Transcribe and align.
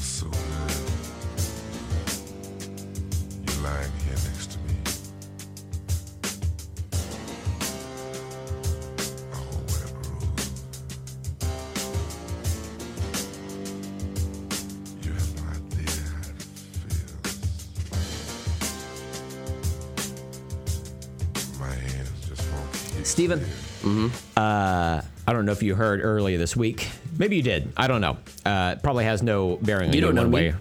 feels 0.00 0.04
so 0.04 0.26
good. 0.26 0.40
You 3.42 3.62
lying 3.62 3.92
here 4.04 4.14
next 4.14 4.52
to 4.52 4.58
me. 4.58 4.74
What 9.66 9.82
a 9.82 9.86
groove. 9.94 10.40
You 15.02 15.12
have 15.12 15.30
no 15.36 15.42
idea 15.50 15.90
how 16.06 16.22
it 16.30 16.42
feels. 16.42 17.34
My 21.58 21.74
hands 21.74 22.10
just 22.28 22.44
won't 22.52 22.72
keep 22.72 23.06
Steven, 23.06 23.40
uh, 24.36 25.02
I 25.26 25.32
don't 25.32 25.44
know 25.44 25.52
if 25.52 25.62
you 25.62 25.74
heard 25.74 26.00
earlier 26.02 26.38
this 26.38 26.56
week. 26.56 26.88
Maybe 27.18 27.36
you 27.36 27.42
did. 27.42 27.72
I 27.76 27.88
don't 27.88 28.00
know. 28.00 28.16
Uh, 28.48 28.76
probably 28.76 29.04
has 29.04 29.22
no 29.22 29.58
bearing 29.60 29.88
on 29.88 29.92
You 29.92 30.00
you 30.00 30.06
don't 30.06 30.14
know 30.14 30.24
me. 30.24 30.30
way. 30.30 30.54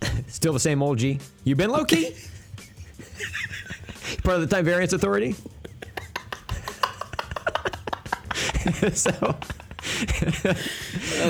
Still 0.28 0.54
the 0.54 0.60
same 0.60 0.82
old 0.82 0.96
G. 0.96 1.18
You 1.44 1.54
been 1.56 1.68
low 1.68 1.84
key? 1.84 2.16
Part 4.24 4.36
of 4.36 4.40
the 4.40 4.46
Time 4.46 4.64
Variance 4.64 4.94
Authority? 4.94 5.32
so, 8.94 9.36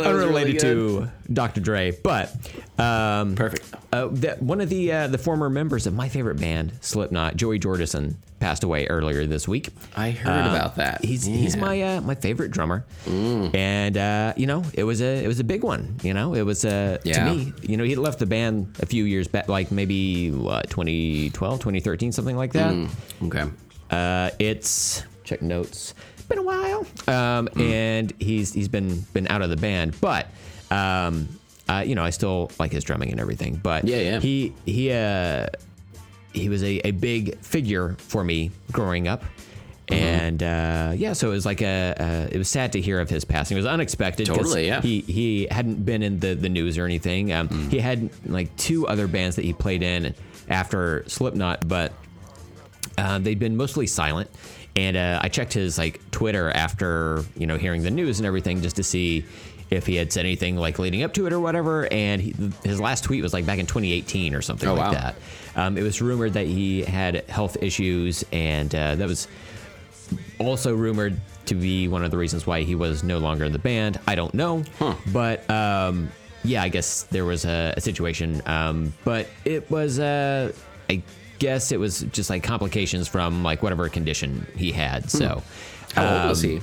unrelated 0.05 0.61
to 0.61 1.09
Dr. 1.33 1.61
Dre, 1.61 1.91
but 1.91 2.33
um, 2.79 3.35
Perfect. 3.35 3.75
Uh, 3.93 4.09
that 4.13 4.43
one 4.43 4.61
of 4.61 4.69
the 4.69 4.93
uh, 4.93 5.07
the 5.09 5.19
former 5.19 5.49
members 5.51 5.87
of 5.87 5.95
my 5.95 6.09
favorite 6.09 6.39
band, 6.39 6.73
Slipknot, 6.81 7.37
Joey 7.37 7.59
Jordison, 7.59 8.15
passed 8.41 8.63
away 8.63 8.87
earlier 8.87 9.27
this 9.27 9.49
week. 9.49 9.71
I 9.97 10.11
heard 10.11 10.47
about 10.47 10.77
that. 10.77 11.05
He's 11.05 11.25
he's 11.25 11.57
my 11.57 11.81
uh, 11.83 12.01
my 12.03 12.15
favorite 12.15 12.51
drummer, 12.51 12.85
and 13.07 13.97
uh, 13.97 14.35
you 14.37 14.47
know 14.47 14.63
it 14.75 14.85
was 14.85 15.01
a 15.01 15.25
it 15.25 15.27
was 15.27 15.41
a 15.41 15.45
big 15.45 15.63
one. 15.63 15.97
You 16.03 16.15
know 16.15 16.35
it 16.35 16.43
was 16.43 16.65
uh, 16.65 16.99
Yeah. 17.05 17.25
to 17.25 17.35
me. 17.35 17.53
You 17.63 17.77
know 17.77 17.85
he 17.85 17.97
left 17.97 18.19
the 18.19 18.27
band 18.27 18.77
a 18.81 18.87
few 18.87 19.05
years 19.05 19.27
back, 19.29 19.49
like 19.49 19.71
maybe 19.71 20.31
what 20.31 20.69
2012, 20.71 21.59
2013, 21.61 22.13
something 22.13 22.37
like 22.37 22.53
that. 22.53 22.91
Okay. 23.23 23.45
Uh, 23.91 24.31
it's 24.39 25.03
check 25.25 25.41
notes. 25.43 25.95
Been 26.29 26.39
a 26.39 26.43
while, 26.43 26.87
um, 27.07 27.47
Hmm. 27.47 27.61
and 27.63 28.13
he's 28.19 28.53
he's 28.53 28.69
been 28.69 29.01
been 29.15 29.27
out 29.29 29.41
of 29.41 29.49
the 29.49 29.57
band, 29.57 29.99
but 29.99 30.27
um, 30.71 31.27
uh, 31.69 31.83
you 31.87 31.95
know 31.95 32.05
I 32.05 32.11
still 32.11 32.51
like 32.59 32.73
his 32.73 32.85
drumming 32.85 33.11
and 33.11 33.21
everything. 33.21 33.57
But 33.63 33.85
Yeah, 33.85 33.99
yeah. 33.99 34.21
he 34.21 34.55
he 34.67 34.93
uh, 34.93 35.47
he 36.33 36.49
was 36.49 36.63
a, 36.63 36.87
a 36.87 36.91
big 36.93 37.39
figure 37.39 37.95
for 37.99 38.23
me 38.25 38.51
growing 38.73 39.09
up. 39.09 39.23
Mm-hmm. 39.89 39.95
And 39.95 40.43
uh, 40.43 40.93
yeah, 40.97 41.15
so 41.15 41.29
it 41.29 41.33
was 41.33 41.47
like 41.47 41.63
a, 41.63 41.95
uh, 41.99 42.29
it 42.31 42.37
was 42.37 42.49
sad 42.49 42.73
to 42.73 42.81
hear 42.81 43.01
of 43.01 43.09
his 43.09 43.25
passing. 43.25 43.57
It 43.57 43.61
was 43.61 43.67
unexpected. 43.67 44.27
Totally, 44.27 44.67
yeah. 44.67 44.83
He 44.83 45.01
he 45.01 45.49
hadn't 45.51 45.83
been 45.87 46.03
in 46.03 46.21
the, 46.21 46.35
the 46.35 46.51
news 46.51 46.77
or 46.77 46.85
anything. 46.85 47.33
Um, 47.33 47.49
Mm. 47.49 47.71
He 47.71 47.79
had 47.79 48.11
like 48.27 48.55
two 48.57 48.87
other 48.87 49.09
bands 49.09 49.37
that 49.37 49.47
he 49.47 49.55
played 49.55 49.83
in 49.83 50.15
after 50.51 51.05
Slipknot, 51.09 51.67
but 51.67 51.93
uh, 52.99 53.19
they'd 53.19 53.39
been 53.39 53.57
mostly 53.57 53.87
silent. 53.87 54.31
And 54.77 54.97
uh, 54.97 55.21
I 55.23 55.29
checked 55.31 55.55
his 55.55 55.79
like 55.79 55.99
Twitter 56.11 56.51
after 56.51 57.25
you 57.37 57.47
know 57.47 57.57
hearing 57.57 57.83
the 57.83 57.91
news 57.91 58.19
and 58.21 58.27
everything 58.27 58.61
just 58.61 58.77
to 58.77 58.83
see 58.85 59.25
if 59.71 59.87
he 59.87 59.97
had 59.97 60.13
said 60.13 60.25
anything 60.25 60.57
like 60.57 60.79
leading 60.79 61.03
up 61.03 61.13
to 61.15 61.27
it 61.27 61.33
or 61.33 61.41
whatever. 61.41 61.87
And 61.93 62.23
he, 62.23 62.35
his 62.65 62.81
last 62.81 63.05
tweet 63.05 63.23
was 63.23 63.33
like 63.33 63.45
back 63.47 63.59
in 63.59 63.67
2018 63.67 64.35
or 64.35 64.41
something 64.43 64.69
Oh, 64.69 64.75
like 64.75 64.93
wow. 64.93 65.01
that. 65.01 65.15
Um, 65.57 65.77
it 65.77 65.83
was 65.83 66.01
rumored 66.01 66.33
that 66.35 66.47
he 66.47 66.83
had 66.83 67.25
health 67.29 67.57
issues, 67.61 68.25
and 68.33 68.73
uh, 68.75 68.95
that 68.95 69.07
was 69.09 69.29
also 70.39 70.75
rumored 70.75 71.21
to 71.47 71.55
be 71.55 71.89
one 71.89 72.05
of 72.05 72.11
the 72.11 72.17
reasons 72.17 72.47
why 72.47 72.63
he 72.63 72.75
was 72.75 73.03
no 73.03 73.19
longer 73.19 73.45
in 73.45 73.53
the 73.53 73.59
band. 73.59 73.99
I 74.07 74.15
don't 74.15 74.33
know, 74.35 74.63
but 75.13 75.49
um, 75.51 76.11
yeah, 76.45 76.63
I 76.63 76.69
guess 76.69 77.05
there 77.05 77.25
was 77.25 77.45
a, 77.45 77.75
a 77.77 77.81
situation. 77.81 78.41
Um, 78.47 78.93
but 79.05 79.29
it 79.45 79.69
was, 79.71 79.99
uh, 79.99 80.53
I 80.89 81.03
guess 81.39 81.73
it 81.73 81.81
was 81.81 82.01
just 82.13 82.31
like 82.31 82.43
complications 82.43 83.09
from 83.09 83.43
like 83.43 83.63
whatever 83.63 83.89
condition 83.89 84.47
he 84.57 84.71
had. 84.73 85.11
So, 85.11 85.43
How 85.95 86.21
old 86.21 86.29
was 86.31 86.45
um, 86.45 86.51
he? 86.51 86.61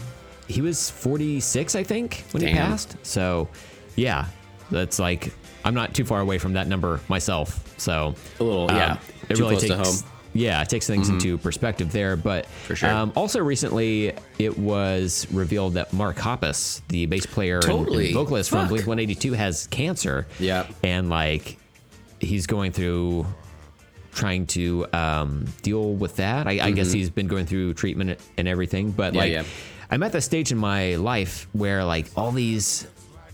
He 0.47 0.61
was 0.61 0.89
46, 0.89 1.75
I 1.75 1.83
think, 1.83 2.23
when 2.31 2.43
he 2.45 2.53
passed. 2.53 2.95
So, 3.03 3.47
yeah, 3.95 4.27
that's 4.71 4.99
like 4.99 5.33
I'm 5.63 5.73
not 5.73 5.93
too 5.95 6.05
far 6.05 6.19
away 6.21 6.37
from 6.37 6.53
that 6.53 6.67
number 6.67 6.99
myself. 7.07 7.73
So 7.79 8.15
A 8.39 8.43
little, 8.43 8.69
um, 8.69 8.75
yeah, 8.77 8.99
it 9.29 9.39
really 9.39 9.57
takes 9.57 9.73
home. 9.73 9.83
Mm-hmm. 9.83 10.37
yeah, 10.37 10.61
it 10.61 10.69
takes 10.69 10.85
things 10.87 11.09
into 11.09 11.37
perspective 11.39 11.91
there. 11.91 12.15
But 12.15 12.45
For 12.45 12.75
sure. 12.75 12.89
um, 12.89 13.11
also 13.15 13.39
recently, 13.41 14.13
it 14.37 14.55
was 14.57 15.25
revealed 15.31 15.73
that 15.73 15.91
Mark 15.93 16.17
Hoppus, 16.17 16.81
the 16.89 17.05
bass 17.07 17.25
player 17.25 17.55
and- 17.57 17.65
Totally. 17.65 18.05
and 18.07 18.13
vocalist 18.13 18.49
from 18.51 18.67
Blink 18.67 18.85
182, 18.85 19.33
has 19.33 19.67
cancer. 19.67 20.27
Yeah. 20.39 20.67
and 20.83 21.09
like 21.09 21.57
he's 22.19 22.45
going 22.47 22.71
through 22.71 23.25
trying 24.13 24.45
to 24.47 24.85
um, 24.93 25.45
deal 25.63 25.93
with 25.93 26.15
that. 26.17 26.47
I, 26.47 26.67
I 26.67 26.71
guess 26.71 26.91
he's 26.91 27.09
been 27.09 27.27
going 27.27 27.45
through 27.45 27.73
treatment 27.73 28.19
and 28.37 28.47
everything. 28.47 28.91
But 28.91 29.13
Mm-hmm. 29.13 29.15
Yeah, 29.15 29.21
like, 29.21 29.31
yeah. 29.31 29.43
I'm 29.95 30.03
at 30.03 30.11
the 30.11 30.19
stage 30.19 30.51
in 30.51 30.57
my 30.57 30.95
life 30.95 31.47
where 31.53 31.85
like 31.85 32.07
all 32.17 32.33
these 32.33 32.85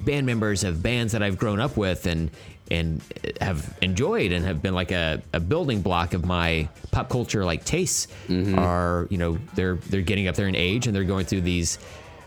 band 0.02 0.28
members 0.28 0.64
of 0.64 0.84
bands 0.84 1.14
that 1.14 1.24
I've 1.24 1.40
grown 1.40 1.60
up 1.60 1.76
with 1.76 2.06
and 2.06 2.30
and 2.70 3.02
have 3.42 3.76
enjoyed 3.82 4.32
and 4.32 4.46
have 4.46 4.62
been 4.62 4.76
like 4.76 4.92
a, 4.92 5.24
a 5.34 5.40
building 5.40 5.82
block 5.82 6.14
of 6.14 6.24
my 6.24 6.70
pop 6.92 7.10
culture 7.10 7.44
like 7.46 7.66
tastes 7.66 8.08
Mm-hmm. 8.28 8.60
are 8.60 9.08
you 9.10 9.18
know 9.18 9.40
they're 9.56 9.74
they're 9.90 10.02
getting 10.04 10.28
up 10.28 10.36
there 10.36 10.48
in 10.48 10.56
age 10.56 10.86
and 10.86 10.96
they're 10.96 11.04
going 11.04 11.26
through 11.26 11.42
these 11.42 11.80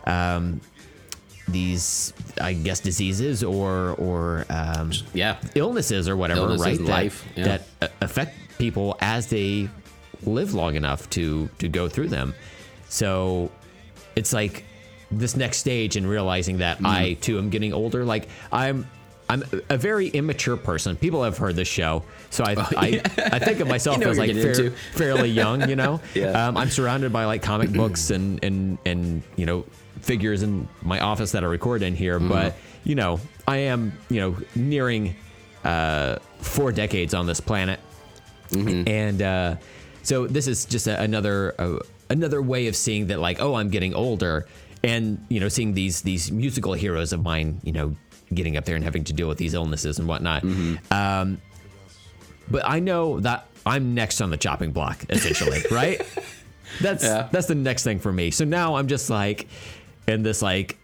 um, 0.05 0.61
these 1.47 2.12
I 2.41 2.55
guess 2.55 2.81
diseases 2.81 3.44
or 3.44 3.91
or 3.99 4.47
um, 4.50 4.91
Yeah. 5.12 5.37
illnesses 5.55 6.09
or 6.09 6.17
whatever, 6.17 6.41
Illnesses 6.41 6.67
right? 6.67 6.78
in 6.81 6.84
that, 6.87 6.91
life, 6.91 7.25
yeah. 7.37 7.59
that 7.81 7.93
affect 8.00 8.37
people 8.59 8.97
as 9.00 9.28
they 9.28 9.69
live 10.25 10.55
long 10.55 10.75
enough 10.75 11.09
to 11.11 11.49
to 11.61 11.69
go 11.69 11.89
through 11.89 12.09
them. 12.09 12.34
So 12.89 13.53
it's 14.17 14.33
like 14.33 14.65
this 15.11 15.37
next 15.37 15.59
stage 15.59 15.97
in 15.97 16.07
realizing 16.07 16.59
that 16.59 16.77
Mm-hmm. 16.79 16.87
I 16.87 17.13
too 17.21 17.39
am 17.39 17.51
getting 17.51 17.73
older. 17.73 18.05
Like 18.05 18.29
I'm. 18.53 18.87
I'm 19.27 19.43
a 19.71 19.79
very 19.79 20.09
immature 20.09 20.59
person. 20.59 20.97
People 20.97 21.23
have 21.25 21.39
heard 21.39 21.57
this 21.57 21.67
show, 21.67 22.03
so 22.29 22.45
I 22.45 22.53
I, 22.77 23.01
I 23.17 23.39
think 23.39 23.61
of 23.61 23.69
myself 23.69 23.97
Oh, 23.97 24.01
You 24.01 24.05
know 24.05 24.11
as 24.11 24.19
like 24.19 24.33
fair, 24.35 24.71
fairly 24.93 25.31
young. 25.31 25.67
You 25.67 25.77
know, 25.77 26.03
Yeah. 26.15 26.49
um, 26.49 26.59
I'm 26.59 26.69
surrounded 26.69 27.11
by 27.11 27.25
like 27.25 27.41
comic 27.43 27.73
books 27.83 28.11
and 28.11 28.45
and 28.45 28.77
and 28.85 29.23
you 29.37 29.47
know 29.47 29.65
figures 30.03 30.43
in 30.43 30.69
my 30.83 31.01
office 31.01 31.33
that 31.33 31.43
I 31.43 31.47
record 31.47 31.83
in 31.83 31.97
here, 31.97 32.19
Mm-hmm. 32.19 32.29
but 32.29 32.55
you 32.85 32.97
know 32.97 33.19
I 33.49 33.57
am 33.73 33.95
you 34.11 34.21
know 34.21 34.37
nearing 34.55 35.17
uh, 35.65 36.17
four 36.41 36.71
decades 36.71 37.15
on 37.15 37.25
this 37.27 37.41
planet, 37.41 37.81
Mm-hmm. 38.51 38.87
and 38.87 39.23
uh, 39.23 39.57
so 40.03 40.27
this 40.27 40.47
is 40.47 40.67
just 40.67 40.87
a, 40.87 41.01
another 41.01 41.55
uh, 41.59 41.79
another 42.11 42.41
way 42.43 42.67
of 42.69 42.77
seeing 42.77 43.07
that 43.09 43.19
like 43.21 43.41
oh 43.41 43.55
I'm 43.55 43.71
getting 43.71 43.95
older, 43.95 44.47
and 44.83 45.25
you 45.29 45.41
know 45.41 45.49
seeing 45.49 45.75
these 45.75 46.03
these 46.03 46.31
musical 46.31 46.73
heroes 46.75 47.13
of 47.13 47.23
mine 47.23 47.61
you 47.65 47.73
know 47.73 47.97
getting 48.33 48.57
up 48.57 48.65
there 48.65 48.75
and 48.77 48.85
having 48.85 49.05
to 49.05 49.13
deal 49.13 49.29
with 49.29 49.39
these 49.39 49.55
illnesses 49.55 49.99
and 49.99 50.09
whatnot. 50.09 50.43
Mm-hmm. 50.43 50.93
Um, 50.93 51.41
but 52.51 52.63
I 52.67 52.81
know 52.81 53.21
that 53.21 53.47
I'm 53.67 53.95
next 53.95 54.21
on 54.21 54.31
the 54.31 54.37
chopping 54.37 54.73
block 54.73 55.05
essentially, 55.09 55.61
right? 55.71 56.01
That's 56.81 57.05
Yeah. 57.05 57.29
that's 57.31 57.47
the 57.47 57.55
next 57.55 57.85
thing 57.85 57.99
for 58.01 58.13
me. 58.13 58.31
So 58.31 58.45
now 58.45 58.77
I'm 58.77 58.89
just 58.89 59.09
like 59.11 59.47
in 60.09 60.23
this 60.23 60.43
like 60.43 60.77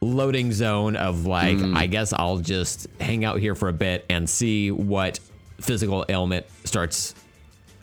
loading 0.00 0.52
zone 0.52 0.96
of 0.96 1.26
like 1.26 1.56
Mm. 1.58 1.76
I 1.76 1.86
guess 1.86 2.12
I'll 2.12 2.38
just 2.38 2.86
hang 3.00 3.24
out 3.24 3.38
here 3.40 3.54
for 3.54 3.68
a 3.68 3.72
bit 3.72 4.04
and 4.10 4.28
see 4.28 4.70
what 4.70 5.18
physical 5.60 6.04
ailment 6.08 6.46
starts 6.64 7.14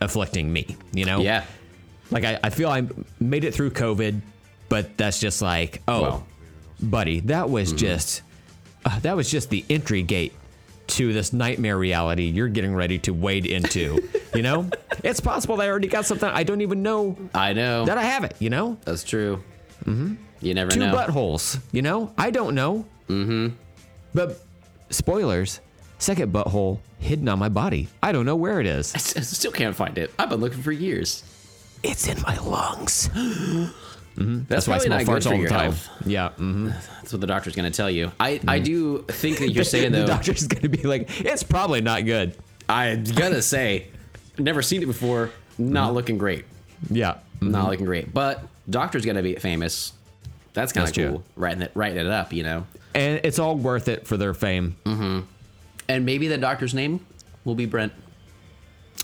afflicting 0.00 0.52
me, 0.52 0.76
you 0.92 1.04
know? 1.04 1.20
Yeah. 1.20 1.44
Like 2.10 2.24
I, 2.24 2.38
I 2.42 2.50
feel 2.50 2.68
I 2.68 2.86
made 3.18 3.44
it 3.44 3.54
through 3.54 3.70
COVID, 3.70 4.20
but 4.68 4.96
that's 4.96 5.20
just 5.20 5.42
like, 5.42 5.82
oh, 5.88 6.24
buddy, 6.82 7.20
that 7.20 7.48
was 7.50 7.68
Mm-hmm. 7.68 7.76
just 7.78 8.22
uh, 8.84 8.98
that 9.00 9.16
was 9.16 9.30
just 9.30 9.50
the 9.50 9.64
entry 9.70 10.02
gate 10.02 10.32
to 10.88 11.12
this 11.12 11.32
nightmare 11.32 11.76
reality 11.78 12.24
you're 12.24 12.48
getting 12.48 12.74
ready 12.74 12.98
to 13.00 13.12
wade 13.12 13.46
into. 13.46 14.08
you 14.34 14.42
know, 14.42 14.68
it's 15.04 15.20
possible 15.20 15.56
that 15.56 15.66
I 15.66 15.70
already 15.70 15.86
got 15.88 16.04
something 16.06 16.28
I 16.28 16.42
don't 16.42 16.62
even 16.62 16.82
know 16.82 17.16
I 17.34 17.52
know. 17.52 17.84
that 17.84 17.96
I 17.98 18.02
have 18.02 18.24
it. 18.24 18.34
You 18.40 18.50
know, 18.50 18.76
That's 18.84 19.04
true. 19.04 19.42
Mm-hmm. 19.84 20.14
You 20.40 20.54
never 20.54 20.70
two 20.72 20.80
know. 20.80 20.94
buttholes. 20.94 21.60
You 21.70 21.82
know, 21.82 22.12
I 22.18 22.30
don't 22.30 22.54
know. 22.54 22.86
Mm-hmm. 23.08 23.54
But 24.14 24.40
spoilers, 24.90 25.60
second 25.98 26.32
butthole 26.32 26.78
hidden 26.98 27.28
on 27.28 27.38
my 27.38 27.48
body. 27.48 27.88
I 28.02 28.12
don't 28.12 28.26
know 28.26 28.36
where 28.36 28.60
it 28.60 28.66
is. 28.66 28.94
I 28.94 28.98
still 28.98 29.52
can't 29.52 29.76
find 29.76 29.96
it. 29.98 30.10
I've 30.18 30.30
been 30.30 30.40
looking 30.40 30.62
for 30.62 30.72
years. 30.72 31.22
It's 31.82 32.08
in 32.08 32.20
my 32.22 32.36
lungs. 32.38 33.08
That's, 34.16 34.66
That's 34.66 34.68
why 34.68 34.74
I 34.74 34.78
probably 34.78 34.86
smell 34.86 34.98
not 34.98 35.06
farts 35.06 35.14
good 35.14 35.22
for 35.22 35.28
all 35.30 35.34
the 35.36 35.40
your 35.40 35.48
time. 35.48 35.60
health. 35.72 35.88
Yeah. 36.04 36.28
hmm 36.30 36.68
That's 36.68 37.12
what 37.12 37.20
the 37.22 37.26
doctor's 37.26 37.54
going 37.56 37.70
to 37.70 37.76
tell 37.76 37.90
you. 37.90 38.12
I, 38.20 38.38
I 38.46 38.58
do 38.58 39.02
think 39.08 39.38
that 39.38 39.50
you're 39.50 39.64
saying 39.64 39.92
the 39.92 40.04
doctor's 40.04 40.46
going 40.46 40.62
to 40.62 40.68
be 40.68 40.82
like, 40.82 41.20
it's 41.24 41.42
probably 41.42 41.80
not 41.80 42.04
good. 42.04 42.36
I'm 42.68 43.02
gonna 43.02 43.42
say, 43.42 43.88
never 44.38 44.62
seen 44.62 44.82
it 44.82 44.86
before. 44.86 45.30
Not 45.58 45.86
Mm-hmm. 45.86 45.94
looking 45.94 46.18
great. 46.18 46.44
Yeah. 46.88 47.16
Not 47.40 47.68
looking 47.70 47.84
great. 47.86 48.12
But 48.14 48.44
doctor's 48.68 49.04
gonna 49.04 49.22
be 49.22 49.34
famous. 49.36 49.92
That's 50.52 50.72
kind 50.72 50.86
That's 50.86 50.96
of 50.96 51.02
true. 51.02 51.10
cool. 51.14 51.24
Writing 51.36 51.62
it, 51.62 51.72
writing 51.74 51.98
it 51.98 52.06
up, 52.06 52.32
you 52.32 52.42
know. 52.44 52.66
And 52.94 53.20
it's 53.24 53.38
all 53.40 53.56
worth 53.56 53.88
it 53.88 54.06
for 54.06 54.16
their 54.16 54.34
fame. 54.34 54.76
And 54.84 55.26
and 55.88 56.06
maybe 56.06 56.28
the 56.28 56.38
doctor's 56.38 56.72
name 56.74 57.04
will 57.44 57.54
be 57.56 57.66
Brent, 57.66 57.92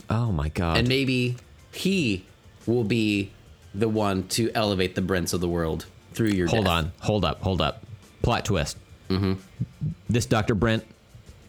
Oh 0.09 0.31
my 0.31 0.49
god. 0.51 0.79
and 0.79 0.87
maybe 0.89 1.37
he 1.73 2.25
will 2.67 2.85
be 2.85 3.31
the 3.75 3.89
one 3.89 4.27
to 4.29 4.51
elevate 4.55 4.95
the 4.95 5.03
Brents 5.03 5.33
of 5.33 5.41
the 5.41 5.49
world 5.49 5.87
through 6.13 6.29
your. 6.31 6.49
hold 6.49 6.65
death. 6.65 6.73
on. 6.75 6.93
Hold 7.01 7.25
up. 7.25 7.41
Hold 7.43 7.61
up. 7.61 7.83
Plot 8.23 8.45
twist. 8.45 8.77
Mm-hmm. 9.09 9.35
This 10.09 10.27
Dr. 10.27 10.55
Brent 10.55 10.85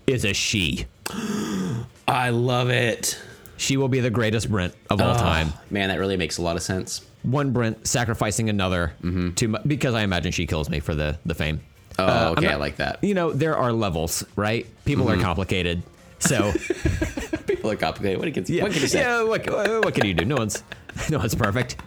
is 0.05 0.25
a 0.25 0.33
she. 0.33 0.85
I 2.07 2.29
love 2.29 2.69
it. 2.69 3.19
She 3.57 3.75
will 3.77 3.87
be 3.87 3.99
the 3.99 4.09
greatest 4.11 4.49
Brent 4.49 4.73
of 4.89 5.01
all 5.01 5.15
time. 5.15 5.51
Man, 5.71 5.89
that 5.89 5.99
really 5.99 6.17
makes 6.17 6.37
a 6.37 6.41
lot 6.41 6.55
of 6.55 6.61
sense. 6.61 7.03
One 7.23 7.51
Brent 7.51 7.87
sacrificing 7.87 8.49
another 8.49 8.93
to 9.01 9.57
because 9.65 9.93
I 9.95 10.03
imagine 10.03 10.31
she 10.31 10.45
kills 10.45 10.69
me 10.69 10.79
for 10.79 10.93
the 10.95 11.17
the 11.25 11.33
fame. 11.33 11.61
Oh, 11.99 12.05
Uh, 12.05 12.33
okay, 12.37 12.45
not- 12.45 12.53
I 12.53 12.57
like 12.57 12.75
that. 12.77 13.03
You 13.03 13.15
know, 13.15 13.31
there 13.33 13.57
are 13.57 13.71
levels, 13.73 14.23
right? 14.35 14.67
People 14.85 15.09
are 15.09 15.17
complicated. 15.17 15.81
So 16.19 16.51
People 17.47 17.71
are 17.71 17.75
complicated. 17.75 18.19
What 18.19 18.31
can, 18.33 18.45
yeah, 18.47 18.63
what 18.63 18.71
can 18.73 18.81
you 18.81 18.87
say? 18.87 18.99
yeah. 18.99 19.23
What, 19.23 19.47
what 19.83 19.93
can 19.95 20.05
you 20.05 20.13
do? 20.13 20.25
No 20.25 20.35
one's 20.35 20.61
no 21.09 21.17
one's 21.19 21.35
perfect. 21.35 21.77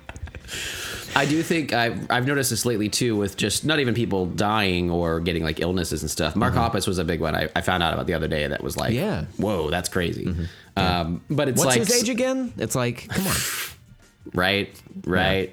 I 1.16 1.24
do 1.26 1.42
think 1.42 1.72
I've, 1.72 2.08
I've 2.10 2.26
noticed 2.26 2.50
this 2.50 2.64
lately 2.64 2.88
too 2.88 3.16
with 3.16 3.36
just 3.36 3.64
not 3.64 3.80
even 3.80 3.94
people 3.94 4.26
dying 4.26 4.90
or 4.90 5.18
getting 5.18 5.42
like 5.42 5.60
illnesses 5.60 6.02
and 6.02 6.10
stuff. 6.10 6.36
Mark 6.36 6.54
Hoppus 6.54 6.86
was 6.86 6.98
a 6.98 7.04
big 7.04 7.20
one 7.20 7.34
I, 7.34 7.48
I 7.56 7.62
found 7.62 7.82
out 7.82 7.92
about 7.92 8.06
the 8.06 8.14
other 8.14 8.28
day 8.28 8.46
that 8.46 8.62
was 8.62 8.76
like, 8.76 8.90
Mm-hmm. 8.94 9.04
Yeah. 9.04 9.24
whoa, 9.36 9.70
that's 9.70 9.88
crazy. 9.88 10.34
Um, 10.76 11.20
but 11.28 11.48
it's 11.48 11.58
What's 11.58 11.76
like, 11.76 11.86
his 11.86 12.02
age 12.02 12.08
again? 12.08 12.52
It's 12.58 12.74
like, 12.76 13.08
come 13.08 13.26
on. 13.26 13.34
right, 14.34 14.82
right. 15.04 15.52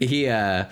He, 0.00 0.28
uh, 0.28 0.64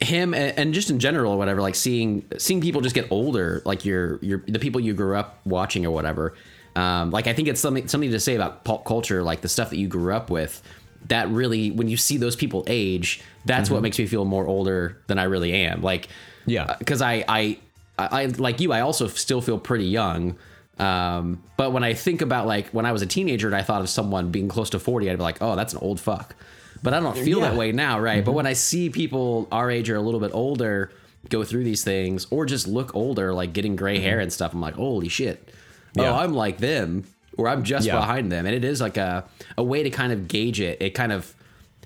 him 0.00 0.32
and, 0.32 0.56
and 0.58 0.72
just 0.74 0.88
in 0.90 0.98
general 1.00 1.32
or 1.32 1.36
whatever, 1.36 1.60
like 1.60 1.74
seeing, 1.74 2.24
seeing 2.38 2.60
people 2.60 2.80
just 2.80 2.94
get 2.94 3.10
older, 3.10 3.62
like 3.64 3.84
your, 3.84 4.18
your, 4.22 4.44
the 4.46 4.58
people 4.60 4.80
you 4.80 4.94
grew 4.94 5.16
up 5.16 5.40
watching 5.44 5.84
or 5.84 5.90
whatever. 5.90 6.34
Um, 6.76 7.10
like 7.10 7.26
I 7.26 7.32
think 7.32 7.48
it's 7.48 7.60
something, 7.60 7.88
something 7.88 8.10
to 8.12 8.20
say 8.20 8.36
about 8.36 8.64
pop 8.64 8.84
culture, 8.84 9.22
like 9.24 9.40
the 9.40 9.48
stuff 9.48 9.70
that 9.70 9.76
you 9.76 9.88
grew 9.88 10.14
up 10.14 10.30
with 10.30 10.62
that 11.08 11.28
really, 11.28 11.70
when 11.70 11.88
you 11.88 11.96
see 11.96 12.16
those 12.16 12.36
people 12.36 12.64
age, 12.66 13.22
that's 13.44 13.70
what 13.70 13.76
mm-hmm. 13.76 13.84
makes 13.84 13.98
me 13.98 14.06
feel 14.06 14.24
more 14.24 14.46
older 14.46 14.98
than 15.06 15.18
I 15.18 15.24
really 15.24 15.52
am. 15.52 15.82
Like, 15.82 16.08
Yeah. 16.46 16.64
Uh, 16.64 16.76
because 16.78 17.02
I, 17.02 17.24
I, 17.28 17.58
I, 17.98 18.26
like 18.26 18.60
you, 18.60 18.72
I 18.72 18.80
also 18.80 19.08
still 19.08 19.40
feel 19.40 19.58
pretty 19.58 19.86
young. 19.86 20.36
Um, 20.78 21.42
but 21.56 21.72
when 21.72 21.84
I 21.84 21.92
think 21.94 22.22
about 22.22 22.46
like 22.46 22.68
when 22.70 22.86
I 22.86 22.92
was 22.92 23.02
a 23.02 23.06
teenager 23.06 23.46
and 23.46 23.54
I 23.54 23.62
thought 23.62 23.82
of 23.82 23.90
someone 23.90 24.30
being 24.30 24.48
close 24.48 24.70
to 24.70 24.78
40, 24.78 25.10
I'd 25.10 25.16
be 25.16 25.22
like, 25.22 25.42
oh, 25.42 25.56
that's 25.56 25.74
an 25.74 25.80
old 25.82 26.00
fuck. 26.00 26.34
But 26.82 26.94
I 26.94 27.00
don't 27.00 27.16
feel 27.16 27.40
Yeah. 27.40 27.50
that 27.50 27.58
way 27.58 27.72
now, 27.72 28.00
right? 28.00 28.24
But 28.24 28.30
mm-hmm. 28.30 28.36
when 28.36 28.46
I 28.46 28.54
see 28.54 28.88
people 28.88 29.46
our 29.52 29.70
age 29.70 29.90
or 29.90 29.96
a 29.96 30.00
little 30.00 30.20
bit 30.20 30.30
older 30.32 30.90
go 31.28 31.44
through 31.44 31.64
these 31.64 31.84
things 31.84 32.26
or 32.30 32.46
just 32.46 32.66
look 32.66 32.94
older, 32.94 33.34
like 33.34 33.52
getting 33.52 33.76
gray 33.76 33.96
mm-hmm. 33.96 34.04
hair 34.04 34.20
and 34.20 34.32
stuff, 34.32 34.54
I'm 34.54 34.60
like, 34.62 34.74
holy 34.74 35.08
shit. 35.08 35.52
Oh, 35.98 36.02
yeah. 36.02 36.12
Oh, 36.12 36.14
I'm 36.14 36.32
like 36.32 36.58
them 36.58 37.04
or 37.36 37.48
I'm 37.48 37.62
just 37.62 37.86
Yeah. 37.86 37.96
behind 37.96 38.30
them. 38.32 38.46
And 38.46 38.54
it 38.54 38.64
is 38.64 38.80
like 38.80 38.96
a, 38.96 39.24
a 39.58 39.62
way 39.64 39.82
to 39.82 39.90
kind 39.90 40.12
of 40.12 40.28
gauge 40.28 40.60
it. 40.60 40.80
It 40.80 40.90
kind 40.90 41.12
of 41.12 41.34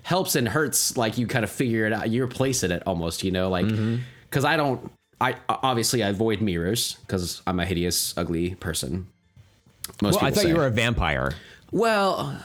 helps 0.02 0.36
and 0.36 0.48
hurts 0.48 0.96
like 0.96 1.18
you 1.18 1.26
kind 1.26 1.44
of 1.44 1.50
figure 1.50 1.86
it 1.86 1.92
out 1.92 2.10
your 2.10 2.26
place 2.26 2.62
in 2.62 2.70
it 2.70 2.82
almost 2.86 3.24
you 3.24 3.30
know 3.30 3.48
like 3.48 3.64
Mm-hmm. 3.64 4.02
because 4.28 4.44
i 4.44 4.54
don't 4.54 4.92
i 5.18 5.34
obviously 5.48 6.02
i 6.04 6.08
avoid 6.10 6.42
mirrors 6.42 6.98
because 7.06 7.40
i'm 7.46 7.58
a 7.58 7.64
hideous 7.64 8.12
ugly 8.18 8.54
person 8.56 9.06
most 10.02 10.16
Well, 10.16 10.26
I 10.26 10.30
thought 10.30 10.42
say. 10.42 10.50
you 10.50 10.56
were 10.56 10.66
a 10.66 10.70
vampire. 10.70 11.32
well 11.72 12.38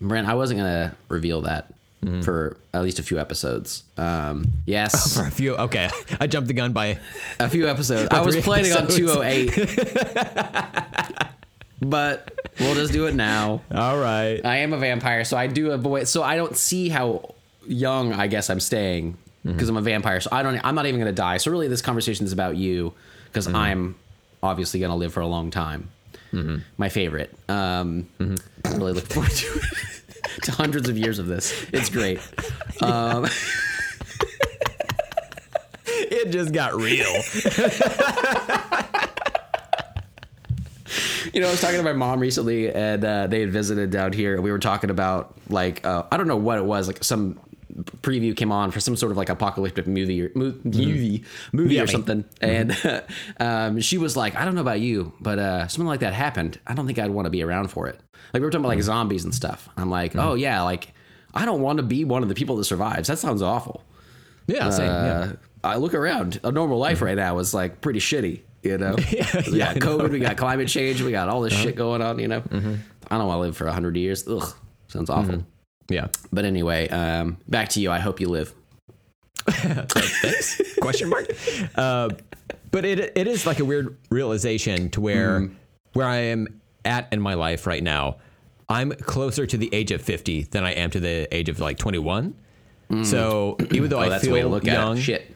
brent 0.00 0.26
i 0.26 0.32
wasn't 0.32 0.60
gonna 0.60 0.94
reveal 1.10 1.42
that 1.42 1.66
Mm-hmm. 2.02 2.20
for 2.22 2.56
at 2.72 2.82
least 2.84 2.98
a 3.00 3.02
few 3.02 3.18
episodes 3.18 3.82
um 3.98 4.44
yes 4.66 5.14
For 5.16 5.26
a 5.26 5.30
few, 5.32 5.54
okay. 5.56 5.90
I 6.20 6.28
jumped 6.28 6.46
the 6.48 6.54
gun 6.54 6.72
by. 6.72 6.98
a 7.40 7.48
few 7.50 7.68
episodes 7.68 8.08
i 8.12 8.20
was 8.22 8.36
planning 8.36 8.72
on 8.72 8.86
208 8.86 11.26
but 11.80 12.32
we'll 12.58 12.74
just 12.74 12.92
do 12.92 13.06
it 13.06 13.14
now 13.14 13.62
All 13.72 13.98
right. 13.98 14.40
I 14.44 14.56
am 14.58 14.72
a 14.72 14.78
vampire, 14.78 15.24
so 15.24 15.36
I 15.36 15.46
do 15.46 15.70
avoid. 15.72 16.08
So 16.08 16.22
I 16.22 16.36
don't 16.36 16.56
see 16.56 16.88
how 16.88 17.34
young 17.66 18.12
I 18.12 18.26
guess 18.26 18.50
I'm 18.50 18.60
staying 18.60 19.16
because 19.44 19.68
I'm 19.68 19.76
a 19.76 19.82
vampire. 19.82 20.20
So 20.20 20.28
I 20.32 20.42
don't. 20.42 20.58
I'm 20.64 20.74
not 20.74 20.86
even 20.86 21.00
going 21.00 21.12
to 21.14 21.16
die. 21.16 21.36
So 21.38 21.50
really, 21.50 21.68
this 21.68 21.80
conversation 21.82 22.26
is 22.26 22.32
about 22.32 22.56
you 22.56 22.92
because 23.26 23.46
I'm 23.46 23.94
obviously 24.42 24.80
going 24.80 24.90
to 24.90 24.96
live 24.96 25.12
for 25.12 25.20
a 25.20 25.26
long 25.26 25.50
time. 25.50 25.90
My 26.76 26.88
favorite. 26.90 27.32
Um, 27.48 28.08
I 28.20 28.70
really 28.74 28.92
look 28.92 29.06
forward 29.06 29.30
to 29.32 29.46
it. 29.46 29.62
to 30.42 30.52
hundreds 30.52 30.88
of 30.88 30.98
years 30.98 31.18
of 31.18 31.26
this. 31.26 31.64
It's 31.72 31.88
great. 31.90 32.20
Um, 32.82 33.26
It 36.10 36.30
just 36.30 36.52
got 36.52 36.74
real. 36.76 37.12
you 41.32 41.40
know, 41.40 41.48
I 41.48 41.50
was 41.50 41.60
talking 41.60 41.76
to 41.76 41.82
my 41.82 41.92
mom 41.92 42.20
recently, 42.20 42.72
and 42.72 43.04
uh, 43.04 43.26
they 43.26 43.40
had 43.40 43.50
visited 43.50 43.90
down 43.90 44.12
here, 44.12 44.34
and 44.34 44.42
we 44.42 44.50
were 44.50 44.58
talking 44.58 44.90
about 44.90 45.34
like 45.48 45.84
uh, 45.86 46.04
I 46.10 46.16
don't 46.16 46.28
know 46.28 46.36
what 46.36 46.58
it 46.58 46.64
was, 46.64 46.86
like 46.86 47.02
some 47.04 47.40
preview 48.00 48.36
came 48.36 48.50
on 48.50 48.70
for 48.70 48.80
some 48.80 48.96
sort 48.96 49.12
of 49.12 49.18
like 49.18 49.28
apocalyptic 49.28 49.86
movie 49.86 50.22
or 50.22 50.30
mo- 50.34 50.54
movie 50.64 51.24
movie 51.52 51.74
or 51.76 51.78
Yummy. 51.78 51.90
something, 51.90 52.24
and 52.40 53.04
um, 53.40 53.80
she 53.80 53.98
was 53.98 54.16
like, 54.16 54.34
I 54.36 54.44
don't 54.44 54.54
know 54.54 54.60
about 54.60 54.80
you, 54.80 55.12
but 55.20 55.38
uh, 55.38 55.68
something 55.68 55.86
like 55.86 56.00
that 56.00 56.14
happened. 56.14 56.58
I 56.66 56.74
don't 56.74 56.86
think 56.86 56.98
I'd 56.98 57.10
want 57.10 57.26
to 57.26 57.30
be 57.30 57.42
around 57.42 57.68
for 57.68 57.88
it. 57.88 58.00
Like 58.32 58.40
we 58.40 58.46
were 58.46 58.50
talking 58.50 58.64
about 58.64 58.74
like 58.74 58.82
zombies 58.82 59.24
and 59.24 59.34
stuff. 59.34 59.68
I'm 59.76 59.90
like, 59.90 60.16
oh 60.16 60.34
yeah, 60.34 60.62
like 60.62 60.92
I 61.34 61.44
don't 61.44 61.60
want 61.60 61.78
to 61.78 61.82
be 61.82 62.04
one 62.04 62.22
of 62.22 62.28
the 62.28 62.34
people 62.34 62.56
that 62.56 62.64
survives. 62.64 63.08
That 63.08 63.18
sounds 63.18 63.42
awful. 63.42 63.84
Yeah, 64.46 64.70
same. 64.70 64.86
yeah. 64.86 65.20
Uh, 65.20 65.32
I 65.62 65.76
look 65.76 65.94
around. 65.94 66.40
A 66.44 66.50
normal 66.50 66.78
life 66.78 67.02
right 67.02 67.16
now 67.16 67.38
is 67.38 67.52
like 67.52 67.80
pretty 67.80 68.00
shitty. 68.00 68.40
You 68.62 68.76
know, 68.78 68.96
Yeah, 69.10 69.26
we 69.46 69.58
yeah, 69.58 69.74
got 69.74 69.76
I 69.82 69.86
know. 69.86 69.94
Uh-huh. 69.94 70.04
COVID, 70.04 70.10
we 70.10 70.18
got 70.18 70.36
climate 70.36 70.68
change, 70.68 71.00
we 71.02 71.10
got 71.12 71.28
all 71.28 71.40
this 71.42 71.52
shit 71.52 71.76
going 71.76 72.02
on. 72.02 72.18
You 72.18 72.28
know, 72.28 72.40
Mm-hmm. 72.40 72.74
I 73.10 73.16
don't 73.18 73.26
want 73.26 73.36
to 73.38 73.40
live 73.42 73.56
for 73.56 73.66
hundred 73.68 73.96
years. 73.96 74.26
Ugh, 74.28 74.52
sounds 74.88 75.08
awful. 75.10 75.44
Yeah. 75.88 76.08
But 76.32 76.44
anyway, 76.44 76.88
um, 76.88 77.38
back 77.48 77.70
to 77.70 77.80
you. 77.80 77.90
I 77.90 77.98
hope 77.98 78.20
you 78.20 78.28
live. 78.28 78.52
Thanks? 79.48 80.60
Question 80.80 81.08
mark. 81.08 81.26
Uh, 81.74 82.10
but 82.70 82.84
it 82.84 83.12
it 83.16 83.26
is 83.26 83.46
like 83.46 83.60
a 83.60 83.64
weird 83.64 83.96
realization 84.10 84.90
to 84.90 85.00
where 85.00 85.48
where 85.94 86.06
I 86.06 86.16
am 86.16 86.60
at 86.84 87.08
in 87.12 87.20
my 87.20 87.34
life 87.34 87.66
right 87.66 87.82
now. 87.82 88.16
I'm 88.68 88.90
closer 88.92 89.46
to 89.46 89.56
the 89.56 89.70
age 89.72 89.90
of 89.92 90.02
50 90.02 90.42
than 90.50 90.62
I 90.64 90.72
am 90.72 90.90
to 90.90 91.00
the 91.00 91.26
age 91.34 91.48
of 91.48 91.58
like 91.60 91.78
21. 91.78 92.34
So 93.04 93.56
even 93.72 93.88
though 93.88 93.98
Oh, 93.98 94.10
I 94.10 94.18
feel 94.18 94.32
way 94.34 94.42
to 94.42 94.48
look 94.48 94.64
young. 94.64 94.98
Shit. 94.98 95.34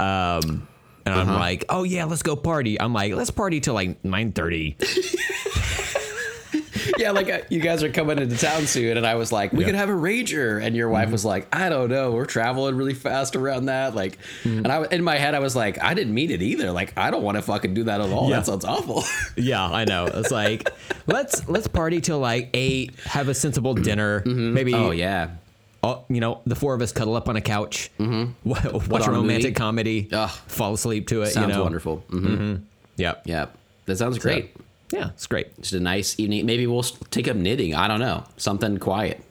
um, 0.00 0.66
and 1.06 1.14
I'm 1.14 1.28
like, 1.28 1.64
oh 1.68 1.82
yeah, 1.82 2.04
let's 2.04 2.22
go 2.22 2.36
party. 2.36 2.80
I'm 2.80 2.92
like, 2.92 3.12
let's 3.14 3.30
party 3.30 3.60
till 3.60 3.74
like 3.74 4.02
9:30. 4.02 4.74
yeah, 6.98 7.10
like 7.10 7.28
uh, 7.30 7.38
you 7.50 7.60
guys 7.60 7.82
are 7.82 7.90
coming 7.90 8.18
into 8.18 8.36
town 8.36 8.66
soon, 8.66 8.96
and 8.96 9.06
I 9.06 9.14
was 9.16 9.32
like, 9.32 9.52
we 9.52 9.60
Yeah. 9.60 9.66
could 9.66 9.74
have 9.74 9.88
a 9.88 9.92
rager, 9.94 10.62
and 10.62 10.76
your 10.76 10.86
Mm-hmm. 10.86 10.92
wife 10.92 11.10
was 11.10 11.24
like, 11.24 11.54
I 11.54 11.68
don't 11.68 11.88
know, 11.90 12.12
we're 12.12 12.24
traveling 12.26 12.76
really 12.76 12.94
fast 12.94 13.36
around 13.36 13.66
that, 13.66 13.94
like, 13.94 14.18
Mm-hmm. 14.44 14.58
and 14.64 14.68
I 14.68 14.84
in 14.92 15.02
my 15.04 15.16
head 15.16 15.34
I 15.34 15.40
was 15.40 15.56
like, 15.56 15.82
I 15.82 15.94
didn't 15.94 16.14
mean 16.14 16.30
it 16.30 16.42
either, 16.42 16.70
like, 16.72 16.92
I 16.96 17.10
don't 17.10 17.22
want 17.22 17.36
to 17.36 17.42
fucking 17.42 17.74
do 17.74 17.84
that 17.84 18.00
at 18.00 18.10
all. 18.10 18.28
Yeah. 18.30 18.36
That 18.36 18.46
sounds 18.46 18.64
awful. 18.64 19.04
Yeah, 19.36 19.64
I 19.64 19.84
know. 19.84 20.06
It's 20.06 20.30
like 20.30 20.70
let's 21.06 21.48
let's 21.48 21.66
party 21.66 22.00
till 22.00 22.18
like 22.20 22.50
eight, 22.54 22.94
have 23.04 23.28
a 23.28 23.34
sensible 23.34 23.74
dinner, 23.74 24.22
maybe 24.24 24.72
oh 24.74 24.90
yeah, 24.92 25.30
all, 25.84 26.06
you 26.08 26.20
know, 26.20 26.40
the 26.46 26.54
four 26.56 26.74
of 26.74 26.80
us 26.82 26.92
cuddle 26.92 27.14
up 27.16 27.28
on 27.28 27.36
a 27.36 27.40
couch, 27.40 27.90
mm-hmm. 27.98 28.48
watch 28.48 28.64
a 28.64 28.68
a 28.70 28.72
movie. 28.72 29.08
romantic 29.10 29.54
comedy, 29.56 30.08
Ugh. 30.12 30.30
fall 30.46 30.72
asleep 30.74 31.08
to 31.08 31.22
it. 31.22 31.26
sounds 31.28 31.48
you 31.48 31.54
know, 31.54 31.62
wonderful. 31.62 31.96
hmm 32.08 32.56
Yeah, 32.96 33.14
Yeah, 33.24 33.46
that 33.86 33.96
sounds 33.98 34.18
great. 34.18 34.56
yeah, 34.92 35.08
it's 35.10 35.26
great, 35.26 35.60
Just 35.60 35.74
a 35.74 35.80
nice 35.80 36.18
evening. 36.18 36.46
Maybe 36.46 36.66
we'll 36.66 36.82
take 36.82 37.28
up 37.28 37.36
knitting. 37.36 37.74
I 37.74 37.88
don't 37.88 38.00
know, 38.00 38.24
something 38.36 38.78
quiet. 38.78 39.22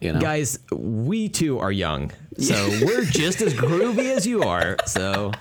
You 0.00 0.12
know, 0.12 0.20
guys. 0.20 0.58
We 0.72 1.28
too 1.30 1.58
are 1.60 1.72
young, 1.72 2.10
so 2.38 2.54
we're 2.84 3.04
just 3.04 3.40
as 3.40 3.54
groovy 3.54 4.14
as 4.14 4.26
you 4.26 4.42
are. 4.42 4.76
So 4.86 5.32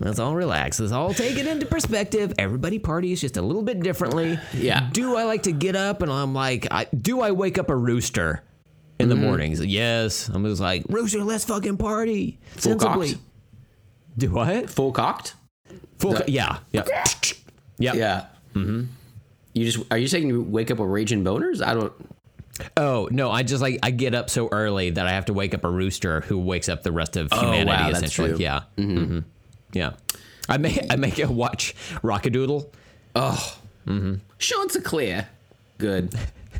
let's 0.00 0.18
all 0.18 0.34
relax. 0.34 0.80
Let's 0.80 0.92
all 0.92 1.14
take 1.14 1.36
it 1.38 1.46
into 1.46 1.66
perspective. 1.66 2.32
Everybody 2.38 2.80
parties 2.80 3.20
just 3.20 3.36
a 3.36 3.42
little 3.42 3.62
bit 3.62 3.80
differently. 3.80 4.40
Yeah. 4.54 4.88
Do 4.92 5.14
I 5.16 5.22
like 5.24 5.44
to 5.44 5.52
get 5.52 5.76
up 5.76 6.02
and 6.02 6.10
I'm 6.10 6.34
like, 6.34 6.66
I, 6.72 6.86
do 6.86 7.20
I 7.20 7.30
wake 7.30 7.58
up 7.58 7.70
a 7.70 7.76
rooster? 7.76 8.42
In 9.00 9.08
the 9.08 9.16
mornings, 9.16 9.64
yes. 9.64 10.28
I'm 10.28 10.44
just 10.44 10.60
like, 10.60 10.84
rooster, 10.88 11.22
let's 11.24 11.44
fucking 11.44 11.76
party 11.76 12.38
Full 12.52 12.78
sensibly. 12.78 13.12
cocked? 13.12 13.22
Do 14.18 14.30
what? 14.30 14.70
full 14.70 14.92
cocked. 14.92 15.34
Full, 15.98 16.14
co- 16.14 16.24
yeah, 16.26 16.58
yeah, 16.72 16.84
yeah. 17.78 17.94
Yeah. 17.94 18.26
Mm-hmm. 18.54 18.84
You 19.54 19.64
just 19.70 19.84
are 19.90 19.98
you 19.98 20.06
saying 20.08 20.28
you 20.28 20.42
wake 20.42 20.70
up 20.70 20.78
with 20.78 20.88
raging 20.88 21.24
boners? 21.24 21.64
I 21.64 21.74
don't. 21.74 21.92
Oh 22.76 23.08
no, 23.10 23.30
I 23.30 23.42
just 23.42 23.62
like 23.62 23.78
I 23.82 23.90
get 23.90 24.14
up 24.14 24.28
so 24.30 24.48
early 24.52 24.90
that 24.90 25.06
I 25.06 25.10
have 25.10 25.26
to 25.26 25.32
wake 25.32 25.54
up 25.54 25.64
a 25.64 25.70
rooster 25.70 26.20
who 26.22 26.38
wakes 26.38 26.68
up 26.68 26.82
the 26.82 26.92
rest 26.92 27.16
of 27.16 27.32
humanity. 27.32 27.70
Oh, 27.70 27.74
wow, 27.74 27.86
that's 27.86 27.98
essentially, 27.98 28.30
true. 28.30 28.38
yeah, 28.38 28.60
mm-hmm. 28.76 29.20
yeah. 29.72 29.92
I 30.48 30.58
may 30.58 30.86
I 30.90 30.96
make 30.96 31.18
it 31.18 31.28
watch 31.28 31.74
Rock-a-Doodle. 32.02 32.70
Oh, 33.16 33.56
mm-hmm. 33.86 34.14
Chanticleer. 34.38 35.28
Good. 35.78 36.12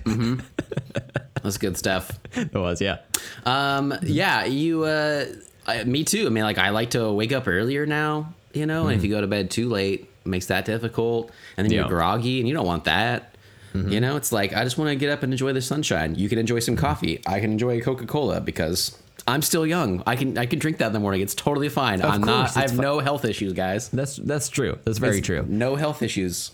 hmm 0.05 0.41
That's 1.43 1.59
good 1.59 1.77
stuff. 1.77 2.11
It 2.37 2.55
was 2.55 2.81
yeah. 2.81 2.99
Um, 3.45 3.95
yeah, 4.03 4.45
you. 4.45 4.85
Uh, 4.85 5.27
I, 5.67 5.85
me 5.85 6.05
too. 6.05 6.27
I 6.27 6.31
mean, 6.31 6.45
like 6.45 6.59
I 6.59 6.71
like 6.71 6.91
to 6.91 7.13
wake 7.13 7.33
up 7.33 7.47
earlier 7.49 7.87
now. 7.87 8.35
You 8.53 8.67
know, 8.67 8.89
and 8.89 8.97
if 8.97 9.05
you 9.05 9.11
go 9.11 9.21
to 9.21 9.27
bed 9.27 9.51
too 9.51 9.69
late, 9.69 10.09
makes 10.25 10.47
that 10.47 10.65
difficult. 10.65 11.31
And 11.57 11.65
then 11.65 11.73
Yeah. 11.73 11.81
you're 11.81 11.89
groggy 11.89 12.41
and 12.41 12.49
you 12.49 12.55
don't 12.55 12.67
want 12.67 12.85
that. 12.85 13.35
You 13.73 14.01
know, 14.01 14.17
it's 14.17 14.33
like 14.33 14.53
I 14.53 14.65
just 14.65 14.79
want 14.79 14.89
to 14.91 14.97
get 14.97 15.11
up 15.11 15.23
and 15.23 15.33
enjoy 15.33 15.53
the 15.53 15.63
sunshine. 15.63 16.17
You 16.17 16.29
can 16.29 16.39
enjoy 16.39 16.59
some 16.59 16.75
coffee. 16.75 17.21
I 17.25 17.39
can 17.39 17.53
enjoy 17.53 17.81
Coca 17.81 18.05
Cola 18.05 18.41
because 18.41 18.99
I'm 19.29 19.43
still 19.43 19.65
young. 19.65 20.03
I 20.09 20.17
can 20.17 20.37
I 20.37 20.47
can 20.47 20.59
drink 20.59 20.79
that 20.79 20.89
in 20.89 20.93
the 20.93 20.99
morning. 20.99 21.21
It's 21.21 21.37
totally 21.37 21.69
fine. 21.69 22.03
I'm 22.03 22.21
course, 22.23 22.27
not. 22.27 22.57
I 22.57 22.63
have 22.63 22.77
no 22.77 22.99
health 22.99 23.25
issues, 23.25 23.53
guys. 23.53 23.89
That's 23.91 24.17
that's 24.17 24.49
true. 24.49 24.77
That's 24.85 24.99
very 24.99 25.19
It's 25.19 25.27
true. 25.27 25.45
No 25.49 25.77
health 25.77 26.03
issues. 26.03 26.51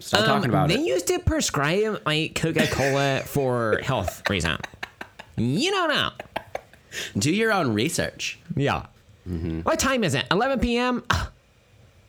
Stop 0.00 0.20
Um, 0.20 0.26
talking 0.26 0.48
about 0.50 0.68
they 0.68 0.76
it. 0.76 0.86
used 0.86 1.06
to 1.08 1.18
prescribe 1.18 2.02
like 2.06 2.34
Coca 2.34 2.66
Cola 2.68 3.22
for 3.26 3.78
health 3.82 4.22
reason. 4.30 4.56
You 5.36 5.70
don't 5.70 5.88
know. 5.88 6.10
Do 7.18 7.32
your 7.32 7.52
own 7.52 7.74
research. 7.74 8.38
Yeah. 8.56 8.86
Mm-hmm. 9.28 9.60
What 9.60 9.78
time 9.78 10.04
is 10.04 10.14
it? 10.14 10.24
11 10.30 10.60
p.m. 10.60 11.04
Ugh. 11.10 11.28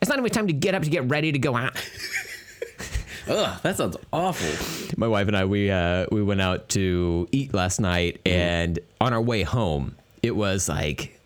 It's 0.00 0.08
not 0.08 0.18
even 0.18 0.30
time 0.30 0.46
to 0.46 0.52
get 0.52 0.74
up 0.74 0.82
to 0.84 0.90
get 0.90 1.08
ready 1.08 1.30
to 1.32 1.38
go 1.38 1.54
out. 1.56 1.72
Ugh, 3.28 3.60
that 3.62 3.76
sounds 3.76 3.96
awful. 4.12 4.96
My 4.96 5.06
wife 5.06 5.28
and 5.28 5.36
I 5.36 5.44
we 5.44 5.70
uh, 5.70 6.06
we 6.10 6.22
went 6.22 6.40
out 6.40 6.68
to 6.70 7.28
eat 7.32 7.52
last 7.54 7.78
night, 7.80 8.20
Mm-hmm. 8.24 8.36
and 8.38 8.78
on 9.00 9.12
our 9.12 9.20
way 9.20 9.42
home, 9.42 9.96
it 10.22 10.34
was 10.34 10.68
like. 10.68 11.19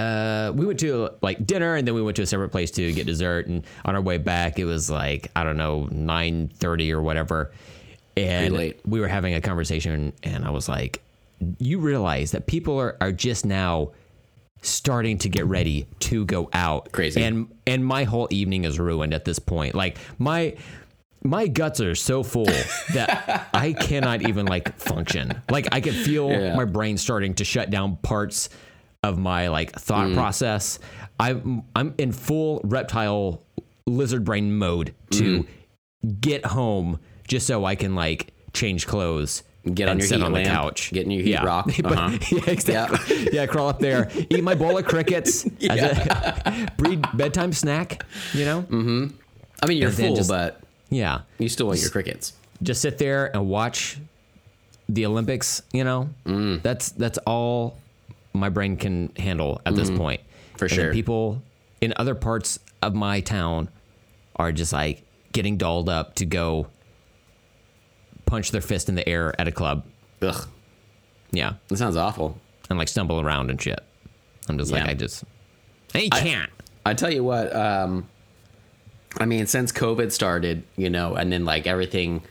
Uh, 0.00 0.52
we 0.54 0.64
went 0.64 0.80
to 0.80 1.10
like 1.20 1.44
dinner 1.46 1.74
and 1.76 1.86
then 1.86 1.94
we 1.94 2.00
went 2.02 2.16
to 2.16 2.22
a 2.22 2.26
separate 2.26 2.48
place 2.48 2.70
to 2.70 2.92
get 2.92 3.06
dessert 3.06 3.46
and 3.48 3.66
on 3.84 3.94
our 3.94 4.00
way 4.00 4.16
back 4.18 4.58
it 4.58 4.64
was 4.64 4.88
like 4.90 5.30
I 5.36 5.44
don't 5.44 5.56
know 5.58 5.88
9:30 5.92 6.90
or 6.92 7.02
whatever 7.02 7.52
and 8.16 8.74
we 8.86 9.00
were 9.00 9.08
having 9.08 9.34
a 9.34 9.40
conversation 9.40 10.12
and 10.22 10.44
I 10.44 10.50
was 10.50 10.68
like 10.68 11.02
you 11.58 11.78
realize 11.78 12.30
that 12.32 12.46
people 12.46 12.78
are, 12.80 12.96
are 13.00 13.12
just 13.12 13.44
now 13.44 13.90
starting 14.62 15.18
to 15.18 15.28
get 15.28 15.46
ready 15.46 15.86
to 16.00 16.24
go 16.24 16.48
out 16.52 16.92
Crazy. 16.92 17.22
and 17.22 17.48
and 17.66 17.84
my 17.84 18.04
whole 18.04 18.28
evening 18.30 18.64
is 18.64 18.78
ruined 18.78 19.12
at 19.14 19.24
this 19.24 19.38
point 19.38 19.74
like 19.74 19.98
my 20.18 20.56
my 21.22 21.46
guts 21.46 21.80
are 21.80 21.94
so 21.94 22.22
full 22.22 22.46
that 22.94 23.48
I 23.52 23.74
cannot 23.74 24.22
even 24.22 24.46
like 24.46 24.74
function. 24.78 25.42
Like 25.50 25.68
I 25.70 25.82
can 25.82 25.92
feel 25.92 26.30
Yeah. 26.30 26.56
my 26.56 26.64
brain 26.64 26.96
starting 26.96 27.34
to 27.34 27.44
shut 27.44 27.68
down 27.68 27.96
parts 27.96 28.48
of 29.02 29.18
my 29.18 29.48
like 29.48 29.72
thought 29.72 30.08
Mm. 30.08 30.14
process. 30.14 30.78
I'm 31.18 31.62
I'm 31.74 31.94
in 31.98 32.12
full 32.12 32.60
reptile 32.64 33.42
lizard 33.86 34.24
brain 34.24 34.56
mode 34.56 34.94
to 35.12 35.44
Mm. 36.04 36.20
get 36.20 36.44
home 36.46 36.98
just 37.26 37.46
so 37.46 37.64
I 37.64 37.74
can 37.74 37.94
like 37.94 38.32
change 38.52 38.86
clothes. 38.86 39.42
Get 39.74 39.88
on 39.90 39.98
your 39.98 40.06
sit 40.08 40.22
on 40.22 40.32
the 40.32 40.38
lamp, 40.38 40.48
couch. 40.48 40.90
get 40.92 41.04
in 41.04 41.10
your 41.10 41.22
heat 41.22 41.32
yeah. 41.32 41.44
rock. 41.44 41.70
Uh-huh. 41.84 42.18
yeah, 42.30 42.50
exactly. 42.50 43.28
Yeah. 43.32 43.46
crawl 43.46 43.68
up 43.68 43.78
there, 43.78 44.10
eat 44.30 44.42
my 44.42 44.54
bowl 44.54 44.76
of 44.78 44.84
crickets 44.86 45.46
as 45.68 45.78
a 45.80 46.68
breed 46.78 47.04
bedtime 47.14 47.52
snack. 47.52 48.04
You 48.32 48.44
know. 48.44 48.64
I 49.62 49.66
mean, 49.66 49.76
you're 49.78 49.88
And 49.88 49.96
full, 49.98 50.16
just- 50.16 50.30
but 50.30 50.60
Yeah. 50.88 51.20
you 51.38 51.48
still 51.48 51.66
want 51.66 51.80
your 51.80 51.90
crickets. 51.90 52.32
just 52.62 52.80
sit 52.82 52.98
there 52.98 53.34
and 53.34 53.48
watch 53.48 53.98
the 54.88 55.04
Olympics. 55.06 55.62
You 55.72 55.84
know, 55.84 56.08
Mm. 56.26 56.62
that's 56.62 56.90
that's 56.92 57.18
all 57.26 57.76
my 58.32 58.48
brain 58.48 58.76
can 58.76 59.12
handle 59.16 59.60
at 59.66 59.74
this 59.74 59.90
point. 59.90 60.20
Mm-hmm. 60.20 60.58
For 60.58 60.64
And 60.66 60.74
sure. 60.74 60.92
people 60.92 61.42
in 61.80 61.92
other 61.96 62.14
parts 62.14 62.58
of 62.82 62.94
my 62.94 63.20
town 63.20 63.68
are 64.36 64.52
just 64.52 64.72
like 64.72 65.02
getting 65.32 65.56
dolled 65.56 65.88
up 65.88 66.14
to 66.16 66.26
go 66.26 66.66
punch 68.26 68.50
their 68.50 68.60
fist 68.60 68.88
in 68.88 68.94
the 68.94 69.08
air 69.08 69.38
at 69.40 69.48
a 69.48 69.52
club. 69.52 69.84
Ugh, 70.22 70.48
Yeah, 71.32 71.54
that 71.68 71.76
sounds 71.78 71.96
awful. 71.96 72.38
and 72.68 72.78
like 72.78 72.88
stumble 72.88 73.20
around 73.20 73.50
and 73.50 73.60
shit. 73.60 73.80
I'm 74.48 74.58
just 74.58 74.72
like, 74.72 74.84
I 74.84 74.94
just, 74.94 75.24
I 75.94 76.08
can't. 76.08 76.50
I 76.84 76.94
tell 76.94 77.12
you 77.12 77.22
what, 77.24 77.54
um, 77.54 78.08
I 79.18 79.26
mean, 79.26 79.46
since 79.46 79.72
COVID 79.72 80.12
started, 80.12 80.62
you 80.76 80.90
know, 80.90 81.14
and 81.14 81.32
then 81.32 81.44
like 81.44 81.66
everything 81.66 82.22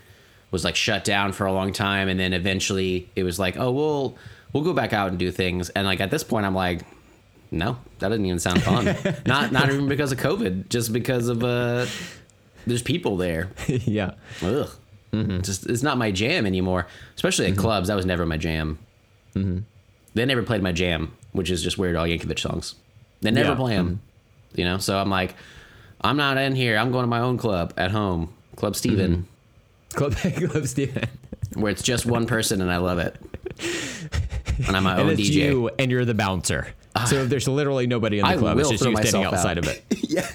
was 0.52 0.64
like 0.64 0.76
shut 0.76 1.04
down 1.04 1.32
for 1.34 1.46
a 1.46 1.52
long 1.54 1.72
time, 1.74 2.08
and 2.10 2.20
then 2.20 2.34
eventually 2.34 3.10
it 3.16 3.24
was 3.24 3.38
like, 3.40 3.58
oh, 3.58 3.72
we'll 3.72 4.16
we'll 4.54 4.64
go 4.64 4.74
back 4.74 4.94
out 4.94 5.10
and 5.10 5.20
do 5.20 5.32
things, 5.32 5.70
and 5.70 5.86
like 5.86 6.00
at 6.00 6.12
this 6.12 6.24
point, 6.24 6.46
I'm 6.46 6.56
like, 6.56 6.82
no, 7.52 7.78
that 8.00 8.10
doesn't 8.10 8.26
even 8.26 8.40
sound 8.40 8.62
fun. 8.64 8.86
not 9.26 9.52
not 9.52 9.70
even 9.70 9.88
because 9.88 10.12
of 10.12 10.20
COVID, 10.20 10.70
just 10.70 10.94
because 10.94 11.28
of 11.28 11.44
uh, 11.44 11.86
there's 12.68 12.82
people 12.84 13.18
there. 13.18 13.50
yeah, 13.68 14.12
Ugh. 14.42 14.70
Mm-hmm. 15.12 15.42
Just 15.42 15.66
it's 15.66 15.82
not 15.82 15.98
my 15.98 16.12
jam 16.12 16.46
anymore. 16.46 16.86
Especially 17.16 17.46
at 17.48 17.54
mm-hmm. 17.54 17.62
clubs, 17.62 17.88
that 17.88 17.96
was 17.96 18.06
never 18.06 18.26
my 18.26 18.38
jam. 18.38 18.78
Mm-hmm. 19.36 19.60
They 20.14 20.26
never 20.26 20.44
played 20.44 20.62
my 20.62 20.72
jam, 20.72 21.16
which 21.32 21.50
is 21.50 21.64
just 21.64 21.78
Weird 21.78 21.96
Al 21.96 22.06
Yankovic 22.06 22.40
songs. 22.40 22.76
They 23.22 23.32
never 23.32 23.50
Yeah. 23.50 23.56
play 23.56 23.76
them, 23.76 24.02
you 24.56 24.66
know. 24.66 24.78
So 24.78 24.98
I'm 24.98 25.10
like, 25.10 25.36
I'm 26.02 26.18
not 26.18 26.38
in 26.38 26.56
here. 26.56 26.78
I'm 26.78 26.92
going 26.92 27.04
to 27.04 27.08
my 27.08 27.20
own 27.20 27.38
club 27.38 27.74
at 27.78 27.92
home, 27.92 28.34
Club 28.56 28.76
Steven, 28.76 29.28
Club 29.94 30.16
Club 30.16 30.68
Steven. 30.68 31.10
where 31.56 31.72
it's 31.72 31.84
just 31.84 32.06
one 32.06 32.26
person 32.28 32.62
and 32.62 32.72
I 32.72 32.78
love 32.78 33.00
it. 33.00 33.16
And 34.68 34.76
I'm 34.76 34.84
my 34.84 34.92
And 34.94 35.02
own 35.02 35.10
it's 35.12 35.22
DJ. 35.22 35.34
you, 35.34 35.70
and 35.80 35.90
you're 35.92 36.06
the 36.06 36.14
bouncer. 36.14 36.68
So 37.08 37.26
there's 37.26 37.48
literally 37.48 37.88
nobody 37.88 38.20
in 38.20 38.26
the 38.26 38.32
I 38.32 38.36
club. 38.38 38.60
It's 38.60 38.70
just 38.70 38.84
you 38.84 38.96
standing 38.98 39.24
outside 39.24 39.58
out. 39.58 39.66
of 39.66 39.68
it. 39.68 39.84
yeah, 40.10 40.28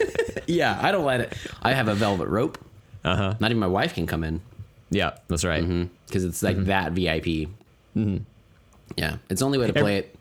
yeah. 0.46 0.78
I 0.82 0.92
don't 0.92 1.04
let 1.04 1.20
it. 1.20 1.36
I 1.62 1.72
have 1.74 1.88
a 1.88 1.94
velvet 1.94 2.28
rope. 2.28 2.56
Uh 3.04 3.16
huh. 3.16 3.34
Not 3.38 3.50
even 3.50 3.58
my 3.60 3.66
wife 3.66 3.94
can 3.94 4.06
come 4.06 4.24
in. 4.24 4.40
Yeah, 4.90 5.18
that's 5.28 5.44
right. 5.44 5.62
because 6.06 6.24
it's 6.24 6.42
like 6.42 6.56
Mm-hmm. 6.56 6.66
that 6.66 6.92
VIP. 6.92 7.48
Yeah, 8.96 9.16
it's 9.28 9.40
the 9.40 9.46
only 9.46 9.58
way 9.58 9.66
to 9.66 9.72
play 9.72 9.98
it. 9.98 10.16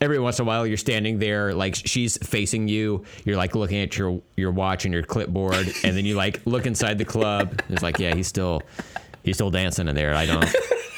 Every 0.00 0.18
once 0.18 0.38
in 0.38 0.44
a 0.44 0.46
while, 0.48 0.66
you're 0.66 0.76
standing 0.78 1.18
there, 1.18 1.52
like 1.54 1.74
she's 1.74 2.16
facing 2.26 2.66
you. 2.66 3.04
You're 3.24 3.36
like 3.36 3.54
looking 3.54 3.78
at 3.82 3.96
your 3.96 4.20
your 4.36 4.50
watch 4.50 4.86
and 4.86 4.94
your 4.94 5.02
clipboard, 5.02 5.66
and 5.84 5.96
then 5.96 6.04
you 6.06 6.14
like 6.16 6.40
look 6.46 6.66
inside 6.66 6.98
the 6.98 7.04
club. 7.04 7.60
It's 7.68 7.82
like, 7.82 7.98
yeah, 7.98 8.14
he's 8.14 8.26
still 8.26 8.62
he's 9.22 9.36
still 9.36 9.50
dancing 9.50 9.86
in 9.86 9.94
there. 9.94 10.14
I 10.14 10.26
don't. 10.26 10.44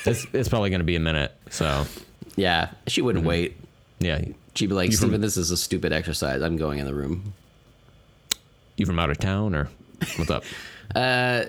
It's, 0.07 0.27
it's 0.33 0.49
probably 0.49 0.71
going 0.71 0.81
to 0.81 0.85
be 0.87 0.97
a 0.97 1.01
minute. 1.01 1.33
So 1.51 1.85
Yeah, 2.39 2.71
she 2.87 3.03
wouldn't 3.03 3.23
Mm-hmm. 3.23 3.29
wait. 3.29 3.57
yeah, 3.99 4.21
She'd 4.55 4.69
be 4.69 4.75
like, 4.75 4.91
You 4.91 4.97
from- 4.97 5.21
this 5.21 5.37
is 5.37 5.51
a 5.51 5.57
stupid 5.57 5.93
exercise. 5.93 6.41
I'm 6.43 6.57
going 6.57 6.79
in 6.79 6.87
the 6.87 6.95
room. 6.95 7.33
you 8.77 8.87
from 8.87 8.99
out 8.99 9.11
of 9.11 9.19
town 9.19 9.55
or 9.55 9.69
what's 10.17 10.31
up? 10.31 10.45
Uh, 10.95 11.45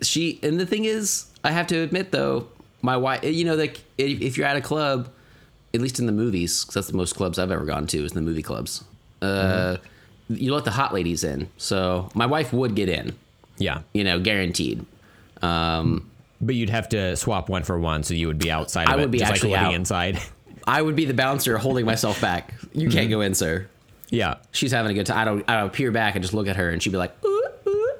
she 0.00 0.38
and 0.42 0.58
the 0.58 0.64
thing 0.64 0.84
is, 0.86 1.26
I 1.44 1.50
have 1.50 1.66
to 1.66 1.76
admit 1.80 2.12
though, 2.12 2.48
my 2.80 2.96
wife. 2.96 3.24
You 3.24 3.44
know, 3.44 3.56
like 3.56 3.80
if, 3.98 4.20
if 4.22 4.38
you're 4.38 4.46
at 4.46 4.56
a 4.56 4.60
club, 4.62 5.10
at 5.74 5.80
least 5.82 5.98
in 5.98 6.06
the 6.06 6.12
movies, 6.12 6.64
'cause 6.64 6.74
that's 6.74 6.86
the 6.86 6.96
most 6.96 7.14
clubs 7.14 7.38
I've 7.38 7.50
ever 7.50 7.64
gone 7.66 7.86
to 7.88 7.98
is 8.04 8.12
the 8.12 8.22
movie 8.22 8.40
clubs. 8.42 8.84
Uh, 9.20 9.76
you 10.30 10.54
let 10.54 10.64
the 10.64 10.70
hot 10.70 10.94
ladies 10.94 11.24
in, 11.24 11.48
so 11.58 12.08
my 12.14 12.24
wife 12.24 12.52
would 12.54 12.74
get 12.74 12.88
in. 12.88 13.14
Yeah, 13.58 13.82
You 13.92 14.02
know, 14.04 14.18
guaranteed. 14.18 14.86
Um, 15.42 16.08
but 16.42 16.54
you'd 16.54 16.70
have 16.70 16.88
to 16.90 17.16
swap 17.16 17.48
one 17.48 17.62
for 17.62 17.78
one, 17.78 18.02
so 18.02 18.12
you 18.14 18.26
would 18.26 18.38
be 18.38 18.50
outside. 18.50 18.88
Of 18.88 18.92
I 18.94 18.96
would 18.96 19.04
it, 19.06 19.10
be 19.12 19.18
just 19.18 19.30
actually 19.32 19.52
like 19.52 19.60
out. 19.62 19.74
inside. 19.74 20.20
I 20.66 20.82
would 20.82 20.94
be 20.96 21.06
the 21.06 21.14
bouncer 21.14 21.56
holding 21.58 21.86
myself 21.86 22.20
back. 22.20 22.52
You 22.74 22.88
can't 22.90 23.08
go 23.10 23.20
in, 23.22 23.34
sir. 23.34 23.66
yeah, 24.10 24.34
she's 24.50 24.72
having 24.72 24.90
a 24.90 24.94
good 24.94 25.06
time. 25.06 25.18
I 25.18 25.24
don't. 25.24 25.48
I 25.50 25.60
don't 25.60 25.72
peer 25.72 25.90
back 25.90 26.14
and 26.16 26.22
just 26.22 26.34
look 26.34 26.46
at 26.48 26.56
her, 26.56 26.68
and 26.70 26.82
she'd 26.82 26.90
be 26.90 26.98
like, 26.98 27.12
ooh, 27.24 27.44
ooh. 27.66 27.92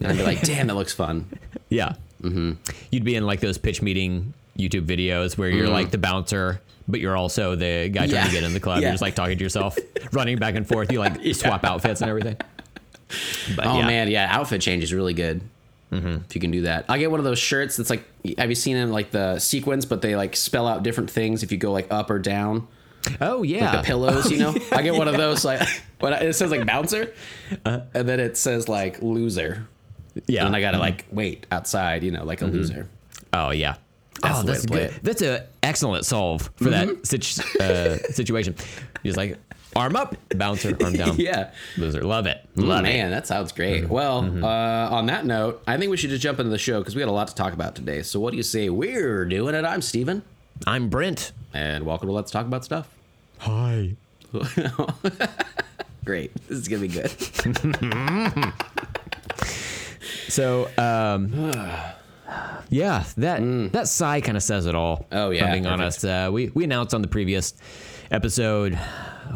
and 0.00 0.08
I'd 0.08 0.16
be 0.16 0.22
like, 0.24 0.40
damn, 0.42 0.66
that 0.66 0.74
looks 0.74 0.92
fun. 0.92 1.26
Yeah. 1.68 1.94
Mm-hmm. 2.22 2.52
You'd 2.90 3.04
be 3.04 3.14
in 3.14 3.24
like 3.26 3.40
those 3.40 3.58
pitch 3.58 3.82
meeting 3.82 4.32
YouTube 4.58 4.86
videos 4.86 5.36
where 5.38 5.48
you're 5.50 5.68
like 5.68 5.90
the 5.90 5.98
bouncer, 5.98 6.60
but 6.88 6.98
you're 7.00 7.16
also 7.16 7.54
the 7.56 7.88
guy 7.88 8.06
trying 8.06 8.10
Mm. 8.10 8.12
Yeah. 8.12 8.24
to 8.26 8.30
get 8.32 8.42
in 8.44 8.54
the 8.54 8.60
club. 8.60 8.78
Yeah. 8.78 8.86
You're 8.88 8.92
just 8.92 9.02
like 9.02 9.14
talking 9.14 9.36
to 9.38 9.44
yourself, 9.44 9.78
running 10.12 10.38
back 10.38 10.54
and 10.54 10.66
forth. 10.66 10.90
You 10.90 10.98
like 10.98 11.18
swap 11.34 11.62
outfits 11.64 12.00
and 12.00 12.08
everything. 12.10 12.36
But 13.54 13.66
Oh 13.66 13.78
yeah. 13.78 13.86
man, 13.86 14.08
yeah, 14.10 14.26
outfit 14.30 14.60
change 14.62 14.82
is 14.82 14.92
really 14.94 15.14
good. 15.14 15.40
If 15.92 16.34
you 16.34 16.40
can 16.40 16.50
do 16.50 16.62
that, 16.62 16.84
I 16.88 16.98
get 16.98 17.10
one 17.10 17.20
of 17.20 17.24
those 17.24 17.38
shirts 17.38 17.76
that's 17.76 17.88
like, 17.90 18.04
have 18.38 18.48
you 18.50 18.54
seen 18.54 18.76
in 18.76 18.92
like 18.92 19.12
the 19.12 19.38
sequence, 19.38 19.84
but 19.84 20.02
they 20.02 20.14
like 20.16 20.36
spell 20.36 20.66
out 20.66 20.82
different 20.82 21.10
things 21.10 21.42
if 21.42 21.50
you 21.52 21.58
go 21.58 21.72
like 21.72 21.86
up 21.90 22.10
or 22.10 22.18
down, 22.18 22.66
Oh 23.20 23.42
yeah. 23.42 23.70
like 23.72 23.82
the 23.82 23.86
pillows, 23.86 24.30
you 24.30 24.38
know? 24.38 24.54
I 24.72 24.82
get 24.82 24.94
one 24.94 25.08
of 25.08 25.16
those 25.16 25.44
like, 25.44 25.62
I, 26.02 26.08
it 26.24 26.32
says 26.34 26.50
like 26.50 26.66
bouncer, 26.66 27.14
Uh-huh. 27.64 27.80
and 27.94 28.08
then 28.08 28.20
it 28.20 28.36
says 28.36 28.68
like 28.68 29.00
loser, 29.00 29.66
Yeah. 30.26 30.46
and 30.46 30.54
I 30.56 30.60
gotta 30.60 30.78
like 30.78 31.06
wait 31.12 31.46
outside, 31.50 32.02
you 32.02 32.10
know, 32.10 32.24
like 32.24 32.42
a 32.42 32.46
loser. 32.46 32.88
Oh 33.32 33.50
yeah. 33.50 33.76
That's 34.22 34.38
oh, 34.38 34.42
that's 34.42 34.66
good. 34.66 34.78
it. 34.94 35.00
That's 35.02 35.22
a 35.22 35.46
excellent 35.62 36.04
solve 36.06 36.50
for 36.56 36.70
that 36.70 37.06
situ- 37.06 37.42
uh, 37.60 37.98
situation. 38.12 38.54
You're 39.02 39.10
just 39.14 39.16
like 39.18 39.38
arm 39.76 39.94
up, 39.96 40.16
bouncer, 40.34 40.76
arm 40.82 40.92
down. 40.96 41.16
Yeah. 41.18 41.50
Loser. 41.76 42.02
Love 42.02 42.26
it. 42.26 42.44
Love 42.56 42.80
it. 42.80 42.82
Man, 42.88 43.10
that 43.10 43.26
sounds 43.26 43.52
great. 43.52 43.88
Well, 43.88 44.18
uh, 44.44 44.46
on 44.90 45.06
that 45.06 45.26
note, 45.26 45.62
I 45.66 45.76
think 45.76 45.90
we 45.90 45.96
should 45.96 46.10
just 46.10 46.22
jump 46.22 46.38
into 46.40 46.50
the 46.50 46.58
show 46.58 46.80
because 46.80 46.94
we 46.96 47.00
got 47.00 47.08
a 47.08 47.12
lot 47.12 47.28
to 47.28 47.34
talk 47.34 47.52
about 47.52 47.74
today. 47.74 48.02
So, 48.02 48.18
what 48.20 48.30
do 48.30 48.36
you 48.36 48.42
say 48.42 48.68
we're 48.68 49.24
doing 49.24 49.54
it? 49.54 49.64
I'm 49.64 49.82
Steven, 49.82 50.22
I'm 50.66 50.88
Brent. 50.88 51.32
and 51.54 51.84
welcome 51.84 52.08
to 52.08 52.12
Let's 52.12 52.30
Talk 52.30 52.46
About 52.46 52.64
Stuff. 52.64 52.88
Hi. 53.38 53.94
Great. 56.04 56.32
This 56.48 56.58
is 56.58 56.68
going 56.68 56.82
to 56.82 56.88
be 56.88 56.94
good. 56.94 58.52
So, 60.28 60.68
um, 60.76 61.32
yeah, 62.68 63.04
that 63.16 63.72
that 63.72 63.88
sigh 63.88 64.20
kind 64.20 64.36
of 64.36 64.42
says 64.42 64.66
it 64.66 64.74
all. 64.74 64.98
Mm. 64.98 65.04
Oh, 65.12 65.30
if 65.30 65.38
yeah, 65.38 65.46
I'm 65.46 65.52
being 65.52 65.64
perfect. 65.64 65.80
honest. 65.80 66.04
Uh, 66.04 66.30
we 66.32 66.48
we 66.48 66.64
announced 66.64 66.94
on 66.94 67.02
the 67.02 67.08
previous 67.08 67.54
episode 68.10 68.78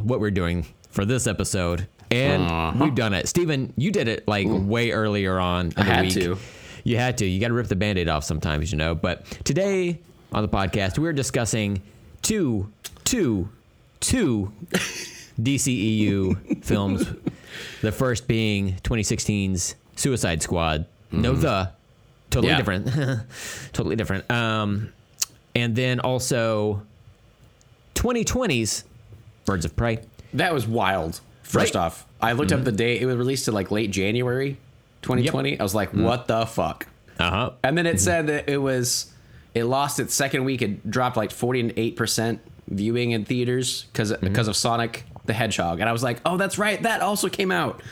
what 0.03 0.21
we're 0.21 0.31
doing 0.31 0.67
for 0.91 1.05
this 1.05 1.27
episode, 1.27 1.87
and 2.11 2.81
we've 2.81 2.95
done 2.95 3.15
it. 3.15 3.29
Steven, 3.29 3.73
you 3.77 3.91
did 3.93 4.09
it 4.09 4.27
like 4.29 4.47
way 4.49 4.91
earlier 4.91 5.39
on 5.39 5.67
in 5.67 5.73
I 5.77 5.83
the 5.85 5.85
had 5.85 6.05
week. 6.07 6.15
to. 6.15 6.39
You 6.85 6.97
had 6.97 7.19
to. 7.19 7.27
You 7.27 7.41
got 7.41 7.49
to 7.49 7.55
rip 7.55 7.69
the 7.69 7.77
band-aid 7.77 8.09
off 8.09 8.25
sometimes, 8.25 8.73
you 8.73 8.79
know. 8.79 8.95
But 8.95 9.25
today 9.45 10.01
on 10.33 10.43
the 10.43 10.49
podcast, 10.49 10.99
we're 10.99 11.13
discussing 11.13 11.83
two, 12.23 12.73
two, 13.05 13.49
two 14.01 14.53
DCEU 15.41 16.65
films. 16.65 17.05
The 17.83 17.93
first 17.93 18.27
being 18.29 18.75
2016's 18.83 19.75
Suicide 19.97 20.43
Squad. 20.43 20.87
No, 21.13 21.35
the 21.35 21.71
totally 22.31 22.53
Yeah. 22.53 22.57
different, 22.59 22.87
totally 23.73 23.97
different. 23.97 24.31
Um, 24.31 24.93
and 25.55 25.75
then 25.75 26.01
also 26.01 26.83
2020's 27.95 28.85
Birds 29.51 29.65
of 29.65 29.75
Prey. 29.75 29.99
That 30.35 30.55
was 30.55 30.69
wild. 30.69 31.21
First 31.43 31.75
Right? 31.75 31.81
off, 31.81 32.07
I 32.21 32.33
looked 32.33 32.53
up 32.53 32.59
mm-hmm. 32.59 32.67
the 32.67 32.73
date. 32.73 33.03
It 33.03 33.07
was 33.07 33.17
released 33.17 33.49
in 33.49 33.55
like 33.55 33.73
late 33.73 33.91
January 33.91 34.59
2020. 35.03 35.59
I 35.59 35.63
was 35.63 35.75
like, 35.75 35.89
mm-hmm. 35.89 36.05
what 36.05 36.29
the 36.29 36.47
fuck? 36.47 36.87
Uh 37.19 37.31
huh. 37.31 37.51
And 37.65 37.77
then 37.77 37.85
it 37.85 37.97
mm-hmm. 37.97 37.99
said 37.99 38.27
that 38.29 38.49
it 38.49 38.59
was, 38.59 39.13
it 39.53 39.65
lost 39.65 39.99
its 39.99 40.15
second 40.15 40.45
week. 40.45 40.63
It 40.63 40.89
dropped 40.89 41.17
like 41.17 41.31
48% 41.31 42.39
viewing 42.69 43.11
in 43.11 43.25
theaters 43.25 43.87
because 43.93 44.13
because 44.19 44.47
of 44.47 44.55
Sonic 44.55 45.05
the 45.27 45.33
Hedgehog. 45.33 45.81
And 45.81 45.89
I 45.89 45.93
was 45.93 46.05
like, 46.05 46.21
oh, 46.25 46.37
that's 46.37 46.57
right. 46.57 46.81
That 46.83 47.01
also 47.01 47.29
came 47.29 47.51
out. 47.51 47.83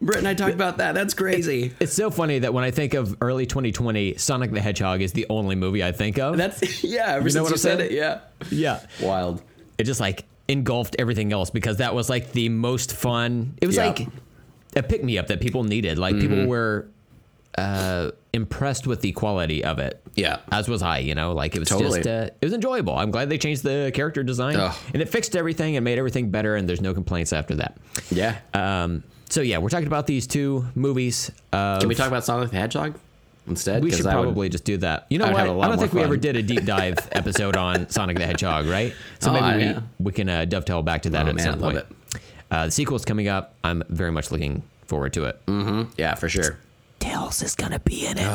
Britt 0.00 0.18
and 0.18 0.26
I 0.28 0.32
talked 0.32 0.54
about 0.54 0.78
that. 0.78 0.94
That's 0.94 1.12
crazy. 1.12 1.74
It's 1.78 1.92
so 1.92 2.10
funny 2.10 2.38
that 2.38 2.54
when 2.54 2.64
I 2.64 2.70
think 2.70 2.94
of 2.94 3.16
early 3.20 3.44
2020, 3.44 4.16
Sonic 4.16 4.50
the 4.50 4.60
Hedgehog 4.60 5.02
is 5.02 5.12
the 5.12 5.26
only 5.28 5.56
movie 5.56 5.84
I 5.84 5.92
think 5.92 6.18
of. 6.18 6.38
That's, 6.38 6.82
yeah, 6.84 7.16
ever 7.16 7.24
know 7.24 7.28
since 7.28 7.42
what 7.42 7.48
you 7.48 7.54
I'm 7.54 7.58
said 7.58 7.80
it. 7.80 7.92
Yeah. 7.92 8.20
yeah. 8.50 8.80
Wild. 9.02 9.42
It 9.78 9.84
just 9.84 10.00
like 10.00 10.24
engulfed 10.48 10.96
everything 10.98 11.32
else 11.32 11.50
because 11.50 11.78
that 11.78 11.94
was 11.94 12.08
like 12.08 12.32
the 12.32 12.48
most 12.48 12.94
fun. 12.94 13.54
It 13.60 13.66
was 13.66 13.76
Yeah. 13.76 13.86
like 13.88 14.06
a 14.76 14.82
pick 14.82 15.02
me 15.02 15.18
up 15.18 15.26
that 15.28 15.40
people 15.40 15.64
needed. 15.64 15.98
Like 15.98 16.18
people 16.18 16.46
were 16.46 16.88
uh, 17.58 18.10
impressed 18.34 18.86
with 18.86 19.00
the 19.00 19.12
quality 19.12 19.64
of 19.64 19.78
it. 19.78 20.02
Yeah. 20.14 20.38
As 20.52 20.68
was 20.68 20.82
I, 20.82 20.98
you 20.98 21.14
know, 21.14 21.32
like 21.32 21.56
it 21.56 21.58
was 21.58 21.68
Totally. 21.68 22.00
just, 22.00 22.06
uh, 22.08 22.28
it 22.40 22.44
was 22.44 22.52
enjoyable. 22.52 22.94
I'm 22.96 23.10
glad 23.10 23.30
they 23.30 23.38
changed 23.38 23.62
the 23.62 23.90
character 23.94 24.22
design 24.22 24.56
Ugh. 24.56 24.74
and 24.92 25.00
it 25.02 25.08
fixed 25.08 25.34
everything 25.34 25.76
and 25.76 25.84
made 25.84 25.98
everything 25.98 26.30
better. 26.30 26.54
And 26.56 26.68
there's 26.68 26.82
no 26.82 26.92
complaints 26.92 27.32
after 27.32 27.54
that. 27.56 27.78
Yeah. 28.10 28.36
Um, 28.52 29.02
so 29.30 29.40
yeah, 29.40 29.58
we're 29.58 29.70
talking 29.70 29.86
about 29.86 30.06
these 30.06 30.26
two 30.26 30.66
movies. 30.74 31.30
Can 31.50 31.88
we 31.88 31.94
talk 31.94 32.08
about 32.08 32.24
Sonic 32.24 32.50
the 32.50 32.56
Hedgehog 32.58 32.98
instead? 33.46 33.82
We 33.82 33.90
'Cause 33.90 33.98
should 33.98 34.06
I 34.06 34.16
would- 34.16 34.24
probably 34.24 34.48
just 34.48 34.64
do 34.64 34.76
that. 34.78 35.06
You 35.10 35.18
know 35.18 35.26
I'd 35.26 35.32
what? 35.32 35.40
have 35.40 35.48
a 35.48 35.52
lot 35.52 35.64
I 35.64 35.68
don't 35.68 35.76
more 35.76 35.86
think 35.86 35.94
we 35.94 36.02
ever 36.02 36.16
did 36.16 36.36
a 36.36 36.42
deep 36.42 36.64
dive 36.64 36.96
episode 37.12 37.56
on 37.56 37.88
Sonic 37.90 38.18
the 38.18 38.26
Hedgehog, 38.26 38.66
right? 38.66 38.92
So 39.20 39.30
Oh, 39.30 39.34
maybe 39.34 39.44
I- 39.44 39.56
we, 39.56 39.62
yeah. 39.64 39.80
we 39.98 40.12
can 40.12 40.28
uh, 40.28 40.44
dovetail 40.44 40.82
back 40.82 41.02
to 41.02 41.10
that 41.10 41.26
Oh, 41.26 41.30
at 41.30 41.34
man, 41.36 41.44
some 41.44 41.54
I 41.54 41.58
love 41.58 41.72
point. 41.72 41.86
Uh, 42.50 42.64
the 42.66 42.70
sequel's 42.72 43.04
coming 43.04 43.28
up. 43.28 43.54
I'm 43.64 43.82
very 43.88 44.12
much 44.12 44.30
looking 44.30 44.62
forward 44.86 45.12
to 45.14 45.24
it. 45.24 45.44
Mm-hmm. 45.46 45.90
yeah, 45.98 46.14
for 46.14 46.28
sure. 46.28 46.58
Tails 47.00 47.42
is 47.42 47.54
gonna 47.54 47.80
be 47.80 48.06
in 48.06 48.18
it. 48.18 48.28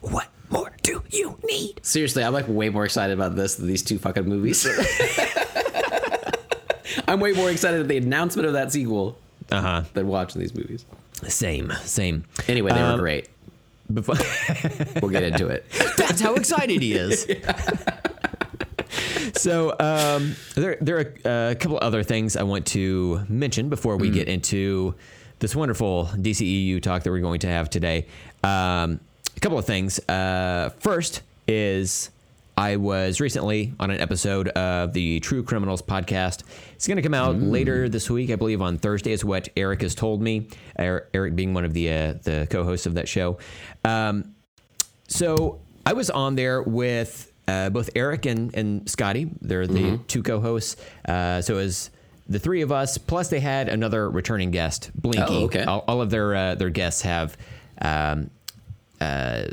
what 0.00 0.26
more 0.50 0.72
do 0.82 1.02
you 1.10 1.38
need? 1.44 1.80
Seriously, 1.82 2.22
I'm 2.24 2.32
like 2.32 2.46
way 2.48 2.68
more 2.68 2.84
excited 2.84 3.12
about 3.14 3.36
this 3.36 3.54
than 3.54 3.66
these 3.66 3.82
two 3.82 3.98
fucking 3.98 4.24
movies. 4.28 4.66
I'm 7.08 7.20
way 7.20 7.32
more 7.32 7.50
excited 7.50 7.80
at 7.80 7.88
the 7.88 7.96
announcement 7.96 8.46
of 8.46 8.52
that 8.54 8.72
sequel 8.72 9.18
Uh 9.50 9.60
huh. 9.60 9.82
than 9.94 10.06
watching 10.06 10.40
these 10.40 10.54
movies. 10.54 10.84
Same, 11.28 11.72
same. 11.84 12.24
Anyway, 12.48 12.72
they 12.72 12.80
Um, 12.80 12.92
were 12.92 12.98
great. 12.98 13.28
Before, 13.92 14.14
We'll 15.02 15.10
get 15.10 15.24
into 15.24 15.48
it. 15.48 15.66
that's 15.96 16.20
how 16.20 16.34
excited 16.34 16.80
he 16.80 16.94
is. 16.94 17.26
so 19.34 19.74
um, 19.78 20.36
there, 20.54 20.78
there 20.80 21.12
are 21.26 21.50
a 21.50 21.54
couple 21.54 21.78
other 21.82 22.02
things 22.02 22.36
I 22.36 22.44
want 22.44 22.66
to 22.68 23.24
mention 23.28 23.68
before 23.68 23.96
we 23.96 24.10
get 24.10 24.28
into 24.28 24.94
this 25.40 25.54
wonderful 25.54 26.06
DCEU 26.14 26.80
talk 26.80 27.02
that 27.02 27.10
we're 27.10 27.20
going 27.20 27.40
to 27.40 27.48
have 27.48 27.68
today. 27.68 28.06
Um, 28.42 29.00
a 29.36 29.40
couple 29.40 29.58
of 29.58 29.66
things. 29.66 29.98
Uh, 30.08 30.70
first 30.78 31.20
is 31.46 32.10
I 32.56 32.76
was 32.76 33.20
recently 33.20 33.74
on 33.80 33.90
an 33.90 34.00
episode 34.00 34.48
of 34.48 34.92
the 34.92 35.20
True 35.20 35.42
Criminals 35.42 35.82
podcast. 35.82 36.42
It's 36.74 36.86
going 36.86 36.96
to 36.96 37.02
come 37.02 37.14
out 37.14 37.36
later 37.36 37.88
this 37.88 38.08
week, 38.08 38.30
I 38.30 38.36
believe, 38.36 38.62
on 38.62 38.78
Thursday, 38.78 39.12
is 39.12 39.24
what 39.24 39.48
Eric 39.56 39.82
has 39.82 39.94
told 39.94 40.22
me. 40.22 40.48
Er- 40.78 41.08
Eric 41.12 41.34
being 41.34 41.52
one 41.54 41.64
of 41.64 41.74
the 41.74 41.90
uh, 41.90 42.14
the 42.22 42.46
co-hosts 42.50 42.86
of 42.86 42.94
that 42.94 43.08
show. 43.08 43.38
Um, 43.84 44.34
so 45.08 45.60
I 45.84 45.94
was 45.94 46.10
on 46.10 46.36
there 46.36 46.62
with 46.62 47.32
uh, 47.48 47.70
both 47.70 47.90
Eric 47.96 48.26
and, 48.26 48.54
and 48.54 48.88
Scotty. 48.88 49.30
They're 49.40 49.66
the 49.66 49.98
two 50.06 50.22
co-hosts. 50.22 50.76
Uh, 51.06 51.42
so 51.42 51.54
it 51.54 51.58
was 51.58 51.90
the 52.28 52.38
three 52.38 52.62
of 52.62 52.70
us. 52.70 52.98
Plus, 52.98 53.28
they 53.28 53.40
had 53.40 53.68
another 53.68 54.08
returning 54.08 54.50
guest, 54.50 54.90
Blinky. 54.94 55.22
Oh, 55.26 55.44
okay. 55.46 55.64
All, 55.64 55.84
all 55.88 56.00
of 56.00 56.10
their 56.10 56.34
uh, 56.34 56.54
their 56.54 56.70
guests 56.70 57.02
have. 57.02 57.36
Um, 57.80 58.30
uh, 59.00 59.46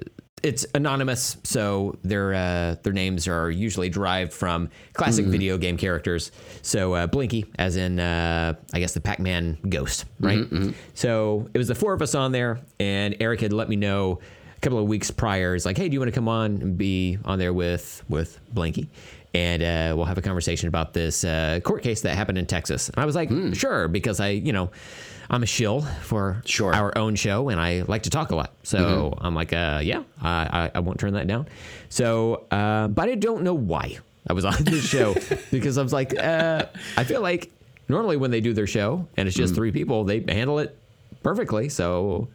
it's 0.43 0.65
anonymous, 0.73 1.37
so 1.43 1.97
their 2.03 2.33
uh, 2.33 2.75
their 2.83 2.93
names 2.93 3.27
are 3.27 3.49
usually 3.51 3.89
derived 3.89 4.33
from 4.33 4.69
classic 4.93 5.25
video 5.25 5.57
game 5.57 5.77
characters. 5.77 6.31
So 6.61 6.93
uh, 6.93 7.07
Blinky, 7.07 7.45
as 7.57 7.75
in 7.75 7.99
uh, 7.99 8.53
I 8.73 8.79
guess 8.79 8.93
the 8.93 9.01
Pac-Man 9.01 9.57
ghost, 9.69 10.05
right? 10.19 10.45
So 10.93 11.49
it 11.53 11.57
was 11.57 11.67
the 11.67 11.75
four 11.75 11.93
of 11.93 12.01
us 12.01 12.15
on 12.15 12.31
there, 12.31 12.59
and 12.79 13.15
Eric 13.19 13.41
had 13.41 13.53
let 13.53 13.69
me 13.69 13.75
know 13.75 14.19
a 14.57 14.59
couple 14.61 14.79
of 14.79 14.87
weeks 14.87 15.11
prior. 15.11 15.53
He's 15.53 15.65
like, 15.65 15.77
"Hey, 15.77 15.89
do 15.89 15.93
you 15.93 15.99
want 15.99 16.09
to 16.11 16.15
come 16.15 16.27
on 16.27 16.61
and 16.61 16.77
be 16.77 17.17
on 17.25 17.37
there 17.39 17.53
with 17.53 18.03
with 18.09 18.39
Blinky?" 18.53 18.89
And 19.33 19.63
uh, 19.63 19.93
we'll 19.95 20.05
have 20.07 20.17
a 20.17 20.21
conversation 20.21 20.67
about 20.67 20.91
this 20.93 21.23
uh, 21.23 21.61
court 21.63 21.83
case 21.83 22.01
that 22.01 22.15
happened 22.15 22.37
in 22.37 22.45
Texas. 22.47 22.89
And 22.89 22.97
I 22.97 23.05
was 23.05 23.15
like, 23.15 23.29
"Sure," 23.53 23.87
because 23.87 24.19
I, 24.19 24.29
you 24.29 24.51
know, 24.51 24.71
I'm 25.31 25.43
a 25.43 25.47
shill 25.47 25.81
for 26.03 26.41
Sure. 26.45 26.75
our 26.75 26.95
own 26.97 27.15
show, 27.15 27.47
and 27.47 27.59
I 27.59 27.83
like 27.87 28.03
to 28.03 28.09
talk 28.09 28.31
a 28.31 28.35
lot. 28.35 28.51
So 28.63 29.17
I'm 29.17 29.33
like, 29.33 29.53
uh, 29.53 29.79
yeah, 29.81 30.03
I, 30.21 30.29
I, 30.65 30.71
I 30.75 30.79
won't 30.81 30.99
turn 30.99 31.13
that 31.13 31.25
down. 31.25 31.47
So, 31.87 32.45
uh, 32.51 32.89
but 32.89 33.07
I 33.07 33.15
don't 33.15 33.43
know 33.43 33.53
why 33.53 33.97
I 34.27 34.33
was 34.33 34.43
on 34.43 34.55
this 34.65 34.85
show 34.85 35.15
because 35.49 35.77
I 35.77 35.83
was 35.83 35.93
like, 35.93 36.13
uh, 36.17 36.65
I 36.97 37.05
feel 37.05 37.21
like 37.21 37.49
normally 37.87 38.17
when 38.17 38.29
they 38.29 38.41
do 38.41 38.53
their 38.53 38.67
show 38.67 39.07
and 39.15 39.25
it's 39.27 39.37
just 39.37 39.55
three 39.55 39.71
people, 39.71 40.03
they 40.03 40.19
handle 40.19 40.59
it 40.59 40.77
perfectly. 41.23 41.69
So 41.69 42.27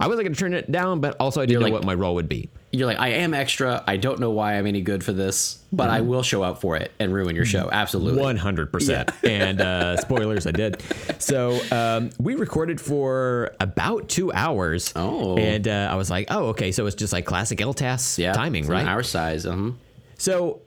I 0.00 0.08
wasn't 0.08 0.24
going 0.24 0.34
to 0.34 0.40
turn 0.40 0.54
it 0.54 0.72
down, 0.72 1.00
but 1.00 1.14
also 1.20 1.40
I 1.40 1.44
didn't 1.46 1.52
You're 1.52 1.60
know 1.60 1.64
like- 1.66 1.72
what 1.74 1.84
my 1.84 1.94
role 1.94 2.14
would 2.16 2.28
be. 2.28 2.48
You're 2.72 2.86
like, 2.86 3.00
I 3.00 3.08
am 3.08 3.34
extra. 3.34 3.82
I 3.88 3.96
don't 3.96 4.20
know 4.20 4.30
why 4.30 4.54
I'm 4.56 4.64
any 4.64 4.80
good 4.80 5.02
for 5.02 5.12
this, 5.12 5.58
but 5.72 5.90
I 5.90 6.02
will 6.02 6.22
show 6.22 6.44
up 6.44 6.60
for 6.60 6.76
it 6.76 6.92
and 7.00 7.12
ruin 7.12 7.34
your 7.34 7.44
show. 7.44 7.68
Absolutely. 7.72 8.22
One 8.22 8.36
hundred 8.36 8.70
percent. 8.72 9.10
And 9.24 9.60
uh, 9.60 9.96
spoilers, 9.96 10.46
I 10.46 10.52
did. 10.52 10.80
So 11.18 11.58
um, 11.72 12.10
we 12.20 12.36
recorded 12.36 12.80
for 12.80 13.50
about 13.58 14.08
two 14.08 14.32
hours. 14.32 14.92
Oh. 14.94 15.36
and 15.36 15.66
uh, 15.66 15.88
I 15.90 15.96
was 15.96 16.10
like, 16.10 16.28
oh, 16.30 16.50
okay. 16.50 16.70
So 16.70 16.86
it's 16.86 16.94
just 16.94 17.12
like 17.12 17.24
classic 17.26 17.58
LTAS 17.58 18.18
Yeah. 18.18 18.34
timing, 18.34 18.68
right? 18.68 18.86
Our 18.86 19.02
size. 19.02 19.46
Uh-huh. 19.46 19.72
So 20.16 20.60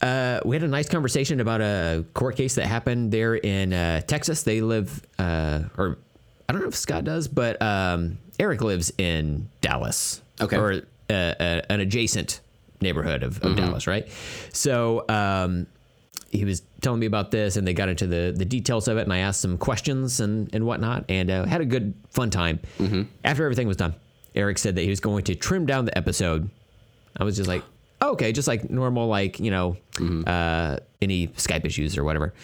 uh, 0.00 0.40
we 0.46 0.56
had 0.56 0.62
a 0.62 0.68
nice 0.68 0.88
conversation 0.88 1.40
about 1.40 1.60
a 1.60 2.06
court 2.14 2.36
case 2.36 2.54
that 2.54 2.64
happened 2.66 3.12
there 3.12 3.34
in 3.34 3.74
uh, 3.74 4.00
Texas. 4.00 4.44
They 4.44 4.62
live, 4.62 5.06
uh, 5.18 5.64
or 5.76 5.98
I 6.48 6.52
don't 6.54 6.62
know 6.62 6.68
if 6.68 6.74
Scott 6.74 7.04
does, 7.04 7.28
but 7.28 7.60
um, 7.60 8.16
Eric 8.38 8.62
lives 8.62 8.92
in 8.98 9.48
Dallas. 9.60 10.20
Okay. 10.40 10.56
Or 10.56 10.82
uh, 11.10 11.12
uh, 11.12 11.60
an 11.68 11.80
adjacent 11.80 12.40
neighborhood 12.80 13.22
of, 13.22 13.42
of 13.42 13.56
Dallas, 13.56 13.86
right? 13.86 14.08
So 14.52 15.04
um, 15.08 15.66
he 16.30 16.44
was 16.44 16.62
telling 16.80 17.00
me 17.00 17.06
about 17.06 17.30
this, 17.30 17.56
and 17.56 17.66
they 17.66 17.72
got 17.74 17.88
into 17.88 18.06
the, 18.06 18.34
the 18.36 18.44
details 18.44 18.88
of 18.88 18.96
it, 18.98 19.02
and 19.02 19.12
I 19.12 19.18
asked 19.18 19.40
some 19.40 19.56
questions 19.58 20.20
and, 20.20 20.52
and 20.54 20.66
whatnot, 20.66 21.04
and 21.08 21.30
uh, 21.30 21.44
had 21.44 21.60
a 21.60 21.64
good, 21.64 21.94
fun 22.10 22.30
time. 22.30 22.60
After 23.24 23.44
everything 23.44 23.68
was 23.68 23.76
done, 23.76 23.94
Eric 24.34 24.58
said 24.58 24.74
that 24.76 24.82
he 24.82 24.90
was 24.90 25.00
going 25.00 25.24
to 25.24 25.34
trim 25.34 25.64
down 25.66 25.84
the 25.84 25.96
episode. 25.96 26.50
I 27.16 27.24
was 27.24 27.36
just 27.36 27.48
like, 27.48 27.62
oh, 28.00 28.12
okay, 28.12 28.32
just 28.32 28.48
like 28.48 28.68
normal, 28.68 29.06
like, 29.06 29.38
you 29.38 29.50
know, 29.50 29.76
uh, 30.26 30.78
any 31.00 31.28
Skype 31.28 31.64
issues 31.64 31.96
or 31.96 32.04
whatever. 32.04 32.34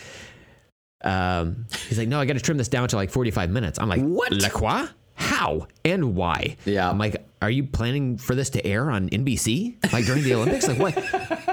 Um, 1.02 1.66
he's 1.88 1.98
like, 1.98 2.08
no, 2.08 2.20
I 2.20 2.26
got 2.26 2.34
to 2.34 2.40
trim 2.40 2.58
this 2.58 2.68
down 2.68 2.88
to 2.88 2.96
like 2.96 3.10
45 3.10 3.50
minutes. 3.50 3.78
I'm 3.78 3.88
like, 3.88 4.02
What? 4.02 4.32
La 4.32 4.48
quoi? 4.50 4.86
How 5.20 5.66
and 5.84 6.16
why? 6.16 6.56
Yeah. 6.64 6.88
I'm 6.90 6.98
like, 6.98 7.24
are 7.42 7.50
you 7.50 7.64
planning 7.64 8.16
for 8.18 8.34
this 8.34 8.50
to 8.50 8.66
air 8.66 8.90
on 8.90 9.08
NBC 9.10 9.92
like 9.92 10.04
during 10.06 10.22
the 10.24 10.34
Olympics? 10.34 10.66
Like, 10.66 10.78
what? 10.78 10.94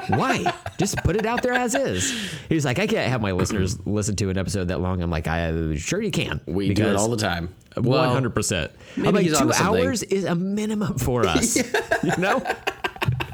Why? 0.10 0.53
Just 0.77 0.97
put 1.03 1.15
it 1.15 1.25
out 1.25 1.43
there 1.43 1.53
as 1.53 1.75
is. 1.75 2.12
He's 2.49 2.65
like, 2.65 2.80
I 2.80 2.88
can't 2.88 3.10
have 3.10 3.21
my 3.21 3.34
listeners 3.34 3.77
listen 3.86 4.15
to 4.17 4.30
an 4.30 4.38
episode 4.38 4.69
that 4.69 4.80
long. 4.80 5.01
I'm 5.01 5.10
like, 5.12 5.27
I 5.27 5.75
sure 5.75 6.01
you 6.01 6.12
can. 6.12 6.41
We 6.45 6.73
do 6.73 6.88
it 6.88 6.95
all 6.95 7.10
the 7.10 7.17
time. 7.17 7.53
One 7.75 8.10
hundred 8.10 8.34
percent. 8.34 8.71
I'm 8.95 9.03
maybe 9.03 9.30
like, 9.30 9.39
two 9.39 9.51
hours 9.53 10.01
is 10.03 10.23
a 10.23 10.34
minimum 10.34 10.97
for 10.97 11.27
us. 11.27 11.56
You 11.58 12.17
know? 12.17 12.41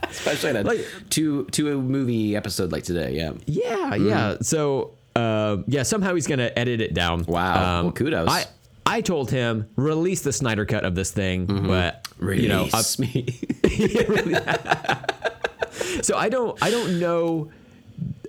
Especially 0.10 0.50
in 0.52 0.56
a 0.58 0.62
Like- 0.64 0.86
two 1.10 1.46
two 1.46 1.80
movie 1.82 2.36
episode 2.36 2.72
like 2.72 2.84
today. 2.84 3.14
Yeah. 3.14 3.34
Yeah, 3.46 3.96
yeah. 3.96 4.38
So, 4.42 4.96
uh, 5.16 5.58
yeah, 5.68 5.84
somehow 5.84 6.14
he's 6.16 6.28
gonna 6.28 6.52
edit 6.56 6.82
it 6.82 6.94
down. 6.94 7.22
Um, 7.22 7.26
Wow. 7.28 7.84
Well, 7.84 7.92
kudos. 7.94 8.30
I 8.30 8.46
I 8.86 9.02
told 9.02 9.32
him 9.32 9.70
release 9.76 10.22
the 10.22 10.34
Snyder 10.34 10.66
cut 10.66 10.86
of 10.86 10.96
this 10.96 11.12
thing, 11.12 11.46
but 11.68 12.08
you 12.22 12.48
know, 12.48 12.66
Release 12.66 13.00
me. 13.00 13.40
so 16.02 16.18
I 16.18 16.30
don't 16.30 16.62
I 16.62 16.70
don't 16.70 17.00
know 17.00 17.52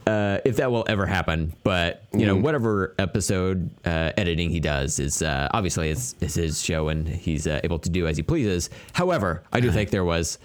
uh, 0.07 0.39
if 0.45 0.57
that 0.57 0.71
will 0.71 0.85
ever 0.89 1.07
happen. 1.07 1.55
But 1.63 2.05
you 2.13 2.27
know, 2.27 2.37
whatever 2.37 2.95
episode 2.99 3.71
uh, 3.85 4.13
editing 4.17 4.51
he 4.51 4.61
does 4.61 4.99
is 4.99 5.23
uh, 5.23 5.49
obviously 5.53 5.91
it's, 5.91 6.15
it's 6.21 6.35
his 6.35 6.63
show 6.63 6.89
and 6.89 7.09
he's 7.09 7.47
uh, 7.47 7.61
able 7.65 7.79
to 7.81 7.91
do 7.91 8.07
as 8.07 8.17
he 8.17 8.23
pleases. 8.23 8.71
However, 8.93 9.43
I 9.53 9.61
do 9.61 9.71
think 9.71 9.91
there 9.91 10.05
was 10.05 10.39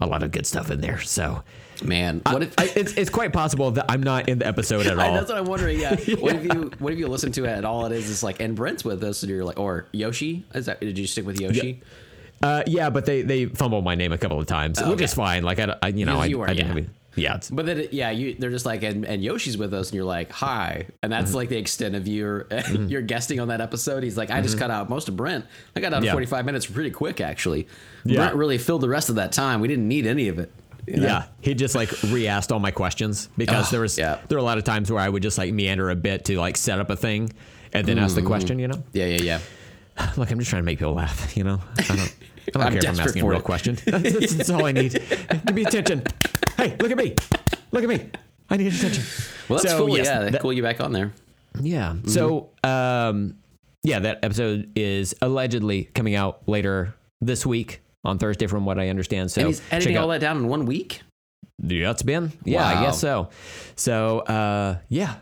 a 0.00 0.06
lot 0.06 0.22
of 0.22 0.30
good 0.30 0.46
stuff 0.46 0.70
in 0.70 0.80
there. 0.80 1.00
So 1.00 1.42
Man, 1.82 2.22
what 2.30 2.42
if 2.42 2.54
I, 2.58 2.70
it's 2.74 2.92
it's 2.94 3.10
quite 3.10 3.32
possible 3.32 3.70
that 3.72 3.86
I'm 3.88 4.02
not 4.02 4.28
in 4.28 4.38
the 4.38 4.46
episode 4.46 4.86
at 4.86 4.98
all. 4.98 5.14
That's 5.14 5.28
what 5.28 5.38
I'm 5.38 5.46
wondering. 5.46 5.80
Yeah. 5.80 5.90
What 6.18 6.36
if 6.36 6.44
you 6.44 6.70
What 6.78 6.92
if 6.92 6.98
you 6.98 7.08
listen 7.08 7.32
to 7.32 7.44
it 7.44 7.52
and 7.56 7.64
all 7.66 7.84
it 7.86 7.92
is 7.92 8.08
is 8.08 8.22
like, 8.22 8.40
and 8.40 8.54
Brent's 8.56 8.84
with 8.84 9.02
us, 9.04 9.22
and 9.22 9.30
you're 9.30 9.44
like, 9.44 9.58
or 9.58 9.86
Yoshi? 9.92 10.44
Is 10.54 10.66
that? 10.66 10.80
Did 10.80 10.98
you 10.98 11.06
stick 11.06 11.26
with 11.26 11.40
Yoshi? 11.40 11.82
Uh, 12.42 12.62
yeah, 12.66 12.90
but 12.90 13.06
they 13.06 13.22
they 13.22 13.46
fumbled 13.46 13.84
my 13.84 13.94
name 13.94 14.12
a 14.12 14.18
couple 14.18 14.38
of 14.38 14.46
times, 14.46 14.78
which 14.80 14.88
okay. 14.88 15.04
is 15.04 15.14
fine. 15.14 15.42
Like 15.42 15.58
I, 15.58 15.76
I 15.82 15.88
you 15.88 16.04
know, 16.04 16.22
You- 16.22 16.36
I, 16.36 16.40
were, 16.40 16.50
I 16.50 16.54
didn't 16.54 16.68
yeah. 16.68 16.74
really, 16.74 16.88
yeah. 17.16 17.40
But 17.50 17.64
then, 17.64 17.78
it- 17.80 17.92
yeah, 17.94 18.10
you 18.10 18.34
they're 18.38 18.50
just 18.50 18.66
like, 18.66 18.82
and, 18.82 19.06
and 19.06 19.24
Yoshi's 19.24 19.56
with 19.56 19.72
us, 19.72 19.88
and 19.88 19.94
you're 19.96 20.04
like, 20.04 20.30
hi, 20.30 20.86
and 21.02 21.10
that's 21.10 21.28
Mm-hmm. 21.30 21.36
like 21.36 21.48
the 21.48 21.56
extent 21.56 21.94
of 21.94 22.06
your 22.06 22.46
your 22.72 23.00
guesting 23.00 23.40
on 23.40 23.48
that 23.48 23.62
episode. 23.62 24.02
He's 24.02 24.18
like, 24.18 24.30
I 24.30 24.42
just 24.42 24.58
cut 24.58 24.70
out 24.70 24.90
most 24.90 25.08
of 25.08 25.16
Brent. 25.16 25.46
I 25.74 25.80
got 25.80 25.88
out 25.94 25.98
of 25.98 25.98
Mm-hmm. 26.00 26.06
Yeah. 26.08 26.12
45 26.12 26.44
minutes 26.44 26.66
pretty 26.66 26.90
quick, 26.90 27.20
actually. 27.22 27.68
Yeah. 28.04 28.16
Brent 28.16 28.34
really 28.36 28.58
filled 28.58 28.82
the 28.82 28.88
rest 28.90 29.08
of 29.08 29.14
that 29.14 29.32
time. 29.32 29.60
We 29.60 29.68
didn't 29.68 29.88
need 29.88 30.06
any 30.06 30.28
of 30.28 30.38
it. 30.38 30.52
You 30.86 30.96
know? 30.98 31.06
Yeah, 31.06 31.24
he 31.40 31.54
just 31.54 31.74
like 31.74 31.90
re-asked 32.04 32.52
all 32.52 32.58
my 32.60 32.70
questions 32.70 33.28
because 33.36 33.68
Oh, 33.68 33.70
there 33.72 33.80
was 33.80 33.98
yeah. 33.98 34.18
there 34.28 34.36
were 34.36 34.42
a 34.42 34.44
lot 34.44 34.58
of 34.58 34.64
times 34.64 34.90
where 34.90 35.00
I 35.02 35.08
would 35.08 35.22
just 35.22 35.38
like 35.38 35.52
meander 35.52 35.90
a 35.90 35.96
bit 35.96 36.24
to 36.26 36.38
like 36.38 36.56
set 36.56 36.78
up 36.78 36.90
a 36.90 36.96
thing 36.96 37.32
and 37.72 37.86
then 37.86 37.98
ask 37.98 38.14
Mm-hmm. 38.14 38.24
the 38.24 38.26
question. 38.28 38.58
You 38.58 38.68
know, 38.68 38.82
yeah, 38.92 39.06
yeah, 39.06 39.40
yeah. 39.98 40.12
look, 40.16 40.30
I'm 40.30 40.38
just 40.38 40.50
trying 40.50 40.62
to 40.62 40.66
make 40.66 40.78
people 40.78 40.94
laugh. 40.94 41.36
You 41.36 41.44
know, 41.44 41.60
I 41.78 41.82
don't, 41.82 41.98
I 42.00 42.04
don't 42.52 42.62
I'm 42.62 42.72
care 42.72 42.78
if 42.90 42.98
I'm 42.98 43.00
asking 43.06 43.22
a 43.22 43.26
real 43.28 43.38
it. 43.38 43.44
question. 43.44 43.76
That's, 43.86 44.34
that's 44.36 44.50
all 44.50 44.64
I 44.64 44.72
need. 44.72 44.92
Give 45.46 45.54
me 45.54 45.64
attention. 45.64 46.02
Hey, 46.56 46.76
look 46.80 46.90
at 46.90 46.96
me. 46.98 47.14
Look 47.72 47.82
at 47.82 47.88
me. 47.88 48.10
I 48.48 48.56
need 48.56 48.72
attention. 48.72 49.02
Well, 49.48 49.58
that's 49.58 49.70
So, 49.70 49.86
cool. 49.86 49.96
yes, 49.96 50.06
yeah, 50.06 50.30
that- 50.30 50.40
cool. 50.40 50.52
You 50.52 50.62
back 50.62 50.80
on 50.80 50.92
there. 50.92 51.12
Yeah. 51.60 51.94
Mm-hmm. 51.94 52.08
So, 52.08 52.50
um, 52.64 53.36
yeah, 53.82 53.98
that 54.00 54.20
episode 54.22 54.70
is 54.76 55.14
allegedly 55.22 55.84
coming 55.94 56.14
out 56.14 56.46
later 56.48 56.94
this 57.20 57.44
week 57.46 57.80
on 58.06 58.18
Thursday, 58.18 58.46
from 58.46 58.64
what 58.64 58.78
I 58.78 58.88
understand. 58.88 59.30
So, 59.30 59.40
And 59.42 59.48
he's 59.48 59.62
editing 59.70 59.96
out- 59.96 60.02
all 60.02 60.08
that 60.08 60.20
down 60.20 60.36
in 60.38 60.48
one 60.48 60.64
week. 60.66 61.00
Yeah, 61.62 61.90
it's 61.90 62.02
been. 62.02 62.32
Yeah, 62.44 62.66
I 62.66 62.82
guess 62.84 63.00
so. 63.00 63.30
So, 63.76 64.20
uh, 64.20 64.78
yeah. 64.88 65.16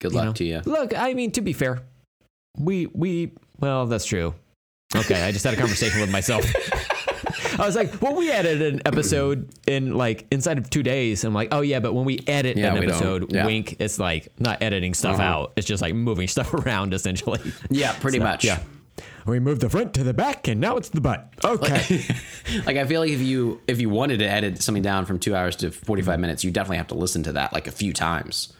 Good 0.00 0.12
luck 0.12 0.24
know. 0.26 0.32
to 0.34 0.44
you. 0.44 0.60
Look, 0.64 0.96
I 0.96 1.14
mean, 1.14 1.30
to 1.32 1.40
be 1.40 1.52
fair, 1.52 1.80
we 2.58 2.86
we 2.86 3.32
well, 3.60 3.86
that's 3.86 4.04
true. 4.04 4.34
Okay, 4.94 5.22
I 5.22 5.32
just 5.32 5.44
had 5.44 5.54
a 5.54 5.56
conversation 5.56 6.00
with 6.00 6.10
myself. 6.10 6.44
I 7.60 7.66
was 7.66 7.74
like, 7.76 8.00
well, 8.00 8.14
we 8.14 8.30
edited 8.30 8.74
an 8.74 8.82
episode 8.86 9.48
in 9.66 9.94
like 9.94 10.26
inside 10.30 10.58
of 10.58 10.70
two 10.70 10.82
days. 10.84 11.24
I'm 11.24 11.34
like, 11.34 11.48
oh 11.52 11.60
yeah, 11.60 11.80
but 11.80 11.92
when 11.92 12.04
we 12.04 12.20
edit 12.26 12.56
Yeah, 12.56 12.72
an 12.74 12.80
we 12.80 12.86
episode, 12.86 13.32
Yeah. 13.32 13.44
wink, 13.46 13.76
it's 13.80 13.98
like 13.98 14.28
not 14.38 14.62
editing 14.62 14.94
stuff 14.94 15.14
Uh-huh. 15.16 15.22
out. 15.24 15.52
It's 15.56 15.66
just 15.66 15.82
like 15.82 15.94
moving 15.94 16.28
stuff 16.36 16.54
around 16.54 16.94
essentially. 16.94 17.40
Yeah, 17.70 17.92
pretty 17.98 18.18
So, 18.18 18.24
much. 18.24 18.44
Yeah. 18.44 18.60
We 19.28 19.40
moved 19.40 19.60
the 19.60 19.68
front 19.70 19.94
to 19.94 20.02
the 20.04 20.14
back, 20.14 20.48
and 20.48 20.60
now 20.60 20.76
it's 20.76 20.88
the 20.88 21.00
butt. 21.00 21.32
Okay. 21.44 22.00
like 22.66 22.76
I 22.76 22.84
feel 22.86 23.00
like 23.00 23.10
if 23.10 23.20
you 23.20 23.60
if 23.68 23.80
you 23.80 23.90
wanted 23.90 24.18
to 24.20 24.24
edit 24.28 24.62
something 24.62 24.82
down 24.82 25.04
from 25.06 25.18
two 25.18 25.34
hours 25.36 25.54
to 25.56 25.70
forty 25.70 26.02
Mm-hmm. 26.02 26.20
minutes, 26.20 26.44
you 26.44 26.50
definitely 26.50 26.78
have 26.78 26.86
to 26.88 26.94
listen 26.94 27.22
to 27.24 27.32
that 27.32 27.52
like 27.52 27.66
a 27.66 27.72
few 27.72 27.92
times 27.92 28.52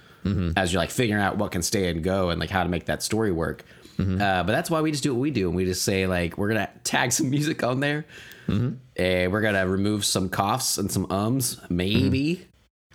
as 0.58 0.70
you're 0.74 0.80
like 0.82 0.90
figuring 0.90 1.22
out 1.22 1.38
what 1.38 1.52
can 1.52 1.62
stay 1.62 1.88
and 1.88 2.04
go 2.04 2.28
and 2.28 2.38
like 2.38 2.50
how 2.50 2.62
to 2.62 2.68
make 2.68 2.84
that 2.84 3.02
story 3.02 3.32
work. 3.32 3.64
Mm-hmm. 3.96 4.20
Uh, 4.20 4.42
but 4.42 4.52
that's 4.52 4.70
why 4.70 4.82
we 4.82 4.90
just 4.90 5.02
do 5.02 5.14
what 5.14 5.20
we 5.20 5.30
do, 5.30 5.48
and 5.48 5.56
we 5.56 5.64
just 5.64 5.82
say 5.82 6.06
like 6.06 6.36
we're 6.36 6.48
gonna 6.48 6.68
tag 6.84 7.12
some 7.12 7.30
music 7.36 7.62
on 7.64 7.80
there, 7.80 8.04
Mm-hmm. 8.46 8.74
and 8.96 9.32
we're 9.32 9.40
gonna 9.40 9.66
remove 9.66 10.04
some 10.04 10.28
coughs 10.28 10.76
and 10.76 10.90
some 10.92 11.06
ums, 11.10 11.58
maybe, 11.70 12.46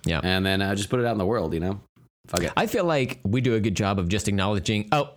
yeah. 0.04 0.20
and 0.22 0.46
then 0.46 0.62
uh, 0.62 0.74
just 0.76 0.90
put 0.90 1.00
it 1.00 1.06
out 1.06 1.12
in 1.12 1.18
the 1.18 1.26
world. 1.26 1.54
You 1.54 1.60
know, 1.60 1.80
fuck 2.28 2.44
it. 2.44 2.52
I 2.56 2.66
feel 2.66 2.84
like 2.84 3.18
we 3.24 3.40
do 3.40 3.54
a 3.54 3.60
good 3.60 3.74
job 3.74 3.98
of 3.98 4.08
just 4.08 4.28
acknowledging, 4.28 4.88
oh, 4.92 5.10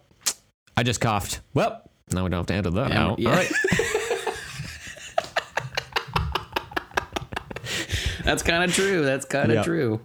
I 0.75 0.81
just 0.83 0.99
coughed. 1.01 1.41
Well, 1.53 1.86
now 2.11 2.23
we 2.23 2.29
don't 2.29 2.39
have 2.39 2.45
to 2.47 2.53
edit 2.53 2.73
that 2.75 2.91
out. 2.91 3.19
yeah. 3.19 3.29
All 3.29 3.35
right. 3.35 3.51
That's 8.23 8.43
kind 8.43 8.63
of 8.63 8.73
true. 8.73 9.03
That's 9.05 9.25
kind 9.25 9.51
of 9.51 9.55
Yeah. 9.57 9.63
true. 9.63 10.01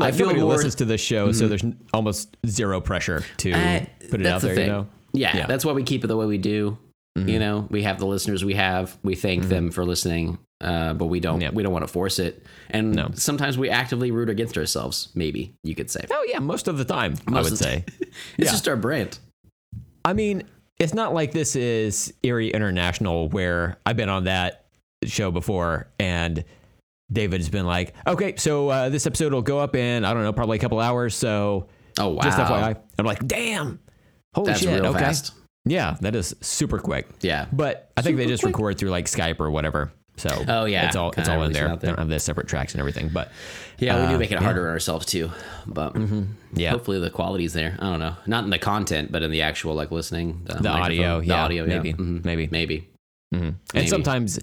I 0.00 0.10
feel 0.12 0.26
like 0.26 0.36
more- 0.36 0.52
listens 0.52 0.74
to 0.76 0.84
this 0.84 1.00
show, 1.00 1.32
so 1.32 1.48
there's 1.48 1.64
n- 1.64 1.78
almost 1.94 2.36
zero 2.46 2.80
pressure 2.80 3.24
to 3.38 3.52
Uh, 3.52 3.80
put 4.10 4.20
it 4.20 4.24
that's 4.24 4.34
out 4.36 4.40
the 4.42 4.46
there. 4.48 4.56
thing. 4.56 4.66
You 4.66 4.72
know, 4.72 4.86
Yeah, 5.12 5.28
Yeah. 5.34 5.40
Mm-hmm. 5.42 5.48
that's 5.50 5.64
why 5.64 5.72
we 5.72 5.82
keep 5.82 6.04
it 6.04 6.06
the 6.08 6.16
way 6.16 6.26
we 6.26 6.38
do. 6.38 6.78
You 7.16 7.38
know, 7.40 7.66
we 7.70 7.82
have 7.82 7.98
the 7.98 8.06
listeners 8.06 8.44
we 8.44 8.54
have. 8.54 8.96
We 9.02 9.14
thank 9.14 9.48
them 9.48 9.70
for 9.72 9.84
listening, 9.84 10.38
uh, 10.62 10.94
but 10.94 11.06
we 11.06 11.18
don't. 11.20 11.52
We 11.54 11.62
don't 11.62 11.72
want 11.72 11.82
to 11.82 11.92
force 11.92 12.18
it. 12.18 12.46
And 12.70 12.94
No. 12.94 13.10
sometimes 13.14 13.58
we 13.58 13.68
actively 13.68 14.10
root 14.10 14.30
against 14.30 14.56
ourselves. 14.56 15.08
Maybe 15.14 15.52
you 15.64 15.74
could 15.74 15.90
say 15.90 16.04
oh 16.10 16.24
yeah, 16.28 16.38
most 16.38 16.66
of 16.68 16.78
the 16.78 16.84
time, 16.84 17.14
I 17.26 17.30
Most 17.32 17.44
would 17.44 17.52
of 17.54 17.58
the 17.58 17.64
say. 17.64 17.84
it's 18.00 18.10
Yeah. 18.38 18.50
just 18.52 18.68
our 18.68 18.76
brand. 18.76 19.18
I 20.04 20.12
mean, 20.14 20.44
it's 20.80 20.94
not 20.94 21.14
like 21.14 21.30
this 21.32 21.54
is 21.54 22.12
Erie 22.22 22.50
International 22.50 23.28
where 23.28 23.78
I've 23.86 23.96
been 23.96 24.08
on 24.08 24.24
that 24.24 24.64
show 25.04 25.30
before 25.30 25.88
and 26.00 26.42
David's 27.12 27.48
been 27.48 27.66
like, 27.66 27.94
okay, 28.06 28.34
so 28.36 28.68
uh, 28.68 28.88
this 28.88 29.06
episode 29.06 29.32
will 29.32 29.42
go 29.42 29.58
up 29.58 29.76
in, 29.76 30.04
I 30.04 30.14
don't 30.14 30.22
know, 30.22 30.32
probably 30.32 30.56
a 30.56 30.60
couple 30.60 30.80
hours. 30.80 31.14
So 31.14 31.68
Oh 31.98 32.08
wow, 32.08 32.22
just 32.22 32.38
FYI. 32.38 32.80
I'm 32.98 33.04
like, 33.04 33.26
damn. 33.26 33.78
Holy 34.34 34.46
that's 34.48 34.60
shit. 34.60 34.84
okay. 34.84 34.98
fast. 34.98 35.34
Yeah, 35.66 35.96
that 36.00 36.14
is 36.14 36.34
super 36.40 36.78
quick. 36.78 37.06
Yeah, 37.20 37.46
But 37.52 37.92
I 37.96 38.02
think 38.02 38.16
they 38.16 38.26
just 38.26 38.42
quick. 38.42 38.54
record 38.54 38.78
through 38.78 38.90
like 38.90 39.04
Skype 39.06 39.40
or 39.40 39.50
whatever. 39.50 39.92
So 40.20 40.44
Oh, 40.48 40.64
yeah. 40.66 40.86
it's 40.86 40.96
all 40.96 41.12
it's 41.16 41.28
all 41.28 41.42
in 41.42 41.52
there. 41.52 41.68
out 41.68 41.80
They 41.80 41.88
don't 41.88 41.98
have 41.98 42.08
the 42.08 42.20
separate 42.20 42.46
tracks 42.46 42.74
and 42.74 42.80
everything. 42.80 43.08
But 43.12 43.32
yeah, 43.78 44.00
we 44.02 44.08
do 44.08 44.14
Uh, 44.16 44.18
make 44.18 44.30
it 44.30 44.34
yeah. 44.34 44.42
harder 44.44 44.66
on 44.66 44.72
ourselves 44.72 45.06
too. 45.06 45.30
But 45.66 45.96
yeah, 46.54 46.70
hopefully 46.70 47.00
the 47.00 47.10
quality's 47.10 47.52
there. 47.54 47.76
I 47.78 47.90
don't 47.90 48.00
know, 48.00 48.14
not 48.26 48.44
in 48.44 48.50
the 48.50 48.58
content, 48.58 49.10
but 49.12 49.22
in 49.22 49.30
the 49.30 49.42
actual 49.42 49.74
like 49.74 49.90
listening. 49.90 50.42
The, 50.44 50.54
the 50.54 50.68
audio, 50.68 51.20
yeah, 51.20 51.26
the 51.26 51.34
audio, 51.34 51.64
yeah. 51.64 51.76
maybe, 51.76 51.92
Mhm. 51.94 52.24
maybe, 52.24 52.48
maybe. 52.50 52.88
and 53.32 53.56
maybe. 53.74 53.86
sometimes 53.86 54.38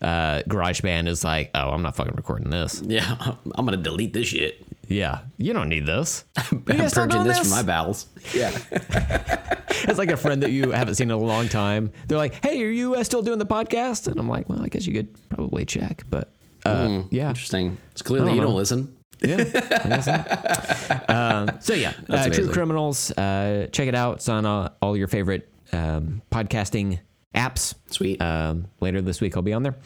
uh, 0.00 0.42
GarageBand 0.48 1.08
is 1.08 1.24
like, 1.24 1.50
oh, 1.54 1.70
I'm 1.70 1.82
not 1.82 1.96
fucking 1.96 2.14
recording 2.16 2.50
this. 2.50 2.82
Yeah, 2.86 3.16
I'm 3.54 3.64
gonna 3.64 3.76
delete 3.76 4.12
this 4.12 4.28
shit. 4.28 4.64
Yeah, 4.88 5.20
you 5.38 5.52
don't 5.52 5.68
need 5.68 5.86
this. 5.86 6.24
I'm 6.36 6.62
purging 6.62 7.08
doing 7.08 7.24
this 7.24 7.38
from 7.40 7.50
my 7.50 7.62
bowels. 7.62 8.06
Yeah. 8.34 8.56
It's 9.86 9.98
like 9.98 10.10
a 10.10 10.16
friend 10.16 10.42
that 10.42 10.50
you 10.50 10.70
haven't 10.70 10.94
seen 10.94 11.10
in 11.10 11.16
a 11.16 11.18
long 11.18 11.48
time. 11.48 11.92
They're 12.06 12.16
like, 12.16 12.42
hey, 12.42 12.62
are 12.62 12.70
you 12.70 12.94
uh, 12.94 13.04
still 13.04 13.20
doing 13.22 13.38
the 13.38 13.44
podcast? 13.44 14.06
And 14.06 14.18
I'm 14.18 14.28
like, 14.28 14.48
well, 14.48 14.62
I 14.62 14.68
guess 14.68 14.86
you 14.86 14.94
could 14.94 15.08
probably 15.28 15.66
check, 15.66 16.04
but 16.08 16.32
uh, 16.64 17.02
yeah, 17.10 17.28
Interesting. 17.28 17.76
It's 17.92 18.00
clearly 18.00 18.28
don't 18.28 18.36
you 18.36 18.40
know. 18.40 18.46
don't 18.48 18.56
listen. 18.56 18.96
Yeah. 19.20 21.04
Um, 21.08 21.58
so 21.60 21.74
yeah, 21.74 21.92
uh, 22.08 22.28
True. 22.30 22.50
Criminals. 22.50 23.10
Uh, 23.10 23.68
check 23.72 23.88
it 23.88 23.94
out. 23.94 24.16
It's 24.16 24.28
on 24.28 24.46
uh, 24.46 24.70
all 24.80 24.96
your 24.96 25.08
favorite 25.08 25.48
um, 25.72 26.22
podcasting 26.30 27.00
apps. 27.34 27.74
Sweet. 27.90 28.20
Um, 28.20 28.66
later 28.80 29.00
this 29.02 29.20
week, 29.20 29.36
I'll 29.36 29.42
be 29.42 29.52
on 29.52 29.62
there, 29.62 29.76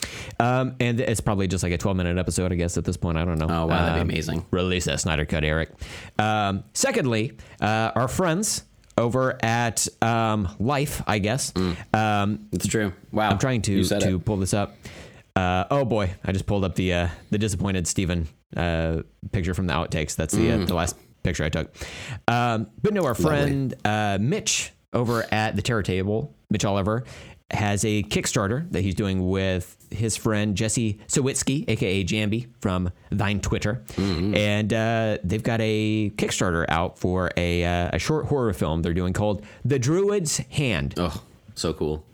um, 0.41 0.75
and 0.81 1.01
it's 1.01 1.21
probably 1.21 1.47
just 1.49 1.63
like 1.63 1.73
a 1.73 1.79
12 1.79 1.97
minute 1.97 2.19
episode, 2.19 2.53
I 2.53 2.55
guess. 2.57 2.77
At 2.77 2.85
this 2.85 2.97
point, 2.97 3.19
I 3.19 3.25
don't 3.25 3.39
know. 3.39 3.47
Oh, 3.49 3.67
wow, 3.67 3.87
that'd 3.87 3.95
be 3.95 4.01
Um, 4.01 4.09
amazing. 4.11 4.47
Release 4.51 4.85
that 4.87 5.01
Snyder 5.01 5.25
Cut, 5.27 5.45
Eric. 5.45 5.71
Um, 6.19 6.65
secondly, 6.75 7.37
uh, 7.61 7.93
our 7.95 8.09
friends 8.09 8.65
over 8.97 9.39
at 9.45 9.87
um, 10.03 10.49
Life, 10.59 11.03
I 11.07 11.19
guess. 11.19 11.53
Um, 11.95 12.49
it's 12.53 12.67
true. 12.67 12.93
Wow. 13.13 13.31
I'm 13.31 13.39
trying 13.39 13.63
to 13.63 13.85
to 13.85 14.15
it. 14.17 14.25
pull 14.25 14.37
this 14.39 14.55
up. 14.55 14.75
Uh, 15.37 15.65
oh 15.71 15.85
boy, 15.85 16.11
I 16.25 16.33
just 16.33 16.47
pulled 16.47 16.65
up 16.65 16.75
the 16.75 16.93
uh, 16.93 17.09
the 17.31 17.39
disappointed 17.39 17.87
Steven 17.87 18.27
uh, 18.57 19.03
picture 19.31 19.55
from 19.55 19.67
the 19.69 19.73
outtakes. 19.75 20.17
That's 20.17 20.35
the 20.35 20.49
Mm. 20.49 20.63
uh, 20.63 20.67
the 20.67 20.75
last 20.75 20.97
picture 21.23 21.45
I 21.45 21.49
took. 21.49 21.73
Um, 22.27 22.67
but 22.83 22.93
no, 22.93 23.05
our 23.05 23.15
friend 23.15 23.73
uh, 23.85 24.19
Mitch 24.21 24.73
over 24.93 25.25
at 25.31 25.55
the 25.55 25.63
Terror 25.63 25.83
Table, 25.85 26.35
Mitch 26.51 26.65
Oliver, 26.65 27.05
has 27.51 27.85
a 27.85 28.03
Kickstarter 28.05 28.71
that 28.73 28.83
he's 28.83 28.95
doing 28.95 29.29
with 29.29 29.75
his 29.91 30.17
friend 30.17 30.55
Jesse 30.55 30.99
Sawitsky, 31.09 31.65
aka 31.69 32.05
Jambi 32.05 32.47
from 32.61 32.91
Thine 33.11 33.41
Twitter, 33.41 33.83
Mm-hmm. 33.95 34.35
and 34.37 34.73
uh, 34.73 35.19
they've 35.25 35.43
got 35.43 35.61
a 35.63 36.11
Kickstarter 36.11 36.67
out 36.69 36.99
for 36.99 37.31
a 37.37 37.65
uh, 37.65 37.91
a 37.95 37.99
short 37.99 38.27
horror 38.27 38.53
film 38.53 38.83
they're 38.83 38.93
doing 38.95 39.13
called 39.15 39.45
The 39.65 39.79
Druid's 39.79 40.37
Hand. 40.51 40.95
Oh, 40.99 41.23
so 41.55 41.73
cool. 41.73 42.05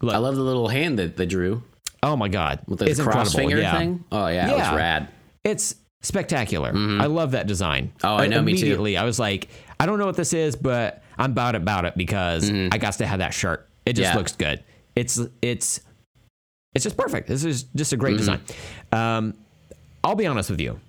Look. 0.00 0.14
I 0.14 0.18
love 0.18 0.36
the 0.36 0.42
little 0.42 0.68
hand 0.68 0.98
that 0.98 1.16
they 1.16 1.26
drew 1.26 1.62
Oh 2.02 2.16
my 2.16 2.28
god, 2.28 2.60
with 2.68 2.78
the 2.80 2.84
it's 2.86 3.00
cross 3.00 3.34
finger 3.34 3.58
yeah. 3.58 3.76
thing. 3.78 4.04
Oh 4.12 4.26
yeah, 4.28 4.50
Yeah. 4.54 4.74
rad. 4.76 5.08
It's 5.42 5.74
spectacular. 6.02 6.70
I 6.74 7.06
love 7.06 7.32
that 7.32 7.46
design. 7.46 7.92
Mm-hmm. 7.98 8.06
Oh, 8.06 8.16
I 8.16 8.26
know, 8.28 8.42
me 8.42 8.56
too. 8.56 8.96
I 8.96 9.04
was 9.04 9.18
like, 9.18 9.48
I 9.80 9.86
don't 9.86 9.98
know 9.98 10.06
what 10.06 10.16
this 10.16 10.32
is, 10.34 10.54
but 10.54 11.02
I'm 11.18 11.30
about 11.32 11.54
it, 11.54 11.62
about 11.62 11.84
it 11.86 11.96
because 11.96 12.50
I 12.50 12.76
got 12.78 12.92
to 12.94 13.06
have 13.06 13.18
that 13.20 13.32
shirt. 13.34 13.68
It 13.86 13.94
just 13.94 14.08
Mm-hmm. 14.08 14.14
Yeah. 14.14 14.18
looks 14.18 14.32
good. 14.36 14.62
It's 14.96 15.20
it's 15.42 15.80
it's 16.74 16.84
just 16.84 16.96
perfect. 16.96 17.28
This 17.28 17.44
is 17.44 17.64
just 17.74 17.92
a 17.92 17.96
great 17.96 18.16
Mm-hmm. 18.16 18.42
design. 18.92 19.16
Um, 19.18 19.34
I'll 20.02 20.14
be 20.16 20.26
honest 20.26 20.50
with 20.50 20.60
you. 20.60 20.80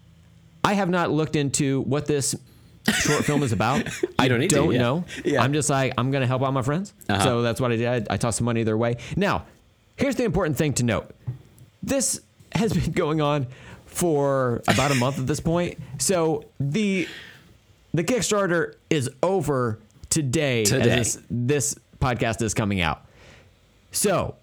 I 0.63 0.73
have 0.73 0.89
not 0.89 1.11
looked 1.11 1.35
into 1.35 1.81
what 1.81 2.05
this 2.07 2.35
short 2.91 3.23
film 3.25 3.43
is 3.43 3.51
about. 3.51 3.87
I 4.19 4.27
don't 4.27 4.39
need 4.39 4.49
don't 4.49 4.71
yeah. 4.73 4.79
know. 4.79 5.05
Yeah. 5.23 5.43
I'm 5.43 5.53
just 5.53 5.69
like 5.69 5.93
I'm 5.97 6.11
going 6.11 6.21
to 6.21 6.27
help 6.27 6.43
out 6.43 6.53
my 6.53 6.61
friends. 6.63 6.93
Uh-huh. 7.07 7.23
So 7.23 7.41
that's 7.41 7.61
what 7.61 7.71
I 7.71 7.75
did. 7.75 7.87
I, 8.09 8.13
I 8.13 8.17
tossed 8.17 8.37
some 8.39 8.45
money 8.45 8.63
their 8.63 8.77
way. 8.77 8.97
Now, 9.15 9.45
here's 9.95 10.15
the 10.15 10.23
important 10.23 10.57
thing 10.57 10.73
to 10.73 10.83
note. 10.83 11.11
This 11.83 12.19
has 12.53 12.73
been 12.73 12.91
going 13.03 13.21
on 13.21 13.47
for 13.85 14.61
about 14.67 14.91
a 14.91 14.95
month 14.95 15.19
at 15.19 15.27
this 15.27 15.39
point. 15.39 15.77
So 15.99 16.45
the 16.59 17.07
the 17.93 18.03
Kickstarter 18.03 18.73
is 18.89 19.09
over 19.23 19.79
today. 20.09 20.63
as 20.63 20.69
Today. 20.69 20.95
this, 20.97 21.19
this 21.29 21.75
podcast 22.01 22.41
is 22.41 22.53
coming 22.53 22.81
out. 22.81 23.04
So, 23.95 24.35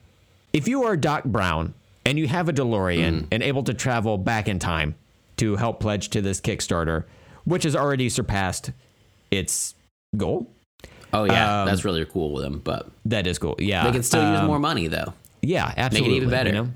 if 0.53 0.67
you 0.67 0.85
are 0.85 0.97
Doc 0.97 1.25
Brown 1.25 1.75
and 2.07 2.19
you 2.19 2.27
have 2.27 2.49
a 2.49 2.53
DeLorean 2.53 3.27
and 3.31 3.43
able 3.43 3.63
to 3.65 3.75
travel 3.75 4.17
back 4.19 4.49
in 4.49 4.59
time 4.59 4.95
to 5.37 5.57
help 5.57 5.79
pledge 5.79 6.09
to 6.11 6.23
this 6.23 6.41
Kickstarter, 6.41 7.05
which 7.45 7.65
has 7.65 7.77
already 7.77 8.09
surpassed 8.09 8.71
its 9.31 9.75
goal, 10.17 10.51
Oh 11.15 11.25
yeah, 11.25 11.61
Um, 11.63 11.67
that's 11.69 11.85
really 11.85 12.03
cool 12.07 12.33
with 12.33 12.43
them. 12.43 12.63
But 12.65 12.89
that 13.05 13.27
is 13.27 13.39
cool. 13.39 13.55
Yeah, 13.59 13.85
they 13.85 13.93
can 13.93 14.03
still 14.03 14.27
use 14.31 14.41
Um, 14.41 14.47
more 14.47 14.59
money 14.59 14.87
though. 14.87 15.13
Yeah, 15.43 15.71
absolutely. 15.77 16.09
Make 16.09 16.17
it 16.17 16.17
even 16.17 16.31
better. 16.31 16.49
You 16.49 16.55
know? 16.55 16.69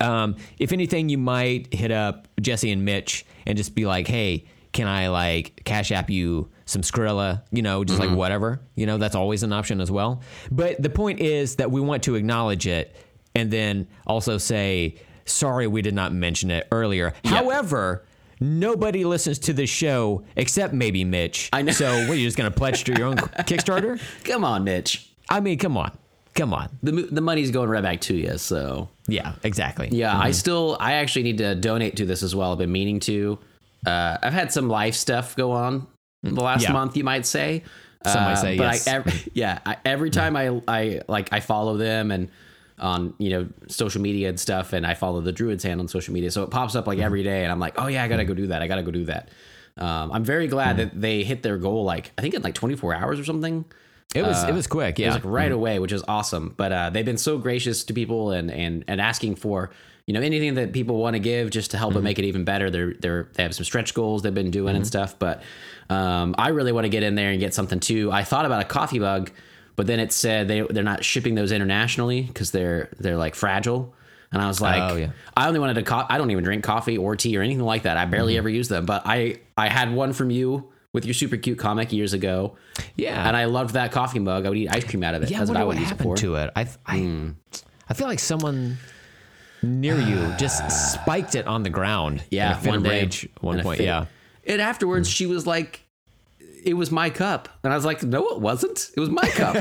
Um, 0.00 0.36
if 0.58 0.72
anything, 0.72 1.08
you 1.08 1.18
might 1.18 1.72
hit 1.72 1.92
up 1.92 2.26
Jesse 2.40 2.72
and 2.72 2.84
Mitch 2.84 3.24
and 3.46 3.56
just 3.56 3.76
be 3.76 3.86
like, 3.86 4.08
"Hey, 4.08 4.44
can 4.72 4.88
I 4.88 5.06
like 5.08 5.62
cash 5.64 5.92
app 5.92 6.10
you 6.10 6.48
some 6.68 6.82
Skrilla? 6.82 7.42
You 7.50 7.62
know, 7.62 7.82
just 7.84 7.98
Mm-hmm. 8.00 8.10
like 8.10 8.18
whatever. 8.18 8.60
You 8.76 8.86
know, 8.86 8.98
that's 8.98 9.14
always 9.16 9.42
an 9.42 9.52
option 9.52 9.80
as 9.80 9.90
well. 9.90 10.20
But 10.50 10.80
the 10.82 10.90
point 10.90 11.20
is 11.20 11.56
that 11.56 11.70
we 11.70 11.80
want 11.80 12.02
to 12.04 12.14
acknowledge 12.14 12.66
it 12.66 12.94
and 13.34 13.50
then 13.50 13.86
also 14.06 14.38
say, 14.38 14.96
"Sorry, 15.24 15.66
we 15.66 15.82
did 15.82 15.94
not 15.94 16.12
mention 16.12 16.50
it 16.50 16.66
earlier." 16.70 17.14
However. 17.24 18.04
Nobody 18.40 19.04
listens 19.04 19.40
to 19.40 19.52
the 19.52 19.66
show 19.66 20.22
except 20.36 20.72
maybe 20.72 21.02
Mitch. 21.02 21.48
I 21.52 21.62
know. 21.62 21.72
So, 21.72 21.90
what, 22.06 22.18
you're 22.18 22.28
just 22.28 22.36
going 22.36 22.48
to 22.48 22.56
pledge 22.56 22.84
to 22.84 22.92
your 22.92 23.08
own 23.08 23.16
Kickstarter? 23.48 24.00
Come 24.22 24.44
on, 24.44 24.62
Mitch. 24.62 25.10
I 25.28 25.40
mean, 25.40 25.58
come 25.58 25.76
on. 25.76 25.90
Come 26.36 26.54
on. 26.54 26.68
The 26.84 26.92
the 27.10 27.20
money's 27.20 27.50
going 27.50 27.68
right 27.68 27.82
back 27.82 28.00
to 28.02 28.14
you. 28.14 28.38
So 28.38 28.90
Yeah, 29.08 29.32
exactly. 29.42 29.88
yeah, 29.90 30.16
I 30.16 30.30
still 30.30 30.76
I 30.78 30.92
actually 30.92 31.24
need 31.24 31.38
to 31.38 31.56
donate 31.56 31.96
to 31.96 32.06
this 32.06 32.22
as 32.22 32.32
well. 32.32 32.52
I've 32.52 32.58
been 32.58 32.70
meaning 32.70 33.00
to. 33.00 33.40
Uh, 33.84 34.18
I've 34.22 34.32
had 34.32 34.52
some 34.52 34.68
life 34.68 34.94
stuff 34.94 35.34
go 35.34 35.50
on 35.50 35.88
the 36.22 36.40
last 36.40 36.62
Yeah. 36.62 36.72
month, 36.72 36.96
you 36.96 37.04
might 37.04 37.26
say. 37.26 37.62
Some 38.04 38.22
might 38.24 38.32
Uh, 38.32 38.36
say, 38.36 38.56
but 38.56 38.64
yes. 38.74 38.86
I, 38.88 38.90
every, 38.92 39.12
yeah, 39.34 39.58
I, 39.66 39.76
every 39.84 40.10
time 40.10 40.36
I 40.36 40.60
I 40.68 41.00
like 41.08 41.32
I 41.32 41.40
follow 41.40 41.76
them 41.76 42.10
and 42.10 42.28
on 42.78 43.12
you 43.18 43.30
know 43.30 43.48
social 43.66 44.00
media 44.00 44.28
and 44.28 44.38
stuff, 44.38 44.72
and 44.72 44.86
I 44.86 44.94
follow 44.94 45.20
the 45.20 45.32
Druids 45.32 45.64
hand 45.64 45.80
on 45.80 45.88
social 45.88 46.14
media, 46.14 46.30
so 46.30 46.44
it 46.44 46.50
pops 46.50 46.74
up 46.76 46.86
like 46.86 47.00
every 47.00 47.22
day, 47.24 47.42
and 47.42 47.50
I'm 47.50 47.58
like, 47.58 47.74
oh 47.76 47.88
yeah, 47.88 48.04
I 48.04 48.08
gotta 48.08 48.24
go 48.24 48.34
do 48.34 48.46
that. 48.48 48.62
I 48.62 48.68
gotta 48.68 48.82
go 48.84 48.92
do 48.92 49.04
that. 49.06 49.30
Um, 49.76 50.12
I'm 50.12 50.24
very 50.24 50.46
glad 50.48 50.76
that 50.78 51.00
they 51.00 51.22
hit 51.24 51.42
their 51.42 51.56
goal 51.58 51.84
like 51.84 52.12
I 52.16 52.22
think 52.22 52.34
in 52.34 52.42
like 52.42 52.54
24 52.54 52.94
hours 52.94 53.18
or 53.20 53.24
something. 53.24 53.64
It 54.14 54.22
was 54.22 54.42
it 54.44 54.54
was 54.54 54.66
quick, 54.66 54.98
It 54.98 55.02
yeah. 55.02 55.08
was 55.08 55.16
like 55.16 55.24
right 55.24 55.52
away, 55.52 55.78
which 55.80 55.92
is 55.92 56.02
awesome. 56.08 56.54
But 56.56 56.72
uh, 56.72 56.90
they've 56.90 57.04
been 57.04 57.18
so 57.18 57.36
gracious 57.36 57.84
to 57.84 57.92
people 57.92 58.30
and 58.30 58.50
and 58.50 58.84
and 58.88 59.00
asking 59.00 59.34
for 59.36 59.70
you 60.08 60.14
know 60.14 60.20
anything 60.22 60.54
that 60.54 60.72
people 60.72 60.96
want 60.96 61.14
to 61.14 61.20
give 61.20 61.50
just 61.50 61.70
to 61.72 61.76
help 61.76 61.94
it 61.94 62.00
make 62.02 62.18
it 62.18 62.24
even 62.24 62.42
better. 62.44 62.70
They're 62.70 62.94
they're 62.94 63.28
they 63.34 63.42
have 63.42 63.54
some 63.54 63.64
stretch 63.64 63.92
goals 63.92 64.22
they've 64.22 64.32
been 64.34 64.50
doing 64.50 64.74
and 64.74 64.86
stuff. 64.86 65.18
But 65.18 65.42
um, 65.90 66.34
I 66.38 66.48
really 66.48 66.72
want 66.72 66.86
to 66.86 66.88
get 66.88 67.02
in 67.02 67.14
there 67.14 67.30
and 67.30 67.38
get 67.38 67.52
something 67.52 67.78
too. 67.78 68.10
I 68.10 68.24
thought 68.24 68.46
about 68.46 68.62
a 68.62 68.64
coffee 68.64 68.98
mug, 68.98 69.30
but 69.76 69.86
then 69.86 70.00
it 70.00 70.10
said 70.12 70.48
they 70.48 70.62
they're 70.62 70.82
not 70.82 71.04
shipping 71.04 71.34
those 71.34 71.52
internationally 71.52 72.22
because 72.22 72.50
they're 72.50 72.88
they're 72.98 73.16
like 73.18 73.34
fragile. 73.34 73.94
And 74.32 74.42
I 74.42 74.46
was 74.48 74.60
like, 74.60 74.82
Oh, 74.92 74.96
yeah. 74.96 75.10
I 75.36 75.46
only 75.48 75.60
wanted 75.60 75.74
to. 75.74 75.82
Co- 75.82 76.04
I 76.08 76.18
don't 76.18 76.30
even 76.30 76.44
drink 76.44 76.62
coffee 76.64 76.98
or 76.98 77.14
tea 77.16 77.36
or 77.38 77.42
anything 77.42 77.64
like 77.64 77.82
that. 77.84 77.96
I 77.96 78.04
barely 78.04 78.32
Mm-hmm. 78.32 78.38
ever 78.38 78.48
use 78.50 78.68
them. 78.68 78.84
But 78.86 79.02
I 79.06 79.40
I 79.56 79.68
had 79.68 79.92
one 79.94 80.12
from 80.12 80.30
you 80.30 80.70
with 80.92 81.04
your 81.06 81.14
super 81.14 81.36
cute 81.36 81.58
comic 81.58 81.92
years 81.92 82.12
ago. 82.14 82.56
Yeah. 82.96 83.26
and 83.28 83.36
I 83.36 83.44
loved 83.46 83.74
that 83.74 83.92
coffee 83.92 84.18
mug. 84.18 84.46
I 84.46 84.48
would 84.48 84.58
eat 84.58 84.68
ice 84.70 84.84
cream 84.84 85.02
out 85.04 85.14
of 85.14 85.22
it. 85.22 85.30
yeah, 85.30 85.38
That's 85.38 85.50
what 85.50 85.54
wonder 85.56 85.64
I 85.64 85.66
what 85.66 85.74
would 85.76 85.80
use 85.80 85.90
it 85.90 85.96
happened 85.98 86.08
for. 86.08 86.16
to 86.16 86.34
it. 86.36 86.50
I 86.56 86.66
I, 86.86 87.32
I 87.90 87.94
feel 87.94 88.06
like 88.06 88.18
someone 88.20 88.76
near 89.62 89.98
you 89.98 90.34
just 90.38 90.62
ah. 90.62 90.68
spiked 90.68 91.34
it 91.34 91.46
on 91.46 91.62
the 91.62 91.70
ground. 91.70 92.24
Yeah, 92.30 92.52
in 92.52 92.56
a 92.56 92.60
fit 92.60 92.68
one 92.68 92.76
of 92.78 92.84
day, 92.84 93.00
rage. 93.00 93.28
One 93.40 93.62
point, 93.62 93.80
yeah. 93.80 94.06
And 94.46 94.60
afterwards, 94.60 95.08
she 95.08 95.26
was 95.26 95.46
like, 95.46 95.82
"It 96.64 96.74
was 96.74 96.90
my 96.90 97.10
cup," 97.10 97.48
and 97.62 97.72
I 97.72 97.76
was 97.76 97.84
like, 97.84 98.02
"No, 98.02 98.28
it 98.28 98.40
wasn't. 98.40 98.90
It 98.96 99.00
was 99.00 99.10
my 99.10 99.28
cup." 99.28 99.54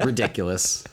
Ridiculous, 0.04 0.84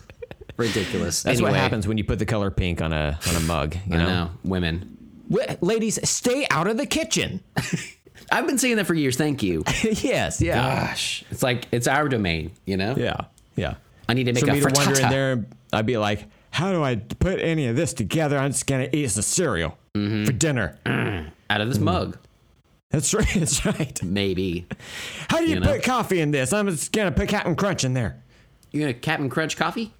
ridiculous. 0.57 1.23
That's 1.23 1.37
Anyway, 1.39 1.51
what 1.51 1.59
happens 1.59 1.87
when 1.87 1.97
you 1.97 2.03
put 2.03 2.19
the 2.19 2.25
color 2.25 2.51
pink 2.51 2.81
on 2.81 2.93
a 2.93 3.19
on 3.27 3.35
a 3.35 3.39
mug. 3.41 3.75
You 3.87 3.95
I 3.95 3.97
know, 3.97 4.07
know, 4.07 4.31
women. 4.43 4.97
Wi- 5.29 5.57
ladies, 5.61 5.99
stay 6.07 6.45
out 6.51 6.67
of 6.67 6.77
the 6.77 6.85
kitchen. 6.85 7.41
I've 8.31 8.47
been 8.47 8.57
saying 8.57 8.77
that 8.77 8.85
for 8.85 8.93
years. 8.93 9.17
Thank 9.17 9.43
you. 9.43 9.63
yes, 9.83 10.41
yeah, 10.41 10.87
Gosh, 10.87 11.23
it's 11.29 11.43
like 11.43 11.67
it's 11.71 11.87
our 11.87 12.09
domain. 12.09 12.51
You 12.65 12.77
know. 12.77 12.95
yeah, 12.97 13.17
yeah. 13.55 13.75
I 14.07 14.13
need 14.13 14.25
to 14.25 14.33
make 14.33 14.43
For 14.43 14.49
a 14.49 14.53
me 14.53 14.59
to 14.59 14.71
wander 14.73 15.01
in 15.01 15.09
there, 15.09 15.45
I'd 15.73 15.85
be 15.85 15.97
like, 15.97 16.25
"How 16.55 16.71
do 16.71 16.83
I 16.83 16.95
put 16.95 17.39
any 17.39 17.67
of 17.67 17.75
this 17.75 17.93
together? 17.93 18.37
I'm 18.37 18.51
just 18.51 18.65
gonna 18.67 18.89
eat 18.91 19.11
some 19.11 19.23
cereal 19.23 19.77
Mm-hmm. 19.95 20.25
for 20.25 20.31
dinner." 20.31 20.77
out 21.49 21.61
of 21.61 21.67
this 21.69 21.77
mug. 21.79 22.17
That's 22.91 23.13
right. 23.13 23.27
That's 23.35 23.65
right. 23.65 24.01
Maybe 24.03 24.65
How 25.29 25.37
do 25.39 25.43
you, 25.43 25.55
You 25.55 25.59
know? 25.59 25.73
put 25.73 25.83
coffee 25.83 26.19
in 26.21 26.31
this? 26.31 26.53
I'm 26.53 26.67
just 26.69 26.91
gonna 26.91 27.11
put 27.11 27.29
Captain 27.29 27.55
Crunch 27.55 27.83
in 27.83 27.93
there. 27.93 28.21
you're 28.71 28.81
gonna 28.87 28.93
Captain 28.93 29.29
Crunch 29.29 29.57
coffee. 29.57 29.93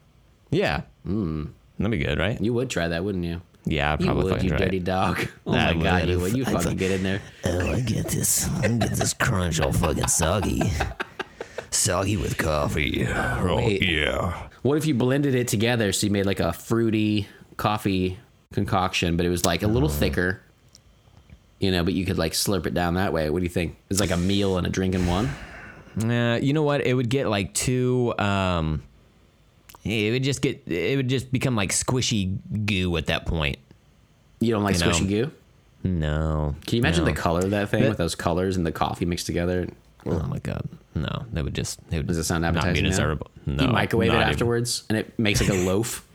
Yeah. 0.50 0.82
Mm. 1.08 1.50
That'd 1.78 1.92
be 1.92 1.98
good, 2.04 2.18
right? 2.20 2.40
You 2.42 2.54
would 2.54 2.70
try 2.70 2.88
that, 2.88 3.04
wouldn't 3.04 3.26
you? 3.26 3.42
Yeah, 3.66 3.94
I'd 3.94 4.00
You 4.00 4.06
probably 4.06 4.32
would, 4.32 4.44
you 4.44 4.50
try 4.50 4.58
it. 4.58 4.62
dirty 4.66 4.80
dog. 4.80 5.28
Oh 5.48 5.54
I 5.54 5.74
my 5.74 5.84
god, 5.84 6.08
you 6.10 6.20
would. 6.20 6.36
You 6.38 6.44
I 6.44 6.52
fucking 6.52 6.62
thought- 6.70 6.78
get 6.78 6.92
in 6.92 7.04
there. 7.04 7.22
Oh, 7.46 7.72
I 7.74 7.80
get 7.82 8.08
this. 8.08 8.48
I 8.62 8.68
get 8.70 8.92
this 8.92 9.14
crunch 9.14 9.60
all 9.60 9.72
fucking 9.74 10.08
soggy. 10.08 10.62
Soggy 11.72 12.16
with 12.18 12.38
coffee. 12.38 13.06
Oh, 13.08 13.56
Wait. 13.58 13.82
yeah. 13.84 14.45
What 14.66 14.80
if 14.80 14.88
you 14.88 14.96
blended 14.96 15.36
it 15.36 15.48
together 15.48 15.92
so 15.92 16.08
you 16.08 16.12
made 16.12 16.26
like 16.26 16.40
a 16.40 16.52
fruity 16.52 17.28
coffee 17.56 18.18
concoction, 18.52 19.16
but 19.16 19.24
it 19.24 19.30
was 19.30 19.46
like 19.46 19.62
a 19.62 19.68
Oh. 19.68 19.70
little 19.70 19.90
thicker, 19.90 20.42
you 21.60 21.70
know, 21.70 21.84
but 21.84 21.94
you 21.94 22.04
could 22.04 22.18
like 22.18 22.32
slurp 22.34 22.66
it 22.66 22.74
down 22.74 22.96
that 22.96 23.14
way? 23.14 23.30
What 23.30 23.42
do 23.42 23.44
you 23.44 23.50
think? 23.50 23.76
It's 23.92 24.00
like 24.00 24.10
a 24.10 24.18
meal 24.18 24.58
and 24.58 24.66
a 24.66 24.70
drink 24.72 24.96
in 24.96 25.06
one. 25.06 25.30
Uh, 26.04 26.40
you 26.42 26.52
know 26.54 26.64
what? 26.64 26.84
It 26.84 26.96
would 26.96 27.10
get 27.10 27.28
like 27.28 27.54
too. 27.54 28.16
Um, 28.18 28.82
it 29.84 30.12
would 30.12 30.24
just 30.24 30.42
get. 30.42 30.68
It 30.68 30.98
would 30.98 31.10
just 31.10 31.32
become 31.32 31.56
like 31.56 31.70
squishy 31.72 32.36
goo 32.66 32.98
at 32.98 33.06
that 33.06 33.28
point. 33.28 33.58
You 34.40 34.52
don't 34.52 34.64
like 34.64 34.80
You 34.80 34.86
know. 34.86 34.92
squishy 34.94 35.08
goo? 35.08 35.32
No. 35.84 36.56
Can 36.66 36.78
you 36.78 36.82
imagine 36.82 37.06
no. 37.06 37.12
the 37.12 37.16
color 37.16 37.42
of 37.42 37.52
that 37.52 37.70
thing 37.70 37.84
That- 37.84 37.90
with 37.90 38.00
those 38.00 38.16
colors 38.16 38.58
and 38.58 38.66
the 38.66 38.72
coffee 38.72 39.06
mixed 39.06 39.28
together? 39.28 39.68
Oh 40.06 40.24
my 40.28 40.40
god. 40.40 40.68
No, 40.94 41.26
that 41.34 41.44
would 41.44 41.56
just. 41.56 41.80
It 41.92 41.98
would 41.98 42.08
Does 42.08 42.18
it 42.18 42.24
sound 42.26 42.46
appetizing? 42.46 42.70
not 42.70 42.76
be 42.76 42.82
now? 42.84 42.90
desirable. 42.90 43.32
No. 43.46 43.64
you 43.66 43.70
microwave 43.70 44.10
it 44.10 44.14
not 44.14 44.22
even. 44.22 44.34
afterwards 44.34 44.84
and 44.90 44.98
it 44.98 45.18
makes 45.20 45.42
like 45.42 45.50
a 45.50 45.54
loaf. 45.66 46.08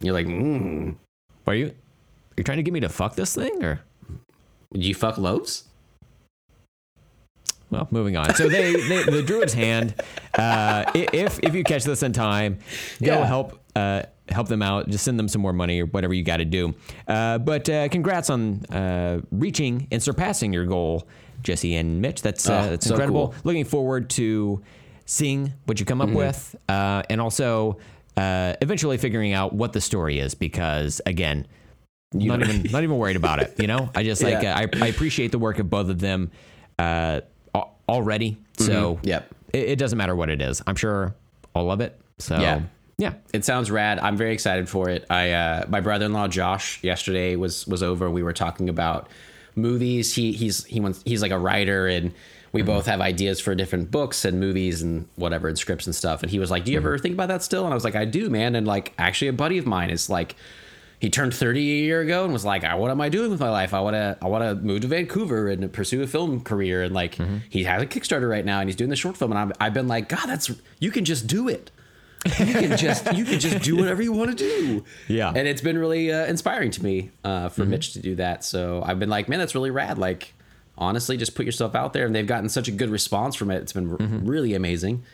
You're 0.00 0.14
like, 0.14 0.26
mm. 0.26 0.94
Are 1.46 1.54
you? 1.54 1.74
You're 2.36 2.44
trying 2.44 2.58
to 2.58 2.62
get 2.62 2.72
me 2.72 2.80
to 2.80 2.88
fuck 2.88 3.14
this 3.16 3.34
thing, 3.34 3.62
or? 3.64 3.80
Would 4.72 4.84
you 4.84 4.94
fuck 4.94 5.18
loaves? 5.18 5.64
Well, 7.70 7.86
moving 7.90 8.16
on. 8.16 8.34
So 8.34 8.48
they, 8.48 8.72
they 8.88 9.02
the 9.10 9.22
Druid's 9.22 9.52
hand. 9.52 9.94
Uh, 10.34 10.84
if 10.94 11.38
if 11.42 11.54
you 11.54 11.64
catch 11.64 11.84
this 11.84 12.02
in 12.02 12.12
time, 12.12 12.58
go 13.02 13.18
Yeah. 13.18 13.26
help 13.26 13.58
uh, 13.76 14.02
help 14.28 14.48
them 14.48 14.62
out. 14.62 14.88
Just 14.88 15.04
send 15.04 15.18
them 15.18 15.28
some 15.28 15.42
more 15.42 15.52
money 15.52 15.80
or 15.82 15.86
whatever 15.86 16.14
you 16.14 16.22
got 16.22 16.38
to 16.38 16.44
do. 16.46 16.74
Uh, 17.06 17.38
but 17.38 17.68
uh, 17.68 17.88
congrats 17.88 18.30
on 18.30 18.64
uh, 18.66 19.20
reaching 19.30 19.86
and 19.90 20.02
surpassing 20.02 20.52
your 20.52 20.64
goal, 20.64 21.06
Jesse 21.42 21.76
and 21.76 22.00
Mitch. 22.00 22.22
That's 22.22 22.48
uh, 22.48 22.52
Oh, 22.66 22.70
that's 22.70 22.86
so 22.86 22.94
incredible. 22.94 23.28
cool. 23.28 23.34
Looking 23.44 23.64
forward 23.64 24.10
to 24.10 24.62
seeing 25.06 25.52
what 25.66 25.80
you 25.80 25.86
come 25.86 25.98
Mm-hmm. 26.00 26.10
up 26.10 26.16
with, 26.16 26.56
uh, 26.68 27.02
and 27.10 27.20
also 27.20 27.78
uh, 28.16 28.54
eventually 28.60 28.98
figuring 28.98 29.32
out 29.32 29.52
what 29.52 29.72
the 29.72 29.80
story 29.80 30.18
is. 30.18 30.34
Because 30.34 31.00
again. 31.06 31.46
not 32.12 32.40
even 32.42 32.62
not 32.72 32.82
even 32.82 32.96
worried 32.96 33.16
about 33.16 33.38
it. 33.40 33.54
You 33.58 33.66
know, 33.66 33.90
I 33.94 34.02
just 34.02 34.22
like 34.22 34.42
Yeah. 34.42 34.54
uh, 34.56 34.66
I, 34.80 34.84
I 34.84 34.86
appreciate 34.88 35.30
the 35.30 35.38
work 35.38 35.58
of 35.58 35.68
both 35.68 35.88
of 35.90 35.98
them 35.98 36.30
uh, 36.78 37.20
already. 37.88 38.38
So 38.58 38.94
Mm-hmm. 38.96 39.06
Yep. 39.08 39.34
it, 39.52 39.68
it 39.70 39.78
doesn't 39.78 39.98
matter 39.98 40.16
what 40.16 40.30
it 40.30 40.40
is. 40.42 40.62
I'm 40.66 40.74
sure 40.76 41.14
I'll 41.54 41.64
love 41.64 41.80
it. 41.80 42.00
So 42.18 42.38
Yeah. 42.40 42.62
yeah, 42.98 43.12
It 43.34 43.44
sounds 43.44 43.70
rad. 43.70 43.98
I'm 43.98 44.16
very 44.16 44.32
excited 44.32 44.68
for 44.68 44.88
it. 44.88 45.04
I 45.10 45.32
uh, 45.32 45.64
my 45.68 45.80
brother-in-law 45.80 46.28
Josh 46.28 46.82
yesterday 46.82 47.36
was 47.36 47.66
was 47.66 47.82
over. 47.82 48.10
We 48.10 48.22
were 48.22 48.32
talking 48.32 48.68
about 48.68 49.08
movies. 49.60 50.14
He 50.14 50.32
he's 50.32 50.64
he 50.64 50.80
wants 50.80 51.02
he's 51.04 51.22
like 51.22 51.32
a 51.32 51.38
writer 51.38 51.86
and 51.86 52.12
we 52.52 52.60
mm-hmm. 52.60 52.68
both 52.68 52.86
have 52.86 53.00
ideas 53.00 53.40
for 53.40 53.54
different 53.54 53.90
books 53.90 54.24
and 54.24 54.40
movies 54.40 54.82
and 54.82 55.06
whatever 55.16 55.48
and 55.48 55.58
scripts 55.58 55.86
and 55.86 55.94
stuff. 55.94 56.22
And 56.22 56.30
he 56.30 56.38
was 56.38 56.50
like, 56.50 56.64
"Do 56.64 56.72
you 56.72 56.78
ever 56.78 56.94
mm-hmm. 56.94 57.02
think 57.02 57.14
about 57.14 57.28
that 57.28 57.42
still?" 57.42 57.64
And 57.64 57.72
I 57.72 57.74
was 57.74 57.84
like, 57.84 57.96
"I 57.96 58.04
do, 58.04 58.30
man." 58.30 58.54
And 58.54 58.66
like 58.66 58.94
actually 58.98 59.28
a 59.28 59.32
buddy 59.32 59.58
of 59.58 59.66
mine 59.66 59.90
is 59.90 60.08
like 60.08 60.36
he 61.00 61.10
turned 61.10 61.32
30 61.32 61.60
a 61.60 61.62
year 61.62 62.00
ago 62.00 62.24
and 62.24 62.32
was 62.32 62.44
like, 62.44 62.64
"I- 62.64 62.74
"What 62.74 62.90
am 62.90 63.00
I 63.00 63.08
doing 63.08 63.30
with 63.30 63.40
my 63.40 63.50
life? 63.50 63.74
I 63.74 63.80
want 63.80 63.94
to 63.94 64.16
I 64.22 64.26
want 64.26 64.44
to 64.44 64.54
move 64.54 64.80
to 64.82 64.88
Vancouver 64.88 65.48
and 65.48 65.72
pursue 65.72 66.02
a 66.02 66.06
film 66.06 66.40
career." 66.40 66.82
And 66.82 66.94
like 66.94 67.16
mm-hmm. 67.16 67.38
he 67.48 67.64
has 67.64 67.82
a 67.82 67.86
Kickstarter 67.86 68.28
right 68.28 68.44
now 68.44 68.60
and 68.60 68.68
he's 68.68 68.76
doing 68.76 68.90
the 68.90 68.96
short 68.96 69.16
film 69.16 69.32
and 69.32 69.38
I'm, 69.38 69.52
I've 69.60 69.74
been 69.74 69.88
like, 69.88 70.08
"God, 70.08 70.26
that's 70.26 70.50
you 70.78 70.90
can 70.90 71.04
just 71.04 71.26
do 71.26 71.48
it." 71.48 71.70
You 72.26 72.32
can 72.52 72.76
just 72.76 73.12
you 73.16 73.24
can 73.24 73.38
just 73.38 73.62
do 73.62 73.76
whatever 73.76 74.02
you 74.02 74.12
want 74.12 74.36
to 74.36 74.36
do. 74.36 74.84
Yeah. 75.08 75.28
and 75.34 75.46
it's 75.48 75.60
been 75.62 75.78
really 75.78 76.12
uh, 76.12 76.26
inspiring 76.26 76.70
to 76.72 76.82
me 76.84 77.10
uh, 77.24 77.48
for 77.48 77.64
Mitch 77.64 77.92
to 77.94 78.00
do 78.00 78.14
that. 78.16 78.44
So 78.44 78.82
I've 78.84 78.98
been 78.98 79.08
like, 79.10 79.28
man, 79.28 79.38
that's 79.38 79.54
really 79.54 79.70
rad. 79.70 79.98
Like, 79.98 80.32
honestly, 80.76 81.16
just 81.16 81.34
put 81.34 81.46
yourself 81.46 81.74
out 81.74 81.92
there, 81.92 82.06
and 82.06 82.14
they've 82.14 82.26
gotten 82.26 82.48
such 82.48 82.68
a 82.68 82.72
good 82.72 82.90
response 82.90 83.36
from 83.36 83.50
it. 83.50 83.62
It's 83.62 83.72
been 83.72 83.90
r- 83.90 83.96
really 84.00 84.54
amazing. 84.54 85.04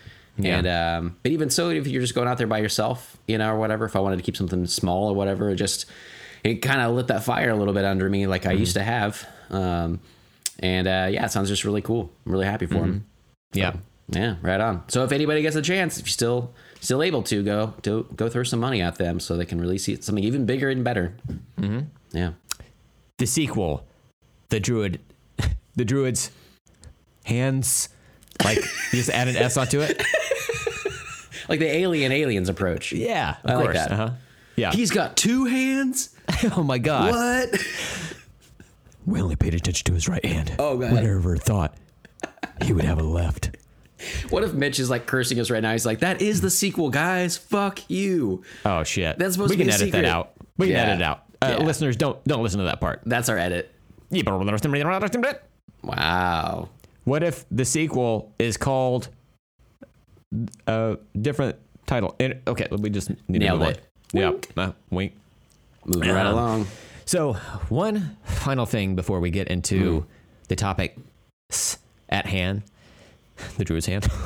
And 0.43 0.67
um, 0.67 1.17
but 1.23 1.31
even 1.33 1.49
so, 1.51 1.71
if 1.71 1.87
you're 1.87 2.01
just 2.03 2.15
going 2.15 2.27
out 2.27 2.39
there 2.39 2.47
by 2.49 2.59
yourself, 2.59 3.17
you 3.29 3.39
know, 3.39 3.53
or 3.55 3.59
whatever, 3.59 3.85
if 3.85 3.95
I 3.95 4.01
wanted 4.01 4.17
to 4.17 4.23
keep 4.23 4.37
something 4.37 4.67
small 4.67 5.09
or 5.11 5.15
whatever, 5.15 5.51
it 5.51 5.57
just 5.57 5.87
it 6.43 6.57
kind 6.57 6.81
of 6.81 6.95
lit 6.95 7.07
that 7.07 7.23
fire 7.23 7.51
a 7.51 7.57
little 7.57 7.73
bit 7.75 7.85
under 7.85 8.09
me, 8.11 8.27
like 8.27 8.45
I 8.45 8.53
used 8.53 8.75
to 8.75 8.83
have. 8.83 9.27
Um, 9.51 10.01
And 10.61 10.87
uh, 10.87 11.09
yeah, 11.11 11.25
it 11.27 11.33
sounds 11.33 11.49
just 11.49 11.65
really 11.65 11.83
cool. 11.83 12.11
I'm 12.27 12.33
really 12.33 12.47
happy 12.47 12.67
for 12.67 12.75
him. 12.79 13.07
Yeah. 13.53 13.75
Yeah, 14.09 14.37
right 14.43 14.61
on. 14.61 14.83
So 14.89 15.05
if 15.05 15.13
anybody 15.13 15.41
gets 15.43 15.57
a 15.57 15.63
chance, 15.63 15.99
if 15.99 16.07
you're 16.07 16.13
still 16.13 16.53
still 16.85 17.03
able 17.03 17.23
to 17.25 17.43
go, 17.43 17.75
to 17.83 18.07
go 18.15 18.29
throw 18.29 18.43
some 18.43 18.61
money 18.61 18.81
at 18.81 18.97
them 18.97 19.21
so 19.21 19.37
they 19.37 19.45
can 19.47 19.61
release 19.61 19.87
something 20.05 20.23
even 20.25 20.47
bigger 20.47 20.71
and 20.71 20.85
better. 20.85 21.15
Mm-hmm. 21.61 21.81
Yeah. 22.17 22.33
The 23.19 23.27
sequel, 23.27 23.87
the 24.51 24.61
druid, 24.61 25.01
the 25.77 25.85
druid's 25.85 26.31
hands, 27.25 27.89
like 28.45 28.59
you 28.59 28.99
just 28.99 29.11
add 29.11 29.29
an 29.29 29.37
S 29.37 29.57
onto 29.57 29.81
it. 29.81 30.03
Like 31.49 31.59
the 31.59 31.67
alien 31.67 32.13
aliens 32.13 32.49
approach. 32.49 32.93
Yeah, 32.93 33.37
of 33.45 33.51
I 33.51 33.55
like 33.55 33.65
course. 33.65 33.77
that. 33.77 33.93
Uh-huh. 33.93 34.11
Yeah. 34.57 34.73
He's 34.73 34.91
got 34.91 35.17
two 35.17 35.45
hands. 35.45 36.15
oh 36.57 36.63
my 36.63 36.79
god. 36.79 37.13
What? 37.13 37.67
We 39.07 39.21
only 39.21 39.37
paid 39.37 39.55
attention 39.55 39.85
to 39.87 39.93
his 39.93 40.09
right 40.09 40.25
hand. 40.25 40.55
Oh, 40.59 40.79
God. 40.79 40.93
We 40.93 41.01
never 41.03 41.37
thought 41.37 41.75
he 42.63 42.73
would 42.73 42.85
have 42.85 42.99
a 42.99 43.03
left. 43.03 43.51
What 44.31 44.45
if 44.45 44.53
Mitch 44.55 44.79
is 44.81 44.91
like 44.91 45.07
cursing 45.07 45.39
us 45.41 45.51
right 45.51 45.63
now? 45.63 45.73
He's 45.73 45.87
like, 45.87 46.01
"That 46.01 46.21
is 46.23 46.41
the 46.41 46.51
sequel, 46.51 46.91
guys. 46.91 47.37
Fuck 47.37 47.89
you." 47.91 48.43
Oh 48.65 48.83
shit. 48.85 49.19
That's 49.19 49.35
supposed 49.35 49.51
we 49.51 49.57
to 49.57 49.63
can 49.65 49.69
be 49.69 49.73
a 49.73 49.75
edit 49.75 49.93
that 49.93 50.05
out. 50.05 50.33
We 50.59 50.67
can 50.67 50.77
Yeah. 50.77 50.83
edit 50.83 51.01
it 51.01 51.03
out. 51.05 51.25
Uh, 51.43 51.57
Yeah. 51.59 51.65
Listeners, 51.65 51.97
don't 51.97 52.23
don't 52.25 52.43
listen 52.43 52.59
to 52.61 52.65
that 52.67 52.81
part. 52.81 53.01
That's 53.07 53.29
our 53.29 53.39
edit. 53.39 53.71
Wow. 55.83 56.69
What 57.05 57.23
if 57.23 57.45
the 57.51 57.65
sequel 57.65 58.33
is 58.39 58.57
called 58.57 59.09
a 60.67 60.97
different 61.21 61.57
title? 61.87 62.17
Okay, 62.47 62.69
we 62.71 62.91
just 62.91 63.11
need 63.29 63.41
Nailed 63.41 63.61
to 63.61 63.69
it. 63.71 63.81
on. 64.15 64.21
Yeah, 64.57 64.63
uh, 64.63 64.73
wink. 64.91 65.13
Moving 65.85 66.11
right 66.11 66.25
Um, 66.27 66.33
along. 66.35 66.67
So, 67.05 67.35
one 67.69 68.17
final 68.25 68.65
thing 68.65 68.95
before 68.95 69.21
we 69.21 69.31
get 69.31 69.49
into 69.49 70.01
Hmm. 70.01 70.07
the 70.49 70.57
topic 70.57 70.97
at 72.09 72.27
hand, 72.27 72.63
the 73.57 73.65
druid's 73.65 73.87
hand. 73.87 74.07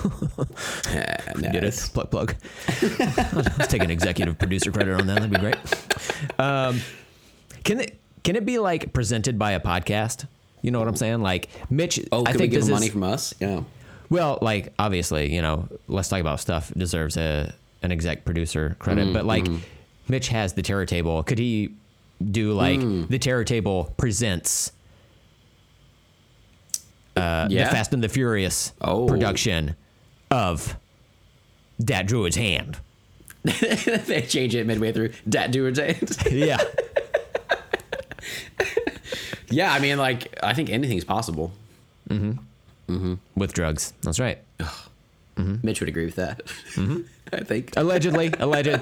Yeah, 0.92 1.32
Get 1.52 1.64
it? 1.64 1.90
Plug, 1.92 2.10
plug. 2.10 2.34
Let's 2.82 3.66
take 3.68 3.82
an 3.82 3.90
executive 3.90 4.38
producer 4.38 4.70
credit 4.72 4.98
on 5.00 5.06
that. 5.06 5.16
That'd 5.16 5.30
be 5.30 5.38
great. 5.38 5.56
Um, 6.38 6.80
can 7.64 7.80
it 7.80 7.98
can 8.24 8.36
it 8.36 8.44
be 8.46 8.58
like 8.58 8.92
presented 8.92 9.38
by 9.38 9.52
a 9.52 9.60
podcast? 9.60 10.26
You 10.62 10.70
know 10.70 10.78
what 10.78 10.88
I'm 10.88 10.96
saying? 10.96 11.20
Like 11.22 11.48
Mitch. 11.70 12.00
Oh, 12.10 12.22
I 12.22 12.32
can 12.32 12.34
we 12.34 12.38
think 12.38 12.50
give 12.52 12.60
this 12.62 12.68
him 12.68 12.74
is, 12.74 12.80
money 12.80 12.90
from 12.90 13.02
us? 13.04 13.34
Yeah. 13.40 13.62
Well, 14.10 14.38
like 14.40 14.72
obviously, 14.78 15.32
you 15.34 15.42
know, 15.42 15.68
let's 15.86 16.08
talk 16.08 16.20
about 16.20 16.40
stuff 16.40 16.72
deserves 16.76 17.16
a 17.16 17.52
an 17.82 17.92
exec 17.92 18.24
producer 18.24 18.76
credit, 18.78 19.04
Mm-hmm, 19.04 19.12
but 19.12 19.26
like 19.26 19.46
Mitch 20.08 20.28
has 20.28 20.54
the 20.54 20.62
terror 20.62 20.86
table. 20.86 21.22
Could 21.22 21.38
he 21.38 21.74
do 22.32 22.52
like 22.52 22.80
Mm. 22.80 23.08
the 23.08 23.18
terror 23.18 23.44
table 23.44 23.92
presents 23.96 24.72
uh, 27.18 27.48
Yeah. 27.50 27.64
the 27.64 27.70
Fast 27.70 27.92
and 27.92 28.02
the 28.02 28.08
Furious 28.08 28.72
Oh. 28.80 29.06
production 29.06 29.74
of 30.30 30.76
Dat 31.82 32.06
Druid's 32.06 32.36
hand? 32.36 32.78
they 33.44 34.22
change 34.28 34.54
it 34.54 34.66
midway 34.66 34.92
through. 34.92 35.10
Dat 35.28 35.50
do 35.52 35.66
it. 35.66 36.32
Yeah. 36.32 36.58
yeah, 39.50 39.72
I 39.72 39.78
mean, 39.78 39.98
like, 39.98 40.36
I 40.42 40.54
think 40.54 40.70
anything's 40.70 41.04
possible. 41.04 41.52
With 43.36 43.52
drugs. 43.52 43.92
That's 44.02 44.18
right. 44.20 44.38
Mitch 45.36 45.80
would 45.80 45.88
agree 45.88 46.04
with 46.06 46.16
that. 46.16 46.44
Mm-hmm. 46.74 47.00
I 47.32 47.40
think 47.44 47.72
Allegedly. 47.76 48.32
Alleged. 48.40 48.80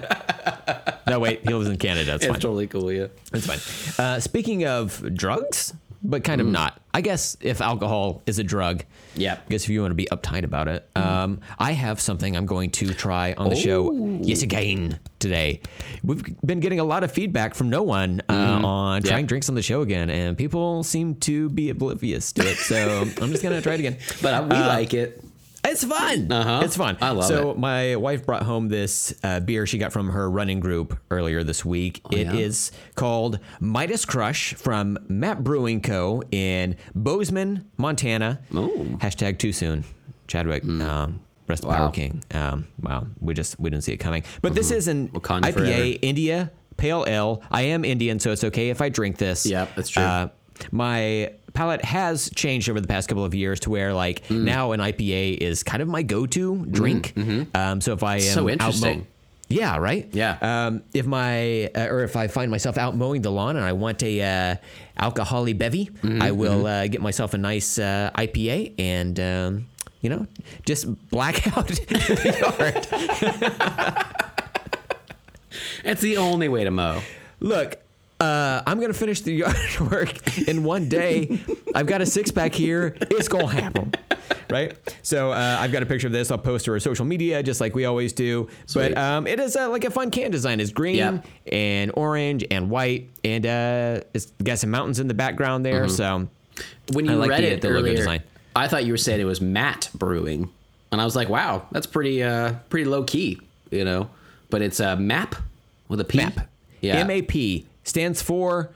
No, 1.06 1.18
wait. 1.18 1.40
He 1.46 1.52
lives 1.52 1.68
in 1.68 1.76
Canada. 1.76 2.14
It's 2.14 2.24
it's 2.24 2.32
fine. 2.32 2.40
totally 2.40 2.66
cool. 2.66 2.90
Yeah. 2.90 3.08
It's 3.34 3.46
fine. 3.46 4.04
Uh, 4.04 4.20
speaking 4.20 4.64
of 4.64 5.14
drugs, 5.14 5.74
but 6.08 6.24
kind 6.24 6.40
of 6.40 6.46
not. 6.46 6.80
I 6.94 7.00
guess 7.02 7.36
if 7.40 7.60
alcohol 7.60 8.22
is 8.26 8.38
a 8.38 8.44
drug, 8.44 8.84
Yeah. 9.16 9.34
I 9.34 9.48
guess 9.50 9.64
if 9.64 9.68
you 9.70 9.80
want 9.82 9.90
to 9.90 9.94
be 9.96 10.06
uptight 10.10 10.44
about 10.44 10.68
it, 10.68 10.88
um, 10.96 11.40
I 11.58 11.72
have 11.72 12.00
something 12.00 12.36
I'm 12.36 12.46
going 12.46 12.70
to 12.72 12.94
try 12.94 13.34
on 13.36 13.50
the 13.50 13.56
show 13.56 13.92
yes 14.22 14.42
again 14.42 14.98
today. 15.18 15.60
We've 16.02 16.22
been 16.44 16.60
getting 16.60 16.80
a 16.80 16.84
lot 16.84 17.04
of 17.04 17.12
feedback 17.12 17.54
from 17.54 17.68
no 17.70 17.82
one 17.82 18.22
uh, 18.28 18.32
on 18.32 19.02
Yeah. 19.02 19.10
trying 19.10 19.26
drinks 19.26 19.48
on 19.48 19.54
the 19.54 19.62
show 19.62 19.82
again, 19.82 20.08
and 20.08 20.36
people 20.38 20.82
seem 20.84 21.16
to 21.16 21.50
be 21.50 21.70
oblivious 21.70 22.32
to 22.32 22.48
it. 22.48 22.56
So 22.56 23.02
I'm 23.20 23.30
just 23.30 23.42
gonna 23.42 23.60
try 23.60 23.74
it 23.74 23.80
again. 23.80 23.98
But 24.22 24.34
uh, 24.34 24.46
we 24.48 24.56
Uh, 24.56 24.68
like 24.68 24.94
it. 24.94 25.22
It's 25.66 25.84
fun. 25.84 26.30
Uh-huh. 26.30 26.60
It's 26.64 26.76
fun. 26.76 26.96
I 27.00 27.10
love 27.10 27.24
so 27.26 27.34
it. 27.50 27.54
So 27.54 27.54
my 27.54 27.96
wife 27.96 28.24
brought 28.24 28.42
home 28.44 28.68
this 28.68 29.14
uh, 29.22 29.40
beer 29.40 29.66
she 29.66 29.78
got 29.78 29.92
from 29.92 30.10
her 30.10 30.30
running 30.30 30.60
group 30.60 30.98
earlier 31.10 31.42
this 31.44 31.64
week. 31.64 32.00
It 32.10 32.28
is 32.34 32.70
Oh, 32.72 32.76
yeah? 32.76 32.92
called 32.94 33.38
Midas 33.60 34.04
Crush 34.04 34.54
from 34.54 34.98
Map 35.08 35.38
Brewing 35.40 35.80
Co. 35.80 36.22
in 36.30 36.76
Bozeman, 36.94 37.68
Montana. 37.76 38.40
Ooh. 38.54 38.98
Hashtag 39.00 39.38
too 39.38 39.52
soon. 39.52 39.84
Chadwick. 40.28 40.64
Um, 40.64 41.20
rest 41.48 41.62
of 41.64 41.68
Wow. 41.70 41.76
Power 41.76 41.90
King. 41.92 42.22
Um, 42.32 42.66
wow, 42.82 43.06
we 43.20 43.34
just 43.34 43.58
we 43.60 43.70
didn't 43.70 43.84
see 43.84 43.92
it 43.92 43.98
coming. 43.98 44.24
But 44.42 44.54
this 44.54 44.70
is 44.70 44.88
an 44.88 45.08
Mm-hmm. 45.08 45.16
Wakanda 45.18 45.42
IPA 45.42 45.52
forever. 45.52 45.98
India 46.02 46.50
Pale 46.76 47.04
Ale. 47.08 47.42
I 47.50 47.62
am 47.62 47.84
Indian, 47.84 48.18
so 48.18 48.32
it's 48.32 48.44
okay 48.44 48.70
if 48.70 48.80
I 48.82 48.88
drink 48.88 49.16
this. 49.18 49.46
Yep, 49.46 49.76
that's 49.76 49.88
true. 49.88 50.02
Uh, 50.02 50.28
my 50.72 51.32
palate 51.54 51.84
has 51.84 52.28
changed 52.34 52.68
over 52.68 52.80
the 52.80 52.88
past 52.88 53.08
couple 53.08 53.24
of 53.24 53.34
years 53.34 53.60
to 53.60 53.70
where 53.70 53.94
like 53.94 54.26
Mm. 54.28 54.42
now 54.44 54.72
an 54.72 54.80
IPA 54.80 55.38
is 55.38 55.62
kind 55.62 55.82
of 55.82 55.88
my 55.88 56.02
go-to 56.02 56.66
drink. 56.70 57.14
Um, 57.54 57.80
so 57.80 57.92
if 57.92 58.02
I 58.02 58.16
am 58.16 58.20
Mm-hmm. 58.20 58.58
So 58.60 58.66
out 58.66 58.96
mo- 58.96 59.06
yeah, 59.48 59.76
right. 59.76 60.08
Yeah. 60.12 60.38
Um, 60.42 60.82
if 60.92 61.06
my 61.06 61.66
uh, 61.74 61.86
or 61.88 62.02
if 62.02 62.16
I 62.16 62.26
find 62.26 62.50
myself 62.50 62.76
out 62.76 62.96
mowing 62.96 63.22
the 63.22 63.30
lawn 63.30 63.54
and 63.56 63.64
I 63.64 63.72
want 63.72 64.02
a 64.02 64.20
uh, 64.20 64.56
alcoholic 64.98 65.56
bevy, 65.56 65.86
Mm-hmm, 65.86 66.20
I 66.20 66.32
will 66.32 66.66
uh, 66.66 66.88
get 66.88 67.00
myself 67.00 67.32
a 67.32 67.38
nice 67.38 67.78
uh, 67.78 68.10
IPA 68.16 68.74
and 68.78 69.20
um, 69.20 69.66
you 70.02 70.10
know 70.10 70.26
just 70.66 70.86
black 71.10 71.46
out 71.56 71.68
the 71.68 72.36
yard. 72.58 72.86
It's 75.84 76.00
the 76.00 76.16
only 76.16 76.48
way 76.48 76.64
to 76.64 76.70
mow. 76.70 77.00
Look, 77.40 77.76
uh, 78.20 78.62
I'm 78.66 78.80
gonna 78.80 78.92
finish 78.94 79.20
the 79.20 79.32
yard 79.42 79.56
work 79.80 80.38
in 80.48 80.64
one 80.64 80.88
day. 80.88 81.38
I've 81.74 81.86
got 81.86 82.00
a 82.00 82.06
six 82.06 82.30
pack 82.30 82.54
here. 82.54 82.96
It's 83.02 83.28
gonna 83.28 83.46
happen, 83.48 83.92
right? 84.50 84.74
So 85.02 85.32
uh, 85.32 85.56
I've 85.60 85.72
got 85.72 85.82
a 85.82 85.86
picture 85.86 86.06
of 86.06 86.12
this. 86.12 86.30
I'll 86.30 86.38
post 86.38 86.64
to 86.64 86.72
our 86.72 86.80
social 86.80 87.04
media, 87.04 87.42
just 87.42 87.60
like 87.60 87.74
we 87.74 87.84
always 87.84 88.12
do. 88.12 88.48
Sweet. 88.66 88.94
But 88.94 88.98
um, 88.98 89.26
it 89.26 89.38
is 89.38 89.54
uh, 89.56 89.68
like 89.68 89.84
a 89.84 89.90
fun 89.90 90.10
can 90.10 90.30
design. 90.30 90.60
It's 90.60 90.72
green 90.72 90.96
Yep. 90.96 91.26
and 91.52 91.92
orange 91.94 92.44
and 92.50 92.70
white, 92.70 93.10
and 93.24 93.44
uh, 93.46 94.00
it's 94.14 94.26
got 94.42 94.58
some 94.58 94.70
mountains 94.70 94.98
in 94.98 95.08
the 95.08 95.14
background 95.14 95.66
there. 95.66 95.84
Mm-hmm. 95.86 95.90
So 95.92 96.28
When 96.94 97.04
you 97.04 97.16
like 97.16 97.30
read 97.30 97.42
the- 97.44 97.52
it 97.52 97.60
the 97.60 97.68
logo 97.68 97.80
earlier, 97.80 97.96
design. 97.96 98.22
I 98.54 98.68
thought 98.68 98.86
you 98.86 98.92
were 98.92 98.96
saying 98.98 99.20
it 99.20 99.24
was 99.24 99.42
Matt 99.42 99.90
Brewing, 99.94 100.50
and 100.90 101.00
I 101.02 101.04
was 101.04 101.14
like, 101.14 101.28
"Wow, 101.28 101.66
that's 101.72 101.86
pretty 101.86 102.22
uh 102.22 102.54
pretty 102.70 102.86
low 102.86 103.04
key," 103.04 103.38
you 103.70 103.84
know. 103.84 104.08
But 104.48 104.62
it's 104.62 104.80
a 104.80 104.96
map 104.96 105.34
with 105.88 106.00
a 106.00 106.04
P. 106.04 106.16
MAP, 106.18 106.48
Yeah. 106.80 106.94
M 106.96 107.10
A 107.10 107.20
P 107.20 107.66
stands 107.86 108.20
for 108.22 108.70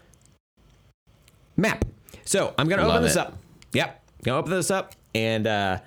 map. 1.56 1.84
So 2.24 2.54
I'm 2.56 2.68
gonna 2.68 2.82
Love 2.82 2.92
open 2.92 3.02
this 3.02 3.16
it. 3.16 3.18
up. 3.18 3.36
Yep, 3.72 4.02
gonna 4.24 4.38
open 4.38 4.50
this 4.52 4.70
up 4.70 4.94
and. 5.14 5.46
uh 5.46 5.78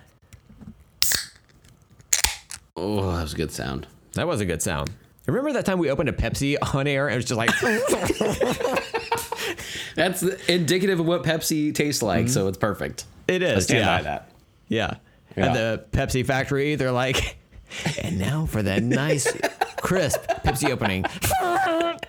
Oh, 2.76 3.12
that 3.12 3.22
was 3.22 3.34
a 3.34 3.38
good 3.38 3.52
sound. 3.52 3.88
That 4.14 4.28
was 4.28 4.42
a 4.42 4.46
good 4.46 4.62
sound. 4.62 4.92
Remember 5.28 5.54
that 5.54 5.66
time 5.66 5.80
we 5.80 5.90
opened 5.90 6.10
a 6.10 6.12
Pepsi 6.12 6.58
on 6.74 6.86
air 6.88 7.08
and 7.08 7.14
it 7.14 7.18
was 7.18 7.26
just 7.26 7.38
like, 7.38 7.52
That's 9.96 10.24
indicative 10.50 11.00
of 11.00 11.06
what 11.06 11.24
Pepsi 11.24 11.74
tastes 11.74 12.02
like, 12.02 12.28
so 12.28 12.48
it's 12.48 12.58
perfect. 12.58 13.06
it 13.28 13.42
I 13.44 13.46
is. 13.46 13.66
stand 13.66 13.86
yeah. 13.86 13.98
by 13.98 14.04
that. 14.04 14.30
Yeah. 14.68 14.96
Yeah. 15.38 15.46
At 15.46 15.54
the 15.54 15.86
Pepsi 15.92 16.26
factory, 16.26 16.76
they're 16.76 16.92
like, 16.92 17.38
and 18.02 18.20
now 18.20 18.46
for 18.48 18.64
that 18.64 18.84
nice, 18.84 19.32
crisp 19.78 20.20
Pepsi 20.44 20.72
opening. 20.72 21.06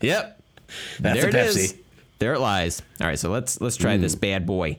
yep. 0.00 0.41
That's 1.00 1.20
there 1.20 1.28
a 1.28 1.32
Pepsi. 1.32 1.56
is. 1.56 1.74
There 2.18 2.34
it 2.34 2.40
lies. 2.40 2.82
All 3.00 3.06
right, 3.06 3.18
so 3.18 3.30
let's 3.30 3.60
let's 3.60 3.76
try 3.76 3.96
this 3.96 4.14
bad 4.14 4.46
boy. 4.46 4.78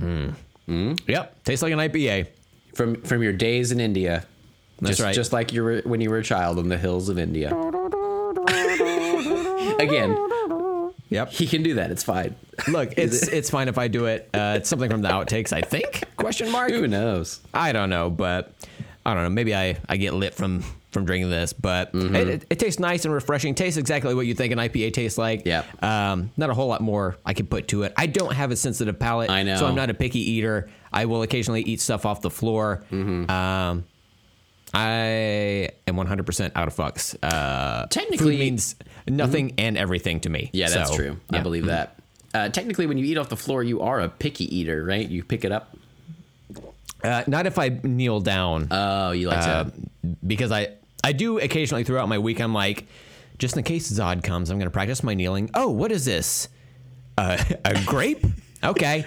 Mm. 0.00 0.98
Yep, 1.08 1.44
tastes 1.44 1.62
like 1.62 1.72
an 1.72 1.78
IPA. 1.78 2.26
From 2.74 2.96
from 3.02 3.22
your 3.22 3.32
days 3.32 3.72
in 3.72 3.80
India. 3.80 4.24
That's 4.80 4.98
just, 4.98 5.00
right. 5.00 5.14
Just 5.14 5.32
like 5.32 5.52
you 5.52 5.62
were 5.64 5.80
when 5.84 6.00
you 6.02 6.10
were 6.10 6.18
a 6.18 6.22
child 6.24 6.58
in 6.58 6.68
the 6.68 6.76
hills 6.76 7.08
of 7.08 7.18
India. 7.18 7.48
Again, 9.78 10.16
Yep. 11.08 11.30
he 11.30 11.46
can 11.46 11.62
do 11.62 11.74
that. 11.74 11.90
It's 11.90 12.02
fine. 12.02 12.34
Look, 12.68 12.92
it's 12.98 13.26
it's 13.28 13.48
fine 13.48 13.68
if 13.68 13.78
I 13.78 13.88
do 13.88 14.04
it. 14.06 14.28
Uh, 14.34 14.54
it's 14.58 14.68
something 14.68 14.90
from 14.90 15.00
the 15.02 15.08
outtakes, 15.08 15.52
I 15.52 15.62
think. 15.62 16.02
Question 16.16 16.50
mark. 16.50 16.70
Who 16.70 16.86
knows? 16.86 17.40
I 17.54 17.72
don't 17.72 17.88
know, 17.88 18.10
but 18.10 18.52
I 19.06 19.14
don't 19.14 19.22
know. 19.22 19.30
Maybe 19.30 19.54
I, 19.54 19.78
I 19.88 19.96
get 19.96 20.12
lit 20.14 20.34
from 20.34 20.62
from 20.96 21.04
drinking 21.04 21.28
this, 21.30 21.52
but 21.52 21.92
Mm-hmm. 21.92 22.16
it, 22.16 22.28
it, 22.28 22.46
it 22.50 22.58
tastes 22.58 22.80
nice 22.80 23.04
and 23.04 23.12
refreshing. 23.12 23.54
Tastes 23.54 23.76
exactly 23.76 24.14
what 24.14 24.24
you 24.26 24.34
think 24.34 24.52
an 24.52 24.58
IPA 24.58 24.94
tastes 24.94 25.18
like. 25.18 25.42
Yeah. 25.44 25.62
Um, 25.82 26.30
not 26.38 26.48
a 26.48 26.54
whole 26.54 26.68
lot 26.68 26.80
more 26.80 27.16
I 27.24 27.34
could 27.34 27.50
put 27.50 27.68
to 27.68 27.82
it. 27.82 27.92
I 27.96 28.06
don't 28.06 28.32
have 28.32 28.50
a 28.50 28.56
sensitive 28.56 28.98
palate. 28.98 29.28
I 29.30 29.42
know. 29.42 29.56
So 29.58 29.66
I'm 29.66 29.74
not 29.74 29.90
a 29.90 29.94
picky 29.94 30.20
eater. 30.20 30.70
I 30.92 31.04
will 31.04 31.20
occasionally 31.22 31.60
eat 31.62 31.80
stuff 31.82 32.06
off 32.06 32.22
the 32.22 32.30
floor. 32.30 32.82
Mm-hmm. 32.90 33.30
Um, 33.30 33.84
I 34.74 35.70
am 35.86 35.96
100% 35.96 36.52
out 36.54 36.68
of 36.68 36.74
fucks. 36.74 37.14
Uh, 37.22 37.86
Technically- 37.86 38.38
means 38.38 38.74
nothing 39.06 39.54
and 39.58 39.76
everything 39.78 40.20
to 40.20 40.30
me. 40.30 40.50
Yeah, 40.52 40.68
that's 40.70 40.90
So, 40.90 40.96
true. 40.96 41.20
I 41.30 41.36
yeah. 41.36 41.42
believe 41.42 41.66
that. 41.66 41.98
Uh, 42.34 42.48
technically, 42.48 42.86
when 42.86 42.98
you 42.98 43.04
eat 43.06 43.16
off 43.16 43.28
the 43.28 43.36
floor, 43.36 43.62
you 43.62 43.80
are 43.80 44.00
a 44.00 44.08
picky 44.08 44.44
eater, 44.56 44.84
right? 44.84 45.08
You 45.08 45.22
pick 45.24 45.44
it 45.44 45.52
up. 45.52 45.76
Uh, 47.02 47.22
not 47.26 47.46
if 47.46 47.58
I 47.58 47.68
kneel 47.82 48.20
down. 48.20 48.68
Oh, 48.70 49.12
you 49.12 49.28
like 49.28 49.38
uh, 49.46 49.64
to. 49.64 49.72
because 50.26 50.50
I 50.50 50.70
I 51.06 51.12
do 51.12 51.38
occasionally 51.38 51.84
throughout 51.84 52.08
my 52.08 52.18
week. 52.18 52.40
I'm 52.40 52.52
like, 52.52 52.88
just 53.38 53.56
in 53.56 53.62
case 53.62 53.88
Zod 53.88 54.24
comes, 54.24 54.50
I'm 54.50 54.58
going 54.58 54.66
to 54.66 54.72
practice 54.72 55.04
my 55.04 55.14
kneeling. 55.14 55.50
Oh, 55.54 55.70
what 55.70 55.92
is 55.92 56.04
this? 56.04 56.48
Uh, 57.16 57.38
a 57.64 57.80
grape? 57.84 58.26
Okay. 58.64 59.06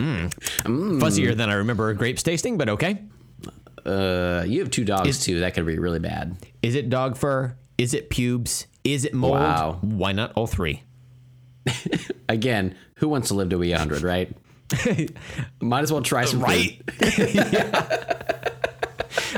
Mm. 0.00 0.34
Fuzzier 1.00 1.36
than 1.36 1.48
I 1.48 1.54
remember 1.54 1.94
grapes 1.94 2.24
tasting, 2.24 2.58
but 2.58 2.68
okay. 2.70 3.04
Uh, 3.84 4.42
you 4.48 4.58
have 4.58 4.70
two 4.72 4.84
dogs 4.84 5.08
Is- 5.08 5.24
too. 5.24 5.38
That 5.40 5.54
could 5.54 5.64
be 5.64 5.78
really 5.78 6.00
bad. 6.00 6.38
Is 6.60 6.74
it 6.74 6.90
dog 6.90 7.16
fur? 7.16 7.54
Is 7.78 7.94
it 7.94 8.10
pubes? 8.10 8.66
Is 8.82 9.04
it 9.04 9.14
mold? 9.14 9.34
Wow. 9.34 9.78
Why 9.82 10.10
not 10.10 10.32
all 10.32 10.48
three? 10.48 10.82
Again, 12.28 12.74
who 12.96 13.08
wants 13.08 13.28
to 13.28 13.34
live 13.34 13.50
to 13.50 13.58
be 13.58 13.70
100, 13.70 14.02
right? 14.02 14.36
Might 15.60 15.82
as 15.82 15.92
well 15.92 16.02
try 16.02 16.24
some 16.24 16.40
Right. 16.40 16.82
food. 16.90 17.36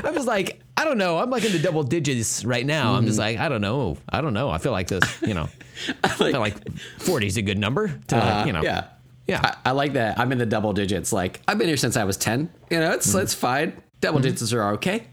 I 0.03 0.11
was 0.11 0.25
like, 0.25 0.61
I 0.79 0.85
don't 0.85 0.97
know. 0.97 1.17
I'm 1.17 1.29
like 1.29 1.43
in 1.43 1.51
the 1.51 1.59
double 1.59 1.83
digits 1.83 2.45
right 2.45 2.65
now. 2.65 2.93
I'm 2.93 3.05
just 3.05 3.19
like, 3.19 3.37
I 3.37 3.49
don't 3.49 3.61
know. 3.61 3.97
I 4.07 4.21
don't 4.21 4.33
know. 4.33 4.49
I 4.49 4.59
feel 4.59 4.71
like 4.71 4.87
this, 4.87 5.03
you 5.21 5.33
know, 5.33 5.49
I 6.03 6.07
feel 6.07 6.39
like 6.39 6.55
40 6.99 7.27
is 7.27 7.37
a 7.37 7.41
good 7.41 7.57
number 7.57 7.99
to, 8.07 8.15
Uh, 8.17 8.45
you 8.45 8.53
know. 8.53 8.61
Yeah. 8.63 8.85
Yeah. 9.27 9.41
I, 9.43 9.69
I 9.69 9.71
like 9.71 9.93
that. 9.93 10.17
I'm 10.17 10.31
in 10.31 10.37
the 10.37 10.45
double 10.45 10.71
digits. 10.73 11.11
Like 11.11 11.41
I've 11.47 11.57
been 11.57 11.67
here 11.67 11.77
since 11.77 11.97
I 11.97 12.03
was 12.05 12.15
10. 12.17 12.49
You 12.69 12.79
know, 12.79 12.91
it's 12.93 13.13
it's 13.13 13.33
fine. 13.33 13.73
Double 14.01 14.19
digits 14.19 14.53
are 14.53 14.73
okay. 14.73 15.03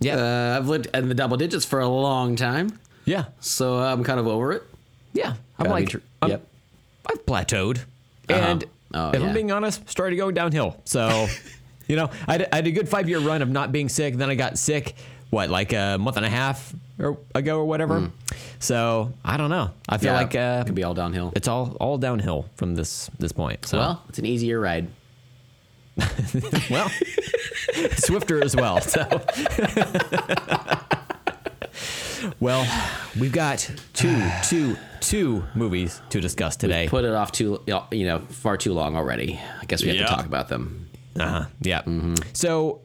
Yeah. 0.00 0.16
Uh, 0.16 0.56
I've 0.58 0.68
lived 0.68 0.88
in 0.92 1.08
the 1.08 1.14
double 1.14 1.36
digits 1.36 1.64
for 1.64 1.78
a 1.78 1.88
long 1.88 2.34
time, 2.34 2.78
Yeah. 3.04 3.26
so 3.38 3.78
I'm 3.78 4.02
kind 4.02 4.18
of 4.18 4.26
over 4.26 4.50
it. 4.52 4.64
Yeah. 5.12 5.34
I'm 5.58 5.66
Gotta 5.66 5.70
like, 5.70 5.88
tr- 5.90 5.98
I'm- 6.20 6.30
yep. 6.32 6.46
I've 7.06 7.24
plateaued. 7.24 7.78
Uh-huh. 7.78 8.34
And 8.34 8.64
Oh, 8.94 9.10
if 9.10 9.20
yeah. 9.20 9.26
I'm 9.28 9.32
being 9.34 9.50
honest, 9.52 9.88
started 9.88 10.16
going 10.16 10.34
downhill. 10.34 10.76
So, 10.84 11.28
you 11.88 11.96
know, 11.96 12.10
I 12.28 12.32
had, 12.32 12.48
I 12.52 12.56
had 12.56 12.66
a 12.66 12.70
good 12.72 12.88
five 12.88 13.08
year 13.08 13.20
run 13.20 13.40
of 13.42 13.48
not 13.48 13.72
being 13.72 13.88
sick. 13.88 14.16
Then 14.16 14.28
I 14.28 14.34
got 14.34 14.58
sick, 14.58 14.94
what, 15.32 15.48
like 15.48 15.72
a 15.72 15.96
month 15.98 16.18
and 16.18 16.26
a 16.26 16.28
half 16.28 16.74
or 16.98 17.16
ago 17.34 17.58
or 17.58 17.64
whatever. 17.64 18.10
So 18.58 19.12
I 19.24 19.38
don't 19.38 19.48
know. 19.48 19.70
I 19.88 19.96
feel. 19.96 20.12
Yeah, 20.12 20.18
like 20.18 20.34
uh, 20.36 20.64
could 20.64 20.74
be 20.74 20.84
all 20.84 20.92
downhill. 20.94 21.32
it's 21.34 21.48
all 21.48 21.74
all 21.80 21.96
downhill 21.96 22.44
from 22.56 22.74
this 22.74 23.10
this 23.18 23.32
point. 23.32 23.64
So 23.66 23.78
Well, 23.78 24.02
it's 24.10 24.18
an 24.18 24.26
easier 24.26 24.60
ride. 24.60 24.88
well, 26.70 26.90
swifter 27.96 28.44
as 28.44 28.54
well. 28.54 28.80
So, 28.80 29.04
well, 32.40 32.66
we've 33.18 33.32
got 33.32 33.68
two 33.94 34.22
two 34.44 34.76
two 35.00 35.44
movies 35.54 36.00
to 36.10 36.20
discuss 36.20 36.56
today. 36.56 36.88
Put 36.88 37.04
it 37.04 37.12
off 37.14 37.32
too, 37.32 37.62
you 37.90 38.06
know, 38.06 38.20
far 38.20 38.56
too 38.56 38.72
long 38.72 38.96
already. 38.96 39.40
I 39.60 39.64
guess 39.64 39.82
we 39.82 39.88
have 39.88 39.96
Yeah. 39.96 40.06
to 40.06 40.14
talk 40.14 40.26
about 40.26 40.48
them. 40.48 40.88
Uh 41.18 41.28
huh. 41.28 41.44
Yeah. 41.60 41.82
So 42.32 42.80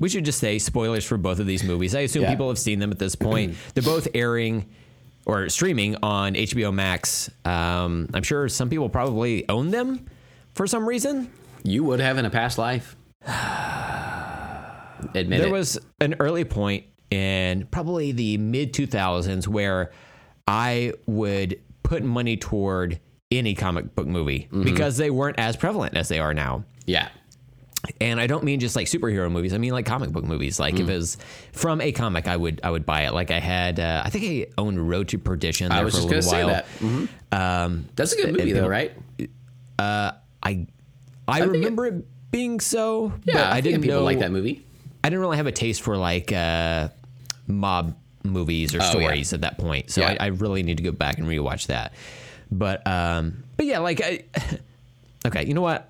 we 0.00 0.08
should 0.08 0.24
just 0.24 0.40
say 0.40 0.58
spoilers 0.58 1.04
for 1.04 1.16
both 1.16 1.38
of 1.38 1.46
these 1.46 1.62
movies. 1.62 1.94
I 1.94 2.00
assume 2.00 2.22
Yeah. 2.24 2.30
people 2.30 2.48
have 2.48 2.58
seen 2.58 2.80
them 2.80 2.90
at 2.90 2.98
this 2.98 3.14
point. 3.14 3.54
They're 3.74 3.82
both 3.84 4.08
airing 4.14 4.66
or 5.26 5.48
streaming 5.48 5.94
on 6.02 6.34
HBO 6.34 6.72
Max. 6.74 7.30
Um, 7.44 8.08
I'm 8.14 8.22
sure 8.24 8.48
some 8.48 8.68
people 8.70 8.88
probably 8.88 9.48
own 9.48 9.70
them 9.70 10.06
for 10.54 10.66
some 10.66 10.88
reason. 10.88 11.30
You 11.62 11.84
would 11.84 12.00
have 12.00 12.18
in 12.18 12.24
a 12.24 12.30
past 12.30 12.58
life. 12.58 12.96
Admit 15.14 15.38
there 15.40 15.48
it. 15.48 15.52
was 15.52 15.78
an 16.00 16.14
early 16.20 16.44
point 16.44 16.84
in 17.10 17.66
probably 17.70 18.12
the 18.12 18.36
mid 18.38 18.72
2000s 18.72 19.46
where 19.48 19.90
I 20.46 20.92
would 21.06 21.60
put 21.82 22.02
money 22.02 22.36
toward 22.36 23.00
any 23.30 23.54
comic 23.54 23.94
book 23.94 24.06
movie 24.06 24.48
because 24.50 24.96
they 24.96 25.10
weren't 25.10 25.38
as 25.38 25.56
prevalent 25.56 25.96
as 25.96 26.08
they 26.08 26.18
are 26.18 26.34
now. 26.34 26.64
yeah. 26.86 27.08
And 28.00 28.20
I 28.20 28.26
don't 28.26 28.44
mean 28.44 28.60
just 28.60 28.76
like 28.76 28.86
superhero 28.86 29.30
movies. 29.32 29.54
I 29.54 29.58
mean 29.58 29.72
like 29.72 29.86
comic 29.86 30.10
book 30.10 30.24
movies. 30.24 30.60
Like 30.60 30.74
if 30.78 30.86
Mm. 30.86 30.90
it 30.90 30.96
was 30.96 31.16
from 31.52 31.80
a 31.80 31.92
comic, 31.92 32.28
I 32.28 32.36
would 32.36 32.60
I 32.62 32.70
would 32.70 32.84
buy 32.84 33.02
it. 33.06 33.12
Like 33.14 33.30
I 33.30 33.38
had, 33.40 33.80
uh, 33.80 34.02
I 34.04 34.10
think 34.10 34.24
I 34.24 34.46
owned 34.60 34.88
Road 34.88 35.08
to 35.08 35.18
Perdition. 35.18 35.68
There 35.70 35.78
I 35.78 35.82
was 35.84 35.94
for 35.94 36.00
just 36.02 36.08
gonna 36.10 36.22
say 36.22 36.44
while. 36.44 36.48
that. 36.54 36.66
Mhm. 36.80 37.08
Um, 37.32 37.88
That's 37.96 38.12
a 38.12 38.16
good 38.16 38.32
movie, 38.32 38.44
people- 38.46 38.62
though, 38.62 38.68
right? 38.68 38.92
I 39.78 40.14
I 40.42 40.52
think 40.52 40.68
it- 41.28 41.48
remember 41.50 41.86
it, 41.86 42.04
being 42.30 42.60
so, 42.60 43.12
Yeah, 43.24 43.34
but 43.34 43.44
I, 43.46 43.56
I 43.56 43.60
didn't 43.60 43.82
people 43.82 43.98
know 43.98 44.04
like 44.04 44.18
that 44.20 44.30
movie. 44.32 44.64
I 45.02 45.08
didn't 45.08 45.20
really 45.20 45.36
have 45.36 45.46
a 45.46 45.52
taste 45.52 45.82
for 45.82 45.96
like 45.96 46.32
uh, 46.32 46.88
mob 47.46 47.96
movies 48.22 48.74
or 48.74 48.78
Oh, 48.78 48.84
yeah. 48.84 48.90
stories 48.90 49.32
at 49.32 49.40
that 49.42 49.58
point, 49.58 49.90
so 49.90 50.00
Yeah. 50.02 50.16
I, 50.20 50.24
I 50.24 50.26
really 50.28 50.62
need 50.62 50.76
to 50.76 50.82
go 50.82 50.92
back 50.92 51.18
and 51.18 51.26
rewatch 51.26 51.66
that. 51.68 51.92
But 52.52 52.86
um, 52.86 53.44
but 53.56 53.66
yeah, 53.66 53.78
like 53.78 54.00
I, 54.02 54.24
okay, 55.26 55.44
you 55.46 55.54
know 55.54 55.62
what? 55.62 55.88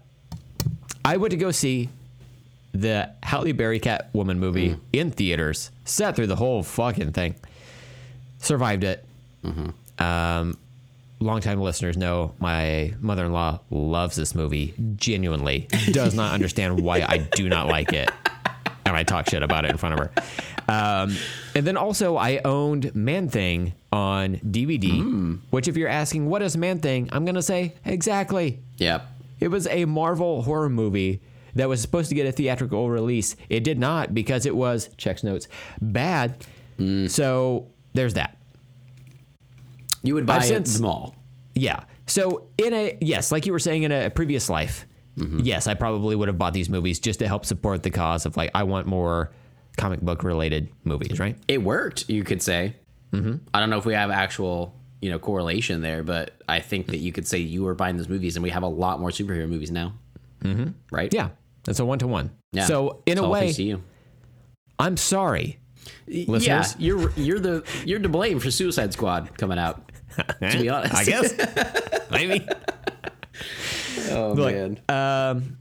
I 1.05 1.17
went 1.17 1.31
to 1.33 1.37
go 1.37 1.51
see 1.51 1.89
the 2.73 3.11
Halle 3.23 3.53
Berry 3.53 3.81
Catwoman 3.81 4.39
movie 4.39 4.71
Mm. 4.71 4.79
in 4.93 5.11
theaters. 5.11 5.71
Sat 5.85 6.15
through 6.17 6.29
the 6.29 6.37
whole 6.37 6.63
fucking 6.63 7.13
thing. 7.13 7.35
Survived 8.39 8.85
it. 8.85 9.05
Mm-hmm. 9.45 10.03
Um, 10.03 10.57
longtime 11.19 11.61
listeners 11.61 11.97
know 11.97 12.33
my 12.39 12.95
mother-in-law 13.01 13.61
loves 13.71 14.17
this 14.17 14.35
movie. 14.35 14.75
Genuinely 14.97 15.69
does 15.93 16.15
not 16.15 16.33
understand 16.33 16.81
why 16.81 17.05
I 17.07 17.19
do 17.19 17.49
not 17.49 17.67
like 17.67 17.93
it, 17.93 18.11
and 18.87 18.97
I 18.97 19.03
talk 19.03 19.29
shit 19.29 19.43
about 19.43 19.65
it 19.65 19.73
in 19.73 19.77
front 19.77 19.99
of 20.01 20.07
her. 20.07 20.13
Um, 20.69 21.17
and 21.55 21.67
then 21.67 21.77
also, 21.77 22.17
I 22.17 22.41
owned 22.45 22.95
Man 22.95 23.29
Thing 23.29 23.73
on 23.93 24.37
DVD. 24.37 25.01
Hmm. 25.01 25.35
Which, 25.51 25.67
if 25.69 25.77
you're 25.77 25.89
asking 25.89 26.29
what 26.31 26.41
is 26.43 26.57
Man 26.57 26.79
Thing, 26.79 27.09
I'm 27.13 27.25
gonna 27.25 27.43
say 27.43 27.75
exactly. 27.85 28.59
Yeah. 28.79 29.01
It 29.41 29.49
was 29.49 29.67
a 29.69 29.85
Marvel 29.87 30.43
horror 30.43 30.69
movie 30.69 31.23
that 31.55 31.69
was 31.69 31.81
supposed 31.83 32.09
to 32.11 32.15
get 32.15 32.27
a 32.27 32.33
theatrical 32.33 32.89
release. 32.91 33.35
It 33.49 33.65
did 33.65 33.79
not 33.79 34.15
because 34.15 34.47
it 34.47 34.55
was 34.55 34.89
checks 34.97 35.23
notes 35.25 35.49
bad. 35.81 36.47
So 37.09 37.69
there's 37.93 38.15
that. 38.15 38.39
You 40.03 40.15
would 40.15 40.27
buy 40.27 40.37
I've 40.37 40.43
it 40.45 40.47
since- 40.47 40.73
small. 40.73 41.15
Yeah. 41.55 41.85
So 42.07 42.49
in 42.59 42.73
a 42.73 42.97
yes, 43.01 43.31
like 43.31 43.47
you 43.47 43.53
were 43.53 43.59
saying 43.59 43.83
in 43.83 43.93
a 43.93 44.11
previous 44.11 44.49
life, 44.49 44.87
yes, 45.17 45.67
I 45.67 45.75
probably 45.75 46.17
would 46.17 46.29
have 46.29 46.39
bought 46.39 46.55
these 46.55 46.71
movies 46.71 46.99
just 46.99 47.19
to 47.19 47.29
help 47.29 47.45
support 47.45 47.83
the 47.83 47.91
cause 47.91 48.25
of 48.27 48.37
like 48.37 48.51
I 48.55 48.63
want 48.63 48.87
more 48.87 49.31
comic 49.77 50.01
book 50.01 50.23
related 50.25 50.71
movies, 50.85 51.19
right? 51.21 51.37
It 51.49 51.63
worked, 51.63 52.09
you 52.09 52.25
could 52.25 52.43
say. 52.43 52.77
Mm-hmm. 53.13 53.37
I 53.53 53.61
don't 53.61 53.69
know 53.71 53.79
if 53.79 53.85
we 53.85 53.95
have 53.95 54.11
actual, 54.11 54.75
you 55.01 55.11
know, 55.11 55.19
correlation 55.19 55.81
there, 55.81 56.03
but 56.03 56.35
I 56.49 56.61
think 56.61 56.89
that 56.89 56.99
you 56.99 57.13
could 57.13 57.27
say 57.27 57.39
you 57.39 57.63
were 57.65 57.75
buying 57.75 57.97
those 57.97 58.09
movies, 58.09 58.37
and 58.37 58.43
we 58.43 58.51
have 58.51 58.63
a 58.63 58.69
lot 58.69 59.01
more 59.01 59.11
superhero 59.11 59.49
movies 59.49 59.71
now. 59.71 59.95
Mm-hmm. 60.45 60.71
Right? 60.91 61.13
Yeah. 61.13 61.31
It's 61.69 61.81
a 61.81 61.85
one 61.85 61.99
to 62.01 62.07
one. 62.07 62.31
Yeah. 62.53 62.65
So 62.67 63.03
in 63.07 63.13
It's 63.13 63.21
a 63.21 63.29
way, 63.29 63.41
thanks 63.41 63.57
to 63.57 63.63
you. 63.63 63.83
I'm 64.79 64.97
sorry. 64.97 65.59
Yeah, 66.07 66.25
Listeners? 66.29 66.77
you're 66.79 67.11
you're 67.17 67.39
the 67.39 67.65
you're 67.85 67.99
to 67.99 68.09
blame 68.09 68.41
for 68.41 68.51
Suicide 68.51 68.93
Squad 68.93 69.37
coming 69.39 69.59
out. 69.59 69.91
To 70.17 70.59
be 70.59 70.69
honest, 70.71 70.95
I 70.95 71.05
guess. 71.05 72.11
Maybe. 72.11 72.47
Oh 74.11 74.33
Look, 74.37 74.55
man. 74.55 74.81
Um, 74.89 75.59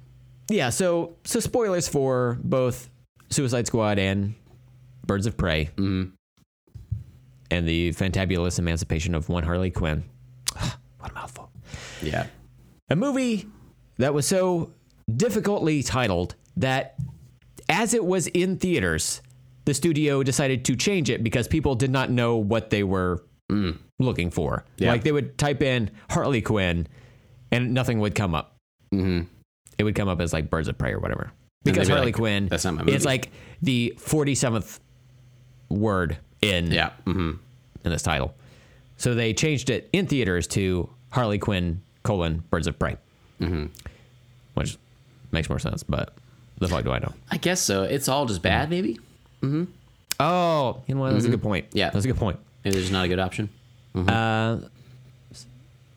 yeah, 0.49 0.69
so 0.69 1.15
so 1.23 1.39
spoilers 1.39 1.87
for 1.87 2.37
both 2.43 2.89
Suicide 3.29 3.67
Squad 3.67 3.99
and 3.99 4.35
Birds 5.05 5.25
of 5.27 5.37
Prey, 5.37 5.69
Mm-hmm. 5.77 6.09
And 7.52 7.68
the 7.68 7.91
fantabulous 7.91 8.60
emancipation 8.60 9.16
of 9.16 9.30
one 9.30 9.43
Harley 9.43 9.72
Quinn. 9.72 10.04
what 11.00 11.12
a 11.12 11.14
mouthful! 11.14 11.52
yeah. 12.02 12.28
A 12.89 12.95
movie 12.95 13.47
that 13.97 14.14
was 14.14 14.28
so 14.28 14.72
difficultly 15.16 15.84
titled 15.84 16.36
that, 16.58 16.95
as 17.68 17.93
it 17.93 18.04
was 18.04 18.28
in 18.28 18.58
theaters, 18.58 19.22
the 19.66 19.74
studio 19.74 20.24
decided 20.24 20.66
to 20.66 20.76
change 20.76 21.10
it 21.10 21.24
because 21.24 21.47
people 21.47 21.76
did 21.76 21.91
not 21.91 22.10
know 22.10 22.38
what 22.38 22.70
they 22.72 22.84
were 22.84 23.24
looking 24.00 24.32
for. 24.32 24.66
Yeah. 24.78 24.91
Like 24.91 25.04
they 25.04 25.12
would 25.12 25.38
type 25.38 25.62
in 25.62 25.91
Harley 26.10 26.41
Quinn, 26.41 26.88
and 27.52 27.74
nothing 27.74 28.00
would 28.00 28.16
come 28.16 28.34
up. 28.34 28.56
Mm-hmm. 28.93 29.22
It 29.78 29.84
would 29.84 29.95
come 29.95 30.08
up 30.08 30.22
as 30.22 30.34
like 30.34 30.50
Birds 30.50 30.68
of 30.68 30.78
Prey 30.78 30.93
or 30.93 31.00
whatever. 31.00 31.32
Because 31.64 31.88
be 31.88 31.93
Harley 31.93 32.08
like, 32.08 32.16
Quinn, 32.16 32.47
"That's 32.47 32.66
not 32.66 32.76
my 32.76 32.82
movie." 32.82 32.95
It's 32.95 33.06
like 33.06 33.32
the 33.62 33.93
forty 33.97 34.36
seventh 34.36 34.80
word 35.70 36.18
in 36.41 36.71
Yeah. 36.71 36.91
Mm-hmm. 37.05 37.31
in 37.85 37.91
this 37.91 38.01
title. 38.03 38.33
So 38.97 39.15
they 39.15 39.33
changed 39.33 39.69
it 39.69 39.87
in 39.93 40.07
theaters 40.07 40.47
to 40.47 40.89
Harley 41.11 41.39
Quinn 41.39 41.81
colon 42.03 42.43
Birds 42.49 42.67
of 42.67 42.77
Prey, 42.77 42.97
mm-hmm. 43.39 43.67
which 44.55 44.77
makes 45.31 45.49
more 45.49 45.59
sense. 45.59 45.83
But 45.83 46.13
the 46.57 46.67
fuck 46.67 46.83
do 46.83 46.91
I 46.91 46.99
know? 46.99 47.13
I 47.31 47.37
guess 47.37 47.61
so. 47.61 47.83
It's 47.83 48.07
all 48.09 48.25
just 48.25 48.41
bad, 48.41 48.69
maybe. 48.69 48.99
Oh, 49.41 50.81
you 50.87 50.95
know 50.95 51.01
what? 51.01 51.13
That's 51.13 51.25
a 51.25 51.29
good 51.29 51.41
point. 51.41 51.67
Mm-hmm. 51.69 51.77
Yeah. 51.77 51.89
that's 51.91 52.03
a 52.05 52.07
good 52.09 52.17
point. 52.17 52.39
Maybe 52.65 52.75
there's 52.75 52.91
not 52.91 53.05
a 53.05 53.07
good 53.07 53.19
option. 53.19 53.49
Uh, 53.95 54.57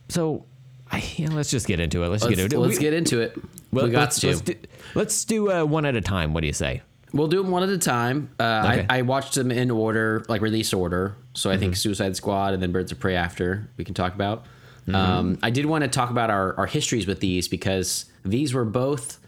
so, 0.09 0.45
I, 0.91 1.03
yeah, 1.17 1.29
let's 1.31 1.49
just 1.51 1.67
get 1.67 1.79
into 1.79 2.03
it. 2.03 2.07
Let's, 2.09 2.23
Let's, 2.23 2.35
get 2.35 2.43
into 2.43 2.55
it. 2.55 2.59
let's 2.59 2.75
We- 2.77 2.81
get 2.81 2.93
into 2.93 3.21
it. 3.21 3.37
well, 3.71 3.85
we 3.85 3.91
got 3.91 3.99
let's, 3.99 4.19
to. 4.21 4.27
Let's 4.27 4.41
do, 4.41 4.55
let's 4.95 5.25
do 5.25 5.51
uh, 5.51 5.65
one 5.65 5.85
at 5.85 5.95
a 5.95 6.01
time. 6.01 6.33
What 6.33 6.41
do 6.41 6.47
you 6.47 6.53
say? 6.53 6.81
We'll 7.13 7.27
do 7.27 7.41
them 7.43 7.51
one 7.51 7.63
at 7.63 7.69
a 7.69 7.77
time. 7.77 8.29
Uh, 8.39 8.43
Okay. 8.65 8.85
I, 8.89 8.99
I 8.99 9.01
watched 9.03 9.35
them 9.35 9.51
in 9.51 9.69
order, 9.71 10.25
like 10.27 10.41
release 10.41 10.73
order. 10.73 11.15
So 11.35 11.49
I 11.49 11.53
Mm-hmm. 11.53 11.59
think 11.61 11.75
Suicide 11.75 12.15
Squad 12.15 12.53
and 12.53 12.61
then 12.63 12.71
Birds 12.71 12.91
of 12.91 12.99
Prey 12.99 13.15
after 13.15 13.69
we 13.77 13.83
can 13.85 13.93
talk 13.93 14.15
about. 14.15 14.45
Mm-hmm. 14.87 14.95
Um, 14.95 15.37
I 15.43 15.49
did 15.51 15.65
want 15.67 15.83
to 15.83 15.87
talk 15.89 16.09
about 16.09 16.29
our, 16.29 16.57
our 16.57 16.65
histories 16.65 17.05
with 17.07 17.19
these 17.19 17.47
because 17.47 18.05
these 18.25 18.53
were 18.53 18.65
both 18.65 19.19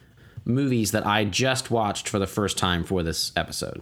movies 0.44 0.92
that 0.92 1.06
I 1.06 1.26
just 1.26 1.72
watched 1.72 2.10
for 2.10 2.20
the 2.20 2.28
first 2.28 2.58
time 2.58 2.84
for 2.84 3.04
this 3.04 3.32
episode. 3.36 3.82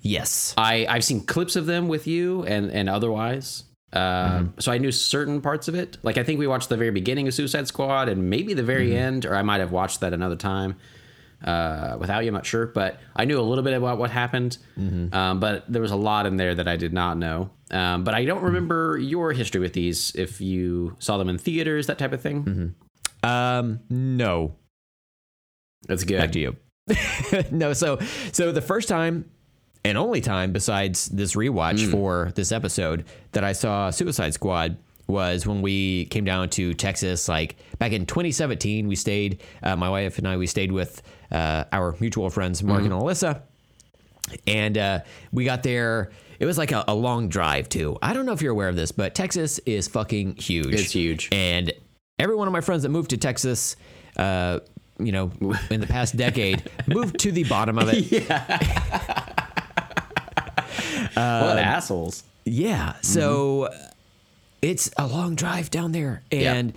Yes. 0.00 0.54
I, 0.56 0.86
I've 0.88 1.04
seen 1.04 1.22
clips 1.22 1.56
of 1.56 1.66
them 1.66 1.88
with 1.88 2.06
you 2.06 2.44
and, 2.44 2.70
and 2.70 2.88
otherwise. 2.88 3.64
Uh, 3.92 4.44
So 4.58 4.70
I 4.72 4.78
knew 4.78 4.92
certain 4.92 5.40
parts 5.40 5.68
of 5.68 5.74
it. 5.74 5.96
Like 6.02 6.18
I 6.18 6.22
think 6.22 6.38
we 6.38 6.46
watched 6.46 6.68
the 6.68 6.76
very 6.76 6.90
beginning 6.90 7.26
of 7.28 7.34
Suicide 7.34 7.66
Squad 7.66 8.08
and 8.08 8.28
maybe 8.30 8.52
the 8.54 8.62
very 8.62 8.94
end, 8.96 9.24
or 9.24 9.34
I 9.34 9.42
might 9.42 9.58
have 9.60 9.72
watched 9.72 10.00
that 10.00 10.12
another 10.12 10.36
time 10.36 10.76
uh, 11.44 11.96
without 11.98 12.20
you. 12.24 12.28
I'm 12.28 12.34
not 12.34 12.46
sure, 12.46 12.66
but 12.66 12.98
I 13.14 13.24
knew 13.24 13.38
a 13.38 13.42
little 13.42 13.64
bit 13.64 13.74
about 13.74 13.98
what 13.98 14.10
happened. 14.10 14.58
Um, 15.12 15.40
but 15.40 15.70
there 15.70 15.82
was 15.82 15.90
a 15.90 15.96
lot 15.96 16.26
in 16.26 16.36
there 16.36 16.54
that 16.54 16.68
I 16.68 16.76
did 16.76 16.92
not 16.92 17.18
know. 17.18 17.50
Um, 17.70 18.04
but 18.04 18.14
I 18.14 18.24
don't 18.24 18.42
remember 18.42 18.98
your 18.98 19.32
history 19.32 19.60
with 19.60 19.72
these. 19.72 20.14
If 20.14 20.40
you 20.40 20.96
saw 20.98 21.18
them 21.18 21.28
in 21.28 21.38
theaters, 21.38 21.86
that 21.88 21.98
type 21.98 22.12
of 22.12 22.20
thing. 22.20 22.74
Um, 23.22 23.80
no. 23.90 24.56
That's 25.88 26.04
good. 26.04 26.18
Back 26.18 26.32
good. 26.32 26.32
to 26.32 26.40
you. 26.40 26.56
no, 27.50 27.72
so 27.72 27.98
so 28.30 28.52
the 28.52 28.62
first 28.62 28.88
time 28.88 29.28
and 29.84 29.98
only 29.98 30.20
time 30.20 30.52
besides 30.52 31.06
this 31.06 31.34
rewatch 31.34 31.90
for 31.90 32.32
this 32.34 32.52
episode 32.52 33.04
that 33.32 33.44
I 33.44 33.52
saw 33.52 33.90
Suicide 33.90 34.34
Squad 34.34 34.78
was 35.06 35.46
when 35.46 35.62
we 35.62 36.06
came 36.06 36.24
down 36.24 36.48
to 36.50 36.74
Texas. 36.74 37.28
Like 37.28 37.56
back 37.78 37.92
in 37.92 38.06
2017, 38.06 38.88
we 38.88 38.96
stayed. 38.96 39.42
Uh, 39.62 39.76
my 39.76 39.88
wife 39.88 40.18
and 40.18 40.26
I 40.26 40.36
we 40.36 40.46
stayed 40.46 40.72
with 40.72 41.02
uh, 41.30 41.64
our 41.72 41.96
mutual 42.00 42.30
friends 42.30 42.62
Mark 42.62 42.82
and 42.82 42.92
Alyssa, 42.92 43.42
and 44.46 44.76
uh, 44.78 45.00
we 45.32 45.44
got 45.44 45.62
there. 45.62 46.10
It 46.38 46.44
was 46.44 46.58
like 46.58 46.72
a, 46.72 46.84
a 46.88 46.94
long 46.94 47.28
drive 47.28 47.68
too. 47.68 47.96
I 48.02 48.12
don't 48.12 48.26
know 48.26 48.32
if 48.32 48.42
you're 48.42 48.52
aware 48.52 48.68
of 48.68 48.76
this, 48.76 48.92
but 48.92 49.14
Texas 49.14 49.58
is 49.60 49.88
fucking 49.88 50.36
huge. 50.36 50.74
It's 50.74 50.92
huge. 50.92 51.30
And 51.32 51.72
every 52.18 52.36
one 52.36 52.46
of 52.46 52.52
my 52.52 52.60
friends 52.60 52.82
that 52.82 52.90
moved 52.90 53.10
to 53.10 53.16
Texas, 53.16 53.76
uh, 54.18 54.60
you 54.98 55.12
know, 55.12 55.30
in 55.70 55.80
the 55.80 55.86
past 55.86 56.16
decade, 56.16 56.70
moved 56.86 57.18
to 57.20 57.32
the 57.32 57.44
bottom 57.44 57.78
of 57.78 57.88
it. 57.90 58.28
what 61.14 61.58
assholes? 61.58 62.22
Yeah. 62.44 62.94
So 63.00 63.70
it's 64.66 64.90
a 64.96 65.06
long 65.06 65.36
drive 65.36 65.70
down 65.70 65.92
there. 65.92 66.22
And 66.32 66.72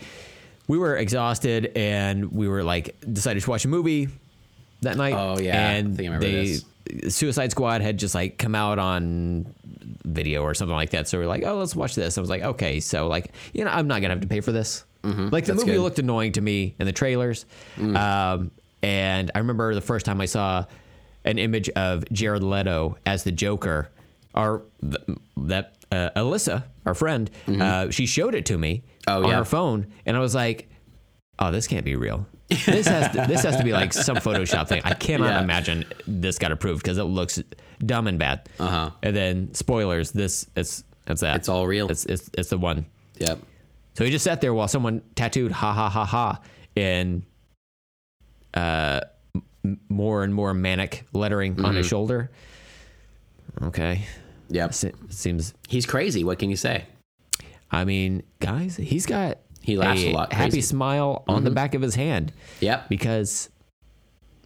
we 0.68 0.78
were 0.78 0.96
exhausted 0.96 1.72
and 1.76 2.32
we 2.32 2.48
were 2.48 2.64
like, 2.64 2.96
decided 3.12 3.42
to 3.44 3.50
watch 3.50 3.66
a 3.66 3.68
movie 3.68 4.08
that 4.82 4.96
night. 4.98 5.14
Oh, 5.14 5.40
yeah. 5.40 5.72
And 5.72 5.98
they. 5.98 6.58
Suicide 7.08 7.52
Squad 7.52 7.82
had 7.82 8.00
just 8.00 8.16
like 8.16 8.38
come 8.40 8.56
out 8.56 8.80
on 8.80 9.46
video 10.06 10.42
or 10.42 10.54
something 10.56 10.76
like 10.76 10.90
that. 10.92 11.08
So 11.08 11.20
we 11.20 11.26
are 11.26 11.28
like, 11.28 11.44
oh, 11.46 11.56
let's 11.58 11.76
watch 11.76 11.94
this. 11.94 12.18
I 12.18 12.22
was 12.22 12.30
like, 12.32 12.42
okay. 12.42 12.80
So, 12.80 13.08
like, 13.08 13.32
you 13.54 13.64
know, 13.64 13.70
I'm 13.70 13.88
not 13.88 14.02
going 14.02 14.10
to 14.10 14.16
have 14.16 14.22
to 14.22 14.28
pay 14.28 14.42
for 14.42 14.52
this. 14.52 14.86
Like, 15.04 15.16
the 15.16 15.22
Mm-hmm. 15.22 15.30
That's 15.30 15.48
movie 15.50 15.66
good. 15.66 15.78
Mm. 15.80 15.84
looked 15.84 16.00
annoying 16.00 16.32
to 16.34 16.42
me 16.42 16.76
in 16.80 16.86
the 16.86 16.92
trailers. 16.92 17.46
Um, 17.80 18.52
and 18.82 19.32
I 19.36 19.40
remember 19.40 19.74
the 19.76 19.82
first 19.82 20.06
time 20.06 20.20
I 20.20 20.26
saw 20.26 20.66
an 21.26 21.38
image 21.38 21.70
of 21.70 22.04
Jared 22.12 22.44
Leto 22.44 22.98
as 23.06 23.24
the 23.24 23.32
Joker, 23.32 23.90
or 24.34 24.64
th- 24.82 25.18
that 25.38 25.74
uh, 25.92 26.10
Alyssa, 26.16 26.64
our 26.86 26.94
friend, 26.94 27.30
uh, 27.48 27.90
she 27.90 28.06
showed 28.06 28.36
it 28.36 28.46
to 28.48 28.58
me 28.58 28.84
Mm-hmm. 29.08 29.18
Oh, 29.18 29.24
on 29.24 29.30
yeah. 29.32 29.38
her 29.38 29.46
phone, 29.46 29.88
and 30.06 30.16
I 30.16 30.20
was 30.20 30.36
like, 30.36 30.70
"Oh, 31.40 31.52
this 31.52 31.66
can't 31.66 31.84
be 31.86 31.96
real. 31.96 32.28
This 32.50 32.86
has 32.88 33.12
to, 33.16 33.26
this 33.28 33.42
has 33.42 33.58
to 33.58 33.64
be 33.64 33.72
like 33.72 33.92
some 33.92 34.18
Photoshop 34.18 34.68
thing. 34.68 34.82
I 34.86 34.94
cannot 34.94 35.30
Yeah. 35.32 35.42
imagine 35.44 35.86
this 36.06 36.38
got 36.38 36.52
approved 36.52 36.84
because 36.84 37.00
it 37.00 37.04
looks 37.06 37.42
dumb 37.84 38.06
and 38.08 38.20
bad." 38.20 38.48
Uh-huh. 38.60 38.92
And 39.02 39.16
then 39.16 39.54
spoilers, 39.56 40.12
this 40.12 40.46
it's 40.56 40.84
it's 41.08 41.22
that 41.22 41.38
It's 41.38 41.50
all 41.50 41.66
real. 41.66 41.90
It's 41.90 42.06
it's 42.06 42.30
it's 42.38 42.50
the 42.52 42.60
one. 42.60 42.86
Yep. 43.18 43.40
So 43.96 44.06
he 44.06 44.12
just 44.12 44.24
sat 44.24 44.42
there 44.42 44.54
while 44.54 44.68
someone 44.68 45.02
tattooed 45.16 45.52
"ha 45.54 45.74
ha 45.74 45.90
ha 45.90 46.06
ha" 46.06 46.40
in 46.76 47.26
uh, 48.54 49.00
m- 49.66 49.80
more 49.90 50.24
and 50.24 50.34
more 50.36 50.54
manic 50.54 51.06
lettering 51.14 51.54
on 51.66 51.74
his 51.76 51.86
Mm-hmm. 51.86 51.90
shoulder. 51.90 52.32
Okay, 53.64 54.06
Yep. 54.50 54.74
Se- 54.74 54.94
seems. 55.10 55.54
He's 55.68 55.86
crazy. 55.86 56.24
What 56.24 56.40
can 56.40 56.50
you 56.50 56.56
say? 56.56 56.86
I 57.72 57.86
mean, 57.86 58.24
guys, 58.40 58.76
he's 58.78 59.06
got 59.06 59.38
He 59.62 59.78
laughs 59.78 60.02
a 60.02 60.12
lot 60.12 60.34
happy 60.34 60.62
smile 60.62 61.24
on 61.28 61.44
the 61.44 61.50
mm-hmm. 61.50 61.56
back 61.56 61.76
of 61.76 61.82
his 61.82 61.96
hand 61.96 62.34
Yep. 62.62 62.90
because 62.90 63.50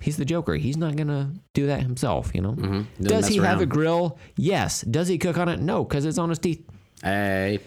he's 0.02 0.18
the 0.18 0.26
Joker. 0.26 0.56
He's 0.56 0.76
not 0.78 0.96
gonna 0.98 1.32
do 1.54 1.68
that 1.68 1.82
himself, 1.82 2.32
you 2.36 2.42
know. 2.42 2.52
Mm-hmm. 2.52 3.04
Doesn't 3.04 3.22
Does 3.22 3.28
he 3.28 3.38
have 3.38 3.62
a 3.62 3.66
grill? 3.66 4.18
Yes. 4.36 4.82
Does 4.82 5.08
he 5.08 5.18
cook 5.18 5.38
on 5.38 5.48
it? 5.50 5.60
No, 5.62 5.84
because 5.86 6.06
it's 6.06 6.18
on 6.18 6.30
his 6.30 6.40
teeth. 6.40 6.62
Hey. 7.02 7.60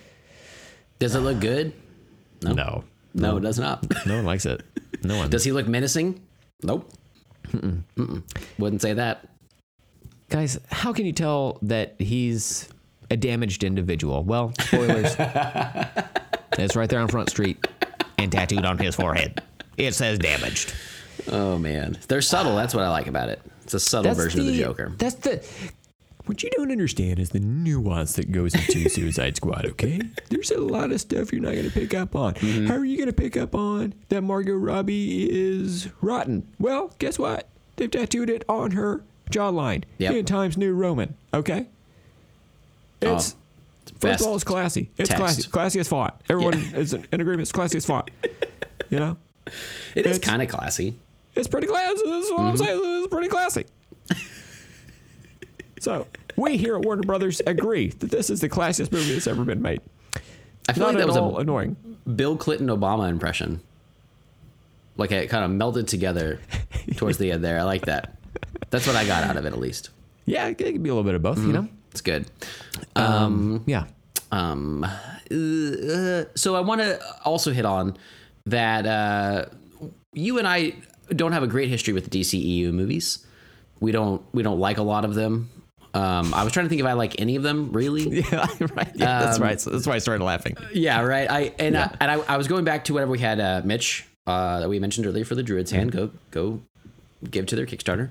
Does 0.99 1.14
it 1.14 1.20
look 1.20 1.41
good? 1.41 1.72
No, 2.43 2.84
No, 3.14 3.37
it 3.39 3.41
does 3.41 3.59
not. 3.59 3.87
no 4.07 4.16
one 4.16 4.26
likes 4.26 4.45
it. 4.47 4.62
No 5.03 5.16
one. 5.18 5.30
Does 5.30 5.45
he 5.45 5.53
look 5.53 5.66
menacing? 5.66 6.20
Nope. 6.62 6.91
Mm-mm. 7.49 8.22
Wouldn't 8.59 8.82
say 8.82 8.93
that. 8.95 9.26
Guys, 10.29 10.59
how 10.70 10.93
can 10.93 11.07
you 11.07 11.12
tell 11.12 11.59
that 11.62 11.95
he's 11.99 12.68
a 13.11 13.16
damaged 13.16 13.62
individual? 13.62 14.24
Well, 14.24 14.53
spoilers. 14.61 15.14
it's 16.59 16.74
right 16.74 16.91
there 16.91 17.01
on 17.01 17.09
Front 17.09 17.31
Street 17.31 17.64
and 18.18 18.33
tattooed 18.33 18.64
on 18.64 18.79
his 18.79 18.97
forehead. 18.97 19.41
It 19.77 19.95
says 19.95 20.18
damaged. 20.18 20.74
Oh 21.31 21.59
man, 21.59 21.99
they're 22.09 22.22
subtle. 22.22 22.57
That's 22.57 22.74
what 22.74 22.83
I 22.83 22.89
like 22.89 23.07
about 23.07 23.29
it. 23.29 23.41
It's 23.62 23.74
a 23.74 23.81
subtle 23.81 24.14
version 24.14 24.41
of 24.41 24.47
the 24.47 24.59
Joker. 24.59 24.93
That's 24.99 25.14
the. 25.16 25.47
What 26.24 26.43
you 26.43 26.51
don't 26.57 26.72
understand 26.72 27.20
is 27.20 27.31
the 27.31 27.39
nuance 27.39 28.14
that 28.14 28.33
goes 28.33 28.53
into 28.53 28.89
Suicide 28.89 29.37
Squad, 29.37 29.64
okay? 29.64 30.01
There's 30.29 30.51
a 30.51 30.61
lot 30.61 30.91
of 30.91 31.01
stuff 31.01 31.33
you're 31.33 31.41
not 31.41 31.53
going 31.53 31.66
to 31.66 31.70
pick 31.70 31.95
up 31.95 32.16
on. 32.16 32.35
Mm-hmm. 32.35 32.66
How 32.66 32.74
are 32.74 32.85
you 32.85 32.97
going 32.97 33.07
to 33.07 33.12
pick 33.12 33.37
up 33.37 33.55
on 33.55 33.95
that 34.09 34.22
Margot 34.22 34.57
Robbie 34.57 35.31
is 35.31 35.89
rotten? 36.01 36.49
Well, 36.59 36.93
guess 36.99 37.16
what? 37.16 37.49
They've 37.77 37.91
tattooed 37.91 38.29
it 38.29 38.45
on 38.49 38.72
her 38.72 39.05
jawline 39.31 39.85
Yep. 39.99 40.14
in 40.14 40.24
Times 40.24 40.57
New 40.57 40.72
Roman, 40.74 41.14
okay? 41.35 41.66
It's. 43.01 43.35
Oh, 43.35 43.43
First 44.01 44.20
of 44.20 44.27
all, 44.27 44.35
it's 44.35 44.45
classy. 44.45 44.91
It's 44.99 45.09
text. 45.09 45.22
classy. 45.22 45.43
Classy 45.49 45.81
as 45.81 45.89
font. 45.89 46.12
Everyone 46.29 46.55
is 46.74 46.93
in 46.93 47.07
agreement. 47.12 47.43
It's 47.43 47.53
classy 47.53 47.77
as 47.79 47.87
font. 47.87 48.11
You 48.91 49.01
know, 49.01 49.16
It 49.97 50.07
is 50.07 50.16
it's- 50.16 50.18
kind 50.18 50.43
of 50.43 50.49
classy. 50.49 50.95
it's 51.35 51.49
pretty 51.49 51.66
classy. 51.66 52.03
That's 52.05 52.31
what 52.31 52.39
Mm-hmm. 52.39 52.47
I'm 52.49 52.57
saying. 52.57 52.81
It's 52.85 53.09
pretty 53.09 53.29
classy. 53.29 53.64
so 55.81 56.07
we 56.37 56.57
here 56.57 56.77
at 56.77 56.83
Warner 56.85 57.03
Brothers 57.03 57.41
agree 57.47 57.89
that 57.89 58.11
this 58.11 58.31
is 58.31 58.41
the 58.41 58.49
classiest 58.49 58.93
movie 58.93 59.12
that's 59.12 59.27
ever 59.27 59.45
been 59.45 59.62
made. 59.62 59.81
I 60.68 60.72
feel 60.72 60.85
Not 60.85 60.95
like 60.95 60.99
that 60.99 61.07
was 61.09 61.16
a 61.16 61.22
annoying. 61.41 61.77
Bill 62.14 62.37
Clinton 62.37 62.68
Obama 62.68 63.09
impression. 63.09 63.61
Like 64.97 65.12
it 65.12 65.29
kind 65.29 65.45
of 65.45 65.51
melted 65.51 65.89
together 65.89 66.41
towards 66.97 67.18
the 67.18 67.33
end 67.33 67.45
there. 67.45 67.59
I 67.59 67.62
like 67.64 67.87
that. 67.87 68.16
That's 68.71 68.87
what 68.87 68.97
I 68.97 69.07
got 69.07 69.25
out 69.25 69.37
of 69.37 69.45
it 69.47 69.53
at 69.53 69.59
least. 69.59 69.91
Yeah, 70.25 70.47
it 70.47 70.59
could 70.59 70.83
be 70.83 70.89
a 70.89 70.93
little 70.95 71.05
bit 71.05 71.14
of 71.14 71.23
both. 71.23 71.39
You 71.39 71.53
know. 71.53 71.69
It's 71.93 72.01
good. 72.01 72.27
Yeah. 72.97 73.85
Um, 74.33 74.85
uh, 74.85 76.25
so 76.35 76.57
I 76.57 76.61
want 76.61 76.81
to 76.81 77.01
also 77.25 77.53
hit 77.53 77.64
on 77.64 77.97
that 78.47 78.87
uh, 78.87 79.47
you 80.12 80.39
and 80.39 80.47
I 80.49 80.75
don't 81.11 81.33
have 81.33 81.43
a 81.43 81.47
great 81.47 81.69
history 81.69 81.93
with 81.95 82.11
the 82.11 82.21
DCEU 82.21 82.73
movies. 82.73 83.25
We 83.81 83.93
don't 83.93 84.23
we 84.33 84.43
don't 84.43 84.59
like 84.59 84.79
a 84.79 84.83
lot 84.83 85.05
of 85.05 85.14
them. 85.14 85.51
Um, 85.95 86.35
I 86.35 86.45
was 86.45 86.53
trying 86.53 86.67
to 86.67 86.69
think 86.69 86.81
if 86.81 86.87
I 86.87 86.93
like 86.93 87.19
any 87.21 87.37
of 87.37 87.43
them 87.43 87.73
really. 87.73 88.21
Yeah. 88.31 88.47
Right. 88.61 88.91
Yeah, 88.95 89.19
Um, 89.19 89.25
that's 89.25 89.39
right. 89.39 89.61
So 89.61 89.71
that's 89.71 89.87
why 89.87 89.95
I 89.95 89.99
started 89.99 90.25
laughing. 90.25 90.57
Yeah, 90.73 91.01
right. 91.03 91.31
I 91.31 91.53
and 91.59 91.77
I, 91.77 91.97
and 92.01 92.11
I, 92.11 92.14
I 92.35 92.37
was 92.37 92.49
going 92.49 92.64
back 92.64 92.85
to 92.85 92.95
whatever 92.95 93.12
we 93.12 93.19
had 93.19 93.41
uh, 93.41 93.62
Mitch 93.64 94.07
uh, 94.27 94.61
that 94.61 94.69
we 94.69 94.79
mentioned 94.79 95.07
earlier 95.07 95.25
for 95.25 95.35
the 95.35 95.43
Druid's 95.43 95.71
Hand. 95.71 95.93
Go 95.93 96.11
go 96.31 96.61
give 97.29 97.47
to 97.47 97.57
their 97.57 97.67
Kickstarter. 97.67 98.11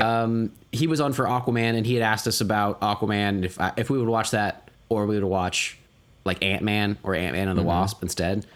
Um, 0.00 0.52
he 0.72 0.86
was 0.86 1.00
on 1.00 1.12
for 1.12 1.24
Aquaman, 1.24 1.76
and 1.76 1.86
he 1.86 1.94
had 1.94 2.02
asked 2.02 2.26
us 2.26 2.40
about 2.40 2.80
Aquaman 2.80 3.44
if 3.44 3.60
I, 3.60 3.72
if 3.76 3.90
we 3.90 3.98
would 3.98 4.08
watch 4.08 4.30
that 4.30 4.70
or 4.88 5.06
we 5.06 5.14
would 5.16 5.24
watch 5.24 5.78
like 6.24 6.42
Ant 6.42 6.62
Man 6.62 6.98
or 7.02 7.14
Ant 7.14 7.34
Man 7.34 7.48
and 7.48 7.58
the 7.58 7.62
mm-hmm. 7.62 7.68
Wasp 7.68 8.02
instead. 8.02 8.46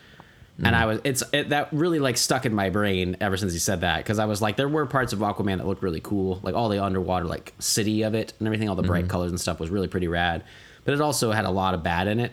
And 0.61 0.75
I 0.75 0.81
mm-hmm. 0.81 0.89
was 0.89 1.01
it's 1.05 1.23
it, 1.33 1.51
that 1.51 1.73
really 1.73 2.01
like 2.01 2.17
stuck 2.17 2.45
in 2.45 2.53
my 2.53 2.69
brain 2.71 3.17
ever 3.21 3.37
since 3.37 3.53
he 3.53 3.61
said 3.61 3.83
that 3.83 3.99
because 3.99 4.19
I 4.19 4.25
was 4.25 4.43
like 4.43 4.57
there 4.57 4.69
were 4.69 4.87
parts 4.87 5.13
of 5.13 5.21
Aquaman 5.21 5.59
that 5.59 5.67
looked 5.69 5.85
really 5.85 6.01
cool 6.01 6.41
like 6.43 6.57
all 6.57 6.69
the 6.69 6.83
underwater 6.83 7.27
like 7.27 7.55
city 7.61 8.03
of 8.03 8.15
it 8.15 8.33
and 8.41 8.49
everything 8.49 8.69
all 8.69 8.75
the 8.75 8.83
bright 8.83 9.05
mm-hmm. 9.05 9.11
colors 9.11 9.31
and 9.31 9.41
stuff 9.41 9.61
was 9.61 9.71
really 9.71 9.87
pretty 9.87 10.09
rad 10.09 10.43
but 10.85 10.95
it 10.95 11.01
also 11.01 11.31
had 11.31 11.45
a 11.45 11.51
lot 11.51 11.75
of 11.75 11.85
bad 11.85 12.09
in 12.09 12.19
it 12.19 12.33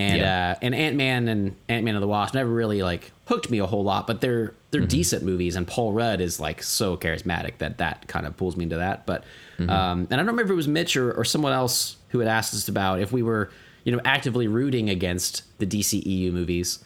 and 0.00 0.18
Yeah. 0.18 0.54
uh, 0.56 0.58
and 0.62 0.74
Ant 0.74 0.96
Man 0.96 1.28
and 1.28 1.54
Ant 1.68 1.84
Man 1.84 1.94
and 1.94 2.02
the 2.02 2.08
Wasp 2.08 2.34
never 2.34 2.50
really 2.50 2.82
like 2.82 3.12
hooked 3.26 3.50
me 3.50 3.58
a 3.58 3.66
whole 3.66 3.84
lot 3.84 4.06
but 4.06 4.20
they're 4.20 4.54
they're 4.70 4.80
decent 4.80 5.22
movies 5.22 5.54
and 5.56 5.66
Paul 5.66 5.92
Rudd 5.92 6.20
is 6.20 6.40
like 6.40 6.62
so 6.62 6.96
charismatic 6.96 7.58
that 7.58 7.78
that 7.78 8.06
kind 8.08 8.26
of 8.26 8.36
pulls 8.36 8.56
me 8.56 8.64
into 8.64 8.76
that 8.78 9.06
but 9.06 9.24
um, 9.60 10.06
and 10.10 10.14
I 10.14 10.16
don't 10.16 10.26
remember 10.28 10.44
if 10.44 10.50
it 10.50 10.54
was 10.54 10.68
Mitch 10.68 10.96
or, 10.96 11.12
or 11.12 11.24
someone 11.24 11.52
else 11.52 11.96
who 12.08 12.18
had 12.20 12.28
asked 12.28 12.54
us 12.54 12.66
about 12.68 13.00
if 13.00 13.12
we 13.12 13.22
were 13.22 13.50
you 13.84 13.92
know 13.94 14.00
actively 14.04 14.48
rooting 14.48 14.88
against 14.90 15.42
the 15.58 15.66
DCEU 15.66 16.32
movies 16.32 16.82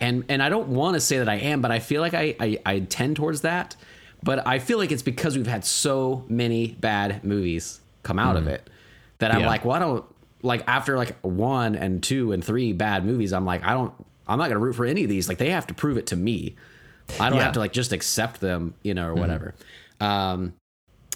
and 0.00 0.24
and 0.28 0.42
I 0.42 0.48
don't 0.48 0.68
want 0.68 0.94
to 0.94 1.00
say 1.00 1.18
that 1.18 1.28
I 1.28 1.36
am, 1.36 1.60
but 1.60 1.70
I 1.70 1.78
feel 1.78 2.00
like 2.02 2.14
I, 2.14 2.34
I 2.40 2.58
I 2.66 2.78
tend 2.80 3.16
towards 3.16 3.40
that. 3.42 3.74
but 4.22 4.46
I 4.46 4.58
feel 4.58 4.76
like 4.78 4.92
it's 4.92 5.02
because 5.02 5.36
we've 5.36 5.46
had 5.46 5.64
so 5.64 6.24
many 6.28 6.72
bad 6.80 7.24
movies 7.24 7.80
come 8.02 8.18
out 8.18 8.36
of 8.36 8.46
it 8.46 8.68
that 9.18 9.30
I'm 9.32 9.40
Yeah. 9.40 9.46
like, 9.48 9.64
well, 9.64 9.76
I 9.76 9.78
don't 9.78 10.04
like 10.42 10.64
after 10.66 10.96
like 10.96 11.18
one 11.20 11.74
and 11.76 12.02
two 12.02 12.32
and 12.32 12.44
three 12.44 12.72
bad 12.72 13.04
movies. 13.04 13.32
I'm 13.32 13.44
like, 13.44 13.64
I 13.64 13.72
don't, 13.72 13.92
I'm 14.26 14.38
not 14.38 14.48
gonna 14.48 14.60
root 14.60 14.74
for 14.74 14.86
any 14.86 15.02
of 15.04 15.08
these. 15.10 15.28
Like 15.28 15.38
they 15.38 15.50
have 15.50 15.66
to 15.68 15.74
prove 15.74 15.96
it 15.98 16.06
to 16.08 16.16
me. 16.16 16.56
I 17.18 17.28
don't 17.28 17.38
Yeah. 17.38 17.44
have 17.44 17.54
to 17.54 17.58
like 17.60 17.72
just 17.72 17.92
accept 17.92 18.40
them, 18.40 18.74
you 18.82 18.94
know, 18.94 19.08
or 19.08 19.14
whatever. 19.14 19.54
Um, 20.00 20.54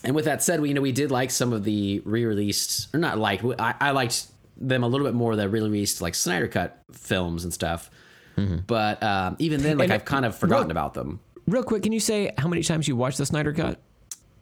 and 0.03 0.14
with 0.14 0.25
that 0.27 0.43
said, 0.43 0.61
we 0.61 0.68
you 0.68 0.75
know 0.75 0.81
we 0.81 0.93
did 0.93 1.11
like 1.11 1.31
some 1.31 1.53
of 1.53 1.64
the 1.64 2.01
re-released, 2.05 2.95
or 2.95 2.99
not 3.01 3.18
like 3.18 3.43
I, 3.59 3.75
I 3.81 3.91
liked 3.93 4.27
them 4.57 4.83
a 4.85 4.89
little 4.89 5.07
bit 5.07 5.14
more 5.14 5.35
the 5.37 5.49
re-released 5.49 6.03
like 6.03 6.14
Snyder 6.14 6.49
Cut 6.49 6.79
films 6.93 7.45
and 7.45 7.53
stuff. 7.53 7.91
But 8.66 9.01
um, 9.03 9.37
even 9.39 9.62
then, 9.62 9.79
like 9.79 9.85
And, 9.87 9.93
I've 9.93 10.05
kind 10.05 10.25
of 10.27 10.37
forgotten 10.37 10.66
real- 10.66 10.72
about 10.72 10.95
them. 10.95 11.20
Real 11.47 11.62
quick, 11.62 11.83
can 11.85 11.93
you 11.93 12.01
say 12.01 12.33
how 12.37 12.49
many 12.49 12.62
times 12.62 12.89
you 12.89 12.97
watched 12.97 13.18
the 13.18 13.27
Snyder 13.27 13.53
Cut? 13.53 13.79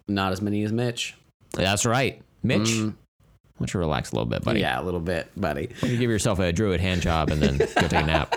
Not 0.09 0.33
as 0.33 0.41
many 0.41 0.63
as 0.65 0.73
Mitch. 0.73 1.15
That's 1.53 1.85
right, 1.85 2.23
Mitch. 2.43 2.71
Why 3.63 3.67
don't 3.67 3.75
you 3.75 3.79
relax 3.81 4.11
a 4.11 4.17
little 4.17 4.27
bit, 4.29 4.43
buddy? 4.43 4.59
Yeah, 4.59 4.81
a 4.81 4.83
little 4.83 4.99
bit, 4.99 5.29
buddy. 5.37 5.69
You 5.83 5.97
give 5.97 6.11
yourself 6.11 6.41
a 6.41 6.53
druid 6.53 6.81
hand 6.81 7.01
job 7.01 7.31
and 7.31 7.41
then 7.41 7.59
go 7.59 7.67
take 7.67 7.93
a 7.93 8.03
nap. 8.03 8.35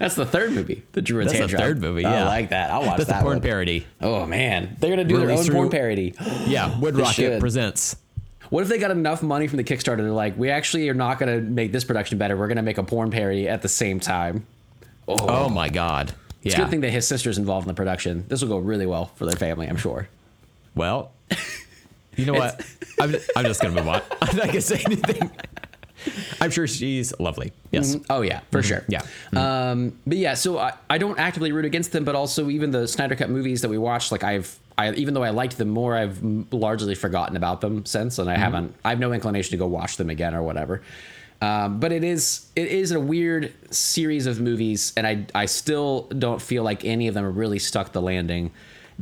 That's 0.00 0.16
the 0.16 0.26
third 0.26 0.50
movie, 0.52 0.82
the 0.90 1.00
Druid's 1.00 1.28
That's 1.30 1.38
Hand 1.38 1.50
the 1.50 1.52
Job. 1.52 1.60
third 1.60 1.80
movie, 1.80 2.02
Yeah, 2.02 2.24
I 2.24 2.26
like 2.26 2.48
that. 2.50 2.72
I'll 2.72 2.80
watch 2.84 2.96
That's 2.96 3.06
the 3.10 3.12
that 3.14 3.22
porn 3.22 3.36
one. 3.36 3.42
parody. 3.42 3.86
Oh 4.00 4.26
man, 4.26 4.76
they're 4.80 4.90
gonna 4.90 5.04
do 5.04 5.18
their 5.18 5.28
Released 5.28 5.50
own 5.50 5.54
porn 5.54 5.70
parody. 5.70 6.14
Yeah, 6.48 6.70
WoodRocket 6.80 7.38
presents. 7.38 7.94
What 8.50 8.62
if 8.62 8.68
they 8.68 8.78
got 8.78 8.90
enough 8.90 9.22
money 9.22 9.46
from 9.46 9.58
the 9.58 9.64
Kickstarter? 9.64 9.98
They're 9.98 10.10
like, 10.10 10.36
we 10.36 10.50
actually 10.50 10.88
are 10.88 10.94
not 10.94 11.20
gonna 11.20 11.40
make 11.40 11.70
this 11.70 11.84
production 11.84 12.18
better. 12.18 12.36
We're 12.36 12.48
gonna 12.48 12.62
make 12.62 12.78
a 12.78 12.82
porn 12.82 13.12
parody 13.12 13.48
at 13.48 13.62
the 13.62 13.68
same 13.68 14.00
time. 14.00 14.46
Oh, 15.06 15.16
oh 15.28 15.48
my 15.48 15.68
god. 15.68 16.12
It's 16.42 16.54
a 16.54 16.58
Yeah. 16.58 16.64
good 16.64 16.70
thing 16.70 16.80
that 16.80 16.90
his 16.90 17.06
sister's 17.06 17.38
involved 17.38 17.66
in 17.66 17.68
the 17.68 17.74
production. 17.74 18.24
This 18.26 18.40
will 18.42 18.48
go 18.48 18.58
really 18.58 18.86
well 18.86 19.12
for 19.14 19.26
their 19.26 19.36
family, 19.36 19.68
I'm 19.68 19.76
sure. 19.76 20.08
Well, 20.74 21.12
you 22.18 22.26
know 22.26 22.34
what? 22.34 22.60
I'm, 23.00 23.14
I'm 23.36 23.44
just 23.44 23.62
gonna 23.62 23.74
move 23.74 23.88
on. 23.88 24.02
I'm 24.22 24.36
not 24.36 24.46
gonna 24.48 24.60
say 24.60 24.82
anything. 24.84 25.30
I'm 26.40 26.50
sure 26.50 26.66
she's 26.66 27.18
lovely. 27.18 27.52
Yes. 27.70 27.96
Oh 28.08 28.22
yeah, 28.22 28.40
for 28.50 28.62
sure. 28.62 28.84
Yeah. 28.88 29.02
Um, 29.34 29.98
but 30.06 30.16
yeah, 30.18 30.34
so 30.34 30.58
I, 30.58 30.72
I 30.88 30.98
don't 30.98 31.18
actively 31.18 31.52
root 31.52 31.64
against 31.64 31.92
them, 31.92 32.04
but 32.04 32.14
also 32.14 32.48
even 32.50 32.70
the 32.70 32.86
Snyder 32.86 33.16
Cut 33.16 33.30
movies 33.30 33.62
that 33.62 33.68
we 33.68 33.78
watched, 33.78 34.12
like 34.12 34.22
I've, 34.22 34.58
I 34.76 34.92
even 34.92 35.14
though 35.14 35.24
I 35.24 35.30
liked 35.30 35.58
them 35.58 35.68
more, 35.70 35.96
I've 35.96 36.18
m- 36.22 36.46
largely 36.52 36.94
forgotten 36.94 37.36
about 37.36 37.60
them 37.60 37.84
since, 37.84 38.18
and 38.18 38.30
I 38.30 38.36
haven't, 38.36 38.74
I 38.84 38.90
have 38.90 39.00
no 39.00 39.12
inclination 39.12 39.50
to 39.52 39.56
go 39.56 39.66
watch 39.66 39.96
them 39.96 40.08
again 40.08 40.34
or 40.34 40.42
whatever. 40.42 40.82
Um, 41.40 41.78
but 41.80 41.92
it 41.92 42.02
is, 42.04 42.46
it 42.56 42.68
is 42.68 42.90
a 42.92 42.98
weird 43.00 43.52
series 43.72 44.26
of 44.26 44.40
movies, 44.40 44.92
and 44.96 45.06
I, 45.06 45.26
I 45.34 45.46
still 45.46 46.02
don't 46.16 46.40
feel 46.42 46.62
like 46.64 46.84
any 46.84 47.08
of 47.08 47.14
them 47.14 47.34
really 47.34 47.58
stuck 47.58 47.92
the 47.92 48.02
landing. 48.02 48.52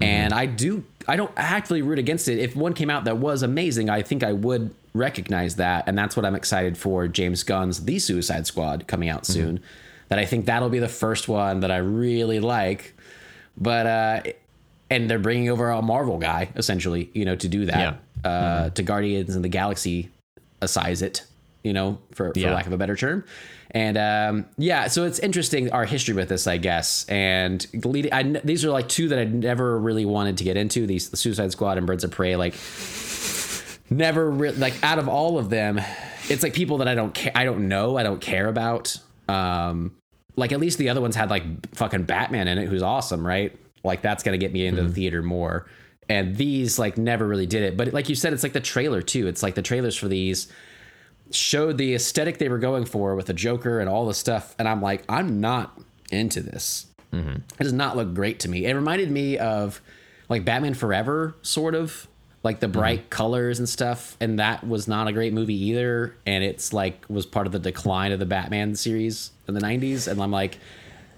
And 0.01 0.35
I 0.35 0.45
do, 0.47 0.85
I 1.09 1.17
don't 1.17 1.33
actively 1.37 1.81
root 1.83 1.99
against 1.99 2.29
it. 2.29 2.39
If 2.39 2.55
one 2.55 2.75
came 2.75 2.91
out 2.91 3.05
that 3.05 3.17
was 3.17 3.43
amazing, 3.43 3.89
I 3.89 4.03
think 4.03 4.23
I 4.23 4.33
would 4.33 4.75
recognize 4.93 5.57
that, 5.57 5.85
and 5.89 5.97
that's 5.97 6.17
what 6.17 6.27
I'm 6.27 6.35
excited 6.35 6.77
for. 6.77 7.09
James 7.09 7.43
Gunn's 7.43 7.85
The 7.85 7.99
Suicide 7.99 8.47
Squad 8.47 8.87
coming 8.87 9.09
out 9.09 9.25
soon. 9.27 9.61
That 10.09 10.19
I 10.19 10.25
think 10.27 10.47
that'll 10.47 10.69
be 10.69 10.79
the 10.79 10.89
first 10.89 11.29
one 11.29 11.61
that 11.61 11.71
I 11.71 11.79
really 11.79 12.41
like. 12.41 12.95
But 13.57 13.87
uh, 13.87 14.23
and 14.91 15.09
they're 15.11 15.19
bringing 15.19 15.49
over 15.49 15.71
a 15.71 15.83
Marvel 15.83 16.19
guy 16.19 16.51
essentially, 16.57 17.11
you 17.15 17.25
know, 17.25 17.35
to 17.37 17.49
do 17.49 17.65
that. 17.67 17.99
Yeah. 18.25 18.31
Uh, 18.31 18.71
to 18.71 18.83
Guardians 18.83 19.35
and 19.35 19.45
the 19.45 19.49
Galaxy, 19.49 20.11
size 20.65 21.01
it, 21.03 21.25
you 21.63 21.73
know, 21.73 21.99
for, 22.13 22.33
for 22.33 22.39
Yeah. 22.39 22.55
lack 22.55 22.67
of 22.67 22.73
a 22.73 22.77
better 22.79 22.97
term. 22.97 23.25
And 23.77 23.99
um, 23.99 24.47
yeah, 24.57 24.89
so 24.89 25.05
it's 25.05 25.19
interesting 25.19 25.71
our 25.71 25.85
history 25.85 26.15
with 26.15 26.31
this, 26.31 26.47
I 26.47 26.57
guess. 26.57 27.05
And 27.11 27.67
leading, 27.85 28.11
I, 28.11 28.23
these 28.23 28.65
are 28.65 28.71
like 28.71 28.89
two 28.89 29.09
that 29.09 29.19
I 29.19 29.25
never 29.25 29.79
really 29.79 30.07
wanted 30.07 30.39
to 30.39 30.45
get 30.45 30.57
into. 30.57 30.87
These 30.87 31.11
the 31.11 31.19
Suicide 31.19 31.53
Squad 31.53 31.77
and 31.77 31.87
Birds 31.87 32.03
of 32.03 32.11
Prey, 32.11 32.37
like 32.37 32.55
never 33.91 34.31
re- 34.31 34.53
like 34.53 34.83
out 34.83 34.99
of 34.99 35.11
all 35.11 35.37
of 35.37 35.51
them, 35.51 35.79
it's 36.31 36.43
like 36.43 36.55
people 36.55 36.79
that 36.79 36.89
I 36.89 36.95
don't 36.95 37.13
care, 37.13 37.33
I 37.35 37.45
don't 37.45 37.69
know, 37.69 37.99
I 37.99 38.03
don't 38.03 38.19
care 38.19 38.49
about. 38.49 38.97
Um, 39.29 39.95
like 40.37 40.53
at 40.53 40.59
least 40.59 40.79
the 40.79 40.89
other 40.89 41.03
ones 41.03 41.15
had 41.15 41.29
like 41.29 41.45
fucking 41.75 42.05
Batman 42.05 42.49
in 42.49 42.57
it, 42.57 42.69
who's 42.69 42.83
awesome, 42.83 43.27
right? 43.27 43.55
Like 43.85 44.01
that's 44.01 44.23
gonna 44.23 44.39
get 44.39 44.55
me 44.55 44.65
into 44.65 44.85
the 44.85 44.91
theater 44.91 45.23
more. 45.23 45.67
And 46.09 46.35
these 46.35 46.79
like 46.79 46.97
never 46.97 47.29
really 47.29 47.47
did 47.47 47.63
it. 47.63 47.77
But 47.77 47.93
like 47.93 48.09
you 48.09 48.15
said, 48.15 48.33
it's 48.33 48.43
like 48.43 48.55
the 48.55 48.61
trailer 48.61 49.03
too. 49.03 49.27
It's 49.27 49.43
like 49.43 49.55
the 49.55 49.61
trailers 49.61 49.99
for 49.99 50.09
these 50.09 50.51
showed 51.31 51.79
the 51.79 51.95
aesthetic 51.95 52.39
they 52.39 52.49
were 52.49 52.59
going 52.59 52.85
for 52.85 53.15
with 53.15 53.27
the 53.27 53.35
Joker 53.35 53.81
and 53.81 53.89
all 53.89 54.07
the 54.07 54.15
stuff. 54.15 54.55
And 54.59 54.69
I'm 54.69 54.81
like, 54.81 55.05
I'm 55.09 55.41
not 55.41 55.81
into 56.11 56.41
this. 56.41 56.87
Mm-hmm. 57.13 57.37
It 57.37 57.63
does 57.63 57.73
not 57.73 57.97
look 57.97 58.15
great 58.15 58.41
to 58.41 58.49
me. 58.49 58.67
It 58.67 58.75
reminded 58.75 59.11
me 59.11 59.39
of 59.39 59.81
like 60.29 60.45
Batman 60.45 60.75
Forever, 60.75 61.37
sort 61.43 61.75
of 61.75 62.09
like 62.43 62.61
the 62.61 62.69
bright 62.69 63.01
mm-hmm. 63.01 63.09
colors 63.09 63.59
and 63.59 63.69
stuff. 63.69 64.17
And 64.21 64.39
that 64.39 64.67
was 64.67 64.87
not 64.87 65.09
a 65.09 65.13
great 65.13 65.33
movie 65.33 65.67
either. 65.69 66.17
And 66.27 66.45
it's 66.45 66.73
like 66.73 67.05
was 67.09 67.27
part 67.27 67.47
of 67.47 67.53
the 67.53 67.59
decline 67.59 68.13
of 68.13 68.19
the 68.19 68.27
Batman 68.27 68.77
series 68.77 69.33
in 69.49 69.55
the 69.55 69.61
90s. 69.61 70.09
And 70.09 70.23
I'm 70.23 70.31
like, 70.31 70.59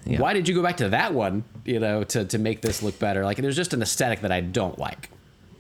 why 0.04 0.32
did 0.32 0.48
you 0.48 0.54
go 0.54 0.62
back 0.62 0.78
to 0.78 0.88
that 0.90 1.12
one? 1.12 1.44
You 1.66 1.80
know, 1.80 2.02
to 2.04 2.24
to 2.24 2.38
make 2.38 2.62
this 2.62 2.82
look 2.82 2.98
better. 2.98 3.24
Like 3.24 3.36
there's 3.36 3.56
just 3.56 3.74
an 3.74 3.82
aesthetic 3.82 4.22
that 4.22 4.32
I 4.32 4.40
don't 4.40 4.78
like. 4.78 5.10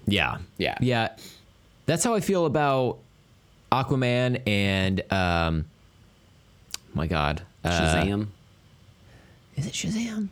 Yeah. 0.06 0.38
Yeah. 0.56 0.78
Yeah. 0.80 1.10
That's 1.84 2.02
how 2.02 2.14
I 2.14 2.20
feel 2.20 2.46
about 2.46 2.98
Aquaman 3.72 4.42
and 4.46 5.12
um 5.12 5.64
my 6.94 7.06
god. 7.06 7.42
Uh, 7.64 7.70
Shazam. 7.70 8.28
Is 9.56 9.66
it 9.66 9.72
Shazam? 9.72 10.28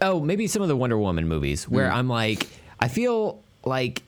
Oh, 0.00 0.20
maybe 0.20 0.46
some 0.46 0.62
of 0.62 0.68
the 0.68 0.76
Wonder 0.76 0.98
Woman 0.98 1.26
movies 1.26 1.68
where 1.68 1.90
I'm 1.90 2.08
like 2.08 2.46
I 2.80 2.88
feel 2.88 3.40
like 3.64 4.02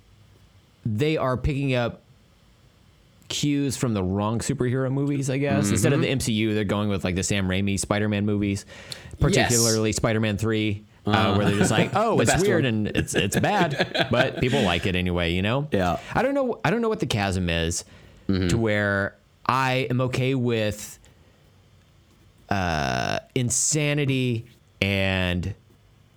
they 0.87 1.17
are 1.17 1.37
picking 1.37 1.75
up 1.75 2.03
cues 3.29 3.77
from 3.77 3.95
the 3.95 4.03
wrong 4.03 4.41
superhero 4.41 4.93
movies, 4.93 5.31
I 5.31 5.39
guess. 5.39 5.71
Instead 5.71 5.93
of 5.93 6.01
the 6.01 6.09
MCU, 6.09 6.55
they're 6.55 6.65
going 6.65 6.89
with 6.89 7.05
like 7.05 7.15
the 7.15 7.23
Sam 7.23 7.49
Raimi 7.49 7.79
Spider-Man 7.79 8.27
movies, 8.27 8.67
particularly 9.19 9.93
Spider-Man 9.93 10.37
3. 10.37 10.85
Uh, 11.07 11.35
where 11.35 11.47
they're 11.47 11.57
just 11.57 11.71
like, 11.71 11.91
oh, 11.95 12.21
it's 12.21 12.43
weird 12.43 12.65
one. 12.65 12.87
and 12.87 12.89
it's 12.89 13.15
it's 13.15 13.39
bad, 13.39 14.09
but 14.11 14.39
people 14.41 14.61
like 14.63 14.85
it 14.87 14.95
anyway, 14.95 15.33
you 15.33 15.41
know. 15.43 15.67
Yeah. 15.73 15.99
I 16.15 16.23
don't 16.23 16.35
know. 16.35 16.61
I 16.63 16.71
don't 16.71 16.83
know 16.83 16.91
what 16.91 17.01
the 17.01 17.07
chasm 17.07 17.49
is 17.49 17.85
Mm-hmm. 18.31 18.49
to 18.49 18.59
where 18.59 19.17
I 19.47 19.87
am 19.91 20.01
okay 20.03 20.35
with 20.35 20.99
uh, 22.49 23.21
insanity 23.35 24.47
and 24.81 25.55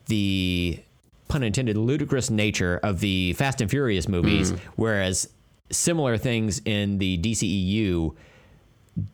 the 0.07 0.79
pun 1.27 1.43
intended 1.43 1.77
ludicrous 1.77 2.29
nature 2.29 2.79
of 2.83 2.99
the 2.99 3.33
Fast 3.33 3.61
and 3.61 3.69
Furious 3.69 4.07
movies, 4.07 4.51
mm-hmm. 4.51 4.69
whereas 4.75 5.29
similar 5.71 6.17
things 6.17 6.61
in 6.65 6.97
the 6.99 7.17
DCEU 7.17 8.15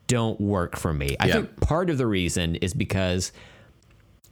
don't 0.06 0.40
work 0.40 0.76
for 0.76 0.92
me. 0.92 1.16
I 1.18 1.26
Yeah. 1.26 1.32
think 1.34 1.60
part 1.60 1.88
of 1.88 1.96
the 1.98 2.06
reason 2.06 2.56
is 2.56 2.74
because 2.74 3.32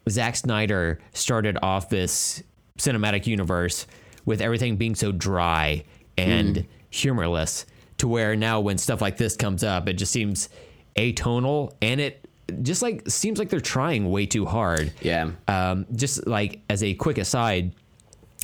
Zack 0.08 0.36
Snyder 0.36 0.98
started 1.14 1.56
off 1.62 1.88
this 1.88 2.42
cinematic 2.78 3.26
universe 3.26 3.86
with 4.24 4.40
everything 4.40 4.76
being 4.76 4.94
so 4.94 5.10
dry 5.12 5.84
and 6.18 6.56
mm. 6.56 6.66
humorless 6.90 7.64
to 7.98 8.08
where 8.08 8.34
now 8.36 8.60
when 8.60 8.78
stuff 8.78 9.00
like 9.00 9.16
this 9.16 9.36
comes 9.36 9.62
up, 9.64 9.88
it 9.88 9.94
just 9.94 10.12
seems 10.12 10.48
atonal 10.96 11.72
and 11.82 12.00
it 12.00 12.24
just 12.62 12.80
like 12.82 13.08
seems 13.08 13.38
like 13.38 13.50
they're 13.50 13.60
trying 13.60 14.10
way 14.10 14.26
too 14.26 14.46
hard. 14.46 14.92
Yeah. 15.02 15.30
Um, 15.46 15.86
just 15.94 16.26
like 16.26 16.60
as 16.70 16.82
a 16.82 16.94
quick 16.94 17.18
aside, 17.18 17.74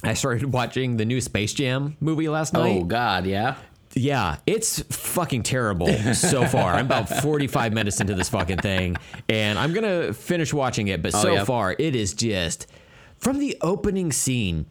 I 0.02 0.14
started 0.14 0.52
watching 0.52 0.96
the 0.96 1.04
new 1.04 1.20
Space 1.20 1.54
Jam 1.54 1.96
movie 2.00 2.28
last 2.28 2.52
night. 2.52 2.76
Oh 2.80 2.84
God, 2.84 3.26
yeah. 3.26 3.56
Yeah, 3.96 4.38
it's 4.44 4.80
fucking 4.82 5.44
terrible 5.44 5.86
so 6.14 6.44
far. 6.46 6.74
I'm 6.74 6.86
about 6.86 7.08
45 7.22 7.72
minutes 7.72 8.00
into 8.00 8.14
this 8.16 8.28
fucking 8.28 8.58
thing, 8.58 8.96
and 9.28 9.56
I'm 9.56 9.72
gonna 9.72 10.12
finish 10.12 10.52
watching 10.52 10.88
it. 10.88 11.00
But 11.00 11.12
so 11.12 11.30
Oh, 11.30 11.32
yeah. 11.34 11.44
far, 11.44 11.76
it 11.78 11.94
is 11.94 12.12
just 12.12 12.66
from 13.18 13.38
the 13.38 13.56
opening 13.60 14.10
scene 14.10 14.66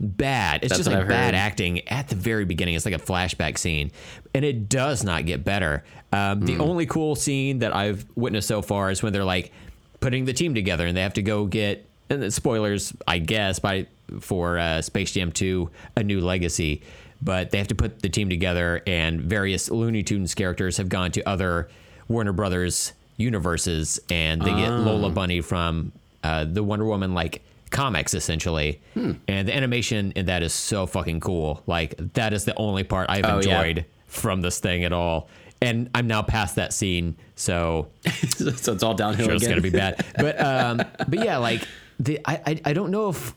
bad. 0.00 0.62
It's 0.62 0.70
That's 0.70 0.84
just 0.84 0.90
like 0.90 1.08
bad 1.08 1.34
acting 1.34 1.86
at 1.88 2.08
the 2.08 2.16
very 2.16 2.44
beginning. 2.44 2.74
It's 2.74 2.84
like 2.84 2.94
a 2.94 2.98
flashback 2.98 3.58
scene, 3.58 3.90
and 4.34 4.44
it 4.44 4.68
does 4.68 5.04
not 5.04 5.26
get 5.26 5.44
better. 5.44 5.84
Um, 6.12 6.40
Hmm. 6.40 6.46
The 6.46 6.58
only 6.58 6.86
cool 6.86 7.14
scene 7.14 7.60
that 7.60 7.74
I've 7.74 8.04
witnessed 8.14 8.48
so 8.48 8.62
far 8.62 8.90
is 8.90 9.02
when 9.02 9.12
they're 9.12 9.24
like 9.24 9.52
putting 10.00 10.24
the 10.24 10.32
team 10.32 10.54
together, 10.54 10.86
and 10.86 10.96
they 10.96 11.02
have 11.02 11.14
to 11.14 11.22
go 11.22 11.46
get. 11.46 11.84
And 12.08 12.32
spoilers, 12.32 12.92
I 13.08 13.18
guess, 13.18 13.58
by 13.58 13.86
for 14.20 14.58
uh, 14.58 14.82
Space 14.82 15.12
Jam 15.12 15.32
2: 15.32 15.68
A 15.96 16.04
New 16.04 16.20
Legacy, 16.20 16.82
but 17.20 17.50
they 17.50 17.58
have 17.58 17.68
to 17.68 17.74
put 17.74 18.00
the 18.02 18.08
team 18.08 18.28
together, 18.28 18.82
and 18.86 19.20
various 19.20 19.70
Looney 19.70 20.02
Tunes 20.04 20.34
characters 20.34 20.76
have 20.76 20.88
gone 20.88 21.10
to 21.12 21.28
other 21.28 21.68
Warner 22.08 22.32
Brothers 22.32 22.92
universes, 23.16 23.98
and 24.10 24.40
they 24.42 24.50
get 24.54 24.70
Lola 24.70 25.10
Bunny 25.10 25.40
from 25.40 25.90
uh, 26.22 26.44
the 26.44 26.62
Wonder 26.62 26.84
Woman 26.84 27.14
like 27.14 27.42
comics 27.70 28.14
essentially, 28.14 28.80
and 28.94 29.48
the 29.48 29.54
animation 29.54 30.12
in 30.12 30.26
that 30.26 30.42
is 30.42 30.52
so 30.52 30.86
fucking 30.86 31.20
cool. 31.20 31.62
Like 31.66 31.94
that 32.14 32.32
is 32.32 32.44
the 32.44 32.54
only 32.56 32.84
part 32.84 33.08
I've 33.10 33.24
Oh, 33.24 33.40
yeah. 33.40 33.60
enjoyed 33.62 33.84
from 34.06 34.40
this 34.40 34.58
thing 34.60 34.84
at 34.84 34.92
all. 34.92 35.28
And 35.62 35.88
I'm 35.94 36.06
now 36.06 36.22
past 36.22 36.56
that 36.56 36.72
scene, 36.74 37.16
so 37.34 37.88
so 38.28 38.72
it's 38.72 38.82
all 38.82 38.94
downhill 38.94 39.26
sure 39.26 39.34
it's 39.34 39.48
gonna 39.48 39.60
be 39.60 39.70
bad. 39.70 40.04
But 40.16 40.40
um, 40.40 40.76
but 41.08 41.24
yeah, 41.24 41.38
like 41.38 41.66
the 41.98 42.20
I, 42.26 42.40
I 42.46 42.60
I 42.66 42.72
don't 42.74 42.90
know 42.90 43.08
if 43.08 43.34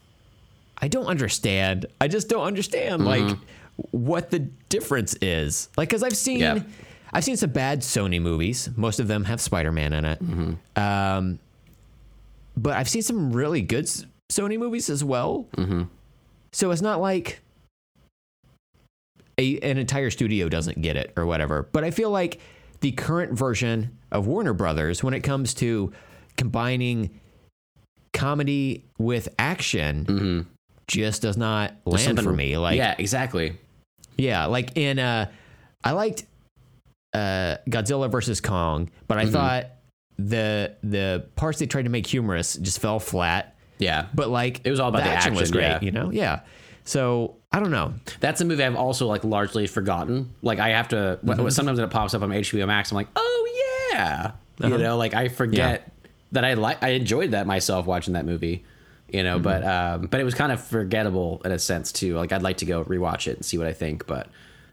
I 0.82 0.88
don't 0.90 1.06
understand. 1.08 1.86
I 2.02 2.08
just 2.10 2.28
don't 2.30 2.44
understand 2.44 3.06
like 3.06 3.38
what 3.92 4.30
the 4.32 4.40
difference 4.68 5.16
is. 5.22 5.70
Like, 5.78 5.88
because 5.90 6.04
I've 6.04 6.16
seen, 6.18 6.40
Yeah. 6.40 6.60
I've 7.14 7.24
seen 7.24 7.38
some 7.38 7.52
bad 7.52 7.80
Sony 7.82 8.22
movies. 8.22 8.70
Most 8.76 9.00
of 9.00 9.08
them 9.08 9.24
have 9.24 9.40
Spider 9.42 9.72
Man 9.72 9.94
in 9.94 10.06
it. 10.06 10.22
Um, 10.78 11.40
but 12.58 12.74
I've 12.78 12.90
seen 12.90 13.02
some 13.02 13.32
really 13.32 13.62
good 13.62 13.90
Sony 14.32 14.58
movies 14.58 14.90
as 14.90 15.04
well. 15.04 15.48
So 16.52 16.72
it's 16.72 16.82
not 16.82 17.00
like 17.02 17.42
a, 19.40 19.60
an 19.60 19.78
entire 19.78 20.10
studio 20.10 20.50
doesn't 20.50 20.82
get 20.82 20.96
it 20.98 21.14
or 21.16 21.26
whatever. 21.26 21.68
But 21.72 21.84
I 21.84 21.92
feel 21.92 22.10
like 22.12 22.40
the 22.82 22.92
current 22.92 23.34
version 23.34 23.98
of 24.12 24.28
Warner 24.28 24.54
Brothers, 24.54 25.04
when 25.04 25.14
it 25.14 25.22
comes 25.22 25.54
to 25.56 25.92
combining 26.38 27.10
comedy 28.14 28.84
with 28.98 29.30
action, 29.38 30.48
just 30.88 31.22
does 31.22 31.38
not 31.38 31.74
land 31.86 32.22
for 32.22 32.34
me. 32.34 32.58
Like, 32.58 32.78
yeah, 32.78 32.96
exactly. 32.98 33.56
yeah, 34.18 34.46
like 34.46 34.76
in 34.76 34.98
uh 35.00 35.30
I 35.84 35.92
liked 35.92 36.26
uh 37.14 37.58
Godzilla 37.70 38.10
versus 38.12 38.42
Kong, 38.42 38.90
but 39.08 39.18
Mm-hmm. 39.18 39.28
I 39.28 39.32
thought 39.32 39.66
the 40.18 40.76
the 40.84 41.26
parts 41.36 41.60
they 41.60 41.66
tried 41.68 41.84
to 41.84 41.90
make 41.90 42.06
humorous 42.08 42.56
just 42.56 42.80
fell 42.80 43.00
flat. 43.00 43.56
Yeah, 43.80 44.06
But 44.14 44.30
like 44.30 44.62
It 44.66 44.72
was 44.72 44.80
all 44.80 44.90
about 44.90 45.04
the 45.04 45.10
action 45.10 45.34
was 45.34 45.50
great, 45.52 45.64
yeah. 45.64 45.80
you 45.82 45.92
know? 45.92 46.12
Yeah. 46.12 46.42
So 46.84 47.36
I 47.52 47.60
don't 47.60 47.72
know. 47.72 47.94
That's 48.20 48.42
a 48.42 48.46
movie 48.46 48.64
I've 48.64 48.76
also 48.76 49.08
like 49.08 49.24
largely 49.24 49.66
forgotten. 49.68 50.34
Like 50.42 50.60
I 50.60 50.70
have 50.70 50.90
to 50.90 51.20
Mm-hmm. 51.26 51.50
sometimes 51.50 51.80
when 51.80 51.88
it 51.88 51.92
pops 51.92 52.14
up 52.14 52.22
on 52.22 52.30
HBO 52.30 52.68
Max, 52.68 52.92
I'm 52.92 52.96
like, 52.96 53.08
oh 53.16 53.90
yeah, 53.94 54.32
Uh-huh. 54.62 54.68
you 54.70 54.78
know, 54.78 54.98
like 54.98 55.14
I 55.14 55.30
forget 55.30 55.92
that 56.34 56.46
I 56.46 56.54
like 56.56 56.84
I 56.84 56.90
enjoyed 56.90 57.32
that 57.32 57.48
myself 57.48 57.86
watching 57.86 58.14
that 58.14 58.26
movie, 58.26 58.64
you 59.12 59.24
know, 59.24 59.40
but 59.40 59.64
Mm-hmm. 59.64 60.04
um, 60.04 60.08
but 60.12 60.20
it 60.20 60.24
was 60.24 60.34
kind 60.36 60.52
of 60.52 60.62
forgettable 60.62 61.42
in 61.46 61.52
a 61.52 61.60
sense 61.60 61.92
too. 61.92 62.16
Like 62.18 62.32
I'd 62.32 62.44
like 62.44 62.58
to 62.58 62.66
go 62.66 62.84
rewatch 62.84 63.28
it 63.28 63.38
and 63.38 63.46
see 63.46 63.58
what 63.58 63.68
I 63.68 63.74
think, 63.74 64.06
but 64.08 64.28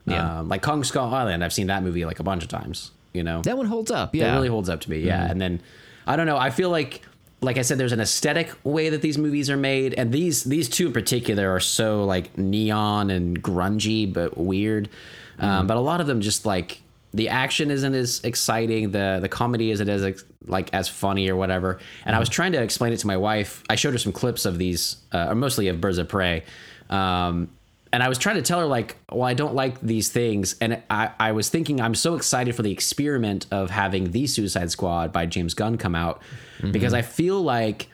Yeah. 0.07 0.41
um, 0.41 0.49
like 0.49 0.63
Kong 0.63 0.83
Skull 0.85 1.13
Island, 1.15 1.45
I've 1.45 1.53
seen 1.53 1.69
that 1.69 1.83
movie 1.83 2.05
like 2.05 2.19
a 2.21 2.25
bunch 2.25 2.43
of 2.43 2.49
times, 2.49 2.91
you 3.13 3.23
know. 3.23 3.41
That 3.43 3.57
one 3.57 3.67
holds 3.67 3.91
up. 3.91 4.15
It 4.15 4.19
Yeah. 4.19 4.35
really 4.35 4.49
holds 4.49 4.69
up 4.69 4.81
to 4.83 4.91
me. 4.91 4.99
Yeah. 5.01 5.21
Mm-hmm. 5.23 5.31
And 5.31 5.41
then 5.41 5.61
I 6.07 6.17
don't 6.17 6.27
know. 6.27 6.37
I 6.39 6.51
feel 6.51 6.71
like, 6.71 7.03
like 7.47 7.59
I 7.59 7.63
said, 7.63 7.79
there's 7.79 7.93
an 7.93 8.01
aesthetic 8.01 8.53
way 8.65 8.91
that 8.91 9.01
these 9.03 9.17
movies 9.17 9.49
are 9.49 9.57
made, 9.57 9.95
and 9.95 10.13
these 10.13 10.45
these 10.45 10.69
two 10.69 10.89
in 10.89 10.93
particular 10.93 11.49
are 11.55 11.61
so 11.61 12.05
like 12.05 12.37
neon 12.37 13.09
and 13.11 13.41
grungy, 13.43 14.13
but 14.13 14.37
weird. 14.37 14.91
Mm-hmm. 15.39 15.45
Um, 15.45 15.67
but 15.67 15.77
a 15.77 15.81
lot 15.81 16.01
of 16.01 16.07
them 16.07 16.21
just 16.21 16.45
like 16.45 16.83
the 17.15 17.29
action 17.29 17.71
isn't 17.71 17.95
as 17.95 18.21
exciting, 18.25 18.91
the 18.91 19.19
the 19.23 19.29
comedy 19.29 19.71
isn't 19.71 19.89
as 19.89 20.25
like 20.47 20.75
as 20.75 20.89
funny 20.89 21.31
or 21.31 21.37
whatever. 21.37 21.79
And 22.05 22.17
I 22.17 22.19
was 22.19 22.29
trying 22.29 22.53
to 22.53 22.63
explain 22.63 22.93
it 22.93 22.99
to 22.99 23.07
my 23.07 23.17
wife. 23.17 23.63
I 23.71 23.77
showed 23.77 23.93
her 23.93 23.99
some 23.99 24.13
clips 24.13 24.45
of 24.45 24.59
these, 24.59 24.97
uh, 25.13 25.29
or 25.29 25.35
mostly 25.37 25.69
of 25.69 25.81
Birds 25.81 25.99
of 25.99 26.09
Prey. 26.09 26.43
Um, 26.91 27.49
and 27.93 28.03
I 28.03 28.09
was 28.09 28.18
trying 28.18 28.37
to 28.37 28.43
tell 28.43 28.61
her 28.61 28.66
like, 28.66 28.97
well, 29.11 29.22
I 29.22 29.34
don't 29.34 29.55
like 29.55 29.80
these 29.80 30.09
things, 30.09 30.57
and 30.61 30.82
I, 30.91 31.11
I 31.18 31.32
was 31.32 31.49
thinking 31.49 31.80
I'm 31.80 31.95
so 31.95 32.14
excited 32.14 32.55
for 32.55 32.62
the 32.62 32.72
experiment 32.72 33.47
of 33.51 33.70
having 33.70 34.11
the 34.11 34.26
Suicide 34.26 34.70
Squad 34.70 35.12
by 35.12 35.26
James 35.26 35.55
Gunn 35.55 35.78
come 35.78 35.95
out 35.95 36.20
mm-hmm. 36.59 36.72
because 36.72 36.95
I 36.95 37.03
feel 37.03 37.41
like 37.41 37.89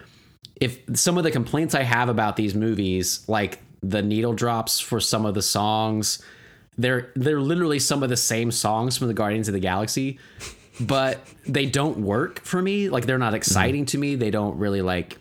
if 0.60 0.80
some 0.94 1.18
of 1.18 1.24
the 1.24 1.30
complaints 1.30 1.74
I 1.74 1.82
have 1.82 2.08
about 2.08 2.36
these 2.36 2.54
movies, 2.54 3.24
like 3.28 3.60
the 3.82 4.02
needle 4.02 4.32
drops 4.32 4.80
for 4.80 5.00
some 5.00 5.26
of 5.26 5.34
the 5.34 5.42
songs, 5.42 6.22
they're 6.78 7.10
they're 7.14 7.40
literally 7.40 7.78
some 7.78 8.02
of 8.02 8.08
the 8.08 8.16
same 8.16 8.50
songs 8.50 8.96
from 8.96 9.08
the 9.08 9.14
Guardians 9.14 9.48
of 9.48 9.54
the 9.54 9.60
Galaxy, 9.60 10.18
but 10.80 11.20
they 11.46 11.66
don't 11.66 11.98
work 11.98 12.40
for 12.44 12.62
me. 12.62 12.88
Like 12.88 13.06
they're 13.06 13.18
not 13.18 13.28
mm-hmm. 13.28 13.36
exciting 13.36 13.86
to 13.86 13.98
me. 13.98 14.14
They 14.14 14.30
don't 14.30 14.56
really 14.56 14.82
like 14.82 15.18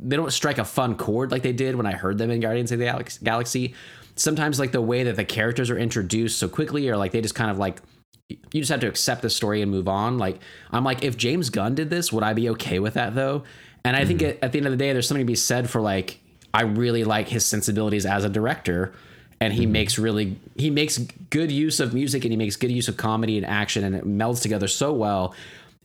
they 0.00 0.16
don't 0.16 0.32
strike 0.32 0.58
a 0.58 0.64
fun 0.64 0.96
chord 0.96 1.30
like 1.32 1.42
they 1.42 1.52
did 1.52 1.74
when 1.74 1.86
I 1.86 1.92
heard 1.92 2.18
them 2.18 2.30
in 2.30 2.40
Guardians 2.40 2.72
of 2.72 2.78
the 2.78 3.18
Galaxy. 3.22 3.74
Sometimes 4.18 4.58
like 4.58 4.72
the 4.72 4.82
way 4.82 5.04
that 5.04 5.16
the 5.16 5.24
characters 5.24 5.70
are 5.70 5.78
introduced 5.78 6.38
so 6.38 6.48
quickly, 6.48 6.88
or 6.88 6.96
like 6.96 7.12
they 7.12 7.20
just 7.20 7.34
kind 7.34 7.50
of 7.50 7.58
like 7.58 7.80
you 8.28 8.60
just 8.60 8.70
have 8.70 8.80
to 8.80 8.88
accept 8.88 9.22
the 9.22 9.30
story 9.30 9.62
and 9.62 9.70
move 9.70 9.88
on. 9.88 10.18
Like 10.18 10.40
I'm 10.70 10.84
like, 10.84 11.02
if 11.04 11.16
James 11.16 11.50
Gunn 11.50 11.74
did 11.74 11.88
this, 11.88 12.12
would 12.12 12.24
I 12.24 12.34
be 12.34 12.50
okay 12.50 12.78
with 12.78 12.94
that 12.94 13.14
though? 13.14 13.44
And 13.84 13.96
I 13.96 14.04
think 14.04 14.20
mm-hmm. 14.20 14.30
at, 14.30 14.44
at 14.44 14.52
the 14.52 14.58
end 14.58 14.66
of 14.66 14.72
the 14.72 14.76
day, 14.76 14.92
there's 14.92 15.08
something 15.08 15.24
to 15.24 15.30
be 15.30 15.36
said 15.36 15.70
for 15.70 15.80
like 15.80 16.18
I 16.52 16.62
really 16.62 17.04
like 17.04 17.28
his 17.28 17.44
sensibilities 17.46 18.04
as 18.04 18.24
a 18.24 18.28
director, 18.28 18.92
and 19.40 19.52
he 19.52 19.62
mm-hmm. 19.62 19.72
makes 19.72 19.98
really 19.98 20.38
he 20.56 20.68
makes 20.70 20.98
good 21.30 21.52
use 21.52 21.80
of 21.80 21.94
music 21.94 22.24
and 22.24 22.32
he 22.32 22.36
makes 22.36 22.56
good 22.56 22.72
use 22.72 22.88
of 22.88 22.96
comedy 22.96 23.36
and 23.36 23.46
action, 23.46 23.84
and 23.84 23.94
it 23.94 24.04
melds 24.04 24.42
together 24.42 24.68
so 24.68 24.92
well. 24.92 25.34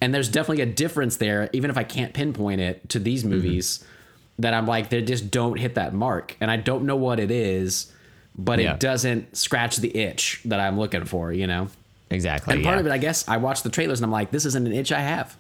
And 0.01 0.13
there's 0.13 0.27
definitely 0.27 0.63
a 0.63 0.73
difference 0.73 1.17
there, 1.17 1.49
even 1.53 1.69
if 1.69 1.77
I 1.77 1.83
can't 1.83 2.13
pinpoint 2.13 2.59
it 2.59 2.89
to 2.89 2.99
these 2.99 3.21
mm-hmm. 3.21 3.31
movies. 3.31 3.85
That 4.39 4.55
I'm 4.55 4.65
like, 4.65 4.89
they 4.89 5.03
just 5.03 5.29
don't 5.29 5.59
hit 5.59 5.75
that 5.75 5.93
mark, 5.93 6.35
and 6.41 6.49
I 6.49 6.57
don't 6.57 6.85
know 6.85 6.95
what 6.95 7.19
it 7.19 7.29
is, 7.29 7.93
but 8.37 8.59
Yeah. 8.59 8.73
it 8.73 8.79
doesn't 8.79 9.35
scratch 9.37 9.77
the 9.77 9.95
itch 9.95 10.41
that 10.45 10.59
I'm 10.59 10.77
looking 10.79 11.05
for, 11.05 11.31
you 11.31 11.47
know. 11.47 11.67
Exactly. 12.09 12.53
And 12.53 12.63
part 12.63 12.75
yeah. 12.75 12.81
of 12.81 12.85
it, 12.87 12.91
I 12.91 12.97
guess, 12.97 13.27
I 13.27 13.37
watched 13.37 13.63
the 13.63 13.69
trailers 13.69 13.99
and 13.99 14.05
I'm 14.05 14.11
like, 14.11 14.31
this 14.31 14.45
isn't 14.45 14.67
an 14.67 14.73
itch 14.73 14.91
I 14.91 14.99
have. 15.01 15.35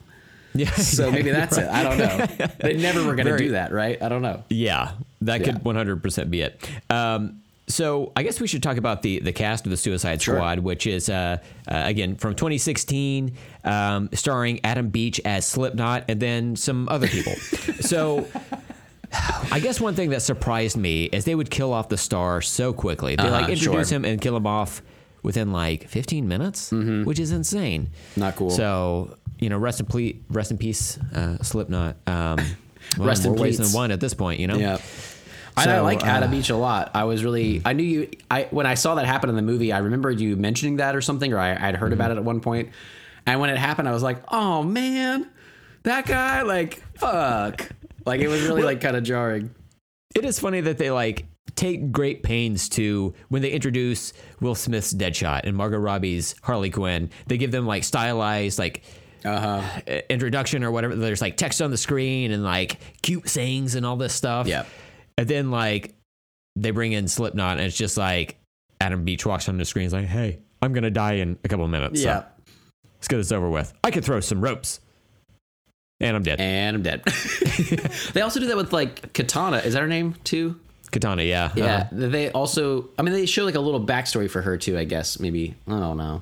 Yeah. 0.55 0.69
So 0.75 1.11
maybe 1.11 1.31
that's 1.31 1.57
it. 1.57 1.67
I 1.67 1.83
don't 1.83 1.97
know. 1.97 2.47
They 2.59 2.77
never 2.77 3.03
were 3.05 3.15
going 3.15 3.27
to 3.27 3.37
do 3.37 3.51
that, 3.51 3.71
right? 3.71 4.01
I 4.01 4.09
don't 4.09 4.21
know. 4.21 4.43
Yeah, 4.49 4.91
that 5.21 5.39
Yeah. 5.41 5.53
could 5.53 5.63
100% 5.63 6.29
be 6.29 6.41
it. 6.41 6.69
Um, 6.89 7.39
so 7.67 8.11
I 8.15 8.23
guess 8.23 8.41
we 8.41 8.47
should 8.47 8.61
talk 8.61 8.75
about 8.77 9.03
the 9.03 9.19
the 9.19 9.31
cast 9.31 9.65
of 9.65 9.69
the 9.71 9.77
Suicide 9.77 10.21
Sure. 10.21 10.35
Squad, 10.35 10.59
which 10.59 10.85
is 10.85 11.07
uh, 11.09 11.37
uh, 11.67 11.81
again 11.85 12.17
from 12.17 12.35
2016, 12.35 13.35
um, 13.63 14.09
starring 14.13 14.59
Adam 14.65 14.89
Beach 14.89 15.21
as 15.23 15.47
Slipknot, 15.47 16.03
and 16.09 16.19
then 16.19 16.55
some 16.57 16.89
other 16.89 17.07
people. 17.07 17.33
so. 17.79 18.27
I 19.51 19.59
guess 19.61 19.79
one 19.79 19.93
thing 19.95 20.09
that 20.11 20.21
surprised 20.21 20.75
me 20.77 21.05
is 21.05 21.25
they 21.25 21.35
would 21.35 21.49
kill 21.51 21.71
off 21.73 21.89
the 21.89 21.97
star 21.97 22.41
so 22.41 22.73
quickly. 22.73 23.15
They 23.15 23.23
like 23.23 23.43
Uh-huh, 23.43 23.51
introduce 23.51 23.89
sure. 23.89 23.97
him 23.97 24.05
and 24.05 24.19
kill 24.19 24.35
him 24.35 24.47
off 24.47 24.81
within 25.21 25.51
like 25.51 25.87
15 25.87 26.27
minutes, 26.27 26.71
which 26.71 27.19
is 27.19 27.31
insane. 27.31 27.83
Mm-hmm. 27.89 28.19
Not 28.19 28.35
cool. 28.35 28.49
So 28.49 29.17
you 29.39 29.49
know, 29.49 29.57
rest 29.57 29.79
in 29.79 29.85
ple- 29.85 30.13
rest 30.29 30.51
in 30.51 30.57
peace, 30.57 30.97
uh, 31.13 31.37
Slipknot. 31.43 31.95
Um, 32.07 32.37
well, 32.97 33.07
Rest 33.07 33.25
in 33.25 33.31
more 33.33 33.41
ways 33.41 33.57
pleats. 33.57 33.71
than 33.71 33.77
one 33.79 33.91
at 33.91 33.99
this 33.99 34.13
point. 34.13 34.39
You 34.39 34.47
know. 34.47 34.55
Yeah. 34.57 34.77
I, 35.55 35.61
I 35.61 35.65
So, 35.65 35.83
like 35.83 36.01
uh, 36.01 36.07
Adam 36.07 36.31
Beach 36.31 36.49
a 36.49 36.55
lot. 36.55 36.91
I 36.95 37.03
was 37.03 37.23
really, 37.23 37.61
I 37.63 37.73
knew 37.73 37.83
you, 37.83 38.09
I, 38.31 38.47
when 38.49 38.65
I 38.65 38.73
saw 38.73 38.95
that 38.95 39.05
happen 39.05 39.29
in 39.29 39.35
the 39.35 39.41
movie, 39.43 39.71
I 39.71 39.77
remembered 39.79 40.19
you 40.19 40.35
mentioning 40.35 40.77
that 40.77 40.95
or 40.95 41.01
something, 41.01 41.31
or 41.31 41.37
I, 41.37 41.67
I'd 41.69 41.75
heard 41.75 41.93
about 41.93 42.09
it 42.09 42.17
at 42.17 42.23
one 42.23 42.39
point. 42.39 42.69
And 43.27 43.39
when 43.39 43.51
it 43.51 43.57
happened, 43.57 43.87
I 43.87 43.91
was 43.91 44.01
like, 44.01 44.23
oh 44.33 44.63
man, 44.63 45.29
that 45.83 46.07
guy, 46.07 46.41
like, 46.41 46.81
fuck. 46.97 47.69
Like, 48.05 48.21
it 48.21 48.27
was 48.27 48.41
really 48.43 48.63
like 48.63 48.81
kind 48.81 48.95
of 48.95 49.03
jarring. 49.03 49.53
It 50.15 50.25
is 50.25 50.39
funny 50.39 50.61
that 50.61 50.77
they 50.77 50.91
like 50.91 51.25
take 51.55 51.91
great 51.91 52.23
pains 52.23 52.69
to 52.69 53.13
when 53.29 53.41
they 53.41 53.51
introduce 53.51 54.13
Will 54.39 54.55
Smith's 54.55 54.93
Deadshot 54.93 55.41
and 55.43 55.55
Margot 55.57 55.77
Robbie's 55.77 56.35
Harley 56.43 56.69
Quinn. 56.69 57.09
They 57.27 57.37
give 57.37 57.51
them 57.51 57.65
like 57.65 57.83
stylized 57.83 58.59
like 58.59 58.83
Uh 59.25 59.39
huh. 59.39 59.81
uh, 59.87 59.99
introduction 60.09 60.63
or 60.63 60.71
whatever. 60.71 60.95
There's 60.95 61.21
like 61.21 61.37
text 61.37 61.61
on 61.61 61.71
the 61.71 61.77
screen 61.77 62.31
and 62.31 62.43
like 62.43 62.79
cute 63.01 63.27
sayings 63.29 63.75
and 63.75 63.85
all 63.85 63.95
this 63.97 64.13
stuff. 64.13 64.47
Yeah. 64.47 64.65
And 65.17 65.27
then 65.27 65.51
like 65.51 65.95
they 66.55 66.71
bring 66.71 66.91
in 66.91 67.07
Slipknot 67.07 67.57
and 67.57 67.65
it's 67.65 67.77
just 67.77 67.97
like 67.97 68.37
Adam 68.79 69.03
Beach 69.03 69.25
walks 69.25 69.49
on 69.49 69.57
the 69.57 69.65
screen. 69.65 69.83
He's 69.83 69.93
like, 69.93 70.05
"Hey, 70.05 70.39
I'm 70.61 70.73
gonna 70.73 70.91
die 70.91 71.13
in 71.13 71.37
a 71.43 71.47
couple 71.47 71.65
of 71.65 71.71
minutes. 71.71 72.01
so 72.01 72.07
Yeah. 72.07 72.23
let's 72.95 73.07
get 73.07 73.17
this 73.17 73.31
over 73.31 73.49
with. 73.49 73.73
I 73.83 73.91
could 73.91 74.05
throw 74.05 74.19
some 74.19 74.41
ropes, 74.41 74.79
and 75.99 76.15
I'm 76.15 76.23
dead." 76.23 76.39
And 76.39 76.75
I'm 76.77 76.83
dead. 76.83 77.03
they 78.13 78.21
also 78.21 78.39
do 78.39 78.47
that 78.47 78.57
with 78.57 78.73
like 78.73 79.13
Katana. 79.13 79.57
Is 79.57 79.73
that 79.73 79.81
her 79.81 79.87
name 79.87 80.15
too? 80.23 80.59
Katana, 80.91 81.23
yeah, 81.23 81.51
Yeah, 81.55 81.75
Uh-huh. 81.75 81.87
they 81.91 82.29
also. 82.31 82.89
I 82.99 83.01
mean, 83.01 83.13
they 83.13 83.25
show 83.25 83.45
like 83.45 83.55
a 83.55 83.59
little 83.59 83.83
backstory 83.83 84.29
for 84.29 84.41
her 84.43 84.57
too. 84.57 84.77
I 84.77 84.83
guess 84.83 85.19
maybe 85.19 85.55
I 85.67 85.79
don't 85.79 85.97
know. 85.97 86.21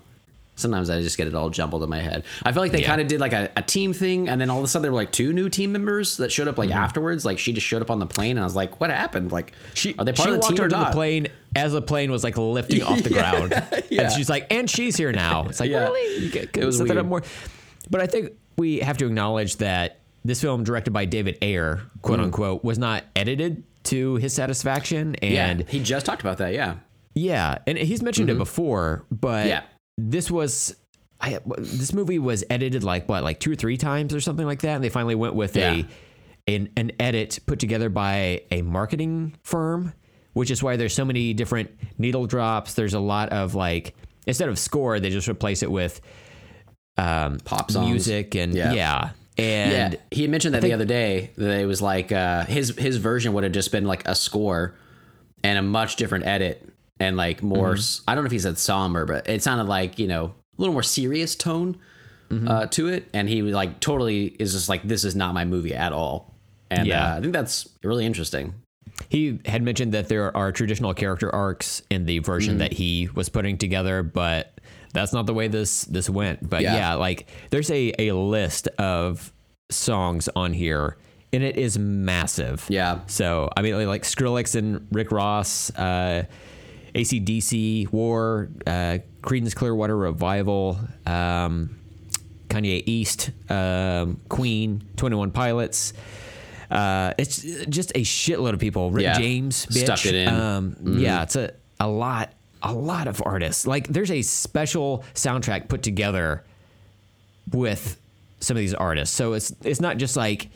Sometimes 0.55 0.89
I 0.91 1.01
just 1.01 1.17
get 1.17 1.27
it 1.27 1.33
all 1.33 1.49
jumbled 1.49 1.81
in 1.81 1.89
my 1.89 1.99
head. 1.99 2.23
I 2.43 2.51
feel 2.51 2.61
like 2.61 2.71
they 2.71 2.81
Yeah. 2.81 2.87
kind 2.87 3.01
of 3.01 3.07
did 3.07 3.19
like 3.19 3.33
a, 3.33 3.49
a 3.57 3.61
team 3.63 3.93
thing, 3.93 4.29
and 4.29 4.39
then 4.39 4.49
all 4.49 4.59
of 4.59 4.63
a 4.63 4.67
sudden 4.67 4.83
there 4.83 4.91
were 4.91 4.97
like 4.97 5.11
two 5.11 5.33
new 5.33 5.49
team 5.49 5.71
members 5.71 6.17
that 6.17 6.31
showed 6.31 6.47
up 6.47 6.57
like 6.57 6.69
afterwards. 6.69 7.25
Like 7.25 7.39
she 7.39 7.51
just 7.51 7.65
showed 7.65 7.81
up 7.81 7.89
on 7.89 7.99
the 7.99 8.05
plane, 8.05 8.31
and 8.31 8.41
I 8.41 8.43
was 8.43 8.55
like, 8.55 8.79
"What 8.79 8.91
happened? 8.91 9.31
Like, 9.31 9.51
Mm-hmm. 9.51 9.73
She, 9.73 9.95
are 9.97 10.05
they 10.05 10.13
part 10.13 10.29
she 10.29 10.35
of 10.35 10.39
the 10.39 10.39
walked 10.39 10.55
team 10.57 10.59
or 10.61 10.63
onto 10.75 10.77
the 10.77 10.91
plane 10.91 11.27
as 11.55 11.73
the 11.73 11.81
plane 11.81 12.11
was 12.11 12.23
like 12.23 12.37
lifting 12.37 12.83
off 12.83 13.01
the 13.01 13.09
ground. 13.19 13.51
yeah. 13.89 14.03
And 14.03 14.11
she's 14.13 14.29
like, 14.29 14.47
and 14.53 14.69
she's 14.69 14.95
here 14.95 15.11
now. 15.11 15.47
It's 15.49 15.59
like, 15.59 15.69
Yeah. 15.71 15.83
really? 15.85 16.25
You 16.25 16.31
get, 16.31 16.55
It 16.55 16.63
was 16.65 16.77
set 16.77 16.87
that 16.89 16.97
up 16.97 17.05
weird. 17.07 17.09
more. 17.09 17.31
But 17.89 18.01
I 18.01 18.07
think 18.07 18.31
we 18.57 18.79
have 18.79 18.97
to 18.97 19.05
acknowledge 19.07 19.57
that 19.57 19.99
this 20.23 20.41
film, 20.41 20.63
directed 20.63 20.91
by 20.91 21.05
David 21.05 21.37
Ayer, 21.41 21.81
quote 22.01 22.19
unquote, 22.19 22.63
was 22.63 22.77
not 22.77 23.03
edited 23.15 23.63
to 23.85 24.15
his 24.15 24.33
satisfaction. 24.33 25.15
Mm. 25.21 25.31
Yeah, 25.31 25.47
And 25.49 25.69
he 25.69 25.81
just 25.81 26.05
talked 26.05 26.21
about 26.21 26.37
that. 26.37 26.53
Yeah, 26.53 26.75
yeah, 27.15 27.57
and 27.67 27.77
he's 27.77 28.01
mentioned 28.01 28.29
it 28.29 28.37
before, 28.37 29.03
but 29.11 29.39
Mm-hmm. 29.41 29.47
Yeah. 29.49 29.63
this 29.97 30.29
was. 30.31 30.75
I, 31.23 31.39
this 31.45 31.93
movie 31.93 32.17
was 32.17 32.43
edited 32.49 32.83
like 32.83 33.07
what, 33.07 33.23
like 33.23 33.39
two 33.39 33.51
or 33.51 33.55
three 33.55 33.77
times 33.77 34.11
or 34.15 34.19
something 34.21 34.45
like 34.45 34.61
that, 34.61 34.73
and 34.75 34.83
they 34.83 34.89
finally 34.89 35.13
went 35.13 35.35
with 35.35 35.55
Yeah. 35.55 35.73
a 35.73 35.85
an, 36.47 36.69
an 36.75 36.91
edit 36.99 37.37
put 37.45 37.59
together 37.59 37.89
by 37.89 38.41
a 38.49 38.63
marketing 38.63 39.37
firm, 39.43 39.93
which 40.33 40.49
is 40.49 40.63
why 40.63 40.77
there's 40.77 40.95
so 40.95 41.05
many 41.05 41.33
different 41.35 41.69
needle 41.99 42.25
drops. 42.25 42.73
There's 42.73 42.95
a 42.95 42.99
lot 42.99 43.29
of 43.29 43.53
like 43.53 43.93
instead 44.25 44.49
of 44.49 44.57
score, 44.57 44.99
they 44.99 45.11
just 45.11 45.27
replace 45.27 45.61
it 45.61 45.69
with 45.69 46.01
um, 47.01 47.37
Pop 47.39 47.71
songs. 47.71 47.89
music 47.89 48.35
and 48.35 48.53
Yeah. 48.53 48.73
yeah. 48.73 49.09
And 49.37 49.93
yeah, 49.93 49.99
he 50.11 50.21
had 50.23 50.29
mentioned 50.31 50.53
that 50.55 50.61
the 50.61 50.73
other 50.73 50.85
day 50.85 51.31
that 51.37 51.59
it 51.61 51.65
was 51.65 51.81
like 51.81 52.11
uh, 52.11 52.45
his 52.45 52.75
his 52.77 52.97
version 52.97 53.33
would 53.33 53.43
have 53.43 53.53
just 53.53 53.71
been 53.71 53.85
like 53.85 54.07
a 54.07 54.13
score 54.13 54.75
and 55.43 55.57
a 55.57 55.61
much 55.61 55.95
different 55.95 56.25
edit 56.25 56.67
and 56.99 57.15
like 57.17 57.41
more. 57.41 57.75
I 58.07 58.13
don't 58.13 58.23
know 58.23 58.27
if 58.27 58.31
he 58.33 58.39
said 58.39 58.57
somber, 58.57 59.05
but 59.05 59.27
it 59.29 59.41
sounded 59.41 59.67
like 59.67 59.97
you 59.97 60.07
know 60.07 60.25
a 60.25 60.61
little 60.61 60.73
more 60.73 60.83
serious 60.83 61.33
tone 61.35 61.77
uh, 62.45 62.67
to 62.67 62.87
it. 62.89 63.09
And 63.13 63.27
he 63.29 63.41
was 63.41 63.53
like 63.53 63.79
totally 63.79 64.25
is 64.25 64.51
just 64.53 64.69
like 64.69 64.83
this 64.83 65.03
is 65.05 65.15
not 65.15 65.33
my 65.33 65.45
movie 65.45 65.73
at 65.73 65.93
all. 65.93 66.35
And 66.69 66.85
Yeah. 66.87 67.13
uh, 67.13 67.17
I 67.17 67.21
think 67.21 67.33
that's 67.33 67.67
really 67.83 68.05
interesting. 68.05 68.53
He 69.09 69.39
had 69.45 69.63
mentioned 69.63 69.93
that 69.93 70.09
there 70.09 70.35
are 70.37 70.51
traditional 70.51 70.93
character 70.93 71.33
arcs 71.33 71.81
in 71.89 72.05
the 72.05 72.19
version 72.19 72.59
that 72.59 72.73
he 72.73 73.09
was 73.15 73.29
putting 73.29 73.57
together, 73.57 74.03
but 74.03 74.59
that's 74.91 75.13
not 75.13 75.25
the 75.25 75.33
way 75.33 75.47
this 75.47 75.85
this 75.85 76.09
went. 76.09 76.47
But 76.47 76.61
Yeah. 76.61 76.75
yeah, 76.75 76.93
like 76.95 77.27
there's 77.49 77.69
a 77.71 77.93
a 77.99 78.11
list 78.13 78.67
of 78.77 79.31
songs 79.69 80.29
on 80.35 80.53
here, 80.53 80.97
and 81.33 81.43
it 81.43 81.57
is 81.57 81.77
massive. 81.79 82.65
Yeah. 82.69 82.99
So 83.07 83.49
I 83.55 83.61
mean, 83.61 83.87
like 83.87 84.03
Skrillex 84.03 84.55
and 84.55 84.87
Rick 84.91 85.11
Ross, 85.11 85.69
uh, 85.75 86.23
ACDC, 86.95 87.91
War, 87.91 88.49
uh, 88.67 88.97
Creedence 89.21 89.55
Clearwater 89.55 89.95
Revival, 89.97 90.79
um, 91.05 91.77
Kanye 92.49 92.83
East, 92.85 93.31
um, 93.49 94.19
Queen, 94.29 94.83
Twenty 94.97 95.15
One 95.15 95.31
Pilots. 95.31 95.93
Uh, 96.69 97.13
it's 97.17 97.41
just 97.67 97.91
a 97.95 98.01
shitload 98.01 98.53
of 98.53 98.59
people. 98.59 98.91
Rick 98.91 99.03
Yeah. 99.03 99.17
James, 99.17 99.65
bitch. 99.65 99.83
Stuck 99.83 100.05
it 100.05 100.15
in. 100.15 100.27
Mm-hmm. 100.29 100.87
Um, 100.87 100.99
Yeah, 100.99 101.23
it's 101.23 101.35
a 101.35 101.53
a 101.79 101.87
lot, 101.87 102.33
a 102.63 102.73
lot 102.73 103.07
of 103.07 103.21
artists. 103.25 103.65
Like, 103.65 103.87
there's 103.87 104.11
a 104.11 104.21
special 104.21 105.03
soundtrack 105.13 105.67
put 105.67 105.81
together 105.83 106.43
with 107.51 107.99
some 108.39 108.57
of 108.57 108.61
these 108.61 108.73
artists. 108.73 109.15
So 109.15 109.33
it's 109.33 109.53
it's 109.63 109.81
not 109.81 109.97
just 109.97 110.17
like 110.17 110.49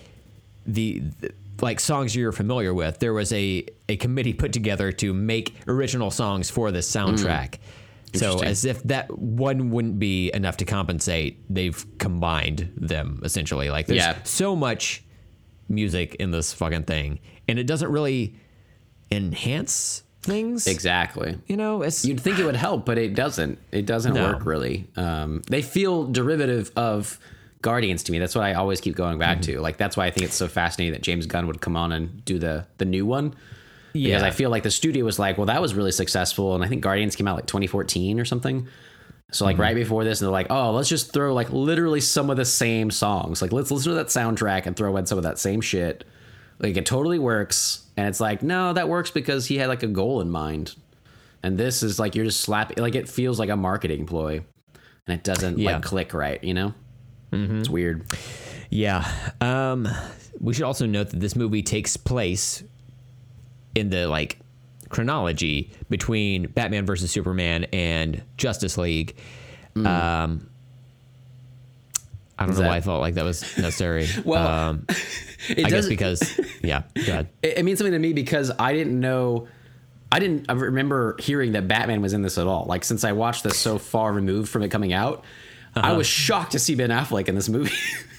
the, 0.65 0.99
the- 1.19 1.33
like 1.61 1.79
songs 1.79 2.15
you're 2.15 2.31
familiar 2.31 2.73
with. 2.73 2.99
There 2.99 3.13
was 3.13 3.31
a 3.31 3.65
a 3.87 3.95
committee 3.97 4.33
put 4.33 4.51
together 4.51 4.91
to 4.93 5.13
make 5.13 5.55
original 5.67 6.11
songs 6.11 6.49
for 6.49 6.71
this 6.71 6.91
hmm. 6.91 6.99
soundtrack. 6.99 7.59
So 8.13 8.39
as 8.41 8.63
if 8.63 8.81
that 8.83 9.17
one 9.17 9.71
wouldn't 9.71 9.99
be 9.99 10.31
enough 10.33 10.57
to 10.57 10.65
compensate, 10.65 11.43
they've 11.53 11.85
combined 11.97 12.71
them 12.77 13.19
essentially. 13.25 13.69
Like 13.69 13.87
there's 13.87 13.97
Yeah. 13.97 14.17
so 14.23 14.55
much 14.55 15.03
music 15.67 16.15
in 16.15 16.31
this 16.31 16.53
fucking 16.53 16.83
thing, 16.83 17.19
and 17.49 17.59
it 17.59 17.67
doesn't 17.67 17.91
really 17.91 18.35
enhance 19.11 20.03
things. 20.25 20.67
Exactly. 20.67 21.37
You 21.47 21.57
know, 21.57 21.81
it's 21.81 22.03
You'd 22.05 22.19
think 22.19 22.39
it 22.39 22.45
would 22.45 22.55
help, 22.55 22.85
but 22.85 22.97
it 22.97 23.13
doesn't. 23.15 23.59
It 23.71 23.85
doesn't 23.85 24.13
No. 24.13 24.23
work 24.33 24.45
really. 24.45 24.87
Um, 24.95 25.41
they 25.49 25.61
feel 25.61 26.05
derivative 26.05 26.71
of 26.75 27.19
Guardians 27.61 28.03
to 28.03 28.11
me. 28.11 28.19
That's 28.19 28.35
what 28.35 28.43
I 28.43 28.53
always 28.53 28.81
keep 28.81 28.95
going 28.95 29.17
back 29.17 29.37
Mm-hmm. 29.39 29.53
to. 29.53 29.61
Like 29.61 29.77
that's 29.77 29.95
why 29.97 30.05
I 30.05 30.11
think 30.11 30.25
it's 30.25 30.35
so 30.35 30.47
fascinating 30.47 30.93
that 30.93 31.01
James 31.01 31.25
Gunn 31.25 31.47
would 31.47 31.61
come 31.61 31.75
on 31.77 31.91
and 31.91 32.23
do 32.25 32.37
the 32.39 32.65
the 32.77 32.85
new 32.85 33.05
one. 33.05 33.33
yeah. 33.93 34.09
Because 34.09 34.23
I 34.23 34.31
feel 34.31 34.49
like 34.49 34.63
the 34.63 34.71
studio 34.71 35.05
was 35.05 35.17
like, 35.17 35.37
well, 35.37 35.45
that 35.47 35.61
was 35.61 35.73
really 35.73 35.91
successful, 35.91 36.53
and 36.55 36.63
I 36.63 36.67
think 36.67 36.81
Guardians 36.81 37.15
came 37.15 37.27
out 37.27 37.35
like 37.37 37.45
2014 37.47 38.19
or 38.19 38.25
something. 38.25 38.67
So 39.31 39.43
Mm-hmm. 39.45 39.45
like 39.45 39.57
right 39.57 39.75
before 39.75 40.03
this, 40.03 40.21
and 40.21 40.27
they're 40.27 40.31
like, 40.33 40.47
oh, 40.51 40.71
let's 40.71 40.87
just 40.89 41.11
throw 41.13 41.33
like 41.33 41.49
literally 41.51 42.01
some 42.01 42.29
of 42.29 42.37
the 42.37 42.45
same 42.45 42.91
songs. 42.91 43.41
Like 43.41 43.51
let's 43.51 43.71
listen 43.71 43.91
to 43.91 43.95
that 43.95 44.07
soundtrack 44.07 44.65
and 44.67 44.75
throw 44.75 44.95
in 44.97 45.05
some 45.07 45.17
of 45.17 45.23
that 45.23 45.39
same 45.39 45.61
shit. 45.61 46.03
Like 46.59 46.77
it 46.77 46.85
totally 46.85 47.17
works. 47.19 47.81
And 47.97 48.07
it's 48.07 48.19
like, 48.19 48.43
no, 48.43 48.73
that 48.73 48.89
works 48.89 49.11
because 49.11 49.45
he 49.45 49.57
had 49.57 49.67
like 49.69 49.83
a 49.83 49.87
goal 49.87 50.21
in 50.21 50.29
mind. 50.29 50.75
And 51.43 51.57
this 51.57 51.83
is 51.83 51.99
like 51.99 52.15
you're 52.15 52.25
just 52.25 52.41
slapping 52.41 52.77
like 52.81 52.95
it 52.95 53.07
feels 53.07 53.39
like 53.39 53.49
a 53.49 53.55
marketing 53.55 54.05
ploy. 54.05 54.43
And 55.07 55.17
it 55.19 55.23
doesn't 55.23 55.59
Yeah. 55.59 55.73
like 55.75 55.83
click 55.83 56.13
right, 56.13 56.43
you 56.43 56.53
know? 56.53 56.73
It's 57.31 57.69
weird. 57.69 58.05
Yeah. 58.69 59.05
Um, 59.41 59.87
we 60.39 60.53
should 60.53 60.63
also 60.63 60.85
note 60.85 61.09
that 61.09 61.19
this 61.19 61.35
movie 61.35 61.61
takes 61.63 61.97
place 61.97 62.63
in 63.75 63.89
the 63.89 64.07
like 64.07 64.39
chronology 64.89 65.71
between 65.89 66.47
Batman 66.47 66.85
versus 66.85 67.11
Superman 67.11 67.65
and 67.73 68.23
Justice 68.37 68.77
League. 68.77 69.15
Um, 69.75 70.49
I 72.37 72.43
don't 72.43 72.51
Is 72.53 72.57
know 72.59 72.63
that- 72.63 72.69
why 72.69 72.77
I 72.77 72.81
felt 72.81 73.01
like 73.01 73.13
that 73.15 73.23
was 73.25 73.41
necessary. 73.57 74.07
Well, 74.25 74.47
um, 74.47 74.85
It 75.47 75.65
I 75.65 75.69
guess 75.69 75.87
because 75.87 76.39
yeah, 76.63 76.83
it, 76.95 77.27
it 77.43 77.65
means 77.65 77.77
something 77.77 77.91
to 77.93 77.99
me 77.99 78.13
because 78.13 78.51
I 78.57 78.73
didn't 78.73 78.99
know. 78.99 79.47
I 80.11 80.17
didn't 80.19 80.45
I 80.49 80.53
remember 80.53 81.15
hearing 81.19 81.51
that 81.51 81.67
Batman 81.67 82.01
was 82.01 82.13
in 82.13 82.21
this 82.23 82.37
at 82.37 82.47
all. 82.47 82.65
Like 82.65 82.83
since 82.83 83.03
I 83.03 83.11
watched 83.11 83.43
this 83.43 83.57
so 83.59 83.77
far 83.77 84.11
removed 84.11 84.49
from 84.49 84.63
it 84.63 84.69
coming 84.69 84.91
out, 84.93 85.23
I 85.75 85.93
was 85.93 86.07
shocked 86.07 86.53
to 86.53 86.59
see 86.59 86.73
Ben 86.75 86.89
Affleck 86.89 87.27
in 87.27 87.35
this 87.35 87.47
movie. 87.49 87.75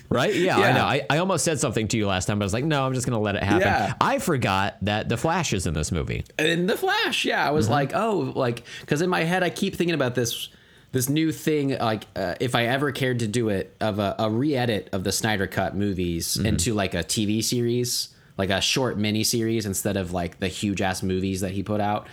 Right? 0.09 0.33
Yeah, 0.37 0.59
Yeah. 0.61 0.67
I 0.69 0.73
know. 0.73 0.85
I, 0.85 1.07
I 1.11 1.19
almost 1.19 1.45
said 1.45 1.59
something 1.59 1.89
to 1.89 1.97
you 1.97 2.07
last 2.07 2.27
time, 2.27 2.39
but 2.39 2.45
I 2.45 2.47
was 2.47 2.53
like, 2.53 2.64
no, 2.64 2.87
I'm 2.87 2.95
just 2.95 3.07
going 3.09 3.19
to 3.19 3.23
let 3.25 3.35
it 3.35 3.43
happen. 3.43 3.62
Yeah. 3.67 3.95
I 4.01 4.21
forgot 4.21 4.77
that 4.83 5.09
The 5.09 5.17
Flash 5.17 5.53
is 5.53 5.67
in 5.67 5.75
this 5.75 5.91
movie. 5.91 6.25
in 6.39 6.67
the 6.67 6.77
Flash, 6.77 7.25
yeah, 7.25 7.45
I 7.45 7.51
was 7.51 7.69
like, 7.69 7.91
oh, 7.93 8.33
like 8.37 8.62
because 8.83 9.03
in 9.03 9.11
my 9.11 9.25
head 9.25 9.43
I 9.43 9.51
keep 9.51 9.75
thinking 9.75 9.95
about 9.95 10.14
this 10.14 10.49
this 10.97 11.09
new 11.11 11.30
thing. 11.30 11.76
Like 11.78 12.07
uh, 12.16 12.34
if 12.40 12.55
I 12.55 12.66
ever 12.66 12.90
cared 12.90 13.18
to 13.18 13.28
do 13.28 13.51
it 13.51 13.76
of 13.80 13.99
a, 13.99 14.16
a 14.18 14.30
re-edit 14.30 14.88
of 14.92 15.05
the 15.05 15.12
Snyder 15.12 15.47
Cut 15.47 15.76
movies 15.76 16.36
into 16.38 16.72
like 16.72 16.94
a 16.94 17.05
TV 17.05 17.44
series, 17.44 18.09
like 18.38 18.51
a 18.51 18.61
short 18.61 18.97
mini 18.97 19.22
series 19.22 19.66
instead 19.66 19.97
of 19.97 20.12
like 20.12 20.38
the 20.40 20.49
huge 20.49 20.80
ass 20.80 21.03
movies 21.03 21.42
that 21.42 21.53
he 21.53 21.62
put 21.62 21.80
out. 21.80 22.07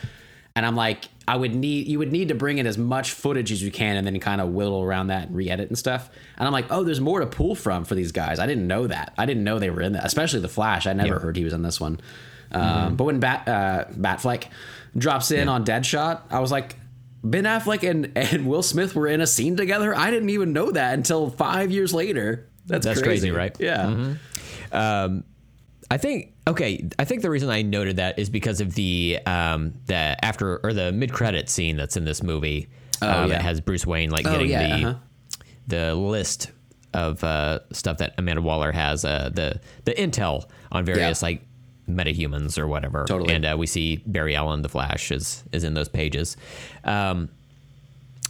And 0.55 0.65
I'm 0.65 0.75
like, 0.75 1.05
I 1.27 1.35
would 1.37 1.55
need 1.55 1.87
you 1.87 1.97
would 1.99 2.11
need 2.11 2.27
to 2.27 2.35
bring 2.35 2.57
in 2.57 2.67
as 2.67 2.77
much 2.77 3.11
footage 3.13 3.51
as 3.51 3.63
you 3.63 3.71
can, 3.71 3.95
and 3.95 4.05
then 4.05 4.19
kind 4.19 4.41
of 4.41 4.49
whittle 4.49 4.83
around 4.83 5.07
that 5.07 5.29
and 5.29 5.35
re-edit 5.35 5.69
and 5.69 5.77
stuff. 5.77 6.09
And 6.37 6.45
I'm 6.45 6.53
like, 6.53 6.65
oh, 6.69 6.83
there's 6.83 7.01
more 7.01 7.21
to 7.21 7.25
pull 7.25 7.55
from 7.55 7.85
for 7.85 7.95
these 7.95 8.11
guys. 8.11 8.37
I 8.37 8.45
didn't 8.45 8.67
know 8.67 8.85
that. 8.87 9.13
I 9.17 9.25
didn't 9.25 9.45
know 9.45 9.59
they 9.59 9.69
were 9.69 9.81
in 9.81 9.93
that, 9.93 10.05
especially 10.05 10.41
the 10.41 10.49
Flash. 10.49 10.85
I 10.85 10.93
never 10.93 11.19
heard 11.19 11.37
he 11.37 11.45
was 11.45 11.53
in 11.53 11.63
this 11.63 11.79
one. 11.79 11.99
Um, 12.51 12.95
But 12.97 13.05
when 13.05 13.19
Bat 13.19 13.47
uh, 13.47 13.85
Batfleck 13.93 14.47
drops 14.95 15.31
in 15.31 15.49
on 15.49 15.65
Deadshot, 15.65 16.21
I 16.29 16.39
was 16.39 16.51
like, 16.51 16.75
Ben 17.23 17.45
Affleck 17.45 17.87
and, 17.89 18.11
and 18.17 18.45
Will 18.47 18.63
Smith 18.63 18.95
were 18.95 19.07
in 19.07 19.21
a 19.21 19.27
scene 19.27 19.55
together. 19.55 19.95
I 19.95 20.11
didn't 20.11 20.29
even 20.29 20.51
know 20.53 20.71
that 20.71 20.93
until 20.93 21.29
five 21.29 21.71
years 21.71 21.93
later. 21.93 22.49
That's, 22.65 22.85
That's 22.85 23.01
crazy, 23.01 23.31
right? 23.31 23.55
Yeah. 23.59 24.15
Um, 24.71 25.23
I 25.91 25.97
think 25.97 26.33
okay. 26.47 26.89
I 26.97 27.05
think 27.05 27.21
the 27.21 27.29
reason 27.29 27.49
I 27.49 27.61
noted 27.61 27.97
that 27.97 28.17
is 28.17 28.29
because 28.29 28.61
of 28.61 28.73
the 28.73 29.19
um 29.25 29.73
the 29.85 30.15
after 30.25 30.59
or 30.63 30.73
the 30.73 30.91
mid 30.91 31.11
credit 31.13 31.49
scene 31.49 31.77
that's 31.77 31.97
in 31.97 32.05
this 32.05 32.23
movie. 32.23 32.67
um, 33.01 33.09
Oh, 33.09 33.21
yeah. 33.21 33.27
That 33.27 33.41
has 33.43 33.61
Bruce 33.61 33.85
Wayne 33.85 34.09
like 34.09 34.25
Oh, 34.25 34.31
getting 34.31 34.49
yeah, 34.49 34.67
the 34.77 34.85
uh-huh. 34.85 34.99
the 35.67 35.95
list 35.95 36.51
of 36.93 37.23
uh, 37.23 37.59
stuff 37.71 37.97
that 37.97 38.13
Amanda 38.17 38.41
Waller 38.41 38.71
has 38.71 39.03
uh, 39.05 39.29
the 39.33 39.59
the 39.85 39.93
intel 39.93 40.45
on 40.71 40.85
various 40.85 41.21
Yeah. 41.21 41.27
like 41.27 41.41
metahumans 41.89 42.57
or 42.57 42.67
whatever. 42.67 43.05
Totally. 43.07 43.33
And 43.33 43.45
uh, 43.45 43.55
we 43.57 43.67
see 43.67 43.97
Barry 44.05 44.35
Allen, 44.35 44.61
the 44.61 44.69
Flash, 44.69 45.11
is 45.11 45.43
is 45.51 45.63
in 45.63 45.73
those 45.73 45.89
pages. 45.89 46.37
Um, 46.83 47.29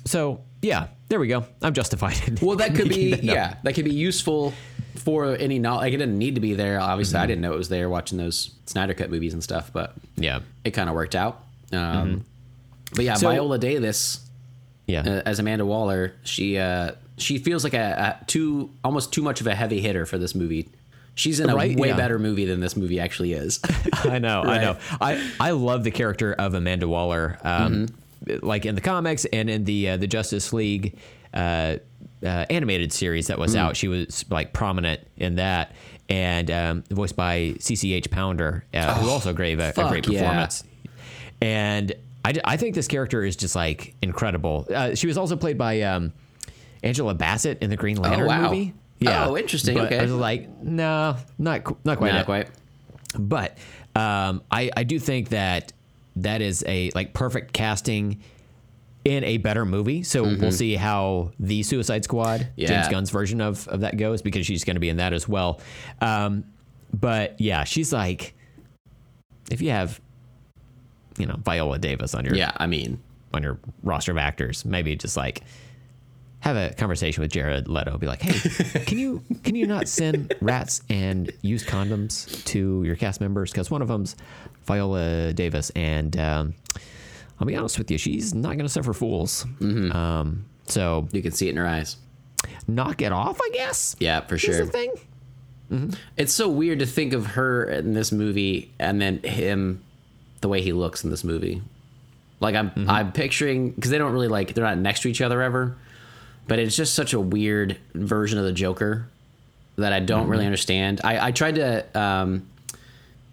so 0.06 0.42
yeah, 0.62 0.88
there 1.10 1.20
we 1.20 1.28
go. 1.28 1.46
I'm 1.62 1.74
justified. 1.74 2.42
Well, 2.42 2.58
that 2.58 2.76
could 2.76 2.90
be 2.90 3.12
that 3.12 3.24
yeah, 3.24 3.56
that 3.64 3.74
could 3.74 3.86
be 3.86 3.94
useful 3.94 4.54
for 4.96 5.36
any 5.38 5.60
knowledge. 5.60 5.84
Like 5.86 5.94
it 5.94 5.98
didn't 5.98 6.18
need 6.18 6.36
to 6.36 6.42
be 6.42 6.54
there. 6.54 6.80
Obviously, 6.80 7.20
I 7.20 7.26
didn't 7.26 7.42
know 7.42 7.54
it 7.54 7.58
was 7.58 7.70
there 7.70 7.90
watching 7.90 8.18
those 8.18 8.52
Snyder 8.66 8.94
Cut 8.94 9.10
movies 9.10 9.34
and 9.34 9.44
stuff, 9.44 9.72
but 9.74 9.94
Yeah. 10.18 10.40
it 10.64 10.72
kind 10.72 10.90
of 10.90 10.96
worked 10.96 11.16
out. 11.16 11.44
Um, 11.72 12.26
But 12.96 13.06
yeah, 13.06 13.16
So- 13.16 13.30
Viola 13.30 13.58
Davis 13.58 14.20
Yeah. 14.88 15.02
uh, 15.02 15.22
as 15.26 15.40
Amanda 15.40 15.66
Waller, 15.66 16.14
she 16.24 16.58
uh, 16.58 16.92
she 17.18 17.38
feels 17.40 17.64
like 17.64 17.74
a, 17.74 18.18
a 18.22 18.26
too 18.26 18.70
almost 18.84 19.12
too 19.12 19.22
much 19.24 19.42
of 19.42 19.48
a 19.48 19.56
heavy 19.56 19.80
hitter 19.82 20.06
for 20.06 20.18
this 20.18 20.36
movie. 20.36 20.70
She's 21.16 21.40
in 21.40 21.50
a 21.50 21.56
Right, 21.56 21.78
way 21.78 21.90
yeah. 21.90 21.98
better 21.98 22.18
movie 22.18 22.46
than 22.46 22.60
this 22.60 22.76
movie 22.76 23.00
actually 23.00 23.34
is. 23.34 23.60
I 23.94 24.20
know, 24.20 24.42
I 24.42 24.58
know. 24.60 24.78
I 25.00 25.32
I 25.40 25.52
love 25.52 25.84
the 25.84 25.92
character 25.92 26.34
of 26.34 26.54
Amanda 26.54 26.88
Waller, 26.88 27.38
um, 27.44 27.88
like 28.42 28.66
in 28.66 28.76
the 28.76 28.82
comics 28.82 29.26
and 29.26 29.50
in 29.50 29.64
the 29.66 29.90
uh, 29.90 29.98
the 29.98 30.08
Justice 30.08 30.52
League 30.54 30.98
uh, 31.34 31.78
uh, 32.24 32.46
animated 32.50 32.92
series 32.92 33.28
that 33.28 33.38
was 33.38 33.56
out. 33.56 33.78
She 33.78 33.88
was 33.88 34.26
like 34.30 34.54
prominent 34.54 35.02
in 35.18 35.36
that, 35.36 35.74
and 36.10 36.50
um, 36.50 36.84
voiced 36.90 37.16
by 37.16 37.56
CCH 37.60 38.10
Pounder, 38.10 38.66
uh, 38.74 38.96
who 38.96 39.10
also 39.10 39.34
gave 39.34 39.60
a, 39.60 39.70
a 39.70 39.90
great 39.90 40.08
yeah. 40.08 40.22
performance. 40.22 40.64
And 41.42 41.94
I, 42.26 42.34
I 42.46 42.58
think 42.58 42.76
this 42.76 42.88
character 42.88 43.24
is 43.24 43.36
just 43.36 43.56
like 43.56 43.96
incredible. 44.02 44.68
Uh, 44.74 44.96
she 44.96 45.08
was 45.08 45.18
also 45.18 45.36
played 45.36 45.58
by 45.58 45.82
um, 45.82 46.14
Angela 46.82 47.14
Bassett 47.14 47.62
in 47.62 47.70
the 47.70 47.76
Green 47.76 47.98
Lantern 47.98 48.28
wow. 48.28 48.50
movie. 48.50 48.74
Oh, 49.08 49.38
interesting. 49.38 49.76
But 49.76 49.86
Okay. 49.88 50.00
I 50.00 50.04
was 50.04 50.12
like, 50.12 50.50
no, 50.62 51.16
not 51.38 51.86
not 51.86 51.98
quite. 51.98 52.12
Not 52.14 52.22
it. 52.22 52.26
quite. 52.26 52.50
But 53.18 53.58
um, 53.96 54.42
I, 54.52 54.72
I 54.76 54.84
do 54.84 55.00
think 55.00 55.30
that 55.30 55.72
that 56.18 56.42
is 56.42 56.64
a 56.68 56.92
like 56.96 57.14
perfect 57.14 57.54
casting 57.54 58.22
in 59.06 59.24
a 59.24 59.38
better 59.38 59.66
movie. 59.66 60.02
So 60.04 60.24
we'll 60.24 60.52
see 60.52 60.76
how 60.76 61.32
the 61.40 61.62
Suicide 61.64 62.04
Squad, 62.06 62.48
James 62.58 62.70
Mm-hmm. 62.72 62.92
Gunn's 62.92 63.10
version 63.10 63.42
of, 63.42 63.68
of 63.68 63.82
that 63.82 63.98
goes 63.98 64.22
because 64.22 64.46
she's 64.46 64.64
going 64.64 64.76
to 64.76 64.80
be 64.80 64.90
in 64.90 64.98
that 64.98 65.12
as 65.14 65.28
well. 65.28 65.60
Um, 66.02 66.46
but 66.94 67.40
yeah, 67.42 67.66
she's 67.66 67.92
like, 67.92 68.34
if 69.52 69.62
you 69.62 69.72
have, 69.72 70.00
you 71.18 71.26
know, 71.26 71.36
Viola 71.44 71.80
Davis 71.80 72.16
on 72.16 72.24
your 72.24 72.36
Yeah, 72.36 72.52
I 72.58 72.66
mean, 72.66 73.02
on 73.34 73.44
your 73.44 73.60
roster 73.84 74.12
of 74.14 74.18
actors, 74.18 74.64
maybe 74.64 74.96
just 74.96 75.18
like 75.18 75.42
have 76.44 76.58
a 76.58 76.74
conversation 76.74 77.22
with 77.22 77.32
Jared 77.32 77.68
Leto. 77.70 77.98
Be 77.98 78.06
like, 78.08 78.22
hey, 78.22 78.80
can 78.86 78.98
you 79.00 79.24
can 79.44 79.56
you 79.56 79.66
not 79.66 79.88
send 79.88 80.34
rats 80.42 80.82
and 80.90 81.32
use 81.42 81.64
condoms 81.66 82.44
to 82.46 82.84
your 82.84 82.96
cast 82.98 83.22
members? 83.22 83.52
Because 83.52 83.72
one 83.72 83.82
of 83.82 83.88
them's 83.88 84.16
Viola 84.66 85.34
Davis, 85.34 85.70
and 85.72 86.18
um, 86.18 86.54
I'll 87.40 87.48
be 87.48 87.56
honest 87.56 87.78
with 87.78 87.90
you, 87.90 87.98
she's 87.98 88.34
not 88.34 88.50
going 88.54 88.66
to 88.66 88.70
suffer 88.70 88.94
fools. 88.94 89.46
Um, 89.62 90.46
so 90.66 91.08
You 91.12 91.22
can 91.22 91.32
see 91.32 91.48
it 91.48 91.52
in 91.52 91.58
her 91.58 91.68
eyes. 91.68 91.98
knock 92.68 93.02
it 93.02 93.12
off, 93.12 93.40
I 93.42 93.50
guess. 93.54 93.96
Yeah, 94.00 94.22
for 94.22 94.38
sure. 94.38 94.66
the 94.66 94.72
thing. 94.72 94.94
It's 96.18 96.32
so 96.34 96.50
weird 96.50 96.80
to 96.80 96.86
think 96.86 97.14
of 97.14 97.26
her 97.28 97.64
in 97.64 97.94
this 97.94 98.12
movie 98.12 98.72
and 98.78 99.02
then 99.02 99.24
him 99.24 99.84
the 100.42 100.48
way 100.48 100.62
he 100.62 100.72
looks 100.72 101.04
in 101.04 101.10
this 101.10 101.24
movie. 101.24 101.64
Like 102.40 102.54
I'm 102.56 102.72
I'm 102.88 103.12
picturing 103.12 103.72
because 103.72 103.90
they 103.90 103.98
don't 103.98 104.12
really 104.12 104.28
like 104.28 104.54
they're 104.54 104.64
not 104.66 104.78
next 104.78 105.02
to 105.02 105.08
each 105.08 105.20
other 105.22 105.42
ever, 105.42 105.76
but 106.48 106.60
it's 106.60 106.76
just 106.76 106.94
such 106.94 107.14
a 107.14 107.20
weird 107.20 107.78
version 107.94 108.38
of 108.40 108.46
the 108.46 108.52
Joker 108.54 109.08
that 109.78 109.92
I 109.94 110.00
don't 110.00 110.28
really 110.28 110.46
understand. 110.46 111.02
I, 111.04 111.28
I 111.28 111.32
tried 111.32 111.56
to 111.56 112.00
um 112.00 112.48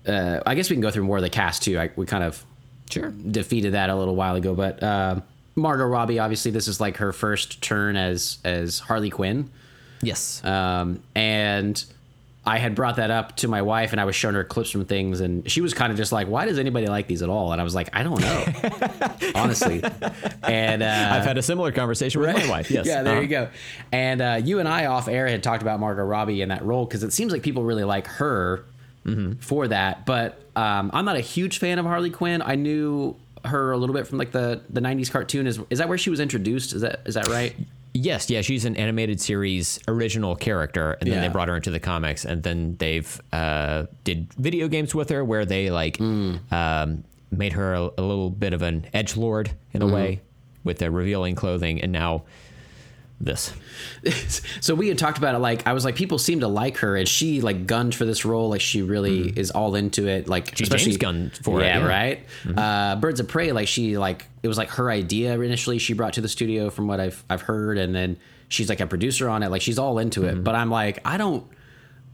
uh, 0.06 0.40
I 0.46 0.54
guess 0.54 0.70
we 0.70 0.76
can 0.76 0.80
go 0.80 0.90
through 0.90 1.04
more 1.04 1.18
of 1.18 1.22
the 1.22 1.28
cast 1.30 1.62
too. 1.62 1.78
I, 1.78 1.90
we 1.96 2.06
kind 2.06 2.24
of 2.24 2.44
Sure. 2.90 3.10
defeated 3.10 3.74
that 3.74 3.88
a 3.90 3.94
little 3.94 4.16
while 4.16 4.34
ago, 4.34 4.54
but 4.54 4.82
uh, 4.82 5.20
Margot 5.54 5.84
Robbie 5.84 6.18
obviously 6.18 6.50
this 6.50 6.66
is 6.68 6.80
like 6.80 6.96
her 6.96 7.12
first 7.12 7.60
turn 7.62 7.96
as 7.96 8.38
as 8.44 8.78
Harley 8.80 9.10
Quinn. 9.10 9.50
Yes. 10.02 10.42
Um, 10.44 11.02
and 11.14 11.84
I 12.44 12.58
had 12.58 12.74
brought 12.74 12.96
that 12.96 13.10
up 13.10 13.36
to 13.36 13.48
my 13.48 13.60
wife, 13.62 13.92
and 13.92 14.00
I 14.00 14.04
was 14.06 14.16
showing 14.16 14.34
her 14.34 14.44
clips 14.44 14.70
from 14.70 14.86
things, 14.86 15.20
and 15.20 15.48
she 15.50 15.60
was 15.60 15.74
kind 15.74 15.92
of 15.92 15.98
just 15.98 16.10
like, 16.10 16.26
"Why 16.26 16.46
does 16.46 16.58
anybody 16.58 16.86
like 16.86 17.06
these 17.06 17.20
at 17.22 17.28
all?" 17.28 17.52
And 17.52 17.60
I 17.60 17.64
was 17.64 17.74
like, 17.74 17.90
"I 17.92 18.02
don't 18.02 18.20
know, 18.20 18.44
honestly." 19.34 19.82
And 20.42 20.82
uh, 20.82 21.08
I've 21.12 21.24
had 21.24 21.36
a 21.38 21.42
similar 21.42 21.70
conversation 21.72 22.20
with 22.20 22.34
my 22.34 22.48
wife. 22.48 22.70
Yes. 22.70 22.86
yeah, 22.86 23.02
there 23.02 23.12
Uh-huh. 23.14 23.22
you 23.22 23.28
go. 23.28 23.48
And 23.92 24.22
uh, 24.22 24.40
you 24.42 24.58
and 24.58 24.68
I 24.68 24.86
off 24.86 25.06
air 25.08 25.26
had 25.28 25.42
talked 25.42 25.62
about 25.62 25.80
Margot 25.80 26.02
Robbie 26.04 26.40
in 26.42 26.48
that 26.48 26.64
role 26.64 26.86
because 26.86 27.02
it 27.02 27.12
seems 27.12 27.32
like 27.32 27.42
people 27.42 27.62
really 27.64 27.84
like 27.84 28.06
her 28.06 28.64
Mm-hmm. 29.06 29.40
for 29.40 29.66
that. 29.68 30.04
But 30.04 30.42
um, 30.56 30.90
I'm 30.92 31.06
not 31.06 31.16
a 31.16 31.20
huge 31.22 31.58
fan 31.58 31.78
of 31.78 31.86
Harley 31.86 32.10
Quinn. 32.10 32.42
I 32.42 32.54
knew 32.56 33.16
her 33.46 33.72
a 33.72 33.76
little 33.78 33.94
bit 33.94 34.06
from 34.06 34.18
like 34.18 34.30
the 34.30 34.60
the 34.68 34.80
'90s 34.82 35.10
cartoon. 35.10 35.46
Is 35.46 35.58
is 35.70 35.78
that 35.78 35.88
where 35.88 35.96
she 35.96 36.10
was 36.10 36.20
introduced? 36.20 36.74
Is 36.74 36.82
that 36.82 37.00
is 37.06 37.14
that 37.14 37.26
right? 37.28 37.56
Yes, 37.92 38.30
yeah, 38.30 38.40
she's 38.40 38.64
an 38.64 38.76
animated 38.76 39.20
series 39.20 39.80
original 39.88 40.36
character, 40.36 40.92
and 41.00 41.10
then 41.10 41.20
Yeah. 41.22 41.26
they 41.28 41.32
brought 41.32 41.48
her 41.48 41.56
into 41.56 41.70
the 41.72 41.80
comics, 41.80 42.24
and 42.24 42.42
then 42.42 42.76
they've 42.78 43.20
uh, 43.32 43.86
did 44.04 44.32
video 44.34 44.68
games 44.68 44.94
with 44.94 45.08
her 45.10 45.24
where 45.24 45.44
they 45.44 45.70
like 45.70 46.00
um, 46.00 47.04
made 47.32 47.52
her 47.54 47.74
a, 47.74 47.82
a 47.98 48.02
little 48.02 48.30
bit 48.30 48.52
of 48.52 48.62
an 48.62 48.86
edge 48.92 49.16
lord 49.16 49.50
in 49.72 49.82
a 49.82 49.86
way 49.88 50.20
with 50.62 50.78
the 50.78 50.90
revealing 50.90 51.34
clothing, 51.34 51.80
and 51.82 51.90
now 51.90 52.22
this. 53.20 53.52
so 54.60 54.74
we 54.74 54.88
had 54.88 54.98
talked 54.98 55.18
about 55.18 55.34
it 55.34 55.38
like 55.38 55.66
i 55.66 55.74
was 55.74 55.84
like 55.84 55.94
people 55.94 56.18
seem 56.18 56.40
to 56.40 56.48
like 56.48 56.78
her 56.78 56.96
and 56.96 57.06
she 57.06 57.42
like 57.42 57.66
gunned 57.66 57.94
for 57.94 58.06
this 58.06 58.24
role 58.24 58.48
like 58.48 58.60
she 58.62 58.80
really 58.80 59.26
mm-hmm. 59.26 59.38
is 59.38 59.50
all 59.50 59.74
into 59.74 60.08
it 60.08 60.26
like 60.26 60.56
She 60.56 60.64
especially 60.64 60.96
gunned 60.96 61.38
for 61.42 61.60
it, 61.60 61.64
yeah, 61.64 61.78
yeah. 61.78 61.86
right? 61.86 62.26
Mm-hmm. 62.44 62.58
Uh 62.58 62.96
birds 62.96 63.20
of 63.20 63.28
prey 63.28 63.52
like 63.52 63.68
she 63.68 63.98
like 63.98 64.26
it 64.42 64.48
was 64.48 64.56
like 64.56 64.70
her 64.70 64.90
idea 64.90 65.38
initially 65.38 65.78
she 65.78 65.92
brought 65.92 66.14
to 66.14 66.22
the 66.22 66.28
studio 66.28 66.70
from 66.70 66.86
what 66.86 66.98
i've 66.98 67.22
i've 67.28 67.42
heard 67.42 67.76
and 67.76 67.94
then 67.94 68.16
she's 68.48 68.68
like 68.68 68.80
a 68.80 68.86
producer 68.86 69.28
on 69.28 69.42
it 69.42 69.50
like 69.50 69.62
she's 69.62 69.78
all 69.78 69.98
into 69.98 70.24
it. 70.24 70.34
Mm-hmm. 70.34 70.42
But 70.42 70.54
i'm 70.54 70.70
like 70.70 71.00
i 71.04 71.18
don't 71.18 71.46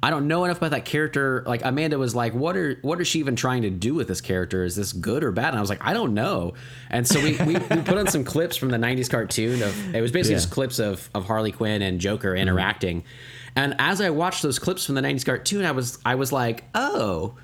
I 0.03 0.11
don't 0.11 0.29
know 0.29 0.45
enough 0.45 0.59
about 0.59 0.73
that 0.73 0.85
character. 0.85 1.43
Like 1.47 1.65
Amanda 1.65 1.99
was 1.99 2.15
like, 2.15 2.35
"What 2.35 2.57
are 2.57 2.79
what 2.83 3.01
is 3.01 3.09
she 3.09 3.19
even 3.19 3.35
trying 3.35 3.63
to 3.63 3.71
do 3.71 3.95
with 3.95 4.09
this 4.09 4.21
character? 4.21 4.63
Is 4.63 4.77
this 4.77 4.93
good 4.93 5.25
or 5.25 5.33
bad?" 5.33 5.49
And 5.49 5.57
I 5.57 5.61
was 5.61 5.71
like, 5.71 5.85
"I 5.85 5.95
don't 5.95 6.15
know." 6.15 6.53
And 6.91 7.07
so 7.09 7.21
we, 7.21 7.37
we, 7.39 7.55
we 7.55 7.83
put 7.83 7.97
on 7.97 8.07
some 8.07 8.23
clips 8.23 8.57
from 8.57 8.69
the 8.69 8.77
'90s 8.77 9.11
cartoon 9.11 9.63
of 9.63 9.95
it 9.95 10.01
was 10.01 10.13
basically 10.13 10.35
Yeah. 10.35 10.41
just 10.41 10.51
clips 10.51 10.79
of 10.79 11.09
of 11.15 11.25
Harley 11.27 11.51
Quinn 11.51 11.83
and 11.83 11.99
Joker 11.99 12.31
mm-hmm. 12.33 12.43
interacting. 12.43 13.05
And 13.57 13.75
as 13.79 14.03
I 14.03 14.11
watched 14.11 14.43
those 14.43 14.59
clips 14.59 14.85
from 14.85 14.97
the 14.97 15.01
'90s 15.01 15.25
cartoon, 15.25 15.65
I 15.65 15.73
was 15.73 15.99
I 16.05 16.15
was 16.15 16.31
like, 16.31 16.65
"Oh, 16.75 17.35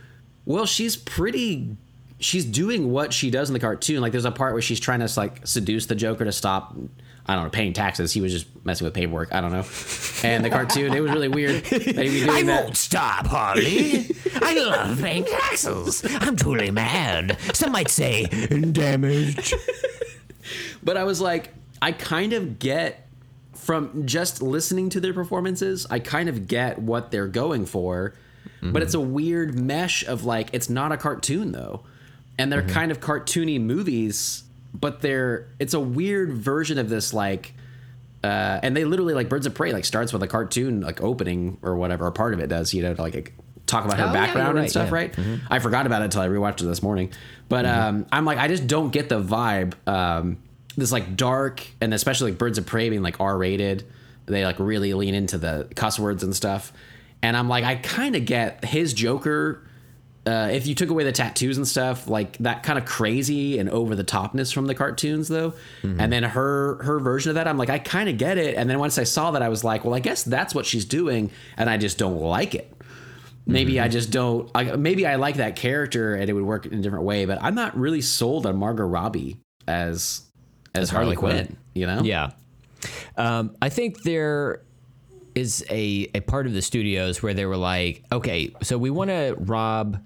well, 0.44 0.66
she's 0.66 0.96
pretty." 0.96 1.76
She's 2.18 2.44
doing 2.44 2.92
what 2.92 3.12
she 3.12 3.30
does 3.32 3.48
in 3.50 3.52
the 3.54 3.58
cartoon. 3.58 4.00
Like, 4.00 4.12
there's 4.12 4.24
a 4.24 4.30
part 4.30 4.52
where 4.52 4.62
she's 4.62 4.78
trying 4.78 5.00
to 5.00 5.12
like 5.16 5.44
seduce 5.44 5.86
the 5.86 5.96
Joker 5.96 6.24
to 6.24 6.30
stop. 6.30 6.76
I 7.26 7.34
don't 7.34 7.44
know, 7.44 7.50
paying 7.50 7.72
taxes. 7.72 8.12
He 8.12 8.20
was 8.20 8.32
just 8.32 8.46
messing 8.64 8.84
with 8.84 8.94
paperwork. 8.94 9.32
I 9.32 9.40
don't 9.40 9.52
know. 9.52 9.64
And 10.24 10.44
the 10.44 10.50
cartoon, 10.50 10.92
it 10.92 11.00
was 11.00 11.12
really 11.12 11.28
weird 11.28 11.64
that 11.64 11.82
he'd 11.82 11.96
be 11.96 12.20
doing 12.20 12.30
I 12.30 12.42
that. 12.42 12.64
won't 12.64 12.76
stop, 12.76 13.26
Harley. 13.26 14.06
I 14.40 14.54
love 14.54 15.00
paying 15.00 15.24
taxes. 15.24 16.04
I'm 16.20 16.36
truly 16.36 16.70
mad. 16.70 17.38
Some 17.54 17.72
might 17.72 17.90
say 17.90 18.24
damaged. 18.26 19.54
But 20.82 20.96
I 20.96 21.04
was 21.04 21.20
like, 21.20 21.54
I 21.80 21.92
kind 21.92 22.32
of 22.32 22.58
get 22.58 23.08
from 23.54 24.06
just 24.06 24.42
listening 24.42 24.90
to 24.90 25.00
their 25.00 25.14
performances, 25.14 25.86
I 25.88 26.00
kind 26.00 26.28
of 26.28 26.48
get 26.48 26.80
what 26.80 27.12
they're 27.12 27.28
going 27.28 27.64
for. 27.64 28.14
But 28.60 28.82
it's 28.82 28.94
a 28.94 28.98
mm-hmm. 28.98 29.12
weird 29.12 29.58
mesh 29.58 30.04
of 30.04 30.24
like, 30.24 30.50
it's 30.52 30.70
not 30.70 30.92
a 30.92 30.96
cartoon 30.96 31.50
though. 31.50 31.82
And 32.38 32.52
they're 32.52 32.62
mm-hmm. 32.62 32.72
kind 32.72 32.90
of 32.92 33.00
cartoony 33.00 33.60
movies, 33.60 34.44
but 34.74 35.00
they're, 35.00 35.48
it's 35.58 35.74
a 35.74 35.80
weird 35.80 36.32
version 36.32 36.78
of 36.78 36.88
this 36.88 37.12
like, 37.12 37.54
uh, 38.24 38.60
and 38.62 38.76
they 38.76 38.84
literally 38.84 39.14
like 39.14 39.28
Birds 39.28 39.46
of 39.46 39.54
Prey 39.54 39.72
like 39.72 39.84
starts 39.84 40.12
with 40.12 40.22
a 40.22 40.28
cartoon 40.28 40.80
like 40.80 41.02
opening 41.02 41.58
or 41.62 41.76
whatever, 41.76 42.06
or 42.06 42.10
part 42.12 42.34
of 42.34 42.40
it 42.40 42.46
does, 42.48 42.72
you 42.72 42.82
know, 42.82 42.94
to 42.94 43.02
like 43.02 43.34
talk 43.66 43.84
about 43.84 43.98
her 43.98 44.06
Oh, 44.08 44.12
background 44.12 44.54
you're 44.54 44.62
and 44.62 44.70
stuff, 44.70 44.88
yeah. 44.88 44.94
right? 44.94 45.14
I 45.50 45.58
forgot 45.58 45.86
about 45.86 46.02
it 46.02 46.06
until 46.06 46.20
I 46.22 46.28
rewatched 46.28 46.62
it 46.62 46.66
this 46.66 46.82
morning. 46.82 47.12
But 47.48 47.66
um, 47.66 48.06
I'm 48.12 48.24
like, 48.24 48.38
I 48.38 48.48
just 48.48 48.66
don't 48.66 48.90
get 48.90 49.08
the 49.08 49.20
vibe. 49.20 49.74
Um, 49.88 50.38
this 50.76 50.90
like 50.92 51.16
dark 51.16 51.66
and 51.80 51.92
especially 51.92 52.30
like 52.30 52.38
Birds 52.38 52.58
of 52.58 52.66
Prey 52.66 52.88
being 52.88 53.02
like 53.02 53.20
R 53.20 53.36
rated. 53.36 53.84
They 54.26 54.44
like 54.44 54.58
really 54.58 54.94
lean 54.94 55.14
into 55.14 55.36
the 55.36 55.68
cuss 55.74 55.98
words 55.98 56.22
and 56.22 56.34
stuff. 56.34 56.72
And 57.22 57.36
I'm 57.36 57.48
like, 57.48 57.64
I 57.64 57.74
kind 57.76 58.16
of 58.16 58.24
get 58.24 58.64
his 58.64 58.94
Joker. 58.94 59.62
Uh, 60.24 60.50
if 60.52 60.68
you 60.68 60.74
took 60.74 60.88
away 60.88 61.02
the 61.02 61.10
tattoos 61.10 61.56
and 61.56 61.66
stuff, 61.66 62.06
like 62.06 62.38
that 62.38 62.62
kind 62.62 62.78
of 62.78 62.84
crazy 62.84 63.58
and 63.58 63.68
over 63.68 63.96
the 63.96 64.04
topness 64.04 64.54
from 64.54 64.66
the 64.66 64.74
cartoons, 64.74 65.26
though, 65.26 65.54
and 65.82 66.12
then 66.12 66.22
her 66.22 66.80
her 66.82 67.00
version 67.00 67.30
of 67.30 67.34
that, 67.34 67.48
I'm 67.48 67.58
like, 67.58 67.70
I 67.70 67.78
kind 67.78 68.08
of 68.08 68.18
get 68.18 68.38
it. 68.38 68.56
And 68.56 68.70
then 68.70 68.78
once 68.78 68.98
I 68.98 69.04
saw 69.04 69.32
that, 69.32 69.42
I 69.42 69.48
was 69.48 69.64
like, 69.64 69.84
well, 69.84 69.94
I 69.94 69.98
guess 69.98 70.22
that's 70.22 70.54
what 70.54 70.64
she's 70.64 70.84
doing, 70.84 71.30
and 71.56 71.68
I 71.68 71.76
just 71.76 71.98
don't 71.98 72.20
like 72.20 72.54
it 72.54 72.72
maybe 73.46 73.80
I 73.80 73.88
just 73.88 74.10
don't. 74.10 74.50
I, 74.54 74.76
maybe 74.76 75.06
I 75.06 75.16
like 75.16 75.36
that 75.36 75.56
character 75.56 76.14
and 76.14 76.28
it 76.28 76.32
would 76.32 76.44
work 76.44 76.66
in 76.66 76.78
a 76.78 76.82
different 76.82 77.04
way, 77.04 77.24
but 77.24 77.42
I'm 77.42 77.54
not 77.54 77.76
really 77.76 78.00
sold 78.00 78.46
on 78.46 78.56
Margot 78.56 78.84
Robbie 78.84 79.40
as 79.66 80.22
as, 80.74 80.90
Harley, 80.90 81.14
Harley 81.14 81.16
Quinn, 81.16 81.46
Quinn. 81.46 81.58
You 81.74 81.86
know? 81.86 82.02
Yeah. 82.02 82.30
Um, 83.16 83.56
I 83.60 83.68
think 83.68 84.02
there 84.02 84.62
is 85.34 85.64
a, 85.70 86.10
a 86.14 86.20
part 86.20 86.46
of 86.46 86.52
the 86.52 86.62
studios 86.62 87.22
where 87.22 87.34
they 87.34 87.46
were 87.46 87.56
like, 87.56 88.04
okay, 88.12 88.54
so 88.62 88.76
we 88.76 88.90
want 88.90 89.10
to 89.10 89.34
rob 89.38 90.02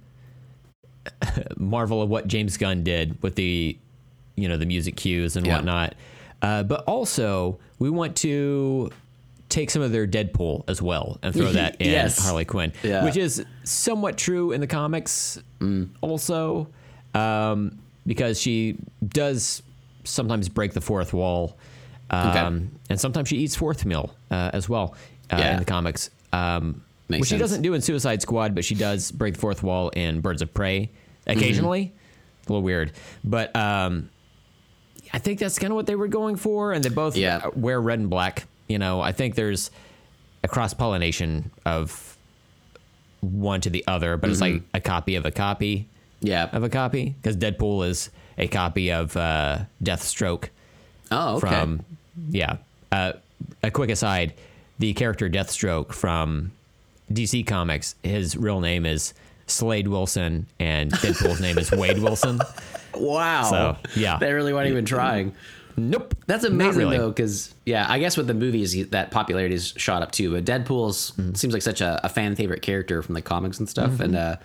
Marvel 1.57 2.03
of 2.03 2.09
what 2.09 2.27
James 2.29 2.57
Gunn 2.57 2.83
did 2.85 3.21
with 3.23 3.35
the, 3.37 3.77
you 4.37 4.49
know, 4.49 4.57
the 4.57 4.67
music 4.67 4.97
cues 4.97 5.37
and 5.37 5.47
Yeah. 5.47 5.57
whatnot. 5.57 5.95
Uh, 6.43 6.63
but 6.63 6.85
also, 6.85 7.59
we 7.79 7.91
want 7.91 8.17
to 8.17 8.91
take 9.49 9.71
some 9.71 9.81
of 9.83 9.93
their 9.93 10.07
Deadpool 10.07 10.65
as 10.69 10.83
well 10.83 11.19
and 11.23 11.33
throw 11.35 11.53
that 11.53 11.77
in 11.81 11.91
Yes. 11.91 12.19
Harley 12.19 12.45
Quinn, 12.45 12.73
Yeah. 12.83 13.05
which 13.05 13.17
is 13.17 13.45
somewhat 13.65 14.17
true 14.19 14.53
in 14.53 14.61
the 14.61 14.67
comics 14.67 15.39
also, 16.01 16.69
um, 17.15 17.79
because 18.07 18.41
she 18.41 18.77
does 19.09 19.63
sometimes 20.05 20.49
break 20.49 20.73
the 20.73 20.81
fourth 20.81 21.13
wall. 21.13 21.57
Um, 22.11 22.29
Okay. 22.29 22.67
And 22.91 23.01
sometimes 23.01 23.29
she 23.29 23.39
eats 23.39 23.57
fourth 23.57 23.85
meal 23.85 24.15
uh, 24.31 24.51
as 24.53 24.69
well 24.69 24.95
uh, 25.31 25.37
Yeah. 25.39 25.53
in 25.55 25.59
the 25.59 25.65
comics. 25.65 26.11
Um, 26.33 26.83
Makes 27.09 27.21
which 27.21 27.29
she 27.31 27.39
doesn't 27.39 27.63
do 27.63 27.75
in 27.75 27.81
Suicide 27.83 28.21
Squad, 28.23 28.55
but 28.55 28.65
she 28.65 28.75
does 28.75 29.11
break 29.13 29.35
the 29.35 29.41
fourth 29.41 29.63
wall 29.63 29.91
in 29.91 30.21
Birds 30.21 30.43
of 30.43 30.53
Prey 30.53 30.91
occasionally. 31.27 31.93
A 32.47 32.53
little 32.53 32.63
weird. 32.63 32.93
But 33.23 33.55
um, 33.55 34.11
I 35.13 35.19
think 35.19 35.39
that's 35.39 35.59
kind 35.59 35.73
of 35.73 35.77
what 35.77 35.87
they 35.87 35.95
were 35.97 36.09
going 36.09 36.37
for. 36.37 36.73
And 36.73 36.83
they 36.85 36.89
both 36.89 37.17
Yeah. 37.17 37.49
wear 37.55 37.81
red 37.81 37.99
and 38.01 38.11
black. 38.11 38.47
You 38.69 38.79
know, 38.79 39.01
I 39.01 39.13
think 39.13 39.35
there's 39.37 39.71
a 40.43 40.49
cross 40.49 40.75
pollination 40.75 41.51
of 41.65 42.17
one 43.21 43.61
to 43.63 43.71
the 43.71 43.85
other, 43.87 44.17
but 44.17 44.31
it's 44.31 44.41
Mm-hmm. 44.41 44.55
like 44.55 44.63
a 44.75 44.81
copy 44.81 45.15
of 45.17 45.25
a 45.25 45.31
copy 45.31 45.89
Yeah. 46.21 46.49
of 46.53 46.63
a 46.63 46.69
copy 46.69 47.15
because 47.21 47.37
Deadpool 47.37 47.87
is 47.89 48.11
a 48.39 48.49
copy 48.49 48.91
of 48.93 49.17
uh, 49.17 49.61
Deathstroke 49.83 50.49
Oh, 51.11 51.37
okay. 51.37 51.41
from 51.49 51.85
yeah. 52.31 52.57
Uh, 52.93 53.13
a 53.63 53.71
quick 53.71 53.91
aside: 53.91 54.35
the 54.79 54.93
character 54.95 55.29
Deathstroke 55.29 55.93
from 55.93 56.53
DC 57.13 57.47
Comics, 57.47 57.95
his 58.03 58.37
real 58.37 58.61
name 58.61 58.85
is 58.87 59.15
Slade 59.47 59.89
Wilson, 59.89 60.47
and 60.59 60.91
Deadpool's 60.93 61.41
name 61.41 61.57
is 61.59 61.71
Wade 61.71 61.99
Wilson. 61.99 62.41
wow. 62.95 63.43
So, 63.45 63.77
yeah. 64.01 64.19
They 64.19 64.33
really 64.33 64.53
weren't 64.53 64.69
even 64.71 64.85
trying. 64.85 65.35
Nope, 65.79 66.15
That's 66.27 66.43
amazing 66.45 66.79
really. 66.79 66.97
though, 66.97 67.11
because 67.11 67.55
yeah, 67.67 67.85
I 67.87 67.99
guess 67.99 68.17
with 68.17 68.27
the 68.27 68.35
movies 68.35 68.89
that 68.89 69.11
popularity 69.11 69.55
is 69.55 69.75
shot 69.77 70.03
up 70.03 70.11
too. 70.11 70.33
But 70.33 70.45
Deadpool's 70.47 71.11
Mm-hmm. 71.13 71.35
seems 71.35 71.53
like 71.53 71.63
such 71.63 71.81
a, 71.83 72.01
a 72.03 72.09
fan 72.09 72.35
favorite 72.35 72.63
character 72.63 73.03
from 73.03 73.15
the 73.15 73.21
comics 73.23 73.59
and 73.59 73.69
stuff, 73.69 74.01
and 74.01 74.17
uh, 74.17 74.37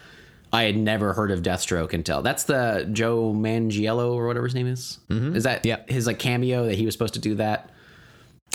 I 0.52 0.64
had 0.64 0.76
never 0.76 1.14
heard 1.14 1.32
of 1.32 1.42
Deathstroke 1.42 1.94
until 1.94 2.22
that's 2.22 2.44
the 2.44 2.86
Joe 2.92 3.34
Manganiello 3.34 4.14
or 4.14 4.28
whatever 4.28 4.46
his 4.46 4.54
name 4.56 4.68
is. 4.68 5.00
Is 5.10 5.44
that 5.46 5.64
Mm-hmm. 5.64 5.68
Yeah. 5.68 5.78
his 5.88 6.06
like 6.06 6.20
cameo 6.20 6.66
that 6.66 6.76
he 6.76 6.84
was 6.86 6.94
supposed 6.94 7.14
to 7.14 7.22
do 7.22 7.36
that? 7.36 7.70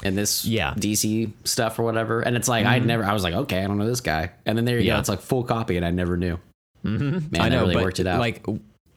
In 0.03 0.15
this 0.15 0.45
Yeah. 0.45 0.75
DC 0.75 1.33
stuff 1.45 1.79
or 1.79 1.83
whatever. 1.85 2.21
And 2.21 2.37
it's 2.37 2.49
like 2.49 2.67
I'd 2.67 2.85
never. 2.87 3.05
I 3.05 3.13
was 3.13 3.23
like, 3.25 3.35
okay, 3.35 3.63
I 3.63 3.67
don't 3.67 3.79
know 3.79 3.87
this 3.87 4.01
guy. 4.01 4.31
And 4.45 4.57
then 4.57 4.65
there 4.65 4.79
you 4.79 4.87
Yeah. 4.87 4.95
go. 4.95 5.01
It's 5.01 5.09
like 5.09 5.21
full 5.21 5.43
copy, 5.45 5.77
and 5.77 5.85
I 5.87 5.91
never 5.91 6.17
knew. 6.17 6.39
Mm-hmm. 6.85 7.31
Man, 7.31 7.41
I 7.41 7.49
know, 7.49 7.63
really 7.63 7.75
but 7.75 7.83
worked 7.85 8.01
it 8.01 8.07
out. 8.07 8.21
like 8.21 8.45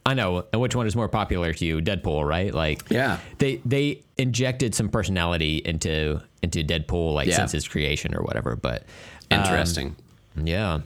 I 0.05 0.13
know. 0.13 0.45
And 0.51 0.61
which 0.61 0.75
one 0.75 0.87
is 0.87 0.95
more 0.95 1.07
popular 1.09 1.53
to 1.53 1.65
you? 1.65 1.81
Deadpool, 1.81 2.27
right? 2.27 2.53
Like 2.53 2.83
Yeah. 2.89 3.19
they 3.37 3.61
they 3.65 4.01
injected 4.17 4.75
some 4.75 4.89
personality 4.89 5.57
into 5.63 6.21
into 6.41 6.63
Deadpool 6.63 7.13
like 7.13 7.27
Yeah. 7.27 7.35
since 7.37 7.51
his 7.51 7.67
creation 7.67 8.15
or 8.15 8.21
whatever. 8.23 8.55
But 8.55 8.83
um, 9.31 9.39
interesting. 9.41 9.95
Yeah. 10.41 10.79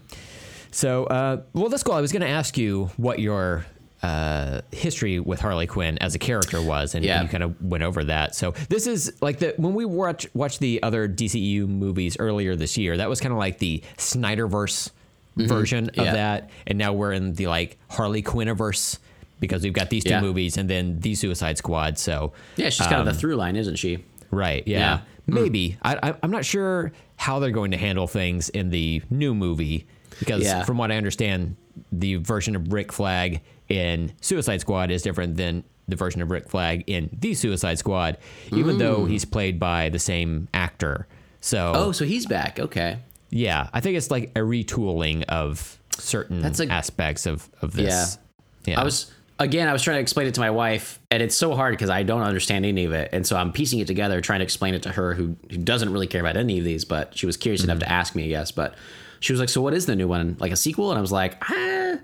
So, 0.71 1.03
uh, 1.05 1.41
well, 1.53 1.69
that's 1.69 1.83
cool. 1.83 1.93
I 1.93 2.01
was 2.01 2.11
going 2.11 2.23
to 2.23 2.27
ask 2.27 2.57
you 2.57 2.89
what 2.97 3.19
your 3.19 3.65
uh, 4.03 4.61
history 4.71 5.19
with 5.19 5.39
Harley 5.39 5.65
Quinn 5.65 5.97
as 5.99 6.13
a 6.13 6.19
character 6.19 6.61
was, 6.61 6.93
and 6.93 7.03
Yeah. 7.05 7.21
you 7.23 7.27
kind 7.29 7.41
of 7.43 7.59
went 7.61 7.83
over 7.83 8.03
that. 8.03 8.35
So, 8.35 8.51
this 8.69 8.85
is 8.85 9.13
like 9.21 9.39
the 9.39 9.53
when 9.57 9.73
we 9.73 9.85
watch 9.85 10.27
watched 10.33 10.59
the 10.59 10.83
other 10.83 11.07
DCU 11.07 11.67
movies 11.67 12.17
earlier 12.19 12.55
this 12.55 12.77
year. 12.77 12.97
That 12.97 13.09
was 13.09 13.19
kind 13.21 13.31
of 13.31 13.37
like 13.39 13.59
the 13.59 13.81
Snyderverse 13.97 14.91
version 15.35 15.89
of 15.89 15.95
Mm-hmm. 15.95 16.05
Yeah. 16.05 16.13
that, 16.13 16.49
and 16.67 16.77
now 16.77 16.93
we're 16.93 17.13
in 17.13 17.33
the 17.33 17.47
like 17.47 17.77
Harley 17.89 18.21
Quinniverse 18.21 18.99
because 19.39 19.63
we've 19.63 19.73
got 19.73 19.89
these 19.89 20.03
two 20.03 20.11
Yeah. 20.11 20.21
movies 20.21 20.57
and 20.57 20.69
then 20.69 20.99
the 20.99 21.15
Suicide 21.15 21.57
Squad. 21.57 21.97
So, 21.97 22.33
yeah, 22.55 22.69
she's 22.69 22.85
kind 22.87 22.99
of 22.99 23.05
the 23.05 23.13
through 23.19 23.35
line, 23.35 23.55
isn't 23.55 23.75
she? 23.77 24.03
Right. 24.31 24.63
Yeah. 24.67 24.79
Yeah. 24.79 24.99
Maybe. 25.25 25.77
I, 25.81 26.09
I, 26.09 26.15
I'm 26.21 26.31
not 26.31 26.43
sure 26.45 26.91
how 27.15 27.39
they're 27.39 27.51
going 27.51 27.71
to 27.71 27.77
handle 27.77 28.07
things 28.07 28.49
in 28.49 28.69
the 28.69 29.01
new 29.09 29.33
movie 29.33 29.87
because, 30.19 30.51
from 30.65 30.77
what 30.77 30.91
I 30.91 30.97
understand, 30.97 31.55
the 31.91 32.15
version 32.15 32.55
of 32.55 32.71
Rick 32.73 32.91
Flag 32.91 33.41
in 33.69 34.11
Suicide 34.21 34.61
Squad 34.61 34.91
is 34.91 35.01
different 35.01 35.37
than 35.37 35.63
the 35.87 35.95
version 35.95 36.21
of 36.21 36.31
Rick 36.31 36.49
Flag 36.49 36.83
in 36.87 37.09
the 37.17 37.33
Suicide 37.33 37.77
Squad, 37.79 38.17
even 38.51 38.77
though 38.77 39.05
he's 39.05 39.25
played 39.25 39.59
by 39.59 39.89
the 39.89 39.99
same 39.99 40.47
actor. 40.53 41.07
So, 41.41 41.73
Oh, 41.75 41.91
so 41.91 42.05
he's 42.05 42.25
back. 42.25 42.59
Okay. 42.59 42.99
yeah, 43.29 43.67
I 43.73 43.81
think 43.81 43.97
it's 43.97 44.09
like 44.11 44.31
a 44.35 44.39
retooling 44.39 45.23
of 45.25 45.77
certain 45.97 46.41
That's 46.41 46.59
a- 46.61 46.67
aspects 46.67 47.25
of, 47.25 47.49
of 47.61 47.73
this. 47.73 48.17
Yeah. 48.65 48.79
I 48.79 48.83
was 48.85 49.11
again, 49.39 49.67
I 49.67 49.73
was 49.73 49.81
trying 49.83 49.97
to 49.97 50.01
explain 50.01 50.27
it 50.27 50.35
to 50.35 50.39
my 50.39 50.51
wife, 50.51 50.99
and 51.11 51.21
it's 51.21 51.35
so 51.35 51.53
hard 51.53 51.73
because 51.73 51.89
I 51.89 52.03
don't 52.03 52.21
understand 52.21 52.65
any 52.65 52.85
of 52.85 52.93
it, 52.93 53.09
and 53.11 53.27
so 53.27 53.35
I'm 53.35 53.51
piecing 53.51 53.79
it 53.79 53.87
together, 53.87 54.21
trying 54.21 54.39
to 54.39 54.43
explain 54.45 54.73
it 54.73 54.83
to 54.83 54.89
her, 54.93 55.13
who, 55.15 55.35
who 55.51 55.57
doesn't 55.57 55.91
really 55.91 56.07
care 56.07 56.21
about 56.21 56.37
any 56.37 56.59
of 56.59 56.63
these, 56.63 56.85
but 56.85 57.17
she 57.17 57.25
was 57.25 57.35
curious 57.35 57.61
enough 57.63 57.79
to 57.79 57.91
ask 57.91 58.15
me, 58.15 58.23
I 58.25 58.27
guess. 58.29 58.51
But 58.51 58.75
she 59.19 59.33
was 59.33 59.39
like, 59.41 59.49
"So 59.49 59.61
what 59.61 59.73
is 59.73 59.85
the 59.85 59.97
new 59.97 60.07
one? 60.07 60.37
Like 60.39 60.53
a 60.53 60.55
sequel?" 60.55 60.91
And 60.91 60.97
I 60.97 61.01
was 61.01 61.11
like, 61.11 61.35
ah, 61.43 61.53
"I 61.53 61.97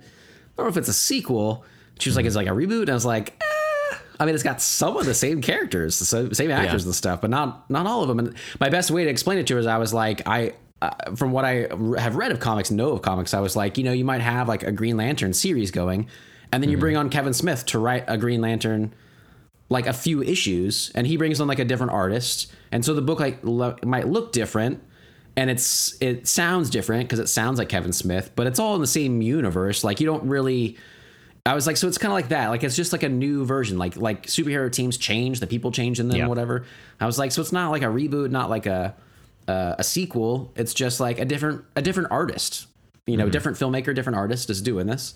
don't 0.60 0.68
know 0.68 0.72
if 0.72 0.78
it's 0.78 0.89
a 0.89 0.93
sequel." 0.93 1.64
She 1.99 2.10
was 2.10 2.16
like, 2.16 2.26
"It's 2.26 2.36
like 2.36 2.47
a 2.47 2.51
reboot," 2.51 2.82
and 2.84 2.91
I 2.91 2.93
was 2.93 3.05
like. 3.05 3.34
"Ah." 3.41 3.45
I 4.22 4.26
mean, 4.26 4.36
it's 4.36 4.43
got 4.43 4.62
some 4.62 4.97
of 4.97 5.05
the 5.05 5.14
same 5.14 5.41
characters, 5.41 5.97
the 5.97 6.03
same- 6.36 6.51
actors 6.51 6.84
Yeah. 6.84 6.88
and 6.89 6.95
stuff, 6.95 7.22
but 7.22 7.30
not 7.30 7.70
not 7.70 7.88
all 7.88 8.01
of 8.01 8.10
them. 8.10 8.20
And 8.20 8.34
my 8.60 8.68
best 8.68 8.91
way 8.91 9.05
to 9.05 9.10
explain 9.10 9.38
it 9.38 9.47
to 9.47 9.53
her 9.53 9.60
is, 9.62 9.66
I 9.66 9.78
was 9.78 9.93
like, 9.93 10.22
I 10.28 10.53
uh, 10.82 10.91
from 11.16 11.32
what 11.32 11.45
I 11.45 11.68
have 11.97 12.16
read 12.18 12.32
of 12.34 12.39
comics, 12.41 12.70
know 12.70 12.89
of 12.91 13.01
comics, 13.01 13.34
I 13.34 13.39
was 13.39 13.55
like, 13.55 13.78
you 13.78 13.84
know, 13.86 13.93
you 13.93 14.03
might 14.03 14.20
have 14.22 14.47
like 14.49 14.64
a 14.64 14.72
Green 14.74 14.97
Lantern 14.97 15.34
series 15.34 15.72
going, 15.72 16.07
and 16.51 16.62
then 16.62 16.70
you 16.70 16.78
bring 16.78 16.97
on 16.97 17.10
Kevin 17.10 17.34
Smith 17.34 17.66
to 17.68 17.80
write 17.80 18.03
a 18.07 18.18
Green 18.18 18.41
Lantern 18.41 18.93
like 19.70 19.88
a 19.88 19.93
few 19.93 20.22
issues 20.24 20.91
and 20.95 21.05
he 21.07 21.16
brings 21.16 21.39
on 21.39 21.47
like 21.47 21.60
a 21.60 21.66
different 21.66 21.91
artist 21.93 22.51
and 22.72 22.84
so 22.84 22.93
the 22.95 23.01
book 23.03 23.20
like 23.20 23.38
lo- 23.43 23.76
might 23.86 24.07
look 24.07 24.32
different 24.32 24.82
and 25.40 25.50
it's 25.50 25.96
it 26.02 26.28
sounds 26.28 26.70
different 26.70 27.08
because 27.08 27.20
it 27.20 27.28
sounds 27.28 27.58
like 27.58 27.70
Kevin 27.70 27.94
Smith 27.94 28.32
but 28.36 28.46
it's 28.46 28.60
all 28.60 28.76
in 28.76 28.82
the 28.82 28.88
same 28.88 29.22
universe. 29.22 29.84
Like 29.84 30.00
you 30.00 30.06
don't 30.06 30.28
really 30.28 30.78
I 31.46 31.54
was 31.54 31.66
like 31.66 31.78
so 31.78 31.88
it's 31.88 31.98
kind 31.98 32.12
of 32.12 32.16
like 32.16 32.30
that. 32.30 32.48
Like 32.48 32.64
it's 32.64 32.76
just 32.76 32.92
like 32.92 33.04
a 33.04 33.10
new 33.10 33.46
version. 33.46 33.78
Like 33.78 33.96
like 33.96 34.28
superhero 34.28 34.72
teams 34.72 34.98
change 34.98 35.40
the 35.40 35.48
people 35.48 35.72
change 35.72 36.00
in 36.00 36.10
them 36.10 36.28
whatever. 36.28 36.66
I 37.00 37.06
was 37.06 37.18
like 37.18 37.32
so 37.32 37.42
it's 37.42 37.54
not 37.54 37.72
like 37.72 37.82
a 37.82 37.86
reboot 37.86 38.32
not 38.32 38.50
like 38.50 38.66
a 38.66 38.96
uh, 39.48 39.76
a 39.80 39.84
sequel. 39.84 40.52
It's 40.56 40.74
just 40.74 41.00
like 41.00 41.20
a 41.20 41.26
different 41.26 41.64
a 41.76 41.82
different 41.82 42.12
artist. 42.12 42.68
You 43.08 43.18
know 43.18 43.30
different 43.30 43.58
filmmaker 43.58 43.96
different 43.96 44.18
artist 44.18 44.50
is 44.50 44.62
doing 44.62 44.86
this. 44.86 45.16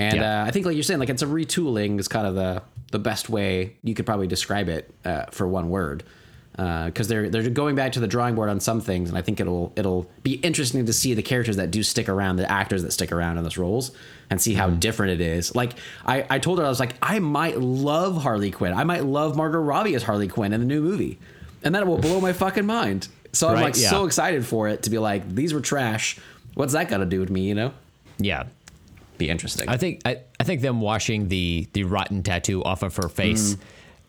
And 0.00 0.20
uh, 0.20 0.44
I 0.46 0.50
think, 0.50 0.64
like 0.64 0.76
you're 0.76 0.82
saying, 0.82 0.98
like 0.98 1.10
it's 1.10 1.20
a 1.20 1.26
retooling 1.26 2.00
is 2.00 2.08
kind 2.08 2.26
of 2.26 2.34
the 2.34 2.62
the 2.90 2.98
best 2.98 3.28
way 3.28 3.76
you 3.82 3.94
could 3.94 4.06
probably 4.06 4.26
describe 4.26 4.68
it 4.68 4.92
uh, 5.04 5.26
for 5.30 5.46
one 5.46 5.68
word. 5.68 6.04
Uh, 6.58 6.86
because 6.86 7.06
they're 7.08 7.30
they're 7.30 7.48
going 7.48 7.74
back 7.76 7.92
to 7.92 8.00
the 8.00 8.08
drawing 8.08 8.34
board 8.34 8.50
on 8.50 8.60
some 8.60 8.80
things, 8.80 9.08
and 9.08 9.16
I 9.16 9.22
think 9.22 9.40
it'll 9.40 9.72
it'll 9.76 10.10
be 10.22 10.34
interesting 10.34 10.84
to 10.84 10.92
see 10.92 11.14
the 11.14 11.22
characters 11.22 11.56
that 11.56 11.70
do 11.70 11.82
stick 11.82 12.08
around, 12.08 12.36
the 12.36 12.50
actors 12.50 12.82
that 12.82 12.92
stick 12.92 13.12
around 13.12 13.38
in 13.38 13.44
those 13.44 13.56
roles, 13.56 13.92
and 14.28 14.40
see 14.42 14.54
how 14.54 14.68
hmm. 14.68 14.78
different 14.78 15.12
it 15.12 15.20
is. 15.20 15.54
Like 15.54 15.74
I, 16.04 16.26
I 16.28 16.38
told 16.38 16.58
her, 16.58 16.66
I 16.66 16.68
was 16.68 16.80
like, 16.80 16.96
I 17.00 17.18
might 17.20 17.60
love 17.60 18.20
Harley 18.20 18.50
Quinn, 18.50 18.74
I 18.74 18.84
might 18.84 19.04
love 19.04 19.36
Margot 19.36 19.60
Robbie 19.60 19.94
as 19.94 20.02
Harley 20.02 20.28
Quinn 20.28 20.52
in 20.52 20.60
the 20.60 20.66
new 20.66 20.82
movie, 20.82 21.18
and 21.62 21.74
that 21.74 21.86
will 21.86 21.98
blow 21.98 22.20
my 22.20 22.32
fucking 22.34 22.66
mind. 22.66 23.08
So 23.32 23.48
I'm 23.48 23.62
like 23.62 23.76
yeah. 23.76 23.88
so 23.88 24.04
excited 24.04 24.44
for 24.44 24.68
it 24.68 24.82
to 24.82 24.90
be 24.90 24.98
like, 24.98 25.32
these 25.32 25.54
were 25.54 25.60
trash. 25.60 26.18
What's 26.54 26.72
that 26.72 26.88
got 26.88 26.98
to 26.98 27.06
do 27.06 27.20
with 27.20 27.30
me? 27.30 27.42
You 27.42 27.54
know, 27.54 27.74
yeah. 28.18 28.44
be 29.18 29.30
interesting. 29.30 29.68
I 29.68 29.76
think 29.76 30.02
I, 30.04 30.18
I 30.38 30.44
think 30.44 30.62
them 30.62 30.80
washing 30.80 31.28
the 31.28 31.68
the 31.72 31.84
rotten 31.84 32.22
tattoo 32.22 32.62
off 32.64 32.82
of 32.82 32.96
her 32.96 33.08
face 33.08 33.56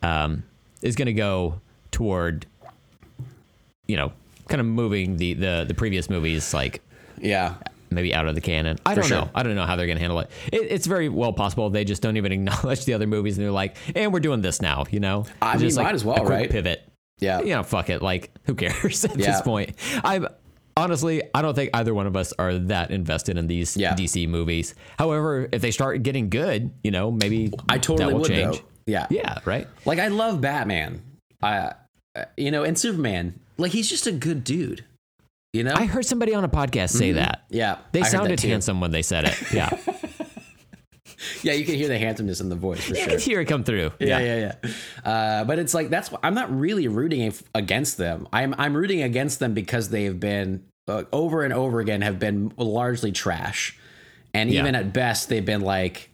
mm. 0.02 0.08
um, 0.08 0.44
is 0.82 0.96
going 0.96 1.06
to 1.06 1.14
go 1.14 1.62
toward 2.02 2.48
you 3.88 3.96
know 3.96 4.12
kind 4.48 4.60
of 4.60 4.66
moving 4.66 5.18
the 5.18 5.34
the 5.36 5.66
the 5.68 5.74
previous 5.74 6.10
movies 6.10 6.52
like 6.54 6.82
yeah. 7.20 7.56
maybe 7.92 8.14
out 8.16 8.26
of 8.28 8.34
the 8.34 8.42
canon. 8.42 8.80
I 8.86 8.96
don't 8.96 9.06
sure. 9.06 9.18
know. 9.22 9.30
I 9.36 9.44
don't 9.44 9.54
know 9.54 9.66
how 9.68 9.76
they're 9.76 9.86
going 9.86 9.98
to 9.98 10.02
handle 10.02 10.20
it. 10.20 10.32
it. 10.52 10.62
It's 10.72 10.88
very 10.88 11.08
well 11.10 11.32
possible 11.34 11.70
they 11.70 11.84
just 11.86 12.02
don't 12.02 12.18
even 12.18 12.32
acknowledge 12.38 12.86
the 12.86 12.96
other 12.96 13.06
movies 13.06 13.38
and 13.38 13.46
they're 13.46 13.52
like, 13.52 13.78
and 13.96 14.12
we're 14.12 14.20
doing 14.20 14.42
this 14.42 14.60
now. 14.62 14.86
You 14.90 15.00
know, 15.00 15.26
I 15.42 15.54
It's 15.54 15.62
mean, 15.62 15.68
just 15.70 15.78
like 15.78 15.86
might 15.86 15.94
as 15.96 16.04
well, 16.04 16.26
right? 16.26 16.50
Pivot. 16.50 16.82
Yeah. 17.20 17.42
You 17.42 17.50
know, 17.50 17.62
fuck 17.64 17.92
it. 17.92 18.02
Like, 18.02 18.32
who 18.46 18.56
cares 18.56 19.06
at 19.06 19.16
Yeah. 19.20 19.28
this 19.34 19.42
point? 19.44 19.76
I'm 20.04 20.28
honestly, 20.76 21.22
I 21.36 21.44
don't 21.44 21.54
think 21.54 21.70
either 21.76 21.94
one 21.94 22.08
of 22.08 22.16
us 22.16 22.34
are 22.40 22.58
that 22.58 22.90
invested 22.90 23.38
in 23.38 23.46
these 23.46 23.78
Yeah. 23.78 23.94
DC 23.94 24.28
movies. 24.28 24.74
However, 24.98 25.48
if 25.52 25.62
they 25.62 25.70
start 25.70 26.02
getting 26.02 26.30
good, 26.30 26.72
you 26.84 26.90
know, 26.90 27.12
maybe 27.12 27.54
I 27.70 27.78
totally 27.78 28.06
that 28.08 28.14
will 28.14 28.22
would, 28.22 28.30
change. 28.32 28.58
though. 28.58 28.66
Yeah. 28.88 29.06
Yeah. 29.12 29.38
Right. 29.46 29.68
Like 29.86 30.00
I 30.00 30.08
love 30.08 30.42
Batman. 30.42 31.04
I, 31.44 31.74
you 32.38 32.52
know, 32.52 32.64
and 32.64 32.78
Superman. 32.78 33.40
Like 33.58 33.72
he's 33.72 33.90
just 33.90 34.08
a 34.08 34.12
good 34.12 34.44
dude. 34.44 34.84
You 35.54 35.64
know. 35.64 35.74
I 35.76 35.86
heard 35.86 36.06
somebody 36.06 36.34
on 36.34 36.44
a 36.44 36.50
podcast 36.50 36.90
say 36.92 37.12
that. 37.14 37.44
Mm-hmm. 37.46 37.56
yeah. 37.58 37.78
They 37.92 38.02
I 38.02 38.04
sounded 38.04 38.40
handsome 38.42 38.80
when 38.80 38.92
they 38.92 39.02
said 39.02 39.26
it. 39.26 39.38
Yeah. 39.54 39.70
Yeah, 41.44 41.54
you 41.54 41.66
can 41.66 41.76
hear 41.76 41.88
the 41.88 42.00
handsomeness 42.00 42.42
in 42.42 42.50
the 42.50 42.56
voice 42.56 42.84
for 42.84 42.96
I 42.96 43.00
sure. 43.00 43.08
could 43.10 43.20
hear 43.20 43.42
it 43.42 43.46
come 43.46 43.64
through. 43.64 43.92
Yeah, 44.00 44.20
yeah, 44.20 44.54
yeah. 44.64 44.72
Uh, 45.12 45.44
but 45.44 45.60
it's 45.60 45.74
like 45.74 45.90
that's 45.90 46.10
I'm 46.24 46.34
not 46.34 46.58
really 46.58 46.88
rooting 46.88 47.32
against 47.54 47.98
them. 47.98 48.28
I'm 48.34 48.56
I'm 48.58 48.76
rooting 48.76 49.04
against 49.04 49.40
them 49.40 49.54
because 49.54 49.90
they've 49.90 50.20
been 50.20 50.64
uh, 50.88 51.04
over 51.12 51.44
and 51.44 51.54
over 51.54 51.80
again 51.80 52.02
have 52.02 52.18
been 52.18 52.52
largely 52.58 53.12
trash, 53.12 53.78
and 54.34 54.50
Yeah. 54.50 54.62
even 54.62 54.74
at 54.74 54.94
best 54.94 55.30
they've 55.30 55.46
been 55.46 55.62
like 55.62 56.10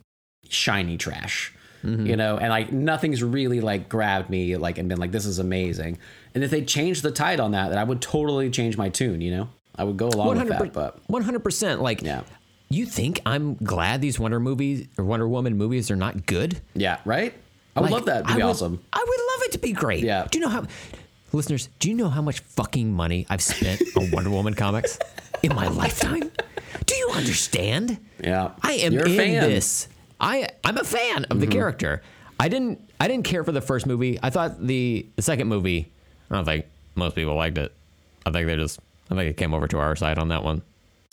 shiny 0.49 0.97
trash. 0.97 1.53
Mm-hmm. 1.87 2.05
You 2.05 2.15
know, 2.17 2.37
and 2.37 2.49
like 2.49 2.71
nothing's 2.71 3.23
really 3.23 3.61
like 3.61 3.87
grabbed 3.89 4.29
me 4.29 4.57
like 4.57 4.77
and 4.77 4.89
been 4.89 4.97
like 4.99 5.11
this 5.11 5.25
is 5.25 5.39
amazing. 5.39 5.97
And 6.35 6.43
if 6.43 6.51
they 6.51 6.61
changed 6.63 7.01
the 7.03 7.11
tide 7.11 7.39
on 7.39 7.51
that, 7.51 7.69
then 7.69 7.77
I 7.77 7.83
would 7.83 8.01
totally 8.01 8.49
change 8.49 8.77
my 8.77 8.89
tune. 8.89 9.21
You 9.21 9.31
know, 9.31 9.49
I 9.75 9.83
would 9.85 9.97
go 9.97 10.09
along 10.09 10.37
with 10.37 10.49
that. 10.49 10.73
But 10.73 10.99
One 11.07 11.21
hundred 11.23 11.43
percent. 11.43 11.81
Like, 11.81 12.01
Yeah. 12.01 12.21
you 12.69 12.85
think 12.85 13.21
I'm 13.25 13.55
glad 13.55 14.01
these 14.01 14.19
Wonder 14.19 14.39
movies 14.39 14.87
or 14.97 15.05
Wonder 15.05 15.27
Woman 15.27 15.57
movies 15.57 15.89
are 15.89 15.95
not 15.95 16.25
good? 16.25 16.59
yeah, 16.75 16.99
right. 17.05 17.33
I 17.75 17.79
would 17.81 17.91
Like, 17.91 17.93
love 17.99 18.05
that 18.07 18.25
to 18.25 18.31
I 18.31 18.35
be 18.37 18.43
would- 18.43 18.49
awesome. 18.49 18.83
I 18.91 19.05
would 19.07 19.19
love 19.33 19.47
it 19.47 19.51
to 19.53 19.59
be 19.59 19.71
great. 19.71 20.03
Yeah. 20.03 20.27
Do 20.29 20.39
you 20.39 20.43
know 20.45 20.49
how, 20.51 20.65
listeners? 21.31 21.69
Do 21.79 21.89
you 21.89 21.95
know 21.95 22.09
how 22.09 22.21
much 22.21 22.39
fucking 22.39 22.91
money 22.91 23.25
I've 23.29 23.41
spent 23.43 23.81
on 23.95 24.09
Wonder 24.11 24.29
Woman 24.31 24.55
comics 24.55 24.97
in 25.43 25.53
my 25.55 25.67
lifetime? 25.67 26.31
Do 26.85 26.95
you 26.95 27.11
understand? 27.13 27.97
Yeah, 28.23 28.51
I 28.61 28.73
am 28.73 28.93
You're 28.93 29.05
in 29.05 29.15
fan. 29.15 29.49
This. 29.49 29.87
I 30.19 30.49
I'm 30.67 30.77
a 30.77 30.83
fan 30.83 31.23
of 31.25 31.39
the 31.39 31.47
character. 31.47 32.01
I 32.39 32.49
didn't 32.49 32.81
I 32.99 33.07
didn't 33.07 33.25
care 33.25 33.43
for 33.43 33.51
the 33.51 33.61
first 33.61 33.85
movie. 33.87 34.19
I 34.21 34.29
thought 34.29 34.61
the 34.65 35.07
the 35.15 35.21
second 35.21 35.47
movie. 35.47 35.91
I 36.29 36.35
don't 36.35 36.45
think 36.45 36.65
most 36.95 37.15
people 37.15 37.35
liked 37.35 37.57
it. 37.57 37.73
I 38.25 38.31
think 38.31 38.47
they 38.47 38.55
just 38.57 38.79
I 39.09 39.15
think 39.15 39.29
it 39.31 39.37
came 39.37 39.53
over 39.53 39.67
to 39.69 39.79
our 39.79 39.95
side 39.95 40.19
on 40.19 40.27
that 40.27 40.43
one. 40.43 40.61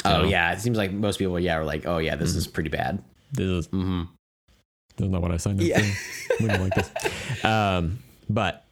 Oh 0.05 0.23
So, 0.23 0.29
yeah, 0.29 0.53
it 0.53 0.61
seems 0.61 0.77
like 0.77 0.93
most 0.93 1.19
people 1.19 1.39
yeah 1.39 1.57
are 1.57 1.65
like, 1.65 1.87
oh 1.87 1.99
yeah, 1.99 2.17
this 2.17 2.35
is 2.35 2.47
pretty 2.47 2.69
bad. 2.71 3.03
This 3.33 3.47
is 3.47 3.69
Mm-hmm. 3.69 4.03
this 4.97 5.05
is 5.07 5.11
not 5.11 5.23
what 5.23 5.31
I 5.31 5.37
signed 5.39 5.61
up 5.61 5.67
Yeah. 5.67 5.81
for. 5.81 6.43
We 6.43 6.49
don't 6.49 6.61
like 6.61 6.75
this. 6.75 6.91
Um, 7.45 7.99
but 8.29 8.65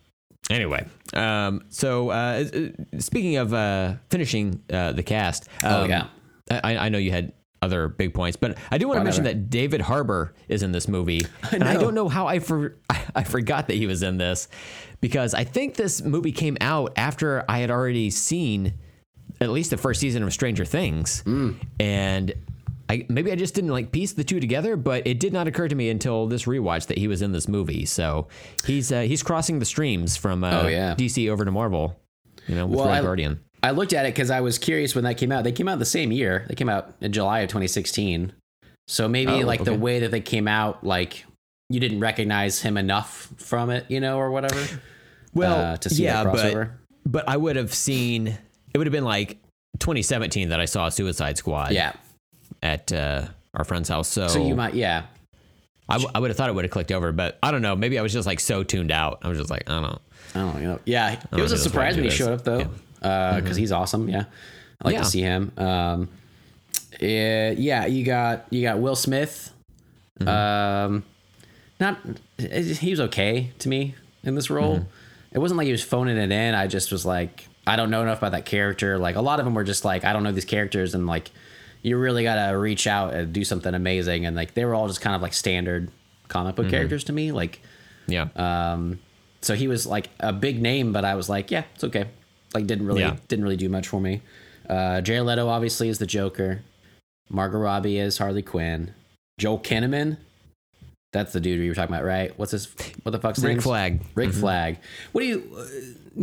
anyway, 0.50 0.84
um, 1.14 1.62
so 1.68 2.10
uh, 2.10 2.44
uh, 2.54 2.98
speaking 2.98 3.36
of 3.36 3.52
uh, 3.54 3.94
finishing 4.10 4.62
uh, 4.72 4.92
the 4.92 5.02
cast, 5.02 5.48
Oh, 5.62 5.84
um, 5.84 5.90
yeah. 5.90 6.06
I, 6.50 6.76
I 6.76 6.88
know 6.88 6.98
you 6.98 7.10
had 7.12 7.32
other 7.62 7.88
big 7.88 8.12
points, 8.12 8.36
but 8.36 8.58
I 8.70 8.76
do 8.78 8.88
want 8.88 8.98
to 9.00 9.04
mention 9.04 9.24
that 9.24 9.48
David 9.48 9.80
Harbour 9.80 10.34
is 10.48 10.62
in 10.62 10.72
this 10.72 10.88
movie, 10.88 11.22
and 11.52 11.64
I 11.64 11.74
don't 11.74 11.94
know 11.94 12.08
how 12.08 12.26
I 12.26 12.40
for 12.40 12.76
I 13.14 13.24
forgot 13.24 13.68
that 13.68 13.74
he 13.76 13.86
was 13.86 14.02
in 14.02 14.18
this 14.18 14.48
because 15.00 15.32
I 15.32 15.44
think 15.44 15.74
this 15.76 16.02
movie 16.02 16.32
came 16.32 16.56
out 16.60 16.92
after 16.96 17.44
I 17.48 17.58
had 17.60 17.70
already 17.70 18.10
seen 18.10 18.74
at 19.40 19.50
least 19.50 19.70
the 19.70 19.76
first 19.76 20.00
season 20.00 20.22
of 20.22 20.32
Stranger 20.32 20.64
Things, 20.64 21.22
Mm. 21.24 21.56
and 21.80 22.34
I 22.88 23.06
maybe 23.08 23.30
I 23.32 23.36
just 23.36 23.54
didn't 23.54 23.70
like 23.70 23.92
piece 23.92 24.12
the 24.12 24.24
two 24.24 24.40
together, 24.40 24.76
but 24.76 25.06
it 25.06 25.18
did 25.20 25.32
not 25.32 25.46
occur 25.46 25.68
to 25.68 25.74
me 25.74 25.88
until 25.88 26.26
this 26.26 26.44
rewatch 26.44 26.88
that 26.88 26.98
he 26.98 27.06
was 27.08 27.22
in 27.22 27.32
this 27.32 27.48
movie. 27.48 27.86
So 27.86 28.28
he's 28.66 28.90
uh, 28.92 29.02
he's 29.02 29.22
crossing 29.22 29.60
the 29.60 29.64
streams 29.64 30.16
from 30.16 30.42
uh, 30.44 30.62
Oh, 30.64 30.66
yeah. 30.68 30.94
DC 30.96 31.30
over 31.30 31.44
to 31.44 31.50
Marvel. 31.52 31.98
You 32.48 32.56
know, 32.56 32.66
with 32.66 32.78
Well, 32.80 32.88
Red 32.88 32.98
I- 32.98 33.02
Guardian. 33.02 33.40
I 33.62 33.70
looked 33.70 33.92
at 33.92 34.06
it 34.06 34.14
because 34.14 34.30
I 34.30 34.40
was 34.40 34.58
curious 34.58 34.94
when 34.94 35.04
that 35.04 35.16
came 35.18 35.30
out. 35.30 35.44
They 35.44 35.52
came 35.52 35.68
out 35.68 35.78
the 35.78 35.84
same 35.84 36.10
year. 36.12 36.44
They 36.48 36.54
came 36.54 36.68
out 36.68 36.94
in 37.00 37.12
July 37.12 37.40
of 37.40 37.48
2016. 37.48 38.32
So 38.88 39.08
maybe 39.08 39.30
Oh, 39.32 39.38
like 39.46 39.62
the 39.64 39.74
way 39.74 40.00
that 40.00 40.10
they 40.10 40.20
came 40.20 40.48
out, 40.48 40.82
like 40.84 41.24
you 41.68 41.78
didn't 41.80 42.00
recognize 42.00 42.60
him 42.60 42.76
enough 42.76 43.32
from 43.36 43.70
it, 43.70 43.86
you 43.88 44.00
know, 44.00 44.18
or 44.18 44.30
whatever. 44.30 44.60
Well, 45.34 45.58
uh, 45.72 45.76
to 45.78 45.88
see 45.88 46.04
yeah, 46.04 46.24
that 46.24 46.32
but 46.34 46.44
crossover. 46.44 46.70
but 47.06 47.26
I 47.26 47.38
would 47.38 47.56
have 47.56 47.72
seen 47.72 48.26
it 48.28 48.76
would 48.76 48.86
have 48.86 48.92
been 48.92 49.02
like 49.06 49.38
2017 49.78 50.50
that 50.50 50.60
I 50.60 50.66
saw 50.66 50.90
Suicide 50.90 51.38
Squad 51.38 51.72
yeah. 51.72 51.94
at 52.62 52.92
uh, 52.92 53.28
our 53.54 53.64
friend's 53.64 53.88
house. 53.88 54.08
So, 54.08 54.28
So 54.28 54.46
you 54.46 54.54
might, 54.54 54.74
yeah. 54.74 55.04
I, 55.88 55.94
w- 55.94 56.10
I 56.14 56.18
would 56.20 56.28
have 56.28 56.36
thought 56.36 56.50
it 56.50 56.54
would 56.54 56.64
have 56.66 56.70
clicked 56.70 56.92
over, 56.92 57.12
but 57.12 57.38
I 57.42 57.50
don't 57.50 57.62
know. 57.62 57.74
Maybe 57.74 57.98
I 57.98 58.02
was 58.02 58.12
just 58.12 58.26
like 58.26 58.40
so 58.40 58.62
tuned 58.62 58.92
out. 58.92 59.20
I 59.22 59.28
was 59.28 59.38
just 59.38 59.48
like, 59.48 59.62
I 59.70 59.72
don't 59.72 59.82
know. 59.84 59.98
I 60.34 60.38
don't 60.38 60.62
know. 60.62 60.80
Yeah, 60.84 61.12
it 61.32 61.40
was 61.40 61.52
a 61.52 61.56
surprise 61.56 61.96
when 61.96 62.04
he 62.04 62.10
showed 62.10 62.32
up 62.32 62.44
though, 62.44 62.68
because 63.02 63.56
he's 63.56 63.72
awesome. 63.72 64.08
Yeah, 64.08 64.24
I 64.80 64.84
like 64.88 64.94
Yeah. 64.94 65.00
to 65.00 65.04
see 65.06 65.20
him. 65.22 65.52
Um, 65.56 66.08
eh, 67.00 67.54
yeah, 67.58 67.86
you 67.86 68.04
got 68.04 68.46
you 68.50 68.62
got 68.62 68.78
Will 68.78 68.96
Smith. 68.96 69.50
Um, 70.20 71.04
not 71.80 71.98
he 72.38 72.90
was 72.90 73.00
okay 73.00 73.50
to 73.58 73.68
me 73.68 73.94
in 74.22 74.34
this 74.34 74.50
role. 74.50 74.86
It 75.32 75.38
wasn't 75.38 75.58
like 75.58 75.66
he 75.66 75.72
was 75.72 75.82
phoning 75.82 76.16
it 76.16 76.30
in. 76.30 76.54
I 76.54 76.66
just 76.66 76.92
was 76.92 77.04
like, 77.06 77.48
I 77.66 77.76
don't 77.76 77.90
know 77.90 78.02
enough 78.02 78.18
about 78.18 78.32
that 78.32 78.44
character. 78.44 78.98
Like 78.98 79.16
a 79.16 79.20
lot 79.20 79.38
of 79.40 79.44
them 79.44 79.54
were 79.54 79.64
just 79.64 79.84
like, 79.84 80.04
I 80.04 80.12
don't 80.12 80.22
know 80.22 80.32
these 80.32 80.44
characters, 80.44 80.94
and 80.94 81.06
like 81.06 81.30
you 81.82 81.96
really 81.98 82.22
gotta 82.22 82.56
reach 82.56 82.86
out 82.86 83.14
and 83.14 83.32
do 83.32 83.42
something 83.44 83.74
amazing. 83.74 84.26
And 84.26 84.36
like 84.36 84.54
they 84.54 84.64
were 84.64 84.74
all 84.74 84.86
just 84.86 85.00
kind 85.00 85.16
of 85.16 85.22
like 85.22 85.32
standard 85.34 85.90
comic 86.28 86.54
book 86.54 86.68
characters 86.68 87.04
to 87.04 87.12
me. 87.12 87.32
Like 87.32 87.60
Yeah. 88.06 88.28
um, 88.36 89.00
so 89.40 89.54
he 89.56 89.66
was 89.66 89.86
like 89.86 90.08
a 90.20 90.32
big 90.32 90.62
name, 90.62 90.92
but 90.92 91.04
I 91.04 91.16
was 91.16 91.28
like, 91.28 91.50
yeah, 91.50 91.64
it's 91.74 91.82
okay. 91.84 92.06
Like 92.54 92.66
didn't 92.66 92.86
really 92.86 93.00
Yeah. 93.00 93.16
didn't 93.28 93.44
really 93.44 93.56
do 93.56 93.68
much 93.68 93.88
for 93.88 94.00
me. 94.00 94.20
Uh, 94.68 95.00
Jared 95.00 95.24
Leto 95.24 95.48
obviously 95.48 95.88
is 95.88 95.98
the 95.98 96.06
Joker. 96.06 96.62
Margot 97.30 97.58
Robbie 97.58 97.98
is 97.98 98.18
Harley 98.18 98.42
Quinn. 98.42 98.92
Joel 99.38 99.58
Kinnaman, 99.58 100.18
that's 101.12 101.32
the 101.32 101.40
dude 101.40 101.60
you 101.60 101.68
were 101.70 101.74
talking 101.74 101.94
about, 101.94 102.04
right? 102.04 102.36
What's 102.38 102.52
his 102.52 102.66
what 103.02 103.12
the 103.12 103.18
fuck's 103.18 103.38
Rick 103.40 103.48
name? 103.48 103.56
Rick 103.56 103.62
Flag. 103.64 104.00
Rick 104.14 104.32
Flag. 104.32 104.78
What 105.12 105.22
do 105.22 105.26
you 105.26 105.56
uh, 105.56 105.64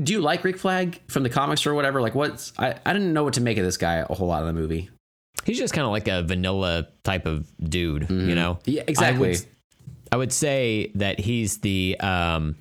do? 0.04 0.14
You 0.14 0.22
like 0.22 0.44
Rick 0.44 0.58
Flag 0.58 1.02
from 1.08 1.24
the 1.24 1.30
comics 1.30 1.66
or 1.66 1.74
whatever? 1.74 2.02
Like 2.02 2.16
what's 2.16 2.54
I 2.58 2.76
I 2.86 2.94
didn't 2.94 3.14
know 3.14 3.24
what 3.24 3.34
to 3.36 3.42
make 3.42 3.58
of 3.58 3.66
this 3.66 3.78
guy 3.78 4.06
a 4.08 4.14
whole 4.14 4.28
lot 4.28 4.42
in 4.42 4.48
the 4.48 4.54
movie. 4.54 4.90
He's 5.46 5.58
just 5.58 5.74
kind 5.74 5.86
of 5.86 5.92
like 5.92 6.08
a 6.08 6.22
vanilla 6.24 6.88
type 7.04 7.26
of 7.26 7.48
dude, 7.70 8.10
you 8.10 8.36
know? 8.36 8.56
Mm-hmm. 8.56 8.72
Yeah, 8.72 8.84
exactly. 8.88 9.30
I 9.30 9.32
would, 9.32 9.46
I 10.12 10.18
would 10.18 10.34
say 10.34 10.92
that 10.96 11.20
he's 11.20 11.60
the 11.60 11.98
um 12.00 12.56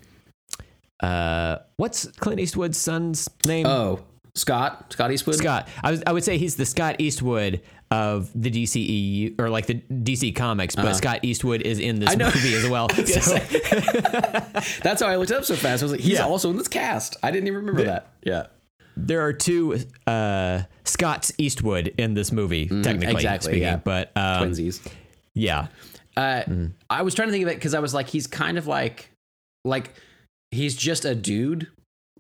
uh 1.01 1.59
what's 1.77 2.07
Clint 2.19 2.41
Eastwood's 2.41 2.79
son's 2.79 3.29
name? 3.47 3.66
Oh, 3.66 4.01
Scott 4.35 4.93
Scott 4.93 5.11
Eastwood. 5.12 5.37
Scott. 5.37 5.69
I 5.83 5.91
was 5.91 6.03
I 6.07 6.12
would 6.12 6.25
say 6.25 6.39
he's 6.39 6.57
the 6.57 6.66
Scott 6.66 6.97
Eastwood 7.01 7.61
of 7.91 8.31
the 8.35 8.51
DCEU 8.51 9.41
or 9.41 9.49
like 9.49 9.66
the 9.66 9.75
DC 9.91 10.37
comics, 10.37 10.77
but 10.77 10.93
Scott 10.95 11.20
Eastwood 11.23 11.62
is 11.62 11.79
in 11.79 12.01
this 12.01 12.11
Uh-huh. 12.15 12.31
movie 12.35 12.55
as 12.55 12.69
well. 12.69 12.89
So, 13.07 13.39
That's 14.83 15.01
how 15.01 15.07
I 15.09 15.16
looked 15.16 15.31
up 15.33 15.45
so 15.45 15.55
fast. 15.57 15.83
I 15.83 15.85
was 15.87 15.93
like, 15.93 16.01
he's 16.01 16.19
Yeah. 16.19 16.27
also 16.27 16.51
in 16.51 16.57
this 16.57 16.69
cast. 16.69 17.16
I 17.23 17.31
didn't 17.31 17.47
even 17.47 17.61
remember 17.61 17.85
that. 17.85 18.09
Yeah. 18.23 18.47
there 18.97 19.25
are 19.25 19.33
two 19.33 19.79
uh 20.07 20.62
Scotts 20.85 21.33
Eastwood 21.39 21.95
in 21.99 22.15
this 22.15 22.33
movie, 22.33 22.66
technically 22.66 23.07
Mm, 23.07 23.15
exactly, 23.15 23.53
speaking. 23.53 23.62
yeah. 23.62 23.77
But 23.77 24.11
um, 24.16 24.51
Twinsies. 24.51 24.87
yeah. 25.35 25.69
Uh, 26.16 26.43
Mm. 26.49 26.73
I 26.91 27.03
was 27.03 27.15
trying 27.15 27.29
to 27.29 27.33
think 27.33 27.45
of 27.45 27.51
it 27.51 27.55
because 27.57 27.75
I 27.75 27.79
was 27.79 27.95
like, 27.95 28.09
he's 28.09 28.27
kind 28.27 28.59
of 28.59 28.66
like, 28.66 29.11
like 29.65 29.95
he's 30.51 30.75
just 30.77 31.05
a 31.05 31.15
dude 31.15 31.69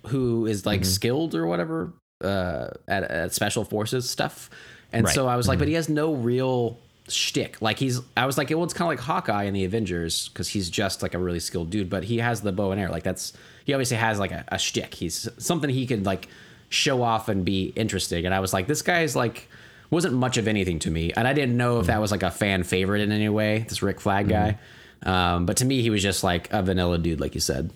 who 0.06 0.46
is 0.46 0.64
like 0.66 0.80
Mm-hmm. 0.82 0.88
skilled 0.90 1.34
or 1.34 1.46
whatever 1.46 1.92
uh, 2.22 2.68
at, 2.86 3.04
at 3.04 3.34
special 3.34 3.64
forces 3.64 4.08
stuff. 4.08 4.50
And 4.92 5.04
Right. 5.04 5.10
Mm-hmm. 5.10 5.14
so 5.14 5.28
I 5.28 5.36
was 5.36 5.48
like, 5.48 5.58
but 5.58 5.68
he 5.68 5.74
has 5.74 5.88
no 5.88 6.14
real 6.14 6.78
shtick. 7.08 7.60
Like 7.62 7.78
he's, 7.78 8.00
I 8.16 8.26
was 8.26 8.36
like, 8.38 8.50
well, 8.50 8.64
it's 8.64 8.74
kind 8.74 8.86
of 8.92 8.98
like 8.98 9.04
Hawkeye 9.04 9.44
in 9.44 9.54
the 9.54 9.64
Avengers 9.64 10.28
because 10.28 10.48
he's 10.48 10.68
just 10.70 11.02
like 11.02 11.14
a 11.14 11.18
really 11.18 11.40
skilled 11.40 11.70
dude, 11.70 11.88
but 11.90 12.04
he 12.04 12.18
has 12.18 12.40
the 12.42 12.52
bow 12.52 12.70
and 12.72 12.80
arrow. 12.80 12.90
Like 12.92 13.02
that's 13.02 13.32
he 13.64 13.72
obviously 13.74 13.96
has 13.98 14.18
like 14.18 14.30
a, 14.30 14.44
a 14.48 14.58
shtick. 14.58 14.94
He's 14.94 15.28
something 15.38 15.68
he 15.70 15.86
could 15.86 16.04
like 16.06 16.28
show 16.70 17.02
off 17.02 17.28
and 17.28 17.44
be 17.44 17.72
interesting. 17.76 18.24
And 18.26 18.34
I 18.34 18.40
was 18.40 18.52
like, 18.52 18.66
this 18.66 18.82
guy's 18.82 19.16
like 19.16 19.48
wasn't 19.90 20.12
much 20.14 20.36
of 20.36 20.46
anything 20.48 20.78
to 20.80 20.90
me, 20.90 21.12
and 21.14 21.26
I 21.26 21.32
didn't 21.32 21.56
know 21.56 21.80
if 21.80 21.86
that 21.86 21.98
was 21.98 22.10
like 22.10 22.22
a 22.22 22.30
fan 22.30 22.62
favorite 22.62 23.00
in 23.00 23.10
any 23.10 23.30
way. 23.30 23.64
This 23.68 23.82
Rick 23.82 24.00
Flag 24.02 24.28
guy, 24.28 24.58
um, 25.02 25.46
but 25.46 25.56
to 25.58 25.64
me, 25.64 25.80
he 25.80 25.88
was 25.88 26.02
just 26.02 26.22
like 26.22 26.52
a 26.52 26.62
vanilla 26.62 26.98
dude, 26.98 27.20
like 27.20 27.34
you 27.34 27.40
said. 27.40 27.70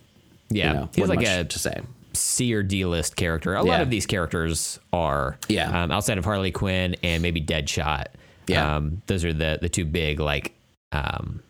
Yeah. 0.55 0.69
You 0.69 0.79
know, 0.79 0.89
he's 0.95 1.09
like 1.09 1.27
a 1.27 1.45
to 1.45 1.59
say. 1.59 1.81
C 2.15 2.53
or 2.55 2.63
D 2.63 2.85
list 2.85 3.17
character. 3.17 3.55
A 3.55 3.63
lot 3.63 3.81
of 3.81 3.89
these 3.91 4.05
characters 4.07 4.79
are. 4.93 5.39
Yeah. 5.49 5.83
Um, 5.85 5.91
outside 5.91 6.19
of 6.19 6.25
Harley 6.25 6.51
Quinn 6.51 6.95
and 7.03 7.23
maybe 7.23 7.41
Deadshot. 7.41 8.07
Yeah. 8.47 8.77
Um, 8.77 9.01
those 9.07 9.25
are 9.25 9.33
the 9.33 9.59
the 9.63 9.69
two 9.69 9.85
big 9.85 10.21
like 10.21 10.53
um 10.93 11.43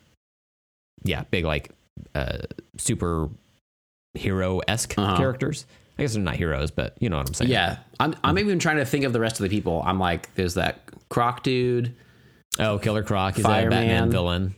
yeah, 1.03 1.23
big 1.31 1.43
like 1.43 1.71
uh 2.15 2.37
super 2.77 3.29
hero 4.13 4.59
esque 4.67 4.97
Uh-huh. 4.97 5.17
characters. 5.17 5.65
I 5.97 6.03
guess 6.03 6.13
they're 6.13 6.23
not 6.23 6.37
heroes, 6.37 6.71
but 6.71 6.95
you 6.99 7.09
know 7.09 7.17
what 7.17 7.27
I'm 7.27 7.33
saying. 7.33 7.51
Yeah, 7.51 7.77
I'm. 7.99 8.15
I'm 8.23 8.39
even 8.39 8.57
trying 8.57 8.77
to 8.77 8.85
think 8.85 9.03
of 9.05 9.13
the 9.13 9.19
rest 9.19 9.39
of 9.39 9.43
the 9.43 9.49
people. 9.49 9.83
I'm 9.85 9.99
like, 9.99 10.33
there's 10.35 10.55
that 10.55 10.79
Croc 11.09 11.43
dude. 11.43 11.93
Oh, 12.57 12.79
Killer 12.79 13.03
Croc 13.03 13.37
is 13.37 13.45
a 13.45 13.47
Batman 13.47 14.09
villain. 14.09 14.55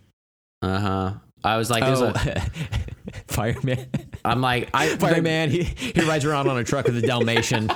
Uh 0.62 0.80
huh. 0.80 1.14
I 1.46 1.58
was 1.58 1.70
like, 1.70 1.84
there's 1.84 2.02
Oh, 2.02 2.12
a. 2.16 2.42
Fireman. 3.28 3.88
I'm 4.24 4.42
like, 4.42 4.70
I 4.74 4.96
Fireman. 4.98 5.50
He, 5.52 5.64
he 5.64 6.02
rides 6.02 6.26
around 6.26 6.48
on 6.50 6.58
a 6.58 6.64
truck 6.64 6.86
with 6.86 6.98
a 6.98 7.02
Dalmatian. 7.02 7.70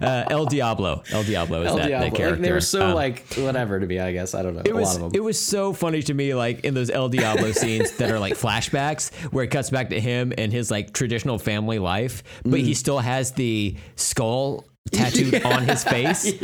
uh, 0.00 0.24
El 0.30 0.46
Diablo. 0.46 1.02
El 1.10 1.22
Diablo 1.24 1.62
is 1.62 1.68
El 1.68 1.76
that, 1.76 1.86
Diablo. 1.88 2.08
that 2.10 2.16
character. 2.16 2.36
Like, 2.36 2.42
they 2.42 2.52
were 2.52 2.60
so 2.60 2.86
Um, 2.88 2.94
like 2.94 3.26
whatever 3.34 3.78
to 3.80 3.86
me. 3.86 3.98
I 4.00 4.12
guess 4.12 4.34
I 4.34 4.42
don't 4.42 4.54
know. 4.54 4.62
It 4.64 4.70
a 4.70 4.74
was 4.74 4.88
lot 4.88 4.96
of 4.96 5.02
them. 5.02 5.10
it 5.14 5.22
was 5.24 5.38
so 5.40 5.72
funny 5.72 6.02
to 6.02 6.14
me, 6.14 6.34
like 6.34 6.64
in 6.64 6.74
those 6.74 6.90
El 6.90 7.08
Diablo 7.08 7.52
scenes 7.60 7.92
that 7.98 8.10
are 8.10 8.18
like 8.18 8.34
flashbacks, 8.34 9.12
where 9.32 9.44
it 9.44 9.48
cuts 9.48 9.70
back 9.70 9.90
to 9.90 10.00
him 10.00 10.32
and 10.38 10.52
his 10.52 10.70
like 10.70 10.92
traditional 10.92 11.38
family 11.38 11.78
life, 11.78 12.22
but 12.42 12.52
Mm. 12.60 12.64
he 12.64 12.74
still 12.74 12.98
has 12.98 13.32
the 13.32 13.76
skull 13.96 14.66
tattooed 14.92 15.42
on 15.44 15.64
his 15.64 15.84
face. 15.84 16.32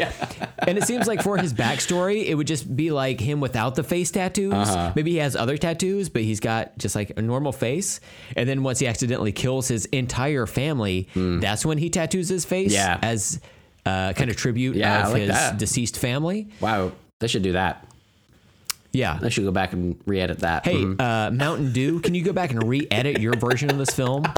And 0.66 0.76
it 0.76 0.84
seems 0.84 1.06
like 1.06 1.22
for 1.22 1.38
his 1.38 1.54
backstory, 1.54 2.26
it 2.26 2.34
would 2.34 2.46
just 2.46 2.76
be 2.76 2.90
like 2.90 3.18
him 3.18 3.40
without 3.40 3.76
the 3.76 3.82
face 3.82 4.10
tattoos. 4.10 4.52
Uh-huh. 4.52 4.92
Maybe 4.94 5.12
he 5.12 5.16
has 5.16 5.34
other 5.34 5.56
tattoos, 5.56 6.10
but 6.10 6.20
he's 6.20 6.38
got 6.38 6.76
just 6.76 6.94
like 6.94 7.12
a 7.16 7.22
normal 7.22 7.50
face. 7.50 7.98
And 8.36 8.46
then 8.46 8.62
once 8.62 8.78
he 8.78 8.86
accidentally 8.86 9.32
kills 9.32 9.68
his 9.68 9.86
entire 9.86 10.44
family, 10.46 11.08
that's 11.14 11.64
when 11.64 11.78
he 11.78 11.88
tattoos 11.88 12.28
his 12.28 12.44
face. 12.44 12.74
Yeah. 12.74 12.98
as 13.02 13.40
uh, 13.86 14.12
kind 14.12 14.28
of 14.30 14.36
tribute 14.36 14.76
Yeah, 14.76 15.06
of 15.06 15.12
like 15.14 15.22
his 15.22 15.30
that. 15.30 15.56
deceased 15.58 15.96
family. 15.98 16.48
wow. 16.60 16.92
They 17.20 17.26
should 17.28 17.42
do 17.42 17.52
that. 17.52 17.82
Yeah. 18.92 19.18
They 19.20 19.30
should 19.30 19.44
go 19.44 19.52
back 19.52 19.72
and 19.72 19.98
re-edit 20.04 20.40
that. 20.40 20.66
Hey, 20.66 20.74
Mhm. 20.76 21.00
uh, 21.00 21.30
Mountain 21.30 21.72
Dew, 21.72 22.00
can 22.00 22.14
you 22.14 22.22
go 22.22 22.32
back 22.34 22.50
and 22.50 22.62
re-edit 22.68 23.18
your 23.20 23.32
version 23.34 23.70
of 23.70 23.78
this 23.78 23.90
film? 23.90 24.24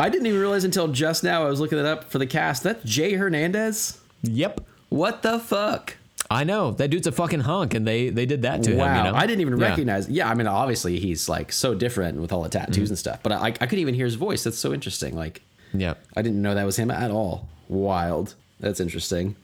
I 0.00 0.08
didn't 0.08 0.26
even 0.26 0.40
realize 0.40 0.64
until 0.64 0.88
just 0.88 1.22
now. 1.22 1.44
I 1.44 1.48
was 1.48 1.60
looking 1.60 1.78
it 1.78 1.84
up 1.86 2.04
for 2.10 2.18
the 2.18 2.26
cast. 2.26 2.62
That's 2.62 2.82
Jay 2.84 3.14
Hernandez. 3.14 3.98
Yep. 4.22 4.62
What 4.88 5.22
the 5.22 5.38
fuck? 5.38 5.96
I 6.30 6.44
know 6.44 6.70
that 6.72 6.88
dude's 6.90 7.06
a 7.08 7.12
fucking 7.12 7.40
hunk, 7.40 7.74
and 7.74 7.86
they 7.86 8.08
they 8.08 8.24
did 8.24 8.42
that 8.42 8.62
to 8.64 8.76
wow, 8.76 8.84
him. 9.00 9.06
You 9.06 9.12
know? 9.12 9.18
I 9.18 9.26
didn't 9.26 9.40
even 9.40 9.58
Yeah. 9.58 9.68
recognize. 9.68 10.08
Yeah, 10.08 10.28
I 10.30 10.34
mean, 10.34 10.46
obviously 10.46 10.98
he's 11.00 11.28
like 11.28 11.50
so 11.52 11.74
different 11.74 12.20
with 12.20 12.32
all 12.32 12.42
the 12.42 12.48
tattoos 12.48 12.76
Mm-hmm. 12.76 12.90
and 12.92 12.98
stuff. 12.98 13.20
But 13.22 13.32
I, 13.32 13.46
I 13.46 13.50
couldn't 13.50 13.78
even 13.80 13.94
hear 13.94 14.04
his 14.06 14.14
voice. 14.14 14.44
That's 14.44 14.58
so 14.58 14.72
interesting. 14.72 15.16
Like, 15.16 15.42
Yeah, 15.74 15.94
I 16.16 16.22
didn't 16.22 16.40
know 16.40 16.54
that 16.54 16.64
was 16.64 16.76
him 16.78 16.90
at 16.90 17.10
all. 17.10 17.48
Wild. 17.68 18.34
That's 18.60 18.78
interesting. 18.80 19.36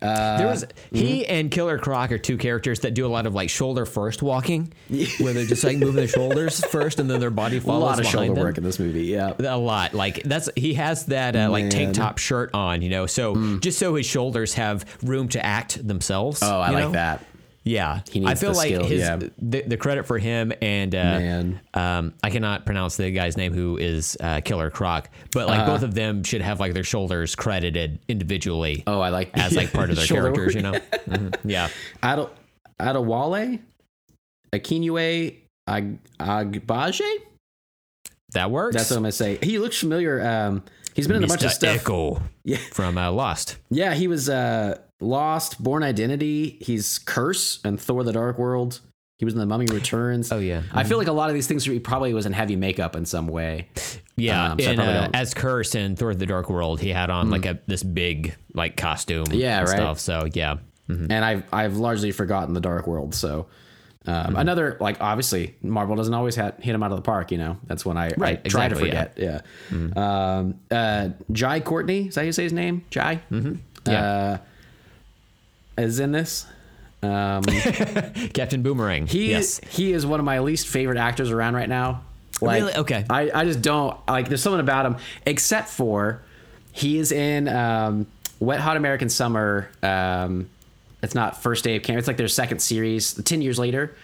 There 0.00 0.46
was 0.46 0.64
mm-hmm. 0.64 0.96
he 0.96 1.26
and 1.26 1.50
Killer 1.50 1.78
Croc 1.78 2.12
are 2.12 2.18
two 2.18 2.38
characters 2.38 2.80
that 2.80 2.94
do 2.94 3.06
a 3.06 3.08
lot 3.08 3.26
of 3.26 3.34
like 3.34 3.50
shoulder 3.50 3.84
first 3.86 4.22
walking, 4.22 4.72
where 5.20 5.32
they're 5.32 5.44
just 5.44 5.64
like 5.64 5.76
moving 5.76 5.96
their 5.96 6.08
shoulders 6.08 6.64
first, 6.66 7.00
and 7.00 7.10
then 7.10 7.20
their 7.20 7.30
body 7.30 7.60
follows. 7.60 7.82
A 7.82 7.86
lot 7.86 8.00
of 8.00 8.06
shoulder 8.06 8.34
them. 8.34 8.44
work 8.44 8.58
in 8.58 8.64
this 8.64 8.78
movie. 8.78 9.06
Yeah. 9.06 9.34
A 9.38 9.58
lot, 9.58 9.94
like 9.94 10.22
that's 10.22 10.48
he 10.56 10.74
has 10.74 11.06
that 11.06 11.36
uh, 11.36 11.50
like 11.50 11.70
tank 11.70 11.94
top 11.94 12.18
shirt 12.18 12.50
on, 12.54 12.82
you 12.82 12.88
know, 12.88 13.06
so 13.06 13.58
just 13.58 13.78
so 13.78 13.94
his 13.94 14.06
shoulders 14.06 14.54
have 14.54 14.84
room 15.02 15.28
to 15.28 15.44
act 15.44 15.86
themselves. 15.86 16.42
Oh, 16.42 16.60
I 16.60 16.70
like 16.70 16.84
know? 16.84 16.92
that. 16.92 17.24
Yeah, 17.62 18.00
He 18.10 18.24
I 18.26 18.34
feel 18.36 18.52
like 18.54 18.68
skill, 18.68 18.84
his 18.86 19.00
yeah. 19.00 19.16
the, 19.38 19.60
the 19.62 19.76
credit 19.76 20.06
for 20.06 20.18
him 20.18 20.50
and 20.62 20.94
uh, 20.94 21.44
um, 21.74 22.14
I 22.24 22.30
cannot 22.30 22.64
pronounce 22.64 22.96
the 22.96 23.10
guy's 23.10 23.36
name 23.36 23.52
who 23.52 23.76
is 23.76 24.16
uh, 24.20 24.40
Killer 24.42 24.70
Croc, 24.70 25.10
but 25.32 25.46
like 25.46 25.60
Uh-huh. 25.60 25.72
both 25.72 25.82
of 25.82 25.94
them 25.94 26.24
should 26.24 26.40
have 26.40 26.58
like 26.58 26.72
their 26.72 26.84
shoulders 26.84 27.34
credited 27.36 27.98
individually. 28.08 28.82
Oh, 28.86 29.00
I 29.00 29.10
like 29.10 29.30
as 29.36 29.54
like 29.54 29.72
part 29.74 29.90
of 29.90 29.96
their 29.96 30.06
characters, 30.16 30.54
you 30.54 30.62
know. 30.62 30.72
Mhm, 30.72 31.34
Yeah, 31.44 31.68
Ado- 32.02 32.30
Adewale, 32.80 33.60
Akinue 34.54 35.36
Ag- 35.68 35.98
Agbaje. 36.18 37.08
that 38.32 38.50
works. 38.50 38.76
That's 38.76 38.90
what 38.90 38.96
I'm 38.96 39.02
gonna 39.02 39.12
say. 39.12 39.38
He 39.42 39.58
looks 39.58 39.78
familiar. 39.78 40.26
Um, 40.26 40.62
he's 40.94 41.06
been 41.06 41.16
in 41.18 41.24
a 41.24 41.28
bunch 41.28 41.44
of 41.44 41.52
stuff. 41.52 41.76
Echo 41.76 42.22
Yeah. 42.44 42.56
from 42.72 42.96
uh, 42.98 43.10
Lost. 43.12 43.58
Yeah, 43.70 43.94
he 43.94 44.08
was 44.08 44.28
uh, 44.28 44.78
Lost, 45.00 45.62
Bourne 45.62 45.82
Identity. 45.82 46.58
He's 46.60 46.98
Kurse 47.00 47.60
and 47.64 47.80
Thor: 47.80 48.04
The 48.04 48.12
Dark 48.12 48.38
World. 48.38 48.80
He 49.18 49.24
was 49.26 49.34
in 49.34 49.40
The 49.40 49.46
Mummy 49.46 49.66
Returns. 49.66 50.32
Oh, 50.32 50.38
yeah. 50.38 50.62
I 50.72 50.82
feel 50.82 50.96
like 50.96 51.06
a 51.06 51.12
lot 51.12 51.28
of 51.28 51.34
these 51.34 51.46
things 51.46 51.66
he 51.66 51.78
probably 51.78 52.14
was 52.14 52.24
in 52.24 52.32
heavy 52.32 52.56
makeup 52.56 52.96
in 52.96 53.04
some 53.04 53.26
way. 53.26 53.68
Yeah, 54.16 54.52
Um, 54.52 54.58
so 54.58 54.64
I 54.66 54.68
and, 54.70 54.78
probably 54.78 54.94
uh, 54.96 55.08
Mm. 55.08 55.10
as 55.14 55.34
Kurse 55.34 55.74
in 55.74 55.96
Thor: 55.96 56.14
The 56.14 56.24
Dark 56.26 56.48
World, 56.48 56.80
he 56.80 56.88
had 56.88 57.10
on 57.10 57.28
like 57.30 57.44
a 57.46 57.58
this 57.66 57.82
big 57.82 58.34
like 58.54 58.76
costume. 58.78 59.26
Yeah, 59.32 59.58
and 59.60 59.68
right. 59.68 59.76
Stuff. 59.76 60.00
So 60.00 60.26
yeah, 60.32 60.56
and 60.88 61.12
I've 61.24 61.44
I've 61.52 61.76
largely 61.76 62.12
forgotten 62.12 62.54
the 62.54 62.60
Dark 62.60 62.86
World. 62.86 63.14
So 63.14 63.46
um, 64.06 64.14
Mm-hmm. 64.14 64.36
another 64.36 64.76
like 64.80 64.96
obviously 65.02 65.54
Marvel 65.62 65.94
doesn't 65.96 66.14
always 66.14 66.34
ha- 66.34 66.52
hit 66.58 66.74
him 66.74 66.82
out 66.82 66.90
of 66.90 66.96
the 66.96 67.02
park. 67.02 67.30
You 67.30 67.36
know 67.38 67.58
that's 67.66 67.84
when 67.84 67.98
I, 67.98 68.08
Right, 68.16 68.40
I 68.42 68.48
try 68.48 68.64
exactly, 68.66 68.90
to 68.90 69.10
forget. 69.12 69.18
Yeah. 69.18 69.40
Um, 69.96 70.54
uh, 70.70 71.10
Jai 71.32 71.60
Courtney 71.60 72.08
is 72.08 72.14
that 72.14 72.22
how 72.22 72.24
you 72.26 72.32
say 72.32 72.44
his 72.44 72.52
name? 72.54 72.84
Jai. 72.90 73.20
Mm-hmm. 73.30 73.54
Yeah. 73.86 74.02
Uh, 74.04 74.38
is 75.80 76.00
in 76.00 76.12
this. 76.12 76.46
Um, 77.02 77.42
Captain 78.34 78.62
Boomerang. 78.62 79.06
he 79.06 79.30
yes, 79.30 79.60
he 79.70 79.92
is 79.92 80.04
one 80.04 80.20
of 80.20 80.26
my 80.26 80.40
least 80.40 80.68
favorite 80.68 80.98
actors 80.98 81.30
around 81.30 81.54
right 81.54 81.68
now. 81.68 82.02
Like, 82.42 82.60
Really? 82.62 82.74
Okay. 82.76 83.04
I, 83.08 83.30
I 83.34 83.44
just 83.44 83.62
don't 83.62 83.96
like. 84.08 84.28
There's 84.28 84.42
something 84.42 84.60
about 84.60 84.86
him, 84.86 84.96
except 85.26 85.68
for 85.68 86.22
he 86.72 86.98
is 86.98 87.12
in 87.12 87.48
um, 87.48 88.06
Wet 88.38 88.60
Hot 88.60 88.76
American 88.76 89.08
Summer. 89.08 89.70
Um, 89.82 90.48
it's 91.02 91.14
not 91.14 91.42
first 91.42 91.64
day 91.64 91.76
of 91.76 91.82
camp. 91.82 91.98
It's 91.98 92.08
like 92.08 92.16
their 92.18 92.28
second 92.28 92.60
series. 92.60 93.14
Ten 93.14 93.40
years 93.42 93.58
later. 93.58 93.94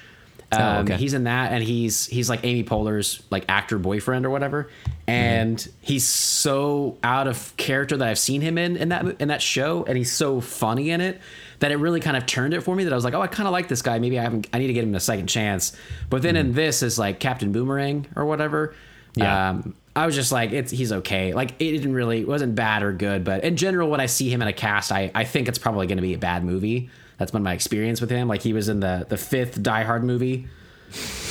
Um, 0.52 0.60
Oh, 0.62 0.78
okay. 0.82 0.96
He's 0.96 1.12
in 1.12 1.24
that, 1.24 1.52
and 1.52 1.62
he's 1.62 2.06
he's 2.06 2.30
like 2.30 2.44
Amy 2.44 2.62
Poehler's 2.62 3.20
like 3.30 3.44
actor 3.48 3.78
boyfriend 3.78 4.24
or 4.24 4.30
whatever, 4.30 4.70
and 5.06 5.58
Mm-hmm. 5.58 5.70
he's 5.82 6.06
so 6.08 6.96
out 7.02 7.26
of 7.26 7.54
character 7.56 7.96
that 7.96 8.06
I've 8.08 8.18
seen 8.18 8.40
him 8.42 8.56
in 8.56 8.76
in 8.76 8.90
that 8.90 9.20
in 9.20 9.28
that 9.28 9.42
show, 9.42 9.84
and 9.84 9.98
he's 9.98 10.12
so 10.12 10.40
funny 10.40 10.90
in 10.90 11.00
it 11.00 11.20
that 11.60 11.70
it 11.72 11.76
really 11.76 12.00
kind 12.00 12.16
of 12.16 12.26
turned 12.26 12.54
it 12.54 12.60
for 12.62 12.74
me. 12.74 12.84
That 12.84 12.92
I 12.92 12.96
was 12.96 13.04
like, 13.04 13.14
oh, 13.14 13.20
I 13.22 13.26
kind 13.26 13.46
of 13.46 13.52
like 13.52 13.68
this 13.68 13.82
guy. 13.82 13.98
Maybe 13.98 14.18
I 14.18 14.22
haven't. 14.22 14.46
I 14.52 14.58
need 14.58 14.66
to 14.68 14.72
get 14.72 14.84
him 14.84 14.94
a 14.94 15.00
second 15.00 15.26
chance. 15.28 15.76
But 16.10 16.22
then 16.22 16.36
in 16.36 16.52
this 16.52 16.82
is 16.82 16.98
like 16.98 17.20
Captain 17.20 17.52
Boomerang 17.52 18.06
or 18.16 18.24
whatever. 18.26 18.68
Mm-hmm. 18.68 19.20
Yeah. 19.22 19.48
Um, 19.50 19.74
I 19.94 20.04
was 20.04 20.14
just 20.14 20.30
like, 20.30 20.52
it's 20.52 20.70
he's 20.70 20.92
okay. 20.92 21.32
Like 21.32 21.52
it 21.58 21.72
didn't 21.72 21.94
really 21.94 22.20
it 22.20 22.28
wasn't 22.28 22.54
bad 22.54 22.82
or 22.82 22.92
good, 22.92 23.24
but 23.24 23.44
in 23.44 23.56
general, 23.56 23.88
when 23.88 24.00
I 24.00 24.06
see 24.06 24.28
him 24.28 24.42
in 24.42 24.48
a 24.48 24.52
cast, 24.52 24.92
I 24.92 25.10
I 25.14 25.24
think 25.24 25.48
it's 25.48 25.58
probably 25.58 25.86
going 25.86 25.96
to 25.96 26.02
be 26.02 26.12
a 26.14 26.18
bad 26.18 26.44
movie. 26.44 26.90
That's 27.16 27.30
been 27.30 27.42
my 27.42 27.54
experience 27.54 28.02
with 28.02 28.10
him. 28.10 28.28
Like 28.28 28.42
he 28.42 28.52
was 28.52 28.68
in 28.68 28.80
the 28.80 29.06
the 29.08 29.16
fifth 29.16 29.62
Die 29.62 29.82
Hard 29.84 30.04
movie, 30.04 30.48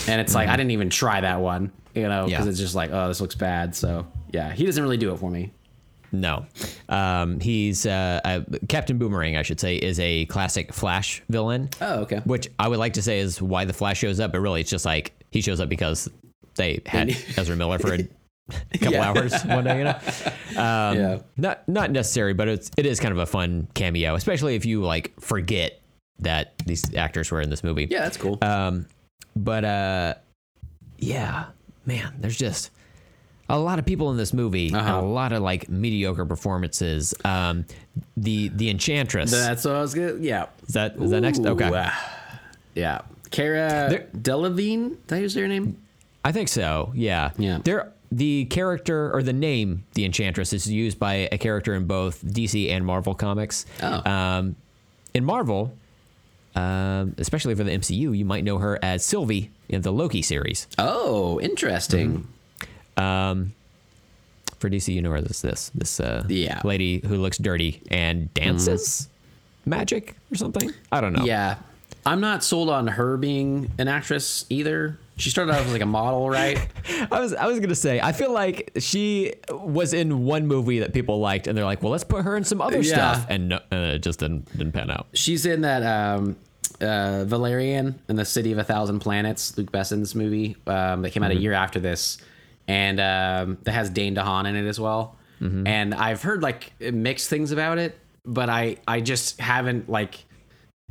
and 0.07 0.19
it's 0.19 0.34
like 0.34 0.49
I 0.49 0.56
didn't 0.56 0.72
even 0.72 0.89
try 0.89 1.22
that 1.22 1.41
one, 1.41 1.72
you 1.93 2.07
know, 2.10 2.26
because 2.26 2.39
Mm-hmm. 2.39 2.43
Yeah. 2.45 2.49
it's 2.49 2.60
just 2.60 2.73
like, 2.73 2.89
oh, 2.91 3.07
this 3.07 3.22
looks 3.22 3.35
bad. 3.35 3.76
So 3.76 4.07
yeah, 4.31 4.52
he 4.52 4.65
doesn't 4.65 4.81
really 4.81 4.97
do 4.97 5.14
it 5.14 5.18
for 5.19 5.30
me. 5.30 5.52
No. 6.22 6.46
Um, 6.90 7.40
he's 7.40 7.86
uh, 7.86 8.20
uh, 8.24 8.42
Captain 8.70 8.98
Boomerang. 8.98 9.36
I 9.38 9.42
should 9.42 9.60
say 9.60 9.76
is 9.78 10.00
a 10.00 10.26
classic 10.26 10.74
Flash 10.74 11.22
villain. 11.30 11.70
Oh, 11.82 12.02
okay. 12.02 12.22
Which 12.26 12.48
I 12.60 12.68
would 12.68 12.80
like 12.80 12.94
to 12.94 13.02
say 13.02 13.20
is 13.20 13.42
why 13.42 13.66
the 13.66 13.74
Flash 13.74 14.00
shows 14.00 14.20
up, 14.20 14.32
but 14.32 14.40
really 14.42 14.62
it's 14.62 14.70
just 14.70 14.86
like 14.86 15.14
he 15.32 15.42
shows 15.42 15.60
up 15.60 15.70
because 15.70 16.10
they 16.56 16.82
had 16.86 17.10
Ezra 17.38 17.56
Miller 17.56 17.80
for 17.80 17.94
a 17.94 18.08
couple 18.78 18.94
Yeah. 18.94 19.10
hours 19.10 19.44
one 19.44 19.64
day. 19.64 19.78
You 19.80 19.84
know. 19.86 20.00
Um, 20.58 20.98
Yeah. 20.98 21.20
Not 21.38 21.68
not 21.68 21.92
necessary, 21.92 22.34
but 22.34 22.48
it's 22.48 22.72
it 22.78 22.86
is 22.86 23.00
kind 23.00 23.12
of 23.12 23.18
a 23.18 23.26
fun 23.26 23.68
cameo, 23.74 24.16
especially 24.16 24.56
if 24.56 24.66
you 24.66 24.82
like 24.84 25.20
forget 25.20 25.82
that 26.20 26.54
these 26.66 26.94
actors 26.96 27.30
were 27.30 27.42
in 27.42 27.50
this 27.50 27.62
movie. 27.64 27.88
Yeah, 27.90 28.02
that's 28.04 28.16
cool. 28.16 28.38
Um, 28.42 28.86
but 29.36 29.66
uh, 29.66 30.14
yeah, 30.98 31.48
man, 31.86 32.14
there's 32.20 32.38
just 32.38 32.72
a 33.49 33.59
lot 33.59 33.77
of 33.80 33.85
people 33.85 34.09
in 34.11 34.17
this 34.17 34.34
movie 34.34 34.73
Uh-huh. 34.73 34.99
a 34.99 35.01
lot 35.01 35.31
of 35.31 35.41
like 35.43 35.69
mediocre 35.69 36.26
performances. 36.26 37.13
Um, 37.23 37.65
the 38.17 38.49
the 38.49 38.69
Enchantress 38.69 39.31
that's 39.31 39.65
what 39.65 39.76
I 39.76 39.81
was 39.81 39.93
good. 39.93 40.23
Yeah. 40.23 40.47
is 40.67 40.73
that 40.73 40.95
is 40.97 41.11
that 41.11 41.22
next? 41.22 41.45
Okay, 41.45 41.65
uh, 41.65 41.89
yeah. 42.73 43.01
Cara 43.31 43.88
There- 43.89 44.07
Delevingne. 44.17 44.97
Did 45.07 45.15
I 45.15 45.19
use 45.22 45.35
her 45.35 45.47
name? 45.47 45.77
I 46.23 46.31
think 46.31 46.47
so. 46.49 46.91
Yeah, 46.95 47.31
Yeah. 47.38 47.59
There, 47.63 47.91
the 48.11 48.45
character 48.45 49.11
or 49.13 49.22
the 49.23 49.34
name 49.34 49.84
the 49.93 50.05
Enchantress 50.05 50.53
is 50.53 50.69
used 50.69 50.97
by 50.99 51.27
a 51.31 51.38
character 51.38 51.73
in 51.76 51.85
both 51.85 52.23
DC 52.23 52.69
and 52.69 52.85
Marvel 52.85 53.13
comics. 53.13 53.65
Oh. 53.81 54.09
Um, 54.09 54.55
in 55.13 55.23
Marvel. 55.26 55.73
Um, 56.55 57.15
especially 57.17 57.53
for 57.53 57.65
the 57.65 57.72
MCU, 57.72 58.17
you 58.17 58.23
might 58.23 58.45
know 58.45 58.59
her 58.59 58.80
as 58.81 59.03
Sylvie 59.03 59.51
in 59.67 59.81
the 59.81 59.91
Loki 59.91 60.22
series. 60.22 60.67
Oh, 60.77 61.38
interesting. 61.41 62.27
Um, 62.97 63.53
for 64.59 64.69
DC, 64.69 64.93
you 64.93 65.01
know 65.01 65.11
her 65.11 65.22
this 65.22 65.69
this 65.76 65.99
uh, 65.99 66.23
Yeah. 66.30 66.61
lady 66.63 66.99
who 67.05 67.17
looks 67.17 67.38
dirty 67.38 67.81
and 67.91 68.34
dances 68.34 69.09
magic 69.65 70.15
or 70.31 70.35
something. 70.35 70.72
I 70.91 71.01
don't 71.01 71.13
know. 71.13 71.26
Yeah. 71.26 71.57
I'm 72.07 72.22
not 72.22 72.43
sold 72.43 72.69
on 72.69 72.85
her 72.88 73.17
being 73.17 73.72
an 73.80 73.88
actress 73.88 74.45
either. 74.49 74.99
She 75.17 75.30
started 75.31 75.53
out 75.53 75.65
as 75.65 75.72
like 75.72 75.81
a 75.81 75.85
model, 75.88 76.30
right? 76.30 76.67
I 77.11 77.19
was 77.19 77.34
I 77.34 77.47
was 77.47 77.59
gonna 77.59 77.73
say 77.73 77.99
I 77.99 78.11
feel 78.11 78.31
like 78.31 78.72
she 78.80 79.34
was 79.49 79.93
in 79.93 80.23
one 80.26 80.45
movie 80.45 80.80
that 80.80 80.93
people 80.93 81.19
liked, 81.19 81.47
and 81.47 81.57
they're 81.57 81.65
like, 81.65 81.81
well, 81.81 81.91
let's 81.91 82.03
put 82.03 82.23
her 82.23 82.35
in 82.38 82.43
some 82.43 82.61
other 82.61 82.81
Yeah. 82.81 82.93
stuff, 83.13 83.26
and 83.30 83.49
no, 83.49 83.55
uh, 83.72 83.93
it 83.95 83.99
just 84.03 84.19
didn't 84.19 84.45
didn't 84.57 84.73
pan 84.73 84.91
out. 84.91 85.07
She's 85.13 85.45
in 85.45 85.61
that 85.61 85.84
um, 85.84 86.35
uh, 86.81 87.23
Valerian 87.26 87.97
in 88.09 88.17
the 88.17 88.26
City 88.26 88.51
of 88.51 88.57
a 88.57 88.63
Thousand 88.63 88.99
Planets, 88.99 89.57
Luc 89.57 89.72
Besson's 89.72 90.13
movie 90.15 90.57
um, 90.67 91.01
that 91.01 91.11
came 91.11 91.23
out 91.23 91.31
a 91.31 91.35
year 91.35 91.53
after 91.53 91.80
this, 91.80 92.17
and 92.68 93.00
um, 93.00 93.58
that 93.64 93.74
has 93.74 93.90
Dane 93.90 94.16
DeHaan 94.16 94.48
in 94.48 94.56
it 94.56 94.68
as 94.68 94.80
well. 94.80 95.18
Mm-hmm. 95.42 95.68
And 95.68 95.94
I've 95.94 96.22
heard 96.22 96.42
like 96.42 96.74
mixed 96.80 97.30
things 97.30 97.52
about 97.52 97.78
it, 97.78 97.98
but 98.24 98.50
I 98.50 98.78
I 98.88 99.02
just 99.02 99.40
haven't 99.40 99.90
like. 99.90 100.26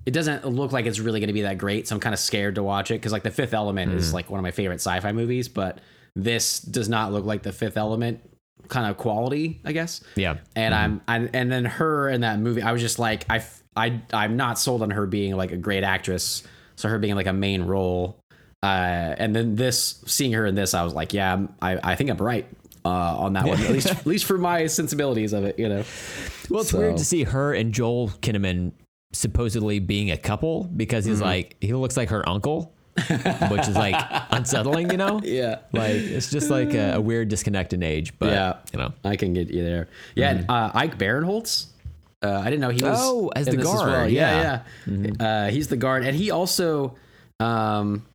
It 0.07 0.13
doesn't 0.13 0.45
look 0.45 0.71
like 0.71 0.85
it's 0.85 1.01
really 1.01 1.19
going 1.19 1.29
to 1.29 1.35
be 1.35 1.43
that 1.43 1.57
great, 1.57 1.89
so 1.89 1.95
I'm 1.95 2.01
kind 2.01 2.13
of 2.13 2.19
scared 2.19 2.57
to 2.57 2.63
watch 2.63 2.91
it 2.91 2.95
because 2.95 3.11
like 3.11 3.23
The 3.23 3.31
Fifth 3.31 3.55
Element 3.55 3.95
is 3.95 4.09
mm-hmm. 4.09 4.17
like 4.17 4.31
one 4.31 4.39
of 4.39 4.43
my 4.43 4.51
favorite 4.51 4.83
sci-fi 4.83 5.13
movies, 5.13 5.49
but 5.49 5.79
this 6.15 6.61
does 6.61 6.91
not 6.91 7.11
look 7.11 7.25
like 7.25 7.43
The 7.43 7.53
Fifth 7.53 7.79
Element 7.79 8.21
kind 8.69 8.91
of 8.91 8.97
quality, 8.97 9.61
I 9.65 9.73
guess 9.73 10.03
Yeah. 10.17 10.37
and 10.55 10.75
mm-hmm. 10.75 10.99
I'm 11.09 11.25
I, 11.25 11.31
and 11.33 11.51
then 11.51 11.65
her 11.65 12.09
in 12.09 12.21
that 12.21 12.39
movie, 12.39 12.63
I 12.63 12.73
was 12.73 12.83
just 12.83 12.99
like 12.99 13.25
I 13.31 13.43
I 13.77 14.01
I'm 14.13 14.37
not 14.37 14.59
sold 14.59 14.83
on 14.83 14.91
her 14.91 15.07
being 15.07 15.37
like 15.37 15.53
a 15.53 15.57
great 15.57 15.85
actress, 15.85 16.43
so 16.77 16.89
her 16.89 16.99
being 16.99 17.15
like 17.15 17.27
a 17.27 17.33
main 17.33 17.63
role. 17.63 18.19
Uh, 18.65 19.15
and 19.19 19.37
then 19.37 19.57
this 19.57 20.03
seeing 20.07 20.33
her 20.33 20.47
in 20.47 20.55
this, 20.55 20.73
I 20.75 20.83
was 20.85 20.95
like, 20.95 21.13
yeah, 21.13 21.31
I'm- 21.31 21.49
I 21.61 21.93
I 21.93 21.95
think 21.97 22.09
I'm 22.11 22.17
right 22.17 22.47
uh, 22.85 22.89
on 23.25 23.35
that 23.35 23.45
one, 23.47 23.61
at 23.61 23.71
least 23.71 23.87
at 24.01 24.07
least 24.07 24.25
for 24.25 24.39
my 24.39 24.67
sensibilities 24.67 25.33
of 25.33 25.45
it, 25.45 25.59
you 25.59 25.69
know. 25.69 25.85
Well, 26.49 26.63
it's 26.63 26.71
So- 26.71 26.79
weird 26.79 26.97
to 26.97 27.05
see 27.05 27.25
her 27.25 27.53
and 27.53 27.73
Joel 27.75 28.09
Kinnaman 28.23 28.73
supposedly 29.13 29.79
being 29.79 30.11
a 30.11 30.17
couple 30.17 30.65
because 30.65 31.05
Mm-hmm. 31.05 31.13
he's 31.13 31.21
like 31.21 31.57
he 31.61 31.73
looks 31.75 31.97
like 31.97 32.09
her 32.09 32.27
uncle, 32.29 32.73
which 33.51 33.69
is 33.69 33.77
like 33.77 33.95
unsettling, 34.31 34.91
you 34.91 34.97
know? 34.97 35.21
Yeah. 35.23 35.59
Like 35.73 35.93
it's 36.17 36.31
just 36.31 36.49
like 36.51 36.73
a, 36.75 36.95
a 36.95 37.01
weird 37.01 37.29
disconnect 37.29 37.73
in 37.75 37.83
age, 37.83 38.19
but 38.19 38.33
yeah, 38.33 38.57
you 38.73 38.79
know. 38.79 38.93
I 39.05 39.17
can 39.17 39.35
get 39.35 39.49
you 39.51 39.63
there. 39.63 39.89
Yeah, 40.15 40.31
and, 40.31 40.51
uh, 40.51 40.71
Ike 40.75 40.97
Barinholtz. 40.99 41.67
Uh, 42.23 42.41
I 42.41 42.45
didn't 42.45 42.61
know 42.61 42.71
he 42.71 42.83
was. 42.83 42.99
Oh, 42.99 43.31
as 43.37 43.45
the 43.47 43.53
this 43.57 43.67
as 43.69 43.73
guard, 43.75 43.89
well. 43.91 44.09
yeah. 44.09 44.63
yeah. 44.89 45.11
Uh, 45.21 45.51
he's 45.51 45.69
the 45.69 45.77
guard, 45.77 46.05
and 46.07 46.17
he 46.17 46.31
also. 46.31 46.95
Um, 47.41 48.07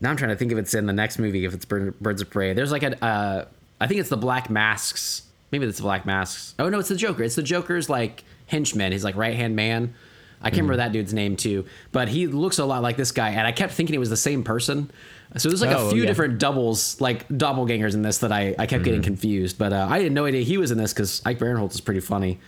now 0.00 0.10
I'm 0.10 0.16
trying 0.16 0.30
to 0.30 0.36
think 0.36 0.52
if 0.52 0.58
it's 0.58 0.74
in 0.74 0.86
the 0.86 0.92
next 0.92 1.18
movie. 1.18 1.44
If 1.44 1.54
it's 1.54 1.64
Birds 1.64 2.20
of 2.22 2.30
Prey, 2.30 2.52
there's 2.52 2.72
like 2.72 2.82
a. 2.82 3.02
Uh, 3.04 3.44
I 3.80 3.86
think 3.86 4.00
it's 4.00 4.08
the 4.10 4.16
Black 4.16 4.48
Masks. 4.50 5.22
Maybe 5.52 5.66
it's 5.66 5.78
the 5.78 5.82
Black 5.84 6.04
Masks. 6.06 6.54
Oh 6.58 6.68
no, 6.68 6.78
it's 6.78 6.88
the 6.88 6.96
Joker. 6.96 7.22
It's 7.22 7.34
the 7.36 7.42
Joker's 7.42 7.88
like 7.88 8.24
henchman. 8.46 8.92
He's 8.92 9.04
like 9.04 9.16
right 9.16 9.34
hand 9.34 9.56
man. 9.56 9.94
I 10.42 10.50
can't 10.50 10.62
remember 10.62 10.76
that 10.76 10.92
dude's 10.92 11.14
name 11.14 11.36
too, 11.36 11.64
but 11.92 12.08
he 12.08 12.26
looks 12.26 12.58
a 12.58 12.64
lot 12.66 12.82
like 12.82 12.96
this 12.96 13.10
guy, 13.10 13.30
and 13.30 13.46
I 13.46 13.52
kept 13.52 13.72
thinking 13.72 13.94
it 13.94 13.98
was 13.98 14.10
the 14.10 14.16
same 14.18 14.44
person. 14.44 14.90
So 15.36 15.48
there's 15.48 15.62
like 15.62 15.74
Oh, 15.74 15.88
a 15.88 15.90
few 15.90 16.02
yeah. 16.02 16.08
different 16.08 16.38
doubles, 16.38 17.00
like 17.00 17.26
doppelgangers 17.28 17.94
in 17.94 18.02
this 18.02 18.18
that 18.18 18.32
I, 18.32 18.54
I 18.58 18.66
kept 18.66 18.84
getting 18.84 19.02
confused. 19.02 19.58
But 19.58 19.72
uh, 19.72 19.86
I 19.90 20.00
had 20.02 20.12
no 20.12 20.26
idea 20.26 20.42
he 20.42 20.58
was 20.58 20.70
in 20.70 20.78
this 20.78 20.92
because 20.92 21.22
Ike 21.24 21.38
Barinholtz 21.38 21.72
is 21.74 21.80
pretty 21.80 22.00
funny, 22.00 22.38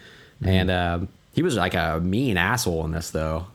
and 0.44 0.70
um, 0.70 1.08
he 1.32 1.42
was 1.42 1.56
like 1.56 1.74
a 1.74 1.98
mean 2.00 2.36
asshole 2.36 2.84
in 2.84 2.92
this 2.92 3.10
though. 3.10 3.46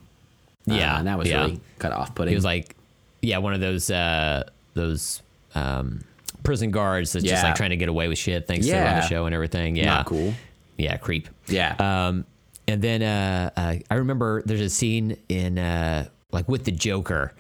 Uh, 0.70 0.74
Yeah, 0.74 0.98
and 0.98 1.08
that 1.08 1.18
was 1.18 1.30
yeah. 1.30 1.42
really 1.42 1.60
kind 1.80 1.94
of 1.94 2.00
off 2.02 2.16
putting. 2.16 2.32
He 2.32 2.36
was 2.36 2.44
like, 2.46 2.76
yeah, 3.24 3.40
one 3.40 3.54
of 3.54 3.62
those 3.62 3.90
uh 3.90 4.44
those 4.76 5.22
um 5.56 6.02
prison 6.44 6.72
guards 6.72 7.14
that's 7.14 7.26
just 7.26 7.44
like 7.44 7.56
trying 7.56 7.70
to 7.72 7.78
get 7.78 7.90
away 7.90 8.08
with 8.08 8.18
shit 8.18 8.48
thanks 8.48 8.68
to 8.68 8.74
run 8.74 8.96
the 8.98 9.08
show 9.08 9.26
and 9.26 9.34
everything. 9.34 9.76
Yeah, 9.76 9.86
Not 9.86 10.06
cool. 10.06 10.34
Yeah, 10.78 10.98
creep. 10.98 11.30
Yeah. 11.48 11.76
Um, 11.80 12.26
and 12.68 12.82
then 12.82 13.02
uh, 13.04 13.50
uh, 13.56 13.76
I 13.90 13.96
remember 13.96 14.42
there's 14.46 14.62
a 14.62 14.70
scene 14.70 15.18
in 15.30 15.58
uh, 15.58 16.08
like 16.32 16.48
with 16.48 16.66
the 16.66 16.72
Joker 16.72 17.34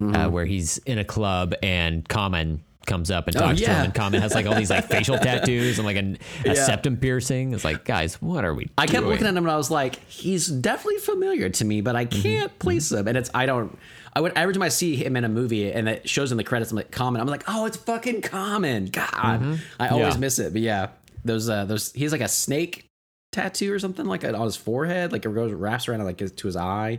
Mm-hmm. 0.00 0.14
uh, 0.14 0.28
where 0.28 0.44
he's 0.46 0.78
in 0.78 0.98
a 1.00 1.04
club 1.04 1.54
and 1.60 2.08
Common 2.08 2.62
comes 2.86 3.10
up 3.10 3.26
and 3.26 3.36
Oh, 3.36 3.40
talks 3.40 3.58
to 3.62 3.66
him, 3.68 3.86
and 3.86 3.92
Common 3.92 4.22
has 4.22 4.32
like 4.32 4.46
all 4.46 4.54
these 4.54 4.70
like 4.70 4.84
facial 4.88 5.18
tattoos 5.18 5.80
and 5.80 5.84
like 5.84 5.96
a, 5.96 6.16
a 6.48 6.54
Yeah. 6.54 6.66
septum 6.66 6.98
piercing. 6.98 7.52
It's 7.52 7.64
like, 7.64 7.84
guys, 7.84 8.14
what 8.22 8.44
are 8.44 8.54
we? 8.54 8.66
Doing? 8.66 8.74
I 8.78 8.86
kept 8.86 9.04
looking 9.06 9.26
at 9.26 9.30
him 9.36 9.38
and 9.44 9.50
I 9.50 9.56
was 9.56 9.72
like, 9.72 9.96
he's 10.06 10.46
definitely 10.46 10.98
familiar 11.00 11.48
to 11.48 11.64
me, 11.64 11.80
but 11.80 11.96
I 11.96 12.04
can't 12.04 12.56
place 12.60 12.92
him. 12.92 13.08
And 13.08 13.18
it's 13.18 13.28
I 13.34 13.46
don't. 13.46 13.76
I 14.18 14.20
would 14.20 14.32
every 14.34 14.52
time 14.52 14.62
I 14.64 14.68
see 14.68 14.96
him 14.96 15.14
in 15.16 15.22
a 15.22 15.28
movie 15.28 15.70
and 15.70 15.88
it 15.88 16.08
shows 16.08 16.32
in 16.32 16.38
the 16.38 16.42
credits, 16.42 16.72
I'm 16.72 16.76
like, 16.76 16.90
Common. 16.90 17.20
I'm 17.20 17.28
like, 17.28 17.44
oh, 17.46 17.66
it's 17.66 17.76
fucking 17.76 18.22
Common. 18.22 18.86
God, 18.86 19.60
I 19.78 19.88
always 19.90 20.14
Yeah. 20.14 20.20
miss 20.20 20.40
it. 20.40 20.52
But 20.52 20.60
yeah, 20.62 20.88
those 21.24 21.48
uh, 21.48 21.64
those 21.66 21.92
he's 21.92 22.10
like 22.10 22.20
a 22.20 22.26
snake 22.26 22.86
tattoo 23.30 23.72
or 23.72 23.78
something 23.78 24.06
like 24.06 24.24
on 24.24 24.34
his 24.40 24.56
forehead, 24.56 25.12
like 25.12 25.24
it 25.24 25.32
goes 25.32 25.52
wraps 25.52 25.86
around 25.86 26.02
like 26.02 26.18
to 26.18 26.46
his 26.48 26.56
eye, 26.56 26.98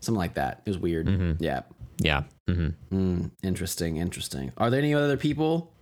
something 0.00 0.18
like 0.18 0.32
that. 0.34 0.62
It 0.64 0.70
was 0.70 0.78
weird. 0.78 1.36
Yeah. 1.40 1.60
Yeah. 1.98 2.22
hmm 2.48 3.26
Interesting, 3.42 3.98
interesting. 3.98 4.50
Are 4.56 4.70
there 4.70 4.80
any 4.80 4.94
other 4.94 5.18
people? 5.18 5.72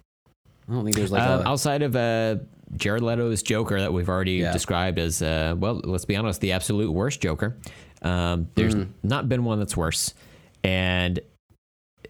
I 0.69 0.73
don't 0.73 0.83
think 0.85 0.97
there's 0.97 1.13
like 1.13 1.23
Um, 1.23 1.43
a, 1.43 1.49
outside 1.51 1.83
of 1.83 1.95
uh, 1.95 2.37
Jared 2.77 3.03
Leto's 3.03 3.43
Joker 3.45 3.79
that 3.79 3.93
we've 3.93 4.09
already 4.09 4.33
Yeah. 4.35 4.51
described 4.53 4.99
as, 4.99 5.23
uh, 5.23 5.55
well, 5.57 5.81
let's 5.85 6.05
be 6.05 6.17
honest, 6.17 6.41
the 6.41 6.51
absolute 6.53 6.91
worst 6.91 7.21
Joker. 7.21 7.57
Um, 8.03 8.49
there's 8.55 8.75
Mm. 8.75 8.89
not 9.03 9.29
been 9.29 9.45
one 9.45 9.59
that's 9.59 9.77
worse, 9.77 10.15
and 10.65 11.21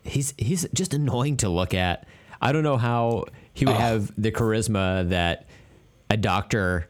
he's 0.05 0.33
he's 0.39 0.67
just 0.73 0.95
annoying 0.95 1.37
to 1.39 1.49
look 1.49 1.75
at. 1.75 2.07
I 2.41 2.53
don't 2.53 2.63
know 2.63 2.77
how 2.77 3.25
he 3.53 3.67
would 3.67 3.77
have 3.77 4.13
the 4.21 4.31
charisma 4.31 5.09
that 5.11 5.47
a 6.11 6.17
doctor 6.17 6.89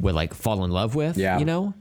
would 0.00 0.14
like 0.14 0.34
fall 0.34 0.64
in 0.64 0.70
love 0.70 0.94
with. 0.94 1.16
Yeah. 1.16 1.38
you 1.38 1.44
know, 1.44 1.74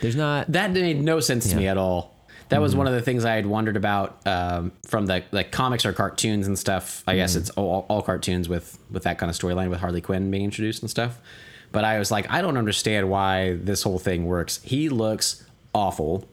there's 0.00 0.16
not. 0.16 0.50
that 0.52 0.72
made 0.72 1.00
no 1.00 1.20
sense 1.20 1.48
to 1.50 1.56
me 1.56 1.68
at 1.68 1.76
all. 1.76 2.14
That 2.48 2.62
was 2.62 2.74
one 2.74 2.86
of 2.86 2.94
the 2.94 3.02
things 3.02 3.26
I 3.26 3.34
had 3.34 3.44
wondered 3.44 3.76
about 3.76 4.26
um, 4.26 4.72
from 4.86 5.04
the 5.04 5.22
like 5.32 5.52
comics 5.52 5.84
or 5.84 5.92
cartoons 5.92 6.46
and 6.46 6.58
stuff. 6.58 7.04
I 7.06 7.14
guess 7.14 7.36
it's 7.36 7.50
all, 7.50 7.84
all 7.88 8.00
cartoons 8.02 8.48
with 8.48 8.78
with 8.90 9.02
that 9.02 9.18
kind 9.18 9.28
of 9.28 9.36
storyline 9.36 9.68
with 9.68 9.80
Harley 9.80 10.00
Quinn 10.00 10.30
being 10.30 10.44
introduced 10.44 10.82
and 10.82 10.90
stuff. 10.90 11.18
But 11.70 11.84
I 11.84 11.98
was 11.98 12.10
like, 12.10 12.30
I 12.30 12.40
don't 12.40 12.56
understand 12.56 13.10
why 13.10 13.56
this 13.56 13.82
whole 13.82 13.98
thing 13.98 14.24
works. 14.24 14.60
He 14.62 14.88
looks 14.88 15.44
awful. 15.74 16.26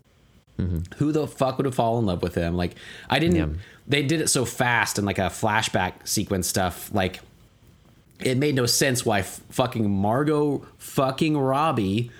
Who 0.97 1.11
the 1.11 1.27
fuck 1.27 1.57
would 1.57 1.65
have 1.65 1.75
fallen 1.75 2.03
in 2.03 2.05
love 2.05 2.21
with 2.21 2.35
him? 2.35 2.55
Like, 2.55 2.75
I 3.09 3.19
didn't. 3.19 3.35
Yeah. 3.35 3.47
They 3.87 4.03
did 4.03 4.21
it 4.21 4.29
so 4.29 4.45
fast 4.45 4.97
and 4.97 5.05
like 5.05 5.19
a 5.19 5.23
flashback 5.23 6.07
sequence 6.07 6.47
stuff. 6.47 6.89
Like, 6.93 7.19
it 8.19 8.37
made 8.37 8.55
no 8.55 8.65
sense 8.65 9.05
why 9.05 9.19
f- 9.19 9.41
fucking 9.49 9.89
Margot 9.89 10.65
fucking 10.77 11.37
Robbie 11.37 12.11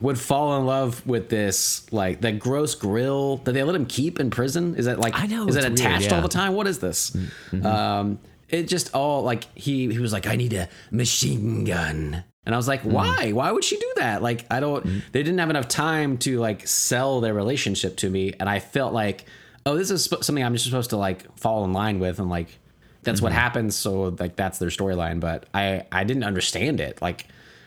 would 0.00 0.18
fall 0.18 0.58
in 0.58 0.66
love 0.66 1.04
with 1.06 1.28
this 1.28 1.90
like 1.92 2.20
that 2.20 2.38
gross 2.38 2.74
grill 2.76 3.38
that 3.38 3.52
they 3.52 3.62
let 3.64 3.74
him 3.74 3.86
keep 3.86 4.18
in 4.20 4.30
prison. 4.30 4.74
Is 4.76 4.86
that 4.86 4.98
like 5.00 5.14
I 5.18 5.26
know, 5.26 5.46
Is 5.48 5.54
that 5.56 5.64
attached 5.64 6.02
weird, 6.02 6.12
all 6.12 6.22
the 6.22 6.28
time? 6.28 6.54
What 6.54 6.66
is 6.68 6.78
this? 6.80 7.16
Um, 7.64 8.18
it 8.48 8.64
just 8.68 8.94
all 8.94 9.22
like 9.22 9.44
he 9.56 9.92
he 9.92 9.98
was 9.98 10.12
like 10.12 10.26
I 10.26 10.36
need 10.36 10.52
a 10.52 10.68
machine 10.90 11.64
gun. 11.64 12.24
And 12.46 12.54
I 12.54 12.58
was 12.58 12.66
like, 12.66 12.82
why? 12.82 13.32
Why 13.32 13.52
would 13.52 13.64
she 13.64 13.76
do 13.76 13.92
that? 13.96 14.22
Like, 14.22 14.46
I 14.50 14.60
don't. 14.60 14.84
They 15.12 15.22
didn't 15.22 15.38
have 15.38 15.50
enough 15.50 15.68
time 15.68 16.16
to 16.18 16.38
like 16.38 16.66
sell 16.66 17.20
their 17.20 17.34
relationship 17.34 17.96
to 17.98 18.08
me, 18.08 18.32
and 18.40 18.48
I 18.48 18.60
felt 18.60 18.94
like, 18.94 19.26
oh, 19.66 19.76
this 19.76 19.90
is 19.90 20.04
sp- 20.08 20.24
something 20.24 20.42
I'm 20.42 20.54
just 20.54 20.64
supposed 20.64 20.90
to 20.90 20.96
like 20.96 21.38
fall 21.38 21.64
in 21.64 21.72
line 21.72 22.00
with, 22.00 22.18
and 22.18 22.30
like, 22.30 22.58
that's 23.02 23.20
what 23.20 23.32
happens. 23.32 23.76
So 23.76 24.14
like, 24.18 24.36
that's 24.36 24.58
their 24.58 24.70
storyline. 24.70 25.20
But 25.20 25.46
I 25.52 25.84
I 25.92 26.04
didn't 26.04 26.24
understand 26.24 26.80
it, 26.80 27.00
like 27.02 27.26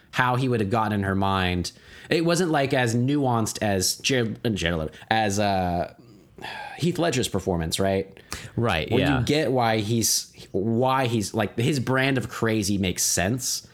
how 0.10 0.38
he 0.38 0.50
would 0.50 0.60
have 0.60 0.72
gotten 0.72 0.94
in 0.94 1.04
her 1.04 1.16
mind. 1.16 1.72
It 2.10 2.26
wasn't 2.26 2.50
like 2.50 2.74
as 2.74 2.96
nuanced 2.96 3.62
as 3.62 3.96
Jared, 3.98 4.40
uh, 4.44 4.50
Jared 4.50 4.80
Leto- 4.80 4.94
as 5.10 5.40
uh, 5.40 5.94
Heath 6.78 6.98
Ledger's 6.98 7.28
performance, 7.28 7.80
right? 7.80 8.20
Right. 8.56 8.90
When 8.92 9.02
yeah. 9.02 9.20
you 9.20 9.26
get 9.26 9.52
why 9.52 9.78
he's 9.78 10.34
why 10.52 11.06
he's 11.06 11.36
like 11.36 11.58
his 11.60 11.80
brand 11.80 12.18
of 12.18 12.28
crazy 12.28 12.80
makes 12.80 13.04
sense 13.04 13.68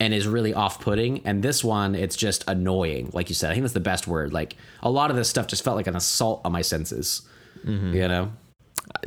and 0.00 0.12
is 0.12 0.26
really 0.26 0.52
off-putting 0.52 1.24
and 1.26 1.42
this 1.42 1.64
one 1.64 1.94
it's 1.94 2.16
just 2.16 2.44
annoying 2.48 3.10
like 3.12 3.28
you 3.28 3.34
said 3.34 3.50
i 3.50 3.54
think 3.54 3.62
that's 3.62 3.74
the 3.74 3.80
best 3.80 4.06
word 4.06 4.32
like 4.32 4.56
a 4.82 4.90
lot 4.90 5.10
of 5.10 5.16
this 5.16 5.28
stuff 5.28 5.46
just 5.46 5.64
felt 5.64 5.76
like 5.76 5.86
an 5.86 5.96
assault 5.96 6.40
on 6.44 6.52
my 6.52 6.62
senses 6.62 7.22
you 7.64 8.06
know 8.06 8.30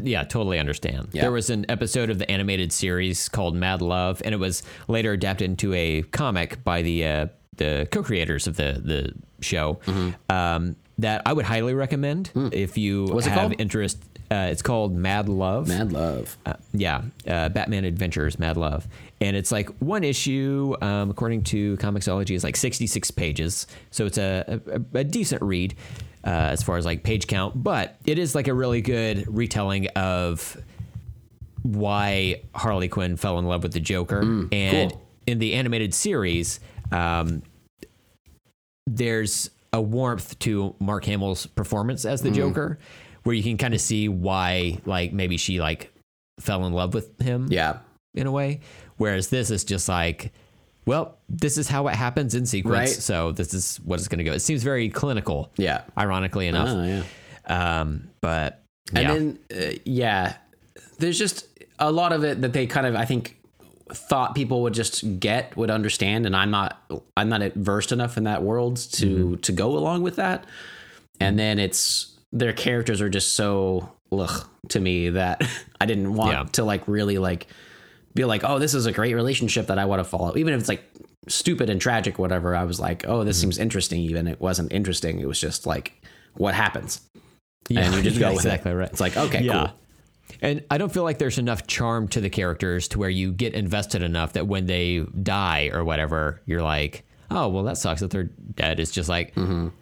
yeah, 0.01 0.23
totally 0.23 0.59
understand. 0.59 1.09
Yeah. 1.13 1.21
There 1.21 1.31
was 1.31 1.49
an 1.49 1.65
episode 1.69 2.09
of 2.09 2.19
the 2.19 2.29
animated 2.29 2.73
series 2.73 3.29
called 3.29 3.55
Mad 3.55 3.81
Love, 3.81 4.21
and 4.25 4.33
it 4.33 4.37
was 4.37 4.61
later 4.87 5.13
adapted 5.13 5.49
into 5.49 5.73
a 5.73 6.01
comic 6.03 6.63
by 6.63 6.81
the 6.81 7.05
uh, 7.05 7.27
the 7.55 7.87
co-creators 7.91 8.47
of 8.47 8.57
the 8.57 8.81
the 8.83 9.13
show. 9.41 9.79
Um, 10.29 10.75
that 10.97 11.21
I 11.25 11.31
would 11.31 11.45
highly 11.45 11.73
recommend 11.73 12.31
if 12.51 12.77
you 12.77 13.05
Mm-hmm. 13.05 13.13
What's 13.13 13.27
have 13.27 13.53
interest. 13.57 14.03
Uh, 14.31 14.49
it's 14.51 14.61
called 14.61 14.93
Mad 14.93 15.27
Love. 15.27 15.67
mad 15.67 15.91
love. 15.91 16.37
Uh, 16.45 16.53
yeah, 16.71 17.01
uh, 17.27 17.49
Batman 17.49 17.83
Adventures, 17.83 18.37
Mad 18.37 18.57
Love, 18.57 18.87
and 19.19 19.35
it's 19.35 19.51
like 19.51 19.69
one 19.79 20.03
issue, 20.03 20.75
um, 20.81 21.09
according 21.09 21.43
to 21.45 21.75
Comixology, 21.77 22.35
is 22.35 22.43
like 22.43 22.55
sixty-six 22.55 23.09
pages, 23.09 23.65
so 23.89 24.05
it's 24.05 24.19
a 24.19 24.61
a, 24.67 24.99
a 24.99 25.03
decent 25.03 25.41
read 25.41 25.75
uh, 26.23 26.29
as 26.29 26.61
far 26.61 26.77
as 26.77 26.85
like 26.85 27.01
page 27.01 27.25
count, 27.25 27.63
but 27.63 27.95
it 28.05 28.19
is 28.19 28.35
like 28.35 28.47
a 28.47 28.53
really 28.53 28.81
good 28.81 29.25
retelling 29.27 29.87
of 29.95 30.61
why 31.63 32.41
Harley 32.53 32.87
Quinn 32.87 33.17
fell 33.17 33.39
in 33.39 33.45
love 33.45 33.63
with 33.63 33.73
the 33.73 33.79
Joker, 33.79 34.21
and 34.51 34.91
cool. 34.91 35.07
in 35.25 35.39
the 35.39 35.55
animated 35.55 35.93
series, 35.93 36.59
um, 36.91 37.41
there's 38.85 39.49
a 39.73 39.81
warmth 39.81 40.37
to 40.39 40.75
Mark 40.79 41.05
Hamill's 41.05 41.45
performance 41.47 42.05
as 42.05 42.21
the 42.21 42.31
Joker, 42.31 42.79
where 43.29 43.35
you 43.35 43.43
can 43.43 43.57
kind 43.59 43.75
of 43.75 43.79
see 43.81 44.09
why, 44.09 44.79
like 44.87 45.13
maybe 45.13 45.37
she 45.37 45.59
like 45.61 45.93
fell 46.39 46.65
in 46.65 46.73
love 46.73 46.95
with 46.95 47.21
him, 47.21 47.45
yeah 47.51 47.77
in 48.15 48.25
a 48.25 48.31
way. 48.31 48.59
Whereas 48.97 49.27
this 49.29 49.51
is 49.51 49.63
just 49.63 49.87
like, 49.87 50.33
well, 50.87 51.15
this 51.29 51.59
is 51.59 51.67
how 51.67 51.87
it 51.89 51.93
happens 51.95 52.33
in 52.33 52.47
sequence, 52.47 52.73
Right. 52.75 52.89
so 52.89 53.31
this 53.31 53.53
is 53.53 53.77
what 53.85 53.99
it's 53.99 54.07
going 54.07 54.17
to 54.17 54.23
go. 54.23 54.31
It 54.33 54.39
seems 54.39 54.63
very 54.63 54.89
clinical, 54.89 55.51
yeah 55.57 55.83
ironically 55.95 56.47
enough. 56.47 56.69
oh 56.69 56.83
yeah 56.83 57.81
Um, 57.81 58.09
but 58.19 58.63
and 58.95 59.03
yeah, 59.03 59.13
then 59.13 59.39
uh, 59.73 59.75
yeah 59.85 60.33
there's 60.97 61.19
just 61.19 61.45
a 61.77 61.91
lot 61.91 62.11
of 62.13 62.23
it 62.23 62.41
that 62.41 62.53
they 62.53 62.65
kind 62.65 62.87
of 62.87 62.95
i 62.95 63.05
think 63.05 63.37
thought 63.93 64.33
people 64.33 64.63
would 64.63 64.73
just 64.73 65.19
get 65.19 65.55
would 65.55 65.69
understand 65.69 66.25
and 66.25 66.35
i'm 66.35 66.49
not 66.51 66.81
i'm 67.15 67.29
not 67.29 67.41
versed 67.53 67.91
enough 67.91 68.17
in 68.17 68.23
that 68.23 68.41
world 68.43 68.77
to 68.77 69.05
Mm-hmm. 69.05 69.35
to 69.41 69.51
go 69.51 69.77
along 69.77 70.01
with 70.01 70.15
that 70.17 70.45
and 71.19 71.37
then 71.39 71.59
it's 71.59 72.08
their 72.31 72.53
characters 72.53 73.01
are 73.01 73.09
just 73.09 73.35
so 73.35 73.91
ugh 74.11 74.47
to 74.69 74.79
me 74.79 75.09
that 75.09 75.41
i 75.81 75.85
didn't 75.85 76.13
want 76.13 76.31
Yeah. 76.31 76.43
to 76.53 76.63
like 76.63 76.87
really 76.87 77.17
like 77.17 77.47
be 78.13 78.25
like 78.25 78.43
oh 78.43 78.59
this 78.59 78.73
is 78.73 78.85
a 78.85 78.91
great 78.91 79.13
relationship 79.15 79.67
that 79.67 79.79
i 79.79 79.85
want 79.85 79.99
to 79.99 80.03
follow 80.03 80.35
even 80.37 80.53
if 80.53 80.59
it's 80.59 80.69
like 80.69 80.83
stupid 81.27 81.69
and 81.69 81.79
tragic 81.79 82.17
whatever 82.19 82.55
i 82.55 82.63
was 82.63 82.79
like 82.79 83.05
oh 83.07 83.23
this 83.23 83.37
Mm-hmm. 83.37 83.41
seems 83.41 83.57
interesting 83.59 84.01
even 84.01 84.27
it 84.27 84.39
wasn't 84.41 84.71
interesting 84.71 85.19
it 85.19 85.27
was 85.27 85.39
just 85.39 85.65
like 85.67 86.01
what 86.35 86.53
happens 86.55 87.01
yeah, 87.69 87.81
and 87.81 87.95
you 87.95 88.01
just 88.01 88.19
go 88.19 88.29
with 88.29 88.37
exactly 88.37 88.71
it. 88.71 88.75
right. 88.75 88.89
It's 88.89 88.99
like, 89.01 89.15
okay, 89.15 89.43
yeah. 89.43 89.53
cool. 89.67 89.71
And 90.41 90.63
I 90.71 90.79
don't 90.79 90.91
feel 90.91 91.03
like 91.03 91.19
there's 91.19 91.37
enough 91.37 91.67
charm 91.67 92.07
to 92.07 92.21
the 92.21 92.29
characters 92.29 92.87
to 92.87 92.99
where 92.99 93.09
you 93.11 93.31
get 93.31 93.53
invested 93.53 94.01
enough 94.01 94.33
that 94.33 94.47
when 94.47 94.65
they 94.65 95.01
die 95.21 95.69
or 95.71 95.83
whatever, 95.83 96.41
you're 96.47 96.63
like, 96.63 97.05
oh, 97.31 97.47
well, 97.49 97.63
that 97.63 97.77
sucks 97.77 98.01
that 98.01 98.09
they're 98.11 98.23
dead. 98.55 98.79
It's 98.79 98.91
just 98.91 99.07
like, 99.09 99.33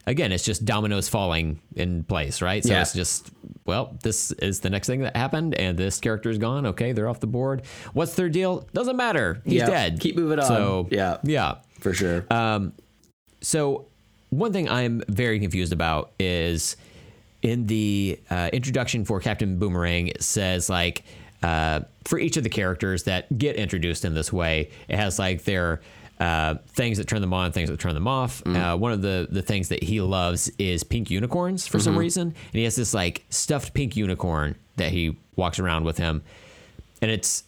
again, 0.06 0.32
it's 0.32 0.44
just 0.44 0.66
dominoes 0.66 1.08
falling 1.10 1.60
in 1.76 2.04
place, 2.04 2.42
right? 2.42 2.64
So 2.64 2.70
Mm-hmm. 2.70 2.76
Yeah. 2.76 2.82
it's 2.82 2.94
just, 2.94 3.32
well, 3.66 3.98
this 4.04 4.32
is 4.34 4.60
the 4.60 4.70
next 4.70 4.88
thing 4.88 5.02
that 5.02 5.16
happened, 5.16 5.56
and 5.56 5.78
this 5.78 6.00
character 6.00 6.30
is 6.30 6.38
gone. 6.38 6.66
Okay, 6.68 6.92
they're 6.92 7.08
off 7.10 7.20
the 7.20 7.28
board. 7.28 7.62
What's 7.94 8.16
their 8.16 8.30
deal? 8.30 8.68
Doesn't 8.74 8.98
matter. 8.98 9.42
He's 9.46 9.54
Yeah, 9.56 9.68
dead. 9.68 10.00
keep 10.00 10.16
moving 10.16 10.40
on. 10.40 10.46
So, 10.46 10.88
Yeah. 10.92 11.18
Yeah. 11.24 11.56
for 11.80 11.94
sure. 11.94 12.26
So, 13.42 13.86
one 14.30 14.52
thing 14.52 14.68
I'm 14.70 15.02
very 15.08 15.40
confused 15.40 15.72
about 15.72 16.12
is 16.20 16.76
in 17.44 17.68
the 17.68 18.20
uh, 18.30 18.50
introduction 18.52 19.06
for 19.06 19.20
Captain 19.20 19.58
Boomerang, 19.60 20.08
it 20.08 20.22
says 20.24 20.70
like 20.70 21.04
uh, 21.44 21.82
for 22.06 22.18
each 22.20 22.36
of 22.36 22.44
the 22.44 22.50
characters 22.50 23.04
that 23.04 23.38
get 23.38 23.56
introduced 23.56 24.04
in 24.06 24.14
this 24.16 24.34
way, 24.34 24.70
it 24.90 24.98
has 24.98 25.18
like 25.20 25.44
their 25.44 25.82
uh, 26.20 26.56
things 26.70 26.98
that 26.98 27.08
turn 27.08 27.22
them 27.22 27.34
on, 27.34 27.52
things 27.52 27.70
that 27.70 27.80
turn 27.80 27.94
them 27.94 28.08
off. 28.08 28.42
Uh, 28.46 28.76
one 28.78 28.92
of 28.92 29.02
the 29.02 29.28
the 29.30 29.42
things 29.42 29.70
that 29.70 29.84
he 29.84 30.02
loves 30.02 30.50
is 30.58 30.84
pink 30.84 31.10
unicorns 31.12 31.68
for 31.68 31.78
some 31.80 31.98
reason, 32.00 32.24
and 32.30 32.54
he 32.54 32.64
has 32.64 32.76
this 32.76 32.94
like 32.94 33.26
stuffed 33.30 33.74
pink 33.74 33.96
unicorn 33.96 34.56
that 34.78 34.92
he 34.92 35.18
walks 35.36 35.60
around 35.60 35.84
with 35.84 35.98
him, 35.98 36.24
and 37.02 37.12
it's 37.12 37.44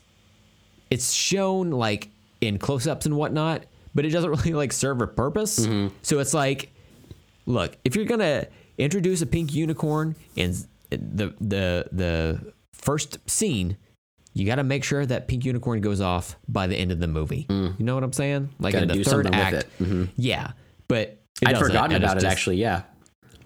it's 0.92 1.12
shown 1.12 1.72
like 1.72 2.10
in 2.42 2.58
close-ups 2.58 3.06
and 3.06 3.16
whatnot, 3.16 3.66
but 3.94 4.06
it 4.06 4.10
doesn't 4.10 4.30
really 4.38 4.54
like 4.54 4.72
serve 4.72 5.02
a 5.02 5.08
purpose. 5.08 5.66
So 6.04 6.20
it's 6.20 6.34
like, 6.34 6.72
look, 7.46 7.76
if 7.84 7.96
you're 7.96 8.06
gonna 8.06 8.48
introduce 8.78 9.22
a 9.22 9.26
pink 9.26 9.54
unicorn 9.54 10.16
in 10.36 10.54
the 10.90 11.34
the 11.42 11.88
the 11.92 12.54
first 12.74 13.18
scene, 13.30 13.78
you 14.34 14.46
got 14.46 14.56
to 14.56 14.64
make 14.64 14.84
sure 14.84 15.06
that 15.06 15.28
pink 15.28 15.46
unicorn 15.46 15.82
goes 15.82 16.02
off 16.02 16.38
by 16.48 16.68
the 16.68 16.76
end 16.76 16.92
of 16.92 17.00
the 17.00 17.08
movie. 17.08 17.46
Mm. 17.50 17.80
You 17.80 17.86
know 17.86 17.96
what 17.96 18.04
I'm 18.04 18.14
saying? 18.14 18.50
Like 18.60 18.74
Gotta 18.74 18.92
in 18.92 18.98
the 18.98 19.04
third 19.04 19.34
act, 19.34 19.56
it. 19.56 19.68
Mm-hmm. 19.80 20.06
yeah. 20.16 20.52
But 20.88 21.22
I'd 21.46 21.58
forgotten 21.58 21.96
about 21.98 22.18
it 22.18 22.22
just- 22.22 22.32
actually. 22.32 22.58
Yeah, 22.58 22.84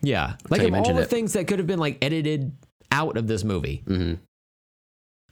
Yeah, 0.01 0.35
like 0.49 0.61
of 0.61 0.73
all 0.73 0.93
the 0.93 1.01
it. 1.01 1.09
things 1.09 1.33
that 1.33 1.47
could 1.47 1.59
have 1.59 1.67
been 1.67 1.79
like 1.79 1.97
edited 2.01 2.51
out 2.91 3.17
of 3.17 3.27
this 3.27 3.43
movie, 3.43 3.83
mm-hmm. 3.85 4.15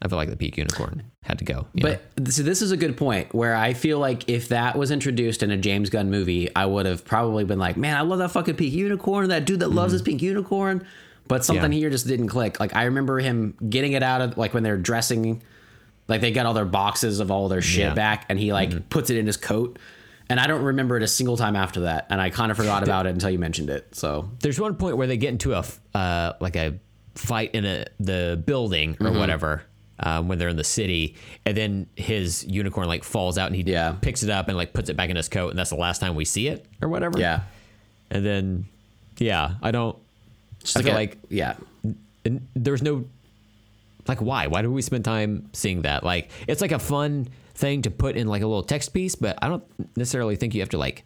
I 0.01 0.07
feel 0.07 0.17
like 0.17 0.29
the 0.29 0.37
pink 0.37 0.57
unicorn 0.57 1.03
had 1.23 1.39
to 1.39 1.45
go. 1.45 1.67
you 1.73 1.83
know? 1.83 1.97
but 2.15 2.33
so 2.33 2.41
this 2.43 2.61
is 2.61 2.71
a 2.71 2.77
good 2.77 2.97
point 2.97 3.33
where 3.33 3.55
I 3.55 3.73
feel 3.73 3.99
like 3.99 4.27
if 4.29 4.49
that 4.49 4.75
was 4.75 4.89
introduced 4.89 5.43
in 5.43 5.51
a 5.51 5.57
James 5.57 5.89
Gunn 5.89 6.09
movie, 6.09 6.53
I 6.55 6.65
would 6.65 6.85
have 6.85 7.05
probably 7.05 7.43
been 7.43 7.59
like, 7.59 7.77
"Man, 7.77 7.95
I 7.95 8.01
love 8.01 8.19
that 8.19 8.31
fucking 8.31 8.55
pink 8.55 8.73
unicorn. 8.73 9.29
That 9.29 9.45
dude 9.45 9.59
that 9.59 9.69
loves 9.69 9.89
mm-hmm. 9.89 9.93
his 9.93 10.01
pink 10.01 10.21
unicorn." 10.21 10.87
But 11.27 11.45
something 11.45 11.63
Mm-hmm. 11.63 11.71
Yeah. 11.73 11.79
here 11.79 11.89
just 11.89 12.07
didn't 12.07 12.27
click. 12.27 12.59
Like 12.59 12.75
I 12.75 12.83
remember 12.83 13.19
him 13.19 13.55
getting 13.69 13.93
it 13.93 14.03
out 14.03 14.21
of 14.21 14.37
like 14.37 14.53
when 14.53 14.63
they're 14.63 14.77
dressing, 14.77 15.41
like 16.07 16.19
they 16.21 16.31
got 16.31 16.45
all 16.45 16.53
their 16.53 16.65
boxes 16.65 17.19
of 17.19 17.31
all 17.31 17.47
their 17.47 17.61
shit 17.61 17.79
Yeah. 17.79 17.85
Mm-hmm. 17.87 17.95
back, 17.95 18.25
and 18.29 18.37
he 18.39 18.51
like 18.53 18.89
puts 18.89 19.09
it 19.09 19.17
in 19.17 19.25
his 19.27 19.37
coat. 19.37 19.79
And 20.29 20.39
I 20.39 20.47
don't 20.47 20.63
remember 20.63 20.95
it 20.95 21.03
a 21.03 21.07
single 21.07 21.35
time 21.35 21.55
after 21.57 21.81
that, 21.81 22.07
and 22.09 22.21
I 22.21 22.29
kind 22.29 22.51
of 22.51 22.57
forgot 22.57 22.83
about 22.83 23.05
it 23.05 23.09
until 23.09 23.29
you 23.29 23.37
mentioned 23.39 23.69
it. 23.69 23.93
So 23.95 24.29
There's 24.39 24.59
one 24.59 24.75
point 24.75 24.95
where 24.95 25.05
they 25.07 25.17
get 25.17 25.29
into 25.29 25.53
a 25.53 25.63
uh, 25.93 26.33
like 26.39 26.55
a 26.55 26.79
fight 27.15 27.53
in 27.53 27.65
a 27.65 27.85
the 27.99 28.41
building 28.45 28.95
or 29.01 29.11
whatever 29.11 29.63
um, 29.99 30.29
when 30.29 30.37
they're 30.39 30.47
in 30.49 30.55
the 30.55 30.63
city, 30.63 31.15
and 31.45 31.55
then 31.57 31.87
his 31.97 32.45
unicorn 32.45 32.87
like 32.87 33.03
falls 33.03 33.37
out 33.37 33.47
and 33.47 33.55
he 33.57 33.63
Yeah. 33.63 33.91
picks 34.01 34.23
it 34.23 34.29
up 34.29 34.47
and 34.47 34.55
like 34.55 34.71
puts 34.73 34.89
it 34.89 34.95
back 34.95 35.09
in 35.09 35.15
his 35.17 35.27
coat, 35.29 35.49
and 35.49 35.59
that's 35.59 35.69
the 35.71 35.75
last 35.75 35.99
time 35.99 36.15
we 36.15 36.23
see 36.25 36.47
it 36.47 36.65
or 36.81 36.87
whatever. 36.89 37.19
Yeah. 37.19 37.41
and 38.09 38.25
then 38.25 38.65
yeah, 39.17 39.55
I 39.61 39.71
don't. 39.71 39.97
Just 40.61 40.77
I 40.77 40.81
feel 40.81 40.93
a- 40.93 40.95
like 40.95 41.17
yeah. 41.29 41.55
and 42.25 42.47
there's 42.55 42.81
no 42.81 43.05
like 44.07 44.19
why 44.21 44.47
why 44.47 44.61
do 44.61 44.71
we 44.71 44.81
spend 44.81 45.05
time 45.05 45.49
seeing 45.53 45.83
that 45.83 46.03
like 46.03 46.29
it's 46.47 46.61
like 46.61 46.71
a 46.71 46.79
fun 46.79 47.27
thing 47.53 47.81
to 47.83 47.91
put 47.91 48.15
in 48.15 48.27
like 48.27 48.41
a 48.41 48.47
little 48.47 48.63
text 48.63 48.93
piece 48.93 49.13
but 49.13 49.37
i 49.43 49.47
don't 49.47 49.63
necessarily 49.95 50.35
think 50.35 50.55
you 50.55 50.61
have 50.61 50.69
to 50.69 50.77
like 50.77 51.03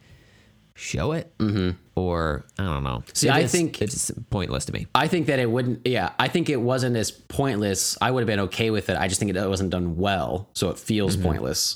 show 0.76 1.12
it 1.12 1.32
mm-hmm. 1.38 1.72
or 1.96 2.46
i 2.58 2.64
don't 2.64 2.84
know 2.84 3.04
See, 3.14 3.28
It 3.28 3.32
I 3.34 3.40
is- 3.42 3.52
think- 3.52 3.82
it's 3.82 4.12
pointless 4.30 4.66
to 4.66 4.74
me 4.74 4.88
I 4.96 5.08
think 5.08 5.28
that 5.28 5.40
it 5.40 5.50
wouldn't. 5.50 5.86
Yeah, 5.86 6.12
I 6.20 6.28
think 6.30 6.50
it 6.50 6.60
wasn't 6.62 6.96
as 6.98 7.12
pointless. 7.12 7.98
I 8.02 8.12
would 8.12 8.22
have 8.22 8.28
been 8.28 8.40
okay 8.42 8.70
with 8.70 8.90
it. 8.90 8.98
I 8.98 9.08
just 9.08 9.20
think 9.20 9.36
it 9.36 9.50
wasn't 9.50 9.70
done 9.72 9.98
well, 9.98 10.48
so 10.54 10.70
it 10.70 10.78
feels 10.80 11.16
pointless. 11.18 11.76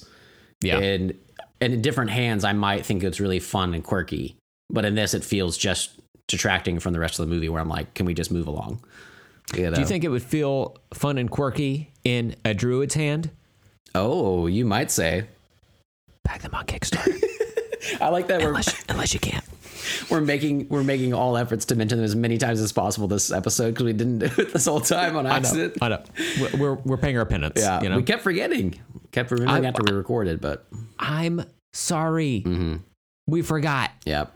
Mm-hmm. 0.64 0.66
yeah 0.68 0.78
And 0.80 1.14
and 1.62 1.74
in 1.74 1.82
different 1.82 2.12
hands, 2.12 2.44
I 2.46 2.54
might 2.54 2.86
think 2.86 3.04
it's 3.04 3.20
really 3.20 3.40
fun 3.40 3.74
and 3.74 3.84
quirky, 3.84 4.38
but 4.70 4.86
in 4.86 4.96
this, 4.96 5.14
it 5.14 5.24
feels 5.26 5.58
just 5.58 5.92
detracting 6.30 6.80
from 6.80 6.94
the 6.94 7.00
rest 7.00 7.20
of 7.20 7.28
the 7.28 7.34
movie. 7.34 7.50
Where 7.50 7.62
I'm 7.62 7.68
like, 7.70 7.94
can 7.94 8.06
we 8.06 8.14
just 8.14 8.32
move 8.32 8.48
along? 8.48 8.80
You 9.56 9.70
do 9.72 9.80
you 9.82 9.86
think 9.88 10.04
it 10.04 10.10
would 10.10 10.24
feel 10.24 10.78
fun 10.94 11.18
and 11.18 11.30
quirky 11.30 11.90
in 12.04 12.36
a 12.46 12.54
druid's 12.54 12.94
hand 12.94 13.32
Oh, 13.96 14.46
you 14.46 14.64
might 14.64 14.92
say. 14.92 15.26
back 16.24 16.42
them 16.44 16.54
on 16.54 16.66
kickstarter 16.68 17.20
I 18.02 18.10
like 18.10 18.28
that 18.28 18.42
we're 18.42 18.50
unless, 18.50 18.86
unless 18.88 19.14
you 19.16 19.20
can't 19.20 19.44
we're 20.12 20.22
making 20.22 20.68
we're 20.70 20.84
making 20.84 21.16
all 21.16 21.36
efforts 21.36 21.66
to 21.66 21.76
mention 21.76 21.98
them 21.98 22.06
as 22.06 22.16
many 22.16 22.38
times 22.38 22.62
as 22.62 22.72
possible 22.72 23.08
this 23.08 23.32
episode 23.32 23.72
because 23.72 23.86
we 23.86 23.94
didn't 23.94 24.20
do 24.20 24.26
it 24.38 24.54
this 24.54 24.68
whole 24.68 24.82
time 24.82 25.18
on 25.18 25.26
I 25.26 25.30
know, 25.30 25.36
accident. 25.36 25.78
I 25.82 25.88
know. 25.90 26.04
We're, 26.60 26.74
we're, 26.76 26.98
paying 26.98 27.18
our 27.18 27.26
penance 27.26 27.54
Yeah, 27.60 27.82
you 27.82 27.90
know 27.90 27.98
we 27.98 28.04
kept 28.04 28.22
forgetting, 28.22 28.80
kept 29.12 29.32
remembering 29.32 29.66
I- 29.66 29.70
after 29.70 29.82
we 29.84 29.94
recorded, 29.98 30.42
but 30.42 30.68
i'm 31.00 31.44
sorry 31.74 32.44
Mm-hmm. 32.46 32.76
we 33.28 33.42
forgot 33.42 33.90
yeah, 34.06 34.28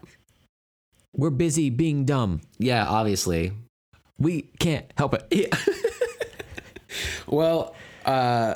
we're 1.16 1.30
busy 1.30 1.70
being 1.70 2.06
dumb 2.06 2.42
yeah, 2.58 2.86
obviously. 2.88 3.52
we 4.18 4.44
can't 4.60 4.86
help 4.98 5.16
it 5.32 5.54
Well, 7.28 7.76
uh, 8.06 8.56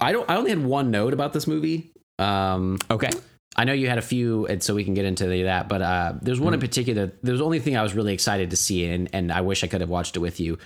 I 0.00 0.12
don't. 0.12 0.28
I 0.28 0.36
only 0.36 0.50
had 0.50 0.64
one 0.64 0.90
note 0.90 1.12
about 1.12 1.32
this 1.32 1.46
movie. 1.46 1.92
Um, 2.18 2.78
okay 2.90 3.10
I 3.54 3.64
know 3.64 3.72
you 3.72 3.88
had 3.88 3.98
a 3.98 4.02
few, 4.02 4.46
and 4.46 4.62
so 4.62 4.74
we 4.74 4.84
can 4.84 4.94
get 4.94 5.04
into 5.04 5.26
the, 5.26 5.42
that. 5.44 5.68
But 5.68 5.82
uh, 5.82 6.14
there's 6.22 6.40
one 6.40 6.54
in 6.54 6.60
particular. 6.60 7.12
There's 7.22 7.38
the 7.38 7.44
only 7.44 7.58
thing 7.58 7.76
I 7.76 7.82
was 7.82 7.94
really 7.94 8.14
excited 8.14 8.50
to 8.50 8.56
see, 8.56 8.86
and 8.86 9.08
and 9.12 9.30
I 9.30 9.42
wish 9.42 9.62
I 9.62 9.66
could 9.66 9.80
have 9.80 9.90
watched 9.90 10.16
it 10.16 10.20
with 10.20 10.40
you. 10.40 10.58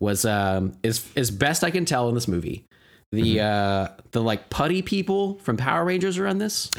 Was 0.00 0.24
um, 0.24 0.72
is 0.82 1.08
as 1.16 1.30
best 1.30 1.62
I 1.62 1.70
can 1.70 1.84
tell 1.84 2.08
in 2.08 2.14
this 2.14 2.26
movie, 2.26 2.66
the 3.12 3.40
uh, 3.40 3.88
the 4.12 4.22
like 4.22 4.48
putty 4.48 4.80
people 4.80 5.34
from 5.42 5.58
Power 5.58 5.84
Rangers 5.84 6.16
are 6.16 6.26
on 6.26 6.38
this. 6.38 6.70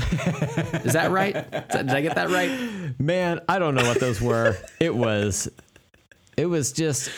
is 0.84 0.94
that 0.94 1.12
right? 1.12 1.34
Did 1.72 1.90
I 1.90 2.02
get 2.02 2.16
that 2.16 2.30
right? 2.30 3.00
Man, 3.00 3.40
I 3.48 3.60
don't 3.60 3.76
know 3.76 3.84
what 3.84 4.00
those 4.00 4.20
were. 4.20 4.58
it 4.80 4.94
was, 4.94 5.48
it 6.36 6.48
was 6.48 6.72
just. 6.72 7.12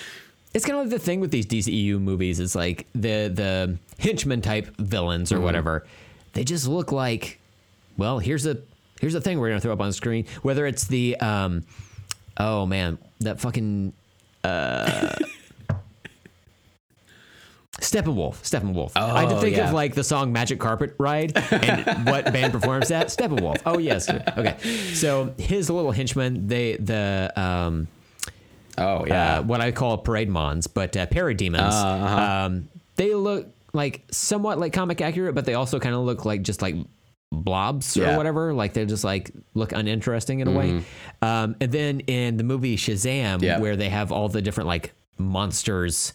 It's 0.54 0.66
kind 0.66 0.78
of 0.78 0.86
like 0.86 0.92
the 0.92 1.00
thing 1.00 1.20
with 1.20 1.32
these 1.32 1.46
DCEU 1.46 2.00
movies. 2.00 2.40
It's 2.40 2.56
like 2.56 2.88
the 2.94 3.30
the 3.34 3.78
henchman 4.00 4.42
type 4.42 4.76
villains 4.78 5.32
or 5.32 5.40
whatever. 5.40 5.86
They 6.34 6.44
just 6.44 6.68
look 6.68 6.92
like, 6.92 7.40
well, 7.98 8.20
here's 8.20 8.46
a 8.46 8.58
here's 9.00 9.16
a 9.16 9.22
thing 9.22 9.40
we're 9.40 9.50
gonna 9.50 9.62
throw 9.62 9.74
up 9.74 9.82
on 9.82 9.88
the 9.88 9.94
screen. 9.94 10.26
Whether 10.42 10.66
it's 10.66 10.88
the, 10.88 11.16
um, 11.18 11.64
oh 12.38 12.66
man, 12.66 12.98
that 13.22 13.40
fucking. 13.40 13.94
Uh, 14.44 15.16
Steppenwolf, 17.81 18.35
Steppenwolf. 18.41 18.91
I 18.95 19.22
had 19.22 19.30
to 19.30 19.35
Oh, 19.35 19.41
think 19.41 19.57
yeah. 19.57 19.68
of 19.68 19.73
like 19.73 19.95
the 19.95 20.03
song 20.03 20.31
"Magic 20.31 20.60
Carpet 20.60 20.95
Ride" 20.97 21.34
and 21.52 22.06
what 22.07 22.26
band 22.31 22.53
performs 22.53 22.88
that. 22.88 23.07
Steppenwolf. 23.07 23.61
Oh 23.65 23.77
yes. 23.77 24.10
Okay. 24.10 24.56
So 24.93 25.34
his 25.38 25.69
little 25.69 25.91
henchmen, 25.91 26.47
they 26.47 26.77
the 26.77 27.34
um, 27.35 27.88
Oh 28.77 29.06
yeah. 29.06 29.39
uh, 29.39 29.41
what 29.43 29.60
I 29.61 29.72
call 29.72 29.97
parade 29.97 30.30
mons, 30.30 30.68
but 30.68 30.95
uh, 30.95 31.06
parademons. 31.07 31.73
Um, 31.73 32.69
they 32.95 33.14
look 33.14 33.47
like 33.73 34.03
somewhat 34.10 34.57
like 34.57 34.72
comic 34.72 35.02
accurate, 35.02 35.35
but 35.35 35.43
they 35.45 35.53
also 35.56 35.77
kind 35.80 35.95
of 35.95 36.02
look 36.02 36.23
like 36.23 36.43
just 36.43 36.61
like 36.61 36.76
blobs 37.30 37.97
or 37.97 38.15
whatever. 38.15 38.53
Like 38.53 38.72
they're 38.72 38.85
just 38.85 39.03
like 39.03 39.31
look 39.53 39.73
uninteresting 39.73 40.39
in 40.39 40.47
a 40.47 40.52
way. 40.52 40.81
Um, 41.22 41.57
and 41.60 41.72
then 41.73 41.99
in 42.02 42.38
the 42.38 42.43
movie 42.45 42.77
Shazam, 42.77 43.41
Yeah. 43.41 43.60
where 43.60 43.76
they 43.76 43.89
have 43.89 44.14
all 44.14 44.30
the 44.30 44.41
different 44.41 44.68
like 44.69 44.93
monsters 45.18 46.14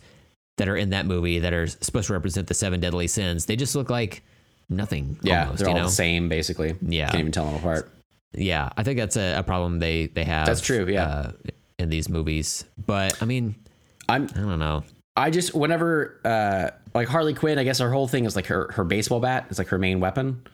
that 0.61 0.69
are 0.69 0.77
in 0.77 0.91
that 0.91 1.07
movie 1.07 1.39
that 1.39 1.55
are 1.55 1.67
supposed 1.67 2.09
to 2.09 2.13
represent 2.13 2.47
the 2.47 2.53
seven 2.53 2.81
deadly 2.81 3.07
sins, 3.07 3.47
they 3.47 3.57
just 3.57 3.75
look 3.75 3.89
like 3.89 4.23
nothing. 4.69 5.19
yeah, 5.23 5.45
almost, 5.45 5.59
they're 5.59 5.69
you 5.69 5.73
all 5.73 5.79
know? 5.79 5.87
the 5.87 5.91
same 5.91 6.29
basically. 6.29 6.75
Yeah. 6.83 7.07
can't 7.07 7.21
even 7.21 7.33
tell 7.33 7.47
them 7.47 7.55
apart. 7.55 7.91
Yeah, 8.35 8.69
I 8.77 8.83
think 8.83 8.99
that's 8.99 9.17
a, 9.17 9.39
a 9.39 9.43
problem 9.43 9.79
they 9.79 10.09
they 10.09 10.25
have. 10.25 10.47
That's 10.47 10.61
true, 10.61 10.87
yeah. 10.87 11.05
uh, 11.05 11.33
in 11.79 11.89
these 11.89 12.11
movies, 12.11 12.67
but 12.87 13.21
I 13.23 13.25
mean, 13.25 13.55
I'm 14.07 14.25
I 14.25 14.41
don't 14.41 14.59
know. 14.59 14.85
I 15.17 15.31
just 15.31 15.55
whenever 15.55 16.21
uh 16.27 16.71
like 16.95 17.09
Harley 17.09 17.33
Quinn, 17.33 17.59
I 17.59 17.65
guess 17.65 17.79
her 17.79 17.91
whole 17.91 18.07
thing 18.07 18.27
is 18.27 18.37
like 18.37 18.47
her 18.47 18.71
her 18.73 18.85
baseball 18.85 19.21
bat 19.21 19.47
is 19.49 19.57
like 19.59 19.69
her 19.69 19.79
main 19.79 19.99
weapon, 19.99 20.47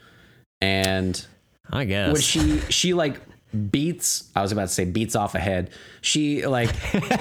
and 0.60 1.26
I 1.70 1.84
guess 1.84 2.12
when 2.12 2.22
she 2.22 2.60
she 2.70 2.94
like 2.94 3.20
beats 3.56 4.30
I 4.34 4.42
was 4.42 4.52
about 4.52 4.68
to 4.68 4.74
say 4.74 4.84
beats 4.84 5.16
off 5.16 5.34
a 5.34 5.38
head, 5.38 5.70
she 6.00 6.46
like 6.46 6.70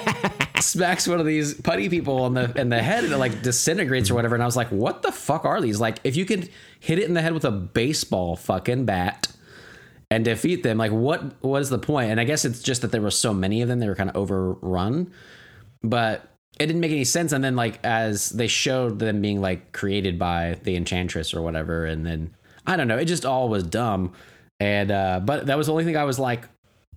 smacks 0.59 1.07
one 1.07 1.19
of 1.19 1.25
these 1.25 1.53
putty 1.53 1.89
people 1.89 2.23
on 2.23 2.33
the 2.33 2.51
in 2.59 2.69
the 2.69 2.81
head 2.81 3.03
and 3.03 3.13
it 3.13 3.17
like 3.17 3.41
disintegrates 3.41 4.09
or 4.09 4.15
whatever. 4.15 4.35
And 4.35 4.43
I 4.43 4.45
was 4.45 4.55
like, 4.55 4.69
what 4.69 5.01
the 5.01 5.11
fuck 5.11 5.45
are 5.45 5.61
these? 5.61 5.79
Like, 5.79 5.99
if 6.03 6.15
you 6.15 6.25
could 6.25 6.49
hit 6.79 6.99
it 6.99 7.05
in 7.05 7.13
the 7.13 7.21
head 7.21 7.33
with 7.33 7.45
a 7.45 7.51
baseball 7.51 8.35
fucking 8.35 8.85
bat 8.85 9.27
and 10.11 10.23
defeat 10.25 10.63
them, 10.63 10.77
like 10.77 10.91
what 10.91 11.41
what 11.43 11.61
is 11.61 11.69
the 11.69 11.79
point? 11.79 12.11
And 12.11 12.19
I 12.19 12.23
guess 12.23 12.45
it's 12.45 12.61
just 12.61 12.81
that 12.81 12.91
there 12.91 13.01
were 13.01 13.11
so 13.11 13.33
many 13.33 13.61
of 13.61 13.67
them, 13.67 13.79
they 13.79 13.87
were 13.87 13.95
kind 13.95 14.09
of 14.09 14.15
overrun. 14.15 15.11
But 15.83 16.29
it 16.59 16.67
didn't 16.67 16.81
make 16.81 16.91
any 16.91 17.03
sense. 17.03 17.31
And 17.31 17.43
then 17.43 17.55
like 17.55 17.79
as 17.83 18.29
they 18.29 18.47
showed 18.47 18.99
them 18.99 19.21
being 19.21 19.41
like 19.41 19.71
created 19.71 20.17
by 20.17 20.57
the 20.63 20.75
enchantress 20.75 21.33
or 21.33 21.41
whatever, 21.41 21.85
and 21.85 22.05
then 22.05 22.35
I 22.65 22.75
don't 22.75 22.87
know, 22.87 22.97
it 22.97 23.05
just 23.05 23.25
all 23.25 23.49
was 23.49 23.63
dumb. 23.63 24.13
And 24.59 24.91
uh 24.91 25.19
but 25.23 25.47
that 25.47 25.57
was 25.57 25.67
the 25.67 25.73
only 25.73 25.83
thing 25.83 25.97
I 25.97 26.03
was 26.03 26.19
like, 26.19 26.47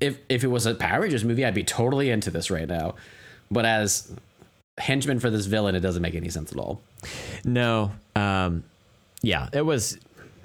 if 0.00 0.18
if 0.28 0.44
it 0.44 0.48
was 0.48 0.66
a 0.66 0.74
Power 0.74 1.00
Rangers 1.00 1.24
movie, 1.24 1.44
I'd 1.44 1.54
be 1.54 1.64
totally 1.64 2.10
into 2.10 2.30
this 2.30 2.50
right 2.50 2.68
now. 2.68 2.94
But 3.50 3.64
as 3.64 4.12
henchman 4.78 5.18
for 5.20 5.30
this 5.30 5.46
villain, 5.46 5.74
it 5.74 5.80
doesn't 5.80 6.02
make 6.02 6.14
any 6.14 6.28
sense 6.28 6.52
at 6.52 6.58
all. 6.58 6.80
No. 7.44 7.92
Um, 8.14 8.64
yeah, 9.22 9.48
it 9.52 9.62
was. 9.62 9.98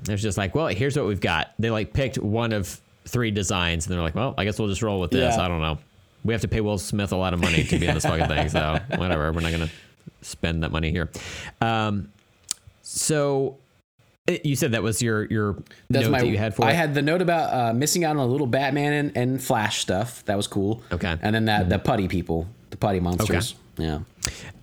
It 0.04 0.10
was 0.10 0.22
just 0.22 0.38
like, 0.38 0.54
well, 0.54 0.68
here's 0.68 0.98
what 0.98 1.06
we've 1.06 1.22
got. 1.22 1.54
They 1.60 1.70
like 1.70 1.94
picked 1.94 2.18
one 2.18 2.52
of 2.52 2.82
three 3.06 3.32
designs, 3.32 3.86
and 3.86 3.94
they're 3.94 4.02
like, 4.02 4.16
well, 4.16 4.34
I 4.38 4.44
guess 4.44 4.60
we'll 4.60 4.68
just 4.68 4.82
roll 4.82 5.00
with 5.00 5.12
this. 5.12 5.36
Yeah. 5.36 5.44
I 5.44 5.48
don't 5.48 5.62
know. 5.62 5.78
We 6.26 6.34
have 6.34 6.42
to 6.42 6.48
pay 6.48 6.62
Will 6.62 6.78
Smith 6.78 7.12
a 7.12 7.16
lot 7.16 7.34
of 7.34 7.40
money 7.40 7.64
to 7.64 7.80
be 7.80 7.86
in 7.88 7.94
this 7.94 8.06
fucking 8.06 8.28
thing, 8.28 8.50
so 8.50 8.80
whatever. 8.98 9.32
We're 9.32 9.42
not 9.42 9.52
gonna 9.52 9.70
spend 10.22 10.64
that 10.64 10.72
money 10.72 10.92
here. 10.92 11.10
Um, 11.62 12.12
so 12.82 13.58
you 14.28 14.56
said 14.56 14.72
that 14.72 14.84
was 14.84 15.02
your 15.02 15.26
your 15.26 15.54
That's 15.90 16.06
note 16.06 16.12
my 16.12 16.20
that 16.20 16.28
you 16.28 16.38
had 16.38 16.56
for 16.56 16.66
I 16.66 16.72
it? 16.72 16.76
had 16.76 16.94
the 16.94 17.02
note 17.02 17.22
about 17.22 17.54
uh, 17.54 17.74
missing 17.74 18.06
out 18.06 18.12
on 18.12 18.18
a 18.18 18.26
little 18.26 18.48
Batman 18.48 18.94
and, 18.94 19.18
and 19.18 19.44
Flash 19.44 19.80
stuff. 19.80 20.24
That 20.26 20.38
was 20.38 20.48
cool. 20.48 20.82
Okay. 20.92 21.18
And 21.22 21.36
then 21.36 21.46
that 21.46 21.68
the 21.70 21.80
putty 21.80 22.08
people, 22.08 22.48
the 22.70 22.78
putty 22.78 23.00
monsters. 23.00 23.56
Yeah. 23.78 24.00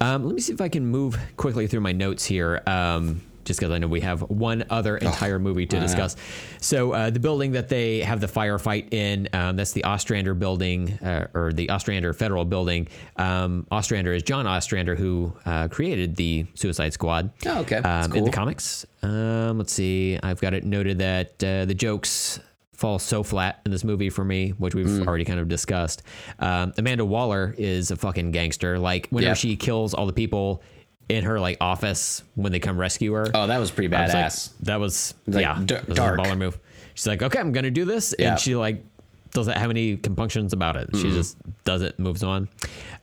Um, 0.00 0.24
let 0.24 0.34
me 0.34 0.40
see 0.40 0.52
if 0.52 0.60
I 0.60 0.68
can 0.68 0.86
move 0.86 1.18
quickly 1.36 1.66
through 1.66 1.80
my 1.80 1.92
notes 1.92 2.24
here. 2.24 2.62
Um, 2.66 3.20
just 3.50 3.58
because 3.58 3.72
I 3.72 3.78
know 3.78 3.88
we 3.88 4.00
have 4.02 4.20
one 4.22 4.64
other 4.70 4.96
entire 4.96 5.40
movie 5.40 5.66
to 5.66 5.80
discuss. 5.80 6.14
So 6.60 6.92
uh, 6.92 7.10
the 7.10 7.18
building 7.18 7.50
that 7.52 7.68
they 7.68 7.98
have 8.00 8.20
the 8.20 8.28
firefight 8.28 8.94
in, 8.94 9.28
um, 9.32 9.56
that's 9.56 9.72
the 9.72 9.82
Ostrander 9.84 10.34
building 10.34 10.92
uh, 11.00 11.26
or 11.34 11.52
the 11.52 11.68
Ostrander 11.70 12.12
Federal 12.12 12.44
building. 12.44 12.86
Um, 13.16 13.66
Ostrander 13.72 14.12
is 14.12 14.22
John 14.22 14.46
Ostrander 14.46 14.94
who 14.94 15.32
uh, 15.44 15.66
created 15.66 16.14
the 16.14 16.46
Suicide 16.54 16.92
Squad. 16.92 17.30
Oh, 17.46 17.60
okay. 17.62 17.78
Um, 17.78 18.12
In 18.14 18.24
the 18.24 18.30
comics, 18.30 18.86
um, 19.02 19.58
let's 19.58 19.72
see. 19.72 20.16
I've 20.22 20.40
got 20.40 20.54
it 20.54 20.64
noted 20.64 20.98
that 20.98 21.42
uh, 21.42 21.64
the 21.64 21.74
jokes 21.74 22.38
fall 22.72 22.98
so 23.00 23.22
flat 23.24 23.60
in 23.66 23.72
this 23.72 23.82
movie 23.84 24.10
for 24.10 24.24
me, 24.24 24.50
which 24.50 24.74
we've 24.74 24.86
Mm. 24.86 25.06
already 25.06 25.24
kind 25.24 25.40
of 25.40 25.48
discussed. 25.48 26.02
Um, 26.38 26.72
Amanda 26.78 27.04
Waller 27.04 27.54
is 27.58 27.90
a 27.90 27.96
fucking 27.96 28.30
gangster. 28.30 28.78
Like 28.78 29.08
whenever 29.10 29.30
Yeah. 29.30 29.34
she 29.34 29.56
kills 29.56 29.92
all 29.92 30.06
the 30.06 30.12
people 30.14 30.62
in 31.10 31.24
her 31.24 31.38
like 31.40 31.56
office 31.60 32.22
when 32.34 32.52
they 32.52 32.60
come 32.60 32.78
rescue 32.78 33.12
her. 33.12 33.26
Oh, 33.34 33.46
that 33.46 33.58
was 33.58 33.70
pretty 33.70 33.94
I 33.94 34.02
was 34.04 34.14
like- 34.14 34.24
badass. 34.26 34.50
that 34.62 34.80
was 34.80 35.14
Like, 35.26 35.42
yeah, 35.42 35.58
d- 35.58 35.74
that 35.74 35.88
was 35.88 35.96
dark. 35.96 36.18
a 36.18 36.22
baller 36.22 36.38
move. 36.38 36.58
She's 36.94 37.06
like, 37.06 37.22
okay, 37.22 37.38
I'm 37.38 37.52
gonna 37.52 37.70
do 37.70 37.84
this, 37.84 38.14
Yeah. 38.18 38.30
and 38.32 38.40
she 38.40 38.54
like 38.56 38.84
doesn't 39.32 39.56
have 39.56 39.70
any 39.70 39.96
compunctions 39.96 40.52
about 40.52 40.76
it. 40.76 40.90
Mm-hmm. 40.92 41.02
She 41.08 41.12
just 41.14 41.36
does 41.64 41.82
it, 41.82 41.98
moves 41.98 42.22
on. 42.22 42.48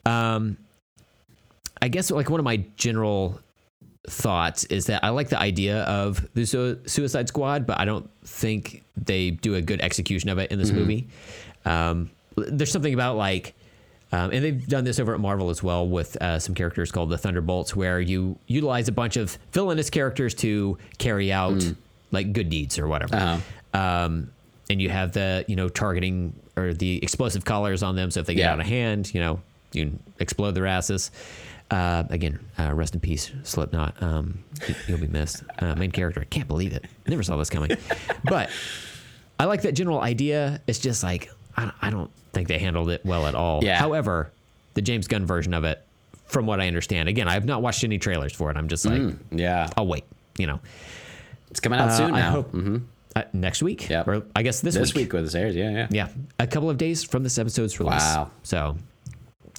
Um, 0.05 0.57
I 1.81 1.87
guess 1.87 2.09
like 2.11 2.29
one 2.29 2.39
of 2.39 2.43
my 2.43 2.57
general 2.75 3.39
thoughts 4.09 4.63
is 4.65 4.85
that 4.87 5.03
I 5.03 5.09
like 5.09 5.29
the 5.29 5.39
idea 5.39 5.83
of 5.83 6.25
the 6.33 6.45
Su- 6.45 6.79
Suicide 6.85 7.27
Squad, 7.27 7.65
but 7.67 7.79
I 7.79 7.85
don't 7.85 8.09
think 8.23 8.83
they 8.95 9.31
do 9.31 9.55
a 9.55 9.61
good 9.61 9.81
execution 9.81 10.29
of 10.29 10.37
it 10.37 10.51
in 10.51 10.59
this 10.59 10.69
Mm-hmm. 10.69 10.79
movie. 10.79 11.07
Um, 11.65 12.09
there's 12.35 12.71
something 12.71 12.93
about 12.93 13.17
like 13.17 13.53
Um, 14.11 14.31
and 14.31 14.43
they've 14.43 14.67
done 14.67 14.83
this 14.85 14.99
over 14.99 15.13
at 15.13 15.19
Marvel 15.19 15.49
as 15.49 15.61
well 15.61 15.85
with 15.87 16.15
uh, 16.21 16.39
some 16.39 16.55
characters 16.55 16.91
called 16.91 17.09
the 17.09 17.17
Thunderbolts, 17.17 17.75
where 17.75 17.99
you 17.99 18.37
utilize 18.47 18.87
a 18.87 18.91
bunch 18.93 19.17
of 19.17 19.37
villainous 19.51 19.89
characters 19.89 20.33
to 20.35 20.77
carry 20.97 21.31
out 21.31 21.61
like 22.11 22.31
good 22.31 22.49
deeds 22.49 22.79
or 22.79 22.87
whatever. 22.87 23.15
Uh-huh. 23.15 23.77
Um, 23.77 24.31
and 24.69 24.81
you 24.81 24.89
have 24.89 25.11
the 25.11 25.43
you 25.47 25.55
know 25.57 25.67
targeting 25.69 26.33
or 26.55 26.73
the 26.73 27.03
explosive 27.03 27.43
collars 27.45 27.83
on 27.83 27.95
them, 27.95 28.09
so 28.11 28.21
if 28.21 28.25
they 28.25 28.33
get 28.33 28.43
Yeah. 28.43 28.53
out 28.53 28.59
of 28.61 28.65
hand, 28.65 29.13
you 29.13 29.19
know 29.19 29.41
you 29.73 29.99
explode 30.19 30.51
their 30.51 30.67
asses. 30.67 31.11
Uh, 31.69 32.03
again, 32.09 32.39
uh, 32.57 32.73
rest 32.73 32.93
in 32.93 33.01
peace, 33.01 33.29
Slipknot. 33.43 34.01
Um, 34.01 34.41
you- 34.69 34.75
you'll 34.87 34.99
be 34.99 35.07
missed. 35.07 35.43
Uh, 35.59 35.75
main 35.75 35.91
character, 35.91 36.21
I 36.21 36.23
can't 36.23 36.47
believe 36.47 36.71
it. 36.71 36.85
I 37.05 37.09
never 37.09 37.23
saw 37.23 37.35
this 37.35 37.49
coming, 37.49 37.71
but 38.23 38.49
I 39.37 39.43
like 39.45 39.63
that 39.63 39.73
general 39.73 39.99
idea. 39.99 40.61
It's 40.65 40.79
just 40.79 41.03
like 41.03 41.29
I 41.57 41.63
don't, 41.63 41.75
I 41.81 41.89
don't 41.89 42.09
think 42.37 42.47
they 42.47 42.59
handled 42.59 42.89
it 42.89 43.05
well 43.05 43.25
at 43.27 43.35
all. 43.35 43.63
Yeah. 43.63 43.77
However, 43.79 44.31
the 44.75 44.81
James 44.81 45.07
Gunn 45.07 45.25
version 45.25 45.53
of 45.53 45.63
it, 45.63 45.81
from 46.25 46.45
what 46.45 46.59
I 46.61 46.67
understand, 46.67 47.09
again, 47.09 47.27
I 47.27 47.33
have 47.33 47.45
not 47.45 47.61
watched 47.61 47.83
any 47.83 47.97
trailers 47.97 48.33
for 48.33 48.51
it. 48.51 48.57
I'm 48.57 48.67
just 48.67 48.85
like, 48.85 49.01
Yeah, 49.31 49.69
I'll 49.75 49.87
wait. 49.87 50.03
You 50.37 50.47
know, 50.47 50.59
it's 51.49 51.59
coming 51.59 51.79
out 51.79 51.89
Uh, 51.89 51.97
soon 51.97 52.13
I 52.13 52.19
now. 52.19 52.31
hope- 52.31 52.81
uh, 53.15 53.23
next 53.33 53.63
week, 53.63 53.89
Yep. 53.89 54.07
or 54.07 54.23
I 54.35 54.43
guess 54.43 54.61
this, 54.61 54.75
This 54.75 54.93
week. 54.93 55.05
week 55.05 55.13
when 55.13 55.23
this 55.23 55.33
airs, 55.33 55.55
yeah, 55.55 55.71
yeah. 55.71 55.87
Yeah, 55.89 56.07
a 56.39 56.45
couple 56.45 56.69
of 56.69 56.77
days 56.77 57.03
from 57.03 57.23
this 57.23 57.39
episode's 57.39 57.79
release. 57.79 58.01
Wow. 58.03 58.29
So 58.43 58.77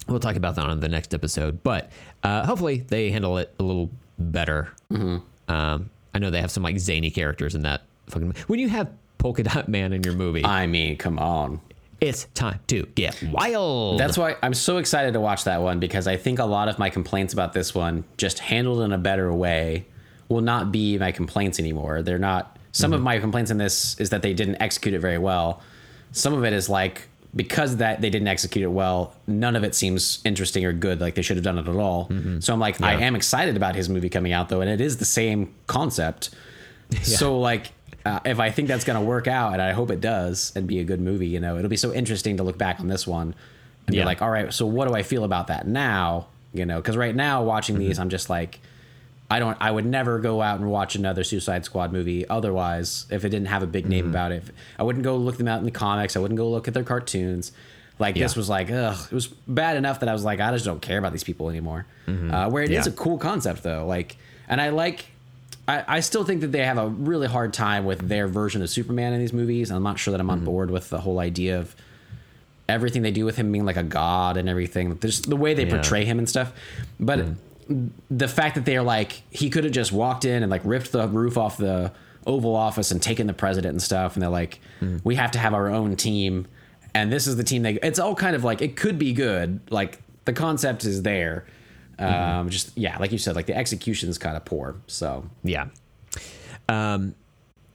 we'll 0.07 0.19
talk 0.21 0.37
about 0.37 0.55
that 0.55 0.65
on 0.65 0.79
the 0.79 0.87
next 0.87 1.13
episode. 1.13 1.61
But 1.63 1.91
uh, 2.23 2.45
hopefully 2.45 2.85
they 2.87 3.11
handle 3.11 3.37
it 3.37 3.53
a 3.59 3.63
little 3.63 3.89
better. 4.17 4.69
Mm-hmm. 4.93 5.17
Um, 5.53 5.89
I 6.13 6.19
know 6.19 6.29
they 6.29 6.39
have 6.41 6.51
some 6.51 6.63
like 6.63 6.79
zany 6.79 7.09
characters 7.11 7.53
in 7.55 7.63
that 7.63 7.81
fucking. 8.07 8.33
When 8.47 8.59
you 8.59 8.69
have 8.69 8.89
Polka 9.17 9.43
Dot 9.43 9.67
Man 9.67 9.91
in 9.91 10.03
your 10.03 10.13
movie, 10.13 10.45
I 10.45 10.65
mean, 10.67 10.95
come 10.95 11.19
on. 11.19 11.59
It's 12.01 12.25
time 12.33 12.59
to 12.67 12.85
get 12.95 13.21
wild. 13.23 13.99
That's 13.99 14.17
why 14.17 14.35
I'm 14.41 14.53
so 14.53 14.77
excited 14.77 15.13
to 15.13 15.19
watch 15.19 15.43
that 15.43 15.61
one 15.61 15.79
because 15.79 16.07
I 16.07 16.17
think 16.17 16.39
a 16.39 16.45
lot 16.45 16.69
of 16.69 16.79
my 16.79 16.89
complaints 16.89 17.33
about 17.33 17.53
this 17.53 17.75
one, 17.75 18.03
just 18.17 18.39
handled 18.39 18.81
in 18.81 18.93
a 18.93 18.97
better 18.97 19.33
way, 19.33 19.85
will 20.29 20.41
not 20.41 20.71
be 20.71 20.97
my 20.97 21.11
complaints 21.11 21.59
anymore. 21.59 22.01
They're 22.01 22.19
not. 22.19 22.57
Some 22.71 22.93
of 22.93 22.97
mm-hmm. 22.97 23.05
my 23.05 23.19
complaints 23.19 23.51
in 23.51 23.57
this 23.57 23.99
is 23.99 24.11
that 24.11 24.21
they 24.21 24.33
didn't 24.33 24.61
execute 24.61 24.93
it 24.93 24.99
very 24.99 25.17
well. 25.17 25.61
Some 26.11 26.33
of 26.33 26.45
it 26.45 26.53
is 26.53 26.69
like 26.69 27.07
because 27.35 27.77
that 27.77 28.01
they 28.01 28.09
didn't 28.09 28.27
execute 28.27 28.63
it 28.63 28.71
well, 28.71 29.13
none 29.27 29.55
of 29.55 29.63
it 29.63 29.75
seems 29.75 30.19
interesting 30.23 30.65
or 30.65 30.73
good. 30.73 31.01
Like 31.01 31.15
they 31.15 31.21
should 31.21 31.37
have 31.37 31.43
done 31.43 31.57
it 31.57 31.67
at 31.67 31.75
all. 31.75 32.07
Mm-hmm. 32.07 32.39
So 32.39 32.53
I'm 32.53 32.59
like, 32.59 32.81
I 32.81 32.93
am 32.93 33.15
excited 33.15 33.55
about 33.55 33.75
his 33.75 33.89
movie 33.89 34.09
coming 34.09 34.33
out 34.33 34.49
though, 34.49 34.61
and 34.61 34.69
it 34.69 34.81
is 34.81 34.97
the 34.97 35.05
same 35.05 35.53
concept. 35.67 36.29
So 37.03 37.39
like. 37.39 37.71
Uh, 38.05 38.19
if 38.25 38.39
I 38.39 38.49
think 38.49 38.67
that's 38.67 38.85
going 38.85 38.99
to 38.99 39.05
work 39.05 39.27
out, 39.27 39.53
and 39.53 39.61
I 39.61 39.71
hope 39.71 39.91
it 39.91 39.99
does, 40.01 40.51
and 40.55 40.65
be 40.67 40.79
a 40.79 40.83
good 40.83 41.01
movie, 41.01 41.27
you 41.27 41.39
know, 41.39 41.57
it'll 41.57 41.69
be 41.69 41.75
so 41.77 41.93
interesting 41.93 42.37
to 42.37 42.43
look 42.43 42.57
back 42.57 42.79
on 42.79 42.87
this 42.87 43.05
one 43.05 43.35
and 43.87 43.95
Yeah. 43.95 44.03
be 44.03 44.05
like, 44.05 44.21
all 44.21 44.29
right, 44.29 44.53
so 44.53 44.65
what 44.65 44.87
do 44.87 44.93
I 44.95 45.03
feel 45.03 45.23
about 45.23 45.47
that 45.47 45.67
now? 45.67 46.27
You 46.53 46.65
know, 46.65 46.77
because 46.81 46.95
right 46.97 47.13
now 47.15 47.43
watching 47.43 47.77
these, 47.77 47.99
I'm 47.99 48.09
just 48.09 48.29
like, 48.29 48.59
I 49.29 49.37
don't, 49.37 49.57
I 49.61 49.69
would 49.69 49.85
never 49.85 50.17
go 50.17 50.41
out 50.41 50.59
and 50.59 50.71
watch 50.71 50.95
another 50.95 51.23
Suicide 51.23 51.63
Squad 51.65 51.91
movie 51.93 52.27
otherwise 52.27 53.05
if 53.11 53.23
it 53.25 53.29
didn't 53.29 53.47
have 53.49 53.61
a 53.61 53.67
big 53.67 53.87
name 53.87 54.09
about 54.09 54.31
it. 54.31 54.43
I 54.79 54.83
wouldn't 54.83 55.03
go 55.03 55.17
look 55.17 55.37
them 55.37 55.47
out 55.47 55.59
in 55.59 55.65
the 55.65 55.71
comics. 55.71 56.15
I 56.15 56.19
wouldn't 56.19 56.37
go 56.39 56.49
look 56.49 56.67
at 56.67 56.73
their 56.73 56.83
cartoons. 56.83 57.51
Like 57.99 58.15
this 58.15 58.35
was 58.35 58.49
like, 58.49 58.71
ugh, 58.71 58.97
it 59.11 59.13
was 59.13 59.27
bad 59.27 59.75
enough 59.77 59.99
that 59.99 60.09
I 60.09 60.13
was 60.13 60.23
like, 60.23 60.39
I 60.39 60.51
just 60.51 60.65
don't 60.65 60.81
care 60.81 60.97
about 60.97 61.11
these 61.11 61.23
people 61.25 61.49
anymore. 61.49 61.85
Uh, 62.07 62.49
where 62.49 62.63
it 62.63 62.71
is 62.71 62.87
Yeah. 62.87 62.93
a 62.93 62.95
cool 62.95 63.17
concept 63.19 63.61
though, 63.61 63.85
like, 63.85 64.17
and 64.47 64.59
I 64.59 64.69
like. 64.69 65.05
I, 65.69 65.83
I 65.87 65.99
still 65.99 66.23
think 66.23 66.41
that 66.41 66.51
they 66.51 66.65
have 66.65 66.79
a 66.79 66.87
really 66.87 67.27
hard 67.27 67.53
time 67.53 67.85
with 67.85 68.07
their 68.07 68.27
version 68.27 68.63
of 68.63 68.69
Superman 68.71 69.13
in 69.13 69.19
these 69.19 69.33
movies. 69.33 69.69
I'm 69.69 69.83
not 69.83 69.99
sure 69.99 70.11
that 70.11 70.19
I'm 70.19 70.29
on 70.31 70.39
mm-hmm. 70.39 70.45
board 70.45 70.71
with 70.71 70.89
the 70.89 70.99
whole 70.99 71.19
idea 71.19 71.59
of 71.59 71.75
everything 72.67 73.03
they 73.03 73.11
do 73.11 73.23
with 73.23 73.35
him 73.35 73.51
being 73.51 73.65
like 73.65 73.77
a 73.77 73.83
god 73.83 74.35
and 74.35 74.49
everything. 74.49 74.97
Just 74.99 75.29
the 75.29 75.35
way 75.35 75.53
they 75.53 75.65
Yeah. 75.65 75.75
portray 75.75 76.05
him 76.05 76.17
and 76.17 76.27
stuff. 76.27 76.51
But 76.99 77.19
mm. 77.19 77.89
the 78.09 78.27
fact 78.27 78.55
that 78.55 78.65
they're 78.65 78.81
like 78.81 79.21
he 79.29 79.51
could 79.51 79.63
have 79.63 79.73
just 79.73 79.91
walked 79.91 80.25
in 80.25 80.41
and 80.41 80.49
like 80.49 80.61
ripped 80.63 80.91
the 80.91 81.07
roof 81.07 81.37
off 81.37 81.57
the 81.57 81.91
Oval 82.25 82.55
Office 82.55 82.89
and 82.89 83.01
taken 83.01 83.27
the 83.27 83.33
president 83.33 83.73
and 83.73 83.81
stuff, 83.81 84.15
and 84.15 84.23
they're 84.23 84.29
like, 84.29 84.59
mm. 84.81 84.99
we 85.03 85.15
have 85.15 85.31
to 85.31 85.39
have 85.39 85.53
our 85.53 85.67
own 85.67 85.95
team, 85.95 86.47
and 86.95 87.11
this 87.11 87.27
is 87.27 87.37
the 87.37 87.43
team 87.43 87.61
they. 87.61 87.73
It's 87.81 87.99
all 87.99 88.15
kind 88.15 88.35
of 88.35 88.43
like 88.43 88.61
it 88.61 88.75
could 88.75 88.97
be 88.97 89.13
good. 89.13 89.59
Like 89.69 89.99
the 90.25 90.33
concept 90.33 90.83
is 90.83 91.03
there. 91.03 91.45
Um, 91.99 92.49
just 92.49 92.77
yeah, 92.77 92.97
like 92.97 93.11
you 93.11 93.17
said, 93.17 93.35
like 93.35 93.45
the 93.45 93.55
execution 93.55 94.09
is 94.09 94.17
kind 94.17 94.37
of 94.37 94.45
poor. 94.45 94.75
So 94.87 95.29
Yeah. 95.43 95.67
Um, 96.67 97.15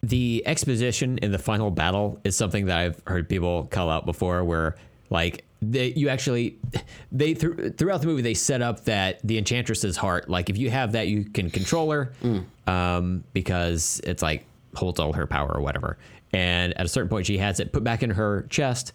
the 0.02 0.42
exposition 0.46 1.18
in 1.18 1.32
the 1.32 1.38
final 1.38 1.70
battle 1.70 2.20
is 2.24 2.36
something 2.36 2.66
that 2.66 2.78
I've 2.78 3.00
heard 3.06 3.28
people 3.28 3.64
call 3.70 3.88
out 3.88 4.04
before, 4.04 4.44
where 4.44 4.76
like 5.10 5.44
they, 5.62 5.88
you 5.96 6.08
actually 6.10 6.56
they 7.10 7.34
through, 7.34 7.70
throughout 7.70 8.02
the 8.02 8.06
movie 8.06 8.20
they 8.22 8.34
set 8.34 8.60
up 8.60 8.84
that 8.84 9.20
the 9.24 9.38
enchantress's 9.38 9.96
heart, 9.96 10.28
like 10.28 10.50
if 10.50 10.58
you 10.58 10.70
have 10.70 10.92
that, 10.92 11.08
you 11.08 11.24
can 11.24 11.50
control 11.50 11.90
her, 11.90 12.12
um, 12.66 13.24
because 13.32 14.00
it's 14.04 14.22
like 14.22 14.44
holds 14.74 15.00
all 15.00 15.12
her 15.14 15.26
power 15.26 15.50
or 15.50 15.62
whatever. 15.62 15.96
And 16.32 16.76
at 16.78 16.84
a 16.84 16.88
certain 16.88 17.08
point, 17.08 17.26
she 17.26 17.38
has 17.38 17.60
it 17.60 17.72
put 17.72 17.84
back 17.84 18.02
in 18.02 18.10
her 18.10 18.46
chest. 18.50 18.92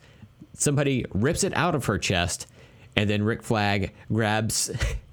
Somebody 0.53 1.05
rips 1.13 1.43
it 1.43 1.55
out 1.55 1.73
of 1.73 1.85
her 1.85 1.97
chest, 1.97 2.47
and 2.95 3.09
then 3.09 3.23
Rick 3.23 3.43
Flag 3.43 3.93
grabs 4.11 4.69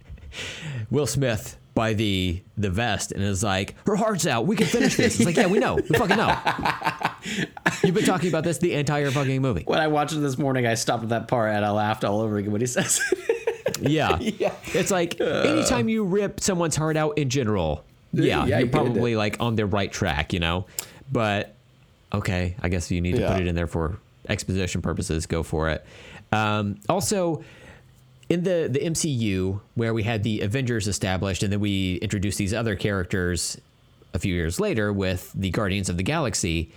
Will 0.91 1.07
Smith 1.07 1.57
by 1.75 1.93
the 1.93 2.41
the 2.57 2.71
vest 2.71 3.13
and 3.13 3.23
is 3.23 3.43
like, 3.43 3.75
"Her 3.87 3.97
heart's 3.97 4.27
out. 4.27 4.47
We 4.47 4.57
can 4.57 4.67
finish 4.67 4.97
this." 4.97 5.17
It's 5.17 5.27
like, 5.27 5.37
"Yeah, 5.37 5.47
we 5.47 5.59
know. 5.59 5.75
We 5.77 5.83
fucking 5.83 6.17
know." 6.17 6.35
You've 7.85 7.95
been 7.95 8.05
talking 8.05 8.29
about 8.29 8.45
this 8.45 8.59
the 8.59 8.73
entire 8.75 9.11
fucking 9.11 9.43
movie. 9.43 9.63
when 9.67 9.79
I 9.81 9.89
watched 9.89 10.15
it 10.15 10.21
this 10.21 10.39
morning, 10.39 10.67
I 10.67 10.75
stopped 10.75 11.03
at 11.03 11.09
that 11.11 11.29
part 11.29 11.53
and 11.53 11.65
I 11.65 11.71
laughed 11.71 12.05
all 12.05 12.21
over 12.21 12.37
again 12.39 12.53
when 12.53 12.61
he 12.61 12.67
says 12.67 13.01
it. 13.13 13.19
Yeah. 13.83 14.19
It's 14.21 14.91
like 14.91 15.21
anytime 15.21 15.89
you 15.91 16.05
rip 16.05 16.41
someone's 16.41 16.77
heart 16.77 16.97
out 16.97 17.19
in 17.19 17.29
general, 17.29 17.85
yeah, 18.13 18.47
Yeah, 18.47 18.61
you're 18.61 18.69
probably 18.69 19.17
like 19.17 19.37
on 19.39 19.57
the 19.57 19.67
right 19.67 19.93
track, 19.93 20.33
you 20.33 20.41
know. 20.41 20.65
But 21.13 21.55
okay, 22.15 22.57
I 22.63 22.69
guess 22.71 22.91
you 22.91 23.01
need 23.03 23.17
to 23.17 23.21
Yeah. 23.21 23.33
put 23.33 23.43
it 23.43 23.47
in 23.49 23.55
there 23.55 23.67
for 23.67 23.99
exposition 24.29 24.81
purposes. 24.81 25.27
Go 25.27 25.43
for 25.43 25.69
it. 25.69 25.85
Um, 26.33 26.77
also, 26.89 27.45
in 28.29 28.43
the 28.43 28.69
the 28.71 28.81
MCU 28.81 29.61
where 29.75 29.95
we 29.95 30.03
had 30.03 30.23
the 30.23 30.41
Avengers 30.41 30.89
established, 30.89 31.43
and 31.43 31.53
then 31.53 31.61
we 31.61 31.97
introduced 31.97 32.39
these 32.39 32.55
other 32.55 32.77
characters 32.77 33.59
a 34.15 34.19
few 34.19 34.35
years 34.35 34.59
later 34.59 34.93
with 34.93 35.33
the 35.35 35.51
Guardians 35.51 35.89
of 35.89 35.97
the 35.97 36.03
Galaxy, 36.03 36.73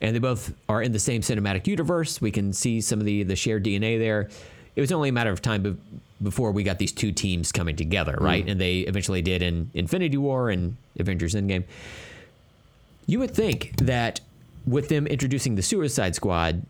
and 0.00 0.14
they 0.14 0.20
both 0.20 0.52
are 0.68 0.82
in 0.82 0.92
the 0.92 0.98
same 0.98 1.20
cinematic 1.20 1.66
universe. 1.66 2.20
We 2.20 2.30
can 2.30 2.52
see 2.52 2.80
some 2.80 3.00
of 3.00 3.06
the 3.06 3.22
the 3.22 3.36
shared 3.36 3.64
DNA 3.64 3.98
there. 3.98 4.30
It 4.76 4.80
was 4.80 4.90
only 4.90 5.10
a 5.10 5.12
matter 5.12 5.30
of 5.30 5.40
time 5.40 5.62
be- 5.62 5.76
before 6.22 6.50
we 6.50 6.62
got 6.62 6.78
these 6.78 6.90
two 6.90 7.12
teams 7.12 7.52
coming 7.52 7.76
together, 7.76 8.16
right? 8.20 8.44
Mm. 8.44 8.52
And 8.52 8.60
they 8.60 8.78
eventually 8.80 9.22
did 9.22 9.42
in 9.42 9.70
Infinity 9.74 10.16
War 10.16 10.50
and 10.50 10.76
Avengers 10.98 11.34
Endgame. 11.34 11.64
You 13.06 13.18
would 13.20 13.32
think 13.32 13.76
that 13.76 14.20
with 14.66 14.88
them 14.88 15.06
introducing 15.06 15.54
the 15.54 15.62
Suicide 15.62 16.14
Squad 16.14 16.62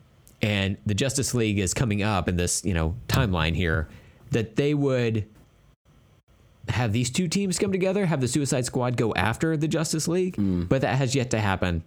and 0.43 0.77
the 0.85 0.95
Justice 0.95 1.33
League 1.33 1.59
is 1.59 1.73
coming 1.73 2.03
up 2.03 2.29
in 2.29 2.37
this, 2.37 2.65
you 2.65 2.75
know, 2.75 2.95
timeline 3.09 3.55
here, 3.55 3.89
that 4.35 4.55
they 4.57 4.75
would 4.75 5.27
have 6.69 6.93
these 6.93 7.11
two 7.11 7.29
teams 7.29 7.59
come 7.59 7.73
together, 7.73 8.07
have 8.07 8.21
the 8.21 8.29
Suicide 8.29 8.65
Squad 8.65 8.97
go 8.97 9.13
after 9.15 9.57
the 9.57 9.69
Justice 9.69 10.07
League, 10.09 10.37
but 10.69 10.81
that 10.83 10.97
has 10.97 11.15
yet 11.15 11.31
to 11.31 11.41
happen. 11.41 11.83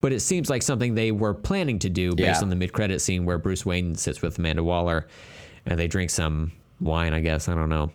But 0.00 0.12
it 0.12 0.20
seems 0.20 0.48
like 0.48 0.62
something 0.62 0.94
they 0.94 1.12
were 1.12 1.34
planning 1.34 1.78
to 1.80 1.90
do 1.90 2.14
based 2.14 2.40
Yeah. 2.40 2.42
on 2.42 2.48
the 2.48 2.56
mid-credit 2.56 3.00
scene 3.00 3.24
where 3.26 3.36
Bruce 3.38 3.66
Wayne 3.66 3.94
sits 3.96 4.22
with 4.22 4.38
Amanda 4.38 4.64
Waller, 4.64 5.06
and 5.66 5.78
they 5.78 5.86
drink 5.88 6.08
some 6.10 6.52
wine, 6.80 7.12
I 7.12 7.20
guess. 7.20 7.48
I 7.48 7.54
don't 7.54 7.68
know. 7.68 7.92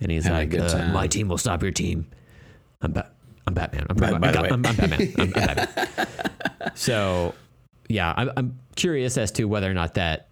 And 0.00 0.12
he's 0.12 0.24
Having 0.26 0.60
like, 0.60 0.74
uh, 0.74 0.88
"My 0.92 1.06
team 1.06 1.28
will 1.28 1.38
stop 1.38 1.62
your 1.62 1.70
team." 1.72 2.06
I'm 2.82 2.92
ba- 2.92 3.10
I'm 3.46 3.54
Batman. 3.54 3.86
I'm, 3.88 3.96
By- 3.96 4.18
by 4.18 4.30
way. 4.42 4.48
I'm, 4.48 4.52
I'm 4.54 4.62
Batman. 4.62 4.92
I'm, 5.16 5.22
I'm 5.22 5.30
Batman. 5.32 6.08
so, 6.74 7.34
yeah, 7.88 8.12
I'm, 8.16 8.30
I'm 8.36 8.58
curious 8.76 9.16
as 9.16 9.30
to 9.32 9.44
whether 9.44 9.70
or 9.70 9.74
not 9.74 9.94
that 9.94 10.28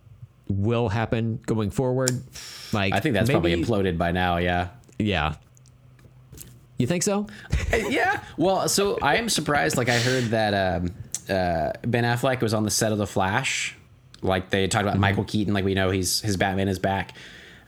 will 0.51 0.89
happen 0.89 1.41
going 1.47 1.71
forward. 1.71 2.11
Like, 2.73 2.93
I 2.95 3.01
think 3.01 3.15
that's 3.15 3.29
maybe- 3.29 3.35
probably 3.35 3.55
imploded 3.63 3.99
by 3.99 4.13
now. 4.13 4.37
Yeah. 4.39 4.69
Yeah. 4.99 5.35
You 6.79 6.87
think 6.87 7.03
so? 7.03 7.27
yeah. 7.73 8.23
Well, 8.37 8.69
so 8.69 8.99
I 9.03 9.17
am 9.17 9.29
surprised. 9.29 9.77
Like 9.77 9.89
I 9.89 9.99
heard 9.99 10.25
that 10.27 10.55
um, 10.55 10.87
uh, 11.29 11.73
Ben 11.87 12.05
Affleck 12.05 12.41
was 12.41 12.55
on 12.55 12.65
the 12.65 12.71
set 12.71 12.91
of 12.93 12.99
The 12.99 13.07
Flash. 13.07 13.77
Like 14.23 14.51
they 14.51 14.67
talked 14.67 14.85
about 14.87 14.99
Michael 14.99 15.25
Keaton. 15.25 15.53
Like 15.55 15.65
we 15.65 15.75
know 15.75 15.91
he's 15.91 16.21
his 16.21 16.37
Batman 16.37 16.69
is 16.69 16.79
back. 16.79 17.15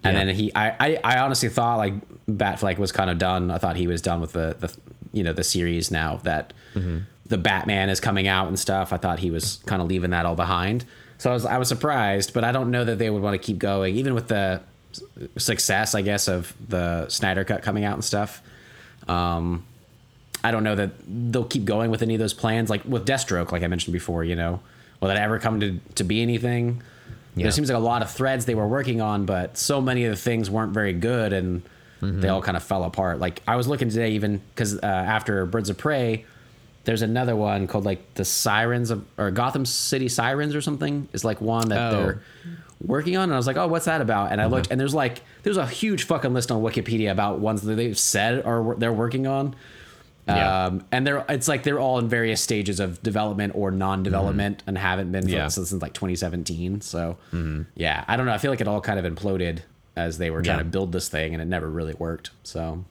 And 0.04 0.16
Yeah. 0.16 0.24
then 0.24 0.34
he, 0.34 0.54
I, 0.54 0.70
I, 0.80 1.00
I 1.04 1.18
honestly 1.18 1.48
thought 1.48 1.76
like 1.76 1.94
Batfleck 2.26 2.78
was 2.78 2.90
kind 2.90 3.10
of 3.10 3.18
done. 3.18 3.50
I 3.50 3.58
thought 3.58 3.76
he 3.76 3.86
was 3.86 4.00
done 4.02 4.20
with 4.20 4.32
the, 4.32 4.56
the 4.58 4.74
you 5.12 5.22
know, 5.22 5.32
the 5.34 5.44
series 5.44 5.90
now 5.90 6.16
that 6.24 6.52
the 7.26 7.38
Batman 7.38 7.88
is 7.88 8.00
coming 8.00 8.26
out 8.28 8.48
and 8.48 8.58
stuff. 8.58 8.92
I 8.92 8.96
thought 8.96 9.18
he 9.20 9.30
was 9.30 9.60
kind 9.66 9.80
of 9.80 9.88
leaving 9.88 10.10
that 10.10 10.26
all 10.26 10.34
behind. 10.34 10.84
So 11.18 11.30
I 11.30 11.34
was, 11.34 11.46
I 11.46 11.58
was 11.58 11.68
surprised, 11.68 12.34
but 12.34 12.42
I 12.44 12.50
don't 12.52 12.70
know 12.70 12.84
that 12.84 12.98
they 12.98 13.08
would 13.10 13.22
want 13.22 13.34
to 13.34 13.38
keep 13.38 13.58
going, 13.58 13.94
even 13.96 14.14
with 14.14 14.28
the 14.28 14.60
success, 15.36 15.94
I 15.94 16.02
guess, 16.02 16.28
of 16.28 16.52
the 16.68 17.08
Snyder 17.08 17.44
Cut 17.44 17.62
coming 17.62 17.84
out 17.84 17.94
and 17.94 18.04
stuff. 18.04 18.42
Um, 19.08 19.64
I 20.44 20.50
don't 20.50 20.64
know 20.64 20.74
that 20.74 20.90
they'll 21.06 21.44
keep 21.44 21.64
going 21.64 21.90
with 21.90 22.02
any 22.02 22.14
of 22.14 22.18
those 22.20 22.34
plans. 22.34 22.68
Like 22.70 22.84
with 22.84 23.06
Deathstroke, 23.06 23.52
like 23.52 23.62
I 23.62 23.68
mentioned 23.68 23.92
before, 23.92 24.24
you 24.24 24.34
know, 24.36 24.60
will 25.00 25.08
that 25.08 25.16
ever 25.16 25.38
come 25.38 25.60
to, 25.60 25.78
to 25.94 26.04
be 26.04 26.22
anything? 26.22 26.82
Yeah. 27.36 27.44
there 27.44 27.52
seems 27.52 27.70
like 27.70 27.76
a 27.76 27.80
lot 27.80 28.02
of 28.02 28.10
threads 28.10 28.44
they 28.44 28.54
were 28.54 28.66
working 28.68 29.00
on, 29.00 29.24
but 29.24 29.56
so 29.56 29.80
many 29.80 30.04
of 30.04 30.10
the 30.10 30.16
things 30.20 30.50
weren't 30.50 30.72
very 30.72 30.92
good, 30.92 31.32
and 31.32 31.62
Mm-hmm. 32.02 32.20
they 32.20 32.28
all 32.28 32.42
kind 32.42 32.56
of 32.56 32.64
fell 32.64 32.82
apart. 32.82 33.20
Like 33.20 33.42
I 33.46 33.54
was 33.54 33.68
looking 33.68 33.88
today, 33.88 34.10
even 34.14 34.38
because 34.38 34.76
uh, 34.76 34.80
after 34.86 35.46
Birds 35.46 35.70
of 35.70 35.78
Prey, 35.78 36.24
there's 36.84 37.02
another 37.02 37.36
one 37.36 37.66
called 37.66 37.84
like 37.84 38.14
the 38.14 38.24
Sirens 38.24 38.90
of 38.90 39.04
or 39.18 39.30
Gotham 39.30 39.64
City 39.64 40.08
Sirens 40.08 40.54
or 40.54 40.60
something. 40.60 41.08
Is 41.12 41.24
like 41.24 41.40
one 41.40 41.68
that 41.68 41.92
Oh. 41.92 41.96
they're 41.96 42.22
working 42.84 43.16
on, 43.16 43.24
and 43.24 43.32
I 43.32 43.36
was 43.36 43.46
like, 43.46 43.56
oh, 43.56 43.68
what's 43.68 43.84
that 43.84 44.00
about? 44.00 44.32
And 44.32 44.40
I 44.40 44.46
looked, 44.46 44.66
uh-huh. 44.66 44.72
and 44.72 44.80
there's 44.80 44.94
like 44.94 45.22
there's 45.44 45.56
a 45.56 45.66
huge 45.66 46.04
fucking 46.04 46.34
list 46.34 46.50
on 46.50 46.62
Wikipedia 46.62 47.10
about 47.12 47.38
ones 47.38 47.62
that 47.62 47.74
they've 47.74 47.98
said 47.98 48.44
or 48.44 48.74
they're 48.76 48.92
working 48.92 49.26
on. 49.26 49.54
Yeah. 50.26 50.66
Um, 50.66 50.84
and 50.92 51.04
they're 51.06 51.24
it's 51.28 51.48
like 51.48 51.64
they're 51.64 51.80
all 51.80 51.98
in 51.98 52.08
various 52.08 52.40
stages 52.40 52.78
of 52.78 53.02
development 53.02 53.54
or 53.56 53.70
non-development 53.72 54.58
mm-hmm. 54.58 54.68
and 54.68 54.78
haven't 54.78 55.10
been 55.10 55.28
Yeah. 55.28 55.48
since 55.48 55.72
like 55.72 55.94
2017. 55.94 56.80
So 56.80 57.18
mm-hmm. 57.32 57.62
yeah, 57.74 58.04
I 58.06 58.16
don't 58.16 58.26
know. 58.26 58.32
I 58.32 58.38
feel 58.38 58.52
like 58.52 58.60
it 58.60 58.68
all 58.68 58.80
kind 58.80 59.04
of 59.04 59.12
imploded 59.12 59.60
as 59.96 60.18
they 60.18 60.30
were 60.30 60.40
trying 60.42 60.58
Yeah. 60.58 60.62
to 60.62 60.68
build 60.68 60.92
this 60.92 61.08
thing, 61.08 61.34
and 61.34 61.42
it 61.42 61.46
never 61.46 61.68
really 61.68 61.94
worked. 61.94 62.30
So 62.44 62.84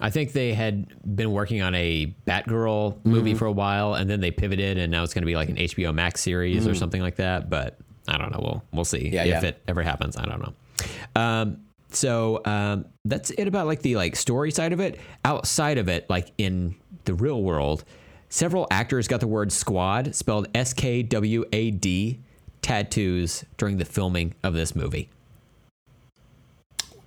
I 0.00 0.10
think 0.10 0.32
they 0.32 0.54
had 0.54 0.86
been 1.16 1.32
working 1.32 1.62
on 1.62 1.74
a 1.74 2.14
Batgirl 2.26 3.04
movie 3.04 3.34
for 3.34 3.46
a 3.46 3.52
while, 3.52 3.94
and 3.94 4.08
then 4.08 4.20
they 4.20 4.30
pivoted, 4.30 4.78
and 4.78 4.90
now 4.90 5.02
it's 5.02 5.12
going 5.14 5.22
to 5.22 5.26
be 5.26 5.36
like 5.36 5.48
an 5.48 5.56
HBO 5.56 5.94
Max 5.94 6.20
series 6.20 6.66
or 6.66 6.74
something 6.74 7.02
like 7.02 7.16
that. 7.16 7.50
But 7.50 7.78
I 8.08 8.16
don't 8.16 8.30
know. 8.32 8.38
We'll 8.40 8.62
we'll 8.72 8.84
see 8.84 9.08
Yeah, 9.08 9.22
if 9.24 9.42
yeah. 9.42 9.48
it 9.50 9.62
ever 9.68 9.82
happens. 9.82 10.16
I 10.16 10.24
don't 10.26 10.40
know. 10.40 11.20
Um, 11.20 11.58
so 11.90 12.40
um, 12.44 12.84
that's 13.04 13.30
it 13.30 13.46
about 13.48 13.66
like 13.66 13.82
the 13.82 13.96
like 13.96 14.16
story 14.16 14.50
side 14.50 14.72
of 14.72 14.80
it. 14.80 14.98
Outside 15.24 15.76
of 15.76 15.88
it, 15.88 16.08
like 16.08 16.30
in 16.38 16.76
the 17.04 17.14
real 17.14 17.42
world, 17.42 17.84
several 18.28 18.66
actors 18.70 19.08
got 19.08 19.20
the 19.20 19.26
word 19.26 19.50
squad 19.52 20.14
spelled 20.14 20.48
S 20.54 20.72
K 20.72 21.02
W 21.02 21.44
A 21.52 21.72
D 21.72 22.20
tattoos 22.62 23.44
during 23.58 23.76
the 23.78 23.84
filming 23.84 24.34
of 24.44 24.54
this 24.54 24.74
movie. 24.76 25.08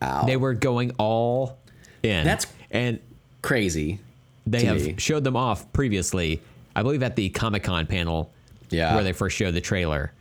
Ow. 0.02 0.26
They 0.26 0.38
were 0.38 0.54
going 0.54 0.92
all 0.98 1.58
in. 2.04 2.26
That's- 2.26 2.46
and 2.74 3.00
crazy. 3.42 4.00
they 4.46 4.66
have 4.66 4.84
me. 4.84 4.96
showed 4.98 5.24
them 5.24 5.38
off 5.38 5.72
previously. 5.72 6.42
I 6.76 6.82
believe 6.84 7.02
at 7.04 7.16
the 7.16 7.30
Comic 7.30 7.64
Con 7.64 7.86
panel, 7.86 8.32
Yeah. 8.70 8.96
where 8.96 9.04
they 9.04 9.14
first 9.14 9.38
showed 9.38 9.54
the 9.54 9.62
trailer. 9.62 10.12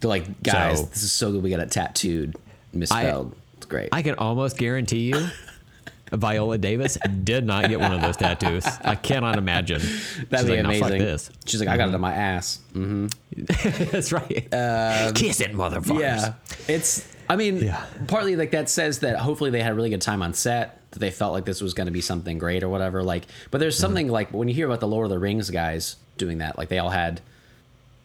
They're 0.00 0.08
like, 0.08 0.42
guys, 0.42 0.78
So- 0.80 0.86
this 0.86 1.02
is 1.02 1.12
so 1.12 1.32
good. 1.32 1.42
We 1.42 1.50
got 1.50 1.60
it 1.60 1.70
tattooed, 1.70 2.36
misspelled. 2.72 3.34
it's 3.58 3.66
great. 3.66 3.88
I 3.92 4.00
can 4.02 4.14
almost 4.14 4.56
guarantee 4.56 5.10
you, 5.10 5.28
Viola 6.12 6.58
Davis 6.58 6.96
did 7.24 7.44
not 7.44 7.68
get 7.68 7.80
one 7.80 7.92
of 7.92 8.00
those 8.00 8.16
tattoos. 8.16 8.64
I 8.82 8.94
cannot 8.94 9.36
imagine. 9.36 9.80
That'd 10.30 10.46
She's 10.46 10.56
be 10.56 10.62
like, 10.62 10.62
"No, 10.62 10.72
fuck 10.78 10.88
amazing. 10.90 10.98
this. 10.98 11.30
She's 11.44 11.60
like, 11.60 11.68
I 11.68 11.76
got 11.76 11.84
it 11.84 11.86
mm-hmm. 11.86 11.94
on 11.96 12.00
my 12.02 12.14
ass. 12.14 12.60
Mm-hmm. 12.74 13.84
That's 13.90 14.12
right. 14.12 14.46
Um, 14.54 15.14
Kiss 15.14 15.40
it, 15.40 15.52
motherfuckers. 15.54 15.98
Yeah, 16.00 16.34
it's. 16.68 17.08
I 17.28 17.36
mean, 17.36 17.56
Yeah. 17.56 17.84
partly 18.06 18.36
like 18.36 18.50
that 18.52 18.68
says 18.68 19.00
that 19.00 19.16
hopefully 19.18 19.50
they 19.50 19.60
had 19.62 19.72
a 19.72 19.74
really 19.74 19.90
good 19.90 20.02
time 20.02 20.22
on 20.22 20.34
set. 20.34 20.78
That 20.94 21.00
they 21.00 21.10
felt 21.10 21.32
like 21.32 21.44
this 21.44 21.60
was 21.60 21.74
going 21.74 21.86
to 21.86 21.92
be 21.92 22.00
something 22.00 22.38
great 22.38 22.62
or 22.62 22.68
whatever. 22.68 23.02
Like, 23.02 23.26
but 23.50 23.58
there's 23.58 23.76
mm-hmm. 23.76 23.82
something 23.82 24.08
like 24.08 24.32
when 24.32 24.48
you 24.48 24.54
hear 24.54 24.66
about 24.66 24.80
the 24.80 24.88
Lord 24.88 25.04
of 25.04 25.10
the 25.10 25.18
Rings 25.18 25.50
guys 25.50 25.96
doing 26.16 26.38
that, 26.38 26.56
like 26.56 26.68
they 26.68 26.78
all 26.78 26.90
had, 26.90 27.20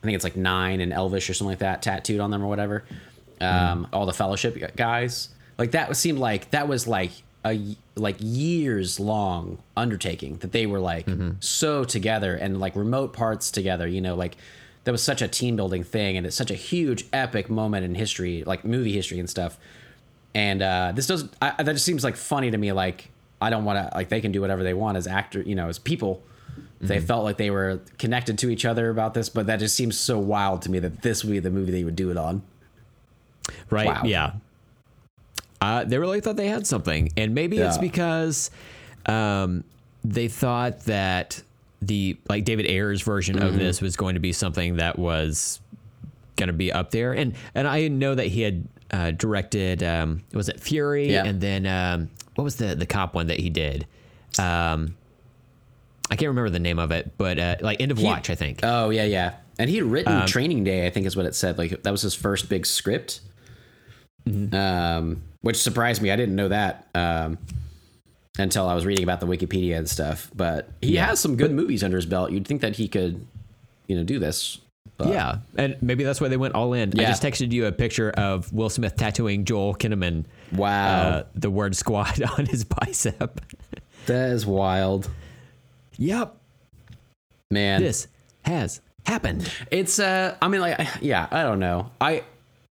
I 0.01 0.05
think 0.05 0.15
it's 0.15 0.23
like 0.23 0.35
nine 0.35 0.81
and 0.81 0.91
Elvish 0.91 1.29
or 1.29 1.33
something 1.33 1.51
like 1.51 1.59
that 1.59 1.81
tattooed 1.81 2.19
on 2.19 2.31
them 2.31 2.43
or 2.43 2.47
whatever. 2.47 2.83
Mm-hmm. 3.39 3.71
Um, 3.71 3.87
all 3.93 4.05
the 4.05 4.13
Fellowship 4.13 4.75
guys, 4.75 5.29
like 5.57 5.71
that 5.71 5.95
seemed 5.95 6.19
like 6.19 6.51
that 6.51 6.67
was 6.67 6.87
like 6.87 7.11
a 7.45 7.75
like 7.95 8.17
years 8.19 8.99
long 8.99 9.57
undertaking 9.77 10.37
that 10.37 10.51
they 10.51 10.65
were 10.65 10.79
like 10.79 11.05
mm-hmm. 11.05 11.31
so 11.39 11.85
together 11.85 12.35
and 12.35 12.59
like 12.59 12.75
remote 12.75 13.13
parts 13.13 13.49
together. 13.49 13.87
You 13.87 14.01
know, 14.01 14.15
like 14.15 14.35
that 14.83 14.91
was 14.91 15.03
such 15.03 15.21
a 15.21 15.27
team 15.27 15.55
building 15.55 15.83
thing 15.83 16.17
and 16.17 16.25
it's 16.25 16.35
such 16.35 16.51
a 16.51 16.55
huge 16.55 17.05
epic 17.13 17.49
moment 17.49 17.85
in 17.85 17.95
history 17.95 18.43
like 18.43 18.65
movie 18.65 18.93
history 18.93 19.19
and 19.19 19.29
stuff 19.29 19.57
and 20.35 20.61
uh 20.61 20.91
this 20.95 21.07
does 21.07 21.27
I, 21.41 21.63
that 21.63 21.73
just 21.73 21.85
seems 21.85 22.03
like 22.03 22.15
funny 22.15 22.51
to 22.51 22.57
me 22.57 22.71
like 22.71 23.09
i 23.41 23.49
don't 23.49 23.65
want 23.65 23.77
to 23.91 23.95
like 23.95 24.09
they 24.09 24.21
can 24.21 24.31
do 24.31 24.41
whatever 24.41 24.63
they 24.63 24.73
want 24.73 24.97
as 24.97 25.07
actor 25.07 25.41
you 25.41 25.55
know 25.55 25.67
as 25.69 25.79
people 25.79 26.21
they 26.81 26.99
felt 27.01 27.25
like 27.25 27.35
they 27.37 27.49
were 27.49 27.81
connected 27.97 28.37
to 28.39 28.49
each 28.49 28.63
other 28.63 28.89
about 28.89 29.13
this 29.13 29.27
but 29.27 29.47
that 29.47 29.59
just 29.59 29.75
seems 29.75 29.97
so 29.97 30.17
wild 30.19 30.61
to 30.61 30.71
me 30.71 30.79
that 30.79 31.01
this 31.01 31.23
would 31.23 31.31
be 31.31 31.39
the 31.39 31.49
movie 31.49 31.71
they 31.71 31.83
would 31.83 31.95
do 31.95 32.09
it 32.11 32.17
on 32.17 32.41
Right? 33.69 33.87
Wow. 33.87 34.01
Yeah. 34.05 34.33
Uh, 35.61 35.83
they 35.83 35.97
really 35.97 36.21
thought 36.21 36.37
they 36.37 36.47
had 36.47 36.65
something, 36.65 37.11
and 37.17 37.33
maybe 37.35 37.57
it's 37.57 37.77
because 37.77 38.49
um, 39.07 39.63
they 40.03 40.27
thought 40.27 40.81
that 40.81 41.41
the 41.81 42.17
like 42.29 42.45
David 42.45 42.65
Ayer's 42.67 43.01
version 43.01 43.35
Mm-hmm. 43.37 43.47
of 43.47 43.55
this 43.57 43.81
was 43.81 43.95
going 43.95 44.13
to 44.13 44.19
be 44.21 44.31
something 44.33 44.77
that 44.77 44.97
was 44.97 45.59
going 46.37 46.47
to 46.47 46.53
be 46.53 46.71
up 46.71 46.91
there, 46.91 47.11
and 47.13 47.33
and 47.55 47.67
I 47.67 47.87
know 47.89 48.15
that 48.15 48.27
he 48.27 48.41
had 48.41 48.67
uh, 48.91 49.11
directed 49.11 49.83
um, 49.83 50.23
was 50.33 50.49
it 50.49 50.59
Fury, 50.59 51.11
Yeah. 51.11 51.25
and 51.25 51.39
then 51.41 51.65
um, 51.65 52.09
what 52.35 52.43
was 52.43 52.55
the 52.57 52.75
the 52.75 52.85
cop 52.85 53.13
one 53.15 53.27
that 53.27 53.39
he 53.39 53.49
did? 53.49 53.85
Um, 54.37 54.95
I 56.11 56.15
can't 56.15 56.29
remember 56.29 56.49
the 56.49 56.59
name 56.59 56.79
of 56.79 56.91
it, 56.91 57.11
but 57.17 57.37
uh, 57.37 57.55
like 57.61 57.79
End 57.81 57.91
of 57.91 58.01
Watch, 58.01 58.29
I 58.29 58.35
think. 58.35 58.59
oh 58.63 58.89
yeah 58.89 59.03
yeah. 59.05 59.35
And 59.59 59.69
he 59.69 59.75
had 59.75 59.85
written 59.85 60.25
training 60.25 60.63
day 60.63 60.87
i 60.87 60.89
think 60.89 61.05
is 61.05 61.15
what 61.17 61.25
it 61.25 61.35
said. 61.35 61.57
Like 61.57 61.83
that 61.83 61.91
was 61.91 62.01
his 62.01 62.15
first 62.15 62.47
big 62.49 62.65
script. 62.65 63.19
Um 64.51 65.23
which 65.41 65.57
surprised 65.57 66.01
me. 66.01 66.11
I 66.11 66.15
didn't 66.15 66.35
know 66.35 66.49
that 66.49 66.87
um 66.93 67.37
until 68.37 68.67
i 68.67 68.73
was 68.73 68.85
reading 68.85 69.03
about 69.03 69.19
the 69.19 69.25
wikipedia 69.27 69.77
and 69.77 69.89
stuff. 69.89 70.29
But 70.35 70.69
he 70.81 70.93
Yeah. 70.95 71.07
has 71.07 71.19
some 71.19 71.35
good 71.35 71.51
movies 71.51 71.83
under 71.83 71.97
his 71.97 72.05
belt. 72.05 72.31
You'd 72.31 72.47
think 72.47 72.61
that 72.61 72.75
he 72.77 72.87
could 72.87 73.25
you 73.87 73.95
know 73.97 74.03
do 74.03 74.19
this 74.19 74.59
but 74.99 75.07
Yeah, 75.07 75.37
and 75.57 75.75
maybe 75.81 76.03
that's 76.03 76.21
why 76.21 76.27
they 76.27 76.37
went 76.37 76.53
all 76.53 76.73
in. 76.73 76.99
I 76.99 77.05
just 77.05 77.23
texted 77.23 77.51
you 77.51 77.65
a 77.65 77.71
picture 77.71 78.11
of 78.11 78.53
Will 78.53 78.69
Smith 78.69 78.95
tattooing 78.95 79.45
Joel 79.45 79.73
Kinnaman. 79.73 80.25
Wow. 80.51 80.99
uh, 80.99 81.23
the 81.33 81.49
word 81.49 81.75
squad 81.75 82.21
on 82.37 82.45
his 82.45 82.63
bicep. 82.65 83.41
that 84.05 84.29
is 84.29 84.45
wild 84.45 85.09
yep, 85.99 86.37
man 87.51 87.83
this 87.83 88.07
has 88.43 88.81
happened. 89.05 89.51
It's 89.69 89.99
uh 89.99 90.35
I 90.41 90.47
mean 90.47 90.61
like 90.61 90.79
yeah, 91.01 91.27
I 91.29 91.43
don't 91.43 91.59
know. 91.59 91.91
I 91.99 92.23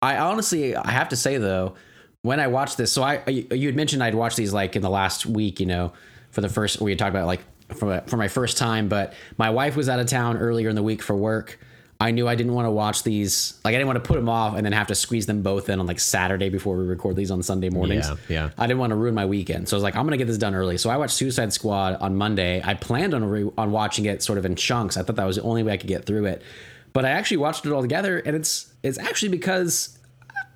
I 0.01 0.17
honestly 0.17 0.75
I 0.75 0.91
have 0.91 1.09
to 1.09 1.15
say 1.15 1.37
though, 1.37 1.75
when 2.21 2.39
I 2.39 2.47
watched 2.47 2.77
this, 2.77 2.91
so 2.91 3.03
I 3.03 3.27
you 3.27 3.67
had 3.67 3.75
mentioned 3.75 4.03
I'd 4.03 4.15
watched 4.15 4.37
these 4.37 4.53
like 4.53 4.75
in 4.75 4.81
the 4.81 4.89
last 4.89 5.25
week, 5.25 5.59
you 5.59 5.65
know, 5.65 5.91
for 6.31 6.41
the 6.41 6.49
first 6.49 6.79
we 6.79 6.91
had 6.91 6.99
talked 6.99 7.09
about 7.09 7.25
like 7.25 7.41
for 7.75 8.01
for 8.05 8.17
my 8.17 8.27
first 8.27 8.57
time, 8.57 8.87
but 8.87 9.13
my 9.37 9.49
wife 9.49 9.75
was 9.75 9.89
out 9.89 9.99
of 9.99 10.07
town 10.07 10.37
earlier 10.37 10.69
in 10.69 10.75
the 10.75 10.83
week 10.83 11.01
for 11.01 11.15
work. 11.15 11.59
I 11.99 12.11
knew 12.11 12.27
I 12.27 12.35
didn't 12.35 12.53
want 12.53 12.65
to 12.65 12.71
watch 12.71 13.03
these. 13.03 13.59
Like 13.63 13.73
I 13.73 13.77
didn't 13.77 13.87
want 13.87 14.03
to 14.03 14.07
put 14.07 14.15
them 14.15 14.27
off 14.27 14.55
and 14.55 14.65
then 14.65 14.73
have 14.73 14.87
to 14.87 14.95
squeeze 14.95 15.27
them 15.27 15.41
both 15.41 15.69
in 15.69 15.79
on 15.79 15.87
like 15.87 15.99
Saturday 15.99 16.49
before 16.49 16.75
we 16.75 16.83
record 16.83 17.15
these 17.15 17.31
on 17.31 17.41
Sunday 17.41 17.69
mornings. 17.69 18.09
Yeah, 18.09 18.15
yeah. 18.27 18.49
I 18.57 18.67
didn't 18.67 18.79
want 18.79 18.91
to 18.91 18.95
ruin 18.95 19.13
my 19.13 19.25
weekend, 19.25 19.69
so 19.69 19.75
I 19.75 19.77
was 19.77 19.83
like, 19.83 19.95
I'm 19.95 20.05
gonna 20.05 20.17
get 20.17 20.27
this 20.27 20.37
done 20.37 20.55
early. 20.55 20.77
So 20.77 20.89
I 20.89 20.97
watched 20.97 21.13
Suicide 21.13 21.53
Squad 21.53 21.95
on 22.01 22.15
Monday. 22.15 22.61
I 22.63 22.73
planned 22.73 23.13
on 23.13 23.23
re- 23.23 23.51
on 23.57 23.71
watching 23.71 24.05
it 24.05 24.21
sort 24.21 24.37
of 24.37 24.45
in 24.45 24.55
chunks. 24.55 24.97
I 24.97 25.03
thought 25.03 25.15
that 25.15 25.25
was 25.25 25.37
the 25.37 25.43
only 25.43 25.63
way 25.63 25.73
I 25.73 25.77
could 25.77 25.87
get 25.87 26.05
through 26.05 26.25
it, 26.25 26.41
but 26.91 27.05
I 27.05 27.11
actually 27.11 27.37
watched 27.37 27.65
it 27.65 27.71
all 27.71 27.81
together, 27.81 28.19
and 28.19 28.35
it's 28.35 28.73
it's 28.83 28.99
actually 28.99 29.29
because 29.29 29.97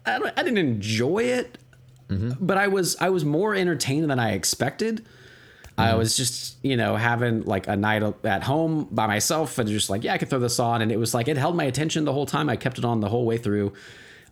I, 0.06 0.20
I 0.36 0.44
didn't 0.44 0.58
enjoy 0.58 1.24
it, 1.24 1.58
mm-hmm. 2.10 2.32
but 2.46 2.58
I 2.58 2.68
was 2.68 2.98
I 2.98 3.10
was 3.10 3.24
more 3.24 3.56
entertained 3.56 4.10
than 4.10 4.20
I 4.20 4.34
expected. 4.34 5.06
I 5.80 5.96
was 5.96 6.16
just, 6.18 6.58
you 6.64 6.76
know, 6.78 6.96
having 6.96 7.44
like 7.46 7.68
a 7.68 7.76
night 7.76 8.04
at 8.26 8.44
home 8.44 8.88
by 8.92 9.08
myself 9.08 9.58
and 9.58 9.68
just 9.70 9.90
like, 9.90 10.04
yeah, 10.04 10.14
I 10.14 10.18
could 10.18 10.30
throw 10.30 10.40
this 10.40 10.60
on. 10.60 10.82
And 10.82 10.92
it 10.92 10.98
was 10.98 11.14
like, 11.14 11.28
it 11.28 11.38
held 11.38 11.56
my 11.56 11.64
attention 11.66 12.06
the 12.06 12.14
whole 12.14 12.26
time. 12.26 12.50
I 12.50 12.56
kept 12.56 12.78
it 12.78 12.86
on 12.86 13.00
the 13.00 13.10
whole 13.10 13.26
way 13.26 13.38
through. 13.38 13.74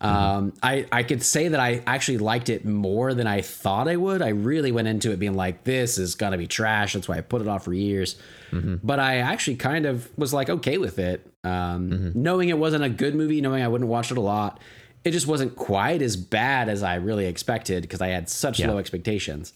Um, 0.00 0.52
I, 0.62 0.86
I 0.92 1.02
could 1.02 1.24
say 1.24 1.48
that 1.48 1.58
I 1.58 1.82
actually 1.84 2.18
liked 2.18 2.50
it 2.50 2.64
more 2.64 3.14
than 3.14 3.26
I 3.26 3.40
thought 3.40 3.88
I 3.88 3.96
would. 3.96 4.22
I 4.22 4.28
really 4.28 4.70
went 4.70 4.86
into 4.86 5.10
it 5.10 5.18
being 5.18 5.34
like, 5.34 5.64
this 5.64 5.98
is 5.98 6.14
going 6.14 6.32
to 6.32 6.38
be 6.38 6.46
trash. 6.46 6.92
That's 6.92 7.08
why 7.08 7.16
I 7.18 7.20
put 7.20 7.42
it 7.42 7.48
off 7.48 7.64
for 7.64 7.72
years. 7.74 8.14
But 8.52 9.00
I 9.00 9.16
actually 9.18 9.56
kind 9.56 9.86
of 9.86 10.08
was 10.16 10.32
like, 10.32 10.48
okay 10.50 10.78
with 10.78 10.98
it. 11.00 11.26
Um, 11.44 12.12
Knowing 12.14 12.48
it 12.48 12.58
wasn't 12.58 12.84
a 12.84 12.88
good 12.88 13.14
movie, 13.16 13.40
knowing 13.40 13.62
I 13.62 13.68
wouldn't 13.68 13.90
watch 13.90 14.10
it 14.12 14.18
a 14.18 14.20
lot, 14.22 14.60
it 15.04 15.10
just 15.10 15.26
wasn't 15.26 15.56
quite 15.56 16.00
as 16.02 16.16
bad 16.16 16.68
as 16.68 16.82
I 16.82 16.94
really 16.96 17.26
expected 17.26 17.82
because 17.82 18.00
I 18.00 18.08
had 18.08 18.28
such 18.28 18.60
Yeah. 18.60 18.68
low 18.70 18.78
expectations. 18.78 19.52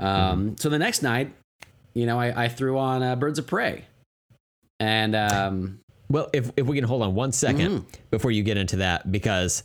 Um, 0.00 0.56
So 0.58 0.68
the 0.68 0.78
next 0.78 1.02
night, 1.02 1.32
you 1.94 2.06
know, 2.06 2.18
I, 2.18 2.44
I 2.44 2.48
threw 2.48 2.78
on 2.78 3.02
uh, 3.02 3.16
Birds 3.16 3.38
of 3.38 3.46
Prey, 3.46 3.84
and 4.78 5.14
um, 5.16 5.80
Well, 6.08 6.28
if 6.32 6.50
if 6.56 6.66
we 6.66 6.76
can 6.76 6.84
hold 6.84 7.02
on 7.02 7.14
one 7.14 7.32
second 7.32 7.70
Mm-hmm. 7.80 7.86
before 8.10 8.30
you 8.30 8.42
get 8.42 8.56
into 8.56 8.76
that, 8.76 9.10
because 9.10 9.62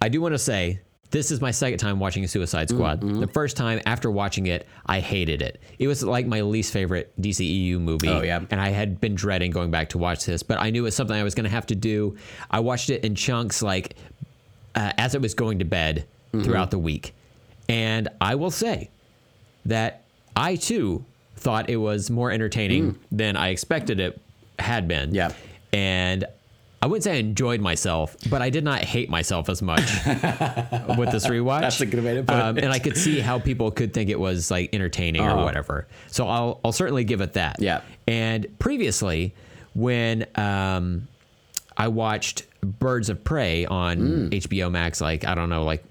I 0.00 0.08
do 0.08 0.20
want 0.20 0.34
to 0.34 0.38
say 0.38 0.80
this 1.10 1.30
is 1.30 1.42
my 1.42 1.50
second 1.50 1.78
time 1.78 2.00
watching 2.00 2.26
Suicide 2.26 2.70
Squad. 2.70 3.02
Mm-hmm. 3.02 3.20
The 3.20 3.26
first 3.26 3.54
time 3.58 3.80
after 3.84 4.10
watching 4.10 4.46
it, 4.46 4.66
I 4.86 5.00
hated 5.00 5.42
it. 5.42 5.60
It 5.78 5.86
was 5.86 6.02
like 6.02 6.26
my 6.26 6.40
least 6.40 6.72
favorite 6.72 7.12
DCEU 7.20 7.78
movie. 7.78 8.08
Oh, 8.08 8.22
yeah. 8.22 8.40
and 8.50 8.58
I 8.58 8.70
had 8.70 8.98
been 8.98 9.14
dreading 9.14 9.50
going 9.50 9.70
back 9.70 9.90
to 9.90 9.98
watch 9.98 10.24
this, 10.24 10.42
but 10.42 10.58
I 10.58 10.70
knew 10.70 10.80
it 10.82 10.84
was 10.84 10.96
something 10.96 11.14
I 11.14 11.22
was 11.22 11.34
going 11.34 11.44
to 11.44 11.50
have 11.50 11.66
to 11.66 11.74
do. 11.74 12.16
I 12.50 12.60
watched 12.60 12.88
it 12.88 13.04
in 13.04 13.14
chunks, 13.14 13.60
like 13.62 13.94
uh, 14.74 14.92
as 14.96 15.14
it 15.14 15.20
was 15.20 15.34
going 15.34 15.58
to 15.58 15.64
bed 15.66 16.06
Mm-hmm. 16.32 16.44
throughout 16.46 16.70
the 16.70 16.78
week, 16.78 17.14
and 17.68 18.08
I 18.18 18.36
will 18.36 18.50
say 18.50 18.88
that 19.66 20.02
I 20.36 20.56
too 20.56 21.04
thought 21.36 21.68
it 21.70 21.76
was 21.76 22.10
more 22.10 22.30
entertaining 22.30 22.98
than 23.10 23.36
I 23.36 23.48
expected 23.48 24.00
it 24.00 24.20
had 24.58 24.86
been. 24.88 25.10
Mm. 25.10 25.14
Yeah. 25.14 25.32
And 25.72 26.24
I 26.80 26.86
wouldn't 26.86 27.04
say 27.04 27.12
I 27.12 27.16
enjoyed 27.16 27.60
myself, 27.60 28.16
but 28.28 28.42
I 28.42 28.50
did 28.50 28.64
not 28.64 28.82
hate 28.82 29.08
myself 29.08 29.48
as 29.48 29.62
much 29.62 29.80
with 30.98 31.10
this 31.12 31.26
rewatch. 31.28 31.60
That's 31.60 31.80
a 31.80 31.86
good 31.86 32.02
way 32.02 32.14
to 32.14 32.22
put 32.24 32.34
um, 32.34 32.58
it. 32.58 32.64
And 32.64 32.72
I 32.72 32.78
could 32.80 32.96
see 32.96 33.20
how 33.20 33.38
people 33.38 33.70
could 33.70 33.94
think 33.94 34.10
it 34.10 34.18
was 34.18 34.50
like 34.50 34.70
entertaining 34.74 35.22
Uh-huh. 35.22 35.40
or 35.40 35.44
whatever. 35.44 35.86
So 36.08 36.26
I'll 36.28 36.60
I'll 36.64 36.72
certainly 36.72 37.04
give 37.04 37.20
it 37.20 37.34
that. 37.34 37.56
Yeah. 37.60 37.82
And 38.08 38.46
previously, 38.58 39.32
when 39.74 40.26
um, 40.34 41.06
I 41.76 41.86
watched 41.88 42.46
Birds 42.62 43.08
of 43.10 43.22
Prey 43.22 43.64
on 43.64 43.98
Mm. 43.98 44.30
HBO 44.30 44.70
Max, 44.70 45.00
like 45.00 45.24
I 45.24 45.34
don't 45.36 45.50
know, 45.50 45.64
like 45.64 45.84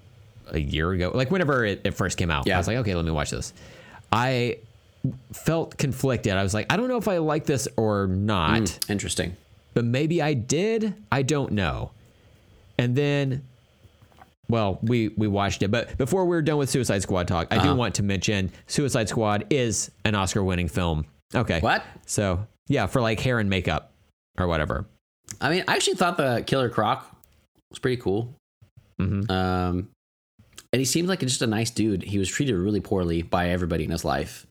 a 0.52 0.60
year 0.60 0.90
ago, 0.92 1.10
like 1.14 1.30
whenever 1.30 1.64
it, 1.64 1.80
it 1.84 1.92
first 1.94 2.16
came 2.18 2.30
out, 2.30 2.46
Yeah. 2.46 2.54
I 2.56 2.58
was 2.58 2.66
like, 2.68 2.76
okay, 2.78 2.94
let 2.94 3.04
me 3.04 3.10
watch 3.10 3.30
this. 3.30 3.52
I 4.12 4.58
felt 5.32 5.76
conflicted. 5.78 6.32
I 6.34 6.42
was 6.42 6.54
like, 6.54 6.66
I 6.70 6.76
don't 6.76 6.88
know 6.88 6.96
if 6.98 7.08
I 7.08 7.18
like 7.18 7.44
this 7.46 7.66
or 7.76 8.06
not 8.06 8.78
Interesting. 8.88 9.36
but 9.74 9.84
maybe 9.84 10.22
I 10.22 10.34
did. 10.34 10.94
I 11.10 11.22
don't 11.22 11.52
know. 11.52 11.90
And 12.78 12.94
then, 12.94 13.42
well, 14.48 14.78
we 14.82 15.08
we 15.08 15.28
watched 15.28 15.62
it, 15.62 15.70
but 15.70 15.96
before 15.98 16.24
we 16.26 16.36
are 16.36 16.42
done 16.42 16.58
with 16.58 16.70
Suicide 16.70 17.02
Squad 17.02 17.26
talk, 17.28 17.48
I 17.50 17.56
Uh-huh. 17.56 17.72
do 17.72 17.74
want 17.76 17.94
to 17.96 18.02
mention 18.02 18.50
Suicide 18.66 19.08
Squad 19.08 19.46
is 19.50 19.90
an 20.04 20.14
Oscar-winning 20.14 20.68
film. 20.68 21.06
Okay, 21.34 21.60
What? 21.60 21.82
So 22.06 22.46
yeah, 22.68 22.86
for 22.86 23.00
like 23.00 23.18
hair 23.20 23.38
and 23.38 23.48
makeup 23.50 23.92
or 24.38 24.46
whatever. 24.46 24.86
I 25.40 25.48
mean, 25.50 25.64
I 25.66 25.74
actually 25.74 25.94
thought 25.96 26.16
the 26.16 26.44
Killer 26.46 26.68
Croc 26.68 27.06
was 27.70 27.78
pretty 27.78 27.96
cool. 28.00 28.34
Mhm. 29.00 29.30
Um, 29.30 29.88
and 30.72 30.80
he 30.80 30.84
seemed 30.84 31.08
like 31.08 31.20
just 31.20 31.42
a 31.42 31.46
nice 31.46 31.70
dude. 31.70 32.02
He 32.02 32.18
was 32.18 32.28
treated 32.28 32.54
really 32.56 32.80
poorly 32.80 33.22
by 33.22 33.50
everybody 33.50 33.84
in 33.84 33.90
his 33.90 34.04
life. 34.04 34.46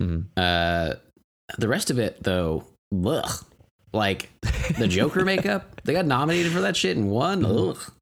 Mhm. 0.00 0.26
Uh, 0.36 0.94
the 1.58 1.68
rest 1.68 1.90
of 1.90 1.98
it, 1.98 2.22
though, 2.22 2.64
ugh. 3.04 3.44
Like 3.92 4.30
the 4.78 4.86
Joker 4.88 5.24
makeup, 5.24 5.80
they 5.84 5.92
got 5.92 6.06
nominated 6.06 6.52
for 6.52 6.60
that 6.60 6.76
shit 6.76 6.96
and 6.96 7.10
won. 7.10 7.42
Mm-hmm. 7.42 7.68
Ugh. 7.70 7.92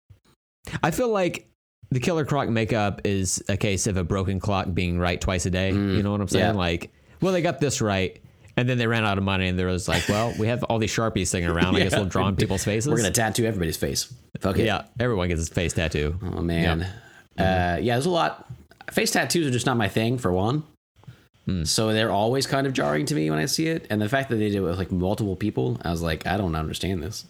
I 0.83 0.91
feel 0.91 1.09
like 1.09 1.49
the 1.91 1.99
Killer 2.01 2.27
Croc 2.27 2.49
makeup 2.51 3.01
is 3.05 3.43
a 3.49 3.57
case 3.57 3.87
of 3.87 3.97
a 3.97 4.05
broken 4.05 4.39
clock 4.39 4.67
being 4.75 4.99
right 4.99 5.19
twice 5.19 5.47
a 5.47 5.51
day. 5.51 5.71
you 5.71 6.03
know 6.03 6.11
what 6.13 6.21
I'm 6.21 6.29
saying? 6.29 6.45
yeah. 6.45 6.53
Like, 6.53 6.91
well, 7.23 7.33
they 7.33 7.41
got 7.41 7.59
this 7.61 7.81
right. 7.81 8.21
And 8.59 8.69
then 8.69 8.77
they 8.77 8.87
ran 8.89 9.05
out 9.05 9.19
of 9.19 9.25
money, 9.25 9.47
and 9.47 9.57
there 9.57 9.69
was 9.69 9.87
like, 9.89 10.09
well, 10.09 10.35
we 10.37 10.49
have 10.49 10.65
all 10.65 10.79
these 10.81 10.91
sharpies 10.93 11.29
sitting 11.29 11.49
around. 11.49 11.77
I 11.77 11.79
guess 11.79 11.95
we'll 11.95 12.07
draw 12.07 12.25
on 12.25 12.35
people's 12.35 12.65
faces. 12.65 12.91
We're 12.91 12.97
gonna 12.97 13.13
tattoo 13.13 13.45
everybody's 13.47 13.77
face. 13.77 14.13
Fuck 14.41 14.59
it. 14.59 14.67
yeah, 14.67 14.83
everyone 14.99 15.29
gets 15.29 15.39
his 15.39 15.49
face 15.49 15.73
tattoo. 15.73 16.19
Oh 16.23 16.43
man. 16.43 16.87
Uh, 17.39 17.79
yeah, 17.81 17.95
there's 17.95 18.07
a 18.07 18.11
lot. 18.11 18.47
Face 18.91 19.11
tattoos 19.13 19.47
are 19.47 19.51
just 19.51 19.67
not 19.67 19.77
my 19.77 19.89
thing 19.89 20.19
for 20.19 20.33
one. 20.33 20.65
Hmm. 21.47 21.65
So 21.65 21.93
they're 21.93 22.11
always 22.11 22.47
kind 22.47 22.67
of 22.67 22.73
jarring 22.73 23.07
to 23.07 23.15
me 23.15 23.31
when 23.31 23.39
I 23.39 23.47
see 23.47 23.67
it, 23.69 23.87
and 23.91 24.01
the 24.03 24.09
fact 24.09 24.29
that 24.31 24.37
they 24.37 24.49
did 24.49 24.57
it 24.57 24.61
with 24.61 24.79
like 24.79 24.91
multiple 24.93 25.37
people, 25.37 25.79
I 25.83 25.91
was 25.91 26.03
like, 26.03 26.27
I 26.27 26.37
don't 26.37 26.55
understand 26.55 27.03
this. 27.03 27.25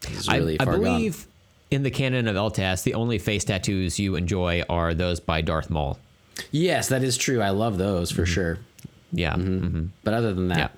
This 0.00 0.18
is 0.20 0.28
really 0.28 0.58
I, 0.58 0.62
I 0.62 0.66
far 0.66 0.74
gone. 0.74 0.82
believe 0.84 1.26
in 1.70 1.82
the 1.82 1.90
canon 1.90 2.26
of 2.28 2.36
LTAS, 2.36 2.82
the 2.82 2.94
only 2.94 3.18
face 3.18 3.44
tattoos 3.44 3.98
you 3.98 4.16
enjoy 4.16 4.62
are 4.68 4.92
those 4.94 5.20
by 5.20 5.40
Darth 5.40 5.70
Maul. 5.70 5.98
Yes, 6.50 6.88
that 6.88 7.02
is 7.04 7.16
true. 7.16 7.40
I 7.40 7.50
love 7.50 7.78
those 7.78 8.10
for 8.10 8.26
sure. 8.26 8.58
Yeah, 9.12 9.34
mhm. 9.34 9.90
But 10.02 10.14
other 10.14 10.34
than 10.34 10.48
that, 10.48 10.58
Yeah. 10.58 10.68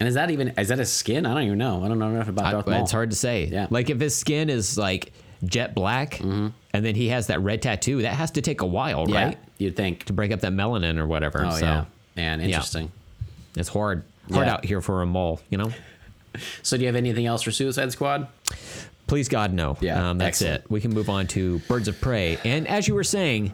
and 0.00 0.08
is 0.08 0.14
that 0.14 0.30
even 0.30 0.48
is 0.58 0.68
that 0.68 0.78
his 0.78 0.90
skin? 0.92 1.26
I 1.26 1.34
don't 1.34 1.44
even 1.44 1.58
know. 1.58 1.84
I 1.84 1.88
don't 1.88 1.98
know 2.00 2.08
enough 2.08 2.28
about 2.28 2.46
I- 2.46 2.50
Darth 2.52 2.66
Maul. 2.66 2.82
it's 2.82 2.92
hard 2.92 3.10
to 3.10 3.16
say. 3.16 3.46
Yeah. 3.46 3.68
like 3.70 3.88
if 3.90 4.00
his 4.00 4.14
skin 4.16 4.50
is 4.50 4.76
like 4.76 5.12
jet 5.46 5.74
black, 5.74 6.20
and 6.20 6.52
then 6.72 6.94
he 6.94 7.08
has 7.08 7.26
that 7.28 7.40
red 7.40 7.62
tattoo, 7.62 8.02
that 8.02 8.14
has 8.14 8.30
to 8.32 8.40
take 8.42 8.60
a 8.60 8.66
while, 8.66 9.08
Yeah, 9.08 9.24
right, 9.26 9.38
you'd 9.58 9.76
think. 9.76 10.04
to 10.04 10.12
break 10.12 10.32
up 10.32 10.40
that 10.40 10.52
melanin 10.52 10.98
or 10.98 11.06
whatever. 11.06 11.44
Oh 11.46 11.50
so 11.50 11.64
yeah, 11.64 11.84
man, 12.16 12.40
interesting. 12.40 12.90
it's 13.56 13.68
hard, 13.68 14.04
hard 14.32 14.46
Yeah. 14.46 14.54
out 14.54 14.64
here 14.64 14.80
for 14.80 15.02
a 15.02 15.06
mole, 15.06 15.40
you 15.50 15.58
know. 15.58 15.72
So 16.64 16.76
do 16.76 16.80
you 16.82 16.88
have 16.88 16.96
anything 16.96 17.26
else 17.26 17.42
for 17.42 17.52
Suicide 17.52 17.92
Squad? 17.92 18.26
Please 19.06 19.28
God, 19.28 19.52
no. 19.52 19.76
Yeah, 19.80 20.10
um, 20.10 20.18
that's 20.18 20.42
excellent. 20.42 20.64
it. 20.64 20.70
We 20.70 20.80
can 20.80 20.92
move 20.92 21.08
on 21.08 21.28
to 21.28 21.60
Birds 21.68 21.86
of 21.86 22.00
Prey. 22.00 22.38
And 22.44 22.66
as 22.66 22.88
you 22.88 22.94
were 22.94 23.04
saying, 23.04 23.52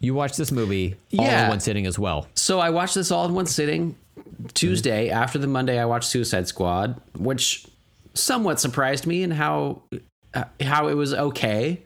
you 0.00 0.14
watched 0.14 0.36
this 0.36 0.50
movie 0.52 0.94
all 1.18 1.24
Yeah. 1.26 1.44
in 1.44 1.48
one 1.50 1.60
sitting 1.60 1.86
as 1.86 1.98
well. 1.98 2.28
So 2.34 2.60
I 2.60 2.70
watched 2.70 2.94
this 2.94 3.10
all 3.10 3.26
in 3.26 3.34
one 3.34 3.44
sitting. 3.46 3.96
Tuesday 4.54 5.10
after 5.10 5.38
the 5.38 5.46
Monday, 5.46 5.78
I 5.78 5.84
watched 5.84 6.08
Suicide 6.08 6.46
Squad, 6.48 7.00
which 7.16 7.66
somewhat 8.14 8.60
surprised 8.60 9.06
me 9.06 9.22
in 9.22 9.30
how 9.32 9.82
uh, 10.34 10.44
how 10.60 10.88
it 10.88 10.94
was 10.94 11.12
okay 11.14 11.82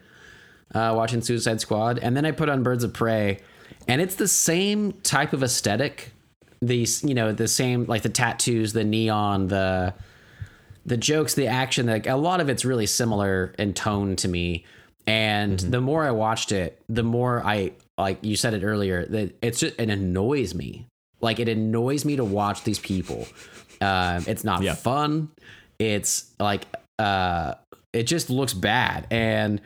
uh, 0.73 0.93
watching 0.95 1.21
Suicide 1.21 1.61
Squad, 1.61 1.99
and 1.99 2.15
then 2.15 2.25
I 2.25 2.31
put 2.31 2.49
on 2.49 2.63
Birds 2.63 2.83
of 2.83 2.93
Prey, 2.93 3.39
and 3.87 4.01
it's 4.01 4.15
the 4.15 4.27
same 4.27 4.93
type 5.03 5.33
of 5.33 5.43
aesthetic. 5.43 6.11
These, 6.61 7.03
you 7.03 7.13
know, 7.13 7.31
the 7.31 7.47
same 7.47 7.85
like 7.85 8.01
the 8.01 8.09
tattoos, 8.09 8.73
the 8.73 8.83
neon, 8.83 9.47
the 9.47 9.93
the 10.85 10.97
jokes, 10.97 11.33
the 11.35 11.47
action, 11.47 11.87
like 11.87 12.07
a 12.07 12.15
lot 12.15 12.41
of 12.41 12.49
it's 12.49 12.65
really 12.65 12.85
similar 12.85 13.53
in 13.57 13.73
tone 13.73 14.15
to 14.17 14.27
me. 14.27 14.65
And 15.07 15.57
the 15.59 15.81
more 15.81 16.05
I 16.05 16.11
watched 16.11 16.51
it, 16.51 16.81
the 16.89 17.03
more 17.03 17.43
I 17.45 17.71
like 17.97 18.19
you 18.21 18.35
said 18.35 18.53
it 18.53 18.63
earlier 18.63 19.05
that 19.05 19.35
it's 19.41 19.59
just 19.59 19.79
it 19.79 19.89
annoys 19.89 20.53
me. 20.53 20.85
Like 21.21 21.39
it 21.39 21.49
annoys 21.49 22.05
me 22.05 22.15
to 22.17 22.23
watch 22.23 22.63
these 22.63 22.79
people. 22.79 23.25
Um, 23.81 24.23
it's 24.27 24.43
not 24.43 24.61
Yeah. 24.61 24.75
fun. 24.75 25.29
It's 25.79 26.31
like 26.39 26.65
uh, 26.97 27.55
it 27.93 28.03
just 28.03 28.29
looks 28.29 28.53
bad, 28.53 29.07
and 29.09 29.61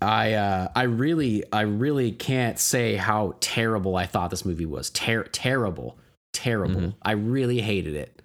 I 0.00 0.34
uh, 0.34 0.68
I 0.74 0.82
really 0.82 1.44
I 1.52 1.62
really 1.62 2.12
can't 2.12 2.58
say 2.58 2.96
how 2.96 3.34
terrible 3.40 3.96
I 3.96 4.06
thought 4.06 4.30
this 4.30 4.44
movie 4.44 4.66
was. 4.66 4.90
Ter- 4.90 5.24
terrible, 5.24 5.98
terrible. 6.32 6.94
I 7.02 7.12
really 7.12 7.60
hated 7.60 7.94
it. 7.96 8.22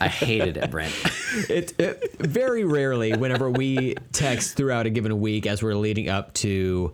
I 0.00 0.08
hated 0.08 0.56
it, 0.56 0.70
Brent. 0.70 0.94
It, 1.48 1.80
it 1.80 2.16
very 2.18 2.64
rarely, 2.64 3.14
whenever 3.14 3.50
we 3.50 3.94
text 4.12 4.54
throughout 4.54 4.84
a 4.84 4.90
given 4.90 5.18
week 5.18 5.46
as 5.46 5.62
we're 5.62 5.74
leading 5.74 6.10
up 6.10 6.34
to 6.34 6.92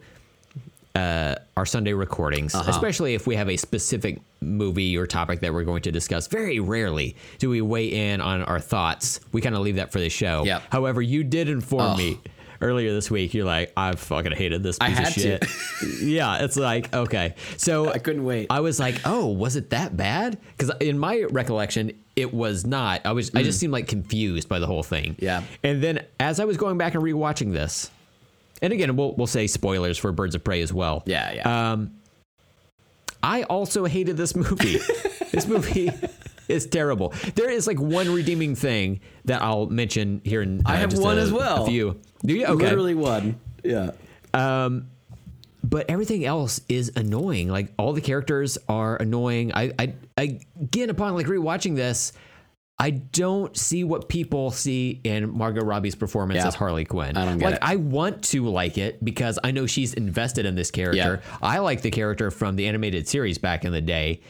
uh, 0.99 1.35
our 1.57 1.67
Sunday 1.67 1.93
recordings, 1.93 2.55
Uh-huh. 2.55 2.71
especially 2.71 3.15
if 3.15 3.27
we 3.27 3.37
have 3.37 3.49
a 3.49 3.57
specific 3.57 4.21
movie 4.41 4.97
or 4.97 5.07
topic 5.07 5.41
that 5.41 5.53
we're 5.53 5.65
going 5.65 5.83
to 5.83 5.93
discuss, 5.93 6.27
very 6.27 6.61
rarely 6.61 7.17
do 7.39 7.49
we 7.51 7.61
weigh 7.61 7.89
in 8.13 8.21
on 8.21 8.43
our 8.43 8.61
thoughts. 8.61 9.21
We 9.33 9.41
kind 9.41 9.55
of 9.55 9.63
leave 9.63 9.77
that 9.77 9.93
for 9.93 10.01
the 10.01 10.09
show. 10.09 10.45
Yep. 10.45 10.63
However, 10.71 11.01
you 11.03 11.25
did 11.25 11.49
inform 11.49 11.83
Ugh. 11.93 11.99
me 11.99 12.21
earlier 12.61 12.93
this 12.93 13.11
week. 13.11 13.35
You're 13.35 13.45
like, 13.47 13.73
I 13.77 13.93
fucking 13.95 14.33
hated 14.33 14.63
this 14.63 14.79
piece 14.79 14.99
of 14.99 15.09
shit. 15.13 15.45
yeah, 16.03 16.45
it's 16.45 16.57
like 16.57 16.93
okay. 16.95 17.35
So 17.57 17.91
I 17.93 17.99
couldn't 17.99 18.25
wait. 18.25 18.49
I 18.51 18.61
was 18.61 18.81
like, 18.81 18.97
oh, 19.05 19.27
was 19.29 19.55
it 19.57 19.71
that 19.71 19.97
bad? 19.97 20.39
Because 20.57 20.75
in 20.81 20.99
my 20.99 21.25
recollection, 21.31 21.93
it 22.17 22.35
was 22.35 22.67
not. 22.67 23.03
I 23.05 23.13
was. 23.13 23.31
I 23.35 23.43
just 23.45 23.61
seemed 23.61 23.73
like 23.73 23.87
confused 23.87 24.49
by 24.49 24.59
the 24.59 24.67
whole 24.67 24.83
thing. 24.83 25.15
Mm. 25.15 25.23
Yeah. 25.23 25.43
And 25.63 25.83
then 25.83 26.05
as 26.19 26.41
I 26.41 26.45
was 26.47 26.57
going 26.57 26.79
back 26.79 26.95
and 26.95 27.03
rewatching 27.03 27.53
this, 27.53 27.91
and 28.63 28.73
again, 28.73 28.97
we'll 28.97 29.15
we'll 29.15 29.27
say 29.27 29.47
spoilers 29.47 29.99
for 29.99 30.13
Birds 30.13 30.35
of 30.35 30.45
Prey 30.45 30.63
as 30.63 30.73
well. 30.73 31.03
Yeah, 31.07 31.33
yeah. 31.33 31.73
Um, 31.73 31.93
I 33.23 33.43
also 33.45 33.85
hated 33.85 34.17
this 34.17 34.35
movie. 34.35 34.79
this 35.33 35.47
movie 35.47 35.91
is 36.49 36.67
terrible. 36.67 37.13
There 37.35 37.51
is 37.51 37.67
like 37.67 37.79
one 37.79 38.13
redeeming 38.13 38.55
thing 38.55 39.01
that 39.25 39.43
I'll 39.43 39.67
mention 39.67 40.21
here 40.25 40.43
in. 40.43 40.63
I 40.67 40.75
uh, 40.75 40.77
have 40.79 40.91
just 40.91 41.03
one 41.03 41.19
a- 41.19 41.23
as 41.23 41.33
well. 41.33 41.65
A 41.65 41.67
few. 41.67 42.01
Do 42.25 42.35
you? 42.35 42.47
Okay. 42.47 42.65
Literally 42.65 42.95
one. 42.95 43.39
Yeah. 43.65 43.91
but 44.33 45.91
everything 45.91 46.25
else 46.25 46.61
is 46.69 46.93
annoying. 46.97 47.49
Like 47.49 47.73
all 47.79 47.93
the 47.93 48.01
characters 48.01 48.57
are 48.69 48.97
annoying. 48.97 49.53
I, 49.53 49.73
I, 49.79 49.95
I 50.17 50.41
again 50.61 50.91
upon 50.91 51.15
like 51.15 51.27
rewatching 51.27 51.77
this, 51.77 52.13
I 52.81 52.91
don't 52.91 53.57
see 53.57 53.83
what 53.83 54.09
people 54.09 54.53
see 54.53 55.01
in 55.03 55.37
Margot 55.37 55.63
Robbie's 55.65 55.97
performance 55.97 56.39
Yeah. 56.39 56.47
as 56.49 56.55
Harley 56.55 56.85
Quinn. 56.85 57.17
I 57.17 57.25
don't 57.25 57.39
get 57.39 57.45
like 57.47 57.55
it. 57.57 57.61
I 57.63 57.75
want 57.77 58.23
to 58.25 58.47
like 58.49 58.79
it 58.79 59.05
because 59.05 59.37
I 59.43 59.51
know 59.51 59.67
she's 59.67 59.95
invested 59.95 60.47
in 60.47 60.55
this 60.55 60.71
character. 60.71 61.21
Yeah. 61.25 61.39
I 61.43 61.59
like 61.59 61.83
the 61.83 61.91
character 61.91 62.31
from 62.31 62.55
the 62.55 62.69
animated 62.69 63.09
series 63.09 63.37
back 63.39 63.65
in 63.65 63.73
the 63.73 63.81
day. 63.81 64.21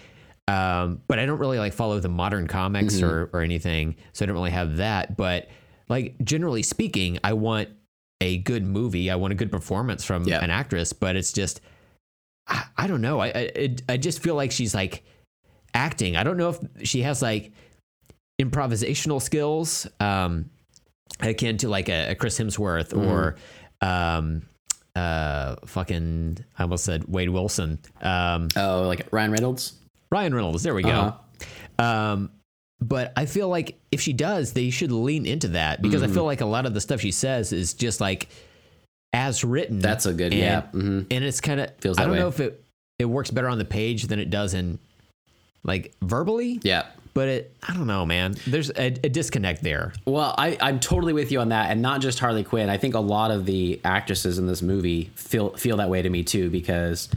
Um, 0.47 1.03
but 1.09 1.19
I 1.19 1.27
don't 1.27 1.39
really 1.39 1.59
like 1.59 1.75
follow 1.75 2.01
the 2.01 2.09
modern 2.09 2.47
comics 2.47 2.95
Mm-hmm. 2.97 3.05
or, 3.05 3.31
or 3.35 3.43
anything, 3.43 3.97
so 4.15 4.25
I 4.25 4.27
don't 4.27 4.35
really 4.37 4.51
have 4.51 4.79
that. 4.79 5.15
But 5.15 5.49
like 5.91 6.17
generally 6.25 6.63
speaking, 6.63 7.19
I 7.23 7.35
want 7.35 7.69
a 8.23 8.39
good 8.39 8.65
movie. 8.65 9.11
I 9.11 9.17
want 9.17 9.33
a 9.33 9.37
good 9.37 9.53
performance 9.53 10.05
from 10.07 10.25
Yeah. 10.25 10.43
an 10.43 10.49
actress, 10.49 10.95
but 10.95 11.17
it's 11.17 11.35
just 11.35 11.61
I, 12.47 12.65
I 12.79 12.87
don't 12.87 13.03
know. 13.03 13.21
I 13.21 13.27
I, 13.29 13.77
I 13.91 13.97
just 13.99 14.21
feel 14.23 14.37
like 14.37 14.53
she's 14.53 14.75
like 14.75 15.05
acting. 15.75 16.17
I 16.17 16.25
don't 16.25 16.39
know 16.39 16.49
if 16.49 16.89
she 16.89 17.03
has 17.03 17.21
like 17.21 17.53
improvisational 18.41 19.21
skills, 19.21 19.87
um, 20.01 20.51
akin 21.21 21.57
to 21.59 21.69
like 21.69 21.89
a, 21.89 22.11
a 22.11 22.15
Chris 22.15 22.39
Hemsworth 22.39 22.97
or 22.97 23.37
um, 23.81 24.43
uh, 24.95 25.57
fucking 25.67 26.39
I 26.59 26.63
almost 26.63 26.85
said 26.85 27.05
Wade 27.09 27.31
Wilson, 27.31 27.79
um, 28.03 28.49
Oh, 28.57 28.83
like 28.87 29.07
Ryan 29.13 29.33
Reynolds. 29.33 29.73
Ryan 30.11 30.35
Reynolds. 30.35 30.63
There 30.63 30.75
we 30.75 30.83
go. 30.83 30.91
Uh-huh. 30.91 31.85
Um, 31.85 32.31
but 32.81 33.13
I 33.17 33.27
feel 33.27 33.49
like 33.49 33.79
if 33.91 34.01
she 34.01 34.13
does, 34.13 34.53
they 34.53 34.71
should 34.71 34.93
lean 34.93 35.27
into 35.27 35.49
that 35.49 35.83
because 35.83 36.03
I 36.03 36.07
feel 36.07 36.25
like 36.25 36.41
a 36.41 36.47
lot 36.47 36.65
of 36.65 36.75
the 36.75 36.81
stuff 36.81 37.01
she 37.01 37.11
says 37.11 37.53
is 37.53 37.75
just 37.75 38.01
like 38.01 38.29
as 39.13 39.43
written. 39.43 39.81
That's 39.81 40.07
a 40.07 40.13
good- 40.15 40.33
and, 40.33 40.41
yeah, 40.41 40.63
mhm. 40.73 41.07
And 41.11 41.25
it's 41.25 41.41
kind 41.41 41.61
of 41.61 41.71
Feels 41.81 41.99
I 41.99 42.03
don't 42.03 42.13
way. 42.13 42.19
know 42.21 42.29
if 42.29 42.39
it 42.41 42.63
it 43.01 43.05
works 43.07 43.31
better 43.31 43.49
on 43.49 43.59
the 43.59 43.65
page 43.65 44.05
than 44.05 44.19
it 44.21 44.31
does 44.31 44.55
in 44.55 44.79
like 45.65 45.93
verbally. 46.03 46.61
Yeah. 46.63 46.87
But 47.19 47.27
it 47.27 47.53
I 47.67 47.75
don't 47.75 47.89
know, 47.89 48.07
man. 48.07 48.37
There's 48.47 48.71
a, 48.71 48.87
a 49.03 49.09
disconnect 49.09 49.65
there. 49.65 49.93
Well, 50.05 50.37
I, 50.39 50.57
I'm 50.61 50.79
totally 50.79 51.13
with 51.13 51.33
you 51.33 51.41
on 51.41 51.49
that, 51.49 51.73
and 51.73 51.83
not 51.83 52.01
just 52.01 52.21
Harley 52.21 52.45
Quinn. 52.45 52.71
I 52.71 52.77
think 52.77 52.95
a 52.95 53.01
lot 53.01 53.33
of 53.33 53.45
the 53.45 53.81
actresses 53.85 54.39
in 54.39 54.47
this 54.47 54.63
movie 54.63 55.11
feel 55.17 55.51
feel 55.57 55.79
that 55.79 55.91
way 55.91 56.01
to 56.01 56.09
me 56.09 56.23
too. 56.23 56.49
Because 56.49 57.09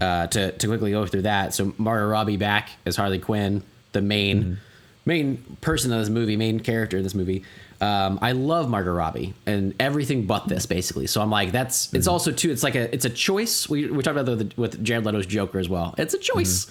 uh, 0.00 0.26
to 0.28 0.52
to 0.52 0.66
quickly 0.66 0.92
go 0.92 1.04
through 1.04 1.22
that, 1.22 1.52
so 1.52 1.74
Margot 1.76 2.08
Robbie 2.08 2.38
back 2.38 2.70
as 2.86 2.96
Harley 2.96 3.18
Quinn, 3.18 3.62
the 3.92 4.00
main 4.00 4.56
main 5.04 5.36
person 5.60 5.92
in 5.92 5.98
this 5.98 6.08
movie, 6.08 6.38
main 6.38 6.58
character 6.58 6.96
in 6.96 7.02
this 7.02 7.14
movie. 7.14 7.44
Um, 7.82 8.20
I 8.22 8.32
love 8.32 8.70
Margot 8.70 8.92
Robbie 8.92 9.34
and 9.44 9.74
everything 9.78 10.24
but 10.24 10.48
this, 10.48 10.64
basically. 10.64 11.06
So 11.08 11.20
I'm 11.20 11.30
like, 11.30 11.52
that's 11.52 11.92
it's 11.92 12.06
also 12.06 12.32
too. 12.32 12.50
It's 12.50 12.62
like 12.62 12.74
a 12.74 12.94
it's 12.94 13.04
a 13.04 13.10
choice. 13.10 13.68
We 13.68 13.90
we 13.90 14.02
talked 14.02 14.16
about 14.16 14.24
that 14.24 14.56
with, 14.56 14.56
with 14.56 14.82
Jared 14.82 15.04
Leto's 15.04 15.26
Joker 15.26 15.58
as 15.58 15.68
well. 15.68 15.94
It's 15.98 16.14
a 16.14 16.18
choice, 16.18 16.70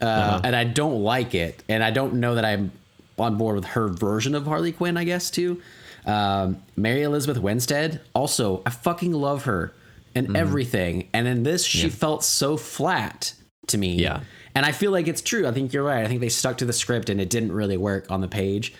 uh, 0.00 0.40
and 0.44 0.54
I 0.54 0.64
don't 0.64 1.02
like 1.02 1.34
it, 1.34 1.62
and 1.68 1.82
I 1.82 1.90
don't 1.90 2.14
know 2.14 2.34
that 2.34 2.44
I'm 2.44 2.72
on 3.18 3.36
board 3.36 3.56
with 3.56 3.64
her 3.66 3.88
version 3.88 4.34
of 4.34 4.46
Harley 4.46 4.72
Quinn. 4.72 4.96
I 4.96 5.04
guess 5.04 5.30
too. 5.30 5.60
Um, 6.06 6.62
Mary 6.76 7.02
Elizabeth 7.02 7.38
Winstead, 7.38 8.00
also, 8.14 8.62
I 8.66 8.70
fucking 8.70 9.12
love 9.12 9.44
her 9.44 9.72
and 10.14 10.36
everything, 10.36 11.08
and 11.12 11.26
in 11.26 11.42
this, 11.42 11.64
she 11.64 11.88
felt 11.88 12.22
so 12.22 12.56
flat 12.56 13.32
to 13.68 13.78
me. 13.78 13.96
Yeah. 13.96 14.20
And 14.54 14.64
I 14.64 14.72
feel 14.72 14.92
like 14.92 15.08
it's 15.08 15.20
true. 15.20 15.48
I 15.48 15.52
think 15.52 15.72
you're 15.72 15.82
right. 15.82 16.04
I 16.04 16.08
think 16.08 16.20
they 16.20 16.28
stuck 16.28 16.58
to 16.58 16.64
the 16.64 16.72
script 16.72 17.10
and 17.10 17.20
it 17.20 17.28
didn't 17.28 17.50
really 17.50 17.76
work 17.76 18.08
on 18.10 18.20
the 18.20 18.28
page, 18.28 18.72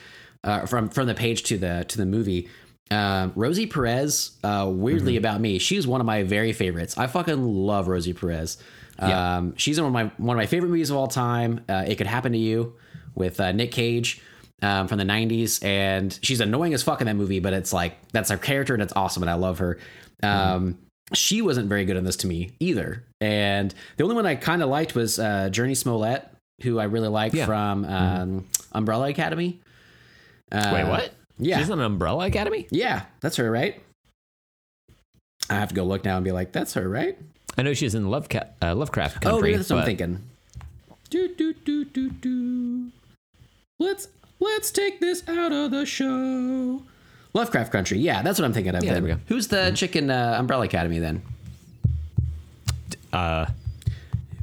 uh, 0.45 0.67
from 0.67 0.89
from 0.89 1.07
the 1.09 1.15
page 1.15 1.43
to 1.45 1.59
the 1.59 1.85
to 1.89 1.99
the 1.99 2.07
movie. 2.07 2.49
Um, 2.91 3.33
Rosie 3.35 3.67
Perez, 3.67 4.33
uh, 4.45 4.71
weirdly 4.71 5.17
about 5.17 5.41
me, 5.41 5.59
she's 5.59 5.87
one 5.87 6.01
of 6.01 6.07
my 6.07 6.23
very 6.23 6.53
favorites. 6.53 6.97
I 6.99 7.07
fucking 7.07 7.43
love 7.43 7.89
Rosie 7.89 8.13
Perez. 8.13 8.59
Yeah. 8.99 9.37
Um, 9.39 9.57
she's 9.57 9.77
in 9.79 9.85
one 9.85 9.91
of 9.91 10.13
my 10.19 10.25
one 10.25 10.37
of 10.37 10.39
my 10.41 10.47
favorite 10.47 10.69
movies 10.69 10.91
of 10.91 10.97
all 10.97 11.09
time. 11.09 11.65
Uh, 11.69 11.85
it 11.87 11.97
could 11.97 12.07
happen 12.07 12.33
to 12.33 12.39
you 12.39 12.75
with 13.15 13.41
uh, 13.41 13.53
Nick 13.53 13.73
Cage 13.73 14.21
um, 14.63 14.87
from 14.89 14.99
the 14.99 15.05
'90s, 15.05 15.65
and 15.65 16.17
she's 16.23 16.41
annoying 16.41 16.75
as 16.75 16.83
fuck 16.83 17.01
in 17.01 17.07
that 17.07 17.15
movie, 17.17 17.41
but 17.41 17.53
it's 17.53 17.73
like 17.73 17.97
that's 18.13 18.31
her 18.31 18.37
character 18.39 18.73
and 18.75 18.83
it's 18.83 18.93
awesome, 18.95 19.23
and 19.23 19.31
I 19.31 19.35
love 19.35 19.59
her. 19.59 19.79
Um, 20.23 20.79
She 21.13 21.43
wasn't 21.43 21.69
very 21.69 21.85
good 21.85 21.97
in 21.97 22.05
this 22.05 22.17
to 22.19 22.27
me 22.27 22.53
either, 22.61 23.05
and 23.21 23.75
the 23.97 24.05
only 24.05 24.17
one 24.17 24.27
I 24.27 24.37
kind 24.37 24.63
of 24.63 24.69
liked 24.69 24.95
was 24.95 25.19
uh, 25.19 25.49
Jurnee 25.53 25.77
Smollett, 25.77 26.27
who 26.63 26.79
I 26.79 26.85
really 26.85 27.09
like 27.09 27.35
Yeah. 27.35 27.47
from 27.47 27.85
um, 27.85 28.49
Umbrella 28.73 29.09
Academy. 29.11 29.61
Uh, 30.53 30.71
Wait, 30.73 30.85
what? 30.89 31.13
Yeah, 31.39 31.59
She's 31.59 31.69
on 31.69 31.81
Umbrella 31.81 32.27
Academy. 32.27 32.69
yeah, 32.71 33.03
that's 33.21 33.37
her, 33.37 33.51
right? 33.51 33.83
I 35.51 35.55
have 35.55 35.69
to 35.71 35.75
go 35.75 35.85
look 35.85 36.05
now 36.05 36.17
and 36.17 36.25
be 36.25 36.33
like, 36.33 36.53
that's 36.53 36.75
her, 36.75 36.89
right? 36.89 37.19
I 37.57 37.63
know 37.63 37.73
she's 37.75 37.95
in 37.95 38.11
Love 38.11 38.29
Ca- 38.29 38.49
uh, 38.63 38.75
Lovecraft 38.75 39.21
Country. 39.21 39.39
oh, 39.39 39.41
maybe 39.41 39.57
that's 39.57 39.71
what 39.71 39.81
I'm 39.81 39.85
thinking. 39.87 40.21
Do 41.11 41.35
do 41.35 41.53
do 41.53 41.85
do 41.85 42.11
do. 42.11 42.91
Let's 43.79 44.09
let's 44.41 44.71
take 44.71 45.01
this 45.01 45.27
out 45.29 45.53
of 45.53 45.71
the 45.71 45.87
show. 45.87 46.83
Lovecraft 47.33 47.73
Country, 47.73 47.99
yeah, 47.99 48.23
that's 48.23 48.39
what 48.39 48.45
I'm 48.45 48.53
thinking 48.53 48.75
of. 48.75 48.83
Yeah, 48.85 48.95
then. 48.95 49.03
there 49.05 49.15
we 49.17 49.21
go. 49.21 49.25
Who's 49.29 49.49
the 49.49 49.73
chick 49.75 49.97
in 49.97 50.11
uh, 50.11 50.37
Umbrella 50.39 50.65
Academy 50.65 50.99
then? 51.01 51.23
Uh, 53.13 53.47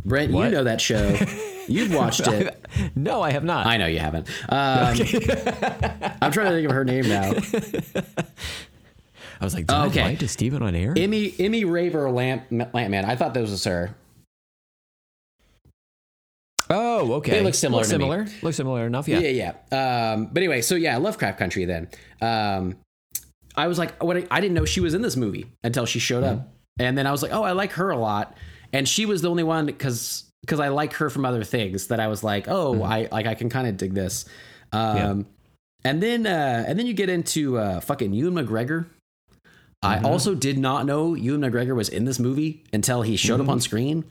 Brent, 0.06 0.32
you 0.32 0.50
know 0.50 0.64
that 0.64 0.82
show. 0.82 1.18
You've 1.68 1.94
watched 1.94 2.28
it. 2.28 2.58
no, 2.96 3.22
I 3.22 3.32
have 3.32 3.44
not. 3.44 3.66
I 3.66 3.78
know 3.78 3.86
you 3.88 4.00
haven't. 4.00 4.28
Um, 4.50 4.98
I'm 6.22 6.32
trying 6.32 6.48
to 6.48 6.52
think 6.52 6.66
of 6.70 6.72
her 6.72 6.84
name 6.84 7.08
now. 7.08 7.32
I 9.42 9.44
was 9.44 9.54
like, 9.56 9.66
did 9.68 9.76
Okay. 9.76 10.02
I 10.02 10.06
lie 10.10 10.16
to 10.16 10.28
Steven 10.28 10.62
on 10.62 10.76
air? 10.76 10.94
Emmy 10.96 11.34
Emmy 11.40 11.66
Raver 11.66 12.10
Lamp 12.12 12.48
Lampman. 12.52 13.04
I 13.06 13.16
thought 13.16 13.34
that 13.34 13.42
was 13.42 13.64
her. 13.66 13.96
oh, 16.70 17.14
okay. 17.14 17.32
They 17.32 17.42
look 17.44 17.54
similar 17.56 17.82
Look 17.82 17.90
to 17.90 17.98
me. 17.98 18.04
similar. 18.06 18.28
Look 18.42 18.54
similar 18.54 18.86
enough. 18.88 19.08
Yeah. 19.08 19.20
Yeah, 19.20 19.54
yeah. 19.72 20.12
Um, 20.14 20.28
but 20.32 20.38
anyway, 20.42 20.62
so 20.62 20.76
yeah, 20.76 20.98
Lovecraft 20.98 21.38
Country. 21.40 21.66
Then 21.66 21.90
um, 22.22 22.76
I 23.56 23.68
was 23.68 23.78
like, 23.78 24.02
what? 24.04 24.26
I 24.32 24.40
didn't 24.40 24.54
know 24.54 24.66
she 24.66 24.80
was 24.80 24.94
in 24.94 25.02
this 25.02 25.16
movie 25.18 25.48
until 25.64 25.86
she 25.86 26.00
showed 26.00 26.24
Mm-hmm. 26.24 26.40
up, 26.42 26.54
and 26.80 26.98
then 26.98 27.08
I 27.08 27.12
was 27.12 27.22
like, 27.24 27.34
oh, 27.34 27.44
I 27.44 27.52
like 27.54 27.72
her 27.74 27.90
a 27.90 27.98
lot, 27.98 28.38
and 28.72 28.88
she 28.88 29.06
was 29.06 29.22
the 29.22 29.30
only 29.30 29.44
one 29.44 29.66
because 29.66 30.26
because 30.42 30.60
I 30.60 30.70
like 30.70 30.94
her 30.94 31.10
from 31.10 31.26
other 31.26 31.44
things 31.44 31.88
that 31.88 32.00
I 32.00 32.08
was 32.08 32.24
like, 32.24 32.46
oh, 32.48 32.82
I 32.84 33.08
like 33.12 33.26
I 33.26 33.34
can 33.36 33.50
kind 33.50 33.68
of 33.68 33.78
dig 33.78 33.94
this. 33.94 34.26
Um, 34.72 34.82
Mm-hmm. 34.82 35.20
Yeah. 35.20 35.24
and 35.92 36.04
then 36.04 36.28
uh, 36.28 36.64
and 36.68 36.78
then 36.80 36.86
you 36.86 36.94
get 36.94 37.10
into 37.10 37.58
uh, 37.58 37.80
fucking 37.82 38.14
Ewan 38.14 38.36
McGregor. 38.36 38.86
I 39.84 39.96
Mm-hmm. 39.98 40.06
also 40.06 40.36
did 40.36 40.58
not 40.60 40.86
know 40.86 41.16
Ewan 41.16 41.42
McGregor 41.42 41.76
was 41.76 41.90
in 41.90 42.06
this 42.06 42.20
movie 42.20 42.64
until 42.72 43.02
he 43.02 43.16
showed 43.16 43.42
up 43.42 43.50
on 43.50 43.60
screen. 43.60 44.06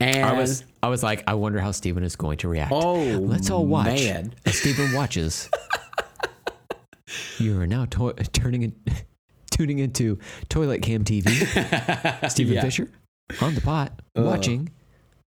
And 0.00 0.14
Mm-hmm. 0.16 0.26
I 0.28 0.32
was 0.38 0.64
I 0.82 0.88
was 0.88 1.02
like, 1.02 1.24
I 1.26 1.34
wonder 1.34 1.58
how 1.60 1.70
Steven 1.72 2.02
is 2.04 2.14
going 2.16 2.38
to 2.38 2.48
react. 2.48 2.72
Oh, 2.72 2.94
let's 3.02 3.50
all 3.50 3.66
watch 3.66 3.86
man. 3.86 4.34
as 4.46 4.56
Steven 4.58 4.92
watches. 4.92 5.48
you 7.38 7.58
are 7.60 7.66
now 7.66 7.84
to- 7.86 8.12
turning 8.32 8.62
in, 8.62 8.74
tuning 9.50 9.78
into 9.78 10.18
Toilet 10.48 10.82
Cam 10.82 11.04
TV. 11.04 11.28
Steven 12.30 12.54
Yeah. 12.54 12.60
Fisher 12.62 12.90
on 13.40 13.54
the 13.54 13.60
pot 13.60 13.92
watching 14.14 14.70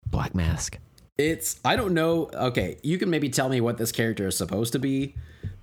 Black 0.06 0.34
Mask. 0.34 0.78
it's 1.18 1.60
I 1.64 1.76
don't 1.76 1.92
know. 1.92 2.30
Okay, 2.32 2.78
you 2.82 2.96
can 2.98 3.10
maybe 3.10 3.28
tell 3.28 3.48
me 3.48 3.60
what 3.60 3.76
this 3.78 3.92
character 3.92 4.26
is 4.26 4.36
supposed 4.36 4.72
to 4.72 4.78
be, 4.78 5.14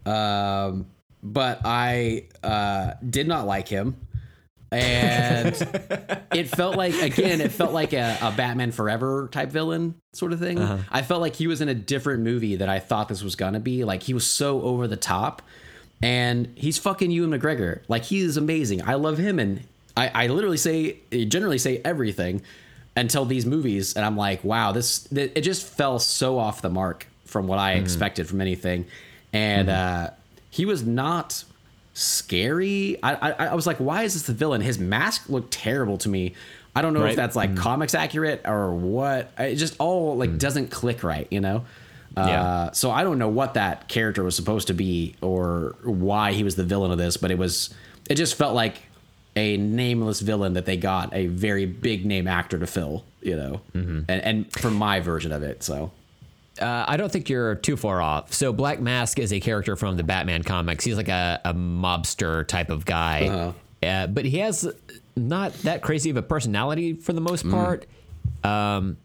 um, 0.05 0.85
but 1.25 1.61
I 1.65 2.25
uh, 2.43 2.93
did 3.07 3.27
not 3.27 3.47
like 3.47 3.67
him, 3.67 3.95
and 4.71 5.47
it 6.33 6.47
felt 6.47 6.77
like 6.77 6.93
again, 7.01 7.41
it 7.41 7.51
felt 7.51 7.73
like 7.73 7.93
a, 7.93 8.17
a 8.21 8.31
Batman 8.31 8.71
Forever 8.71 9.27
type 9.31 9.49
villain 9.49 9.95
sort 10.13 10.33
of 10.33 10.39
thing. 10.39 10.59
I 10.91 11.01
felt 11.01 11.21
like 11.21 11.35
he 11.35 11.47
was 11.47 11.61
in 11.61 11.67
a 11.67 11.73
different 11.73 12.21
movie 12.23 12.57
that 12.57 12.69
I 12.69 12.79
thought 12.79 13.09
this 13.09 13.23
was 13.23 13.35
gonna 13.35 13.59
be. 13.59 13.83
Like 13.83 14.03
he 14.03 14.13
was 14.13 14.27
so 14.27 14.61
over 14.61 14.87
the 14.87 14.97
top, 14.97 15.41
and 16.01 16.53
he's 16.55 16.77
fucking 16.77 17.09
Ewan 17.09 17.31
McGregor. 17.31 17.81
Like 17.87 18.03
he 18.03 18.19
is 18.19 18.37
amazing. 18.37 18.87
I 18.87 18.93
love 18.93 19.17
him, 19.17 19.39
and 19.39 19.63
I, 19.97 20.11
I 20.13 20.27
literally 20.27 20.57
say 20.57 20.99
generally 21.11 21.57
say 21.57 21.81
everything 21.83 22.43
until 22.95 23.25
these 23.25 23.47
movies, 23.47 23.95
and 23.95 24.05
I'm 24.05 24.15
like, 24.15 24.43
wow, 24.43 24.71
this 24.71 25.11
it 25.11 25.41
just 25.41 25.65
fell 25.65 25.97
so 25.97 26.37
off 26.37 26.61
the 26.61 26.69
mark 26.69 27.07
from 27.25 27.47
what 27.47 27.57
I 27.57 27.73
expected 27.73 28.27
from 28.27 28.41
anything, 28.41 28.85
and 29.33 29.69
uh, 29.69 30.09
he 30.55 30.65
was 30.65 30.85
not 30.85 31.43
scary. 31.93 32.97
I, 33.03 33.13
I 33.15 33.31
I 33.47 33.55
was 33.55 33.67
like, 33.67 33.75
why 33.77 34.03
is 34.03 34.13
this 34.13 34.23
the 34.23 34.33
villain? 34.33 34.61
His 34.61 34.79
mask 34.79 35.27
looked 35.27 35.51
terrible 35.51 35.97
to 35.97 36.07
me. 36.07 36.33
I 36.73 36.81
don't 36.81 36.93
know 36.93 37.03
if 37.03 37.17
that's 37.17 37.35
like 37.35 37.51
mm. 37.51 37.57
comics 37.57 37.93
accurate 37.93 38.41
or 38.45 38.73
what. 38.73 39.33
It 39.37 39.55
just 39.55 39.75
all 39.79 40.15
like 40.15 40.29
mm. 40.29 40.39
doesn't 40.39 40.71
click 40.71 41.03
right, 41.03 41.27
you 41.29 41.41
know. 41.41 41.65
Uh, 42.15 42.25
Yeah. 42.25 42.71
So 42.71 42.89
I 42.89 43.03
don't 43.03 43.19
know 43.19 43.27
what 43.27 43.55
that 43.55 43.89
character 43.89 44.23
was 44.23 44.33
supposed 44.37 44.67
to 44.67 44.73
be 44.73 45.15
or 45.19 45.75
why 45.83 46.31
he 46.31 46.45
was 46.45 46.55
the 46.55 46.63
villain 46.63 46.91
of 46.91 46.97
this, 46.97 47.17
but 47.17 47.31
it 47.31 47.37
was. 47.37 47.73
It 48.09 48.15
just 48.15 48.35
felt 48.35 48.55
like 48.55 48.77
a 49.35 49.57
nameless 49.57 50.21
villain 50.21 50.53
that 50.53 50.65
they 50.65 50.77
got 50.77 51.13
a 51.13 51.27
very 51.27 51.65
big 51.65 52.05
name 52.05 52.27
actor 52.27 52.57
to 52.59 52.67
fill, 52.67 53.03
you 53.21 53.35
know, 53.35 53.59
mm-hmm. 53.73 54.03
and 54.07 54.21
and 54.21 54.53
for 54.53 54.71
my 54.71 55.01
version 55.01 55.33
of 55.33 55.43
it. 55.43 55.63
So 55.63 55.91
Uh, 56.59 56.85
I 56.87 56.97
don't 56.97 57.11
think 57.11 57.29
you're 57.29 57.55
too 57.55 57.75
far 57.75 58.01
off. 58.01 58.33
So 58.33 58.53
Black 58.53 58.79
Mask 58.79 59.19
is 59.19 59.33
a 59.33 59.39
character 59.39 59.75
from 59.75 59.97
the 59.97 60.03
Batman 60.03 60.41
comics. 60.43 60.85
He's 60.85 60.95
like 60.97 61.09
a, 61.09 61.41
a 61.43 61.53
mobster 61.53 62.47
type 62.47 62.69
of 62.69 62.85
guy, 62.85 63.53
uh, 63.83 64.07
but 64.07 64.25
he 64.25 64.37
has 64.39 64.71
not 65.17 65.53
that 65.63 65.81
crazy 65.81 66.09
of 66.09 66.17
a 66.17 66.21
personality 66.21 66.93
for 66.93 67.13
the 67.13 67.21
most 67.21 67.49
part. 67.49 67.85
Um, 68.43 68.97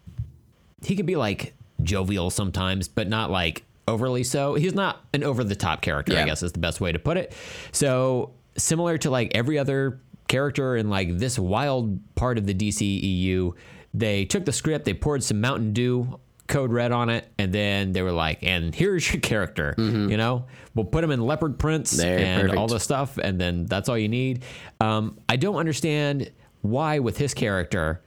he 0.85 0.94
can 0.97 1.06
be 1.06 1.16
like 1.16 1.55
jovial 1.82 2.31
sometimes, 2.31 2.89
but 2.89 3.09
not 3.09 3.31
like 3.31 3.64
overly 3.89 4.22
so. 4.22 4.55
He's 4.55 4.74
not 4.74 5.01
an 5.12 5.24
over 5.24 5.43
the 5.43 5.56
top 5.56 5.82
character, 5.82 6.12
I 6.22 6.27
guess 6.27 6.43
is 6.43 6.52
the 6.52 6.59
best 6.60 6.81
way 6.81 6.93
to 6.93 6.98
put 6.98 7.16
it. 7.16 7.32
So 7.72 8.32
similar 8.56 8.97
to 8.98 9.10
like 9.10 9.32
every 9.35 9.59
other 9.59 10.01
character 10.28 10.77
in 10.77 10.89
like 10.89 11.18
this 11.18 11.39
wild 11.39 11.98
part 12.14 12.39
of 12.39 12.47
the 12.47 12.55
DCEU, 12.55 13.55
they 13.93 14.24
took 14.24 14.44
the 14.44 14.52
script, 14.52 14.85
they 14.85 14.94
poured 14.94 15.24
some 15.24 15.40
Mountain 15.40 15.72
Dew 15.72 16.20
code 16.51 16.70
red 16.72 16.93
on 16.93 17.09
it, 17.09 17.27
and 17.39 17.52
then 17.55 17.93
they 17.93 18.02
were 18.02 18.12
like, 18.12 18.43
and 18.43 18.74
here's 18.74 19.10
your 19.10 19.20
character. 19.22 19.74
You 19.78 20.16
know, 20.18 20.44
we'll 20.74 20.85
put 20.85 21.02
him 21.02 21.10
in 21.10 21.20
leopard 21.22 21.59
prints 21.59 21.93
There, 21.93 22.18
and 22.18 22.43
perfect. 22.43 22.59
all 22.59 22.66
the 22.66 22.81
stuff, 22.81 23.16
and 23.16 23.40
then 23.40 23.64
that's 23.64 23.89
all 23.89 23.97
you 23.97 24.09
need. 24.09 24.43
Um, 24.81 25.18
I 25.28 25.36
don't 25.36 25.56
understand 25.56 26.31
why 26.60 26.98
with 26.98 27.16
his 27.16 27.32
character, 27.32 28.02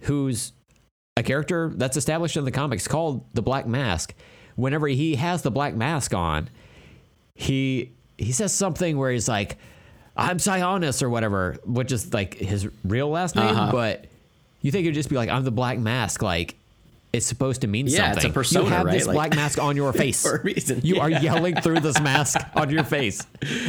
who's 0.00 0.52
a 1.16 1.22
character 1.22 1.72
that's 1.74 1.96
established 1.96 2.36
in 2.36 2.44
the 2.44 2.50
comics 2.50 2.86
called 2.86 3.24
the 3.32 3.42
Black 3.42 3.66
Mask. 3.66 4.14
Whenever 4.56 4.88
he 4.88 5.14
has 5.14 5.42
the 5.42 5.50
black 5.50 5.74
mask 5.74 6.12
on, 6.12 6.50
he 7.34 7.92
he 8.18 8.32
says 8.32 8.52
something 8.52 8.98
where 8.98 9.12
he's 9.12 9.28
like, 9.28 9.56
"I'm 10.16 10.38
Sionis" 10.38 11.00
or 11.02 11.08
whatever, 11.08 11.56
which 11.64 11.92
is 11.92 12.12
like 12.12 12.34
his 12.34 12.68
real 12.84 13.08
last 13.08 13.36
name. 13.36 13.46
Uh-huh. 13.46 13.70
But 13.72 14.06
you 14.60 14.72
think 14.72 14.84
it'd 14.84 14.94
just 14.94 15.08
be 15.08 15.14
like, 15.16 15.28
"I'm 15.30 15.44
the 15.44 15.52
Black 15.52 15.78
Mask," 15.78 16.22
like 16.22 16.56
it's 17.12 17.26
supposed 17.26 17.62
to 17.62 17.66
mean 17.66 17.86
Yeah, 17.86 18.12
it's 18.14 18.24
a 18.24 18.30
persona, 18.30 18.64
you 18.66 18.70
have 18.70 18.86
right? 18.86 18.92
this 18.92 19.06
Like- 19.06 19.14
black 19.14 19.34
mask 19.34 19.58
on 19.58 19.76
your 19.76 19.92
face 19.92 20.22
For 20.28 20.36
a 20.36 20.42
reason, 20.42 20.80
You 20.84 21.00
are 21.00 21.10
yelling 21.10 21.56
through 21.56 21.80
this 21.80 22.00
mask 22.00 22.38
on 22.54 22.70
your 22.70 22.84
face. 22.84 23.26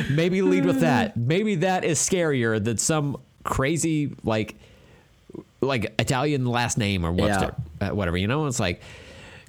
Maybe 0.09 0.41
lead 0.41 0.65
with 0.65 0.81
that. 0.81 1.15
Maybe 1.15 1.55
that 1.55 1.83
is 1.85 1.99
scarier 1.99 2.63
than 2.63 2.77
some 2.77 3.17
crazy 3.43 4.13
like 4.23 4.55
like 5.61 5.93
Italian 5.99 6.45
last 6.45 6.77
name 6.77 7.05
or 7.05 7.11
what's 7.11 7.41
Yeah. 7.41 7.51
uh, 7.81 7.89
whatever. 7.95 8.17
You 8.17 8.27
know, 8.27 8.45
it's 8.47 8.59
like 8.59 8.81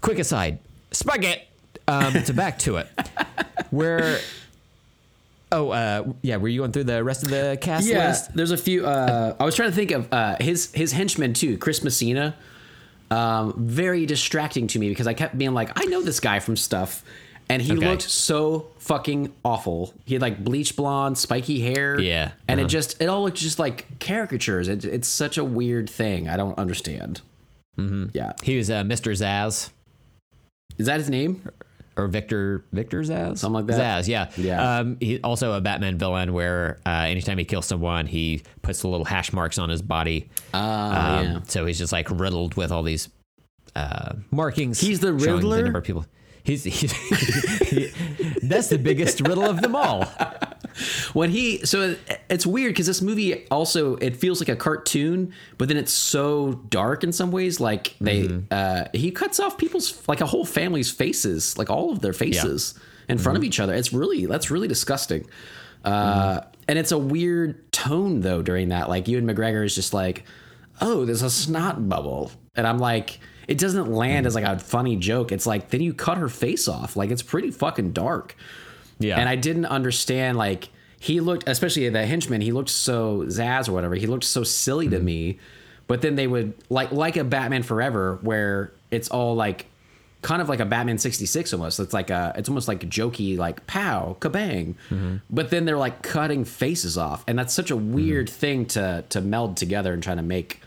quick 0.00 0.18
aside. 0.18 0.58
Spaghetti. 0.92 1.42
Um, 1.88 2.24
so 2.24 2.32
back 2.32 2.58
to 2.60 2.76
it. 2.76 2.88
Where? 3.70 4.18
Oh, 5.52 5.70
uh, 5.70 6.12
yeah. 6.22 6.36
Were 6.36 6.48
you 6.48 6.60
going 6.60 6.70
through 6.72 6.84
the 6.84 7.02
rest 7.02 7.24
of 7.24 7.30
the 7.30 7.58
cast 7.60 7.86
Yeah, 7.88 8.08
list? 8.08 8.34
there's 8.36 8.50
a 8.52 8.56
few. 8.56 8.86
Uh, 8.86 9.34
I 9.38 9.44
was 9.44 9.56
trying 9.56 9.70
to 9.70 9.74
think 9.74 9.90
of 9.90 10.12
uh, 10.12 10.36
his 10.40 10.70
his 10.72 10.92
henchman 10.92 11.34
too, 11.34 11.58
Chris 11.58 11.82
Messina. 11.82 12.36
Um, 13.10 13.54
very 13.56 14.06
distracting 14.06 14.68
to 14.68 14.78
me 14.78 14.88
because 14.88 15.06
I 15.06 15.14
kept 15.14 15.36
being 15.36 15.52
like, 15.52 15.70
I 15.74 15.86
know 15.86 16.00
this 16.02 16.20
guy 16.20 16.38
from 16.38 16.56
stuff, 16.56 17.04
and 17.48 17.60
he 17.60 17.72
Okay. 17.72 17.88
looked 17.88 18.02
so 18.02 18.68
fucking 18.78 19.32
awful. 19.44 19.92
He 20.04 20.14
had 20.14 20.22
like 20.22 20.44
bleach 20.44 20.76
blonde, 20.76 21.18
spiky 21.18 21.60
hair. 21.60 21.98
Yeah, 21.98 22.32
and 22.46 22.60
it 22.60 22.64
uh-huh. 22.64 22.68
just 22.68 23.02
it 23.02 23.06
all 23.06 23.24
looked 23.24 23.38
just 23.38 23.58
like 23.58 23.98
caricatures. 23.98 24.68
It, 24.68 24.84
it's 24.84 25.08
such 25.08 25.38
a 25.38 25.44
weird 25.44 25.90
thing. 25.90 26.28
I 26.28 26.36
don't 26.36 26.56
understand. 26.58 27.20
Mm-hmm. 27.78 28.06
Yeah, 28.12 28.32
He 28.42 28.56
was 28.56 28.70
uh, 28.70 28.82
Mr. 28.82 29.12
Zsasz 29.12 29.70
is 30.80 30.86
that 30.86 30.98
his 30.98 31.10
name? 31.10 31.42
Or 32.00 32.08
Victor 32.08 32.64
Victor 32.72 33.02
Zsasz, 33.02 33.38
Something 33.38 33.66
like 33.66 33.76
that. 33.76 34.04
Zsasz, 34.04 34.08
yeah, 34.08 34.30
Yeah. 34.36 34.78
Um, 34.78 34.96
he 35.00 35.20
also 35.22 35.52
a 35.52 35.60
Batman 35.60 35.98
villain 35.98 36.32
where 36.32 36.78
uh, 36.86 36.90
anytime 37.08 37.36
he 37.38 37.44
kills 37.44 37.66
someone, 37.66 38.06
he 38.06 38.42
puts 38.62 38.80
the 38.82 38.88
little 38.88 39.04
hash 39.04 39.32
marks 39.32 39.58
on 39.58 39.68
his 39.68 39.82
body. 39.82 40.28
Ah, 40.54 41.18
Um, 41.18 41.24
yeah. 41.26 41.40
So 41.46 41.66
he's 41.66 41.78
just 41.78 41.92
like 41.92 42.08
riddled 42.10 42.54
with 42.54 42.72
all 42.72 42.82
these 42.82 43.08
uh, 43.76 44.14
markings. 44.30 44.80
He's 44.80 45.00
the 45.00 45.12
Riddler? 45.12 45.56
The 45.58 45.62
number 45.64 45.78
of 45.78 45.84
people. 45.84 46.06
He's, 46.42 46.64
he's 46.80 46.92
he- 46.92 47.92
that's 48.42 48.68
the 48.68 48.78
biggest 48.78 49.20
riddle 49.20 49.44
of 49.44 49.60
them 49.60 49.76
all. 49.76 50.06
when 51.12 51.30
he 51.30 51.64
so 51.66 51.96
it's 52.28 52.46
weird 52.46 52.70
because 52.72 52.86
this 52.86 53.02
movie 53.02 53.46
also 53.48 53.96
it 53.96 54.16
feels 54.16 54.40
like 54.40 54.48
a 54.48 54.56
cartoon 54.56 55.32
but 55.58 55.68
then 55.68 55.76
it's 55.76 55.92
so 55.92 56.52
dark 56.68 57.04
in 57.04 57.12
some 57.12 57.30
ways 57.30 57.60
like 57.60 57.94
they 58.00 58.22
Mm-hmm. 58.24 58.46
uh 58.50 58.84
he 58.94 59.10
cuts 59.10 59.40
off 59.40 59.58
people's 59.58 60.06
like 60.08 60.20
a 60.20 60.26
whole 60.26 60.44
family's 60.44 60.90
faces 60.90 61.56
like 61.58 61.70
all 61.70 61.90
of 61.92 62.00
their 62.00 62.12
faces 62.12 62.74
in 63.08 63.18
front 63.18 63.34
Mm-hmm. 63.34 63.42
of 63.42 63.44
each 63.44 63.60
other. 63.60 63.74
It's 63.74 63.92
really 63.92 64.26
that's 64.26 64.50
really 64.50 64.68
disgusting. 64.68 65.26
Uh 65.84 66.42
and 66.68 66.78
it's 66.78 66.92
a 66.92 66.98
weird 66.98 67.72
tone 67.72 68.20
though 68.20 68.42
during 68.42 68.68
that. 68.68 68.88
Like 68.88 69.08
Ewan 69.08 69.26
McGregor 69.26 69.64
is 69.64 69.74
just 69.74 69.92
like 69.94 70.24
oh 70.80 71.04
there's 71.04 71.22
a 71.22 71.30
snot 71.30 71.88
bubble. 71.88 72.30
And 72.54 72.66
I'm 72.66 72.78
like 72.78 73.18
it 73.48 73.58
doesn't 73.58 73.90
land 73.90 74.26
as 74.26 74.34
like 74.36 74.44
a 74.44 74.58
funny 74.60 74.94
joke. 74.96 75.32
It's 75.32 75.46
like 75.46 75.70
then 75.70 75.80
you 75.80 75.92
cut 75.94 76.18
her 76.18 76.28
face 76.28 76.68
off. 76.68 76.96
Like 76.96 77.10
it's 77.10 77.22
pretty 77.22 77.50
fucking 77.50 77.92
dark 77.92 78.36
Yeah, 79.00 79.18
and 79.18 79.28
I 79.28 79.34
didn't 79.34 79.66
understand 79.66 80.38
like 80.38 80.68
he 81.00 81.20
looked, 81.20 81.48
especially 81.48 81.88
the 81.88 82.06
henchman. 82.06 82.40
He 82.42 82.52
looked 82.52 82.68
so 82.70 83.22
Zsasz 83.22 83.68
or 83.68 83.72
whatever. 83.72 83.94
He 83.96 84.06
looked 84.06 84.24
so 84.24 84.44
silly 84.44 84.86
Mm-hmm. 84.86 84.94
to 84.94 85.00
me. 85.00 85.38
But 85.88 86.02
then 86.02 86.14
they 86.14 86.28
would 86.28 86.54
like 86.68 86.92
like 86.92 87.16
a 87.16 87.24
Batman 87.24 87.64
Forever, 87.64 88.18
where 88.22 88.70
it's 88.92 89.08
all 89.08 89.34
like 89.34 89.66
kind 90.22 90.40
of 90.42 90.48
like 90.48 90.60
a 90.60 90.64
Batman 90.66 90.98
sixty 90.98 91.26
six 91.26 91.52
almost. 91.52 91.80
It's 91.80 91.92
like 91.92 92.10
a 92.10 92.32
it's 92.36 92.48
almost 92.48 92.68
like 92.68 92.80
jokey 92.88 93.36
like 93.36 93.66
pow 93.66 94.16
kabang. 94.20 94.76
Mm-hmm. 94.90 95.16
But 95.30 95.50
then 95.50 95.64
they're 95.64 95.78
like 95.78 96.02
cutting 96.02 96.44
faces 96.44 96.96
off, 96.96 97.24
and 97.26 97.36
that's 97.36 97.52
such 97.54 97.72
a 97.72 97.76
weird 97.76 98.28
Mm-hmm. 98.28 98.36
thing 98.36 98.66
to 98.66 99.04
to 99.08 99.20
meld 99.20 99.56
together 99.56 99.92
and 99.92 100.00
trying 100.02 100.18
to 100.18 100.22
make 100.22 100.60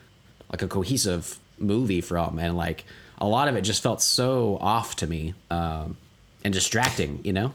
like 0.51 0.61
a 0.61 0.67
cohesive 0.67 1.39
movie 1.57 2.01
from. 2.01 2.37
And 2.37 2.57
like 2.57 2.83
a 3.19 3.25
lot 3.27 3.47
of 3.47 3.55
it 3.55 3.61
just 3.61 3.81
felt 3.81 4.01
so 4.01 4.57
off 4.59 4.97
to 4.97 5.07
me 5.07 5.35
um, 5.49 5.95
and 6.43 6.53
distracting. 6.53 7.21
You 7.23 7.31
know. 7.33 7.53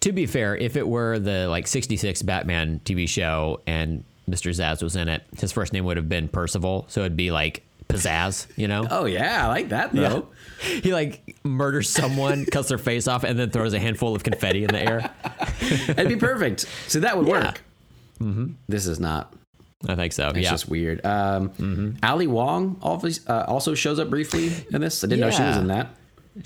To 0.00 0.12
be 0.12 0.26
fair, 0.26 0.56
if 0.56 0.76
it 0.76 0.88
were 0.88 1.18
the 1.18 1.46
like 1.48 1.66
'66 1.66 2.22
Batman 2.22 2.80
TV 2.84 3.08
show 3.08 3.60
and 3.66 4.04
Mr. 4.28 4.50
Zsasz 4.50 4.82
was 4.82 4.96
in 4.96 5.08
it, 5.08 5.22
his 5.38 5.52
first 5.52 5.72
name 5.72 5.84
would 5.84 5.96
have 5.96 6.08
been 6.08 6.28
Percival, 6.28 6.86
so 6.88 7.00
it'd 7.00 7.16
be 7.16 7.30
like 7.30 7.62
Pizzazz, 7.88 8.46
you 8.56 8.68
know? 8.68 8.86
Oh 8.90 9.04
yeah, 9.04 9.44
I 9.44 9.48
like 9.48 9.68
that 9.70 9.92
though. 9.92 10.28
He 10.60 10.92
like 10.92 11.36
murders 11.42 11.88
someone, 11.88 12.44
cuts 12.52 12.68
their 12.68 12.76
face 12.78 13.08
off, 13.08 13.24
and 13.24 13.38
then 13.38 13.48
throws 13.50 13.72
a 13.72 13.78
handful 13.78 14.14
of 14.14 14.22
confetti 14.22 14.62
in 14.62 14.68
the 14.68 14.80
air. 14.80 15.10
It'd 15.88 16.08
be 16.08 16.16
perfect. 16.16 16.66
So 16.86 17.00
that 17.00 17.16
would 17.16 17.26
Yeah. 17.26 17.54
work. 18.20 18.50
This 18.68 18.86
is 18.86 19.00
not. 19.00 19.32
I 19.88 19.94
think 19.94 20.12
so. 20.12 20.28
It's 20.28 20.38
yeah. 20.40 20.50
just 20.50 20.68
weird. 20.68 21.04
Um, 21.06 21.96
Ali 22.02 22.26
Wong 22.26 22.78
uh, 22.82 23.44
also 23.48 23.74
shows 23.74 23.98
up 23.98 24.10
briefly 24.10 24.52
in 24.70 24.82
this. 24.82 25.02
I 25.02 25.06
didn't 25.06 25.20
know 25.20 25.30
she 25.30 25.42
was 25.42 25.56
in 25.56 25.68
that. 25.68 25.94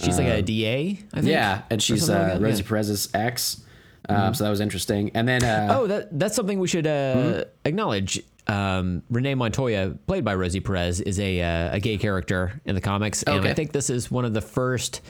She's 0.01 0.19
like 0.19 0.27
a 0.27 0.43
DA, 0.43 0.99
I 1.13 1.17
think. 1.17 1.27
Yeah, 1.27 1.63
and 1.71 1.83
she's 1.83 2.09
like 2.09 2.19
uh, 2.19 2.25
that, 2.35 2.41
Rosie 2.41 2.57
yeah. 2.59 2.63
Mm-hmm. 2.63 2.69
Perez's 2.69 3.09
ex. 3.15 3.63
Um, 4.09 4.35
So 4.35 4.45
that 4.45 4.51
was 4.51 4.61
interesting. 4.61 5.11
And 5.15 5.27
then, 5.27 5.43
uh, 5.45 5.69
Oh, 5.79 5.87
that 5.87 6.19
that's 6.19 6.35
something 6.37 6.59
we 6.59 6.69
should 6.69 6.87
uh, 6.87 7.15
Hmm? 7.15 7.41
acknowledge. 7.65 8.23
Um, 8.47 9.03
Renee 9.09 9.35
Montoya, 9.37 9.97
played 10.07 10.23
by 10.23 10.35
Rosie 10.35 10.61
Perez, 10.61 11.01
is 11.01 11.19
a 11.19 11.41
uh, 11.41 11.77
a 11.77 11.81
gay 11.81 11.97
character 11.97 12.61
in 12.67 12.75
the 12.75 12.81
comics, 12.83 13.23
and 13.23 13.37
Okay. 13.41 13.51
I 13.51 13.55
think 13.55 13.73
this 13.73 13.89
is 13.89 14.11
one 14.11 14.27
of 14.27 14.35
the 14.35 14.43
first 14.43 15.01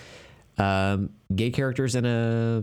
um, 0.56 1.10
gay 1.34 1.50
characters 1.50 1.96
in 1.96 2.04
a 2.06 2.62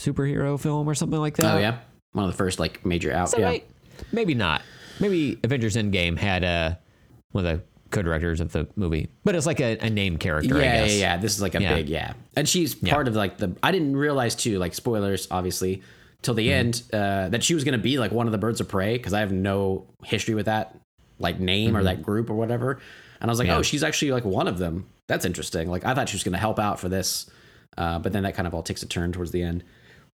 superhero 0.00 0.58
film 0.60 0.88
or 0.88 0.94
something 0.96 1.20
like 1.20 1.36
that. 1.36 1.54
oh 1.54 1.58
yeah, 1.58 1.78
one 2.12 2.24
of 2.24 2.30
the 2.32 2.36
first 2.36 2.58
like 2.58 2.84
major 2.84 3.12
out. 3.12 3.30
That 3.30 3.40
yeah. 3.40 3.46
right? 3.46 3.66
Maybe 4.10 4.34
not. 4.34 4.62
Maybe 4.98 5.38
Avengers 5.44 5.76
Endgame 5.76 6.18
had 6.18 6.42
uh, 6.42 6.74
one 7.30 7.46
of 7.46 7.58
the 7.58 7.64
co-directors 7.90 8.40
of 8.40 8.52
the 8.52 8.66
movie, 8.76 9.08
but 9.24 9.34
it's 9.34 9.46
like 9.46 9.60
a, 9.60 9.78
a 9.78 9.90
name 9.90 10.18
character. 10.18 10.56
Yeah, 10.58 10.60
I 10.60 10.64
yeah, 10.64 10.84
guess. 10.86 10.98
yeah. 10.98 11.16
This 11.18 11.34
is 11.36 11.42
like 11.42 11.54
a 11.54 11.62
Yeah. 11.62 11.74
big 11.74 11.88
yeah, 11.88 12.12
and 12.36 12.48
she's 12.48 12.74
part 12.74 13.08
of 13.08 13.14
like 13.16 13.38
the. 13.38 13.54
I 13.62 13.72
didn't 13.72 13.96
realize 13.96 14.34
too, 14.34 14.58
like 14.58 14.74
spoilers, 14.74 15.28
obviously, 15.30 15.82
till 16.22 16.34
the 16.34 16.48
Mm-hmm. 16.48 16.58
end, 16.58 16.82
uh, 16.92 17.28
that 17.30 17.42
she 17.44 17.54
was 17.54 17.64
gonna 17.64 17.78
be 17.78 17.98
like 17.98 18.12
one 18.12 18.26
of 18.26 18.32
the 18.32 18.38
birds 18.38 18.60
of 18.60 18.68
prey 18.68 18.96
because 18.96 19.12
I 19.12 19.20
have 19.20 19.32
no 19.32 19.86
history 20.04 20.34
with 20.34 20.46
that 20.46 20.76
like 21.18 21.40
name 21.40 21.76
or 21.76 21.82
that 21.84 22.02
group 22.02 22.28
or 22.30 22.34
whatever. 22.34 22.78
And 23.20 23.30
I 23.30 23.32
was 23.32 23.38
like, 23.38 23.46
Mm-hmm. 23.46 23.52
Yeah. 23.54 23.58
oh, 23.58 23.62
she's 23.62 23.82
actually 23.82 24.12
like 24.12 24.24
one 24.24 24.48
of 24.48 24.58
them. 24.58 24.86
That's 25.08 25.24
interesting. 25.24 25.70
Like 25.70 25.84
I 25.84 25.94
thought 25.94 26.08
she 26.08 26.16
was 26.16 26.24
gonna 26.24 26.36
help 26.38 26.58
out 26.58 26.78
for 26.80 26.88
this, 26.88 27.30
uh, 27.78 27.98
but 28.00 28.12
then 28.12 28.24
that 28.24 28.34
kind 28.34 28.46
of 28.46 28.54
all 28.54 28.62
takes 28.62 28.82
a 28.82 28.86
turn 28.86 29.12
towards 29.12 29.30
the 29.30 29.42
end. 29.42 29.62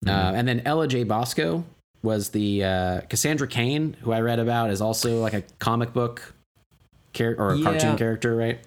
Mm-hmm. 0.05 0.09
Uh, 0.09 0.31
and 0.37 0.47
then 0.47 0.61
Ella 0.65 0.87
J. 0.87 1.03
Basco 1.03 1.63
was 2.01 2.29
the 2.29 2.63
uh, 2.63 3.01
Cassandra 3.09 3.47
Cain, 3.47 3.95
who 4.01 4.11
I 4.13 4.21
read 4.21 4.39
about, 4.39 4.69
is 4.71 4.79
also 4.81 5.19
like 5.21 5.33
a 5.33 5.43
comic 5.59 5.91
book 5.93 6.33
character 7.19 7.43
or 7.43 7.51
a 7.53 7.57
Yeah. 7.57 7.63
cartoon 7.63 7.97
character, 7.97 8.35
right? 8.35 8.59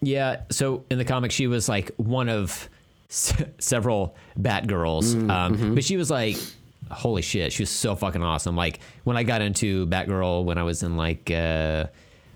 Yeah. 0.00 0.40
So 0.50 0.84
in 0.90 0.98
the 0.98 1.04
comic, 1.04 1.30
she 1.30 1.46
was 1.46 1.68
like 1.68 1.90
one 1.96 2.28
of 2.28 2.68
s- 3.10 3.34
several 3.58 4.16
Batgirls, 4.40 5.14
Mm, 5.14 5.30
um, 5.30 5.54
mm-hmm. 5.56 5.74
but 5.74 5.84
she 5.84 5.96
was 5.96 6.10
like, 6.10 6.36
holy 6.90 7.22
shit, 7.22 7.52
she 7.52 7.62
was 7.62 7.70
so 7.70 7.94
fucking 7.94 8.22
awesome. 8.22 8.56
Like 8.56 8.80
when 9.04 9.16
I 9.16 9.22
got 9.22 9.42
into 9.42 9.86
Batgirl 9.86 10.44
when 10.44 10.58
I 10.58 10.62
was 10.62 10.82
in 10.82 10.96
like, 10.96 11.30
uh, 11.30 11.86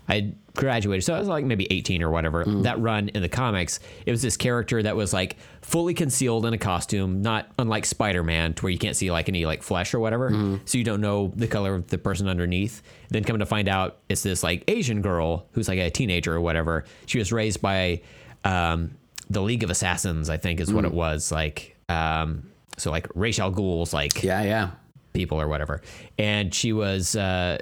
I 0.09 0.33
graduated, 0.57 1.05
so 1.05 1.13
I 1.13 1.19
was 1.19 1.27
like 1.29 1.45
maybe 1.45 1.65
18 1.71 2.03
or 2.03 2.09
whatever. 2.09 2.43
Mm. 2.43 2.63
That 2.63 2.79
run 2.81 3.07
in 3.09 3.21
the 3.21 3.29
comics, 3.29 3.79
it 4.05 4.11
was 4.11 4.21
this 4.21 4.35
character 4.35 4.83
that 4.83 4.95
was 4.95 5.13
like 5.13 5.37
fully 5.61 5.93
concealed 5.93 6.45
in 6.45 6.53
a 6.53 6.57
costume, 6.57 7.21
not 7.21 7.49
unlike 7.57 7.85
Spider 7.85 8.23
Man, 8.23 8.53
to 8.55 8.63
where 8.63 8.71
you 8.71 8.77
can't 8.77 8.95
see 8.95 9.09
like 9.11 9.29
any 9.29 9.45
like 9.45 9.63
flesh 9.63 9.93
or 9.93 9.99
whatever, 9.99 10.29
Mm-hmm. 10.31 10.55
so 10.65 10.77
you 10.77 10.83
don't 10.83 10.99
know 11.01 11.31
the 11.35 11.47
color 11.47 11.75
of 11.75 11.87
the 11.87 11.97
person 11.97 12.27
underneath. 12.27 12.81
Then 13.09 13.23
coming 13.23 13.39
to 13.39 13.45
find 13.45 13.69
out, 13.69 13.99
it's 14.09 14.23
this 14.23 14.43
like 14.43 14.63
Asian 14.67 15.01
girl 15.01 15.47
who's 15.53 15.67
like 15.69 15.79
a 15.79 15.89
teenager 15.89 16.35
or 16.35 16.41
whatever. 16.41 16.83
She 17.05 17.19
was 17.19 17.31
raised 17.31 17.61
by 17.61 18.01
um, 18.43 18.91
the 19.29 19.41
League 19.41 19.63
of 19.63 19.69
Assassins, 19.69 20.29
I 20.29 20.37
think 20.37 20.59
is 20.59 20.69
Mm. 20.69 20.73
what 20.73 20.85
it 20.85 20.93
was 20.93 21.31
like. 21.31 21.75
Um, 21.89 22.49
so 22.77 22.91
like 22.91 23.07
Ra's 23.15 23.37
Ghoul's 23.39 23.93
like 23.93 24.23
Yeah, 24.23 24.43
yeah. 24.43 24.69
people 25.13 25.39
or 25.39 25.47
whatever. 25.47 25.81
And 26.19 26.53
she 26.53 26.73
was, 26.73 27.15
uh, 27.15 27.57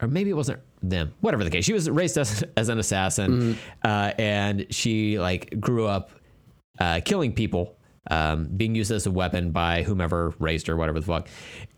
or 0.00 0.08
maybe 0.08 0.30
it 0.30 0.34
wasn't 0.34 0.60
them, 0.82 1.12
whatever 1.20 1.44
the 1.44 1.50
case. 1.50 1.64
She 1.64 1.72
was 1.72 1.88
raised 1.88 2.18
as, 2.18 2.44
as 2.56 2.68
an 2.68 2.78
assassin, 2.78 3.58
uh, 3.84 4.12
and 4.18 4.66
she 4.70 5.18
like 5.18 5.60
grew 5.60 5.86
up 5.86 6.10
uh, 6.78 7.00
killing 7.04 7.32
people, 7.32 7.76
um, 8.10 8.46
being 8.56 8.74
used 8.74 8.90
as 8.90 9.06
a 9.06 9.10
weapon 9.10 9.52
by 9.52 9.82
whomever 9.82 10.34
raised 10.38 10.66
her, 10.66 10.76
whatever 10.76 11.00
the 11.00 11.06
fuck. 11.06 11.28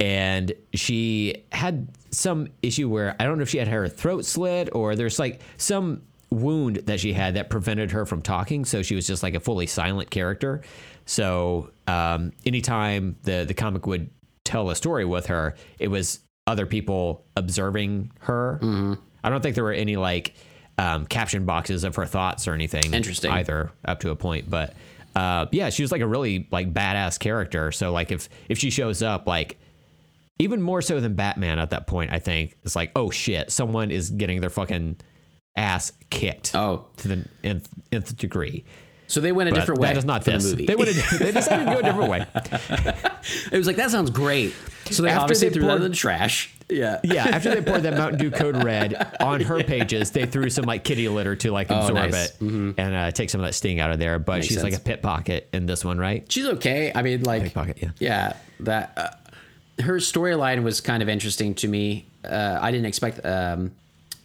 And 0.01 0.53
she 0.73 1.45
had 1.53 1.89
some 2.11 2.49
issue 2.63 2.89
where 2.89 3.15
I 3.21 3.25
don't 3.25 3.39
know 3.39 3.43
if 3.43 3.51
she 3.51 3.59
had 3.59 3.69
her 3.69 3.89
throat 3.89 4.25
slit 4.25 4.71
or 4.73 4.97
there's 4.97 5.19
like 5.19 5.41
some 5.57 6.03
wound 6.31 6.77
that 6.87 7.01
she 7.01 7.13
had 7.13 7.35
that 7.35 7.51
prevented 7.51 7.91
her 7.93 8.07
from 8.07 8.23
talking. 8.23 8.65
So 8.65 8.83
she 8.83 8.95
was 8.95 9.07
just 9.07 9.23
like 9.23 9.35
a 9.35 9.41
fully 9.41 9.67
silent 9.67 10.11
character. 10.11 10.63
So 11.07 11.71
um, 11.87 12.33
anytime 12.47 13.17
the 13.23 13.45
the 13.47 13.55
comic 13.55 13.87
would 13.87 14.11
tell 14.45 14.71
a 14.71 14.77
story 14.77 15.05
with 15.05 15.27
her, 15.27 15.55
it 15.79 15.89
was 15.89 16.21
other 16.47 16.67
people 16.67 17.25
observing 17.37 18.13
her. 18.21 18.59
I 19.23 19.31
don't 19.31 19.43
think 19.43 19.55
there 19.55 19.65
were 19.65 19.73
any 19.73 19.97
like 19.97 20.35
um, 20.79 21.07
caption 21.07 21.45
boxes 21.47 21.85
of 21.85 21.97
her 21.97 22.07
thoughts 22.07 22.47
or 22.49 22.53
anything. 22.55 22.93
Interesting. 22.93 23.31
either 23.31 23.71
up 23.85 24.01
to 24.01 24.11
a 24.11 24.17
point, 24.17 24.51
but 24.51 24.75
uh, 25.17 25.47
yeah, 25.53 25.71
she 25.71 25.83
was 25.83 25.93
like 25.93 26.01
a 26.03 26.07
really 26.07 26.49
like 26.51 26.73
badass 26.75 27.19
character. 27.19 27.73
So 27.73 27.93
like 27.93 28.11
if 28.13 28.29
if 28.49 28.59
she 28.59 28.71
shows 28.71 29.03
up, 29.03 29.27
like 29.27 29.59
even 30.39 30.61
more 30.61 30.83
so 30.83 31.01
than 31.01 31.15
Batman 31.15 31.59
at 31.59 31.71
that 31.71 31.87
point, 31.87 32.13
I 32.13 32.19
think 32.19 32.57
it's 32.65 32.75
like 32.77 32.91
oh 32.97 33.11
shit, 33.11 33.51
someone 33.53 33.91
is 33.91 34.11
getting 34.11 34.41
their 34.41 34.51
fucking 34.51 34.97
ass 35.57 35.93
kicked 36.11 36.55
Oh, 36.57 36.87
to 36.97 37.09
the 37.09 37.29
nth, 37.45 37.69
nth 37.93 38.17
degree. 38.17 38.65
so 39.07 39.21
they 39.21 39.31
went 39.31 39.49
a 39.49 39.53
But 39.53 39.61
different 39.61 39.81
way. 39.81 39.89
that 39.89 39.97
is 39.97 40.05
not 40.05 40.25
this. 40.25 40.43
the 40.45 40.51
movie. 40.51 40.67
They, 40.67 40.75
went 40.75 40.91
a, 40.91 41.19
they 41.19 41.31
decided 41.31 41.67
to 41.67 41.71
go 41.75 41.79
a 41.79 41.83
different 41.85 42.11
way. 42.11 42.27
it 43.53 43.57
was 43.57 43.67
like 43.69 43.77
that 43.77 43.91
sounds 43.93 44.11
great. 44.11 44.53
So 44.91 45.03
they 45.03 45.09
After 45.11 45.21
obviously 45.23 45.49
they 45.49 45.55
threw 45.55 45.63
that 45.63 45.69
poured- 45.69 45.83
in 45.83 45.91
the 45.91 45.97
trash. 45.97 46.51
Yeah. 46.69 47.01
Yeah, 47.05 47.25
after 47.29 47.55
they 47.55 47.61
poured 47.61 47.83
that 47.83 47.95
Mountain 47.95 48.19
Dew 48.19 48.31
Code 48.31 48.65
Red 48.65 48.95
on 49.21 49.41
her 49.43 49.63
pages, 49.65 50.11
they 50.13 50.25
threw 50.27 50.49
some 50.51 50.65
like 50.65 50.83
kitty 50.85 51.09
litter 51.09 51.37
to 51.37 51.51
like 51.53 51.69
absorb 51.71 51.91
Oh, 51.99 52.09
nice. 52.09 52.33
Mm-hmm. 52.33 52.69
it 52.71 52.75
and 52.79 52.95
uh, 52.95 53.11
take 53.11 53.29
some 53.31 53.41
of 53.41 53.47
that 53.47 53.53
sting 53.55 53.81
out 53.81 53.91
of 53.91 53.99
there. 53.99 54.19
But 54.19 54.37
Makes 54.37 54.47
she's 54.47 54.63
like 54.63 54.73
a 54.73 54.77
sense. 54.77 54.85
pit 54.87 55.03
pocket 55.03 55.49
in 55.53 55.67
this 55.67 55.85
one, 55.85 55.99
right? 55.99 56.25
She's 56.33 56.47
okay. 56.47 56.91
I 56.95 57.03
mean, 57.03 57.23
like, 57.23 57.43
Pickpocket, 57.45 57.79
yeah. 57.83 57.91
yeah, 57.99 58.33
that 58.61 58.93
uh, 58.97 59.83
her 59.83 59.97
storyline 59.99 60.63
was 60.65 60.81
kind 60.81 61.03
of 61.03 61.09
interesting 61.09 61.55
to 61.57 61.69
me. 61.69 62.07
Uh, 62.25 62.59
I 62.61 62.71
didn't 62.71 62.87
expect 62.87 63.25
um, 63.27 63.73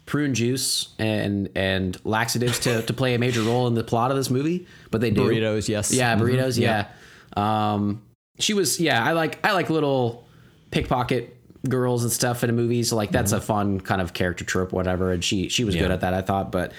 prune 0.05 0.33
juice 0.33 0.89
and 0.97 1.49
and 1.55 1.97
laxatives 2.05 2.59
to, 2.59 2.81
to 2.83 2.93
play 2.93 3.15
a 3.15 3.19
major 3.19 3.41
role 3.41 3.67
in 3.67 3.73
the 3.75 3.83
plot 3.83 4.11
of 4.11 4.17
this 4.17 4.29
movie, 4.29 4.65
but 4.91 5.01
they 5.01 5.11
do. 5.11 5.21
Burritos, 5.23 5.67
yes. 5.67 5.91
Yeah, 5.93 6.15
Mhm, 6.15 6.21
burritos. 6.21 6.57
Yeah. 6.57 6.87
Um, 7.35 8.01
she 8.39 8.53
was. 8.53 8.79
Yeah, 8.79 9.03
I 9.03 9.11
like 9.11 9.45
I 9.45 9.51
like 9.51 9.69
little 9.69 10.25
pickpocket 10.71 11.35
girls 11.67 12.03
and 12.03 12.11
stuff 12.11 12.43
in 12.43 12.49
a 12.49 12.53
movie. 12.53 12.83
So 12.83 12.95
like 12.95 13.11
that's 13.11 13.31
a 13.31 13.41
fun 13.41 13.79
kind 13.81 14.01
of 14.01 14.13
character 14.13 14.45
trope, 14.45 14.71
whatever. 14.71 15.11
And 15.11 15.23
she 15.23 15.49
she 15.49 15.63
was 15.63 15.75
good 15.75 15.83
Mm-hmm. 15.85 15.91
At 15.93 16.01
that, 16.01 16.13
I 16.13 16.21
thought. 16.21 16.51
But 16.51 16.71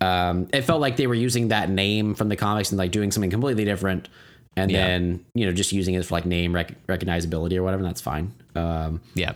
um, 0.00 0.48
it 0.52 0.62
felt 0.62 0.80
like 0.80 0.96
they 0.96 1.06
were 1.06 1.14
using 1.14 1.48
that 1.48 1.70
name 1.70 2.14
from 2.14 2.28
the 2.28 2.36
comics 2.36 2.70
and 2.70 2.78
like 2.78 2.92
doing 2.92 3.10
something 3.10 3.30
completely 3.30 3.64
different, 3.64 4.08
and 4.56 4.70
Yeah. 4.70 4.86
then 4.86 5.24
you 5.34 5.44
know 5.46 5.52
just 5.52 5.72
using 5.72 5.94
it 5.94 6.04
for 6.04 6.14
like 6.14 6.24
name 6.26 6.54
rec- 6.54 6.86
recognizability 6.86 7.56
or 7.56 7.62
whatever. 7.64 7.82
And 7.82 7.88
that's 7.88 8.00
fine. 8.00 8.32
Um, 8.54 9.00
Yeah. 9.14 9.32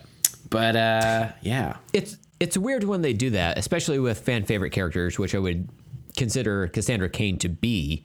but 0.51 0.77
uh, 0.77 1.29
yeah, 1.43 1.77
It's 1.93 2.17
it's 2.39 2.57
weird 2.57 2.85
when 2.85 3.03
they 3.03 3.13
do 3.13 3.31
that, 3.31 3.59
especially 3.59 3.99
with 3.99 4.19
fan 4.21 4.45
favorite 4.45 4.71
characters, 4.71 5.19
which 5.19 5.35
I 5.35 5.39
would 5.39 5.69
consider 6.17 6.69
Cassandra 6.69 7.09
Cain 7.09 7.39
to 7.39 7.49
be. 7.49 8.05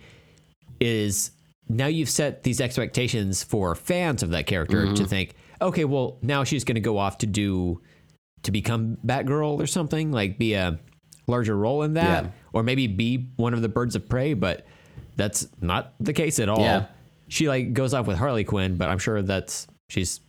Is 0.80 1.32
now 1.70 1.88
you've 1.88 2.10
set 2.10 2.44
these 2.44 2.62
expectations 2.62 3.44
for 3.44 3.74
fans 3.76 4.22
of 4.24 4.30
that 4.30 4.46
character 4.48 4.86
Mm-hmm. 4.86 4.94
to 4.96 5.06
think, 5.06 5.34
okay, 5.62 5.86
well 5.86 6.18
now 6.22 6.44
she's 6.44 6.64
going 6.64 6.76
to 6.76 6.82
go 6.82 6.98
off 6.98 7.20
to 7.20 7.26
do 7.26 7.82
to 8.44 8.52
become 8.52 8.98
Batgirl 9.06 9.62
or 9.62 9.68
something, 9.68 10.12
like 10.12 10.38
be 10.38 10.54
a 10.54 10.80
larger 11.28 11.56
role 11.58 11.84
in 11.84 11.96
that, 11.96 12.24
Yeah. 12.26 12.30
or 12.54 12.64
maybe 12.64 12.88
be 12.88 13.28
one 13.36 13.54
of 13.54 13.62
the 13.62 13.70
birds 13.70 13.96
of 13.96 14.08
prey. 14.08 14.34
But 14.34 14.66
that's 15.16 15.48
not 15.62 15.94
the 16.00 16.14
case 16.14 16.40
at 16.40 16.50
all. 16.50 16.60
Yeah. 16.62 16.86
She 17.28 17.48
like 17.50 17.74
goes 17.74 17.94
off 17.94 18.08
with 18.08 18.18
Harley 18.18 18.44
Quinn, 18.44 18.78
but 18.78 18.90
I'm 18.90 19.00
sure 19.00 19.22
that's 19.22 19.68
she's 19.90 20.22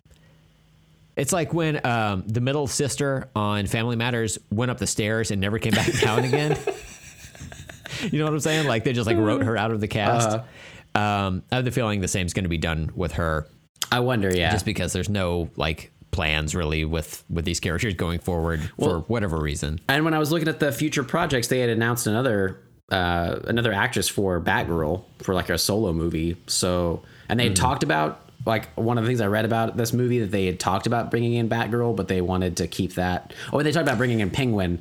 it's 1.16 1.32
like 1.32 1.52
when 1.52 1.84
um, 1.84 2.24
the 2.26 2.40
middle 2.40 2.66
sister 2.68 3.28
on 3.34 3.66
Family 3.66 3.96
Matters 3.96 4.38
went 4.50 4.70
up 4.70 4.78
the 4.78 4.86
stairs 4.86 5.30
and 5.32 5.40
never 5.40 5.58
came 5.58 5.72
back 5.72 5.92
down 6.00 6.24
again. 6.24 6.56
you 8.02 8.18
know 8.18 8.24
what 8.24 8.32
I'm 8.34 8.40
saying? 8.40 8.66
Like 8.68 8.84
they 8.84 8.92
just 8.92 9.06
like 9.06 9.16
wrote 9.16 9.42
her 9.42 9.56
out 9.56 9.70
of 9.72 9.80
the 9.80 9.88
cast. 9.88 10.28
Uh-huh. 10.28 11.00
Um, 11.00 11.42
I 11.50 11.56
have 11.56 11.64
the 11.64 11.70
feeling 11.70 12.00
the 12.00 12.08
same's 12.08 12.32
going 12.32 12.44
to 12.44 12.48
be 12.48 12.58
done 12.58 12.90
with 12.94 13.12
her, 13.12 13.46
I 13.90 14.00
wonder. 14.00 14.34
Yeah, 14.34 14.50
just 14.50 14.64
because 14.64 14.92
there's 14.92 15.08
no 15.08 15.50
like 15.56 15.92
plans 16.10 16.54
really 16.54 16.84
with 16.84 17.24
with 17.28 17.44
these 17.44 17.60
characters 17.60 17.94
going 17.94 18.18
forward 18.18 18.60
for 18.78 19.00
whatever 19.00 19.38
reason. 19.38 19.80
And 19.88 20.04
when 20.04 20.14
I 20.14 20.18
was 20.18 20.32
looking 20.32 20.48
at 20.48 20.60
the 20.60 20.72
future 20.72 21.04
projects, 21.04 21.48
they 21.48 21.60
had 21.60 21.70
announced 21.70 22.06
another 22.06 22.60
uh, 22.90 23.40
another 23.44 23.72
actress 23.72 24.08
for 24.08 24.40
Batgirl 24.40 25.04
for 25.22 25.34
like 25.34 25.50
a 25.50 25.58
solo 25.58 25.92
movie. 25.92 26.36
So, 26.46 27.02
and 27.28 27.38
they 27.38 27.44
had 27.44 27.56
talked 27.56 27.82
about 27.82 28.20
like 28.46 28.72
one 28.74 28.96
of 28.96 29.04
the 29.04 29.08
things 29.08 29.20
I 29.20 29.26
read 29.26 29.44
about 29.44 29.76
this 29.76 29.92
movie 29.92 30.20
that 30.20 30.30
they 30.30 30.46
had 30.46 30.58
talked 30.58 30.86
about 30.86 31.10
bringing 31.10 31.34
in 31.34 31.48
Batgirl, 31.48 31.96
but 31.96 32.08
they 32.08 32.20
wanted 32.20 32.56
to 32.58 32.66
keep 32.66 32.94
that. 32.94 33.34
Oh, 33.52 33.62
they 33.62 33.72
talked 33.72 33.86
about 33.86 33.98
bringing 33.98 34.20
in 34.20 34.30
Penguin, 34.30 34.80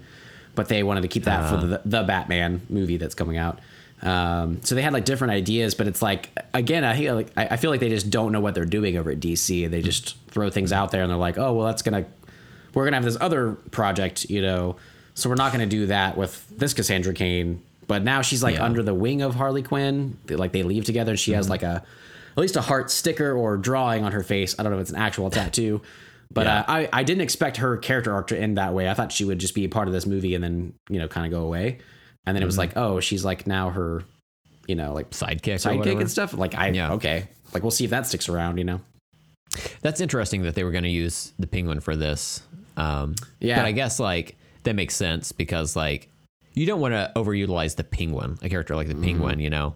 but 0.55 0.69
they 0.69 0.83
wanted 0.83 1.01
to 1.01 1.07
keep 1.07 1.25
that 1.25 1.49
for 1.49 1.57
the 1.65 1.81
the 1.83 2.03
Batman 2.03 2.61
movie 2.69 2.97
that's 2.97 3.15
coming 3.15 3.37
out. 3.37 3.59
Um, 4.01 4.61
so 4.63 4.75
they 4.75 4.81
had 4.83 4.93
like 4.93 5.05
different 5.05 5.31
ideas, 5.33 5.73
but 5.73 5.87
it's 5.87 6.01
like 6.01 6.29
again, 6.53 6.83
I 6.83 6.95
feel 6.97 7.15
like 7.15 7.31
I 7.35 7.57
feel 7.57 7.71
like 7.71 7.79
they 7.79 7.89
just 7.89 8.09
don't 8.09 8.31
know 8.31 8.39
what 8.39 8.53
they're 8.53 8.65
doing 8.65 8.95
over 8.97 9.09
at 9.11 9.19
DC, 9.19 9.69
they 9.69 9.81
just 9.81 10.17
throw 10.27 10.49
things 10.49 10.71
out 10.71 10.91
there, 10.91 11.01
and 11.01 11.09
they're 11.09 11.17
like, 11.17 11.37
oh 11.37 11.53
well, 11.53 11.65
that's 11.65 11.81
gonna 11.81 12.05
we're 12.73 12.83
gonna 12.85 12.97
have 12.97 13.03
this 13.05 13.17
other 13.19 13.53
project, 13.71 14.29
you 14.29 14.41
know, 14.41 14.75
so 15.15 15.29
we're 15.29 15.35
not 15.35 15.51
gonna 15.51 15.65
do 15.65 15.87
that 15.87 16.15
with 16.15 16.47
this 16.55 16.73
Cassandra 16.75 17.13
Cain. 17.13 17.63
But 17.87 18.03
now 18.03 18.21
she's 18.21 18.43
like 18.43 18.55
Yeah. 18.55 18.65
under 18.65 18.83
the 18.83 18.93
wing 18.93 19.21
of 19.21 19.33
Harley 19.35 19.63
Quinn. 19.63 20.17
They- 20.25 20.35
Like 20.35 20.51
they 20.51 20.61
leave 20.63 20.83
together, 20.85 21.11
and 21.13 21.19
she 21.19 21.31
has 21.31 21.49
like 21.49 21.63
a 21.63 21.83
at 22.35 22.41
least 22.41 22.55
a 22.55 22.61
heart 22.61 22.91
sticker 22.91 23.31
or 23.33 23.57
drawing 23.57 24.03
on 24.03 24.11
her 24.11 24.21
face. 24.21 24.55
I 24.59 24.63
don't 24.63 24.71
know 24.73 24.77
if 24.77 24.81
it's 24.81 24.91
an 24.91 24.97
actual 24.97 25.29
tattoo. 25.31 25.81
But 26.31 26.45
Yeah. 26.45 26.59
uh, 26.59 26.63
I, 26.67 26.89
I 26.93 27.03
didn't 27.03 27.21
expect 27.21 27.57
her 27.57 27.77
character 27.77 28.13
arc 28.13 28.27
to 28.27 28.37
end 28.37 28.57
that 28.59 28.73
way. 28.75 28.87
I 28.89 28.93
thought 28.93 29.11
she 29.11 29.23
would 29.25 29.39
just 29.39 29.55
be 29.55 29.63
a 29.63 29.69
part 29.69 29.87
of 29.87 29.93
this 29.93 30.05
movie 30.05 30.35
and 30.35 30.43
then, 30.43 30.73
you 30.89 30.99
know, 30.99 31.07
kind 31.07 31.25
of 31.25 31.31
go 31.31 31.43
away. 31.45 31.79
And 32.27 32.35
then 32.35 32.43
it 32.43 32.45
was 32.45 32.57
like, 32.57 32.75
oh, 32.75 32.99
she's 32.99 33.23
like 33.25 33.47
now 33.47 33.69
her, 33.71 34.03
you 34.67 34.75
know, 34.75 34.93
like 34.93 35.09
Sidekick, 35.11 35.55
sidekick 35.55 35.99
and 35.99 36.11
stuff. 36.11 36.33
Like, 36.33 36.53
I, 36.55 36.67
Yeah. 36.69 36.91
okay. 36.93 37.27
Like, 37.53 37.63
we'll 37.63 37.71
see 37.71 37.85
if 37.85 37.89
that 37.91 38.05
sticks 38.05 38.27
around, 38.29 38.57
you 38.57 38.65
know? 38.65 38.81
That's 39.81 40.01
interesting 40.01 40.43
that 40.43 40.53
they 40.53 40.63
were 40.65 40.71
going 40.71 40.83
to 40.83 40.89
use 40.89 41.31
the 41.39 41.47
penguin 41.47 41.79
for 41.79 41.95
this. 41.95 42.41
Um, 42.75 43.15
Yeah. 43.39 43.55
but 43.55 43.65
I 43.65 43.71
guess 43.71 43.99
like 43.99 44.35
that 44.63 44.75
makes 44.75 44.95
sense 44.95 45.31
because 45.31 45.75
like 45.75 46.09
you 46.53 46.65
don't 46.65 46.81
want 46.81 46.93
to 46.93 47.11
overutilize 47.15 47.75
the 47.77 47.83
penguin, 47.85 48.37
a 48.41 48.49
character 48.49 48.75
like 48.75 48.87
the 48.87 48.93
Mm-hmm. 48.93 49.03
penguin, 49.03 49.39
you 49.39 49.49
know. 49.49 49.75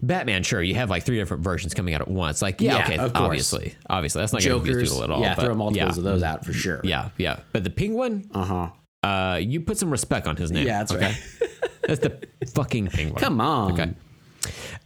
Batman, 0.00 0.42
sure, 0.44 0.62
you 0.62 0.74
have 0.76 0.90
like 0.90 1.02
three 1.04 1.16
different 1.16 1.42
versions 1.42 1.74
coming 1.74 1.92
out 1.94 2.00
at 2.00 2.08
once. 2.08 2.40
Like, 2.40 2.60
yeah, 2.60 2.78
Yeah, 2.88 3.04
okay, 3.06 3.12
obviously, 3.16 3.74
obviously, 3.90 4.20
that's 4.22 4.32
not 4.32 4.42
going 4.42 4.60
to 4.60 4.64
confuse 4.64 4.90
people 4.90 5.02
at 5.04 5.10
all. 5.10 5.20
yeah, 5.20 5.34
throw 5.34 5.54
multiples 5.54 5.96
yeah, 5.96 5.98
of 6.00 6.04
those 6.04 6.22
out 6.22 6.44
for 6.44 6.52
sure. 6.52 6.80
Yeah, 6.84 7.10
yeah, 7.16 7.40
but 7.52 7.64
the 7.64 7.70
penguin, 7.70 8.30
Uh 8.32 8.44
huh. 8.44 8.68
Uh, 9.02 9.38
you 9.42 9.60
put 9.60 9.78
some 9.78 9.90
respect 9.90 10.26
on 10.26 10.36
his 10.36 10.50
name. 10.50 10.66
Yeah, 10.66 10.78
that's 10.84 10.94
right. 10.94 11.16
That's 11.86 12.00
the 12.00 12.26
fucking 12.54 12.88
penguin. 12.88 13.16
Come 13.16 13.40
on. 13.40 13.72
Okay. 13.72 13.90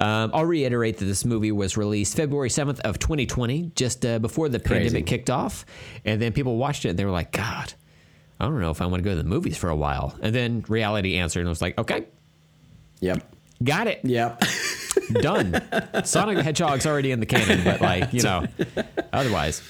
Um, 0.00 0.30
I'll 0.34 0.44
reiterate 0.46 0.98
that 0.98 1.04
this 1.04 1.24
movie 1.24 1.52
was 1.52 1.76
released 1.76 2.16
February 2.16 2.48
7th 2.48 2.80
of 2.80 2.98
2020, 2.98 3.72
just 3.74 4.04
uh, 4.06 4.18
before 4.18 4.48
the 4.48 4.58
Crazy. 4.58 4.84
pandemic 4.84 5.06
kicked 5.06 5.30
off. 5.30 5.64
And 6.04 6.20
then 6.20 6.32
people 6.32 6.56
watched 6.56 6.84
it 6.84 6.90
and 6.90 6.98
they 6.98 7.04
were 7.04 7.10
like, 7.10 7.32
God, 7.32 7.72
I 8.40 8.44
don't 8.46 8.60
know 8.60 8.70
if 8.70 8.80
I 8.80 8.86
want 8.86 9.02
to 9.02 9.04
go 9.04 9.10
to 9.16 9.22
the 9.22 9.28
movies 9.28 9.56
for 9.56 9.68
a 9.68 9.76
while. 9.76 10.16
And 10.22 10.34
then 10.34 10.64
reality 10.68 11.16
answered 11.16 11.40
and 11.40 11.48
was 11.48 11.60
like, 11.62 11.78
okay, 11.78 12.06
Yep. 13.00 13.34
got 13.62 13.86
it. 13.88 14.00
Yep. 14.04 14.42
Done. 15.14 15.60
Sonic 16.04 16.36
the 16.36 16.42
Hedgehog's 16.42 16.86
already 16.86 17.10
in 17.10 17.20
the 17.20 17.26
canon, 17.26 17.62
but 17.64 17.80
like, 17.80 18.12
you 18.12 18.22
know, 18.22 18.46
otherwise. 19.12 19.60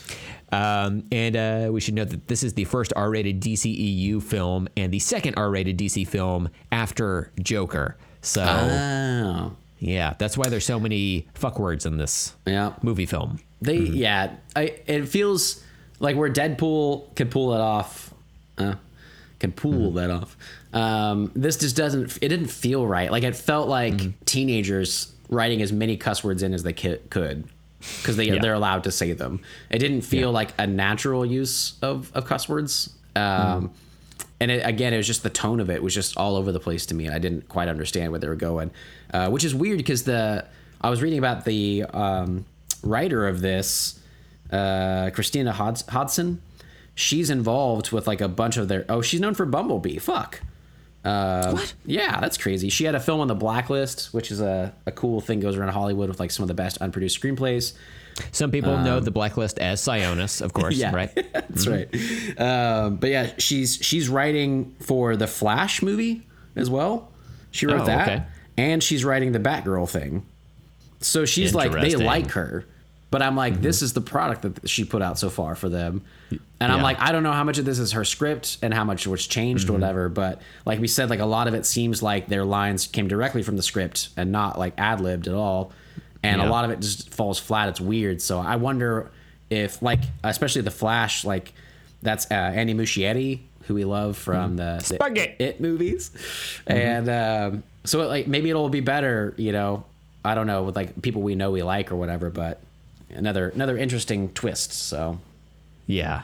Um, 0.52 1.04
and 1.10 1.34
uh, 1.34 1.68
we 1.72 1.80
should 1.80 1.94
note 1.94 2.10
that 2.10 2.28
this 2.28 2.42
is 2.42 2.52
the 2.54 2.64
first 2.64 2.92
R 2.94 3.10
rated 3.10 3.40
DCEU 3.40 4.22
film 4.22 4.68
and 4.76 4.92
the 4.92 4.98
second 4.98 5.34
R 5.36 5.50
rated 5.50 5.78
DC 5.78 6.06
film 6.06 6.50
after 6.70 7.32
Joker. 7.40 7.96
So, 8.20 8.44
oh. 8.44 9.56
yeah, 9.78 10.14
that's 10.18 10.36
why 10.36 10.48
there's 10.48 10.66
so 10.66 10.78
many 10.78 11.26
fuck 11.34 11.58
words 11.58 11.86
in 11.86 11.96
this 11.96 12.34
Yeah. 12.46 12.74
movie 12.82 13.06
film. 13.06 13.38
They 13.62 13.78
Mm-hmm. 13.78 13.94
yeah, 13.94 14.34
I 14.54 14.74
it 14.86 15.06
feels 15.08 15.62
like 16.00 16.16
where 16.16 16.30
Deadpool 16.30 17.14
could 17.16 17.30
pull 17.30 17.54
it 17.54 17.60
off, 17.60 18.12
uh, 18.58 18.74
can 19.38 19.52
pull 19.52 19.72
Mm-hmm. 19.72 19.96
that 19.96 20.10
off. 20.10 20.36
Um, 20.74 21.32
this 21.34 21.56
just 21.56 21.76
doesn't. 21.76 22.16
It 22.22 22.28
didn't 22.28 22.48
feel 22.48 22.86
right. 22.86 23.10
Like 23.10 23.22
it 23.24 23.34
felt 23.36 23.68
like 23.68 23.94
Mm-hmm. 23.94 24.10
teenagers 24.26 25.12
writing 25.30 25.62
as 25.62 25.72
many 25.72 25.96
cuss 25.96 26.22
words 26.22 26.42
in 26.42 26.52
as 26.52 26.62
they 26.62 26.72
ki- 26.74 26.98
could. 27.08 27.44
Because 27.98 28.16
they 28.16 28.24
Yeah. 28.28 28.38
they're 28.40 28.54
allowed 28.54 28.84
to 28.84 28.90
say 28.90 29.12
them. 29.12 29.40
It 29.70 29.78
didn't 29.78 30.02
feel 30.02 30.30
like 30.32 30.54
a 30.58 30.66
natural 30.66 31.26
use 31.26 31.74
of, 31.82 32.10
of 32.14 32.24
cuss 32.26 32.48
words. 32.48 32.90
Um, 33.16 33.22
Mm-hmm. 33.22 33.66
and 34.40 34.50
it, 34.50 34.66
again, 34.66 34.92
it 34.94 34.96
was 34.96 35.06
just 35.06 35.22
the 35.22 35.30
tone 35.30 35.60
of 35.60 35.68
it 35.70 35.82
was 35.82 35.94
just 35.94 36.16
all 36.16 36.36
over 36.36 36.52
the 36.52 36.60
place 36.60 36.86
to 36.86 36.94
me. 36.94 37.06
And 37.06 37.14
I 37.14 37.18
didn't 37.18 37.48
quite 37.48 37.68
understand 37.68 38.10
where 38.12 38.20
they 38.20 38.28
were 38.28 38.34
going, 38.36 38.70
uh, 39.12 39.28
which 39.30 39.44
is 39.44 39.54
weird 39.54 39.78
because 39.78 40.04
the 40.04 40.44
I 40.80 40.90
was 40.90 41.02
reading 41.02 41.18
about 41.18 41.44
the 41.44 41.84
um, 41.92 42.44
writer 42.82 43.28
of 43.28 43.40
this, 43.40 44.00
uh, 44.50 45.10
Christina 45.10 45.52
Hodson. 45.52 46.40
She's 46.94 47.30
involved 47.30 47.90
with 47.92 48.06
like 48.06 48.20
a 48.20 48.28
bunch 48.28 48.56
of 48.56 48.68
their. 48.68 48.84
Oh, 48.88 49.00
she's 49.02 49.20
known 49.20 49.34
for 49.34 49.46
Bumblebee. 49.46 49.98
Fuck. 49.98 50.40
Uh, 51.04 51.52
What? 51.52 51.74
Yeah, 51.84 52.20
that's 52.20 52.38
crazy. 52.38 52.68
She 52.68 52.84
had 52.84 52.94
a 52.94 53.00
film 53.00 53.20
on 53.20 53.28
the 53.28 53.34
Blacklist, 53.34 54.12
which 54.14 54.30
is 54.30 54.40
a, 54.40 54.72
a 54.86 54.92
cool 54.92 55.20
thing 55.20 55.40
goes 55.40 55.56
around 55.56 55.70
Hollywood 55.70 56.08
with 56.08 56.20
like 56.20 56.30
some 56.30 56.44
of 56.44 56.48
the 56.48 56.54
best 56.54 56.78
unproduced 56.80 57.20
screenplays. 57.20 57.72
Some 58.30 58.50
people 58.50 58.76
know 58.78 59.00
the 59.00 59.10
blacklist 59.10 59.58
as 59.58 59.80
Sionis, 59.80 60.42
of 60.42 60.52
course, 60.52 60.74
Um, 60.74 60.80
Yeah, 60.80 60.94
right? 60.94 61.14
that's 61.32 61.66
right. 61.66 61.88
Um, 62.38 62.96
but 62.96 63.08
yeah, 63.10 63.30
she's 63.38 63.76
she's 63.76 64.08
writing 64.10 64.76
for 64.80 65.16
the 65.16 65.26
Flash 65.26 65.80
movie 65.82 66.26
as 66.54 66.68
well. 66.68 67.10
She 67.52 67.66
wrote 67.66 67.80
Oh, 67.82 67.86
that, 67.86 68.08
okay. 68.08 68.22
and 68.58 68.82
she's 68.82 69.02
writing 69.04 69.32
the 69.32 69.38
Batgirl 69.40 69.88
thing. 69.88 70.26
So 71.00 71.24
she's 71.24 71.54
like, 71.54 71.72
they 71.72 71.92
Mm-hmm. 71.92 72.04
like 72.04 72.30
her, 72.32 72.66
but 73.12 73.22
I'm 73.22 73.36
like, 73.36 73.60
this 73.60 73.82
is 73.82 73.92
the 73.92 74.00
product 74.00 74.42
that 74.42 74.68
she 74.68 74.84
put 74.84 75.02
out 75.02 75.18
so 75.20 75.30
far 75.30 75.54
for 75.54 75.68
them, 75.68 76.02
and 76.58 76.72
I'm 76.72 76.82
like, 76.82 76.98
I 76.98 77.12
don't 77.12 77.22
know 77.22 77.32
how 77.32 77.44
much 77.44 77.58
of 77.58 77.64
this 77.64 77.78
is 77.78 77.92
her 77.92 78.04
script 78.04 78.58
and 78.62 78.72
how 78.74 78.82
much 78.84 79.06
was 79.06 79.24
changed 79.26 79.66
Mm-hmm. 79.66 79.76
or 79.76 79.78
whatever. 79.78 80.08
But 80.08 80.40
like 80.64 80.80
we 80.80 80.88
said, 80.88 81.10
like 81.10 81.20
a 81.20 81.26
lot 81.26 81.46
of 81.46 81.54
it 81.54 81.66
seems 81.66 82.02
like 82.02 82.26
their 82.26 82.44
lines 82.44 82.86
came 82.88 83.06
directly 83.06 83.42
from 83.42 83.56
the 83.56 83.62
script 83.62 84.08
and 84.16 84.32
not 84.32 84.58
like 84.58 84.74
ad 84.78 85.00
libbed 85.00 85.28
at 85.28 85.34
all, 85.34 85.70
and 86.24 86.40
a 86.40 86.46
lot 86.46 86.64
of 86.64 86.70
it 86.72 86.80
just 86.80 87.10
falls 87.10 87.38
flat. 87.38 87.68
It's 87.68 87.80
weird. 87.80 88.20
So 88.20 88.40
I 88.40 88.56
wonder 88.56 89.10
if 89.50 89.82
like 89.82 90.00
especially 90.24 90.62
the 90.62 90.70
Flash, 90.70 91.24
like 91.24 91.52
that's 92.00 92.30
uh, 92.30 92.34
Andy 92.34 92.74
Muschietti, 92.74 93.40
who 93.66 93.74
we 93.74 93.84
love 93.84 94.16
from 94.16 94.56
the, 94.56 94.76
the 94.78 94.96
Spaghetti. 94.96 95.34
It 95.38 95.60
movies, 95.60 96.10
and 96.66 97.08
um, 97.08 97.62
so 97.84 98.06
like 98.08 98.26
maybe 98.26 98.48
it'll 98.50 98.68
be 98.70 98.80
better, 98.80 99.34
you 99.36 99.52
know. 99.52 99.84
I 100.24 100.34
don't 100.36 100.46
know 100.46 100.62
with 100.62 100.76
like 100.76 101.02
people 101.02 101.20
we 101.22 101.34
know 101.34 101.50
we 101.50 101.62
like 101.62 101.90
or 101.92 101.96
whatever, 101.96 102.30
but 102.30 102.60
another 103.12 103.48
another 103.50 103.76
interesting 103.78 104.30
twist. 104.30 104.72
So 104.72 105.18
Yeah. 105.86 106.22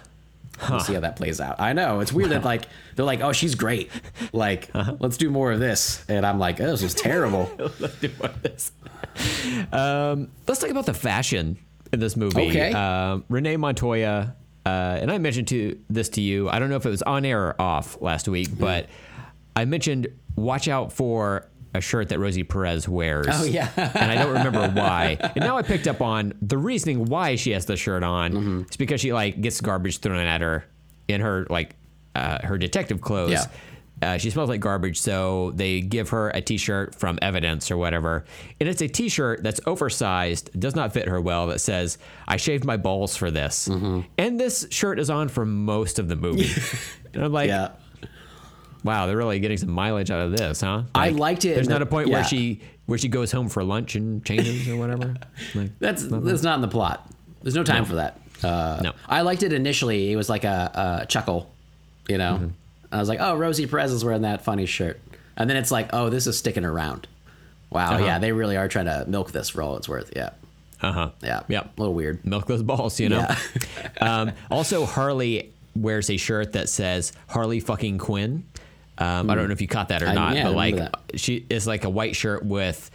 We'll 0.68 0.80
see 0.80 0.94
how 0.94 1.00
that 1.00 1.14
plays 1.14 1.40
out. 1.40 1.60
I 1.60 1.72
know 1.72 2.00
it's 2.00 2.12
weird 2.12 2.30
that 2.30 2.42
like 2.42 2.64
they're 2.96 3.04
like, 3.04 3.20
oh, 3.20 3.30
she's 3.32 3.54
great. 3.54 3.90
Like, 4.32 4.70
Uh-huh. 4.74 4.96
let's 4.98 5.16
do 5.16 5.30
more 5.30 5.52
of 5.52 5.60
this, 5.60 6.04
and 6.08 6.26
I'm 6.26 6.40
like, 6.40 6.60
oh, 6.60 6.66
this 6.66 6.82
is 6.82 6.94
terrible. 6.94 7.48
Let's 7.78 7.94
do 8.00 8.10
more 8.20 8.30
of 8.30 9.72
um, 9.72 10.30
let's 10.46 10.60
talk 10.60 10.70
about 10.70 10.86
the 10.86 10.94
fashion 10.94 11.58
in 11.92 12.00
this 12.00 12.16
movie. 12.16 12.48
Okay. 12.50 12.72
Um, 12.72 13.24
Renee 13.28 13.56
Montoya, 13.56 14.34
uh, 14.66 14.68
and 14.68 15.10
I 15.10 15.18
mentioned 15.18 15.48
to 15.48 15.78
this 15.88 16.08
to 16.10 16.20
you. 16.20 16.48
I 16.48 16.58
don't 16.58 16.70
know 16.70 16.76
if 16.76 16.86
it 16.86 16.90
was 16.90 17.02
on 17.02 17.24
air 17.24 17.40
or 17.48 17.60
off 17.60 18.00
last 18.00 18.28
week, 18.28 18.48
Mm. 18.50 18.58
but 18.58 18.86
I 19.56 19.64
mentioned 19.64 20.08
watch 20.36 20.68
out 20.68 20.92
for 20.92 21.46
a 21.74 21.80
shirt 21.80 22.08
that 22.08 22.18
Rosie 22.18 22.44
Perez 22.44 22.88
wears. 22.88 23.26
Oh, 23.30 23.44
yeah. 23.44 23.70
and 23.76 24.10
I 24.10 24.14
don't 24.14 24.32
remember 24.32 24.68
why. 24.80 25.16
And 25.20 25.44
now 25.44 25.56
I 25.58 25.62
picked 25.62 25.86
up 25.86 26.00
on 26.00 26.32
the 26.40 26.56
reasoning 26.58 27.04
why 27.06 27.36
she 27.36 27.50
has 27.52 27.66
the 27.66 27.76
shirt 27.76 28.02
on. 28.02 28.32
Mm-hmm. 28.32 28.60
It's 28.62 28.76
because 28.76 29.00
she 29.00 29.12
like 29.12 29.40
gets 29.40 29.60
garbage 29.60 29.98
thrown 30.00 30.18
at 30.18 30.40
her 30.40 30.64
in 31.08 31.20
her 31.20 31.46
like 31.50 31.74
uh, 32.14 32.44
her 32.46 32.56
detective 32.58 33.00
clothes. 33.00 33.32
Yeah. 33.32 33.44
Uh, 34.00 34.16
she 34.16 34.30
smells 34.30 34.48
like 34.48 34.60
garbage, 34.60 35.00
so 35.00 35.50
they 35.56 35.80
give 35.80 36.10
her 36.10 36.28
a 36.30 36.40
T-shirt 36.40 36.94
from 36.94 37.18
Evidence 37.20 37.68
or 37.68 37.76
whatever, 37.76 38.24
and 38.60 38.68
it's 38.68 38.80
a 38.80 38.86
T-shirt 38.86 39.42
that's 39.42 39.60
oversized, 39.66 40.50
does 40.60 40.76
not 40.76 40.92
fit 40.92 41.08
her 41.08 41.20
well. 41.20 41.48
That 41.48 41.60
says, 41.60 41.98
"I 42.28 42.36
shaved 42.36 42.64
my 42.64 42.76
balls 42.76 43.16
for 43.16 43.32
this," 43.32 43.66
Mm-hmm. 43.66 44.02
and 44.16 44.38
this 44.38 44.68
shirt 44.70 45.00
is 45.00 45.10
on 45.10 45.26
for 45.28 45.44
most 45.44 45.98
of 45.98 46.06
the 46.06 46.14
movie. 46.14 46.48
and 47.12 47.24
I'm 47.24 47.32
like, 47.32 47.48
yeah. 47.48 47.70
"Wow, 48.84 49.06
they're 49.06 49.16
really 49.16 49.38
getting 49.40 49.56
some 49.58 49.70
mileage 49.70 50.10
out 50.10 50.20
of 50.20 50.36
this, 50.36 50.60
huh?" 50.60 50.82
I 50.94 51.10
liked 51.10 51.44
it 51.44 51.54
There's 51.54 51.68
not 51.68 51.78
the- 51.78 51.84
a 51.84 51.86
point 51.86 52.08
yeah. 52.08 52.14
where 52.14 52.24
she 52.24 52.60
where 52.86 52.98
she 52.98 53.08
goes 53.08 53.30
home 53.32 53.48
for 53.48 53.62
lunch 53.62 53.94
and 53.96 54.24
changes 54.24 54.68
or 54.68 54.76
whatever. 54.76 55.14
Like, 55.54 55.78
That's 55.78 56.04
that's 56.08 56.42
not 56.42 56.54
in 56.56 56.60
the 56.62 56.68
plot. 56.68 57.10
There's 57.42 57.54
no 57.54 57.64
time 57.64 57.84
for 57.84 57.96
that. 57.96 58.18
Uh, 58.42 58.80
No. 58.82 58.92
I 59.08 59.20
liked 59.22 59.42
it 59.42 59.52
initially. 59.52 60.10
It 60.12 60.16
was 60.16 60.28
like 60.28 60.44
a, 60.44 61.00
a 61.02 61.06
chuckle, 61.06 61.50
you 62.08 62.18
know. 62.18 62.34
Mm-hmm. 62.34 62.46
I 62.90 62.98
was 63.00 63.08
like, 63.08 63.20
oh, 63.20 63.36
Rosie 63.36 63.66
Perez 63.66 63.92
is 63.92 64.04
wearing 64.04 64.22
that 64.22 64.42
funny 64.42 64.64
shirt, 64.64 64.98
and 65.36 65.48
then 65.50 65.56
it's 65.58 65.70
like, 65.70 65.90
oh, 65.92 66.08
this 66.08 66.26
is 66.26 66.38
sticking 66.38 66.64
around. 66.64 67.06
Wow, 67.70 67.94
Uh-huh. 67.96 68.04
yeah, 68.04 68.18
they 68.18 68.32
really 68.32 68.56
are 68.56 68.66
trying 68.68 68.86
to 68.86 69.04
milk 69.06 69.30
this 69.32 69.50
for 69.50 69.60
all 69.62 69.76
it's 69.76 69.88
worth. 69.88 70.10
Yeah, 70.16 70.30
uh 70.80 70.92
huh. 70.92 71.10
yeah, 71.22 71.42
Yep. 71.48 71.64
a 71.76 71.80
little 71.80 71.94
weird. 71.94 72.24
milk 72.24 72.46
those 72.46 72.62
balls, 72.62 72.98
you 72.98 73.10
know. 73.10 73.18
Yeah. 73.18 73.38
um, 74.00 74.32
also, 74.50 74.86
Harley 74.86 75.52
wears 75.76 76.08
a 76.08 76.16
shirt 76.16 76.52
that 76.54 76.68
says 76.70 77.12
Harley 77.28 77.60
fucking 77.60 77.98
Quinn. 77.98 78.44
Um, 78.98 79.30
I 79.30 79.34
don't 79.34 79.46
know 79.46 79.52
if 79.52 79.60
you 79.60 79.68
caught 79.68 79.88
that 79.90 80.02
or 80.02 80.08
I- 80.08 80.14
not, 80.14 80.34
yeah, 80.36 80.44
but 80.44 80.54
like 80.54 80.78
she 81.14 81.46
is 81.48 81.66
like 81.66 81.84
a 81.84 81.90
white 81.90 82.16
shirt 82.16 82.44
with 82.44 82.90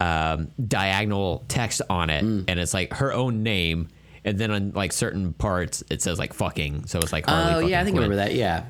um, 0.00 0.48
diagonal 0.64 1.44
text 1.48 1.82
on 1.90 2.10
it, 2.10 2.24
Mm. 2.24 2.44
and 2.48 2.60
it's 2.60 2.72
like 2.74 2.92
her 2.94 3.12
own 3.12 3.42
name. 3.42 3.88
And 4.24 4.38
then 4.38 4.50
on 4.50 4.72
like 4.72 4.92
certain 4.92 5.32
parts, 5.32 5.82
it 5.90 6.02
says 6.02 6.18
like 6.18 6.32
fucking, 6.34 6.86
so 6.86 6.98
it's 6.98 7.12
like 7.12 7.26
Harley. 7.26 7.64
Oh 7.64 7.66
yeah, 7.66 7.80
I 7.80 7.84
think 7.84 7.96
I 7.96 8.00
remember 8.00 8.16
that. 8.16 8.34
Yeah, 8.34 8.64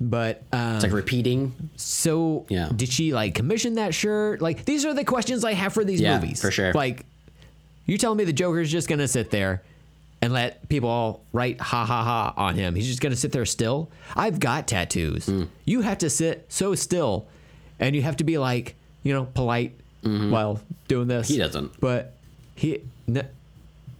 But 0.00 0.42
um, 0.52 0.76
it's 0.76 0.84
like 0.84 0.92
repeating. 0.92 1.70
so 1.76 2.46
Yeah. 2.48 2.68
did 2.74 2.88
she 2.90 3.12
like 3.12 3.34
commission 3.34 3.74
that 3.74 3.94
shirt? 3.94 4.40
Like 4.40 4.64
these 4.66 4.84
are 4.84 4.94
the 4.94 5.04
questions 5.04 5.44
I 5.44 5.52
have 5.54 5.72
for 5.72 5.84
these 5.84 6.00
Yeah, 6.00 6.18
movies. 6.20 6.40
for 6.40 6.50
sure. 6.50 6.72
Like 6.72 7.04
you 7.86 7.98
telling 7.98 8.18
me 8.18 8.24
the 8.24 8.32
Joker's 8.32 8.70
just 8.70 8.88
gonna 8.88 9.08
sit 9.08 9.30
there 9.30 9.62
and 10.22 10.32
let 10.32 10.68
people 10.68 10.88
all 10.88 11.22
write 11.32 11.60
ha 11.60 11.84
ha 11.84 12.04
ha 12.04 12.34
on 12.36 12.54
him. 12.54 12.74
He's 12.74 12.86
just 12.86 13.00
gonna 13.00 13.16
sit 13.16 13.32
there 13.32 13.46
still. 13.46 13.90
I've 14.14 14.38
got 14.40 14.66
tattoos. 14.68 15.26
Hmm. 15.26 15.44
You 15.64 15.80
have 15.80 15.98
to 15.98 16.10
sit 16.10 16.46
so 16.48 16.74
still 16.74 17.26
and 17.78 17.96
you 17.96 18.02
have 18.02 18.16
to 18.16 18.24
be 18.24 18.38
like, 18.38 18.74
you 19.02 19.12
know, 19.12 19.24
polite 19.34 19.74
while 20.02 20.60
doing 20.88 21.08
this. 21.08 21.26
Mm-hmm. 21.26 21.32
He 21.34 21.38
doesn't. 21.38 21.80
But 21.80 22.14
he 22.54 22.82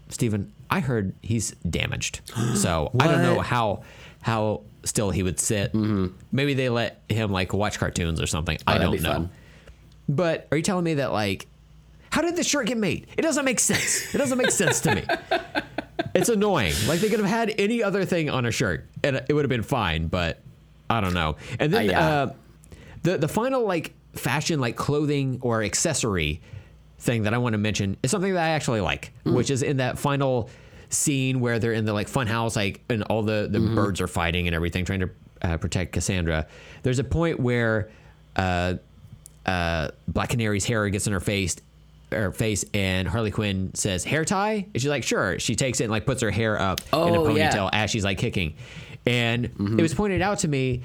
Stephen, 0.09 0.53
I 0.71 0.81
heard 0.81 1.15
he's 1.23 1.53
damaged. 1.69 2.21
So 2.55 2.91
I 2.99 3.07
don't 3.07 3.23
know 3.23 3.41
how 3.41 3.83
how 4.23 4.63
still 4.85 5.11
he 5.11 5.23
would 5.23 5.41
sit. 5.41 5.75
Maybe 6.33 6.55
they 6.55 6.69
let 6.69 7.01
him 7.09 7.31
like 7.33 7.53
watch 7.53 7.79
cartoons 7.79 8.21
or 8.21 8.27
something. 8.27 8.59
Oh, 8.67 8.73
I 8.73 8.79
don't 8.79 9.01
know. 9.03 9.13
fun. 9.13 9.31
But 10.09 10.49
are 10.51 10.57
you 10.57 10.63
telling 10.63 10.85
me 10.85 10.95
that 10.95 11.13
like 11.13 11.47
how 12.11 12.23
did 12.23 12.37
this 12.37 12.47
shirt 12.47 12.67
get 12.67 12.77
made? 12.77 13.07
It 13.17 13.23
doesn't 13.23 13.45
make 13.45 13.61
sense. 13.61 14.15
It 14.15 14.19
doesn't 14.19 14.37
make 14.37 14.51
sense 14.51 14.81
to 14.81 14.97
me. 14.97 15.05
It's 16.15 16.29
annoying. 16.29 16.75
Like 16.87 17.01
they 17.01 17.09
could 17.09 17.21
have 17.21 17.29
had 17.29 17.55
any 17.59 17.83
other 17.83 18.05
thing 18.05 18.31
on 18.31 18.47
a 18.47 18.51
shirt 18.51 18.87
and 19.05 19.17
it 19.29 19.33
would 19.33 19.45
have 19.45 19.51
been 19.51 19.63
fine, 19.63 20.07
but 20.09 20.41
I 20.89 21.01
don't 21.01 21.15
know. 21.15 21.37
And 21.59 21.73
then 21.73 21.89
Uh, 21.89 21.93
yeah. 21.93 22.09
uh, 22.09 22.33
the 23.03 23.19
the 23.19 23.29
final 23.29 23.65
like 23.67 23.93
fashion 24.15 24.61
like 24.61 24.77
clothing 24.77 25.39
or 25.41 25.63
accessory 25.63 26.41
thing 26.99 27.23
that 27.23 27.33
I 27.35 27.39
want 27.39 27.55
to 27.55 27.59
mention 27.59 27.97
is 28.03 28.11
something 28.11 28.35
that 28.35 28.45
I 28.45 28.51
actually 28.51 28.81
like, 28.81 29.13
Mm. 29.25 29.35
which 29.35 29.51
is 29.51 29.63
in 29.63 29.79
that 29.79 29.99
final 29.99 30.51
scene 30.91 31.41
where 31.41 31.59
they're 31.59 31.73
in 31.73 31.85
the 31.85 31.93
like 31.93 32.09
fun 32.09 32.27
house 32.27 32.57
like 32.57 32.81
and 32.91 33.03
all 33.05 33.23
the 33.23 33.49
the 33.51 33.59
Mm-hmm. 33.59 33.75
birds 33.77 34.01
are 34.01 34.09
fighting 34.09 34.47
and 34.49 34.55
everything 34.55 34.85
trying 34.85 35.01
to 35.01 35.11
uh, 35.43 35.57
protect 35.57 35.93
Cassandra. 35.93 36.47
There's 36.83 36.99
a 36.99 37.05
point 37.05 37.41
where 37.41 37.89
uh 38.37 38.75
uh, 39.47 39.89
Black 40.07 40.29
Canary's 40.29 40.65
hair 40.67 40.87
gets 40.91 41.07
in 41.07 41.13
her 41.15 41.21
face, 41.21 41.57
her 42.13 42.33
face, 42.33 42.65
and 42.75 43.07
Harley 43.09 43.31
Quinn 43.31 43.71
says, 43.75 44.05
"Hair 44.05 44.25
tie?" 44.25 44.67
And 44.73 44.81
she's 44.81 44.87
like, 44.91 45.03
"Sure." 45.05 45.39
She 45.39 45.55
takes 45.57 45.81
it 45.81 45.85
and 45.85 45.91
like 45.91 46.07
puts 46.07 46.23
her 46.23 46.31
hair 46.31 46.61
up 46.61 46.81
in 46.93 46.99
a 46.99 47.03
Oh, 47.21 47.25
ponytail 47.25 47.37
yeah. 47.37 47.53
Mm-hmm. 47.57 47.75
as 47.75 47.91
she's 47.91 48.05
like 48.05 48.19
kicking, 48.19 48.55
and 49.07 49.45
it 49.79 49.83
was 49.83 49.95
pointed 49.95 50.23
out 50.23 50.41
to 50.41 50.49
me, 50.49 50.83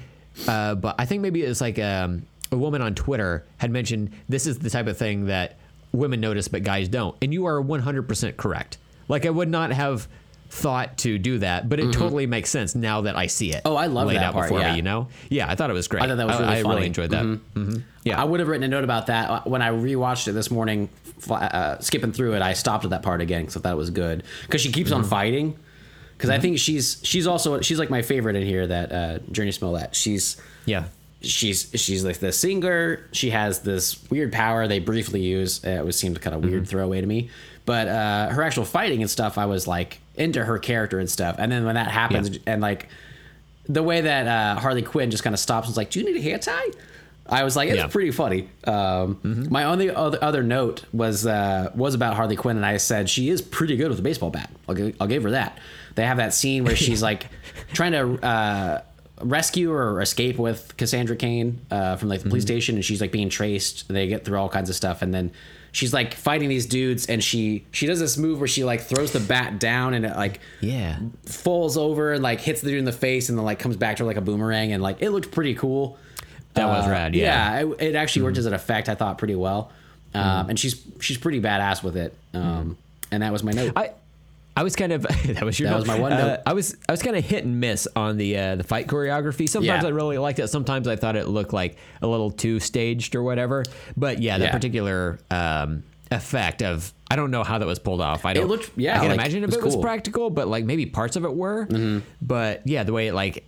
uh, 0.48 0.74
but 0.74 0.94
I 0.98 1.06
think 1.06 1.22
maybe 1.22 1.44
it 1.44 1.48
was 1.48 1.60
like 1.60 1.78
um, 1.78 2.22
a 2.52 2.56
woman 2.56 2.82
on 2.82 2.94
Twitter 2.94 3.44
had 3.58 3.70
mentioned 3.70 4.10
this 4.28 4.46
is 4.46 4.58
the 4.58 4.70
type 4.70 4.86
of 4.86 4.96
thing 4.96 5.26
that 5.26 5.56
women 5.92 6.20
notice 6.20 6.48
but 6.48 6.62
guys 6.62 6.88
don't, 6.88 7.16
and 7.22 7.32
you 7.32 7.46
are 7.46 7.60
100% 7.62 8.36
correct. 8.36 8.78
Like 9.08 9.24
I 9.26 9.30
would 9.30 9.48
not 9.48 9.72
have 9.72 10.08
thought 10.56 10.98
to 10.98 11.18
do 11.18 11.38
that, 11.38 11.68
but 11.68 11.78
it 11.80 11.92
totally 11.92 12.26
makes 12.26 12.50
sense 12.50 12.74
now 12.74 13.02
that 13.02 13.16
I 13.16 13.26
see 13.26 13.52
it. 13.52 13.56
Mm-hmm. 13.64 13.68
Oh, 13.68 13.76
I 13.76 13.86
love 13.86 14.08
laid 14.08 14.16
that 14.16 14.24
out 14.24 14.32
part, 14.34 14.48
before 14.48 14.60
yeah. 14.60 14.70
me. 14.72 14.76
You 14.78 14.82
know, 14.82 15.08
yeah, 15.28 15.50
I 15.50 15.54
thought 15.54 15.70
it 15.70 15.74
was 15.74 15.86
great. 15.88 16.02
I 16.02 16.08
thought 16.08 16.16
that 16.16 16.26
was 16.26 16.38
really 16.40 16.52
I, 16.52 16.62
funny. 16.62 16.74
really 16.76 16.86
enjoyed 16.86 17.10
that. 17.10 17.22
hmm 17.24 17.74
Yeah, 18.04 18.20
I 18.20 18.24
would 18.24 18.40
have 18.40 18.48
written 18.48 18.64
a 18.64 18.68
note 18.68 18.84
about 18.84 19.06
that 19.08 19.30
uh, 19.30 19.40
when 19.44 19.62
I 19.62 19.70
rewatched 19.70 20.28
it 20.28 20.32
this 20.32 20.50
morning. 20.50 20.88
Uh, 21.30 21.78
skipping 21.80 22.12
through 22.12 22.34
it, 22.34 22.42
I 22.42 22.52
stopped 22.52 22.84
at 22.84 22.90
that 22.90 23.02
part 23.02 23.20
again 23.20 23.42
because 23.42 23.56
I 23.56 23.60
thought 23.60 23.72
it 23.72 23.76
was 23.76 23.90
good 23.90 24.22
because 24.42 24.60
she 24.60 24.70
keeps 24.72 24.92
on 24.92 25.00
Mm-hmm. 25.02 25.10
fighting. 25.10 25.58
Because 26.16 26.30
I 26.30 26.38
think 26.38 26.58
she's 26.58 26.98
she's 27.02 27.26
also 27.26 27.60
she's 27.60 27.78
like 27.78 27.90
my 27.90 28.00
favorite 28.02 28.36
in 28.36 28.42
here. 28.46 28.66
That 28.66 28.90
uh, 28.92 29.18
Jurnee 29.30 29.52
Smollett. 29.52 29.94
She's 29.94 30.40
yeah. 30.64 30.84
she's 31.20 31.70
she's 31.74 32.04
like 32.04 32.18
the 32.18 32.32
singer. 32.32 33.06
She 33.12 33.30
has 33.30 33.60
this 33.60 33.98
weird 34.10 34.32
power 34.32 34.66
they 34.66 34.78
briefly 34.78 35.20
use. 35.20 35.62
Uh, 35.64 35.70
It 35.70 35.84
was 35.84 35.98
seemed 35.98 36.18
kind 36.22 36.34
of 36.34 36.42
weird 36.42 36.62
Mm-hmm. 36.62 36.70
throwaway 36.70 37.00
to 37.02 37.06
me, 37.06 37.28
but 37.66 37.88
uh, 37.88 38.28
her 38.30 38.42
actual 38.42 38.64
fighting 38.64 39.02
and 39.02 39.10
stuff, 39.10 39.36
I 39.36 39.44
was 39.46 39.66
like 39.66 40.00
into 40.16 40.44
her 40.44 40.58
character 40.58 40.98
and 40.98 41.08
stuff. 41.10 41.36
And 41.38 41.50
then 41.52 41.64
when 41.64 41.74
that 41.74 41.90
happens, 41.90 42.30
Yeah. 42.30 42.38
and 42.46 42.62
like 42.62 42.88
the 43.68 43.82
way 43.82 44.00
that 44.02 44.26
uh, 44.26 44.60
Harley 44.60 44.82
Quinn 44.82 45.10
just 45.10 45.22
kind 45.24 45.34
of 45.34 45.40
stops 45.40 45.66
and 45.66 45.72
is 45.72 45.76
like, 45.76 45.90
"Do 45.90 46.00
you 46.00 46.06
need 46.06 46.16
a 46.16 46.22
hair 46.22 46.38
tie?" 46.38 46.70
I 47.28 47.42
was 47.42 47.56
like, 47.56 47.68
it's 47.68 47.78
Yeah. 47.78 47.88
pretty 47.88 48.12
funny. 48.12 48.48
Um, 48.68 49.46
My 49.50 49.64
only 49.64 49.90
other, 49.90 50.16
other 50.22 50.44
note 50.44 50.84
was 50.92 51.26
uh, 51.26 51.72
was 51.74 51.94
about 51.94 52.14
Harley 52.14 52.36
Quinn, 52.36 52.56
and 52.56 52.64
I 52.64 52.76
said 52.76 53.10
she 53.10 53.28
is 53.30 53.42
pretty 53.42 53.76
good 53.76 53.88
with 53.88 53.98
a 53.98 54.02
baseball 54.02 54.30
bat. 54.30 54.48
I'll 54.68 54.74
give, 54.76 54.94
I'll 55.00 55.08
give 55.08 55.24
her 55.24 55.32
that. 55.32 55.58
They 55.96 56.04
have 56.06 56.18
that 56.18 56.32
scene 56.34 56.64
where 56.64 56.76
she's 56.76 57.02
like 57.02 57.26
trying 57.72 57.92
to 57.92 58.24
uh, 58.24 58.82
rescue 59.22 59.72
or 59.72 60.00
escape 60.00 60.38
with 60.38 60.76
Cassandra 60.76 61.16
Cain 61.16 61.58
uh, 61.70 61.96
from 61.96 62.08
like 62.10 62.22
the 62.22 62.28
police 62.28 62.44
station, 62.44 62.76
and 62.76 62.84
she's 62.84 63.00
like 63.00 63.10
being 63.10 63.28
traced. 63.28 63.88
They 63.88 64.06
get 64.06 64.24
through 64.24 64.38
all 64.38 64.48
kinds 64.48 64.70
of 64.70 64.76
stuff, 64.76 65.02
and 65.02 65.12
then 65.12 65.32
she's 65.76 65.92
like 65.92 66.14
fighting 66.14 66.48
these 66.48 66.64
dudes, 66.64 67.04
and 67.06 67.22
she 67.22 67.64
she 67.70 67.86
does 67.86 68.00
this 68.00 68.16
move 68.16 68.38
where 68.40 68.48
she 68.48 68.64
like 68.64 68.80
throws 68.80 69.12
the 69.12 69.20
bat 69.20 69.60
down, 69.60 69.92
and 69.92 70.06
it 70.06 70.16
like 70.16 70.40
Yeah. 70.60 70.98
falls 71.26 71.76
over 71.76 72.14
and 72.14 72.22
like 72.22 72.40
hits 72.40 72.62
the 72.62 72.70
dude 72.70 72.78
in 72.78 72.84
the 72.86 72.92
face, 72.92 73.28
and 73.28 73.36
then 73.38 73.44
like 73.44 73.58
comes 73.58 73.76
back 73.76 73.96
to 73.98 74.02
her 74.02 74.06
like 74.06 74.16
a 74.16 74.22
boomerang, 74.22 74.72
and 74.72 74.82
like 74.82 75.02
it 75.02 75.10
looked 75.10 75.30
pretty 75.30 75.54
cool. 75.54 75.98
That 76.54 76.66
was 76.68 76.86
Uh, 76.86 76.90
rad, 76.90 77.14
yeah. 77.14 77.60
Mm-hmm. 77.60 77.72
it, 77.74 77.82
it 77.88 77.94
actually 77.94 78.22
worked 78.22 78.38
as 78.38 78.46
an 78.46 78.54
effect. 78.54 78.88
I 78.88 78.94
thought 78.94 79.18
pretty 79.18 79.34
well, 79.36 79.70
um, 80.14 80.48
and 80.48 80.58
she's 80.58 80.80
she's 81.00 81.18
pretty 81.18 81.40
badass 81.40 81.82
with 81.82 81.96
it. 81.96 82.14
Um, 82.32 82.78
And 83.12 83.22
that 83.22 83.30
was 83.32 83.42
my 83.44 83.52
note. 83.52 83.72
I 83.76 83.90
I 84.56 84.62
was 84.62 84.74
kind 84.74 84.92
of 84.92 85.02
that 85.26 85.42
was 85.44 85.60
your 85.60 85.68
That 85.68 85.74
note. 85.74 85.80
was 85.80 85.86
my 85.88 85.98
one 86.00 86.12
Uh. 86.14 86.42
I 86.46 86.52
was 86.54 86.76
I 86.88 86.92
was 86.92 87.02
kind 87.02 87.14
of 87.16 87.24
hit 87.24 87.44
and 87.44 87.60
miss 87.60 87.86
on 87.94 88.16
the 88.16 88.36
uh, 88.38 88.56
the 88.56 88.64
fight 88.64 88.86
choreography. 88.86 89.48
Sometimes 89.48 89.82
Yeah. 89.82 89.88
I 89.88 89.92
really 89.92 90.18
liked 90.18 90.38
it. 90.38 90.48
Sometimes 90.48 90.88
I 90.88 90.96
thought 90.96 91.14
it 91.16 91.28
looked 91.28 91.52
like 91.52 91.76
a 92.02 92.06
little 92.06 92.30
too 92.30 92.58
staged 92.60 93.14
or 93.14 93.22
whatever. 93.22 93.64
But 93.96 94.20
yeah, 94.20 94.38
that 94.38 94.44
Yeah. 94.46 94.52
particular 94.52 95.18
um, 95.30 95.82
effect 96.10 96.62
of 96.62 96.92
I 97.10 97.16
don't 97.16 97.30
know 97.30 97.44
how 97.44 97.58
that 97.58 97.66
was 97.66 97.78
pulled 97.78 98.00
off. 98.00 98.24
I 98.24 98.32
don't. 98.32 98.48
looked- 98.48 98.70
yeah, 98.76 98.96
I 98.96 98.98
can 99.00 99.08
like, 99.10 99.18
imagine 99.20 99.42
it 99.42 99.44
if 99.44 99.48
was 99.50 99.56
it 99.58 99.62
was 99.64 99.74
cool. 99.74 99.80
Mm-hmm. 99.82 99.86
practical, 99.88 100.30
but 100.30 100.48
like 100.48 100.64
maybe 100.64 100.86
parts 100.86 101.16
of 101.16 101.24
it 101.24 101.34
were. 101.34 101.68
But 102.22 102.62
yeah, 102.66 102.82
the 102.82 102.92
way 102.92 103.08
it 103.08 103.14
like 103.14 103.44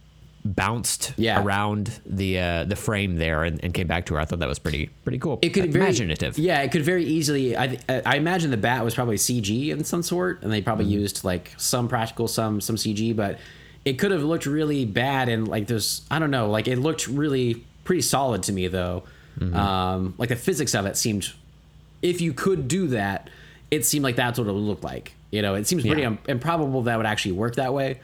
bounced 0.55 1.12
Yeah. 1.16 1.43
around 1.43 2.01
the 2.07 2.39
uh, 2.39 2.65
the 2.65 2.77
frame 2.77 3.16
there 3.16 3.45
and, 3.45 3.62
and 3.62 3.73
came 3.75 3.87
back 3.87 4.07
to 4.07 4.15
her, 4.15 4.20
I 4.20 4.25
thought 4.25 4.39
that 4.41 4.49
was 4.49 4.59
pretty 4.59 4.87
pretty 5.05 5.19
cool. 5.19 5.39
it 5.43 5.51
could 5.51 5.73
very, 5.73 5.85
imaginative. 5.85 6.39
Yeah, 6.39 6.61
it 6.62 6.73
could 6.73 6.83
very 6.83 7.05
easily. 7.05 7.57
I 7.57 7.79
I 7.89 8.16
imagine 8.16 8.51
the 8.51 8.57
bat 8.57 8.85
was 8.85 8.95
probably 8.95 9.16
CG 9.16 9.69
in 9.70 9.85
some 9.85 10.03
sort, 10.03 10.43
and 10.43 10.53
they 10.53 10.61
probably 10.62 10.85
Mm-hmm. 10.87 10.93
used 11.01 11.25
like 11.25 11.53
some 11.57 11.89
practical, 11.89 12.29
some 12.29 12.61
some 12.61 12.77
CG, 12.77 13.15
but 13.15 13.39
it 13.85 13.95
could 13.99 14.11
have 14.11 14.23
looked 14.23 14.47
really 14.47 14.85
bad 14.85 15.29
and 15.29 15.49
like 15.49 15.66
there's 15.66 16.03
I 16.11 16.19
don't 16.19 16.31
know, 16.31 16.51
like 16.51 16.69
it 16.69 16.77
looked 16.79 17.07
really 17.09 17.65
pretty 17.85 18.03
solid 18.03 18.43
to 18.45 18.53
me 18.53 18.69
though. 18.69 19.05
Mm-hmm. 19.39 19.55
Um, 19.57 20.15
like 20.19 20.29
the 20.31 20.37
physics 20.37 20.75
of 20.75 20.85
it 20.87 20.97
seemed, 20.97 21.33
if 22.03 22.20
you 22.20 22.33
could 22.33 22.69
do 22.69 22.89
that, 22.89 23.31
it 23.70 23.85
seemed 23.87 24.03
like 24.03 24.16
that's 24.16 24.39
what 24.39 24.49
it 24.49 24.53
would 24.53 24.59
look 24.62 24.83
like. 24.83 25.12
You 25.31 25.43
know, 25.43 25.55
it 25.55 25.66
seems 25.66 25.85
pretty 25.85 26.03
Yeah. 26.03 26.16
improbable 26.27 26.83
that 26.83 26.97
would 26.97 27.07
actually 27.07 27.33
work 27.33 27.55
that 27.57 27.73
way. 27.73 28.01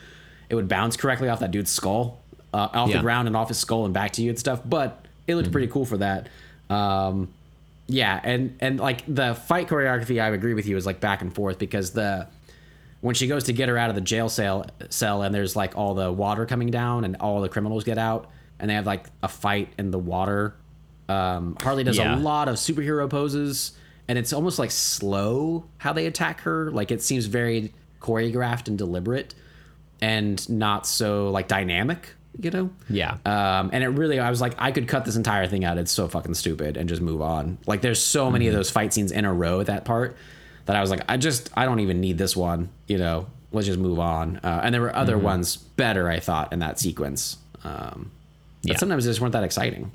It 0.49 0.55
would 0.55 0.69
bounce 0.69 0.97
correctly 0.97 1.29
off 1.29 1.41
that 1.41 1.51
dude's 1.51 1.71
skull, 1.71 2.21
uh, 2.55 2.69
off 2.73 2.89
Yeah. 2.89 2.97
the 2.97 3.03
ground 3.03 3.27
and 3.29 3.37
off 3.37 3.49
his 3.49 3.59
skull 3.59 3.85
and 3.85 3.93
back 3.93 4.13
to 4.13 4.23
you 4.23 4.31
and 4.31 4.39
stuff. 4.39 4.61
But 4.65 5.05
it 5.27 5.35
looked 5.35 5.53
pretty 5.53 5.67
cool 5.69 5.85
for 5.85 5.99
that. 5.99 6.29
Um, 6.71 7.29
yeah, 7.87 8.19
and 8.23 8.57
and 8.61 8.81
like 8.81 9.03
the 9.13 9.35
fight 9.35 9.69
choreography, 9.69 10.23
I 10.23 10.29
agree 10.29 10.55
with 10.55 10.67
you, 10.67 10.77
is 10.77 10.87
like 10.87 11.01
back 11.01 11.21
and 11.21 11.35
forth 11.35 11.59
because 11.59 11.91
the 11.91 12.27
when 13.03 13.15
she 13.15 13.27
goes 13.27 13.45
to 13.45 13.53
get 13.53 13.69
her 13.69 13.77
out 13.77 13.91
of 13.91 13.95
the 13.97 14.01
jail 14.01 14.31
cell 14.31 14.65
cell 14.89 15.23
and 15.23 15.35
there's 15.35 15.55
like 15.55 15.77
all 15.77 15.93
the 15.95 16.11
water 16.11 16.47
coming 16.47 16.71
down 16.71 17.05
and 17.05 17.17
all 17.17 17.43
the 17.43 17.51
criminals 17.51 17.85
get 17.85 17.99
out 17.99 18.31
and 18.59 18.71
they 18.71 18.75
have 18.75 18.87
like 18.87 19.05
a 19.23 19.29
fight 19.29 19.69
in 19.79 19.91
the 19.91 19.99
water. 19.99 20.55
Um, 21.09 21.55
Harley 21.61 21.85
does 21.85 21.99
Yeah. 21.99 22.17
a 22.17 22.19
lot 22.19 22.49
of 22.49 22.55
superhero 22.57 23.11
poses 23.11 23.73
and 24.09 24.17
it's 24.19 24.33
almost 24.33 24.59
like 24.59 24.71
slow 24.71 25.67
how 25.77 25.93
they 25.93 26.07
attack 26.07 26.41
her. 26.43 26.71
Like 26.71 26.91
it 26.91 27.03
seems 27.03 27.27
very 27.27 27.75
choreographed 28.01 28.69
and 28.69 28.79
deliberate 28.79 29.35
and 30.01 30.49
not 30.49 30.87
so 30.87 31.29
like 31.31 31.47
dynamic, 31.47 32.09
you 32.41 32.51
know? 32.51 32.71
Yeah. 32.91 33.17
Um, 33.25 33.71
and 33.73 33.85
it 33.85 33.89
really, 33.89 34.19
I 34.21 34.31
was 34.31 34.41
like, 34.41 34.55
I 34.59 34.73
could 34.73 34.89
cut 34.89 35.05
this 35.05 35.17
entire 35.17 35.47
thing 35.47 35.65
out. 35.65 35.79
It's 35.79 35.93
so 35.93 36.09
fucking 36.09 36.35
stupid 36.35 36.77
and 36.77 36.89
just 36.89 37.01
move 37.03 37.23
on. 37.23 37.59
Like, 37.67 37.81
there's 37.81 38.03
so 38.03 38.31
many 38.31 38.49
of 38.49 38.55
those 38.55 38.71
fight 38.71 38.93
scenes 38.93 39.13
in 39.13 39.25
a 39.25 39.33
row 39.33 39.61
at 39.61 39.67
that 39.67 39.85
part 39.85 40.17
that 40.67 40.77
I 40.77 40.81
was 40.81 40.91
like, 40.91 41.03
I 41.09 41.17
just, 41.17 41.51
I 41.57 41.65
don't 41.65 41.81
even 41.81 42.01
need 42.01 42.19
this 42.19 42.35
one. 42.37 42.71
You 42.89 42.99
know, 42.99 43.27
let's 43.53 43.67
just 43.67 43.79
move 43.79 43.99
on. 44.01 44.41
Uh, 44.43 44.61
and 44.65 44.75
there 44.75 44.81
were 44.81 44.95
other 44.95 45.17
ones 45.19 45.57
better, 45.57 46.09
I 46.09 46.21
thought, 46.21 46.53
in 46.53 46.59
that 46.61 46.79
sequence. 46.81 47.37
Um, 47.63 48.11
but 48.63 48.73
Yeah. 48.73 48.77
sometimes 48.79 49.05
they 49.05 49.11
just 49.11 49.21
weren't 49.21 49.33
that 49.33 49.45
exciting. 49.45 49.91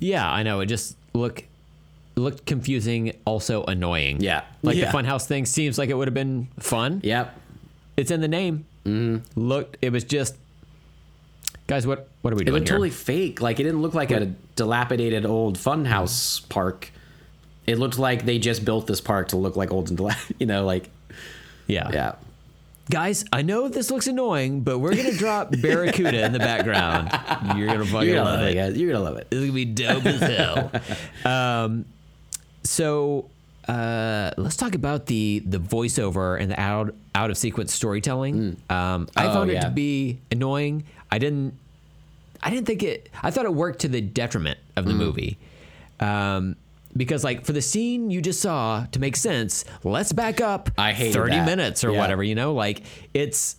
Yeah, 0.00 0.28
I 0.30 0.42
know. 0.42 0.60
It 0.60 0.66
just 0.66 0.96
look 1.14 1.44
looked 2.16 2.46
confusing, 2.46 3.12
also 3.26 3.62
annoying. 3.64 4.20
Yeah. 4.22 4.42
Like 4.62 4.76
Yeah. 4.76 4.90
the 4.90 4.96
funhouse 4.98 5.26
thing 5.26 5.44
seems 5.44 5.76
like 5.78 5.90
it 5.90 5.94
would 5.94 6.08
have 6.08 6.14
been 6.14 6.48
fun. 6.58 7.00
Yep. 7.04 7.38
It's 7.98 8.10
in 8.10 8.22
the 8.22 8.28
name. 8.28 8.64
Mm-hmm. 8.86 9.38
Looked. 9.38 9.76
It 9.82 9.92
was 9.92 10.02
just. 10.04 10.34
Guys, 11.66 11.86
what 11.86 12.08
what 12.22 12.32
are 12.32 12.36
we 12.36 12.44
doing? 12.44 12.48
It 12.48 12.50
doing 12.50 12.54
looked 12.60 12.68
here? 12.68 12.76
totally 12.76 12.90
fake. 12.90 13.40
Like, 13.40 13.58
it 13.60 13.64
didn't 13.64 13.82
look 13.82 13.94
like 13.94 14.10
a 14.10 14.26
dilapidated 14.54 15.26
old 15.26 15.58
funhouse 15.58 16.46
park. 16.48 16.90
It 17.66 17.78
looked 17.78 17.98
like 17.98 18.24
they 18.24 18.38
just 18.38 18.64
built 18.64 18.86
this 18.86 19.00
park 19.00 19.28
to 19.28 19.36
look 19.36 19.56
like 19.56 19.72
old 19.72 19.88
and 19.90 19.98
dilap- 19.98 20.32
you 20.38 20.46
know, 20.46 20.64
like, 20.64 20.88
yeah. 21.66 21.90
yeah. 21.92 22.12
Guys, 22.88 23.24
I 23.32 23.42
know 23.42 23.66
this 23.66 23.90
looks 23.90 24.06
annoying, 24.06 24.60
but 24.60 24.78
we're 24.78 24.94
gonna 24.94 25.10
drop 25.16 25.50
Barracuda 25.60 26.24
in 26.24 26.32
the 26.32 26.38
background. 26.38 27.10
You're 27.58 27.66
gonna 27.66 27.84
fucking 27.84 28.06
You're 28.08 28.18
gonna 28.18 28.30
love 28.30 28.38
love 28.40 28.48
it, 28.48 28.52
it. 28.52 28.54
guys. 28.54 28.76
You're 28.78 28.92
gonna 28.92 29.04
love 29.04 29.16
it. 29.16 29.28
This 29.28 29.40
is 29.40 29.46
gonna 29.46 29.52
be 29.54 29.64
dope 29.64 30.06
as 30.06 30.20
hell. 30.20 30.70
Um, 31.64 31.84
so 32.62 33.28
uh, 33.66 34.30
let's 34.36 34.54
talk 34.56 34.76
about 34.76 35.06
the 35.06 35.42
the 35.44 35.58
voiceover 35.58 36.40
and 36.40 36.52
the 36.52 36.60
out 36.60 36.94
out 37.16 37.30
of 37.30 37.36
sequence 37.36 37.74
storytelling. 37.74 38.56
Um, 38.70 39.08
I 39.16 39.26
Oh, 39.26 39.32
found 39.34 39.50
it 39.50 39.54
yeah. 39.54 39.60
to 39.62 39.70
be 39.70 40.18
annoying. 40.30 40.84
I 41.10 41.18
didn't. 41.18 41.54
I 42.42 42.50
didn't 42.50 42.66
think 42.66 42.82
it. 42.82 43.08
I 43.22 43.30
thought 43.30 43.44
it 43.46 43.54
worked 43.54 43.80
to 43.80 43.88
the 43.88 44.00
detriment 44.00 44.58
of 44.76 44.84
the 44.84 44.92
movie. 44.94 45.38
Um, 46.00 46.56
because 46.96 47.24
like 47.24 47.44
for 47.44 47.52
the 47.52 47.62
scene 47.62 48.10
you 48.10 48.20
just 48.22 48.40
saw 48.40 48.86
to 48.92 48.98
make 49.00 49.16
sense, 49.16 49.64
let's 49.84 50.12
back 50.12 50.40
up 50.40 50.70
I 50.78 50.92
hated 50.92 51.14
30 51.14 51.32
that. 51.36 51.46
minutes 51.46 51.84
or 51.84 51.90
Yeah. 51.92 51.98
whatever, 51.98 52.22
you 52.22 52.34
know? 52.34 52.54
Like 52.54 52.82
it's 53.14 53.56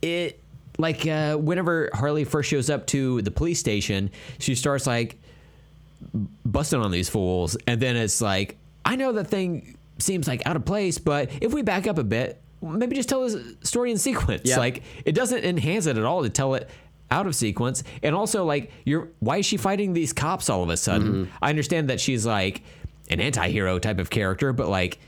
it 0.00 0.40
like 0.78 1.06
uh 1.06 1.36
whenever 1.36 1.90
Harley 1.92 2.24
first 2.24 2.48
shows 2.50 2.68
up 2.70 2.86
to 2.88 3.22
the 3.22 3.30
police 3.30 3.58
station, 3.60 4.10
she 4.38 4.54
starts 4.54 4.86
like 4.86 5.18
busting 6.44 6.80
on 6.80 6.90
these 6.90 7.08
fools 7.08 7.56
and 7.66 7.80
then 7.80 7.96
it's 7.96 8.20
like 8.20 8.56
I 8.84 8.96
know 8.96 9.12
the 9.12 9.24
thing 9.24 9.76
seems 9.98 10.26
like 10.26 10.44
out 10.46 10.56
of 10.56 10.64
place, 10.64 10.98
but 10.98 11.30
if 11.40 11.52
we 11.54 11.62
back 11.62 11.86
up 11.86 11.98
a 11.98 12.04
bit, 12.04 12.41
maybe 12.62 12.96
just 12.96 13.08
tell 13.08 13.22
the 13.22 13.56
story 13.62 13.90
in 13.90 13.98
sequence. 13.98 14.42
Yeah. 14.44 14.58
Like 14.58 14.82
it 15.04 15.12
doesn't 15.12 15.44
enhance 15.44 15.86
it 15.86 15.98
at 15.98 16.04
all 16.04 16.22
to 16.22 16.30
tell 16.30 16.54
it 16.54 16.70
out 17.10 17.26
of 17.26 17.34
sequence. 17.34 17.82
And 18.02 18.14
also 18.14 18.44
like 18.44 18.70
you're 18.84 19.08
why 19.20 19.38
is 19.38 19.46
she 19.46 19.56
fighting 19.56 19.92
these 19.92 20.12
cops 20.12 20.48
all 20.48 20.62
of 20.62 20.68
a 20.68 20.76
sudden? 20.76 21.26
Mm-hmm. 21.26 21.36
I 21.42 21.50
understand 21.50 21.90
that 21.90 22.00
she's 22.00 22.24
like 22.24 22.62
an 23.10 23.20
anti-hero 23.20 23.78
type 23.78 23.98
of 23.98 24.08
character, 24.10 24.52
but 24.52 24.68
like 24.68 24.98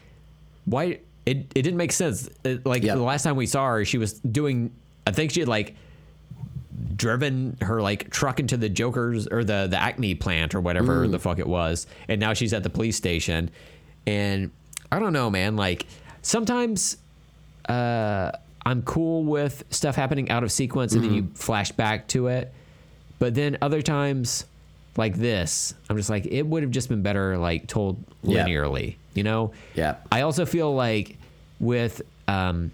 why 0.65 1.01
it, 1.27 1.39
it 1.55 1.63
didn't 1.63 1.77
make 1.77 1.93
sense. 1.93 2.29
It- 2.45 2.67
like 2.67 2.83
Yeah. 2.83 2.97
the 2.97 3.03
last 3.03 3.23
time 3.23 3.37
we 3.37 3.47
saw 3.47 3.67
her, 3.69 3.85
she 3.85 3.99
was 3.99 4.15
doing 4.15 4.73
I 5.07 5.13
think 5.13 5.31
she 5.31 5.41
had 5.41 5.49
like 5.49 5.77
driven 6.97 7.57
her 7.61 7.81
like 7.81 8.11
truck 8.11 8.41
into 8.41 8.57
the 8.57 8.69
Joker's 8.69 9.27
or 9.27 9.45
the 9.45 9.69
the 9.71 9.81
Acme 9.81 10.15
plant 10.15 10.55
or 10.55 10.61
whatever 10.61 11.07
mm. 11.07 11.11
the 11.11 11.19
fuck 11.19 11.39
it 11.39 11.47
was, 11.47 11.87
and 12.09 12.21
now 12.21 12.35
she's 12.35 12.53
at 12.53 12.63
the 12.63 12.71
police 12.71 12.97
station. 12.97 13.51
And 14.07 14.51
I 14.93 14.99
don't 14.99 15.13
know, 15.13 15.31
man. 15.31 15.57
Like 15.57 15.87
sometimes 16.23 16.99
uh, 17.69 18.33
I'm 18.67 18.83
cool 18.83 19.25
with 19.25 19.65
stuff 19.71 19.95
happening 19.97 20.31
out 20.31 20.43
of 20.43 20.51
sequence 20.53 20.95
and 20.95 21.05
then 21.05 21.15
you 21.15 21.29
flash 21.35 21.71
back 21.73 22.09
to 22.09 22.29
it, 22.29 22.53
but 23.19 23.35
then 23.35 23.59
other 23.61 23.83
times 23.83 24.45
like 24.97 25.15
this, 25.17 25.75
I'm 25.91 25.97
just 25.97 26.09
like 26.11 26.27
it 26.27 26.43
would 26.43 26.63
have 26.63 26.73
just 26.73 26.89
been 26.89 27.03
better 27.03 27.37
like 27.37 27.67
told 27.67 28.03
Yeah. 28.23 28.47
linearly, 28.47 28.97
you 29.15 29.23
know? 29.23 29.53
Yeah. 29.75 29.97
I 30.11 30.23
also 30.23 30.47
feel 30.47 30.75
like 30.75 31.19
with 31.61 32.01
um, 32.29 32.71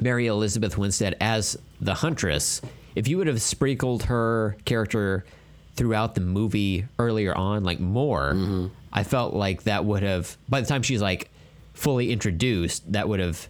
Mary 0.00 0.26
Elizabeth 0.26 0.76
Winstead 0.76 1.16
as 1.20 1.58
the 1.80 1.94
Huntress, 1.94 2.60
if 2.94 3.08
you 3.08 3.18
would 3.18 3.26
have 3.26 3.40
sprinkled 3.40 4.04
her 4.04 4.56
character 4.64 5.24
throughout 5.74 6.14
the 6.14 6.20
movie 6.20 6.84
earlier 6.98 7.34
on, 7.34 7.64
like 7.64 7.80
more, 7.80 8.32
Mm-hmm. 8.34 8.66
I 8.94 9.04
felt 9.04 9.32
like 9.32 9.62
that 9.62 9.86
would 9.86 10.02
have, 10.02 10.36
by 10.50 10.60
the 10.60 10.66
time 10.66 10.82
she's 10.82 11.00
like 11.00 11.30
fully 11.72 12.12
introduced, 12.12 12.92
that 12.92 13.08
would 13.08 13.20
have 13.20 13.48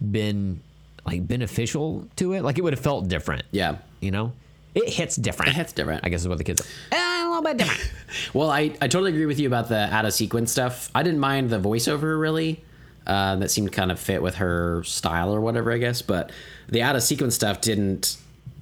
been 0.00 0.60
like 1.06 1.26
beneficial 1.26 2.08
to 2.16 2.32
it. 2.34 2.42
Like 2.42 2.58
it 2.58 2.62
would 2.62 2.72
have 2.72 2.82
felt 2.82 3.08
different. 3.08 3.44
Yeah. 3.50 3.76
You 4.00 4.10
know? 4.10 4.32
It 4.74 4.88
hits 4.88 5.16
different. 5.16 5.50
It 5.50 5.56
hits 5.56 5.72
different. 5.72 6.04
I 6.04 6.08
guess 6.08 6.20
is 6.20 6.28
what 6.28 6.38
the 6.38 6.44
kids. 6.44 6.66
Eh, 6.92 6.96
a 6.96 7.28
little 7.28 7.42
bit 7.42 7.56
different. 7.56 7.92
Well, 8.34 8.50
I, 8.50 8.72
I 8.80 8.88
totally 8.88 9.12
agree 9.12 9.26
with 9.26 9.38
you 9.38 9.46
about 9.46 9.68
the 9.68 9.78
out 9.78 10.04
of 10.04 10.12
sequence 10.12 10.50
stuff. 10.50 10.90
I 10.94 11.02
didn't 11.04 11.20
mind 11.20 11.50
the 11.50 11.60
voiceover 11.60 12.20
really. 12.20 12.62
Uh, 13.06 13.36
that 13.36 13.50
seemed 13.50 13.72
kind 13.72 13.90
of 13.90 13.98
fit 13.98 14.22
with 14.22 14.36
her 14.36 14.82
style 14.84 15.34
or 15.34 15.40
whatever, 15.40 15.72
I 15.72 15.78
guess. 15.78 16.02
But 16.02 16.30
the 16.68 16.82
out 16.82 16.96
of 16.96 17.02
sequence 17.02 17.34
stuff 17.34 17.60
didn't. 17.60 18.16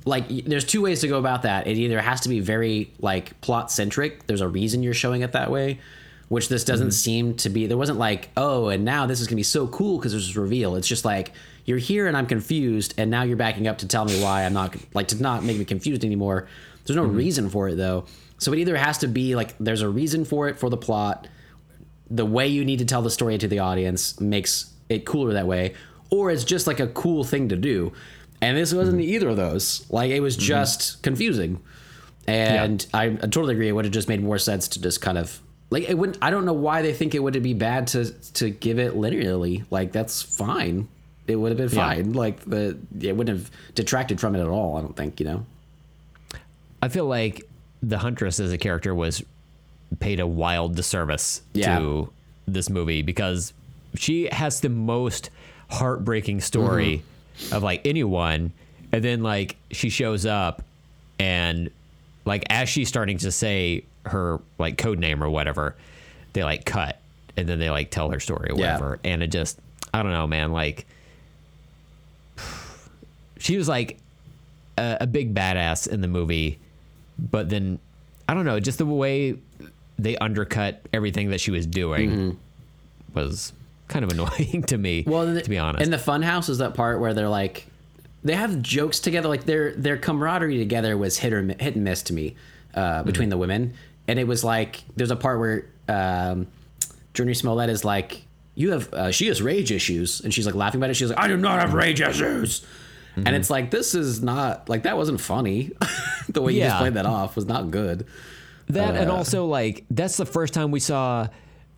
Like, 0.05 0.29
there's 0.29 0.65
two 0.65 0.81
ways 0.81 1.01
to 1.01 1.09
go 1.09 1.19
about 1.19 1.43
that. 1.43 1.67
It 1.67 1.77
either 1.77 2.01
has 2.01 2.21
to 2.23 2.29
be 2.31 2.41
very 2.41 2.91
like 3.01 3.39
plot 3.41 3.71
centric. 3.71 4.27
There's 4.27 4.41
a 4.41 4.49
reason 4.49 4.83
you're 4.83 4.95
showing 4.95 5.23
it 5.23 5.33
that 5.33 5.51
way, 5.51 5.81
which 6.29 6.49
this 6.49 6.65
doesn't 6.65 6.89
mm-hmm. 6.89 6.93
seem 6.93 7.35
to 7.37 7.49
be. 7.49 7.67
There 7.67 7.77
wasn't 7.77 7.99
like, 7.99 8.31
oh, 8.37 8.69
and 8.69 8.85
now 8.85 9.07
this 9.07 9.21
is 9.21 9.27
gonna 9.27 9.37
be 9.37 9.43
so 9.43 9.67
cool 9.67 9.99
because 9.99 10.13
there's 10.13 10.27
this 10.27 10.37
reveal. 10.37 10.77
It's 10.77 10.89
just 10.89 11.05
like 11.05 11.33
you're 11.65 11.79
here 11.79 12.07
and 12.07 12.17
I'm 12.17 12.27
confused, 12.27 12.95
and 12.99 13.11
now 13.11 13.23
you're 13.23 13.37
backing 13.37 13.67
up 13.67 13.79
to 13.79 13.89
tell 13.89 14.05
me 14.05 14.23
why 14.23 14.45
I'm 14.45 14.53
not 14.53 14.77
like 14.95 15.09
to 15.09 15.23
not 15.23 15.45
make 15.45 15.59
me 15.59 15.65
confused 15.65 16.05
anymore. 16.05 16.49
There's 16.85 16.97
no 16.97 17.05
mm-hmm. 17.05 17.17
reason 17.17 17.51
for 17.51 17.69
it 17.69 17.77
though. 17.77 18.07
So 18.39 18.53
it 18.53 18.59
either 18.59 18.77
has 18.77 18.99
to 18.99 19.09
be 19.09 19.35
like 19.35 19.57
there's 19.59 19.83
a 19.83 19.89
reason 19.89 20.25
for 20.25 20.49
it 20.49 20.59
for 20.59 20.71
the 20.71 20.77
plot, 20.77 21.27
the 22.11 22.27
way 22.27 22.47
you 22.47 22.65
need 22.65 22.79
to 22.79 22.85
tell 22.85 23.03
the 23.03 23.11
story 23.11 23.37
to 23.39 23.49
the 23.49 23.59
audience 23.59 24.21
makes 24.21 24.73
it 24.89 25.05
cooler 25.05 25.33
that 25.35 25.47
way, 25.47 25.75
or 26.11 26.31
it's 26.31 26.45
just 26.45 26.67
like 26.67 26.81
a 26.81 26.87
cool 26.89 27.25
thing 27.25 27.49
to 27.49 27.57
do. 27.57 27.93
And 28.41 28.57
this 28.57 28.73
wasn't 28.73 28.99
mm-hmm. 28.99 29.11
either 29.11 29.29
of 29.31 29.37
those. 29.37 29.85
Like 29.91 30.11
it 30.11 30.21
was 30.21 30.37
just 30.37 31.03
confusing. 31.03 31.61
And 32.27 32.87
I, 32.93 33.07
I 33.07 33.15
totally 33.17 33.55
agree. 33.55 33.69
It 33.69 33.73
would 33.73 33.87
have 33.87 33.93
just 33.93 34.09
made 34.09 34.23
more 34.23 34.39
sense 34.39 34.69
to 34.69 34.81
just 34.83 35.01
kind 35.01 35.17
of 35.17 35.41
like 35.71 35.89
it 35.89 35.97
wouldn't. 35.99 36.19
I 36.23 36.31
don't 36.31 36.45
know 36.45 36.53
why 36.53 36.83
they 36.83 36.93
think 36.95 37.15
it 37.15 37.19
would 37.23 37.41
be 37.43 37.55
bad 37.55 37.87
to 37.89 38.11
to 38.35 38.51
give 38.51 38.79
it 38.79 38.95
linearly. 38.95 39.65
Like 39.71 39.93
that's 39.93 40.23
fine. 40.23 40.89
It 41.27 41.37
would 41.37 41.51
have 41.51 41.59
been 41.59 41.69
Yeah. 41.77 41.89
fine. 41.89 42.13
Like 42.15 42.41
the 42.45 42.77
it 43.01 43.17
wouldn't 43.17 43.39
have 43.39 43.51
detracted 43.75 44.19
from 44.21 44.35
it 44.35 44.41
at 44.41 44.49
all. 44.49 44.77
I 44.77 44.81
don't 44.81 44.97
think 44.97 45.21
you 45.21 45.27
know. 45.27 45.47
I 46.83 46.89
feel 46.89 47.07
like 47.07 47.43
the 47.83 47.99
Huntress 47.99 48.41
as 48.41 48.53
a 48.53 48.59
character 48.59 48.95
was 48.95 49.23
paid 50.01 50.21
a 50.21 50.27
wild 50.27 50.75
disservice 50.77 51.43
Yeah. 51.55 51.79
to 51.79 52.11
this 52.47 52.71
movie 52.71 53.03
because 53.03 53.53
she 53.95 54.29
has 54.31 54.61
the 54.61 54.69
most 54.69 55.31
heartbreaking 55.71 56.41
story 56.41 57.03
Mm-hmm. 57.39 57.55
of 57.55 57.63
like 57.63 57.87
anyone, 57.87 58.53
and 58.91 59.05
then 59.05 59.23
like 59.23 59.55
she 59.71 59.91
shows 59.91 60.27
up 60.27 60.63
and 61.21 61.71
like 62.25 62.45
as 62.51 62.69
she's 62.69 62.89
starting 62.89 63.19
to 63.19 63.31
say 63.31 63.85
her 64.09 64.41
like 64.59 64.77
code 64.79 64.99
name 64.99 65.23
or 65.23 65.31
whatever, 65.31 65.77
they 66.33 66.45
like 66.45 66.65
cut 66.65 67.01
and 67.37 67.49
then 67.49 67.59
they 67.59 67.71
like 67.71 67.91
tell 67.91 68.11
her 68.11 68.21
story 68.21 68.51
or 68.51 68.57
Yeah. 68.57 68.73
whatever, 68.75 68.99
and 69.05 69.23
it 69.23 69.29
just 69.29 69.59
I 69.95 70.03
don't 70.03 70.13
know, 70.13 70.27
man, 70.27 70.53
like. 70.53 70.87
She 73.41 73.57
was 73.57 73.69
like 73.69 73.99
a, 74.77 74.99
a 75.03 75.07
big 75.07 75.35
badass 75.35 75.87
in 75.87 76.01
the 76.01 76.09
movie, 76.09 76.59
but 77.19 77.49
then 77.49 77.79
I 78.29 78.35
don't 78.35 78.45
know, 78.45 78.59
just 78.61 78.79
the 78.79 78.87
way 78.87 79.37
they 79.99 80.17
undercut 80.19 80.83
everything 80.93 81.31
that 81.31 81.41
she 81.41 81.51
was 81.51 81.67
doing 81.67 82.39
was 83.15 83.53
kind 83.87 84.05
of 84.05 84.11
annoying 84.13 84.65
to 84.65 84.77
me. 84.79 85.03
Mm-hmm. 85.03 85.11
Well, 85.11 85.41
to 85.41 85.49
be 85.51 85.59
honest, 85.59 85.85
in 85.85 85.91
the 85.91 85.97
funhouse 85.99 86.49
is 86.49 86.59
that 86.59 86.75
part 86.75 87.01
where 87.01 87.15
they're 87.15 87.29
like, 87.29 87.67
they 88.25 88.35
have 88.35 88.61
jokes 88.61 88.99
together. 89.01 89.29
Like 89.29 89.45
their 89.45 89.73
their 89.73 89.97
camaraderie 89.97 90.59
together 90.59 90.97
was 90.97 91.19
hit 91.19 91.33
or 91.33 91.43
hit 91.43 91.77
and 91.77 91.85
miss 91.85 92.03
to 92.05 92.13
me 92.13 92.35
uh, 92.75 93.05
between 93.05 93.29
the 93.29 93.39
women, 93.39 93.75
and 94.09 94.19
it 94.19 94.27
was 94.27 94.43
like 94.43 94.83
there's 94.97 95.11
a 95.13 95.17
part 95.17 95.39
where 95.39 95.67
um, 95.89 96.47
Jurnee 97.15 97.37
Smollett 97.37 97.71
is 97.71 97.85
like, 97.85 98.23
"You 98.55 98.73
have 98.73 98.93
uh, 98.93 99.11
she 99.13 99.27
has 99.29 99.41
rage 99.41 99.71
issues," 99.71 100.21
and 100.21 100.33
she's 100.35 100.47
like 100.47 100.55
laughing 100.55 100.81
about 100.81 100.91
it. 100.91 100.95
She's 100.95 101.11
like, 101.11 101.19
"I 101.19 101.29
do 101.29 101.37
not 101.37 101.61
have 101.61 101.75
rage 101.75 102.01
issues," 102.01 102.65
and 103.17 103.29
it's 103.29 103.51
like 103.51 103.71
this 103.71 103.95
is 103.95 104.23
not 104.23 104.69
like 104.69 104.83
that 104.85 104.97
wasn't 104.97 105.21
funny. 105.21 105.71
the 106.29 106.41
way 106.43 106.53
you 106.55 106.61
just 106.63 106.77
played 106.79 106.95
that 106.95 107.07
off 107.07 107.37
was 107.37 107.47
not 107.47 107.71
good. 107.71 108.07
That 108.69 108.97
and 108.97 109.11
Uh, 109.11 109.15
also 109.15 109.47
like 109.47 109.85
that's 109.91 110.17
the 110.17 110.27
first 110.27 110.53
time 110.55 110.71
we 110.71 110.81
saw 110.81 111.29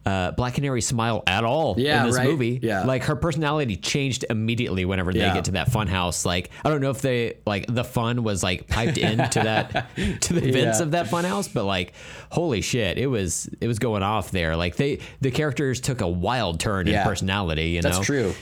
uh, 0.07 0.31
Black 0.33 0.55
Canary 0.55 0.81
smile 0.81 1.23
at 1.27 1.45
all 1.45 1.75
Yeah, 1.79 2.01
in 2.01 2.07
this 2.07 2.17
right? 2.17 2.27
movie. 2.29 2.59
Yeah. 2.63 2.85
like 2.85 3.05
her 3.05 3.17
personality 3.17 3.77
changed 3.77 4.25
immediately 4.31 4.85
whenever 4.87 5.13
they 5.13 5.19
Yeah. 5.21 5.35
get 5.35 5.45
to 5.45 5.51
that 5.53 5.71
fun 5.71 5.87
house. 5.89 6.25
Like 6.25 6.51
I 6.65 6.71
don't 6.71 6.81
know 6.81 6.91
if 6.91 7.03
they 7.03 7.37
like 7.47 7.67
the 7.69 7.85
fun 7.85 8.23
was 8.23 8.43
like 8.43 8.67
piped 8.67 8.97
into 9.11 9.41
that 9.41 9.91
to 10.23 10.33
the 10.33 10.41
vents 10.53 10.79
Yeah. 10.79 10.85
of 10.85 10.91
that 10.93 11.09
fun 11.09 11.25
house, 11.25 11.49
but 11.49 11.65
like 11.65 11.93
holy 12.31 12.63
shit, 12.63 12.97
it 12.99 13.07
was 13.09 13.49
it 13.61 13.67
was 13.69 13.79
going 13.79 14.03
off 14.03 14.31
there. 14.31 14.57
Like 14.57 14.77
they 14.77 15.01
the 15.21 15.31
characters 15.31 15.81
took 15.81 16.01
a 16.01 16.09
wild 16.09 16.61
turn 16.61 16.89
in 16.89 17.03
personality. 17.05 17.69
You 17.71 17.83
That's 17.83 17.99
know, 17.99 18.05
true. 18.05 18.35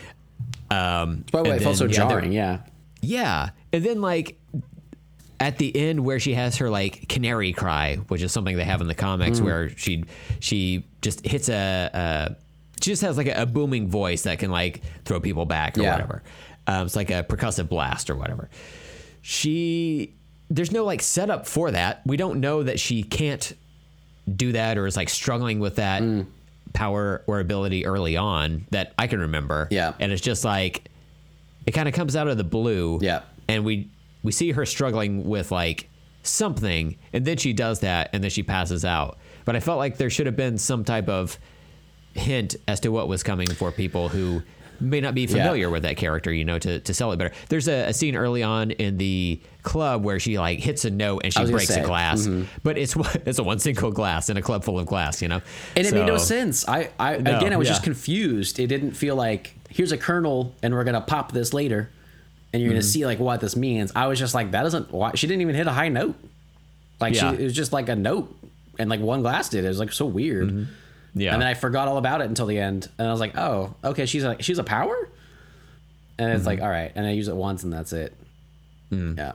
Um, 0.71 1.25
By 1.33 1.43
the 1.43 1.45
way, 1.45 1.51
and 1.57 1.61
it 1.61 1.65
felt 1.65 1.77
so 1.77 1.87
yeah, 1.87 1.93
jarring. 1.93 2.33
Yeah. 2.33 2.59
yeah. 3.01 3.51
And 3.73 3.85
then 3.85 4.01
like 4.01 4.38
at 5.41 5.57
the 5.59 5.75
end 5.77 6.05
where 6.05 6.19
she 6.19 6.35
has 6.35 6.57
her 6.57 6.69
like 6.71 7.09
canary 7.09 7.53
cry, 7.53 7.97
which 8.09 8.23
is 8.23 8.33
something 8.33 8.57
they 8.57 8.65
have 8.65 8.81
in 8.81 8.87
the 8.89 8.95
comics 8.95 9.41
where 9.41 9.69
she 9.77 10.05
she 10.41 10.85
just 11.03 11.25
hits 11.25 11.49
a, 11.49 11.91
a 11.95 12.37
she 12.83 12.91
just 12.91 13.03
has 13.03 13.17
like 13.17 13.29
a, 13.29 13.43
a 13.43 13.47
booming 13.47 13.89
voice 13.89 14.23
that 14.23 14.39
can 14.39 14.51
like 14.51 14.83
throw 15.05 15.21
people 15.21 15.45
back 15.47 15.79
or 15.79 15.83
Yeah. 15.83 15.93
whatever. 15.93 16.23
Um, 16.67 16.87
it's 16.87 16.97
like 16.97 17.11
a 17.11 17.23
percussive 17.25 17.69
blast 17.69 18.11
or 18.11 18.17
whatever. 18.17 18.49
She 19.23 20.15
there's 20.51 20.73
no 20.73 20.85
like 20.85 21.03
setup 21.03 21.47
for 21.47 21.71
that. 21.71 22.01
We 22.07 22.17
don't 22.17 22.41
know 22.41 22.63
that 22.63 22.81
she 22.81 23.03
can't 23.03 23.53
do 24.35 24.53
that 24.53 24.79
or 24.79 24.87
is 24.87 24.97
like 24.97 25.09
struggling 25.09 25.61
with 25.61 25.77
that 25.77 26.03
Mm. 26.03 26.27
power 26.73 27.23
or 27.27 27.41
ability 27.41 27.87
early 27.87 28.17
on 28.17 28.67
that 28.71 28.93
I 28.99 29.07
can 29.07 29.21
remember. 29.21 29.69
Yeah. 29.71 29.93
And 30.01 30.11
it's 30.13 30.23
just 30.23 30.45
like 30.45 30.91
it 31.67 31.73
kind 31.73 31.89
of 31.89 31.95
comes 31.95 32.17
out 32.17 32.29
of 32.29 32.37
the 32.39 32.45
blue. 32.45 32.99
Yeah. 33.03 33.21
And 33.49 33.65
we 33.65 33.91
we 34.23 34.33
see 34.33 34.53
her 34.53 34.67
struggling 34.67 35.25
with 35.29 35.51
like 35.51 35.89
something 36.23 36.97
and 37.13 37.25
then 37.25 37.37
she 37.37 37.53
does 37.53 37.81
that 37.81 38.11
and 38.13 38.23
then 38.23 38.31
she 38.31 38.43
passes 38.43 38.85
out. 38.85 39.19
But 39.45 39.57
I 39.57 39.61
felt 39.61 39.79
like 39.79 39.97
there 39.97 40.11
should 40.11 40.27
have 40.27 40.37
been 40.37 40.59
some 40.59 40.85
type 40.85 41.09
of 41.09 41.39
hint 42.15 42.57
as 42.67 42.81
to 42.81 42.91
what 42.91 43.09
was 43.09 43.23
coming 43.23 43.49
for 43.49 43.71
people 43.73 44.09
who 44.09 44.43
may 44.81 45.01
not 45.01 45.15
be 45.15 45.27
familiar 45.27 45.71
with 45.71 45.83
that 45.83 45.97
character, 45.97 46.33
you 46.33 46.45
know, 46.45 46.59
to, 46.59 46.79
to 46.81 46.95
sell 46.95 47.11
it 47.13 47.17
better. 47.17 47.35
There's 47.49 47.69
a, 47.69 47.89
a 47.89 47.93
scene 47.93 48.15
early 48.15 48.43
on 48.43 48.71
in 48.73 48.97
the 48.97 49.41
club 49.63 50.05
where 50.05 50.21
she 50.21 50.39
like 50.39 50.61
hits 50.61 50.85
a 50.85 50.91
note 50.91 51.23
and 51.25 51.33
she 51.33 51.39
I 51.39 51.43
was 51.43 51.51
gonna 51.51 51.59
breaks 51.59 51.75
say, 51.75 51.83
a 51.83 51.87
glass, 51.87 52.27
mhm. 52.27 52.47
but 52.63 52.79
it's 52.79 52.95
one- 52.95 53.11
it's 53.27 53.39
a 53.39 53.43
one 53.43 53.59
single 53.59 53.91
glass 53.91 54.29
in 54.31 54.37
a 54.37 54.43
club 54.43 54.65
full 54.65 54.79
of 54.79 54.87
glass, 54.87 55.21
you 55.21 55.29
know. 55.29 55.41
And 55.77 55.87
it 55.87 55.93
made 55.93 56.07
no 56.07 56.17
sense. 56.19 56.69
I, 56.69 56.91
I 56.99 57.17
No, 57.17 57.39
again, 57.39 57.53
I 57.53 57.57
was 57.57 57.69
just 57.69 57.83
confused. 57.83 58.59
It 58.61 58.69
didn't 58.69 58.93
feel 58.93 59.17
like 59.17 59.55
here's 59.69 59.93
a 59.93 59.99
kernel, 59.99 60.55
and 60.63 60.73
we're 60.75 60.85
gonna 60.85 61.01
pop 61.01 61.33
this 61.33 61.53
later, 61.53 61.91
and 62.53 62.63
you're 62.63 62.71
gonna 62.71 62.81
Mm-hmm. 62.81 62.87
see 62.89 63.07
like 63.07 63.19
what 63.19 63.41
this 63.41 63.57
means. 63.57 63.93
I 63.95 64.07
was 64.07 64.19
just 64.19 64.35
like, 64.35 64.53
that 64.53 64.63
doesn't. 64.63 64.91
Why, 64.93 65.13
she 65.15 65.27
didn't 65.27 65.43
even 65.43 65.55
hit 65.55 65.67
a 65.67 65.73
high 65.73 65.89
note. 65.89 66.17
Like 67.01 67.15
Yeah. 67.15 67.31
she, 67.33 67.43
it 67.43 67.45
was 67.45 67.55
just 67.55 67.73
like 67.73 67.89
a 67.89 67.97
note, 67.97 68.35
and 68.79 68.89
like 68.91 69.01
one 69.01 69.23
glass 69.23 69.49
did. 69.49 69.65
It 69.65 69.69
was 69.69 69.79
like 69.79 69.93
so 69.93 70.07
weird. 70.07 70.49
Mm-hmm. 70.49 70.65
Yeah. 71.21 71.33
And 71.33 71.43
then 71.43 71.49
I 71.49 71.55
forgot 71.55 71.89
all 71.89 71.97
about 71.97 72.21
it 72.21 72.25
until 72.29 72.47
the 72.47 72.59
end, 72.59 72.89
and 72.99 73.09
I 73.09 73.11
was 73.11 73.21
like, 73.21 73.37
oh, 73.37 73.75
okay, 73.85 74.07
she's 74.07 74.25
like 74.25 74.43
she's 74.43 74.59
a 74.59 74.65
power, 74.65 75.09
and 76.19 76.31
it's 76.33 76.41
Mm-hmm. 76.41 76.47
like 76.47 76.61
all 76.61 76.69
right, 76.69 76.93
and 76.95 77.07
I 77.07 77.11
use 77.11 77.29
it 77.29 77.37
once, 77.37 77.65
and 77.65 77.73
that's 77.73 77.93
it. 77.93 78.15
Mm. 78.93 79.17
Yeah, 79.19 79.33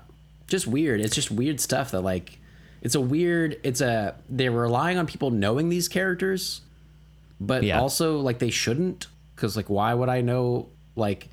just 0.47 0.67
weird. 0.67 0.99
It's 1.01 1.15
just 1.15 1.29
weird 1.31 1.59
stuff 1.59 1.91
that 1.91 2.01
like, 2.01 2.39
it's 2.81 2.95
a 2.95 3.01
weird. 3.01 3.59
It's 3.63 3.81
a 3.81 4.15
they're 4.29 4.51
relying 4.51 4.97
on 4.97 5.07
people 5.07 5.29
knowing 5.31 5.69
these 5.69 5.87
characters, 5.87 6.61
but 7.39 7.63
Yeah. 7.63 7.79
also 7.79 8.19
like 8.19 8.39
they 8.39 8.49
shouldn't, 8.49 9.07
because 9.35 9.55
like 9.55 9.69
why 9.69 9.93
would 9.93 10.09
I 10.09 10.21
know 10.21 10.67
like. 10.95 11.27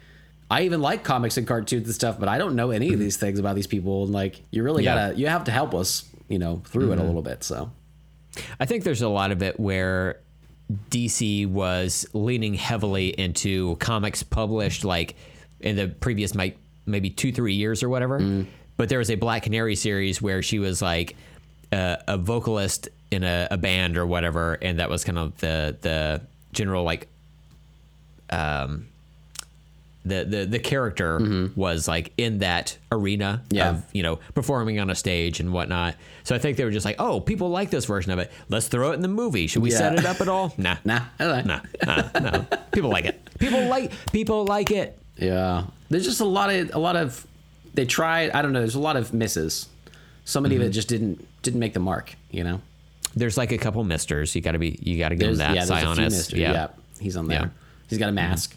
I 0.51 0.63
even 0.63 0.81
like 0.83 1.05
comics 1.05 1.37
and 1.37 1.47
cartoons 1.47 1.87
and 1.87 1.95
stuff, 1.95 2.19
but 2.19 2.29
I 2.29 2.37
don't 2.39 2.57
know 2.57 2.71
any 2.73 2.93
of 2.93 2.99
these 2.99 3.17
things 3.17 3.39
about 3.39 3.55
these 3.55 3.69
people. 3.69 4.05
And 4.05 4.13
like, 4.13 4.43
you 4.51 4.63
really 4.65 4.83
Mm-hmm. 4.83 4.97
Yeah. 4.97 5.09
gotta, 5.09 5.19
you 5.19 5.27
have 5.29 5.45
to 5.45 5.53
help 5.53 5.75
us, 5.75 6.05
you 6.29 6.39
know, 6.39 6.63
through 6.67 6.93
it 6.93 6.99
a 6.99 7.03
little 7.05 7.23
bit. 7.23 7.45
So, 7.45 7.71
I 8.59 8.67
think 8.67 8.83
there's 8.85 9.03
a 9.03 9.09
lot 9.09 9.31
of 9.31 9.43
it 9.43 9.61
where 9.61 10.19
DC 10.91 11.47
was 11.49 12.07
leaning 12.13 12.55
heavily 12.55 13.09
into 13.09 13.77
comics 13.77 14.23
published 14.23 14.85
like 14.85 15.17
in 15.61 15.77
the 15.77 15.89
previous 15.89 16.35
might 16.35 16.57
maybe 16.87 17.11
two 17.11 17.33
three 17.33 17.55
years 17.55 17.83
or 17.83 17.89
whatever. 17.89 18.47
But 18.77 18.89
there 18.89 18.99
was 18.99 19.11
a 19.11 19.17
Black 19.17 19.43
Canary 19.45 19.77
series 19.77 20.23
where 20.23 20.43
she 20.43 20.59
was 20.59 20.81
like 20.81 21.17
a, 21.73 21.99
a 22.09 22.17
vocalist 22.19 22.89
in 23.11 23.25
a, 23.25 23.49
a 23.51 23.59
band 23.59 23.97
or 23.99 24.07
whatever, 24.07 24.55
and 24.63 24.79
that 24.79 24.89
was 24.89 25.05
kind 25.05 25.19
of 25.19 25.37
the 25.39 25.77
the 25.81 26.23
general 26.53 26.83
like 26.85 27.09
um 28.31 28.87
the 30.05 30.25
the 30.25 30.47
the 30.47 30.59
character 30.59 31.51
was 31.57 31.87
like 31.87 32.13
in 32.17 32.39
that 32.39 32.79
arena 32.91 33.43
Yeah. 33.51 33.71
of 33.71 33.85
you 33.93 34.03
know 34.03 34.17
performing 34.35 34.79
on 34.81 34.89
a 34.91 34.95
stage 34.95 35.41
and 35.41 35.53
whatnot. 35.53 35.95
So 36.25 36.35
I 36.35 36.39
think 36.39 36.57
they 36.57 36.65
were 36.65 36.71
just 36.71 36.87
like, 36.87 36.97
oh, 36.99 37.21
people 37.21 37.51
like 37.51 37.71
this 37.71 37.85
version 37.85 38.11
of 38.13 38.19
it. 38.19 38.31
Let's 38.49 38.69
throw 38.69 38.93
it 38.93 38.95
in 38.95 39.03
the 39.03 39.09
movie. 39.09 39.47
Should 39.47 39.63
we 39.63 39.71
Yeah. 39.73 39.79
set 39.79 39.99
it 39.99 40.07
up 40.07 40.21
at 40.21 40.29
all? 40.29 40.55
Nah, 40.59 40.77
nah, 40.85 41.01
don't 41.19 41.47
nah, 41.47 41.61
nah. 41.87 42.45
People 42.73 42.91
like 42.91 43.05
it. 43.05 43.21
People 43.39 43.67
like 43.67 43.93
people 44.13 44.45
like 44.47 44.71
it. 44.71 44.99
Yeah, 45.17 45.65
there's 45.91 46.05
just 46.07 46.21
a 46.21 46.25
lot 46.25 46.49
of 46.53 46.75
a 46.75 46.79
lot 46.79 46.97
of 46.97 47.27
they 47.75 47.85
tried. 47.85 48.31
I 48.31 48.41
don't 48.43 48.53
know. 48.53 48.61
There's 48.61 48.75
a 48.75 48.81
lot 48.81 48.97
of 48.97 49.13
misses. 49.13 49.69
Somebody 50.25 50.57
Mm-hmm. 50.57 50.65
it 50.65 50.71
just 50.71 50.89
didn't 50.89 51.27
didn't 51.43 51.61
make 51.61 51.75
the 51.75 51.81
mark. 51.81 52.15
You 52.31 52.45
know, 52.45 52.61
There's 53.15 53.37
like 53.37 53.53
a 53.53 53.59
couple 53.59 53.83
misters. 53.85 54.35
You 54.35 54.41
got 54.41 54.53
to 54.53 54.59
be. 54.59 54.79
You 54.83 54.99
got 54.99 55.11
to 55.11 55.15
give 55.17 55.29
him 55.31 55.37
there's 55.37 55.39
that. 55.39 55.55
yeah, 55.55 55.65
there's 55.67 55.83
a 55.85 55.95
few 55.95 56.05
misters. 56.05 56.39
Yeah. 56.39 56.53
Yeah. 56.53 56.69
he's 57.01 57.17
on 57.17 57.27
there. 57.29 57.41
Yeah. 57.43 57.49
He's 57.89 57.99
got 57.99 58.09
a 58.09 58.13
mask. 58.13 58.55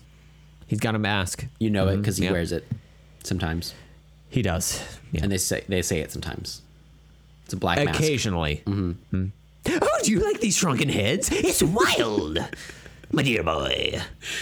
He's 0.74 0.80
got 0.80 0.96
a 0.96 1.00
mask. 1.00 1.46
You 1.60 1.70
know 1.70 1.88
it 1.88 1.98
because 1.98 2.18
he 2.18 2.26
yeah. 2.26 2.32
wears 2.32 2.52
it 2.52 2.66
sometimes, 3.24 3.74
He 4.30 4.42
does. 4.42 4.84
Yeah. 5.12 5.22
and 5.24 5.32
they 5.32 5.38
say 5.38 5.64
they 5.68 5.82
say 5.84 6.00
it 6.00 6.12
sometimes. 6.12 6.62
It's 7.46 7.54
a 7.54 7.58
black 7.58 7.78
mask. 7.86 8.00
Occasionally. 8.00 8.64
Mm-hmm. 8.66 9.26
Oh, 9.70 10.00
do 10.04 10.12
you 10.12 10.20
like 10.20 10.40
these 10.40 10.58
shrunken 10.58 10.90
heads? 10.90 11.30
It's 11.32 11.62
wild, 11.64 12.38
my 13.12 13.22
dear 13.24 13.44
boy. 13.44 14.02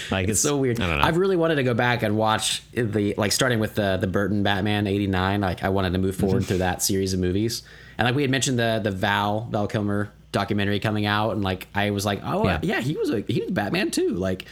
Like 0.10 0.30
it's 0.30 0.40
so 0.40 0.58
weird. 0.58 0.80
I 0.80 0.88
don't 0.88 0.99
know. 0.99 1.03
I've 1.03 1.18
really 1.18 1.36
wanted 1.36 1.56
to 1.56 1.64
go 1.64 1.74
back 1.74 2.02
and 2.03 2.16
watch 2.18 2.64
the 2.74 3.14
like 3.18 3.32
starting 3.32 3.60
with 3.60 3.76
the 3.76 3.98
the 3.98 4.08
Burton 4.08 4.41
Batman 4.44 4.88
'89. 4.88 5.41
Like 5.41 5.64
I 5.64 5.70
wanted 5.70 5.91
to 5.94 5.99
move 5.99 6.16
Mm-hmm. 6.16 6.26
forward 6.26 6.45
through 6.45 6.60
that 6.60 6.82
series 6.82 7.14
of 7.14 7.20
movies, 7.20 7.64
and 7.98 8.06
like 8.08 8.16
we 8.16 8.22
had 8.24 8.32
mentioned 8.32 8.58
the 8.58 8.80
the 8.84 8.91
Val 8.91 9.48
Val 9.52 9.68
Kilmer 9.68 10.12
documentary 10.32 10.80
coming 10.80 11.06
out, 11.06 11.32
and 11.32 11.44
like 11.44 11.68
I 11.76 11.90
was 11.91 12.06
like, 12.06 12.22
oh 12.24 12.45
Yeah. 12.45 12.60
yeah, 12.64 12.80
he 12.82 12.95
was 12.95 13.10
a 13.12 13.20
he 13.28 13.41
was 13.41 13.52
Batman 13.52 13.91
too. 13.91 14.16
Like 14.16 14.45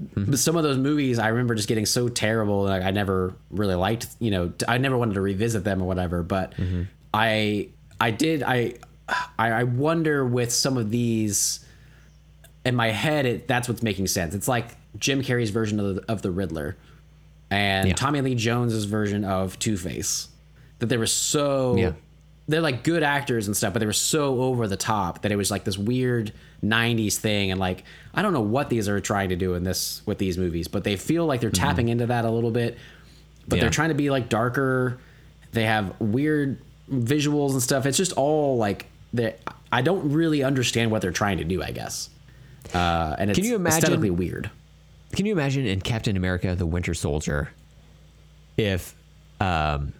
Mm-hmm. 0.00 0.30
but 0.30 0.38
some 0.38 0.56
of 0.56 0.62
those 0.62 0.78
movies, 0.78 1.18
I 1.18 1.28
remember 1.28 1.54
just 1.54 1.68
getting 1.68 1.86
so 1.86 2.08
terrible. 2.08 2.64
Like 2.64 2.82
I 2.82 2.90
never 2.90 3.34
really 3.50 3.74
liked, 3.74 4.06
you 4.18 4.30
know, 4.30 4.52
I 4.66 4.78
never 4.78 4.96
wanted 4.96 5.14
to 5.14 5.20
revisit 5.20 5.64
them 5.64 5.80
or 5.82 5.86
whatever. 5.86 6.22
But 6.22 6.54
Mm-hmm. 6.56 6.82
I 7.14 7.68
I 8.00 8.10
did 8.10 8.42
I 8.42 8.74
I 9.38 9.50
I 9.50 9.62
wonder 9.64 10.24
with 10.26 10.50
some 10.52 10.76
of 10.78 10.90
these 10.90 11.60
in 12.64 12.74
my 12.74 12.88
head, 12.90 13.26
it, 13.26 13.48
that's 13.48 13.68
what's 13.68 13.82
making 13.82 14.06
sense. 14.06 14.34
It's 14.34 14.48
like 14.48 14.68
Jim 14.98 15.20
Carrey's 15.22 15.50
version 15.50 15.78
of 15.80 15.96
the, 15.96 16.04
of 16.10 16.22
the 16.22 16.30
Riddler 16.30 16.76
and 17.50 17.88
Yeah. 17.88 17.94
Tommy 17.94 18.20
Lee 18.22 18.34
Jones's 18.34 18.84
version 18.84 19.24
of 19.24 19.58
Two 19.58 19.76
Face. 19.76 20.28
That 20.78 20.86
they 20.86 20.96
were 20.96 21.06
so 21.06 21.76
Yeah. 21.76 21.92
They're 22.48 22.60
like 22.60 22.82
good 22.82 23.02
actors 23.02 23.46
and 23.46 23.56
stuff, 23.56 23.72
but 23.72 23.78
they 23.80 23.86
were 23.86 23.92
so 23.92 24.42
over 24.42 24.66
the 24.66 24.76
top 24.76 25.22
that 25.22 25.30
it 25.32 25.36
was 25.36 25.50
like 25.50 25.64
this 25.64 25.78
weird 25.78 26.32
'90s 26.62 27.16
thing. 27.16 27.50
And 27.50 27.60
like 27.60 27.84
I 28.14 28.22
don't 28.22 28.32
know 28.32 28.40
what 28.40 28.68
these 28.68 28.88
are 28.88 29.00
trying 29.00 29.28
to 29.30 29.36
do 29.36 29.54
in 29.54 29.62
this 29.64 30.02
with 30.06 30.18
these 30.18 30.36
movies, 30.38 30.68
but 30.68 30.84
they 30.84 30.96
feel 30.96 31.24
like 31.26 31.40
they're 31.40 31.50
tapping 31.50 31.88
into 31.88 32.06
that 32.06 32.24
a 32.24 32.30
little 32.30 32.50
bit. 32.50 32.78
But 33.48 33.56
Yeah. 33.56 33.62
they're 33.62 33.70
trying 33.70 33.88
to 33.90 33.94
be 33.94 34.10
like 34.10 34.28
darker. 34.28 34.98
They 35.52 35.64
have 35.64 35.94
weird 36.00 36.58
visuals 36.90 37.52
and 37.52 37.62
stuff. 37.62 37.86
It's 37.86 37.98
just 37.98 38.12
all 38.12 38.56
like 38.56 38.86
they. 39.12 39.36
I 39.70 39.82
don't 39.82 40.10
really 40.12 40.42
understand 40.42 40.90
what 40.90 41.00
they're 41.02 41.10
trying 41.12 41.38
to 41.38 41.44
do. 41.44 41.62
I 41.62 41.70
guess. 41.70 42.10
Uh, 42.74 43.16
and 43.18 43.30
it's 43.30 43.38
you 43.38 43.54
imagine- 43.56 43.78
aesthetically 43.78 44.10
weird. 44.10 44.50
Can 45.14 45.26
you 45.26 45.32
imagine 45.32 45.66
in 45.66 45.80
Captain 45.80 46.16
America: 46.16 46.54
The 46.54 46.64
Winter 46.66 46.94
Soldier, 46.94 47.50
if, 48.56 48.94
um, 49.40 49.92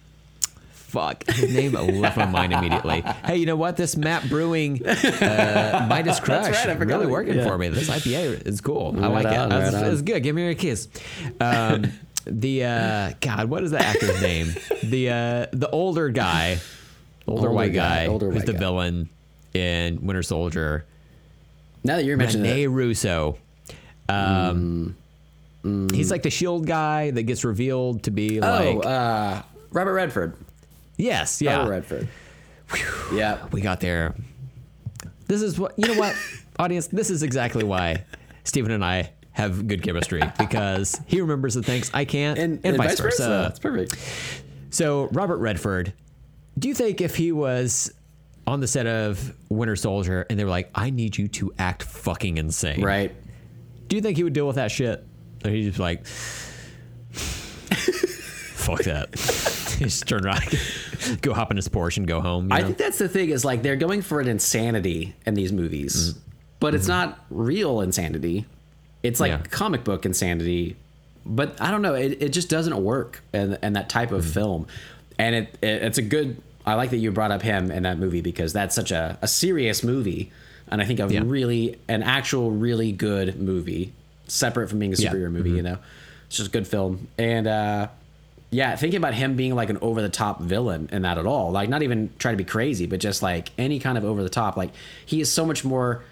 fuck, 0.92 1.24
his 1.30 1.52
name 1.52 1.72
left 1.72 2.16
my 2.16 2.26
mind 2.26 2.52
immediately. 2.52 3.00
Hey, 3.24 3.36
you 3.36 3.46
know 3.46 3.56
what? 3.56 3.76
This 3.76 3.96
Matt 3.96 4.28
Brewing 4.28 4.86
uh, 4.86 5.86
Midas 5.88 6.20
Crush 6.20 6.66
right, 6.66 6.78
really 6.78 7.06
working 7.06 7.36
Yeah. 7.36 7.44
for 7.44 7.56
me. 7.58 7.68
This 7.68 7.88
IPA 7.88 8.46
is 8.46 8.60
cool. 8.60 8.94
I 9.02 9.08
like 9.08 9.26
on, 9.26 9.50
it. 9.50 9.54
right 9.56 9.68
It's, 9.74 9.76
it's 9.76 10.02
good. 10.02 10.22
Give 10.22 10.36
me 10.36 10.48
a 10.50 10.54
kiss. 10.54 10.88
Um, 11.40 11.86
the 12.26 12.64
uh, 12.64 13.12
God, 13.20 13.48
what 13.48 13.64
is 13.64 13.70
the 13.72 13.80
actor's 13.80 14.20
name? 14.22 14.54
The 14.82 15.10
uh, 15.10 15.46
the 15.52 15.68
older 15.72 16.08
guy, 16.10 16.60
older, 17.26 17.48
Older 17.48 17.50
white 17.50 17.72
guy, 17.72 18.04
guy, 18.04 18.06
older 18.06 18.26
who's 18.26 18.36
white 18.36 18.46
the 18.46 18.52
guy. 18.52 18.58
villain 18.58 19.08
in 19.54 20.06
Winter 20.06 20.22
Soldier. 20.22 20.84
Now 21.82 21.96
that 21.96 22.04
you're 22.04 22.16
mentioning 22.16 22.48
Rene 22.50 22.62
it, 22.62 22.68
Russo. 22.68 23.38
Um, 24.08 24.96
Mm. 25.64 25.94
He's 25.94 26.10
like 26.10 26.24
the 26.24 26.30
shield 26.30 26.66
guy 26.66 27.12
that 27.12 27.22
gets 27.22 27.44
revealed 27.44 28.02
to 28.02 28.10
be 28.10 28.40
oh, 28.40 28.44
like 28.74 28.84
uh, 28.84 29.42
Robert 29.70 29.92
Redford. 29.92 30.34
Yes, 30.96 31.40
yeah. 31.42 31.58
Robert 31.58 31.70
Redford. 31.70 32.08
Yeah. 33.12 33.46
We 33.52 33.60
got 33.60 33.80
there. 33.80 34.14
This 35.26 35.42
is 35.42 35.58
what 35.58 35.74
you 35.78 35.88
know. 35.88 35.94
What 35.94 36.16
audience? 36.58 36.88
This 36.88 37.10
is 37.10 37.22
exactly 37.22 37.64
why 37.64 38.04
Stephen 38.44 38.70
and 38.70 38.84
I 38.84 39.12
have 39.32 39.66
good 39.66 39.82
chemistry 39.82 40.22
because 40.38 41.00
he 41.06 41.20
remembers 41.20 41.54
the 41.54 41.62
things 41.62 41.90
I 41.94 42.04
can't, 42.04 42.38
and, 42.38 42.62
vice, 42.76 43.00
versa. 43.00 43.22
That's 43.22 43.58
perfect. 43.58 43.96
So 44.70 45.08
Robert 45.12 45.38
Redford, 45.38 45.92
do 46.58 46.68
you 46.68 46.74
think 46.74 47.00
if 47.00 47.16
he 47.16 47.32
was 47.32 47.92
on 48.46 48.60
the 48.60 48.66
set 48.66 48.86
of 48.86 49.34
Winter 49.48 49.76
Soldier 49.76 50.26
and 50.28 50.38
they 50.38 50.44
were 50.44 50.50
like, 50.50 50.70
"I 50.74 50.90
need 50.90 51.16
you 51.16 51.28
to 51.28 51.52
act 51.58 51.82
fucking 51.82 52.36
insane," 52.38 52.82
Right. 52.82 53.14
Do 53.88 53.96
you 53.96 54.02
think 54.02 54.16
he 54.16 54.24
would 54.24 54.32
deal 54.32 54.46
with 54.46 54.56
that 54.56 54.70
shit? 54.70 55.04
Or 55.44 55.50
he's 55.50 55.66
just 55.66 55.78
like, 55.78 56.06
fuck 58.62 58.84
that. 58.84 59.10
Just 59.84 60.06
turn 60.08 60.24
around, 60.26 60.42
go 61.22 61.32
hop 61.34 61.50
in 61.50 61.56
his 61.56 61.68
Porsche 61.68 61.98
and 61.98 62.06
go 62.06 62.20
home. 62.20 62.50
You 62.50 62.56
I 62.56 62.60
know? 62.60 62.66
think 62.66 62.78
that's 62.78 62.98
the 62.98 63.08
thing 63.08 63.30
is 63.30 63.44
like 63.44 63.62
they're 63.62 63.76
going 63.76 64.02
for 64.02 64.20
an 64.20 64.28
insanity 64.28 65.14
in 65.26 65.34
these 65.34 65.52
movies, 65.52 66.14
but 66.60 66.74
it's 66.74 66.88
not 66.88 67.18
real 67.30 67.80
insanity. 67.80 68.46
It's 69.02 69.18
like 69.20 69.32
Mm-hmm. 69.32 69.42
Yeah. 69.42 69.48
comic 69.50 69.84
book 69.84 70.06
insanity, 70.06 70.76
but 71.26 71.60
I 71.60 71.70
don't 71.70 71.82
know. 71.82 71.94
It, 71.94 72.22
it 72.22 72.28
just 72.32 72.48
doesn't 72.48 72.76
work 72.76 73.22
in, 73.32 73.58
in 73.62 73.72
that 73.74 73.88
type 73.88 74.08
Mm-hmm. 74.08 74.16
of 74.18 74.26
film, 74.30 74.66
and 75.18 75.34
it, 75.34 75.58
it 75.62 75.82
it's 75.82 75.98
a 75.98 76.02
good. 76.02 76.40
I 76.64 76.74
like 76.74 76.90
that 76.90 76.98
you 76.98 77.10
brought 77.10 77.32
up 77.32 77.42
him 77.42 77.72
in 77.72 77.82
that 77.82 77.98
movie 77.98 78.20
because 78.20 78.52
that's 78.52 78.74
such 78.76 78.92
a, 78.92 79.18
a 79.20 79.26
serious 79.26 79.82
movie, 79.82 80.30
and 80.68 80.80
I 80.80 80.84
think 80.84 81.00
a 81.00 81.12
Yeah. 81.12 81.22
really 81.24 81.78
an 81.88 82.04
actual 82.04 82.52
really 82.52 82.92
good 82.92 83.40
movie, 83.40 83.92
separate 84.28 84.68
from 84.68 84.78
being 84.78 84.92
a 84.92 84.96
Yeah. 84.96 85.08
Mm-hmm. 85.10 85.16
superhero 85.18 85.32
movie. 85.32 85.50
You 85.50 85.62
know, 85.62 85.78
it's 86.28 86.36
just 86.36 86.48
a 86.50 86.52
good 86.52 86.68
film, 86.68 87.08
and 87.18 87.48
uh, 87.48 87.88
yeah, 88.52 88.76
thinking 88.76 88.98
about 88.98 89.14
him 89.14 89.34
being 89.34 89.54
like 89.54 89.70
an 89.70 89.78
over 89.80 90.02
the 90.02 90.10
top 90.10 90.40
villain 90.40 90.88
in 90.92 91.02
that 91.02 91.16
at 91.16 91.26
all, 91.26 91.50
like 91.50 91.68
not 91.68 91.82
even 91.82 92.10
trying 92.18 92.34
to 92.34 92.44
be 92.44 92.48
crazy, 92.48 92.86
but 92.86 93.00
just 93.00 93.22
like 93.22 93.50
any 93.56 93.80
kind 93.80 93.96
of 93.96 94.04
over 94.04 94.22
the 94.22 94.28
top. 94.28 94.56
Like 94.56 94.70
he 95.04 95.20
is 95.20 95.32
so 95.32 95.46
much 95.46 95.64
more 95.64 96.04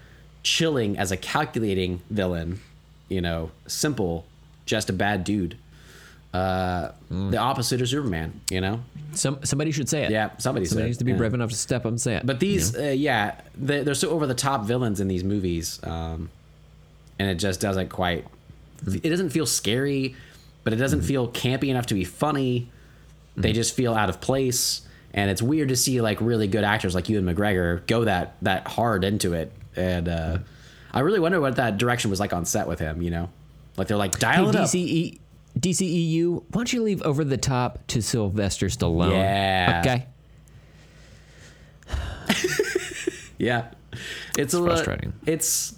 chilling 0.43 0.97
as 0.97 1.11
a 1.11 1.17
calculating 1.17 2.01
villain, 2.09 2.59
you 3.09 3.21
know, 3.21 3.51
simple, 3.67 4.25
just 4.65 4.89
a 4.89 4.93
bad 4.93 5.23
dude. 5.23 5.55
Uh, 6.33 6.91
Mm. 7.11 7.31
The 7.31 7.37
opposite 7.37 7.81
of 7.81 7.89
Superman, 7.89 8.39
you 8.49 8.61
know. 8.61 8.81
Some 9.13 9.39
somebody 9.43 9.71
should 9.71 9.89
say 9.89 10.03
it. 10.03 10.11
Yeah, 10.11 10.29
somebody 10.37 10.65
somebody 10.65 10.85
it, 10.85 10.87
needs 10.87 10.97
to 10.99 11.03
be 11.03 11.11
yeah. 11.11 11.17
brave 11.17 11.33
enough 11.33 11.49
to 11.49 11.55
step 11.57 11.81
up 11.81 11.87
and 11.87 11.99
say 11.99 12.15
it. 12.15 12.25
But 12.25 12.39
these, 12.39 12.75
uh, 12.75 12.83
yeah, 12.83 13.35
they, 13.55 13.83
they're 13.83 13.93
so 13.93 14.11
over 14.11 14.25
the 14.25 14.33
top 14.33 14.63
villains 14.63 15.01
in 15.01 15.09
these 15.09 15.25
movies, 15.25 15.81
um, 15.83 16.29
and 17.19 17.29
it 17.29 17.35
just 17.35 17.59
doesn't 17.59 17.89
quite. 17.89 18.25
It 18.87 19.09
doesn't 19.09 19.31
feel 19.31 19.45
scary, 19.45 20.15
but 20.63 20.73
it 20.73 20.77
doesn't 20.77 21.01
feel 21.01 21.27
campy 21.27 21.69
enough 21.69 21.87
to 21.87 21.93
be 21.93 22.03
funny. 22.03 22.69
They 23.35 23.53
just 23.53 23.75
feel 23.75 23.93
out 23.93 24.09
of 24.09 24.19
place, 24.21 24.81
and 25.13 25.31
it's 25.31 25.41
weird 25.41 25.69
to 25.69 25.75
see 25.75 26.01
like 26.01 26.19
really 26.21 26.47
good 26.47 26.63
actors 26.63 26.93
like 26.93 27.07
Ewan 27.09 27.25
McGregor 27.25 27.85
go 27.87 28.05
that 28.05 28.35
that 28.41 28.67
hard 28.67 29.03
into 29.03 29.33
it. 29.33 29.51
And 29.75 30.09
uh, 30.09 30.37
I 30.91 30.99
really 30.99 31.19
wonder 31.19 31.39
what 31.39 31.55
that 31.55 31.77
direction 31.77 32.09
was 32.09 32.19
like 32.19 32.33
on 32.33 32.45
set 32.45 32.67
with 32.67 32.79
him. 32.79 33.01
You 33.01 33.11
know, 33.11 33.29
like 33.77 33.87
they're 33.87 33.97
like 33.97 34.15
hey, 34.15 34.19
dial 34.19 34.49
it 34.49 34.55
up. 34.55 34.69
DCEU, 35.59 36.35
why 36.35 36.43
don't 36.51 36.71
you 36.71 36.81
leave 36.81 37.01
over 37.01 37.23
the 37.23 37.37
top 37.37 37.79
to 37.87 38.01
Sylvester 38.01 38.67
Stallone? 38.67 39.11
Yeah. 39.11 39.81
Okay. 39.83 40.05
Yeah, 43.41 43.71
it's, 44.37 44.53
a 44.53 44.59
li- 44.59 44.67
frustrating. 44.67 45.13
It's 45.25 45.75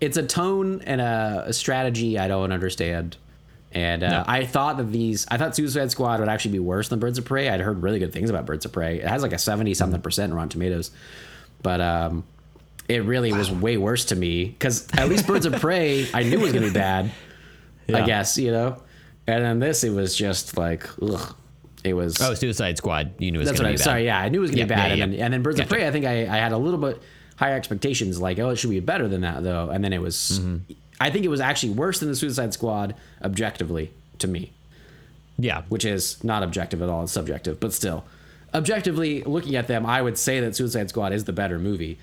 it's 0.00 0.16
a 0.16 0.22
tone 0.24 0.82
and 0.84 1.00
a, 1.00 1.44
a 1.46 1.52
strategy 1.52 2.18
I 2.18 2.26
don't 2.26 2.50
understand. 2.50 3.16
And 3.74 4.04
uh, 4.04 4.08
No. 4.08 4.24
I 4.26 4.46
thought 4.46 4.76
that 4.76 4.92
these, 4.92 5.26
I 5.30 5.36
thought 5.36 5.56
Suicide 5.56 5.90
Squad 5.90 6.20
would 6.20 6.28
actually 6.28 6.52
be 6.52 6.58
worse 6.60 6.88
than 6.88 7.00
Birds 7.00 7.18
of 7.18 7.24
Prey. 7.24 7.48
I'd 7.48 7.60
heard 7.60 7.82
really 7.82 7.98
good 7.98 8.12
things 8.12 8.30
about 8.30 8.46
Birds 8.46 8.64
of 8.64 8.72
Prey. 8.72 8.98
It 9.00 9.06
has 9.06 9.22
like 9.22 9.32
a 9.32 9.38
seventy 9.38 9.74
something 9.74 10.00
percent 10.00 10.30
on 10.30 10.36
Rotten 10.36 10.50
Tomatoes, 10.50 10.92
but 11.62 11.80
um, 11.80 12.24
it 12.88 13.02
really 13.04 13.32
was 13.32 13.50
way 13.50 13.76
worse 13.76 14.04
to 14.06 14.16
me 14.16 14.44
because 14.44 14.86
at 14.96 15.08
least 15.08 15.26
Birds 15.26 15.44
of 15.46 15.54
Prey 15.54 16.06
I 16.14 16.22
knew 16.22 16.38
was 16.38 16.52
gonna 16.52 16.66
be 16.66 16.72
bad. 16.72 17.10
I 17.92 18.02
guess 18.06 18.38
you 18.38 18.52
know, 18.52 18.80
and 19.26 19.44
then 19.44 19.58
this 19.58 19.82
it 19.84 19.90
was 19.90 20.14
just 20.16 20.56
like, 20.56 20.88
ugh. 21.02 21.34
It 21.82 21.92
was 21.92 22.18
Oh, 22.22 22.32
Suicide 22.32 22.78
Squad. 22.78 23.12
You 23.18 23.30
knew 23.30 23.40
it 23.40 23.42
was 23.42 23.50
going 23.50 23.56
to 23.58 23.64
be 23.64 23.76
bad. 23.76 23.80
Sorry, 23.84 24.06
yeah, 24.06 24.18
I 24.18 24.30
knew 24.30 24.38
it 24.38 24.40
was 24.40 24.50
gonna 24.52 24.60
Yeah, 24.60 24.64
be 24.64 24.68
bad, 24.74 24.96
yeah, 24.96 25.04
and, 25.04 25.12
yeah. 25.12 25.16
then, 25.18 25.24
and 25.26 25.34
then 25.34 25.42
Birds 25.42 25.60
of 25.60 25.68
Prey. 25.68 25.86
I 25.86 25.90
think 25.90 26.06
I, 26.06 26.22
I 26.22 26.38
had 26.38 26.52
a 26.52 26.56
little 26.56 26.80
bit 26.80 27.02
higher 27.36 27.54
expectations, 27.56 28.18
like 28.18 28.38
oh, 28.38 28.48
it 28.48 28.56
should 28.56 28.70
be 28.70 28.80
better 28.80 29.06
than 29.06 29.20
that 29.20 29.42
though, 29.42 29.68
and 29.68 29.84
then 29.84 29.92
it 29.92 30.00
was. 30.00 30.40
Mm-hmm. 30.40 30.72
I 31.00 31.10
think 31.10 31.24
it 31.24 31.28
was 31.28 31.40
actually 31.40 31.72
worse 31.72 31.98
than 32.00 32.08
the 32.08 32.16
Suicide 32.16 32.52
Squad 32.54 32.94
objectively 33.22 33.90
to 34.18 34.28
me, 34.28 34.52
Yeah. 35.38 35.62
which 35.68 35.84
is 35.84 36.22
not 36.22 36.42
objective 36.42 36.80
at 36.82 36.88
all. 36.88 37.02
It's 37.02 37.12
subjective, 37.12 37.58
but 37.60 37.72
still, 37.72 38.04
objectively 38.52 39.22
looking 39.24 39.56
at 39.56 39.66
them, 39.66 39.84
I 39.86 40.00
would 40.02 40.16
say 40.18 40.40
that 40.40 40.54
Suicide 40.56 40.88
Squad 40.90 41.12
is 41.12 41.24
the 41.24 41.32
better 41.32 41.58
movie, 41.58 41.98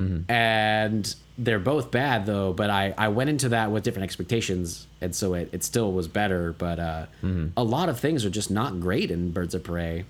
Mm-hmm. 0.00 0.30
and 0.30 1.14
they're 1.38 1.58
both 1.58 1.90
bad 1.90 2.26
though. 2.26 2.52
But 2.52 2.68
I 2.68 2.92
I 2.98 3.08
went 3.08 3.30
into 3.30 3.48
that 3.50 3.70
with 3.70 3.82
different 3.82 4.04
expectations, 4.04 4.86
and 5.00 5.14
so 5.14 5.32
it 5.32 5.48
it 5.52 5.64
still 5.64 5.90
was 5.90 6.06
better. 6.06 6.52
But 6.52 6.78
uh, 6.78 7.06
Mm-hmm. 7.22 7.46
a 7.56 7.64
lot 7.64 7.88
of 7.88 7.98
things 7.98 8.22
are 8.26 8.30
just 8.30 8.50
not 8.50 8.78
great 8.78 9.10
in 9.10 9.30
Birds 9.32 9.54
of 9.54 9.64
Prey. 9.64 10.04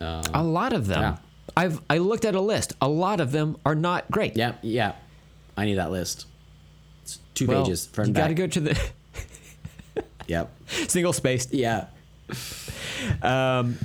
A 0.00 0.42
lot 0.42 0.72
of 0.72 0.86
them. 0.88 1.00
Yeah. 1.02 1.16
I've 1.56 1.80
I 1.88 1.98
looked 1.98 2.24
at 2.24 2.34
a 2.34 2.40
list. 2.40 2.72
A 2.80 2.88
lot 2.88 3.20
of 3.20 3.30
them 3.30 3.56
are 3.64 3.74
not 3.76 4.10
great. 4.10 4.36
Yeah, 4.36 4.54
yeah. 4.62 4.92
I 5.56 5.64
need 5.66 5.74
that 5.76 5.90
list. 5.92 6.26
Two 7.38 7.46
Well, 7.46 7.64
pages 7.64 7.86
front 7.86 8.08
you 8.08 8.14
got 8.14 8.28
to 8.28 8.34
go 8.34 8.46
to 8.46 8.60
the 8.60 8.80
Yep. 10.26 10.50
single 10.88 11.12
spaced. 11.12 11.54
Yeah. 11.54 11.86
Um, 13.22 13.78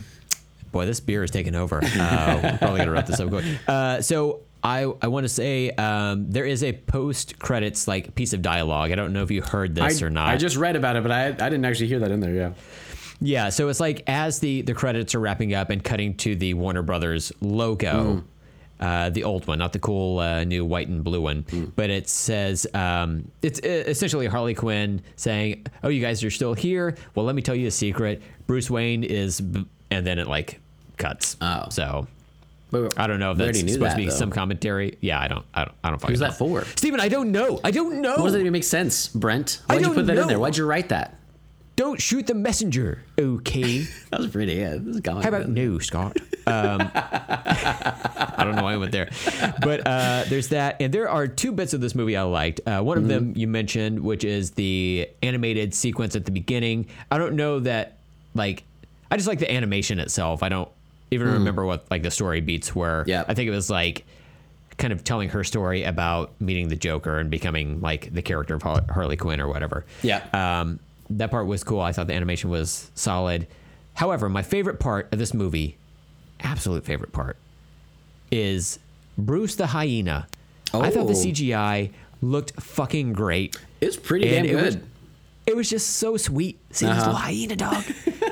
boy, 0.72 0.86
this 0.86 1.00
beer 1.00 1.24
is 1.24 1.32
taking 1.32 1.56
over. 1.56 1.82
Uh, 1.84 2.40
we're 2.44 2.58
probably 2.58 2.80
gonna 2.80 2.92
wrap 2.92 3.06
this 3.06 3.20
up 3.20 3.30
quick. 3.30 3.46
Uh, 3.68 4.02
so 4.02 4.42
I 4.64 4.92
I 5.02 5.08
want 5.08 5.24
to 5.26 5.30
say 5.30 5.70
um, 5.72 6.30
there 6.32 6.46
is 6.46 6.64
a 6.64 6.74
post 6.74 7.40
credits 7.40 7.88
like 7.88 8.16
piece 8.16 8.34
of 8.34 8.42
dialogue. 8.42 8.92
I 8.92 8.96
don't 8.96 9.14
know 9.14 9.24
if 9.24 9.32
you 9.32 9.42
heard 9.42 9.76
this 9.76 10.02
I, 10.02 10.06
or 10.06 10.10
not. 10.10 10.28
I 10.28 10.38
just 10.38 10.58
read 10.58 10.76
about 10.76 10.96
it, 10.96 11.04
but 11.04 11.12
I 11.12 11.28
I 11.28 11.32
didn't 11.32 11.66
actually 11.66 11.88
hear 11.88 12.00
that 12.00 12.12
in 12.12 12.20
there. 12.20 12.34
Yeah. 12.34 12.54
Yeah, 13.22 13.50
so 13.50 13.70
it's 13.70 13.80
like 13.80 14.04
as 14.08 14.40
the 14.40 14.64
the 14.64 14.74
credits 14.74 15.16
are 15.16 15.20
wrapping 15.20 15.54
up 15.54 15.70
and 15.70 15.82
cutting 15.82 16.16
to 16.18 16.36
the 16.36 16.56
Warner 16.56 16.82
Brothers 16.82 17.32
logo, 17.40 18.24
uh, 18.80 19.10
the 19.10 19.24
old 19.24 19.48
one, 19.48 19.60
not 19.60 19.74
the 19.74 19.80
cool 19.80 20.20
uh, 20.20 20.44
new 20.44 20.66
white 20.66 20.88
and 20.88 21.04
blue 21.04 21.22
one, 21.22 21.46
but 21.76 21.90
it 21.90 22.10
says 22.10 22.68
um, 22.74 23.32
it's 23.42 23.60
uh, 23.60 23.68
essentially 23.88 24.28
Harley 24.28 24.54
Quinn 24.56 25.02
saying, 25.16 25.66
"Oh, 25.84 25.90
you 25.90 26.02
guys 26.02 26.24
are 26.24 26.32
still 26.32 26.54
here. 26.54 26.96
Well, 27.16 27.26
let 27.26 27.36
me 27.36 27.42
tell 27.42 27.56
you 27.56 27.68
a 27.68 27.72
secret. 27.72 28.22
Bruce 28.48 28.70
Wayne 28.70 29.04
is," 29.04 29.40
b-, 29.40 29.66
and 29.92 30.06
then 30.06 30.20
it 30.20 30.28
like 30.28 30.60
cuts. 30.98 31.38
Oh. 31.42 31.70
so 31.70 32.08
I 32.98 33.08
don't 33.08 33.20
know 33.20 33.32
if 33.32 33.38
that's 33.38 33.60
supposed 33.60 33.80
to 33.92 33.96
be 33.96 34.06
though. 34.06 34.12
some 34.12 34.32
commentary. 34.32 34.98
Yeah, 35.02 35.20
I 35.20 35.28
don't, 35.28 35.46
I 35.54 35.66
don't, 35.66 35.76
I 35.84 35.90
don't. 35.90 36.00
fucking 36.00 36.14
Who's 36.14 36.22
know. 36.22 36.28
that 36.28 36.38
for? 36.38 36.66
Steven, 36.76 37.00
I 37.00 37.08
don't 37.08 37.32
know. 37.32 37.60
I 37.64 37.72
don't 37.72 38.02
know. 38.02 38.16
What 38.16 38.24
does 38.24 38.34
that 38.34 38.40
even 38.40 38.54
make 38.54 38.64
sense, 38.64 39.08
Brent? 39.10 39.62
Why'd 39.68 39.82
you 39.82 39.94
put 39.94 40.08
that 40.08 40.18
in 40.18 40.28
there? 40.28 40.40
Why'd 40.40 40.58
you 40.58 40.66
write 40.66 40.90
that? 40.90 41.16
Don't 41.76 42.00
shoot 42.00 42.28
the 42.28 42.34
messenger. 42.36 43.04
Okay. 43.20 43.86
That 44.12 44.20
was 44.20 44.30
pretty. 44.30 44.60
Is 44.60 45.02
How 45.08 45.22
about 45.22 45.50
no, 45.50 45.80
Scott? 45.80 46.18
Um, 46.46 46.82
I 46.94 48.44
don't 48.44 48.56
know 48.56 48.62
why 48.62 48.74
I 48.74 48.78
went 48.78 48.92
there, 48.92 49.10
but 49.60 49.88
uh, 49.88 50.26
there's 50.30 50.50
that, 50.50 50.80
and 50.80 50.94
there 50.94 51.10
are 51.10 51.28
two 51.28 51.52
bits 51.52 51.74
of 51.74 51.82
this 51.82 51.96
movie 51.96 52.16
I 52.16 52.22
liked. 52.22 52.62
Uh, 52.68 52.82
one 52.82 53.00
of 53.00 53.08
them 53.08 53.34
you 53.36 53.48
mentioned, 53.48 54.02
which 54.02 54.24
is 54.24 54.52
the 54.52 55.10
animated 55.24 55.74
sequence 55.74 56.16
at 56.16 56.26
the 56.26 56.32
beginning. 56.32 56.86
I 57.10 57.18
don't 57.18 57.36
know 57.36 57.60
that, 57.62 57.98
like, 58.36 58.66
I 59.10 59.16
just 59.18 59.28
like 59.28 59.40
the 59.40 59.52
animation 59.52 60.00
itself. 60.00 60.44
I 60.44 60.50
don't 60.50 60.70
even 61.10 61.28
remember 61.28 61.66
what 61.66 61.90
like 61.90 62.04
the 62.04 62.12
story 62.12 62.42
beats 62.42 62.76
were. 62.76 63.04
Yeah. 63.08 63.24
I 63.28 63.34
think 63.34 63.48
it 63.48 63.52
was 63.52 63.70
like 63.70 64.06
kind 64.78 64.94
of 64.94 65.04
telling 65.04 65.30
her 65.30 65.44
story 65.44 65.84
about 65.84 66.40
meeting 66.40 66.68
the 66.68 66.76
Joker 66.76 67.20
and 67.20 67.30
becoming 67.30 67.82
like 67.82 68.14
the 68.14 68.22
character 68.22 68.56
of 68.56 68.62
Harley 68.62 69.18
Quinn 69.18 69.40
or 69.40 69.48
whatever. 69.48 69.86
Yeah. 70.02 70.24
Um, 70.34 70.80
that 71.10 71.32
part 71.32 71.48
was 71.48 71.64
cool. 71.64 71.82
I 71.82 71.92
thought 71.92 72.08
the 72.08 72.14
animation 72.14 72.50
was 72.50 72.90
solid. 72.96 73.48
However, 73.96 74.30
my 74.30 74.42
favorite 74.42 74.80
part 74.80 75.12
of 75.14 75.20
this 75.20 75.34
movie, 75.34 75.78
absolute 76.40 76.84
favorite 76.86 77.12
part, 77.12 77.38
is 78.32 78.80
Bruce 79.18 79.56
the 79.56 79.68
hyena. 79.68 80.28
I 80.74 80.90
thought 80.90 81.08
the 81.08 81.14
Oh. 81.14 81.24
CGI 81.26 81.92
looked 82.22 82.60
fucking 82.62 83.14
great. 83.14 83.56
It's 83.82 83.96
pretty 83.98 84.28
And 84.36 84.48
damn 84.48 84.58
it 84.58 84.64
was- 84.64 84.76
good. 84.76 84.86
It 85.46 85.56
was 85.58 85.70
just 85.70 85.98
so 85.98 86.16
sweet 86.18 86.58
seeing 86.72 86.90
this 86.94 87.02
Uh-huh. 87.04 87.12
little 87.12 87.22
hyena 87.22 87.56
dog. 87.58 87.84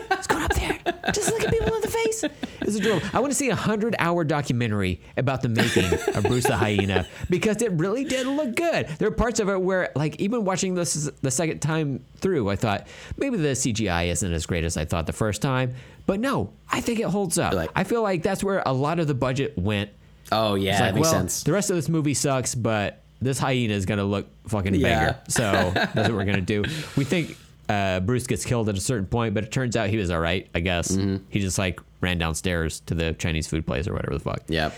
Let's 0.09 0.27
go 0.27 0.37
up 0.37 0.53
there. 0.55 0.60
Just 1.13 1.31
look 1.31 1.43
at 1.43 1.51
people 1.51 1.73
in 1.75 1.81
the 1.81 1.87
face. 1.87 2.23
It's 2.61 2.75
adorable. 2.75 3.05
I 3.13 3.19
want 3.19 3.31
to 3.31 3.37
see 3.37 3.49
a 3.49 3.55
hundred 3.55 3.95
hour 3.99 4.23
documentary 4.23 4.99
about 5.17 5.41
the 5.41 5.49
making 5.49 5.85
of 6.15 6.23
Bruce 6.23 6.45
the 6.45 6.55
hyena 6.57 7.07
because 7.29 7.61
it 7.61 7.71
really 7.73 8.03
did 8.03 8.27
look 8.27 8.55
good. 8.55 8.87
There 8.99 9.07
are 9.07 9.11
parts 9.11 9.39
of 9.39 9.49
it 9.49 9.61
where, 9.61 9.91
like, 9.95 10.19
even 10.21 10.45
watching 10.45 10.73
this 10.75 11.09
the 11.21 11.31
second 11.31 11.59
time 11.59 12.03
through, 12.17 12.49
I 12.49 12.55
thought 12.55 12.87
maybe 13.17 13.37
the 13.37 13.49
CGI 13.49 14.07
isn't 14.07 14.31
as 14.33 14.45
great 14.45 14.63
as 14.63 14.77
I 14.77 14.85
thought 14.85 15.05
the 15.05 15.13
first 15.13 15.41
time. 15.41 15.75
But 16.05 16.19
no, 16.19 16.51
I 16.69 16.81
think 16.81 16.99
it 16.99 17.05
holds 17.07 17.37
up. 17.37 17.53
Like- 17.53 17.69
I 17.75 17.83
feel 17.83 18.01
like 18.01 18.23
that's 18.23 18.43
where 18.43 18.63
a 18.65 18.73
lot 18.73 18.99
of 18.99 19.07
the 19.07 19.13
budget 19.13 19.57
went. 19.57 19.89
Oh 20.31 20.55
yeah, 20.55 20.71
It's 20.71 20.79
that 20.79 20.95
makes 20.95 21.05
well, 21.05 21.11
sense. 21.13 21.43
the 21.43 21.51
rest 21.51 21.69
of 21.69 21.75
this 21.75 21.89
movie 21.89 22.13
sucks, 22.13 22.55
but 22.55 23.01
this 23.21 23.37
hyena 23.37 23.73
is 23.73 23.85
gonna 23.85 24.03
look 24.05 24.27
fucking 24.47 24.73
Yeah. 24.75 24.87
banger. 24.99 25.19
So 25.27 25.71
that's 25.75 25.95
what 26.09 26.13
we're 26.13 26.25
gonna 26.25 26.41
do. 26.41 26.63
We 26.95 27.03
think 27.03 27.37
uh, 27.71 27.99
Bruce 28.01 28.27
gets 28.27 28.43
killed 28.45 28.67
at 28.69 28.77
a 28.77 28.81
certain 28.81 29.05
point, 29.07 29.33
but 29.33 29.43
it 29.43 29.51
turns 29.51 29.75
out 29.75 29.89
he 29.89 29.97
was 29.97 30.11
all 30.11 30.19
right. 30.19 30.47
I 30.53 30.59
guess 30.59 30.91
Mm-hmm. 30.91 31.23
he 31.29 31.39
just 31.39 31.57
like 31.57 31.79
ran 32.01 32.17
downstairs 32.17 32.79
to 32.87 32.95
the 32.95 33.13
Chinese 33.13 33.47
food 33.47 33.65
place 33.65 33.87
or 33.87 33.93
whatever 33.93 34.13
the 34.13 34.19
fuck. 34.23 34.41
Yep. 34.47 34.73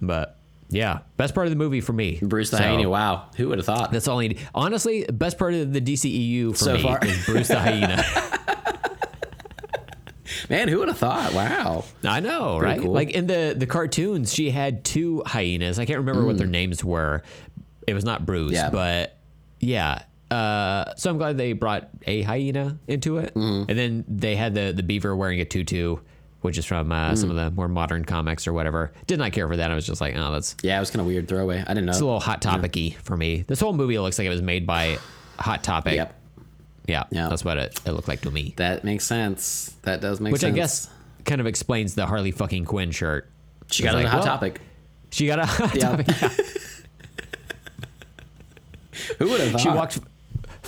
But 0.00 0.36
Yeah, 0.70 0.98
best 1.16 1.34
part 1.34 1.46
of 1.46 1.50
the 1.50 1.56
movie 1.56 1.80
for 1.80 1.92
me. 1.92 2.18
Bruce 2.22 2.50
the 2.50 2.58
So, 2.58 2.62
hyena. 2.62 2.88
Wow, 2.88 3.30
who 3.36 3.48
would 3.48 3.58
have 3.58 3.66
thought? 3.66 3.90
That's 3.90 4.06
all 4.08 4.18
I 4.20 4.28
need. 4.28 4.38
Honestly, 4.54 5.04
best 5.12 5.38
part 5.38 5.54
of 5.54 5.72
the 5.72 5.80
DCEU 5.80 6.50
for 6.52 6.56
So 6.56 6.74
me 6.74 6.82
far. 6.82 6.98
is 7.02 7.24
Bruce 7.26 7.48
the 7.48 7.58
hyena. 7.58 8.04
Man, 10.50 10.68
who 10.68 10.78
would 10.78 10.88
have 10.88 10.98
thought? 10.98 11.32
Wow. 11.34 11.84
I 12.04 12.20
know, 12.20 12.58
Pretty 12.58 12.74
right? 12.74 12.80
cool. 12.82 12.92
Like 12.92 13.10
in 13.10 13.26
the 13.26 13.54
the 13.56 13.66
cartoons, 13.66 14.32
she 14.32 14.50
had 14.50 14.84
two 14.84 15.22
hyenas. 15.26 15.78
I 15.78 15.84
can't 15.84 15.98
remember 15.98 16.24
what 16.24 16.38
their 16.38 16.46
names 16.46 16.82
were. 16.84 17.22
It 17.86 17.94
was 17.94 18.04
not 18.04 18.24
Bruce, 18.26 18.52
Mm. 18.52 18.54
Yeah. 18.54 18.70
but 18.70 19.18
yeah. 19.60 20.02
Uh, 20.30 20.94
so 20.96 21.10
I'm 21.10 21.16
glad 21.18 21.38
they 21.38 21.52
brought 21.54 21.88
a 22.06 22.22
hyena 22.22 22.78
into 22.86 23.16
it, 23.18 23.34
Mm-hmm. 23.34 23.70
and 23.70 23.78
then 23.78 24.04
they 24.08 24.36
had 24.36 24.54
the 24.54 24.72
the 24.76 24.82
beaver 24.82 25.16
wearing 25.16 25.40
a 25.40 25.44
tutu, 25.46 25.96
which 26.42 26.58
is 26.58 26.66
from 26.66 26.92
uh, 26.92 27.14
some 27.16 27.30
of 27.30 27.36
Mm. 27.36 27.44
the 27.44 27.50
more 27.52 27.68
modern 27.68 28.04
comics 28.04 28.46
or 28.46 28.52
whatever. 28.52 28.92
Did 29.06 29.18
not 29.18 29.32
care 29.32 29.48
for 29.48 29.56
that. 29.56 29.70
I 29.70 29.74
was 29.74 29.86
just 29.86 30.00
like, 30.02 30.14
oh, 30.16 30.32
that's 30.32 30.54
Yeah, 30.62 30.76
it 30.76 30.80
was 30.80 30.90
kind 30.90 31.00
of 31.00 31.06
weird 31.06 31.28
throwaway. 31.28 31.60
I 31.66 31.68
didn't 31.74 31.86
know. 31.86 31.90
it's 31.92 32.00
a 32.00 32.04
little 32.04 32.20
hot 32.20 32.42
topicy 32.42 32.90
for 33.02 33.16
me. 33.16 33.42
This 33.46 33.58
whole 33.60 33.72
movie 33.72 33.98
looks 33.98 34.18
like 34.18 34.26
it 34.26 34.30
was 34.30 34.42
made 34.42 34.66
by 34.66 34.98
Hot 35.38 35.64
Topic. 35.64 35.94
Yep. 35.94 36.14
Yeah, 36.86 37.04
Yeah. 37.10 37.28
that's 37.28 37.44
what 37.44 37.56
it, 37.58 37.80
it 37.86 37.92
looked 37.92 38.08
like 38.08 38.20
to 38.22 38.30
me. 38.30 38.54
That 38.56 38.82
makes 38.84 39.04
sense. 39.04 39.74
That 39.82 40.00
does 40.00 40.20
make 40.20 40.32
Which 40.32 40.40
sense. 40.42 40.52
Which 40.52 40.58
I 40.58 40.62
guess 40.62 40.88
kind 41.24 41.40
of 41.40 41.46
explains 41.46 41.94
the 41.94 42.06
Harley 42.06 42.30
fucking 42.32 42.64
Quinn 42.66 42.90
shirt. 42.90 43.30
she 43.70 43.82
got 43.82 43.94
like, 43.94 44.04
a 44.06 44.08
hot 44.08 44.18
well, 44.20 44.26
topic. 44.26 44.60
She 45.10 45.26
got 45.26 45.38
a 45.38 45.46
hot 45.46 45.74
Yeah. 45.74 45.96
topic. 45.96 46.06
Who 49.18 49.28
would 49.28 49.40
have 49.40 49.52
thought? 49.52 49.60
She 49.60 49.68
walked 49.68 49.98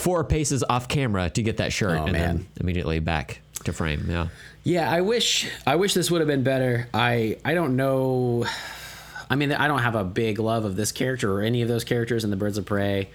four 0.01 0.25
paces 0.25 0.65
off 0.69 0.89
camera 0.89 1.31
to 1.31 1.43
get 1.43 1.59
that 1.59 1.73
shirt 1.73 1.99
Oh, 1.99 2.05
and 2.05 2.13
man. 2.13 2.37
then 2.37 2.47
immediately 2.61 2.99
back 2.99 3.41
to 3.65 3.73
frame. 3.73 4.07
Yeah. 4.09 4.29
Yeah, 4.65 4.91
I 4.91 5.01
wish 5.01 5.49
I 5.67 5.77
wish 5.77 5.95
this 5.95 6.11
would 6.11 6.21
have 6.21 6.29
been 6.29 6.43
better. 6.43 6.89
I 6.93 7.39
I 7.45 7.55
don't 7.55 7.77
know. 7.77 8.47
I 9.31 9.37
mean, 9.37 9.53
I 9.53 9.69
don't 9.69 9.79
have 9.81 9.95
a 9.95 10.05
big 10.05 10.39
love 10.39 10.65
of 10.65 10.77
this 10.77 10.93
character 10.93 11.33
or 11.33 11.43
any 11.43 11.63
of 11.63 11.69
those 11.69 11.85
characters 11.85 12.25
in 12.25 12.31
the 12.31 12.37
Birds 12.37 12.59
of 12.59 12.67
Prey. 12.67 13.09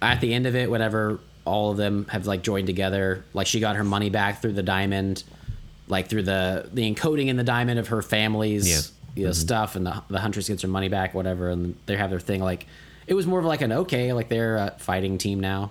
At 0.00 0.20
the 0.20 0.32
end 0.34 0.46
of 0.46 0.56
it, 0.56 0.70
whatever, 0.70 1.20
all 1.44 1.70
of 1.70 1.76
them 1.76 2.06
have 2.08 2.26
like 2.26 2.42
joined 2.42 2.66
together. 2.66 3.24
Like 3.34 3.46
she 3.46 3.60
got 3.60 3.76
her 3.76 3.84
money 3.84 4.10
back 4.10 4.40
through 4.42 4.54
the 4.54 4.62
diamond, 4.62 5.22
like 5.88 6.08
through 6.08 6.22
the 6.24 6.68
the 6.72 6.92
encoding 6.92 7.28
in 7.28 7.36
the 7.36 7.44
diamond 7.44 7.78
of 7.78 7.88
her 7.88 8.02
family's 8.02 8.68
Yeah. 8.68 8.80
you 9.14 9.24
know 9.24 9.30
mm-hmm. 9.30 9.40
stuff, 9.40 9.76
and 9.76 9.86
the 9.86 10.02
the 10.08 10.20
huntress 10.20 10.48
gets 10.48 10.62
her 10.62 10.68
money 10.68 10.88
back, 10.88 11.14
whatever, 11.14 11.50
and 11.50 11.76
they 11.86 11.96
have 11.96 12.10
their 12.10 12.20
thing. 12.20 12.40
Like 12.42 12.66
it 13.06 13.14
was 13.14 13.26
more 13.26 13.38
of 13.38 13.44
like 13.44 13.60
an 13.60 13.70
okay, 13.72 14.12
like 14.12 14.28
they're 14.28 14.56
a 14.56 14.74
fighting 14.78 15.18
team 15.18 15.40
now. 15.40 15.70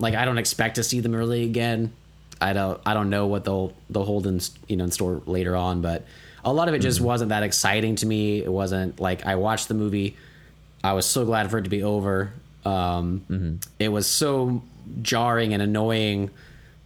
Like 0.00 0.14
I 0.14 0.24
don't 0.24 0.38
expect 0.38 0.74
to 0.76 0.82
see 0.82 0.98
them 1.00 1.14
really 1.14 1.44
again. 1.44 1.92
I 2.40 2.52
don't 2.52 2.80
I 2.84 2.94
don't 2.94 3.10
know 3.10 3.26
what 3.26 3.44
they'll 3.44 3.72
they'll 3.88 4.04
hold 4.04 4.26
in 4.26 4.40
you 4.66 4.76
know 4.76 4.84
in 4.84 4.90
store 4.90 5.22
later 5.26 5.54
on, 5.54 5.82
but 5.82 6.04
a 6.44 6.52
lot 6.52 6.68
of 6.68 6.74
it 6.74 6.78
just 6.80 7.00
wasn't 7.00 7.28
that 7.28 7.42
exciting 7.42 7.96
to 7.96 8.06
me. 8.06 8.42
It 8.42 8.50
wasn't 8.50 8.98
like 8.98 9.26
I 9.26 9.36
watched 9.36 9.68
the 9.68 9.74
movie. 9.74 10.16
I 10.82 10.94
was 10.94 11.04
so 11.06 11.24
glad 11.24 11.50
for 11.50 11.58
it 11.58 11.62
to 11.64 11.70
be 11.70 11.82
over. 11.82 12.32
Um, 12.64 13.60
It 13.78 13.88
was 13.88 14.06
so 14.06 14.62
jarring 15.02 15.52
and 15.52 15.62
annoying 15.62 16.30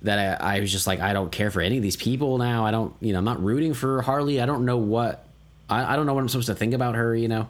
that 0.02 0.40
I, 0.42 0.56
I 0.56 0.60
was 0.60 0.70
just 0.70 0.86
like, 0.86 1.00
I 1.00 1.12
don't 1.12 1.30
care 1.32 1.50
for 1.50 1.60
any 1.60 1.76
of 1.76 1.82
these 1.82 1.96
people 1.96 2.36
now. 2.38 2.66
I 2.66 2.70
don't, 2.72 2.92
you 3.00 3.12
know, 3.12 3.18
I'm 3.20 3.24
not 3.24 3.42
rooting 3.42 3.72
for 3.72 4.02
Harley. 4.02 4.40
I 4.40 4.46
don't 4.46 4.64
know 4.66 4.76
what, 4.76 5.24
I, 5.70 5.94
I 5.94 5.96
don't 5.96 6.04
know 6.06 6.12
what 6.14 6.20
I'm 6.20 6.28
supposed 6.28 6.48
to 6.48 6.54
think 6.54 6.74
about 6.74 6.94
her, 6.96 7.14
you 7.16 7.28
know. 7.28 7.48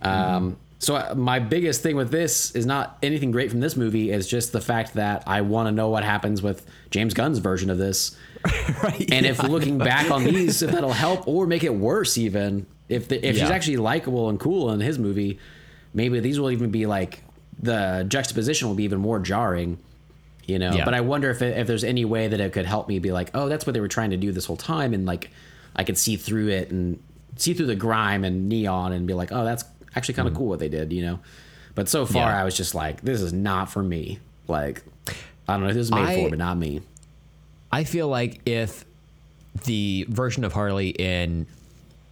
Um, 0.00 0.56
so 0.82 0.96
uh, 0.96 1.14
my 1.16 1.38
biggest 1.38 1.80
thing 1.82 1.94
with 1.94 2.10
this 2.10 2.50
is 2.56 2.66
not 2.66 2.98
anything 3.04 3.30
great 3.30 3.50
from 3.50 3.60
this 3.60 3.76
movie. 3.76 4.10
Is 4.10 4.26
just 4.26 4.52
the 4.52 4.60
fact 4.60 4.94
that 4.94 5.22
I 5.26 5.40
want 5.42 5.68
to 5.68 5.72
know 5.72 5.88
what 5.90 6.02
happens 6.02 6.42
with 6.42 6.66
James 6.90 7.14
Gunn's 7.14 7.38
version 7.38 7.70
of 7.70 7.78
this. 7.78 8.16
Right. 8.82 9.08
And 9.12 9.24
if 9.24 9.40
looking 9.40 9.78
back 9.78 10.10
on 10.10 10.24
these, 10.24 10.60
if 10.62 10.72
that'll 10.72 10.90
help 10.92 11.28
or 11.28 11.46
make 11.46 11.62
it 11.62 11.72
worse, 11.72 12.18
even 12.18 12.66
if 12.88 13.06
the, 13.06 13.24
if 13.24 13.36
she's 13.38 13.48
actually 13.50 13.76
likable 13.76 14.28
and 14.28 14.40
cool 14.40 14.72
in 14.72 14.80
his 14.80 14.98
movie, 14.98 15.38
maybe 15.94 16.18
these 16.18 16.40
will 16.40 16.50
even 16.50 16.70
be 16.72 16.86
like 16.86 17.22
the 17.60 18.04
juxtaposition 18.08 18.66
will 18.66 18.74
be 18.74 18.82
even 18.82 18.98
more 18.98 19.20
jarring. 19.20 19.78
You 20.44 20.58
know, 20.58 20.72
Yeah. 20.74 20.84
but 20.84 20.92
I 20.94 21.02
wonder 21.02 21.30
if 21.30 21.40
it, 21.42 21.56
if 21.56 21.68
there's 21.68 21.84
any 21.84 22.04
way 22.04 22.26
that 22.26 22.40
it 22.40 22.52
could 22.52 22.66
help 22.66 22.88
me 22.88 22.98
be 22.98 23.12
like, 23.12 23.30
oh, 23.34 23.48
that's 23.48 23.64
what 23.64 23.74
they 23.74 23.80
were 23.80 23.86
trying 23.86 24.10
to 24.10 24.16
do 24.16 24.32
this 24.32 24.46
whole 24.46 24.56
time, 24.56 24.92
and 24.92 25.06
like 25.06 25.30
I 25.76 25.84
could 25.84 25.96
see 25.96 26.16
through 26.16 26.48
it 26.48 26.72
and 26.72 27.00
see 27.36 27.54
through 27.54 27.66
the 27.66 27.76
grime 27.76 28.24
and 28.24 28.48
neon 28.48 28.92
and 28.92 29.06
be 29.06 29.14
like, 29.14 29.30
oh, 29.30 29.44
that's 29.44 29.64
actually 29.96 30.14
kind 30.14 30.28
of 30.28 30.34
cool 30.34 30.46
what 30.48 30.58
they 30.58 30.68
did, 30.68 30.92
you 30.92 31.02
know. 31.02 31.20
But 31.74 31.88
so 31.88 32.04
far, 32.06 32.28
Mm. 32.28 32.34
Yeah. 32.34 32.40
I 32.40 32.44
was 32.44 32.56
just 32.56 32.74
like, 32.74 33.00
this 33.02 33.20
is 33.20 33.32
not 33.32 33.70
for 33.70 33.82
me. 33.82 34.18
Like, 34.48 34.82
I 35.48 35.54
don't 35.54 35.62
know, 35.62 35.68
this 35.68 35.76
is 35.78 35.90
made 35.90 36.00
I- 36.04 36.14
for, 36.22 36.30
but 36.30 36.38
not 36.38 36.56
me. 36.58 36.80
I 37.70 37.84
feel 37.84 38.08
like 38.08 38.40
if 38.46 38.84
the 39.64 40.06
version 40.08 40.44
of 40.44 40.52
Harley 40.52 40.90
in 40.90 41.46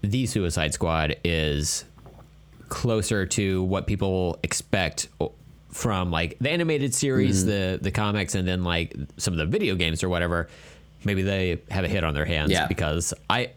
the 0.03 0.25
Suicide 0.27 0.73
Squad 0.73 1.17
is 1.25 1.85
closer 2.69 3.27
to 3.27 3.63
what 3.65 3.87
people 3.87 4.39
expect 4.43 5.09
from 5.71 6.11
like 6.11 6.37
the 6.41 6.51
animated 6.51 6.95
series, 6.95 7.41
Mm-hmm. 7.45 7.51
the 7.51 7.79
the 7.83 7.91
comics, 7.91 8.35
and 8.35 8.47
then 8.49 8.65
like 8.65 8.95
some 9.19 9.35
of 9.35 9.39
the 9.39 9.47
video 9.47 9.75
games 9.75 10.03
or 10.03 10.09
whatever, 10.09 10.49
maybe 11.05 11.23
they 11.23 11.61
have 11.71 11.85
a 11.85 11.89
hit 11.89 12.05
on 12.05 12.15
their 12.15 12.25
hands 12.25 12.51
Yeah. 12.51 12.67
because 12.67 13.13
I 13.29 13.51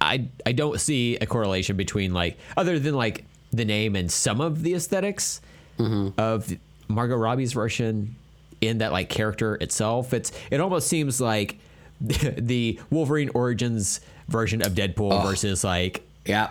I 0.00 0.28
I 0.46 0.52
don't 0.52 0.80
see 0.80 1.16
a 1.16 1.26
correlation 1.26 1.76
between 1.76 2.14
like 2.14 2.38
other 2.56 2.78
than 2.78 2.94
like 2.94 3.24
the 3.52 3.64
name 3.64 3.96
and 3.96 4.10
some 4.10 4.40
of 4.40 4.62
the 4.62 4.74
esthetics 4.74 5.40
Mm-hmm. 5.78 6.20
of 6.20 6.54
Margot 6.88 7.16
Robbie's 7.16 7.54
version 7.54 8.14
in 8.60 8.78
that 8.78 8.92
like 8.92 9.08
character 9.08 9.54
itself. 9.54 10.12
It's 10.12 10.30
it 10.50 10.60
almost 10.60 10.88
seems 10.88 11.22
like 11.22 11.58
the 12.00 12.78
Wolverine 12.90 13.30
Origins 13.34 14.00
version 14.28 14.60
of 14.60 14.72
Deadpool 14.74 15.22
versus 15.24 15.64
like 15.64 16.02
Yeah. 16.26 16.50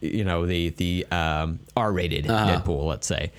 you 0.00 0.22
know 0.24 0.46
the 0.46 0.68
the 0.70 1.06
um, 1.10 1.58
R-rated 1.76 2.30
Uh-huh. 2.30 2.60
Deadpool, 2.60 2.86
let's 2.86 3.06
say, 3.08 3.32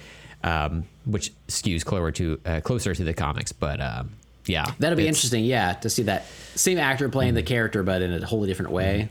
um, 0.43 0.83
which 1.05 1.31
skews 1.47 1.85
closer 1.85 2.11
to 2.11 2.39
uh, 2.45 2.59
closer 2.61 2.93
to 2.93 3.03
the 3.05 3.13
comics. 3.13 3.53
But 3.53 3.79
um, 3.79 4.11
yeah, 4.45 4.73
That'll 4.79 4.97
be 4.97 5.07
interesting, 5.07 5.45
yeah, 5.45 5.73
to 5.73 5.89
see 5.89 6.03
that 6.03 6.25
same 6.55 6.79
actor 6.79 7.07
playing 7.07 7.35
the 7.35 7.43
character, 7.43 7.81
but 7.83 8.01
in 8.01 8.11
a 8.11 8.25
wholly 8.25 8.47
different 8.49 8.71
way. 8.73 9.07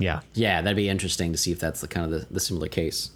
Yeah. 0.00 0.20
Yeah, 0.34 0.60
that'd 0.62 0.76
be 0.76 0.88
interesting 0.88 1.30
to 1.32 1.38
see 1.38 1.52
if 1.52 1.60
that's 1.60 1.80
the 1.80 1.88
kind 1.88 2.12
of 2.12 2.20
the, 2.28 2.34
the 2.34 2.40
similar 2.40 2.66
case. 2.68 3.10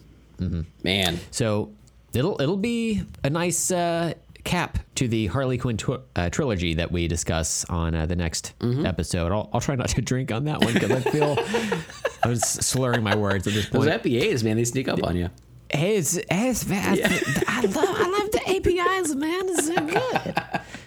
Man, 0.83 1.19
So 1.31 1.73
it'll 2.15 2.41
it'll 2.41 2.57
be 2.57 3.03
a 3.25 3.31
nice 3.31 3.71
uh, 3.71 4.15
cap 4.45 4.79
to 4.97 5.07
the 5.09 5.27
Harley 5.29 5.57
Quinn 5.59 5.77
tw- 5.77 6.01
uh, 6.17 6.29
trilogy 6.31 6.75
that 6.75 6.91
we 6.91 7.07
discuss 7.09 7.65
on 7.67 7.95
uh, 7.95 8.07
the 8.07 8.17
next 8.17 8.53
Mm-hmm. 8.61 8.85
episode. 8.87 9.31
I'll, 9.33 9.49
I'll 9.53 9.61
try 9.61 9.75
not 9.77 9.89
to 9.91 10.03
drink 10.03 10.33
on 10.33 10.45
that 10.45 10.61
one 10.65 10.75
because 10.75 10.91
I 10.91 11.01
feel 11.01 11.37
I 12.25 12.29
was 12.29 12.43
slurring 12.43 13.03
my 13.03 13.15
words 13.17 13.47
at 13.47 13.53
this 13.55 13.67
point. 13.69 13.85
those. 13.85 14.01
FBAs, 14.01 14.43
man, 14.45 14.57
they 14.57 14.65
sneak 14.65 14.89
up 14.89 15.03
on 15.05 15.17
you. 15.17 15.29
Hey, 15.71 15.97
it's, 15.97 16.19
it's 16.31 16.65
fast. 16.65 17.01
I 17.49 17.61
love 17.63 17.77
I 17.77 18.19
love 18.21 18.31
the 18.31 18.43
APIs, 18.47 19.15
man. 19.15 19.43
It's 19.49 19.67
so 19.67 19.75
good. 19.87 20.35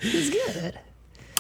It's 0.02 0.30
good. 0.54 0.80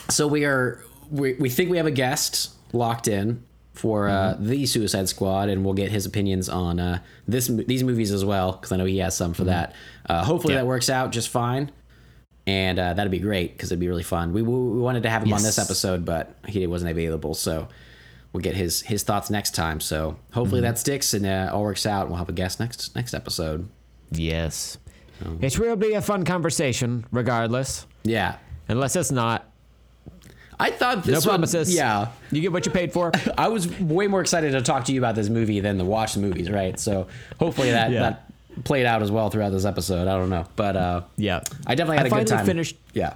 So 0.10 0.28
we 0.28 0.46
are 0.46 0.82
we, 1.12 1.34
we 1.36 1.50
think 1.50 1.70
we 1.70 1.78
have 1.78 1.86
a 1.86 1.92
guest 1.92 2.52
locked 2.74 3.08
in 3.08 3.44
for 3.76 4.08
uh, 4.08 4.36
the 4.40 4.66
Suicide 4.66 5.08
Squad, 5.10 5.50
and 5.50 5.64
we'll 5.64 5.74
get 5.74 5.92
his 5.92 6.06
opinions 6.06 6.50
on 6.50 6.80
uh, 6.80 7.00
this 7.28 7.48
these 7.48 7.84
movies 7.84 8.12
as 8.12 8.26
well 8.26 8.54
because 8.54 8.72
I 8.72 8.78
know 8.78 8.86
he 8.86 8.98
has 9.00 9.16
some 9.16 9.34
for 9.34 9.44
that. 9.46 9.74
Uh, 10.10 10.24
hopefully 10.24 10.54
Yeah. 10.56 10.62
that 10.62 10.66
works 10.68 10.90
out 10.90 11.12
just 11.12 11.30
fine, 11.30 11.72
and 12.48 12.80
uh, 12.80 12.94
that'd 12.94 13.12
be 13.12 13.20
great 13.20 13.54
because 13.54 13.72
it'd 13.72 13.80
be 13.80 13.88
really 13.88 14.04
fun. 14.04 14.34
We, 14.34 14.42
we 14.42 14.80
wanted 14.80 15.04
to 15.04 15.10
have 15.10 15.24
him 15.24 15.34
on 15.34 15.44
this 15.44 15.60
episode, 15.60 16.06
but 16.06 16.36
he 16.48 16.66
wasn't 16.68 16.92
available, 16.92 17.34
so 17.34 17.68
we'll 18.34 18.42
get 18.44 18.56
his 18.56 18.82
his 18.82 19.04
thoughts 19.04 19.30
next 19.30 19.56
time. 19.56 19.80
So 19.80 20.18
hopefully 20.34 20.62
that 20.62 20.80
sticks 20.80 21.14
and 21.14 21.26
uh, 21.26 21.50
all 21.54 21.64
works 21.64 21.86
out. 21.86 22.02
and 22.04 22.10
We'll 22.12 22.20
have 22.20 22.30
a 22.30 22.34
guest 22.34 22.60
next 22.60 22.96
next 22.96 23.14
episode. 23.14 23.68
Yes. 24.12 24.78
Oh. 25.26 25.38
It 25.42 25.58
will 25.60 25.76
be 25.78 25.94
a 25.94 26.02
fun 26.02 26.24
conversation, 26.26 27.06
regardless. 27.12 27.88
Yeah, 28.04 28.36
Unless 28.68 28.96
it's 28.96 29.12
not. 29.12 29.50
I 30.60 30.72
thought 30.72 31.04
this 31.04 31.24
No 31.26 31.30
promises. 31.30 31.74
Yeah, 31.76 32.08
You 32.32 32.42
get 32.42 32.52
what 32.54 32.66
you 32.66 32.72
paid 32.72 32.94
for. 32.94 33.12
I 33.38 33.48
was 33.50 33.68
way 33.80 34.08
more 34.08 34.22
excited 34.22 34.52
to 34.54 34.62
talk 34.62 34.86
to 34.86 34.94
you 34.94 35.00
about 35.00 35.16
this 35.16 35.30
movie 35.30 35.60
than 35.60 35.78
to 35.80 35.86
watch 35.86 36.14
the 36.14 36.22
movies, 36.22 36.50
right? 36.50 36.80
So 36.80 37.08
hopefully 37.40 37.72
that 37.72 37.92
Yeah. 37.92 38.00
that 38.02 38.32
played 38.64 38.86
out 38.86 39.02
as 39.02 39.12
well 39.12 39.30
throughout 39.30 39.50
this 39.52 39.66
episode. 39.66 40.08
I 40.08 40.18
don't 40.18 40.30
know, 40.30 40.46
but 40.56 40.78
uh, 40.78 41.02
Yeah. 41.18 41.42
I 41.68 41.76
definitely 41.76 41.98
had 41.98 42.06
I 42.06 42.08
a 42.08 42.10
good 42.10 42.16
finally 42.30 42.38
time. 42.38 42.46
finished- 42.46 42.78
Yeah, 42.94 43.14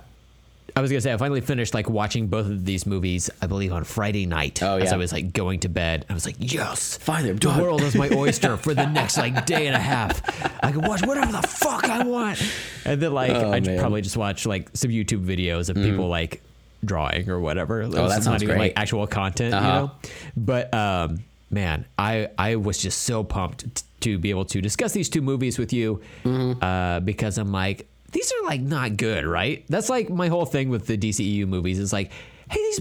I 0.75 0.81
was 0.81 0.91
gonna 0.91 0.99
say 1.01 1.13
I 1.13 1.17
finally 1.17 1.39
finished 1.41 1.73
like 1.73 1.89
watching 1.89 2.27
both 2.27 2.45
of 2.45 2.65
these 2.65 2.85
movies. 2.85 3.29
I 3.41 3.47
believe 3.47 3.71
on 3.71 3.85
Friday 3.85 4.25
night. 4.25 4.61
Oh, 4.61 4.77
As. 4.77 4.91
I 4.93 4.97
was 4.97 5.11
like 5.13 5.31
going 5.33 5.61
to 5.61 5.69
bed, 5.69 6.05
I 6.09 6.13
was 6.13 6.25
like, 6.25 6.35
"Yes, 6.39 6.97
Finally, 6.97 7.29
I'm 7.31 7.35
the 7.37 7.47
done." 7.47 7.61
world 7.61 7.81
is 7.81 7.95
my 7.95 8.09
oyster 8.13 8.55
for 8.57 8.73
the 8.73 8.85
next 8.85 9.17
like 9.17 9.45
day 9.45 9.67
and 9.67 9.75
a 9.75 9.79
half. 9.79 10.21
I 10.63 10.71
can 10.73 10.81
watch 10.81 11.05
whatever 11.05 11.31
the 11.31 11.41
fuck 11.41 11.85
I 11.89 12.03
want." 12.03 12.41
And 12.85 13.01
then 13.01 13.13
like 13.13 13.31
Oh. 13.31 13.51
Mm. 13.51 13.79
probably 13.79 14.01
just 14.01 14.17
watch 14.17 14.45
like 14.45 14.69
some 14.73 14.91
YouTube 14.91 15.25
videos 15.25 15.69
of 15.69 15.75
people 15.77 16.07
like 16.09 16.41
drawing 16.83 17.29
or 17.29 17.39
whatever. 17.39 17.81
Oh, 17.83 17.89
that 17.89 17.97
not 17.97 18.23
sounds 18.23 18.43
even 18.43 18.55
great. 18.57 18.69
like 18.69 18.73
actual 18.77 19.05
content, 19.07 19.53
Uh-huh. 19.53 19.65
you 19.67 19.73
know. 19.73 19.91
But 20.37 20.73
um, 20.73 21.19
man, 21.49 21.85
I 21.97 22.29
I 22.37 22.55
was 22.55 22.77
just 22.77 23.03
so 23.03 23.23
pumped 23.23 23.75
t- 23.75 23.83
to 24.01 24.17
be 24.17 24.29
able 24.29 24.45
to 24.45 24.61
discuss 24.61 24.93
these 24.93 25.09
two 25.09 25.21
movies 25.21 25.57
with 25.57 25.73
you 25.73 26.01
Mm-hmm. 26.23 26.63
uh, 26.63 26.99
because 27.01 27.37
I'm 27.37 27.51
like, 27.51 27.87
these 28.11 28.31
are 28.31 28.45
like 28.45 28.61
not 28.61 28.97
good, 28.97 29.25
right? 29.25 29.65
That's 29.69 29.89
like 29.89 30.09
my 30.09 30.27
whole 30.29 30.45
thing 30.45 30.69
with 30.69 30.87
the 30.87 30.97
DCEU 30.97 31.47
movies 31.47 31.79
is 31.79 31.91
like, 31.93 32.11
hey, 32.49 32.59
these 32.59 32.79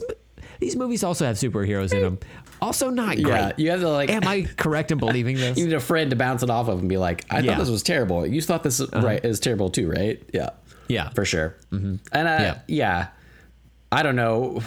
these 0.61 0.77
movies 0.77 1.05
also 1.05 1.25
have 1.27 1.37
superheroes 1.37 1.93
in 1.93 2.03
them. 2.03 2.19
Also, 2.61 2.91
not 2.91 3.15
great. 3.17 3.27
Yeah, 3.27 3.53
you 3.57 3.71
have 3.71 3.81
to 3.81 3.89
like. 3.89 4.11
Am 4.11 4.27
I 4.27 4.43
correct 4.57 4.91
in 4.91 4.99
believing 4.99 5.37
this? 5.43 5.57
You 5.59 5.67
need 5.67 5.75
a 5.75 5.81
friend 5.81 6.11
to 6.11 6.17
bounce 6.17 6.43
it 6.43 6.51
off 6.51 6.67
of 6.69 6.81
and 6.81 6.89
be 6.89 6.97
like, 6.97 7.25
I 7.31 7.39
Yeah. 7.39 7.53
thought 7.53 7.61
this 7.61 7.71
was 7.71 7.83
terrible. 7.85 8.27
You 8.27 8.41
thought 8.43 8.65
this 8.65 8.81
right 8.93 9.25
is 9.25 9.39
terrible 9.39 9.71
too, 9.71 9.89
right? 9.89 10.21
Yeah. 10.35 10.51
Yeah. 10.89 11.11
For 11.11 11.25
sure. 11.25 11.55
And 11.71 12.01
uh, 12.13 12.25
yeah. 12.25 12.59
Yeah. 12.67 13.07
I 13.91 14.03
don't 14.03 14.17
know. 14.17 14.63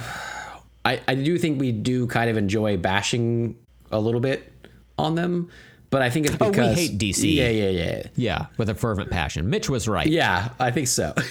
I, 0.84 1.00
I 1.08 1.16
do 1.16 1.38
think 1.38 1.60
we 1.60 1.72
do 1.72 2.08
kind 2.08 2.30
of 2.30 2.38
enjoy 2.38 2.78
bashing 2.78 3.56
a 3.92 4.00
little 4.00 4.20
bit 4.22 4.52
on 4.98 5.16
them, 5.16 5.50
but 5.92 6.02
I 6.02 6.10
think 6.10 6.26
it's 6.26 6.36
because 6.36 6.58
Oh, 6.58 6.70
we 6.70 6.76
hate 6.76 6.98
DC. 6.98 7.34
Yeah, 7.36 7.50
yeah, 7.50 7.70
yeah. 7.70 8.04
Yeah, 8.16 8.46
with 8.58 8.70
a 8.70 8.76
fervent 8.76 9.12
passion. 9.12 9.50
Mitch 9.50 9.70
was 9.70 9.88
right. 9.88 10.08
Yeah, 10.08 10.50
I 10.60 10.72
think 10.72 10.88
so. 10.88 11.14
but 11.16 11.26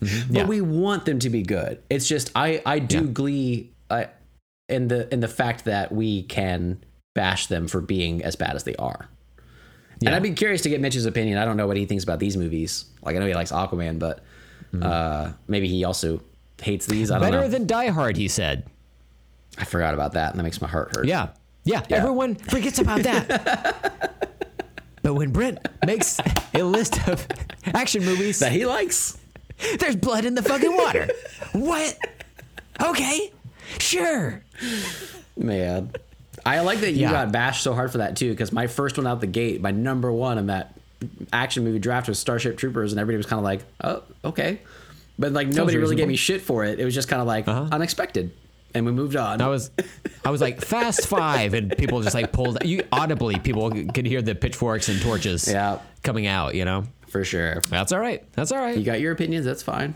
Mm-hmm. 0.00 0.36
Yeah. 0.36 0.46
we 0.46 0.60
want 0.60 1.06
them 1.06 1.18
to 1.18 1.28
be 1.28 1.42
good. 1.42 1.82
It's 1.90 2.06
just 2.06 2.30
I 2.36 2.62
I 2.64 2.78
do 2.78 2.98
Yeah. 2.98 3.10
glee 3.12 3.70
uh, 3.90 4.04
in 4.68 4.86
the 4.86 5.12
in 5.12 5.18
the 5.18 5.26
fact 5.26 5.64
that 5.64 5.90
we 5.90 6.22
can 6.22 6.84
bash 7.16 7.48
them 7.48 7.66
for 7.66 7.80
being 7.80 8.22
as 8.22 8.36
bad 8.36 8.54
as 8.54 8.62
they 8.62 8.76
are. 8.76 9.08
And 10.06 10.14
I'd 10.14 10.22
be 10.22 10.30
curious 10.34 10.62
to 10.62 10.68
get 10.68 10.80
Mitch's 10.80 11.04
opinion. 11.04 11.36
I 11.38 11.44
don't 11.44 11.56
know 11.56 11.66
what 11.66 11.76
he 11.76 11.84
thinks 11.84 12.04
about 12.04 12.20
these 12.20 12.36
movies. 12.36 12.84
Like 13.02 13.16
I 13.16 13.18
know 13.18 13.26
he 13.26 13.34
likes 13.34 13.50
Aquaman, 13.50 13.98
but 13.98 14.22
uh, 14.80 15.32
maybe 15.48 15.66
he 15.66 15.82
also 15.82 16.22
hates 16.62 16.86
these. 16.86 17.10
I 17.10 17.18
don't. 17.18 17.30
Better 17.30 17.42
know. 17.42 17.48
than 17.48 17.66
Die 17.66 17.88
Hard, 17.88 18.16
he 18.16 18.28
said. 18.28 18.64
I 19.58 19.64
forgot 19.64 19.94
about 19.94 20.12
that, 20.12 20.30
and 20.30 20.38
that 20.38 20.44
makes 20.44 20.60
my 20.60 20.68
heart 20.68 20.94
hurt. 20.96 21.06
Yeah. 21.06 21.28
Yeah. 21.64 21.82
Everyone 21.90 22.34
forgets 22.36 22.78
about 22.78 23.02
that. 23.02 24.28
but 25.02 25.14
when 25.14 25.30
Brent 25.30 25.58
makes 25.84 26.20
a 26.54 26.62
list 26.62 27.06
of 27.08 27.26
action 27.66 28.04
movies, 28.04 28.38
that 28.38 28.52
he 28.52 28.64
likes. 28.66 29.18
there's 29.78 29.96
blood 29.96 30.24
in 30.24 30.34
the 30.34 30.42
fucking 30.42 30.74
water. 30.76 31.08
what? 31.52 31.98
Okay. 32.80 33.32
Sure. 33.78 34.42
Man, 35.36 35.92
I 36.46 36.60
like 36.60 36.80
that 36.80 36.92
you 36.92 37.02
Yeah. 37.02 37.10
got 37.10 37.32
bashed 37.32 37.62
so 37.62 37.74
hard 37.74 37.90
for 37.92 37.98
that 37.98 38.16
too. 38.16 38.30
Because 38.30 38.52
my 38.52 38.66
first 38.66 38.96
one 38.96 39.06
out 39.06 39.20
the 39.20 39.26
gate, 39.26 39.60
my 39.60 39.72
number 39.72 40.10
one 40.12 40.38
in 40.38 40.46
that 40.46 40.74
action 41.32 41.64
movie 41.64 41.78
draft 41.80 42.08
was 42.08 42.18
Starship 42.18 42.56
Troopers, 42.56 42.92
and 42.92 43.00
everybody 43.00 43.16
was 43.18 43.26
kind 43.26 43.38
of 43.38 43.44
like, 43.44 43.60
"Oh, 43.82 44.02
okay," 44.24 44.60
but 45.18 45.32
like 45.32 45.48
nobody 45.48 45.76
really 45.78 45.96
gave 45.96 46.08
me 46.08 46.16
shit 46.16 46.40
for 46.40 46.64
it. 46.64 46.78
It 46.78 46.84
was 46.84 46.94
just 46.94 47.08
kind 47.08 47.20
of 47.20 47.26
like 47.26 47.48
uh-huh. 47.48 47.68
unexpected, 47.72 48.30
and 48.74 48.86
we 48.86 48.92
moved 48.92 49.16
on. 49.16 49.40
I 49.40 49.48
was, 49.48 49.70
I 50.24 50.30
was 50.30 50.40
like 50.40 50.60
Fast 50.60 51.06
Five, 51.06 51.54
and 51.54 51.76
people 51.76 52.00
just 52.02 52.14
like 52.14 52.32
pulled. 52.32 52.64
You 52.64 52.84
audibly, 52.92 53.38
people 53.38 53.70
could 53.70 54.06
hear 54.06 54.22
the 54.22 54.34
pitchforks 54.34 54.88
and 54.88 55.00
torches. 55.00 55.48
Yeah. 55.50 55.80
coming 56.02 56.26
out. 56.26 56.54
You 56.54 56.64
know, 56.64 56.84
for 57.08 57.24
sure. 57.24 57.62
that's 57.68 57.92
all 57.92 58.00
right. 58.00 58.24
That's 58.32 58.52
all 58.52 58.58
right. 58.58 58.76
You 58.76 58.84
got 58.84 59.00
your 59.00 59.12
opinions. 59.12 59.44
That's 59.44 59.62
fine. 59.62 59.94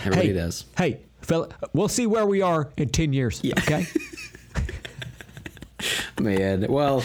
Everybody 0.00 0.28
hey, 0.28 0.34
does. 0.34 0.64
Hey, 0.76 1.00
fella, 1.20 1.48
we'll 1.72 1.88
see 1.88 2.06
where 2.06 2.26
we 2.26 2.42
are 2.42 2.70
in 2.76 2.88
ten 2.88 3.12
years. 3.12 3.42
Okay. 3.44 3.86
Man, 6.20 6.66
well, 6.68 7.02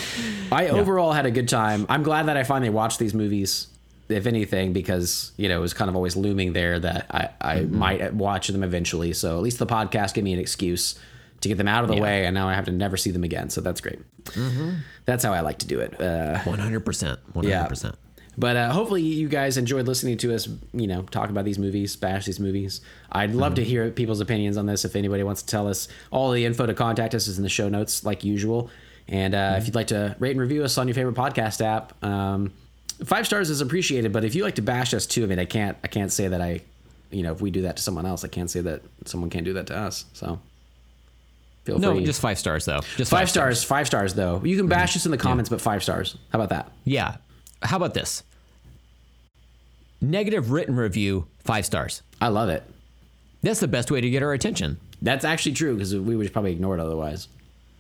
I 0.52 0.70
overall 0.70 1.12
had 1.12 1.26
a 1.26 1.32
good 1.32 1.50
time. 1.50 1.86
I'm 1.90 2.04
glad 2.04 2.28
that 2.28 2.38
I 2.38 2.44
finally 2.44 2.70
watched 2.70 3.00
these 3.00 3.14
movies, 3.14 3.68
if 4.10 4.26
anything, 4.26 4.74
because 4.74 5.32
you 5.38 5.48
know 5.50 5.58
it 5.58 5.62
was 5.62 5.74
kind 5.74 5.88
of 5.90 5.96
always 5.96 6.16
looming 6.16 6.54
there 6.54 6.80
that 6.80 7.06
I, 7.12 7.30
I 7.40 7.56
Mm-hmm. 7.60 7.78
might 7.78 8.14
watch 8.14 8.48
them 8.50 8.64
eventually. 8.64 9.14
So 9.14 9.38
at 9.38 9.44
least 9.44 9.60
the 9.60 9.68
podcast 9.68 10.14
gave 10.16 10.24
me 10.24 10.34
an 10.34 10.40
excuse 10.40 11.00
to 11.42 11.48
get 11.48 11.58
them 11.58 11.68
out 11.70 11.84
of 11.84 11.90
the 11.90 11.96
Yeah. 11.96 12.02
way, 12.02 12.26
and 12.26 12.34
now 12.34 12.50
I 12.50 12.54
have 12.54 12.66
to 12.66 12.72
never 12.72 12.98
see 12.98 13.12
them 13.12 13.24
again. 13.24 13.50
So 13.50 13.62
that's 13.62 13.80
great. 13.82 14.00
That's 15.06 15.24
how 15.24 15.34
I 15.34 15.40
like 15.42 15.60
to 15.60 15.68
do 15.68 15.80
it. 15.80 16.00
Uh, 16.00 16.40
One 16.40 16.60
hundred 16.60 16.82
percent. 16.86 17.20
Hundred 17.34 17.68
percent. 17.70 17.96
But 18.38 18.56
uh, 18.56 18.72
hopefully 18.72 19.02
you 19.02 19.28
guys 19.28 19.58
enjoyed 19.58 19.86
listening 19.86 20.18
to 20.20 20.34
us, 20.34 20.48
you 20.74 20.88
know, 20.88 21.02
talk 21.04 21.30
about 21.30 21.44
these 21.44 21.60
movies, 21.60 21.98
bash 21.98 22.26
these 22.26 22.40
movies. 22.40 22.80
I'd 23.12 23.32
love 23.36 23.56
to 23.56 23.64
hear 23.64 23.90
people's 23.92 24.22
opinions 24.22 24.56
on 24.56 24.66
this. 24.66 24.86
If 24.86 24.96
anybody 24.96 25.24
wants 25.24 25.42
to 25.42 25.48
tell 25.48 25.68
us, 25.68 25.90
all 26.10 26.32
the 26.32 26.46
info 26.46 26.66
to 26.66 26.74
contact 26.74 27.14
us 27.14 27.28
is 27.28 27.38
in 27.38 27.44
the 27.44 27.50
show 27.50 27.68
notes, 27.68 28.06
like 28.06 28.24
usual. 28.24 28.70
And 29.10 29.36
uh, 29.36 29.56
if 29.58 29.66
you'd 29.66 29.76
like 29.76 29.88
to 29.88 30.16
rate 30.20 30.32
and 30.32 30.40
review 30.40 30.64
us 30.64 30.78
on 30.78 30.88
your 30.88 30.96
favorite 30.96 31.16
podcast 31.16 31.60
app, 31.62 32.02
um, 32.04 32.54
five 33.06 33.26
stars 33.26 33.50
is 33.50 33.62
appreciated. 33.62 34.12
But 34.14 34.24
if 34.24 34.36
you 34.36 34.44
like 34.44 34.56
to 34.56 34.62
bash 34.62 34.94
us 34.94 35.06
too, 35.06 35.24
I 35.24 35.28
mean, 35.28 35.40
I 35.40 35.46
can't, 35.46 35.78
I 35.84 35.88
can't 35.88 36.12
say 36.12 36.28
that 36.28 36.42
I, 36.42 36.62
you 37.12 37.24
know, 37.24 37.32
if 37.32 37.42
we 37.42 37.52
do 37.52 37.64
that 37.64 37.78
to 37.78 37.84
someone 37.84 38.06
else, 38.06 38.24
I 38.24 38.28
can't 38.28 38.50
say 38.50 38.62
that 38.62 38.82
someone 39.06 39.30
can't 39.30 39.46
do 39.46 39.54
that 39.54 39.68
to 39.68 39.78
us. 39.78 40.06
So 40.14 40.40
feel 41.66 41.80
No, 41.80 41.94
free. 41.96 42.06
just 42.06 42.22
five 42.22 42.38
stars 42.38 42.66
though. 42.66 42.82
Just 42.98 43.12
five 43.12 43.30
stars, 43.30 43.64
five 43.64 43.88
stars 43.88 44.14
though. 44.14 44.42
You 44.44 44.58
can 44.58 44.68
mhm. 44.68 44.70
bash 44.70 44.96
us 44.96 45.06
in 45.06 45.12
the 45.12 45.18
comments, 45.18 45.50
but 45.50 45.62
five 45.62 45.84
stars. 45.84 46.18
How 46.32 46.40
about 46.40 46.50
that? 46.50 46.72
Yeah. 46.84 47.18
How 47.62 47.78
about 47.78 47.94
this? 47.94 48.24
Negative 50.02 50.52
written 50.52 50.76
review, 50.76 51.28
five 51.44 51.66
stars. 51.66 52.02
I 52.22 52.30
love 52.30 52.50
it. 52.50 52.64
That's 53.42 53.60
the 53.60 53.68
best 53.68 53.92
way 53.92 54.02
to 54.02 54.10
get 54.10 54.24
our 54.24 54.34
attention. 54.34 54.78
That's 55.02 55.26
actually 55.26 55.54
true 55.54 55.74
because 55.76 55.96
we 55.96 56.16
would 56.16 56.32
probably 56.32 56.52
ignore 56.52 56.78
it 56.78 56.82
otherwise. 56.82 57.28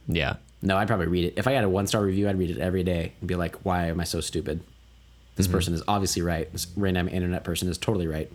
Yeah. 0.07 0.35
No, 0.61 0.77
I'd 0.77 0.87
probably 0.87 1.07
read 1.07 1.25
it. 1.25 1.33
If 1.37 1.47
I 1.47 1.53
had 1.53 1.63
a 1.63 1.69
one 1.69 1.87
star 1.87 2.01
review, 2.03 2.27
I'd 2.27 2.37
read 2.37 2.49
it 2.49 2.59
every 2.59 2.83
day 2.83 3.13
and 3.19 3.27
be 3.27 3.35
like, 3.35 3.63
why 3.63 3.85
am 3.87 3.99
I 3.99 4.03
so 4.03 4.19
stupid? 4.21 4.61
This 5.39 5.47
Mm-hmm. 5.47 5.55
person 5.55 5.73
is 5.73 5.81
obviously 5.87 6.21
right. 6.21 6.51
This 6.51 6.67
random 6.75 7.07
internet 7.07 7.45
person 7.45 7.69
is 7.69 7.77
totally 7.77 8.07
right. 8.07 8.29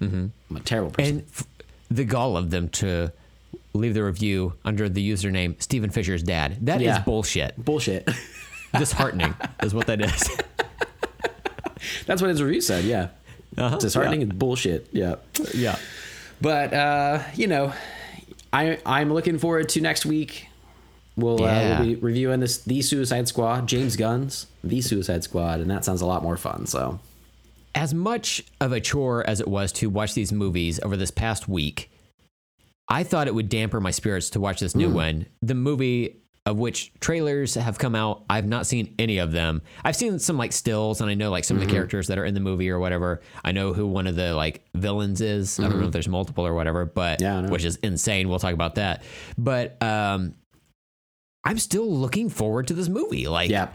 Mm-hmm. 0.00 0.26
I'm 0.50 0.56
a 0.56 0.60
terrible 0.60 0.92
person. 0.92 1.16
And 1.16 1.24
f- 1.34 1.44
the 1.90 2.04
gall 2.04 2.36
of 2.36 2.50
them 2.50 2.68
to 2.68 3.10
leave 3.74 3.94
the 3.94 4.04
review 4.04 4.52
under 4.64 4.88
the 4.88 5.02
username 5.10 5.60
Stephen 5.60 5.90
Fisher's 5.90 6.22
dad. 6.22 6.58
That 6.66 6.80
is 6.80 6.86
Yeah. 6.86 7.02
bullshit. 7.02 7.56
Bullshit. 7.62 8.08
Disheartening 8.78 9.34
is 9.64 9.74
what 9.74 9.88
that 9.88 10.00
is. 10.00 10.30
That's 12.06 12.20
what 12.22 12.28
his 12.28 12.42
review 12.42 12.60
said. 12.60 12.84
Yeah. 12.84 13.08
Uh-huh. 13.56 13.78
Disheartening 13.78 14.22
and 14.22 14.38
bullshit. 14.38 14.88
Yeah. 14.92 15.16
yeah. 15.54 15.76
But, 16.40 16.72
uh, 16.72 17.22
you 17.34 17.46
know, 17.48 17.72
I, 18.52 18.78
I'm 18.86 19.12
looking 19.12 19.38
forward 19.38 19.68
to 19.70 19.80
next 19.80 20.06
week. 20.06 20.47
We'll, 21.18 21.42
uh, 21.44 21.78
we'll 21.80 21.86
be 21.86 21.94
reviewing 21.96 22.40
this 22.40 22.58
The 22.58 22.80
Suicide 22.80 23.28
Squad, 23.28 23.66
James 23.66 23.96
Gunn's 23.96 24.46
The 24.62 24.80
Suicide 24.80 25.24
Squad, 25.24 25.60
and 25.60 25.70
that 25.70 25.84
sounds 25.84 26.00
a 26.00 26.06
lot 26.06 26.22
more 26.22 26.36
fun. 26.36 26.66
So, 26.66 27.00
As 27.74 27.92
much 27.92 28.42
of 28.60 28.72
a 28.72 28.80
chore 28.80 29.28
as 29.28 29.40
it 29.40 29.48
was 29.48 29.72
to 29.72 29.90
watch 29.90 30.14
these 30.14 30.32
movies 30.32 30.78
over 30.80 30.96
this 30.96 31.10
past 31.10 31.48
week, 31.48 31.90
I 32.88 33.02
thought 33.02 33.26
it 33.26 33.34
would 33.34 33.48
damper 33.48 33.80
my 33.80 33.90
spirits 33.90 34.30
to 34.30 34.40
watch 34.40 34.60
this 34.60 34.74
new 34.74 34.88
one. 34.90 35.26
The 35.42 35.54
movie 35.54 36.22
of 36.46 36.58
which 36.58 36.90
trailers 37.00 37.54
have 37.56 37.76
come 37.76 37.94
out. 37.94 38.24
I've 38.30 38.46
not 38.46 38.66
seen 38.66 38.94
any 38.98 39.18
of 39.18 39.32
them. 39.32 39.60
I've 39.84 39.96
seen 39.96 40.18
some 40.18 40.38
like 40.38 40.52
stills 40.54 41.02
and 41.02 41.10
I 41.10 41.14
know 41.14 41.30
like 41.30 41.44
some 41.44 41.58
of 41.58 41.66
the 41.66 41.70
characters 41.70 42.06
that 42.06 42.16
are 42.16 42.24
in 42.24 42.32
the 42.32 42.40
movie 42.40 42.70
or 42.70 42.78
whatever. 42.78 43.20
I 43.44 43.52
know 43.52 43.74
who 43.74 43.86
one 43.86 44.06
of 44.06 44.16
the 44.16 44.34
like 44.34 44.62
villains 44.74 45.20
is. 45.20 45.60
I 45.60 45.64
don't 45.64 45.78
know 45.78 45.86
if 45.88 45.92
there's 45.92 46.08
multiple 46.08 46.46
or 46.46 46.54
whatever, 46.54 46.86
but 46.86 47.20
Yeah, 47.20 47.46
which 47.50 47.66
is 47.66 47.76
insane. 47.82 48.30
We'll 48.30 48.38
talk 48.38 48.54
about 48.54 48.76
that. 48.76 49.02
But 49.36 49.76
um 49.82 50.36
I'm 51.44 51.58
still 51.58 51.90
looking 51.90 52.28
forward 52.28 52.66
to 52.68 52.74
this 52.74 52.88
movie. 52.88 53.28
Like 53.28 53.50
yeah. 53.50 53.68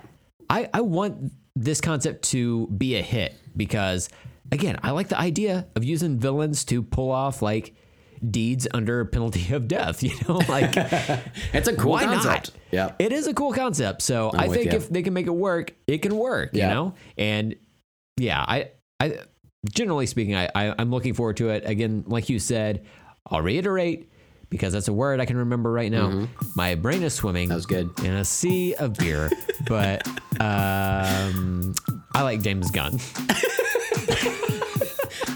I, 0.50 0.70
I 0.74 0.82
want 0.82 1.32
this 1.56 1.82
concept 1.82 2.26
to 2.32 2.68
be 2.68 2.96
a 2.96 3.02
hit 3.02 3.36
because 3.56 4.10
again, 4.52 4.80
I 4.84 4.92
like 4.92 5.08
the 5.10 5.20
idea 5.20 5.68
of 5.76 5.84
using 5.84 6.20
villains 6.20 6.66
to 6.66 6.82
pull 6.84 7.12
off 7.12 7.42
like 7.42 7.76
deeds 8.30 8.68
under 8.74 9.04
penalty 9.06 9.54
of 9.54 9.68
death, 9.68 10.04
you 10.04 10.12
know? 10.28 10.36
Like 10.48 10.74
It's 11.54 11.68
a 11.68 11.76
cool 11.76 11.92
why 11.92 12.06
concept. 12.06 12.52
not? 12.52 12.52
Yeah. 12.72 12.92
It 13.00 13.12
is 13.12 13.28
a 13.28 13.34
cool 13.34 13.54
concept. 13.54 14.02
So 14.02 14.30
i 14.34 14.48
with 14.48 14.58
think 14.58 14.72
ya. 14.72 14.78
if 14.78 14.90
they 14.90 15.02
can 15.02 15.14
make 15.14 15.28
it 15.28 15.32
work, 15.32 15.74
it 15.88 16.00
can 16.00 16.16
work, 16.16 16.52
Yeah. 16.54 16.68
you 16.70 16.74
know? 16.74 16.94
And 17.18 17.56
yeah, 18.18 18.44
I 18.48 18.72
I 19.00 19.20
generally 19.74 20.06
speaking, 20.06 20.36
I, 20.36 20.50
I 20.54 20.76
I'm 20.78 20.92
looking 20.92 21.14
forward 21.14 21.38
to 21.38 21.50
it. 21.50 21.64
Again, 21.66 22.04
like 22.08 22.30
you 22.30 22.40
said, 22.40 22.86
I'll 23.26 23.42
reiterate 23.42 24.10
because 24.54 24.72
that's 24.72 24.88
a 24.88 24.94
word 24.94 25.20
I 25.20 25.26
can 25.26 25.36
remember 25.38 25.70
right 25.72 25.92
now. 25.92 26.28
My 26.56 26.76
brain 26.76 27.04
is 27.04 27.14
swimming. 27.14 27.50
Mm-hmm. 27.50 27.50
That 27.50 27.56
was 27.56 27.66
good. 27.66 28.00
In 28.06 28.14
a 28.14 28.24
sea 28.24 28.74
of 28.76 28.94
beer. 28.94 29.30
but 29.68 30.08
um 30.40 31.74
I 32.16 32.22
like 32.22 32.42
James 32.42 32.72
Gunn. 32.72 32.94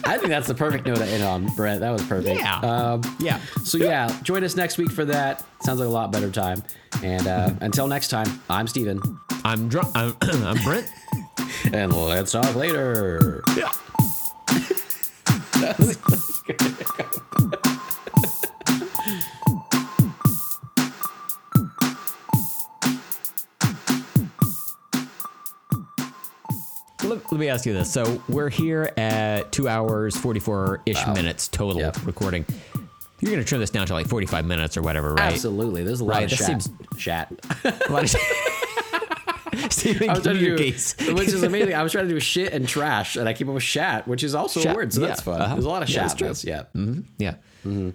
I 0.06 0.18
think 0.18 0.30
that's 0.30 0.48
the 0.48 0.56
perfect 0.56 0.86
note 0.88 0.98
to 1.00 1.06
end 1.06 1.22
on, 1.24 1.48
Brett. 1.58 1.82
That 1.82 1.92
was 1.92 2.02
perfect. 2.04 2.40
Yeah. 2.40 2.60
Um, 2.60 3.02
Yeah. 3.20 3.40
so 3.66 3.78
yeah, 3.78 4.16
join 4.24 4.42
us 4.46 4.56
next 4.56 4.78
week 4.78 4.90
for 4.92 5.04
that. 5.06 5.44
Sounds 5.62 5.80
like 5.80 5.88
a 5.88 5.92
lot 5.92 6.14
better 6.14 6.32
time. 6.32 6.64
And 7.04 7.28
uh, 7.28 7.52
until 7.62 7.88
next 7.88 8.08
time, 8.08 8.42
I'm 8.50 8.68
Steven. 8.68 9.02
I'm 9.44 9.68
drunk. 9.68 9.90
I'm, 9.96 10.16
I'm 10.22 10.64
Brent. 10.64 10.90
And 11.74 11.92
let's 11.94 12.32
talk 12.32 12.56
later. 12.56 13.44
Yeah. 13.58 13.72
Let, 27.08 27.32
let 27.32 27.40
me 27.40 27.48
ask 27.50 27.66
you 27.66 27.74
this. 27.74 27.92
So 27.92 28.22
we're 28.28 28.50
here 28.50 28.92
at 28.98 29.52
two 29.52 29.68
hours, 29.68 30.16
44 30.18 30.82
ish 30.86 31.08
minutes 31.08 31.48
total 31.48 31.82
Yep. 31.82 32.06
recording. 32.06 32.46
You're 33.20 33.32
going 33.32 33.42
to 33.44 33.48
trim 33.48 33.62
this 33.62 33.70
down 33.72 33.88
to 33.88 33.94
like 33.94 34.08
45 34.08 34.46
minutes 34.46 34.78
or 34.78 34.82
whatever, 34.82 35.14
right? 35.16 35.34
Absolutely. 35.34 35.84
There's 35.84 36.02
a 36.02 36.06
lot 36.06 36.16
Right, 36.16 36.24
of 36.32 36.38
that 36.38 36.38
chat. 36.38 36.62
seems- 36.62 36.70
chat. 36.98 37.32
A 37.64 37.92
lot 37.92 38.04
of- 38.04 38.22
Steven, 39.72 40.10
I 40.10 40.14
was 40.14 40.24
trying 40.24 40.36
to 40.36 40.40
do, 40.40 40.58
case. 40.58 40.96
which 41.14 41.30
is 41.30 41.42
amazing. 41.44 41.74
I 41.74 41.82
was 41.82 41.92
trying 41.92 42.08
to 42.08 42.14
do 42.14 42.20
shit 42.20 42.54
and 42.54 42.68
trash, 42.68 43.16
and 43.16 43.28
I 43.28 43.34
keep 43.34 43.48
up 43.48 43.54
with 43.56 43.64
shat, 43.64 44.08
which 44.08 44.24
is 44.24 44.36
also 44.36 44.60
Shat, 44.60 44.74
a 44.74 44.76
word, 44.76 44.94
so 44.94 45.02
yeah, 45.02 45.08
that's 45.08 45.22
fun. 45.22 45.42
uh-huh. 45.42 45.54
There's 45.56 45.66
a 45.66 45.70
lot 45.70 45.82
of 45.84 45.90
Yeah, 45.90 46.08
shat. 46.08 46.18
true. 46.18 46.28
in 46.28 46.32
this, 46.32 46.44
yeah. 46.46 46.64
Yeah. 47.18 47.92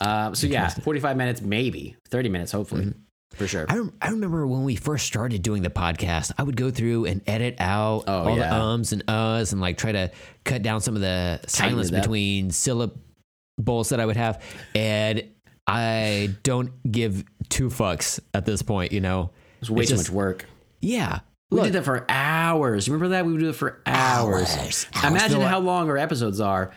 Uh, 0.00 0.34
so 0.34 0.46
yeah, 0.46 0.68
45 0.68 1.16
minutes, 1.16 1.40
maybe 1.40 1.96
30 2.10 2.28
minutes, 2.28 2.52
hopefully, 2.52 2.82
Mm-hmm. 2.86 2.98
For 3.32 3.46
sure. 3.46 3.66
I, 3.68 3.76
rem- 3.76 3.92
I 4.02 4.10
remember 4.10 4.46
when 4.46 4.64
we 4.64 4.76
first 4.76 5.06
started 5.06 5.42
doing 5.42 5.62
the 5.62 5.70
podcast, 5.70 6.32
I 6.38 6.42
would 6.42 6.56
go 6.56 6.70
through 6.70 7.06
and 7.06 7.22
edit 7.26 7.56
out 7.58 8.04
Oh, 8.06 8.28
all 8.28 8.36
the 8.36 8.52
ums 8.52 8.92
and 8.92 9.04
uhs 9.06 9.52
and 9.52 9.60
like 9.60 9.78
try 9.78 9.92
to 9.92 10.10
cut 10.44 10.62
down 10.62 10.80
some 10.80 10.94
of 10.96 11.00
the 11.00 11.40
silence 11.46 11.90
between 11.90 12.50
syllables 12.50 13.88
that 13.90 14.00
I 14.00 14.06
would 14.06 14.16
have. 14.16 14.42
And 14.74 15.24
I 15.66 16.30
don't 16.42 16.70
give 16.90 17.24
two 17.48 17.68
fucks 17.68 18.20
at 18.34 18.44
this 18.46 18.62
point, 18.62 18.92
you 18.92 19.00
know? 19.00 19.30
It's 19.60 19.70
way 19.70 19.82
It's 19.82 19.90
too 19.90 19.96
just- 19.96 20.08
much 20.10 20.14
work. 20.14 20.46
Yeah. 20.80 21.20
We 21.50 21.56
Look, 21.56 21.64
did 21.66 21.72
that 21.74 21.84
for 21.84 22.04
hours. 22.08 22.88
Remember 22.88 23.08
that? 23.08 23.26
We 23.26 23.32
would 23.32 23.40
do 23.40 23.48
it 23.48 23.56
for 23.56 23.80
hours. 23.84 24.56
Hours. 24.56 24.86
Imagine 25.04 25.40
how 25.40 25.58
long 25.58 25.88
our 25.90 25.98
episodes 25.98 26.40
are. 26.40 26.70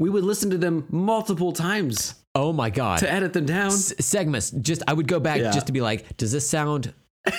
We 0.00 0.10
would 0.10 0.24
listen 0.24 0.50
to 0.50 0.58
them 0.58 0.86
multiple 0.90 1.52
times 1.52 2.14
oh 2.34 2.52
my 2.52 2.70
God. 2.70 2.98
to 3.00 3.12
edit 3.12 3.32
them 3.34 3.46
down. 3.46 3.68
S- 3.68 3.92
segments. 4.00 4.50
Just 4.50 4.82
I 4.88 4.92
would 4.94 5.06
go 5.06 5.20
back 5.20 5.38
Yeah. 5.38 5.52
just 5.52 5.66
to 5.68 5.72
be 5.72 5.80
like, 5.80 6.16
does 6.16 6.32
this 6.32 6.48
sound 6.48 6.92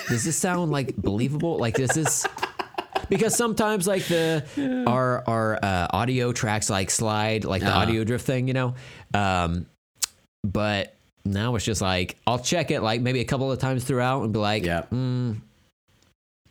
does 0.07 0.23
this 0.23 0.37
sound 0.37 0.71
like 0.71 0.95
believable? 1.09 1.57
Like 1.57 1.75
this 1.75 1.97
is 1.97 2.25
because 3.09 3.35
sometimes 3.35 3.87
like 3.87 4.05
the 4.05 4.45
our 4.87 5.23
our 5.27 5.59
uh, 5.61 5.87
audio 5.91 6.31
tracks 6.31 6.69
like 6.69 6.89
slide 6.91 7.43
like 7.45 7.61
the 7.61 7.67
Uh-huh. 7.69 7.79
audio 7.79 8.03
drift 8.03 8.25
thing, 8.25 8.47
you 8.47 8.53
know. 8.53 8.75
Um, 9.13 9.65
but 10.43 10.93
now 11.25 11.55
it's 11.55 11.65
just 11.65 11.81
like 11.81 12.15
I'll 12.27 12.39
check 12.39 12.69
it 12.71 12.81
like 12.81 13.01
maybe 13.01 13.21
a 13.21 13.25
couple 13.25 13.51
of 13.51 13.57
times 13.59 13.83
throughout 13.83 14.21
and 14.23 14.31
be 14.33 14.39
like, 14.39 14.63
Yeah. 14.65 14.83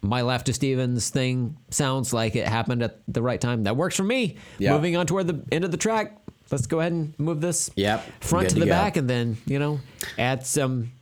My 0.02 0.22
left 0.22 0.46
to 0.46 0.52
Stevens 0.52 1.10
thing 1.10 1.56
sounds 1.70 2.12
like 2.12 2.34
it 2.36 2.46
happened 2.48 2.82
at 2.82 3.00
the 3.06 3.22
right 3.22 3.40
time. 3.40 3.64
That 3.64 3.76
works 3.76 3.96
for 3.96 4.04
me. 4.04 4.36
Yeah. 4.58 4.72
Moving 4.74 4.96
on 4.96 5.06
toward 5.06 5.26
the 5.26 5.42
end 5.52 5.64
of 5.64 5.70
the 5.70 5.76
track. 5.76 6.16
Let's 6.50 6.66
go 6.66 6.80
ahead 6.80 6.92
and 6.92 7.14
move 7.18 7.40
this 7.40 7.70
Yep. 7.76 8.04
front 8.20 8.48
to 8.48 8.54
to 8.54 8.60
the 8.60 8.66
go. 8.66 8.70
back, 8.72 8.96
and 8.96 9.08
then 9.08 9.36
you 9.46 9.58
know 9.58 9.80
add 10.18 10.44
some 10.46 10.92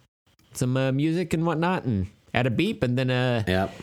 some 0.53 0.77
uh, 0.77 0.93
music 0.93 1.33
and 1.33 1.47
whatnot, 1.47 1.85
and 1.85 2.07
add 2.35 2.47
a 2.47 2.51
beep, 2.51 2.83
and 2.83 2.99
then 2.99 3.11
uh, 3.11 3.45
Yep. 3.47 3.75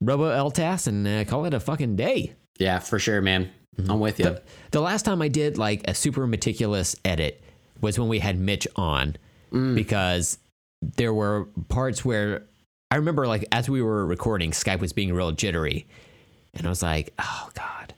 Robo 0.00 0.24
LTAS, 0.50 0.86
and 0.86 1.06
uh, 1.08 1.24
call 1.24 1.46
it 1.46 1.54
a 1.54 1.60
fucking 1.60 1.96
day. 1.96 2.34
Yeah, 2.58 2.78
for 2.78 2.98
sure, 2.98 3.20
man. 3.22 3.50
I'm 3.88 3.98
with 3.98 4.20
you. 4.20 4.36
The 4.70 4.80
last 4.80 5.04
time 5.04 5.20
I 5.20 5.26
did 5.28 5.58
like 5.58 5.82
a 5.88 5.94
super 5.94 6.26
meticulous 6.28 6.94
edit 7.04 7.42
was 7.80 7.98
when 7.98 8.08
we 8.08 8.20
had 8.20 8.38
Mitch 8.38 8.68
on, 8.76 9.16
Mm. 9.52 9.74
because 9.74 10.38
there 10.80 11.12
were 11.14 11.46
parts 11.68 12.04
where 12.04 12.44
I 12.94 12.98
remember 12.98 13.26
like 13.26 13.44
as 13.50 13.68
we 13.68 13.82
were 13.82 14.06
recording, 14.06 14.52
Skype 14.52 14.78
was 14.78 14.92
being 14.92 15.12
real 15.12 15.32
jittery, 15.32 15.84
and 16.54 16.64
I 16.64 16.68
was 16.68 16.80
like, 16.80 17.12
oh 17.18 17.50
god. 17.54 17.92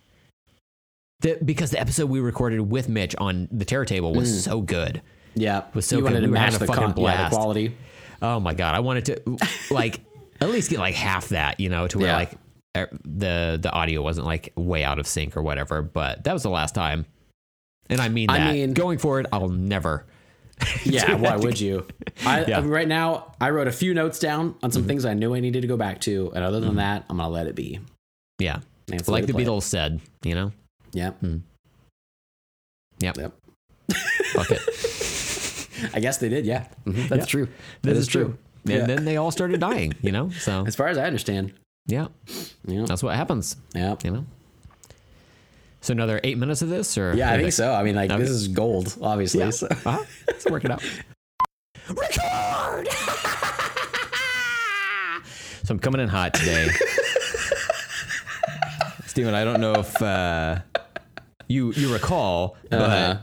The, 1.20 1.38
because 1.44 1.70
the 1.70 1.78
episode 1.78 2.08
we 2.08 2.18
recorded 2.20 2.60
with 2.62 2.88
Mitch 2.88 3.14
on 3.16 3.46
the 3.52 3.66
Terror 3.66 3.84
Table 3.84 4.14
was 4.14 4.42
so 4.44 4.62
good. 4.62 5.02
yeah. 5.34 5.64
was 5.74 5.84
so 5.84 5.96
you 5.96 6.00
good. 6.02 6.12
wanted 6.12 6.20
to 6.22 6.26
We 6.28 6.32
match 6.32 6.54
the, 6.54 6.64
a 6.64 6.66
fucking 6.66 6.94
con- 6.94 7.02
yeah, 7.04 7.28
the 7.28 7.36
quality. 7.36 7.76
Oh 8.22 8.40
my 8.40 8.54
god, 8.54 8.74
I 8.74 8.80
wanted 8.80 9.04
to 9.06 9.36
like 9.70 10.00
at 10.40 10.48
least 10.48 10.70
get 10.70 10.78
like 10.78 10.94
half 10.94 11.28
that, 11.28 11.60
you 11.60 11.68
know, 11.68 11.86
to 11.88 11.98
where 11.98 12.06
Yeah. 12.08 12.16
like 12.16 12.32
er, 12.74 12.88
the 13.04 13.58
the 13.60 13.70
audio 13.70 14.00
wasn't 14.00 14.26
like 14.26 14.54
way 14.56 14.82
out 14.82 14.98
of 14.98 15.06
sync 15.06 15.36
or 15.36 15.42
whatever. 15.42 15.82
But 15.82 16.24
that 16.24 16.32
was 16.32 16.42
the 16.42 16.48
last 16.48 16.74
time, 16.74 17.04
and 17.90 18.00
I 18.00 18.08
mean 18.08 18.30
I 18.30 18.38
that. 18.38 18.52
mean- 18.54 18.72
Going 18.72 18.96
forward, 18.96 19.26
I'll 19.30 19.50
never. 19.50 20.06
Yeah, 20.84 21.14
why 21.14 21.36
would 21.44 21.60
you? 21.60 21.86
I, 22.24 22.44
Yeah. 22.44 22.62
Right 22.64 22.88
now, 22.88 23.34
I 23.40 23.50
wrote 23.50 23.68
a 23.68 23.72
few 23.72 23.92
notes 23.94 24.18
down 24.18 24.54
on 24.62 24.70
some 24.70 24.82
mm-hmm. 24.82 24.88
things 24.88 25.04
I 25.04 25.14
knew 25.14 25.34
I 25.34 25.40
needed 25.40 25.62
to 25.62 25.66
go 25.66 25.76
back 25.76 26.00
to, 26.02 26.32
and 26.34 26.44
other 26.44 26.60
than 26.60 26.70
mm-hmm. 26.70 26.78
that, 26.78 27.04
I'm 27.10 27.16
gonna 27.18 27.28
let 27.28 27.46
it 27.46 27.54
be. 27.54 27.80
Yeah, 28.38 28.60
it's 28.88 29.08
like 29.08 29.26
the 29.26 29.32
way 29.32 29.44
to 29.44 29.44
play 29.44 29.44
Beatles 29.44 29.62
said, 29.64 30.00
you 30.22 30.34
know. 30.34 30.46
it. 30.48 30.52
Yep. 30.96 31.20
Hmm. 31.20 31.36
Yep. 33.00 33.16
Yep. 33.18 33.32
Fuck 34.32 34.50
it. 34.50 35.90
I 35.94 36.00
guess 36.00 36.18
they 36.18 36.28
did. 36.28 36.46
Yeah, 36.46 36.66
Mhm, 36.86 37.08
that's 37.08 37.20
Yeah. 37.20 37.26
true. 37.26 37.46
This 37.82 37.94
That 37.94 37.96
is 37.96 38.06
true. 38.06 38.38
And 38.64 38.72
Yeah. 38.72 38.86
then 38.86 39.04
they 39.04 39.16
all 39.16 39.30
started 39.30 39.60
dying, 39.60 39.94
you 40.02 40.12
know. 40.12 40.30
So 40.30 40.64
As 40.66 40.74
far 40.74 40.88
as 40.88 40.98
I 40.98 41.04
understand. 41.04 41.52
yeah, 41.86 42.08
Yeah. 42.66 42.84
that's 42.86 43.02
what 43.02 43.14
happens, 43.14 43.56
Yeah. 43.74 43.96
you 44.02 44.10
know. 44.10 44.26
So 45.82 45.92
another 45.92 46.20
eight 46.24 46.36
minutes 46.38 46.62
of 46.62 46.68
this, 46.68 46.98
or 46.98 47.14
Yeah, 47.14 47.32
I 47.32 47.38
think 47.38 47.52
so. 47.52 47.72
I 47.72 47.82
mean, 47.84 47.94
like 47.94 48.10
Okay. 48.10 48.20
this 48.20 48.30
is 48.30 48.48
gold, 48.48 48.96
obviously. 49.00 49.40
Yeah. 49.40 49.50
So. 49.50 49.66
Uh-huh. 49.68 50.02
Let's 50.26 50.44
work 50.46 50.64
it 50.64 50.70
out. 50.70 50.82
Record. 51.88 52.88
so 55.62 55.72
I'm 55.72 55.78
coming 55.78 56.00
in 56.00 56.08
hot 56.08 56.34
today. 56.34 56.68
Steven, 59.06 59.34
I 59.34 59.44
don't 59.44 59.60
know 59.60 59.74
if 59.74 60.02
uh, 60.02 60.58
you 61.48 61.72
you 61.72 61.92
recall, 61.92 62.56
Uh-huh. 62.70 63.14
but 63.14 63.20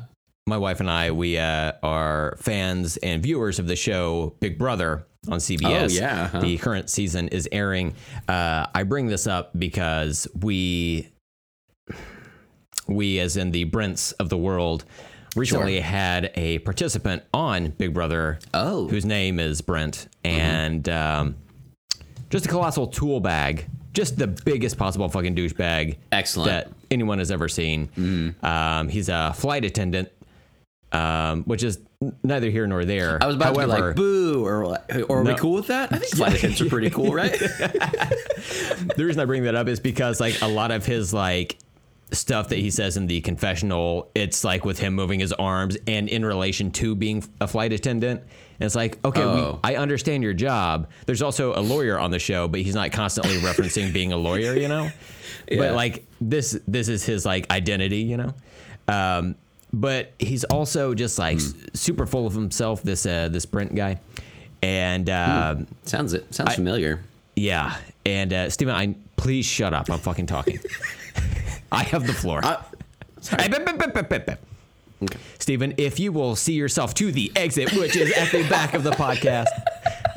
my 0.47 0.57
wife 0.57 0.79
and 0.79 0.89
I 0.89 1.11
we 1.11 1.37
uh, 1.37 1.73
are 1.83 2.35
fans 2.39 2.97
and 2.97 3.21
viewers 3.21 3.59
of 3.59 3.67
the 3.67 3.75
show 3.75 4.35
Big 4.39 4.57
Brother 4.57 5.05
on 5.29 5.39
CBS. 5.39 5.91
Oh, 5.91 5.93
yeah, 6.01 6.27
huh? 6.29 6.39
The 6.41 6.57
current 6.57 6.89
season 6.89 7.27
is 7.29 7.47
airing. 7.51 7.93
Uh, 8.27 8.65
I 8.73 8.83
bring 8.83 9.07
this 9.07 9.27
up 9.27 9.51
because 9.57 10.27
we 10.41 11.09
we, 12.87 13.19
as 13.19 13.37
in 13.37 13.51
the 13.51 13.63
Brents 13.65 14.11
of 14.13 14.29
the 14.29 14.37
world, 14.37 14.85
recently 15.35 15.79
had 15.79 16.31
a 16.35 16.59
participant 16.59 17.23
on 17.33 17.69
Big 17.69 17.93
Brother. 17.93 18.39
Oh. 18.53 18.87
whose 18.87 19.05
name 19.05 19.39
is 19.39 19.61
Brent, 19.61 20.07
and 20.23 20.87
um, 20.89 21.35
just 22.29 22.45
a 22.45 22.49
colossal 22.49 22.87
tool 22.87 23.19
bag, 23.19 23.67
just 23.93 24.17
the 24.17 24.27
biggest 24.27 24.77
possible 24.77 25.07
fucking 25.09 25.35
douchebag. 25.35 25.97
Excellent. 26.11 26.49
that 26.49 26.71
anyone 26.91 27.19
has 27.19 27.31
ever 27.31 27.47
seen. 27.47 28.35
Um, 28.41 28.89
he's 28.89 29.09
a 29.09 29.33
flight 29.35 29.65
attendant, 29.65 30.09
um, 30.91 31.43
which 31.43 31.63
is 31.63 31.79
neither 32.23 32.49
here 32.49 32.67
nor 32.67 32.85
there. 32.85 33.17
I 33.21 33.27
was 33.27 33.35
about 33.35 33.53
to 33.55 33.59
be 33.61 33.65
like, 33.65 33.95
boo, 33.95 34.45
or, 34.45 34.63
or 35.07 35.19
are 35.19 35.23
we 35.23 35.35
cool 35.35 35.53
with 35.53 35.67
that? 35.67 35.91
I 35.93 35.97
think 35.97 36.15
flight 36.15 36.33
attendants 36.35 36.61
are 36.61 36.69
pretty 36.69 36.89
cool, 36.89 37.13
right? 37.13 37.31
the 37.39 38.93
reason 38.97 39.21
I 39.21 39.25
bring 39.25 39.43
that 39.43 39.55
up 39.55 39.67
is 39.67 39.79
because 39.79 40.19
like 40.19 40.41
a 40.41 40.47
lot 40.47 40.71
of 40.71 40.85
his 40.85 41.13
like 41.13 41.57
stuff 42.13 42.49
that 42.49 42.59
he 42.59 42.69
says 42.69 42.97
in 42.97 43.07
the 43.07 43.21
confessional, 43.21 44.09
it's 44.15 44.43
like 44.43 44.65
with 44.65 44.79
him 44.79 44.93
moving 44.93 45.19
his 45.19 45.33
arms 45.33 45.77
and 45.87 46.07
in 46.09 46.25
relation 46.25 46.71
to 46.71 46.95
being 46.95 47.23
a 47.41 47.47
flight 47.47 47.73
attendant. 47.73 48.21
And 48.21 48.65
it's 48.67 48.75
like, 48.75 49.03
okay, 49.05 49.21
Oh. 49.23 49.59
we, 49.63 49.69
I 49.71 49.75
understand 49.77 50.23
your 50.23 50.33
job. 50.33 50.87
There's 51.05 51.21
also 51.21 51.53
a 51.53 51.61
lawyer 51.61 51.97
on 51.99 52.11
the 52.11 52.19
show, 52.19 52.47
but 52.47 52.61
he's 52.61 52.75
not 52.75 52.91
constantly 52.91 53.35
referencing 53.37 53.91
being 53.93 54.11
a 54.13 54.17
lawyer, 54.17 54.55
you 54.55 54.67
know. 54.67 54.89
Yeah. 55.49 55.57
But 55.57 55.73
like 55.73 56.05
this, 56.21 56.57
this 56.67 56.87
is 56.87 57.03
his 57.03 57.25
like 57.25 57.49
identity, 57.51 57.97
you 57.97 58.15
know. 58.15 58.33
Um, 58.87 59.35
but 59.73 60.13
he's 60.17 60.45
also 60.45 60.93
just 60.93 61.19
like 61.19 61.37
s- 61.37 61.53
super 61.73 62.05
full 62.05 62.25
of 62.25 62.33
himself. 62.33 62.81
This 62.81 63.05
uh, 63.05 63.27
this 63.27 63.45
Brent 63.45 63.75
guy, 63.75 63.99
and. 64.61 65.09
Uh, 65.09 65.55
sounds 65.83 66.13
it 66.13 66.33
sounds 66.33 66.55
familiar. 66.55 67.01
yeah, 67.35 67.75
and 68.05 68.31
uh, 68.31 68.49
Steven, 68.49 68.73
I 68.73 68.95
please 69.17 69.45
shut 69.45 69.73
up. 69.73 69.89
I'm 69.89 69.99
fucking 69.99 70.27
talking. 70.27 70.59
I 71.71 71.83
have 71.83 72.05
the 72.05 72.13
floor. 72.13 72.41
Uh, 72.43 72.63
bip, 73.37 73.65
bip, 73.93 74.09
bip, 74.09 74.09
bip. 74.09 74.39
Steven, 75.39 75.73
if 75.77 75.99
you 75.99 76.11
will 76.11 76.35
see 76.35 76.53
yourself 76.53 76.93
to 76.95 77.11
the 77.11 77.31
exit, 77.35 77.73
which 77.73 77.95
is 77.95 78.11
at 78.13 78.31
the 78.31 78.47
back 78.47 78.73
of 78.73 78.83
the 78.83 78.91
podcast, 78.91 79.47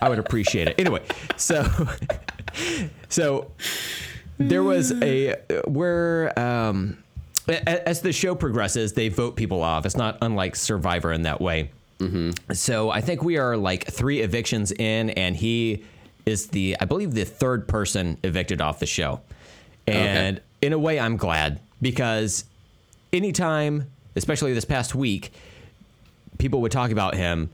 I 0.00 0.08
would 0.08 0.18
appreciate 0.18 0.68
it. 0.68 0.78
Anyway, 0.78 1.02
so 1.36 1.66
so 3.08 3.50
there 4.38 4.62
was 4.62 4.92
a 5.02 5.36
where 5.66 6.38
um, 6.38 7.02
as 7.48 8.02
the 8.02 8.12
show 8.12 8.34
progresses, 8.34 8.92
they 8.92 9.08
vote 9.08 9.36
people 9.36 9.62
off. 9.62 9.86
It's 9.86 9.96
not 9.96 10.18
unlike 10.22 10.56
Survivor 10.56 11.12
in 11.12 11.22
that 11.22 11.40
way. 11.40 11.70
So 12.52 12.90
I 12.90 13.00
think 13.00 13.22
we 13.22 13.38
are 13.38 13.56
like 13.56 13.86
three 13.86 14.20
evictions 14.20 14.70
in, 14.70 15.10
and 15.10 15.34
he 15.34 15.84
is 16.26 16.48
the, 16.48 16.76
I 16.78 16.84
believe, 16.84 17.14
the 17.14 17.24
third 17.24 17.66
person 17.68 18.18
evicted 18.22 18.60
off 18.60 18.80
the 18.80 18.86
show. 18.86 19.20
And 19.86 20.40
in 20.66 20.72
a 20.72 20.78
way, 20.78 20.98
I'm 20.98 21.16
glad 21.16 21.60
because 21.80 22.44
anytime, 23.12 23.88
especially 24.16 24.52
this 24.52 24.64
past 24.64 24.96
week, 24.96 25.32
people 26.38 26.60
would 26.62 26.72
talk 26.72 26.90
about 26.90 27.14
him, 27.14 27.50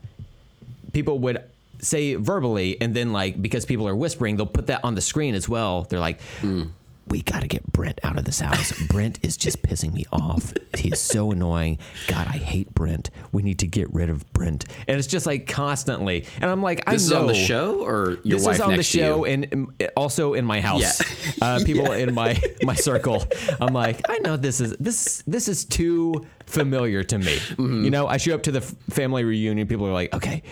people 0.93 1.19
would 1.19 1.43
say 1.77 2.15
verbally, 2.15 2.81
and 2.81 2.95
then 2.95 3.13
like 3.13 3.39
because 3.39 3.65
people 3.65 3.87
are 3.87 3.95
whispering, 3.95 4.35
they'll 4.35 4.47
put 4.47 4.65
that 4.67 4.83
on 4.83 4.95
the 4.95 5.01
screen 5.01 5.35
as 5.35 5.47
well. 5.47 5.83
They're 5.83 5.99
like, 5.99 6.19
hmm. 6.41 6.63
"We 7.07 7.21
got 7.21 7.41
to 7.41 7.47
get 7.47 7.71
Brent 7.71 7.99
out 8.03 8.17
of 8.17 8.25
this 8.25 8.39
house. 8.39 8.71
Brent 8.87 9.19
is 9.23 9.37
just 9.37 9.61
pissing 9.61 9.93
me 9.93 10.05
off. 10.11 10.53
He 10.77 10.89
is 10.89 10.99
so 10.99 11.31
annoying. 11.31 11.79
God, 12.07 12.27
I 12.27 12.37
hate 12.37 12.73
Brent. 12.73 13.09
We 13.31 13.41
need 13.43 13.59
to 13.59 13.67
get 13.67 13.93
rid 13.93 14.09
of 14.09 14.31
Brent." 14.33 14.65
And 14.87 14.97
it's 14.97 15.07
just 15.07 15.25
like 15.25 15.47
constantly, 15.47 16.25
and 16.41 16.49
I'm 16.49 16.61
like, 16.61 16.85
This 16.85 16.87
I 16.87 16.95
is 16.95 17.11
know 17.11 17.21
on 17.21 17.27
the 17.27 17.33
show 17.35 17.85
or 17.85 18.17
your 18.23 18.37
this 18.37 18.45
wife 18.45 18.55
is 18.55 18.61
on 18.61 18.75
the 18.75 18.83
show 18.83 19.25
and 19.25 19.81
also 19.95 20.33
in 20.33 20.45
my 20.45 20.61
house. 20.61 21.01
Uh, 21.41 21.59
people 21.65 21.91
in 21.91 22.13
my 22.13 22.39
my 22.61 22.75
circle. 22.75 23.23
I'm 23.59 23.73
like, 23.73 23.99
I 24.07 24.19
know 24.19 24.37
this 24.37 24.61
is 24.61 24.75
this 24.79 25.23
this 25.27 25.47
is 25.47 25.65
too 25.65 26.25
familiar 26.45 27.03
to 27.03 27.17
me. 27.17 27.35
Mm-hmm. 27.35 27.83
You 27.83 27.89
know, 27.89 28.07
I 28.07 28.17
show 28.17 28.35
up 28.35 28.43
to 28.43 28.51
the 28.51 28.61
family 28.61 29.23
reunion. 29.23 29.67
People 29.67 29.87
are 29.87 29.91
like, 29.93 30.13
okay, 30.13 30.43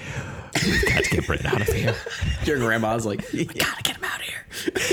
we've 0.65 0.85
got 0.85 1.03
to 1.03 1.09
get 1.09 1.25
Brent 1.27 1.45
out 1.45 1.61
of 1.61 1.67
here. 1.67 1.95
Your 2.45 2.57
grandma's 2.57 3.05
like, 3.05 3.25
we 3.31 3.45
gotta 3.45 3.83
get 3.83 3.97
him 3.97 4.03
out 4.03 4.19
of 4.19 4.25
here. 4.25 4.30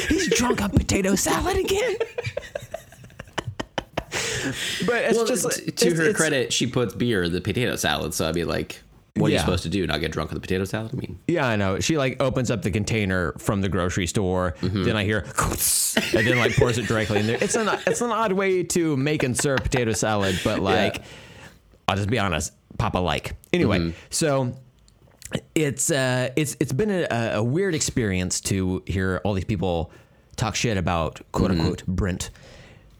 He's 0.09 0.29
drunk 0.37 0.63
on 0.63 0.71
potato 0.71 1.15
salad 1.15 1.57
again. 1.57 1.97
but 4.87 5.05
it's 5.05 5.17
Well, 5.17 5.27
just 5.27 5.51
t- 5.51 5.71
to 5.71 5.87
it's- 5.87 5.99
her 5.99 6.03
it's- 6.05 6.17
credit, 6.17 6.53
she 6.53 6.67
puts 6.67 6.95
beer 6.95 7.25
in 7.25 7.33
the 7.33 7.41
potato 7.41 7.77
salad, 7.77 8.15
so 8.15 8.29
I'd 8.29 8.35
be 8.35 8.45
like, 8.45 8.81
what 9.17 9.31
are 9.31 9.35
you 9.35 9.39
supposed 9.41 9.65
to 9.65 9.69
do? 9.69 9.85
Not 9.87 10.01
get 10.01 10.13
drunk 10.13 10.31
on 10.31 10.35
the 10.35 10.41
potato 10.41 10.65
salad? 10.65 10.93
I 10.95 10.97
mean, 10.97 11.19
Yeah, 11.27 11.47
I 11.47 11.57
know. 11.57 11.81
She 11.81 11.99
like 11.99 12.23
opens 12.23 12.53
up 12.53 12.63
the 12.63 12.71
container 12.71 13.33
from 13.39 13.61
the 13.63 13.69
grocery 13.69 14.07
store. 14.07 14.55
Mm-hmm. 14.61 14.85
Then 14.85 14.97
I 14.97 15.03
hear, 15.05 15.19
and 16.17 16.27
then 16.27 16.39
like 16.39 16.55
pours 16.55 16.79
it 16.79 16.87
directly 16.87 17.19
in 17.19 17.27
there. 17.27 17.39
It's 17.41 17.57
an 17.57 17.69
it's 17.87 18.01
an 18.01 18.11
odd 18.13 18.33
way 18.33 18.63
to 18.63 18.97
make 18.97 19.25
and 19.25 19.37
serve 19.37 19.59
potato 19.59 19.93
salad, 19.93 20.39
but 20.45 20.61
like, 20.61 21.03
I'll 21.89 21.97
just 21.97 22.09
be 22.09 22.19
honest, 22.21 22.53
Papa 22.79 22.99
like. 22.99 23.35
Anyway, 23.53 23.79
Mm-hmm. 23.81 23.91
so 24.11 24.55
it's 25.55 25.91
uh 25.91 26.31
it's 26.37 26.57
it's 26.61 26.73
been 26.73 26.91
a, 26.91 27.07
a 27.35 27.43
weird 27.43 27.75
experience 27.75 28.41
to 28.43 28.83
hear 28.87 29.21
all 29.25 29.35
these 29.35 29.45
people 29.45 29.91
talk 30.37 30.55
shit 30.55 30.77
about 30.77 31.21
quote 31.33 31.51
Mm-hmm. 31.51 31.61
unquote 31.61 31.87
Brent, 31.87 32.31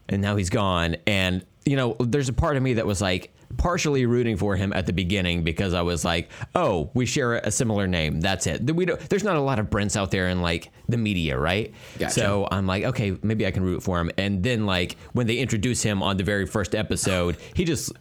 and 0.07 0.21
now 0.21 0.35
he's 0.35 0.49
gone. 0.49 0.95
And 1.07 1.45
you 1.65 1.75
know, 1.75 1.95
there's 1.99 2.29
a 2.29 2.33
part 2.33 2.55
of 2.57 2.63
me 2.63 2.73
that 2.75 2.85
was 2.85 3.01
like 3.01 3.33
partially 3.57 4.05
rooting 4.05 4.37
for 4.37 4.55
him 4.55 4.71
at 4.73 4.85
the 4.85 4.93
beginning 4.93 5.43
because 5.43 5.73
I 5.73 5.81
was 5.81 6.05
like, 6.05 6.29
oh, 6.53 6.91
we 6.93 7.05
share 7.07 7.35
a 7.35 7.49
similar 7.51 7.87
name. 7.87 8.21
That's 8.21 8.45
it. 8.45 8.63
We 8.75 8.85
don't, 8.85 8.99
there's 9.09 9.23
not 9.23 9.37
a 9.37 9.41
lot 9.41 9.57
of 9.57 9.71
Brents 9.71 9.97
out 9.97 10.11
there 10.11 10.29
in 10.29 10.41
like 10.41 10.71
the 10.87 10.97
media, 10.97 11.37
right? 11.37 11.73
Gotcha. 11.97 12.13
So 12.13 12.47
I'm 12.51 12.67
like, 12.67 12.83
okay, 12.83 13.17
maybe 13.23 13.47
I 13.47 13.51
can 13.51 13.63
root 13.63 13.81
for 13.81 13.99
him. 13.99 14.11
And 14.19 14.43
then 14.43 14.67
like 14.67 14.97
when 15.13 15.25
they 15.25 15.37
introduce 15.37 15.81
him 15.81 16.03
on 16.03 16.17
the 16.17 16.23
very 16.23 16.45
first 16.45 16.75
episode, 16.75 17.37
he 17.55 17.65
just 17.65 17.91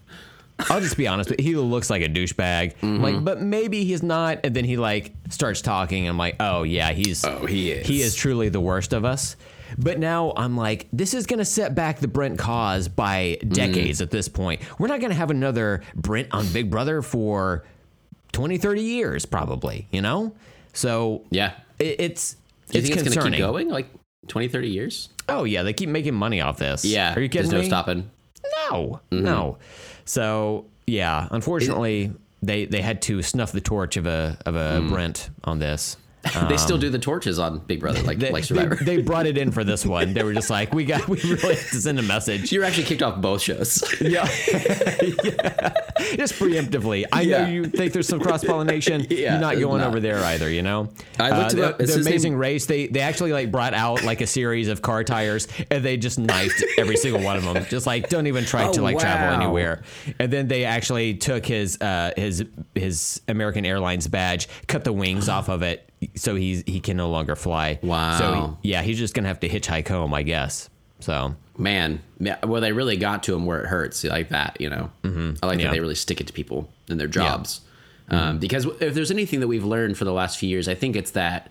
I'll 0.70 0.80
just 0.80 0.96
be 0.96 1.06
honest, 1.06 1.28
but 1.30 1.40
he 1.40 1.54
looks 1.56 1.88
like 1.90 2.02
a 2.02 2.08
douchebag. 2.08 2.74
Mm-hmm. 2.76 3.02
Like, 3.02 3.24
but 3.24 3.40
maybe 3.40 3.84
he's 3.84 4.02
not. 4.02 4.40
And 4.44 4.54
then 4.54 4.64
he 4.64 4.76
like 4.76 5.12
starts 5.30 5.62
talking. 5.62 6.04
And 6.06 6.10
I'm 6.10 6.18
like, 6.18 6.36
oh 6.40 6.62
yeah, 6.64 6.92
he's 6.92 7.24
Oh, 7.24 7.46
he 7.46 7.70
is. 7.70 7.86
he 7.86 8.02
is 8.02 8.14
truly 8.14 8.48
the 8.48 8.60
worst 8.60 8.92
of 8.92 9.04
us. 9.04 9.36
But 9.76 9.98
now 9.98 10.32
I'm 10.36 10.56
like, 10.56 10.88
this 10.92 11.14
is 11.14 11.26
gonna 11.26 11.44
set 11.44 11.74
back 11.74 11.98
the 12.00 12.08
Brent 12.08 12.38
cause 12.38 12.88
by 12.88 13.38
Mm. 13.42 13.52
decades 13.52 14.00
at 14.00 14.10
this 14.10 14.28
point. 14.28 14.60
We're 14.78 14.88
not 14.88 15.00
gonna 15.00 15.14
have 15.14 15.30
another 15.30 15.82
Brent 15.94 16.28
on 16.32 16.46
Big 16.52 16.70
Brother 16.70 17.02
for 17.02 17.64
20, 18.32 18.58
30 18.58 18.82
years, 18.82 19.26
probably, 19.26 19.86
you 19.90 20.02
know? 20.02 20.32
So 20.72 21.22
yeah. 21.30 21.52
it, 21.78 21.96
it's 22.00 22.34
Do 22.70 22.78
you 22.78 22.80
it's 22.80 22.88
it's 23.02 23.14
going 23.16 23.32
to 23.32 23.38
keep 23.38 23.38
going 23.46 23.68
like 23.68 23.88
20, 24.26 24.48
30 24.48 24.68
years? 24.68 25.08
Oh 25.28 25.44
yeah, 25.44 25.62
they 25.62 25.72
keep 25.72 25.88
making 25.88 26.14
money 26.14 26.40
off 26.40 26.58
this. 26.58 26.84
Yeah. 26.84 27.14
Are 27.14 27.20
you 27.20 27.28
kidding 27.28 27.50
There's 27.50 27.52
no 27.52 27.60
me? 27.60 27.66
stopping. 27.66 28.10
No, 28.70 29.00
Mm-hmm. 29.10 29.24
no. 29.24 29.58
So 30.08 30.64
yeah, 30.86 31.28
unfortunately, 31.30 32.12
they 32.42 32.64
they 32.64 32.80
had 32.80 33.02
to 33.02 33.22
snuff 33.22 33.52
the 33.52 33.60
torch 33.60 33.98
of 33.98 34.06
a 34.06 34.38
of 34.46 34.56
a 34.56 34.80
hmm. 34.80 34.88
Brent 34.88 35.28
on 35.44 35.58
this. 35.58 35.98
They 36.48 36.56
still 36.56 36.78
do 36.78 36.90
the 36.90 36.98
torches 36.98 37.38
on 37.38 37.58
Big 37.60 37.80
Brother, 37.80 38.02
like 38.02 38.16
Um, 38.16 38.20
They, 38.20 38.30
like 38.30 38.44
Survivor. 38.44 38.76
they 38.76 39.02
brought 39.02 39.26
it 39.26 39.36
in 39.38 39.50
for 39.52 39.64
this 39.64 39.84
one. 39.96 40.12
They 40.14 40.22
were 40.22 40.34
just 40.34 40.50
like, 40.50 40.72
we 40.74 40.84
got, 40.84 41.08
we 41.08 41.20
really 41.22 41.54
have 41.54 41.70
to 41.70 41.80
send 41.80 41.98
a 41.98 42.02
message. 42.02 42.50
you 42.52 42.60
were 42.60 42.66
actually 42.66 42.84
kicked 42.84 43.02
off 43.02 43.20
both 43.20 43.42
shows. 43.42 43.82
Yeah, 44.00 44.28
Yeah. 44.48 45.72
just 46.16 46.34
preemptively. 46.34 47.04
I 47.12 47.22
Yeah. 47.22 47.42
know 47.44 47.48
you 47.50 47.64
think 47.66 47.92
there's 47.92 48.08
some 48.08 48.20
cross 48.20 48.44
pollination. 48.44 49.06
Yeah, 49.10 49.32
You're 49.32 49.40
not 49.40 49.58
going 49.58 49.80
not. 49.80 49.88
over 49.88 50.00
there 50.00 50.18
either. 50.24 50.50
You 50.50 50.62
know. 50.62 50.90
I 51.18 51.30
looked 51.42 51.54
uh, 51.58 51.62
up. 51.68 51.78
The, 51.78 51.86
the 51.86 51.92
his 51.92 52.04
name- 52.04 52.12
Amazing 52.12 52.36
Race. 52.36 52.66
They 52.66 52.86
they 52.86 53.00
actually 53.00 53.32
like 53.32 53.50
brought 53.50 53.74
out 53.74 54.04
like 54.04 54.20
a 54.20 54.26
series 54.26 54.68
of 54.68 54.82
car 54.82 55.02
tires, 55.04 55.48
and 55.70 55.84
they 55.84 55.96
just 55.96 56.18
knifed 56.18 56.62
every 56.78 56.96
single 56.96 57.22
one 57.22 57.36
of 57.36 57.44
them. 57.44 57.64
Just 57.68 57.86
like 57.86 58.08
don't 58.08 58.26
even 58.26 58.44
try 58.44 58.66
Oh, 58.68 58.72
to 58.72 58.82
like 58.82 58.98
travel 58.98 59.34
anywhere. 59.40 59.82
And 60.18 60.32
then 60.32 60.46
they 60.48 60.64
actually 60.64 61.14
took 61.14 61.44
his 61.46 61.80
uh 61.80 62.12
his 62.16 62.44
his 62.74 63.20
American 63.28 63.64
Airlines 63.66 64.06
badge, 64.06 64.48
cut 64.66 64.84
the 64.84 64.92
wings 64.92 65.28
off 65.28 65.48
of 65.48 65.62
it, 65.62 65.87
so 66.14 66.34
he's 66.34 66.62
he 66.66 66.80
can 66.80 66.96
no 66.96 67.10
longer 67.10 67.34
fly. 67.36 67.78
Wow. 67.82 68.18
So 68.18 68.58
yeah, 68.62 68.82
he's 68.82 68.98
just 68.98 69.14
gonna 69.14 69.28
have 69.28 69.40
to 69.40 69.48
hitchhike 69.48 69.88
home, 69.88 70.14
I 70.14 70.22
guess. 70.22 70.68
So 71.00 71.34
Man, 71.56 72.00
yeah, 72.20 72.44
well, 72.44 72.60
they 72.60 72.70
really 72.72 72.96
got 72.96 73.24
to 73.24 73.34
him 73.34 73.44
where 73.44 73.60
it 73.62 73.66
hurts, 73.66 74.04
like 74.04 74.28
that. 74.28 74.60
You 74.60 74.70
know, 74.70 74.90
mm-hmm. 75.02 75.32
I 75.42 75.46
like 75.46 75.58
Yeah. 75.58 75.66
that 75.66 75.72
they 75.72 75.80
really 75.80 75.94
stick 75.96 76.20
it 76.20 76.28
to 76.28 76.32
people 76.32 76.68
in 76.88 76.98
their 76.98 77.08
jobs. 77.08 77.60
Um, 78.10 78.38
because 78.38 78.64
if 78.80 78.94
there's 78.94 79.10
anything 79.10 79.40
that 79.40 79.48
we've 79.48 79.64
learned 79.64 79.98
for 79.98 80.04
the 80.06 80.12
last 80.12 80.38
few 80.38 80.48
years, 80.48 80.66
I 80.68 80.74
think 80.74 80.96
it's 80.96 81.10
that 81.10 81.50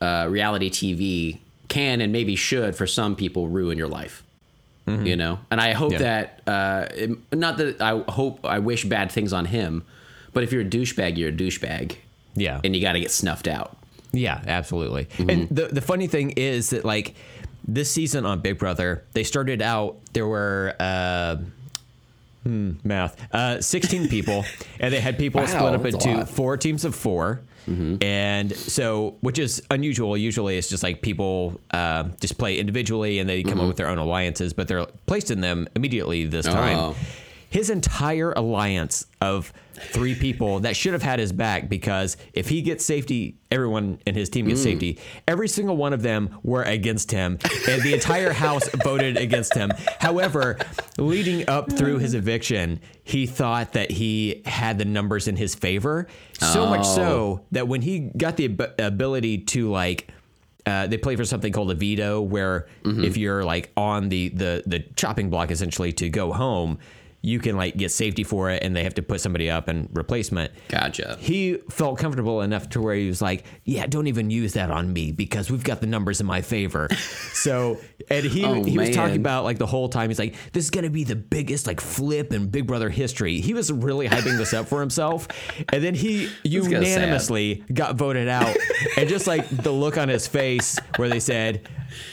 uh, 0.00 0.26
reality 0.30 0.70
TV 0.70 1.38
can 1.68 2.00
and 2.00 2.12
maybe 2.12 2.36
should, 2.36 2.76
for 2.76 2.86
some 2.86 3.16
people, 3.16 3.48
ruin 3.48 3.76
your 3.78 3.88
life. 3.88 4.22
You 4.86 5.16
know, 5.16 5.40
and 5.50 5.60
I 5.60 5.72
hope 5.72 5.92
Mm-hmm. 5.94 6.02
Yeah. 6.02 6.28
that 6.44 6.48
uh, 6.48 6.86
it- 6.94 7.18
not 7.34 7.56
that 7.56 7.80
I 7.82 7.98
hope 8.08 8.44
I 8.46 8.60
wish 8.60 8.84
bad 8.84 9.10
things 9.10 9.32
on 9.32 9.46
him, 9.46 9.82
but 10.32 10.44
if 10.44 10.52
you're 10.52 10.62
a 10.62 10.64
douchebag, 10.64 11.16
you're 11.16 11.30
a 11.30 11.32
douchebag, 11.32 11.96
yeah, 12.36 12.60
and 12.62 12.76
you 12.76 12.80
got 12.80 12.92
to 12.92 13.00
get 13.00 13.10
snuffed 13.10 13.48
out. 13.48 13.76
Yeah, 14.16 14.40
absolutely. 14.46 15.04
Mm-hmm. 15.06 15.30
And 15.30 15.48
the 15.48 15.66
the 15.66 15.80
funny 15.80 16.06
thing 16.06 16.30
is 16.32 16.70
that 16.70 16.84
like 16.84 17.14
this 17.66 17.90
season 17.90 18.24
on 18.26 18.40
Big 18.40 18.58
Brother, 18.58 19.04
they 19.12 19.24
started 19.24 19.60
out 19.62 19.96
there 20.12 20.26
were 20.26 20.74
uh 20.78 21.36
hmm, 22.44 22.72
math 22.84 23.20
uh 23.34 23.60
16 23.60 24.08
people 24.16 24.44
and 24.80 24.92
they 24.94 25.00
had 25.00 25.18
people 25.18 25.40
Wow, 25.40 25.46
split 25.46 25.74
up 25.74 25.84
into 25.84 26.26
four 26.26 26.56
teams 26.56 26.84
of 26.84 26.94
4. 26.94 27.40
And 28.00 28.54
so, 28.54 29.16
which 29.22 29.40
is 29.40 29.60
unusual. 29.72 30.16
Usually, 30.16 30.56
it's 30.56 30.68
just 30.68 30.84
like 30.84 31.02
people 31.02 31.60
uh, 31.72 32.04
just 32.20 32.38
play 32.38 32.58
individually 32.60 33.18
and 33.18 33.28
they 33.28 33.42
come 33.42 33.58
up 33.60 33.66
with 33.66 33.76
their 33.76 33.88
own 33.88 33.98
alliances, 33.98 34.52
but 34.52 34.68
they're 34.68 34.86
placed 35.06 35.32
in 35.32 35.40
them 35.40 35.66
immediately 35.74 36.26
this 36.26 36.46
time. 36.46 36.78
Oh. 36.78 36.96
His 37.50 37.68
entire 37.68 38.30
alliance 38.32 39.06
of 39.20 39.52
three 39.76 40.14
people 40.14 40.60
that 40.60 40.76
should 40.76 40.92
have 40.92 41.02
had 41.02 41.18
his 41.18 41.32
back 41.32 41.68
because 41.68 42.16
if 42.32 42.48
he 42.48 42.62
gets 42.62 42.84
safety, 42.84 43.36
everyone 43.50 43.98
in 44.06 44.14
his 44.14 44.28
team 44.28 44.46
gets 44.48 44.62
safety. 44.62 44.98
Every 45.28 45.48
single 45.48 45.76
one 45.76 45.92
of 45.92 46.02
them 46.02 46.38
were 46.42 46.62
against 46.62 47.10
him, 47.10 47.38
and 47.68 47.82
the 47.82 47.94
entire 47.94 48.32
house 48.32 48.68
voted 48.84 49.16
against 49.16 49.54
him. 49.54 49.70
However, 50.00 50.58
leading 50.98 51.48
up 51.48 51.70
through 51.72 51.98
his 51.98 52.14
eviction, 52.14 52.80
he 53.04 53.26
thought 53.26 53.72
that 53.74 53.90
he 53.90 54.42
had 54.44 54.78
the 54.78 54.84
numbers 54.84 55.28
in 55.28 55.36
his 55.36 55.54
favor. 55.54 56.06
So 56.40 56.66
much 56.66 56.84
so 56.86 57.44
that 57.52 57.68
when 57.68 57.82
he 57.82 58.10
got 58.16 58.36
the 58.36 58.46
ab- 58.46 58.74
ability 58.78 59.38
to 59.38 59.70
like 59.70 60.08
uh, 60.66 60.88
they 60.88 60.98
play 60.98 61.14
for 61.14 61.24
something 61.24 61.52
called 61.52 61.70
a 61.70 61.74
veto, 61.76 62.20
where 62.20 62.66
if 62.84 63.16
you're 63.16 63.44
like 63.44 63.70
on 63.76 64.08
the, 64.08 64.30
the 64.30 64.64
the 64.66 64.80
chopping 64.96 65.30
block 65.30 65.52
essentially 65.52 65.92
to 65.92 66.08
go 66.08 66.32
home, 66.32 66.78
you 67.22 67.38
can 67.38 67.56
like 67.56 67.76
get 67.76 67.90
safety 67.90 68.24
for 68.24 68.50
it, 68.50 68.62
and 68.62 68.74
they 68.76 68.84
have 68.84 68.94
to 68.94 69.02
put 69.02 69.20
somebody 69.20 69.50
up 69.50 69.68
and 69.68 69.88
replacement. 69.92 70.52
Gotcha. 70.68 71.16
He 71.20 71.58
felt 71.70 71.98
comfortable 71.98 72.40
enough 72.42 72.68
to 72.70 72.80
where 72.80 72.94
he 72.94 73.08
was 73.08 73.20
like, 73.20 73.44
"Yeah, 73.64 73.86
don't 73.86 74.06
even 74.06 74.30
use 74.30 74.52
that 74.54 74.70
on 74.70 74.92
me 74.92 75.12
because 75.12 75.50
we've 75.50 75.64
got 75.64 75.80
the 75.80 75.86
numbers 75.86 76.20
in 76.20 76.26
my 76.26 76.42
favor." 76.42 76.88
so, 77.32 77.78
and 78.10 78.24
he 78.24 78.44
Oh, 78.44 78.62
he 78.62 78.78
was 78.78 78.90
talking 78.94 79.16
about 79.16 79.44
like 79.44 79.58
the 79.58 79.66
whole 79.66 79.88
time. 79.88 80.10
He's 80.10 80.18
like, 80.18 80.34
"This 80.52 80.64
is 80.64 80.70
gonna 80.70 80.90
be 80.90 81.04
the 81.04 81.16
biggest 81.16 81.66
like 81.66 81.80
flip 81.80 82.32
in 82.32 82.48
Big 82.48 82.66
Brother 82.66 82.88
history." 82.90 83.40
He 83.40 83.54
was 83.54 83.72
really 83.72 84.08
hyping 84.08 84.36
this 84.36 84.54
up 84.54 84.66
for 84.68 84.80
himself, 84.80 85.26
and 85.72 85.82
then 85.82 85.94
he 85.94 86.28
unanimously 86.44 87.64
got 87.72 87.96
voted 87.96 88.28
out, 88.28 88.56
and 88.96 89.08
just 89.08 89.26
like 89.26 89.48
the 89.48 89.72
look 89.72 89.96
on 89.98 90.08
his 90.08 90.26
face 90.26 90.78
where 90.96 91.08
they 91.08 91.20
said 91.20 91.68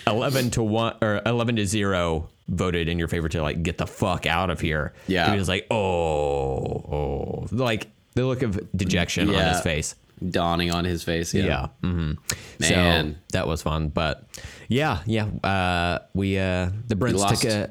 eleven 0.07 0.49
to 0.51 0.63
one 0.63 0.95
or 1.01 1.21
eleven 1.25 1.55
to 1.57 1.65
zero 1.65 2.29
voted 2.49 2.87
in 2.89 2.99
your 2.99 3.07
favor 3.07 3.29
to 3.29 3.41
like 3.41 3.63
get 3.63 3.77
the 3.77 3.87
fuck 3.87 4.25
out 4.25 4.49
of 4.49 4.59
here. 4.59 4.93
Yeah. 5.07 5.31
he 5.31 5.37
was 5.37 5.47
like, 5.47 5.65
"Oh, 5.71 5.77
oh," 5.77 7.47
like 7.51 7.87
the 8.15 8.25
look 8.25 8.41
of 8.41 8.59
dejection 8.75 9.29
on 9.33 9.53
his 9.53 9.61
face. 9.61 9.95
Dawning 10.29 10.71
on 10.71 10.85
his 10.85 11.03
face. 11.03 11.33
Yeah. 11.33 11.45
Yeah. 11.45 11.67
hmm 11.81 12.11
Man. 12.59 13.13
So 13.13 13.19
that 13.33 13.47
was 13.47 13.61
fun. 13.61 13.89
But 13.89 14.23
yeah, 14.69 14.99
yeah. 15.05 15.25
Uh, 15.43 15.99
we 16.13 16.37
uh, 16.37 16.69
the 16.87 16.95
Brents 16.95 17.19
lost. 17.19 17.41
took 17.41 17.51
a 17.51 17.69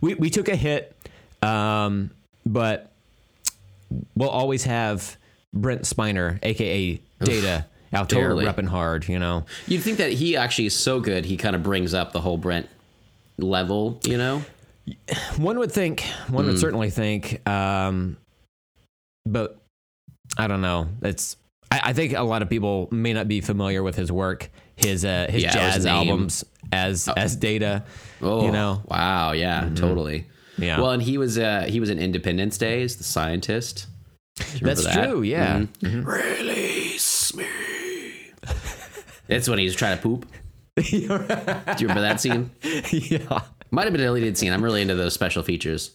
we, 0.00 0.14
we 0.14 0.30
took 0.30 0.48
a 0.48 0.56
hit, 0.56 0.96
um, 1.42 2.10
but 2.44 2.92
we'll 4.16 4.30
always 4.30 4.64
have 4.64 5.16
Brent 5.52 5.82
Spiner, 5.82 6.38
aka 6.42 7.00
Data, 7.22 7.66
out 7.92 8.08
there 8.08 8.22
Totally. 8.28 8.46
repping 8.46 8.68
hard. 8.68 9.08
You 9.08 9.18
know. 9.18 9.44
You'd 9.68 9.82
think 9.82 9.98
that 9.98 10.12
he 10.12 10.36
actually 10.36 10.66
is 10.66 10.74
so 10.74 10.98
good, 11.00 11.24
he 11.26 11.36
kind 11.36 11.54
of 11.54 11.62
brings 11.62 11.94
up 11.94 12.12
the 12.12 12.20
whole 12.20 12.38
Brent 12.38 12.68
level, 13.38 14.00
you 14.04 14.16
know? 14.18 14.42
One 15.36 15.58
would 15.58 15.72
think. 15.72 16.02
One 16.28 16.44
Hmm. 16.44 16.50
would 16.50 16.58
certainly 16.60 16.90
think. 16.90 17.46
Um, 17.48 18.16
but 19.24 19.58
I 20.38 20.46
don't 20.46 20.60
know. 20.60 20.88
It's. 21.02 21.36
I, 21.70 21.80
I 21.86 21.92
think 21.92 22.12
a 22.12 22.22
lot 22.22 22.42
of 22.42 22.48
people 22.48 22.88
may 22.92 23.12
not 23.12 23.26
be 23.26 23.40
familiar 23.40 23.82
with 23.82 23.96
his 23.96 24.12
work, 24.12 24.50
his 24.76 25.04
uh, 25.04 25.26
his 25.28 25.42
Yeah, 25.42 25.50
jazz 25.52 25.74
his 25.76 25.86
albums 25.86 26.44
as 26.72 27.08
as 27.16 27.34
Data. 27.36 27.84
Oh, 28.22 28.44
you 28.46 28.52
know. 28.52 28.82
Wow, 28.86 29.32
yeah, 29.32 29.68
totally. 29.74 30.26
Yeah. 30.58 30.80
Well, 30.80 30.92
and 30.92 31.02
he 31.02 31.18
was 31.18 31.36
uh 31.38 31.66
he 31.68 31.80
was 31.80 31.90
in 31.90 31.98
Independence 31.98 32.56
Day 32.56 32.82
as 32.82 32.96
the 32.96 33.04
scientist. 33.04 33.86
Do 34.36 34.44
you 34.44 34.58
remember 34.60 34.82
That's 34.82 34.94
that? 34.96 35.08
true. 35.08 35.22
Yeah. 35.22 35.64
Mhm. 35.80 36.06
Release 36.06 37.34
me. 37.34 37.46
It's 39.28 39.48
when 39.48 39.58
he 39.58 39.64
was 39.64 39.74
trying 39.74 39.96
to 39.96 40.02
poop. 40.02 40.26
Do 40.76 40.82
you 40.96 41.08
remember 41.08 42.00
that 42.02 42.20
scene? 42.20 42.50
yeah. 42.92 43.40
Might 43.70 43.84
have 43.84 43.92
been 43.92 44.02
a 44.02 44.04
deleted 44.04 44.36
scene. 44.38 44.52
I'm 44.52 44.62
really 44.62 44.82
into 44.82 44.94
those 44.94 45.14
special 45.14 45.42
features. 45.42 45.92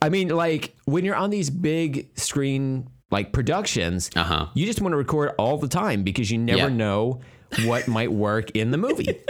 I 0.00 0.08
mean, 0.08 0.28
like 0.28 0.74
when 0.84 1.04
you're 1.04 1.16
on 1.16 1.30
these 1.30 1.50
big 1.50 2.08
screen 2.18 2.88
like 3.10 3.32
productions, 3.32 4.10
Uh-huh. 4.16 4.46
you 4.54 4.66
just 4.66 4.80
want 4.80 4.92
to 4.92 4.96
record 4.96 5.32
all 5.38 5.58
the 5.58 5.68
time 5.68 6.02
because 6.02 6.30
you 6.30 6.38
never 6.38 6.58
Yeah. 6.62 6.68
know 6.68 7.20
what 7.64 7.86
might 7.98 8.12
work 8.12 8.50
in 8.52 8.70
the 8.70 8.78
movie. 8.78 9.20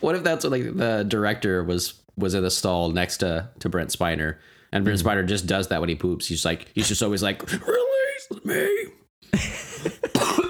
What 0.00 0.14
if 0.16 0.22
that's 0.24 0.44
what 0.44 0.52
like 0.52 0.76
the 0.76 1.04
director 1.06 1.62
was 1.64 1.94
was 2.16 2.34
in 2.34 2.42
the 2.42 2.50
stall 2.50 2.90
next 2.90 3.18
to 3.18 3.48
to 3.60 3.68
Brent 3.68 3.90
Spiner, 3.90 4.36
and 4.72 4.84
Brent 4.84 4.98
Mm-hmm. 5.00 5.08
Spiner 5.08 5.26
just 5.26 5.46
does 5.46 5.68
that 5.68 5.80
when 5.80 5.88
he 5.88 5.94
poops. 5.96 6.26
He's 6.26 6.44
like 6.44 6.68
he's 6.74 6.88
just 6.88 7.02
always 7.02 7.22
like 7.22 7.42
release 7.50 8.44
me. 8.44 8.86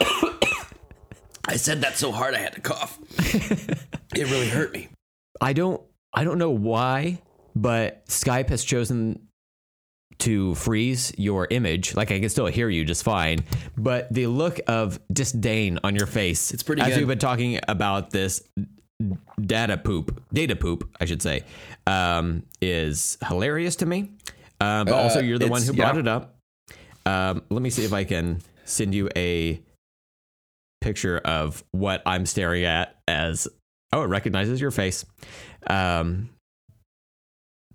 I 1.47 1.57
said 1.57 1.81
that 1.83 1.97
so 1.97 2.13
hard 2.13 2.35
I 2.35 2.39
had 2.39 2.55
to 2.55 2.61
cough. 2.61 2.99
it 3.19 4.31
really 4.31 4.49
hurt 4.49 4.73
me. 4.73 4.89
I 5.41 5.53
don't 5.53 5.81
I 6.13 6.25
don't 6.25 6.39
know 6.39 6.51
why, 6.51 7.21
but 7.55 8.07
Skype 8.07 8.49
has 8.49 8.65
chosen 8.65 9.21
to 10.19 10.55
freeze 10.55 11.13
your 11.19 11.47
image. 11.51 11.95
Like 11.95 12.11
I 12.11 12.19
can 12.19 12.29
still 12.31 12.47
hear 12.47 12.69
you 12.69 12.85
just 12.85 13.05
fine, 13.05 13.41
but 13.77 14.13
the 14.13 14.27
look 14.29 14.61
of 14.67 14.99
disdain 15.13 15.79
on 15.85 15.95
your 15.95 16.07
face. 16.07 16.53
It's 16.53 16.63
pretty 16.63 16.83
as 16.83 16.89
good. 16.89 16.99
we've 16.99 17.09
been 17.09 17.19
talking 17.19 17.61
about 17.69 18.11
this 18.11 18.43
data 19.41 19.77
poop, 19.77 20.23
data 20.33 20.57
poop, 20.57 20.89
I 20.99 21.05
should 21.05 21.21
say, 21.21 21.45
um, 21.87 22.45
is 22.63 23.19
hilarious 23.29 23.77
to 23.77 23.87
me. 23.87 24.13
Uh, 24.59 24.85
but 24.85 24.95
also, 24.95 25.19
Uh, 25.19 25.23
you're 25.23 25.39
the 25.39 25.49
one 25.49 25.63
who 25.63 25.75
brought 25.75 25.97
yeah. 25.97 26.01
it 26.01 26.09
up. 26.09 26.37
Um, 27.05 27.43
let 27.51 27.61
me 27.61 27.69
see 27.69 27.85
if 27.85 27.93
I 27.93 28.05
can 28.05 28.41
send 28.65 28.95
you 28.95 29.11
a 29.15 29.61
picture 30.87 31.19
of 31.19 31.65
what 31.73 32.01
I'm 32.07 32.27
staring 32.27 32.65
at 32.65 32.95
as 33.09 33.49
oh, 33.93 34.03
it 34.03 34.07
recognizes 34.07 34.61
your 34.61 34.71
face. 34.71 35.05
Um, 35.67 36.31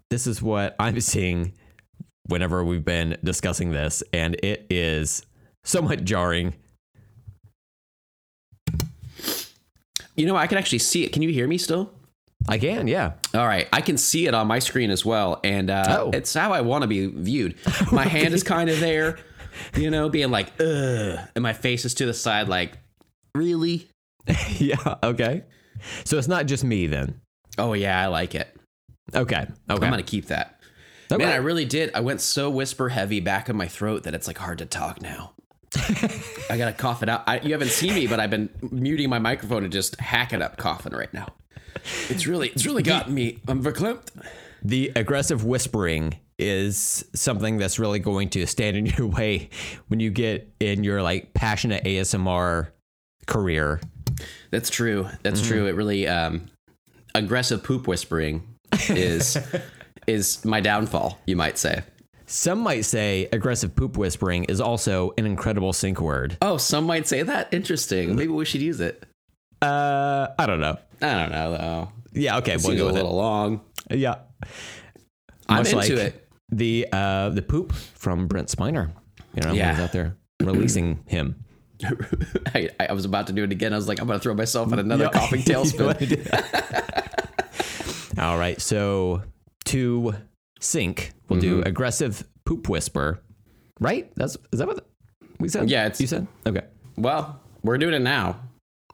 this 0.09 0.27
is 0.27 0.41
what 0.41 0.75
I'm 0.79 0.99
seeing 1.01 1.53
whenever 2.27 2.63
we've 2.63 2.85
been 2.85 3.17
discussing 3.23 3.71
this, 3.71 4.01
and 4.13 4.35
it 4.43 4.65
is 4.69 5.25
somewhat 5.65 6.05
jarring. 6.05 6.53
You 10.15 10.25
know, 10.25 10.35
I 10.35 10.47
can 10.47 10.57
actually 10.57 10.79
see 10.79 11.03
it. 11.03 11.11
Can 11.13 11.21
you 11.21 11.29
hear 11.29 11.47
me 11.47 11.57
still? 11.57 11.91
I 12.47 12.57
can, 12.57 12.87
yeah. 12.87 13.13
All 13.33 13.45
right, 13.45 13.67
I 13.71 13.81
can 13.81 13.97
see 13.97 14.25
it 14.27 14.33
on 14.33 14.47
my 14.47 14.59
screen 14.59 14.89
as 14.89 15.05
well, 15.05 15.39
and 15.43 15.69
uh, 15.69 15.83
Oh. 15.99 16.11
it's 16.11 16.33
how 16.33 16.53
I 16.53 16.61
want 16.61 16.81
to 16.83 16.87
be 16.87 17.05
viewed. 17.07 17.55
My 17.91 18.03
hand 18.03 18.33
is 18.33 18.41
kind 18.55 18.69
of 18.69 18.79
there, 18.79 19.19
you 19.75 19.91
know, 19.91 20.09
being 20.09 20.31
like, 20.31 20.47
ugh, 20.59 21.19
and 21.35 21.43
my 21.43 21.53
face 21.53 21.85
is 21.85 21.93
to 21.95 22.05
the 22.05 22.13
side, 22.13 22.47
like, 22.47 22.73
really? 23.35 23.89
yeah, 24.57 24.95
okay. 25.03 25.43
So 26.03 26.17
it's 26.17 26.27
not 26.27 26.45
just 26.45 26.63
me 26.63 26.87
then. 26.87 27.21
Oh 27.57 27.73
yeah, 27.73 28.01
I 28.01 28.07
like 28.07 28.35
it. 28.35 28.55
Okay, 29.13 29.41
okay. 29.41 29.47
I'm 29.67 29.79
gonna 29.79 30.03
keep 30.03 30.27
that. 30.27 30.59
Okay. 31.11 31.25
Man, 31.25 31.33
I 31.33 31.37
really 31.37 31.65
did. 31.65 31.91
I 31.93 31.99
went 31.99 32.21
so 32.21 32.49
whisper 32.49 32.89
heavy 32.89 33.19
back 33.19 33.49
in 33.49 33.57
my 33.57 33.67
throat 33.67 34.03
that 34.03 34.13
it's 34.13 34.27
like 34.27 34.37
hard 34.37 34.59
to 34.59 34.65
talk 34.65 35.01
now. 35.01 35.33
I 36.49 36.57
gotta 36.57 36.73
cough 36.73 37.03
it 37.03 37.09
out. 37.09 37.23
I, 37.27 37.39
you 37.39 37.51
haven't 37.51 37.71
seen 37.71 37.93
me, 37.93 38.07
but 38.07 38.19
I've 38.19 38.29
been 38.29 38.49
muting 38.71 39.09
my 39.09 39.19
microphone 39.19 39.63
and 39.63 39.73
just 39.73 39.99
hacking 39.99 40.41
up 40.41 40.57
coughing 40.57 40.93
right 40.93 41.13
now. 41.13 41.27
It's 42.09 42.27
really, 42.27 42.49
it's 42.49 42.65
really 42.65 42.83
gotten 42.83 43.13
me. 43.13 43.39
I'm 43.47 43.63
verklempt. 43.63 44.09
the 44.63 44.91
aggressive 44.95 45.43
whispering 45.43 46.17
is 46.37 47.05
something 47.13 47.57
that's 47.57 47.77
really 47.77 47.99
going 47.99 48.29
to 48.29 48.45
stand 48.47 48.75
in 48.75 48.85
your 48.85 49.07
way 49.07 49.49
when 49.87 49.99
you 49.99 50.09
get 50.09 50.53
in 50.59 50.83
your 50.83 51.01
like 51.01 51.33
passionate 51.33 51.83
ASMR 51.83 52.69
career. 53.31 53.79
That's 54.51 54.69
true. 54.69 55.07
That's 55.23 55.39
Mm-hmm. 55.41 55.49
true. 55.49 55.67
It 55.67 55.75
really 55.75 56.07
um, 56.07 56.47
aggressive 57.15 57.63
poop 57.63 57.87
whispering 57.87 58.43
is 58.89 59.37
is 60.07 60.43
my 60.45 60.59
downfall. 60.61 61.19
You 61.25 61.35
might 61.35 61.57
say. 61.57 61.81
Some 62.25 62.59
might 62.59 62.81
say 62.85 63.27
aggressive 63.33 63.75
poop 63.75 63.97
whispering 63.97 64.45
is 64.45 64.61
also 64.61 65.11
an 65.17 65.25
incredible 65.25 65.73
sync 65.73 65.99
word. 65.99 66.37
Oh, 66.41 66.55
some 66.57 66.85
might 66.85 67.05
say 67.07 67.23
that. 67.23 67.53
Interesting. 67.53 68.15
Maybe 68.15 68.31
we 68.31 68.45
should 68.45 68.61
use 68.61 68.79
it. 68.79 69.03
Uh, 69.61 70.27
I 70.39 70.45
don't 70.45 70.61
know. 70.61 70.77
I 71.01 71.13
don't 71.19 71.31
know 71.31 71.51
though. 71.57 71.89
Yeah, 72.13 72.37
okay, 72.37 72.57
we'll 72.57 72.71
a 72.73 72.77
go 72.77 72.85
with 72.87 72.95
little 72.95 73.15
long. 73.15 73.61
Yeah, 73.89 74.15
I'm 75.49 75.57
Much 75.57 75.67
into 75.73 75.77
like 75.77 75.89
it. 75.91 76.27
The 76.49 76.87
uh, 76.91 77.29
the 77.29 77.41
poop 77.41 77.73
from 77.73 78.27
Brent 78.27 78.47
Spiner. 78.49 78.91
You 79.33 79.41
know, 79.43 79.53
Yeah. 79.53 79.71
he's 79.71 79.79
out 79.83 79.91
there 79.91 80.15
releasing 80.41 81.03
him. 81.07 81.43
I, 82.55 82.69
I 82.79 82.93
was 82.93 83.05
about 83.05 83.27
to 83.27 83.33
do 83.33 83.43
it 83.43 83.51
again. 83.51 83.73
I 83.73 83.75
was 83.75 83.87
like, 83.87 83.99
I'm 83.99 84.07
gonna 84.07 84.19
throw 84.19 84.33
myself 84.33 84.71
in 84.73 84.79
another 84.79 85.05
Yeah. 85.05 85.09
coughing 85.19 85.41
tailspin. 85.43 85.97
do? 88.15 88.21
All 88.21 88.37
right, 88.37 88.59
so 88.61 89.21
to 89.65 90.13
sync, 90.59 91.11
we'll 91.29 91.39
do 91.39 91.57
Mm-hmm. 91.59 91.67
aggressive 91.67 92.23
poop 92.45 92.67
whisper. 92.69 93.21
Right? 93.79 94.11
That's 94.15 94.37
is 94.51 94.59
that 94.59 94.67
what 94.67 94.85
we 95.39 95.47
said? 95.49 95.69
Yeah, 95.69 95.85
it's- 95.85 95.99
you 96.01 96.07
said. 96.07 96.27
Okay, 96.45 96.61
well, 96.97 97.39
we're 97.63 97.77
doing 97.77 97.93
it 97.95 97.99
now. 98.01 98.39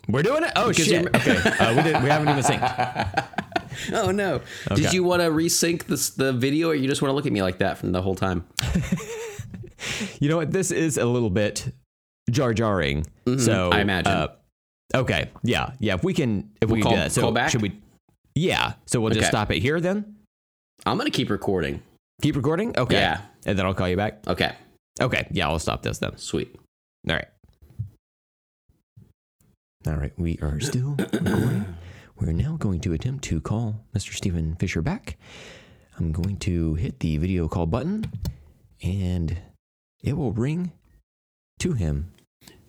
we're 0.07 0.23
doing 0.23 0.43
it. 0.43 0.51
Oh 0.55 0.69
Because 0.69 0.85
shit! 0.85 1.07
okay, 1.15 1.37
uh, 1.59 1.75
we 1.75 1.81
did. 1.83 2.01
We 2.03 2.09
haven't 2.09 2.29
even 2.29 2.43
synced. 2.43 3.27
Oh 3.93 4.11
no! 4.11 4.41
Okay. 4.71 4.81
Did 4.81 4.93
you 4.93 5.03
want 5.03 5.21
to 5.21 5.29
resync 5.29 5.83
this 5.85 6.11
the 6.11 6.31
video, 6.33 6.69
or 6.69 6.75
you 6.75 6.87
just 6.87 7.01
want 7.01 7.09
to 7.11 7.15
look 7.15 7.25
at 7.25 7.31
me 7.33 7.41
like 7.41 7.57
that 7.59 7.77
from 7.77 7.91
the 7.91 8.01
whole 8.01 8.15
time? 8.15 8.45
You 10.19 10.29
know 10.29 10.37
what? 10.37 10.51
This 10.51 10.71
is 10.71 10.97
a 10.97 11.05
little 11.05 11.29
bit 11.29 11.71
jar 12.31 12.53
jarring. 12.53 13.05
So 13.25 13.31
Mm-hmm. 13.35 13.73
I 13.73 13.81
imagine. 13.81 14.11
uh, 14.11 14.27
okay, 14.95 15.31
yeah, 15.43 15.71
yeah. 15.79 15.95
If 15.95 16.03
we 16.03 16.13
can, 16.13 16.51
if 16.61 16.69
we 16.69 16.81
We'll 16.81 16.83
can 16.83 16.91
do 16.91 16.97
that, 17.03 17.11
so 17.11 17.21
call 17.21 17.31
back? 17.31 17.49
should 17.51 17.61
we? 17.61 17.79
Yeah. 18.35 18.73
So 18.85 19.01
we'll 19.01 19.13
just 19.13 19.27
stop 19.27 19.51
it 19.51 19.59
here 19.61 19.79
then. 19.79 20.15
I'm 20.85 20.97
gonna 20.97 21.09
keep 21.09 21.29
recording. 21.29 21.81
Keep 22.21 22.35
recording. 22.35 22.77
Okay. 22.77 22.95
Yeah. 22.95 23.21
And 23.45 23.57
then 23.57 23.65
I'll 23.65 23.73
call 23.73 23.89
you 23.89 23.97
back. 23.97 24.25
Okay, 24.27 24.53
Okay. 25.01 25.27
Yeah, 25.31 25.47
I'll 25.47 25.59
stop 25.59 25.83
this 25.83 25.99
then. 25.99 26.17
sweet. 26.17 26.55
All 27.09 27.15
right. 27.15 27.27
All 29.85 29.93
right. 29.95 30.13
We 30.17 30.37
are 30.41 30.59
still 30.59 30.95
recording. 30.97 31.75
We're 32.19 32.31
now 32.33 32.57
going 32.57 32.79
to 32.81 32.93
attempt 32.93 33.23
to 33.25 33.39
call 33.39 33.85
Mr. 33.95 34.13
Stephen 34.13 34.55
Fisher 34.55 34.81
back. 34.81 35.17
I'm 35.97 36.11
going 36.11 36.37
to 36.39 36.73
hit 36.75 36.99
the 36.99 37.17
video 37.17 37.47
call 37.47 37.67
button 37.67 38.11
and 38.83 39.37
it 40.03 40.17
will 40.17 40.31
ring 40.33 40.71
to 41.59 41.73
him. 41.73 42.11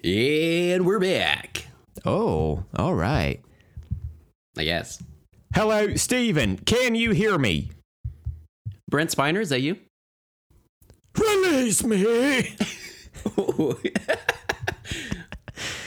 And 0.05 0.87
we're 0.87 1.01
back. 1.01 1.67
Oh, 2.05 2.63
all 2.77 2.95
right. 2.95 3.43
I 4.57 4.63
guess. 4.63 5.03
Hello, 5.53 5.97
Stephen. 5.97 6.57
Can 6.59 6.95
you 6.95 7.11
hear 7.11 7.37
me? 7.37 7.73
Brent 8.89 9.11
Spiner, 9.11 9.41
is 9.41 9.49
that 9.49 9.61
you? 9.61 9.77
Release 11.17 11.83
me. 11.83 12.07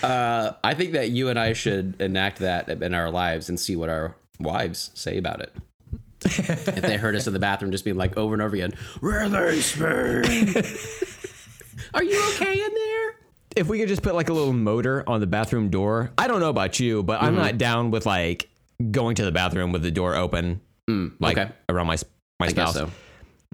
uh, 0.04 0.52
I 0.62 0.74
think 0.74 0.92
that 0.92 1.12
you 1.12 1.30
and 1.30 1.40
I 1.40 1.54
should 1.54 2.02
enact 2.02 2.40
that 2.40 2.70
in 2.70 2.94
our 2.94 3.10
lives 3.10 3.48
and 3.48 3.58
see 3.58 3.78
what 3.78 3.88
our 3.88 4.18
wives 4.42 4.92
say 4.94 5.18
about 5.18 5.40
it. 5.40 5.56
if 6.26 6.82
they 6.82 6.98
heard 6.98 7.16
us 7.16 7.28
in 7.28 7.34
the 7.34 7.40
bathroom 7.40 7.72
just 7.72 7.86
being 7.86 7.98
like 7.98 8.18
over 8.18 8.34
and 8.34 8.42
over 8.42 8.56
again, 8.56 8.74
release 9.00 9.80
me. 9.80 9.86
Are 11.94 12.04
you 12.04 12.24
okay 12.36 12.54
in 12.54 12.74
there? 12.74 12.81
If 13.56 13.68
we 13.68 13.80
could 13.80 13.88
just 13.88 14.02
put 14.02 14.16
like 14.16 14.30
a 14.30 14.34
little 14.34 14.54
motor 14.54 15.08
on 15.08 15.20
the 15.20 15.28
bathroom 15.28 15.70
door. 15.70 16.12
I 16.18 16.28
don't 16.28 16.40
know 16.40 16.50
about 16.50 16.80
you, 16.80 17.04
but 17.04 17.22
I'm 17.22 17.34
mm-hmm. 17.34 17.44
not 17.44 17.58
down 17.58 17.92
with 17.92 18.06
like 18.06 18.50
going 18.92 19.16
to 19.16 19.26
the 19.26 19.32
bathroom 19.32 19.72
with 19.72 19.84
the 19.84 19.92
door 19.92 20.16
open, 20.16 20.62
mm, 20.90 21.12
like 21.20 21.38
okay. 21.38 21.52
around 21.70 21.88
my 21.88 21.98
my 22.40 22.48
I 22.48 22.50
spouse. 22.50 22.74
so. 22.74 22.90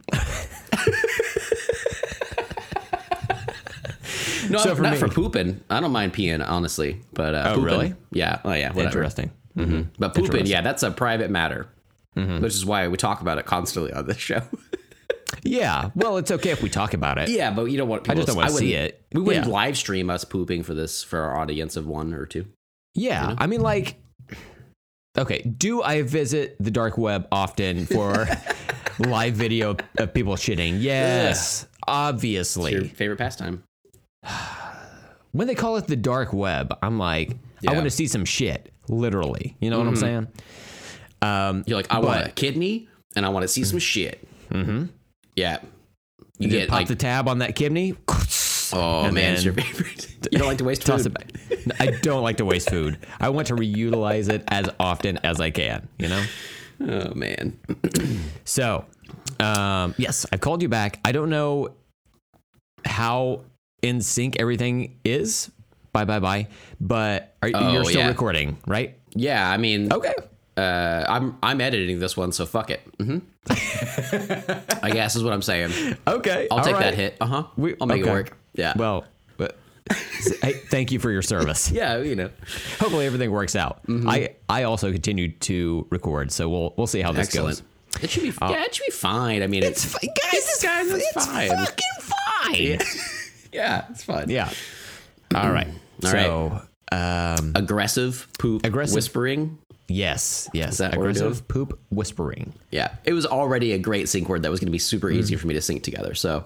no, 4.50 4.60
So 4.60 4.76
for 4.76 4.82
not 4.82 4.94
me- 4.94 5.00
for 5.00 5.10
pooping. 5.10 5.62
I 5.70 5.80
don't 5.80 5.92
mind 5.92 6.14
peeing, 6.14 6.48
honestly. 6.48 7.02
But 7.14 7.36
uh, 7.36 7.44
Oh, 7.48 7.56
pooping, 7.56 7.64
really? 7.66 7.94
Yeah. 8.12 8.40
Oh, 8.46 8.54
yeah. 8.54 8.70
Whatever. 8.70 8.86
Interesting. 8.86 9.32
Mm-hmm. 9.58 9.74
Mm-hmm. 9.74 9.90
But 10.00 10.10
pooping, 10.10 10.26
Interesting. 10.26 10.52
yeah, 10.52 10.62
that's 10.62 10.84
a 10.84 10.92
private 10.92 11.30
matter. 11.30 11.68
Which 12.14 12.56
is 12.56 12.66
why 12.66 12.88
we 12.88 12.98
talk 12.98 13.22
about 13.22 13.38
it 13.38 13.46
constantly 13.46 13.94
on 13.94 14.08
this 14.08 14.18
show. 14.18 14.42
Yeah. 15.44 15.90
Well, 15.96 16.18
it's 16.18 16.32
okay 16.32 16.52
if 16.52 16.62
we 16.64 16.70
talk 16.70 16.94
about 16.94 17.18
it. 17.18 17.30
yeah, 17.30 17.52
but 17.52 17.66
you 17.66 17.78
don't 17.78 17.90
want 17.90 18.04
people 18.04 18.16
just 18.16 18.28
don't 18.28 18.38
wanna 18.38 18.50
see 18.52 18.74
it. 18.74 19.02
We 19.14 19.22
wouldn't 19.22 19.46
Yeah. 19.48 19.52
live 19.52 19.78
stream 19.78 20.10
us 20.10 20.24
pooping 20.24 20.64
for 20.64 20.74
this 20.74 21.04
for 21.04 21.20
our 21.20 21.38
audience 21.40 21.76
of 21.76 21.86
one 21.88 22.14
or 22.14 22.26
two. 22.26 22.46
Yeah. 22.96 23.36
I 23.38 23.48
mean, 23.48 23.62
like, 23.62 23.96
okay. 25.18 25.42
Do 25.42 25.82
I 25.84 26.02
visit 26.02 26.56
the 26.60 26.72
dark 26.72 26.98
web 26.98 27.28
often 27.32 27.86
for 27.86 28.28
live 29.00 29.34
video 29.36 29.76
of 29.98 30.14
people 30.14 30.36
shitting? 30.36 30.78
Yes. 30.82 31.68
Obviously. 31.88 32.72
Your 32.74 32.86
favorite 32.86 33.18
pastime. 33.18 33.64
when 35.32 35.48
they 35.48 35.56
call 35.56 35.78
it 35.78 35.88
the 35.88 35.96
dark 35.96 36.34
web, 36.34 36.78
I'm 36.82 36.98
like, 36.98 37.32
I 37.68 37.74
want 37.74 37.86
to 37.86 37.92
see 37.92 38.08
some 38.08 38.26
shit. 38.26 38.72
Literally. 38.90 39.56
You 39.60 39.70
know 39.70 39.80
what 39.80 39.88
I'm 39.88 39.96
saying? 39.96 40.28
Um, 41.22 41.64
You're 41.68 41.78
like, 41.78 41.92
I 41.92 42.00
want 42.00 42.26
a 42.26 42.30
kidney 42.32 42.88
and 43.16 43.26
I 43.26 43.30
want 43.30 43.44
to 43.44 43.48
see 43.48 43.64
some 43.64 43.80
shit. 43.80 44.26
Mm-hmm. 44.50 44.86
Yeah. 45.38 45.60
You 46.40 46.50
Did 46.50 46.58
get 46.60 46.70
pop 46.70 46.80
like, 46.80 46.88
the 46.88 46.96
tab 46.96 47.30
on 47.30 47.40
that 47.40 47.56
kidney. 47.56 47.96
oh 48.74 49.04
and 49.06 49.14
man, 49.14 49.34
it's 49.34 49.46
your 49.46 49.54
favorite. 49.54 50.04
You 50.32 50.40
don't 50.40 50.48
like 50.48 50.58
to 50.58 50.66
waste 50.66 50.86
Toss 50.86 51.04
food. 51.04 51.16
it 51.50 51.68
back. 51.70 51.80
I 51.80 51.92
don't 52.02 52.22
like 52.22 52.38
to 52.38 52.46
waste 52.46 52.70
food. 52.70 52.98
I 53.20 53.30
want 53.30 53.48
to 53.48 53.56
reutilize 53.56 54.30
it 54.30 54.44
as 54.50 54.70
often 54.78 55.18
as 55.20 55.40
I 55.40 55.52
can. 55.52 55.88
You 55.98 56.10
know. 56.10 56.24
Oh 56.82 57.14
man. 57.14 57.58
So, 58.44 58.84
um, 59.40 59.94
yes, 59.98 60.26
I've 60.32 60.42
called 60.42 60.62
you 60.62 60.70
back. 60.70 61.00
I 61.06 61.12
don't 61.14 61.30
know 61.30 61.70
how 62.86 63.42
in 63.82 64.02
sync 64.02 64.38
everything 64.40 65.00
is. 65.06 65.50
Bye, 65.94 66.06
bye, 66.06 66.20
bye. 66.20 66.48
But 66.82 67.36
are, 67.42 67.50
Oh, 67.54 67.72
you're 67.74 67.86
still 67.86 68.02
yeah. 68.02 68.08
recording, 68.08 68.58
right? 68.68 68.98
Yeah, 69.14 69.50
I 69.50 69.58
mean, 69.58 69.92
Okay. 69.94 70.14
Uh, 70.58 71.06
I'm 71.08 71.38
I'm 71.44 71.62
editing 71.62 72.00
this 72.00 72.18
one, 72.18 72.32
so 72.32 72.46
fuck 72.46 72.72
it. 72.72 72.82
hmm 73.00 73.20
I 73.50 74.90
guess 74.92 75.16
is 75.16 75.24
what 75.24 75.34
I'm 75.34 75.42
saying. 75.42 75.72
Okay. 76.08 76.48
I'll 76.52 76.64
take 76.64 76.74
right. 76.74 76.84
that 76.84 76.94
hit. 76.96 77.18
Uh 77.22 77.26
huh. 77.26 77.44
I'll 77.80 77.88
make 77.88 78.02
okay. 78.02 78.10
it 78.10 78.12
work. 78.14 78.38
Yeah. 78.54 78.74
Well, 78.76 79.06
but, 79.38 79.58
hey, 80.42 80.54
thank 80.54 80.92
you 80.92 81.00
for 81.00 81.12
your 81.12 81.22
service. 81.22 81.72
yeah, 81.74 81.98
you 82.00 82.16
know. 82.16 82.30
Hopefully 82.80 83.06
everything 83.06 83.32
works 83.32 83.56
out. 83.56 83.82
I 83.88 84.36
I 84.50 84.64
also 84.64 84.92
continue 84.92 85.32
to 85.32 85.88
record, 85.92 86.32
so 86.32 86.50
we'll 86.50 86.74
we'll 86.76 86.88
see 86.88 87.02
how 87.02 87.12
this 87.12 87.28
Excellent. 87.28 87.62
goes. 87.94 88.04
It 88.04 88.10
should 88.10 88.24
be. 88.24 88.34
yeah, 88.42 88.64
it 88.64 88.76
should 88.76 88.86
be 88.86 88.92
fine. 88.92 89.42
I 89.44 89.48
mean, 89.48 89.64
It's 89.64 89.86
it's, 89.86 89.94
fi- 89.94 90.08
guys. 90.08 90.34
It's, 90.34 90.62
guys, 90.64 90.92
it's 90.92 91.16
it's 91.16 91.26
fine. 91.26 91.50
fucking 91.50 91.86
fine. 92.00 92.80
yeah, 93.52 93.86
it's 93.90 94.04
fine. 94.04 94.30
Yeah. 94.30 94.52
All 95.34 95.52
right. 95.52 95.68
All 96.04 96.12
so, 96.12 96.62
um, 96.92 97.54
Aggressive 97.56 98.28
poop 98.38 98.66
Aggressive- 98.66 98.96
whispering. 98.96 99.58
Yes, 99.88 100.50
yes. 100.54 100.80
Aggressive 100.80 101.48
poop 101.48 101.80
whispering. 101.90 102.54
Yeah, 102.72 102.96
it 103.04 103.14
was 103.14 103.26
already 103.26 103.74
a 103.74 103.78
great 103.80 104.10
sync 104.10 104.30
word 104.30 104.44
that 104.44 104.52
was 104.52 104.60
going 104.60 104.68
to 104.68 104.72
be 104.72 104.80
super 104.80 105.10
easy 105.10 105.36
mm. 105.36 105.40
for 105.40 105.48
me 105.48 105.54
to 105.54 105.62
sync 105.62 105.84
together. 105.84 106.14
So 106.14 106.46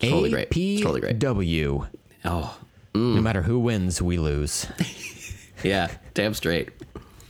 totally 0.00 0.30
great. 0.30 0.50
Totally 0.50 1.00
great. 1.00 1.18
APW. 1.18 1.88
Oh, 2.24 2.58
No 2.94 3.00
mm. 3.00 3.22
matter 3.22 3.42
who 3.42 3.58
wins, 3.58 4.00
we 4.00 4.18
lose. 4.18 4.66
yeah, 5.62 5.90
damn 6.14 6.34
straight. 6.34 6.70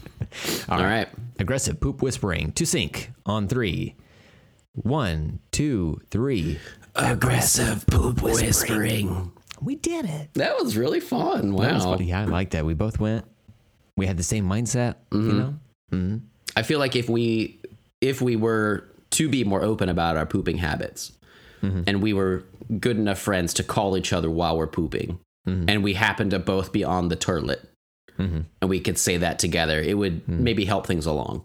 All 0.69 0.83
right. 0.83 1.07
Aggressive 1.39 1.79
poop 1.79 2.01
whispering 2.01 2.51
to 2.53 2.65
sync 2.65 3.11
on 3.25 3.47
three. 3.47 3.95
One, 4.73 5.39
two, 5.51 6.01
three. 6.09 6.59
Aggressive 6.95 7.85
poop 7.87 8.21
whispering. 8.21 9.31
We 9.61 9.75
did 9.75 10.05
it. 10.05 10.29
That 10.33 10.57
was 10.57 10.75
really 10.75 10.99
fun. 10.99 11.55
That 11.55 11.73
was 11.73 11.85
Wow. 11.85 11.93
funny. 11.93 12.05
Yeah, 12.09 12.21
I 12.21 12.25
like 12.25 12.51
that. 12.51 12.65
We 12.65 12.73
both 12.73 12.99
went. 12.99 13.25
We 13.97 14.05
had 14.07 14.17
the 14.17 14.23
same 14.23 14.47
mindset. 14.47 14.95
You 15.11 15.19
mm-hmm. 15.19 15.37
know. 15.37 15.53
Mm-hmm. 15.91 16.17
I 16.55 16.63
feel 16.63 16.79
like 16.79 16.95
if 16.95 17.09
we 17.09 17.59
if 18.01 18.21
we 18.21 18.35
were 18.35 18.85
to 19.11 19.29
be 19.29 19.43
more 19.43 19.61
open 19.61 19.89
about 19.89 20.17
our 20.17 20.25
pooping 20.25 20.57
habits 20.57 21.11
mm-hmm. 21.61 21.83
and 21.85 22.01
we 22.01 22.13
were 22.13 22.43
good 22.79 22.97
enough 22.97 23.19
friends 23.19 23.53
to 23.55 23.63
call 23.63 23.95
each 23.95 24.11
other 24.11 24.29
while 24.29 24.57
we're 24.57 24.67
pooping 24.67 25.19
and 25.45 25.83
we 25.83 25.93
happen 25.93 26.29
to 26.29 26.39
both 26.39 26.71
be 26.71 26.85
on 26.85 27.09
the 27.09 27.17
turlet 27.17 27.65
and 28.17 28.45
we 28.61 28.79
could 28.79 28.97
say 28.97 29.17
that 29.17 29.37
together 29.37 29.79
it 29.81 29.97
would 29.97 30.27
maybe 30.27 30.63
help 30.63 30.87
things 30.87 31.05
along 31.05 31.43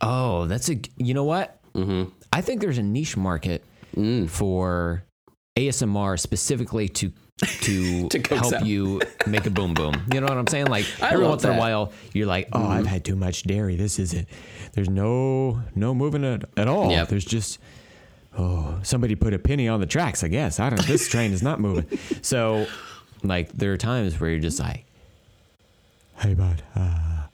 Oh, 0.00 0.46
that's 0.46 0.68
a. 0.68 0.80
You 0.96 1.14
know 1.14 1.24
what? 1.24 1.58
Mm-hmm. 1.74 2.10
I 2.32 2.40
think 2.40 2.60
there's 2.60 2.78
a 2.78 2.82
niche 2.82 3.16
market 3.16 3.64
Mm. 3.96 4.28
for 4.28 5.02
ASMR 5.58 6.20
specifically 6.20 6.88
to 6.90 7.10
to, 7.38 8.08
To 8.10 8.34
help 8.36 8.52
out. 8.52 8.66
you 8.66 9.00
make 9.26 9.46
a 9.46 9.50
boom 9.50 9.74
boom. 9.74 9.94
You 10.12 10.20
know 10.20 10.26
what 10.26 10.38
I'm 10.38 10.46
saying? 10.46 10.66
Like 10.66 10.86
I 11.02 11.12
every 11.12 11.26
once 11.26 11.44
in 11.44 11.50
a. 11.50 11.52
Mm-hmm. 11.52 11.60
while, 11.60 11.92
you're 12.12 12.26
like, 12.26 12.48
oh, 12.52 12.66
I've 12.66 12.86
had 12.86 13.04
too 13.04 13.16
much 13.16 13.44
dairy. 13.44 13.76
This 13.76 13.98
isn't. 13.98 14.28
There's 14.72 14.88
no 14.88 15.60
no 15.74 15.94
moving 15.94 16.24
at, 16.24 16.44
at 16.56 16.68
all. 16.68 16.90
Yep. 16.90 17.08
There's 17.08 17.24
just. 17.24 17.58
Oh, 18.36 18.78
somebody 18.84 19.16
put 19.16 19.34
a 19.34 19.38
penny 19.38 19.66
on 19.66 19.80
the 19.80 19.86
tracks. 19.86 20.22
I 20.22 20.28
guess 20.28 20.60
I 20.60 20.70
don't. 20.70 20.78
Know. 20.78 20.84
This 20.86 21.08
train 21.08 21.32
is 21.32 21.42
not 21.42 21.58
moving. 21.58 21.86
So, 22.22 22.66
like, 23.24 23.50
there 23.52 23.72
are 23.72 23.76
times 23.76 24.20
where 24.20 24.30
you're 24.30 24.38
just 24.38 24.60
like, 24.60 24.84
Hey, 26.18 26.34
bud, 26.34 26.62
uh, 26.76 27.26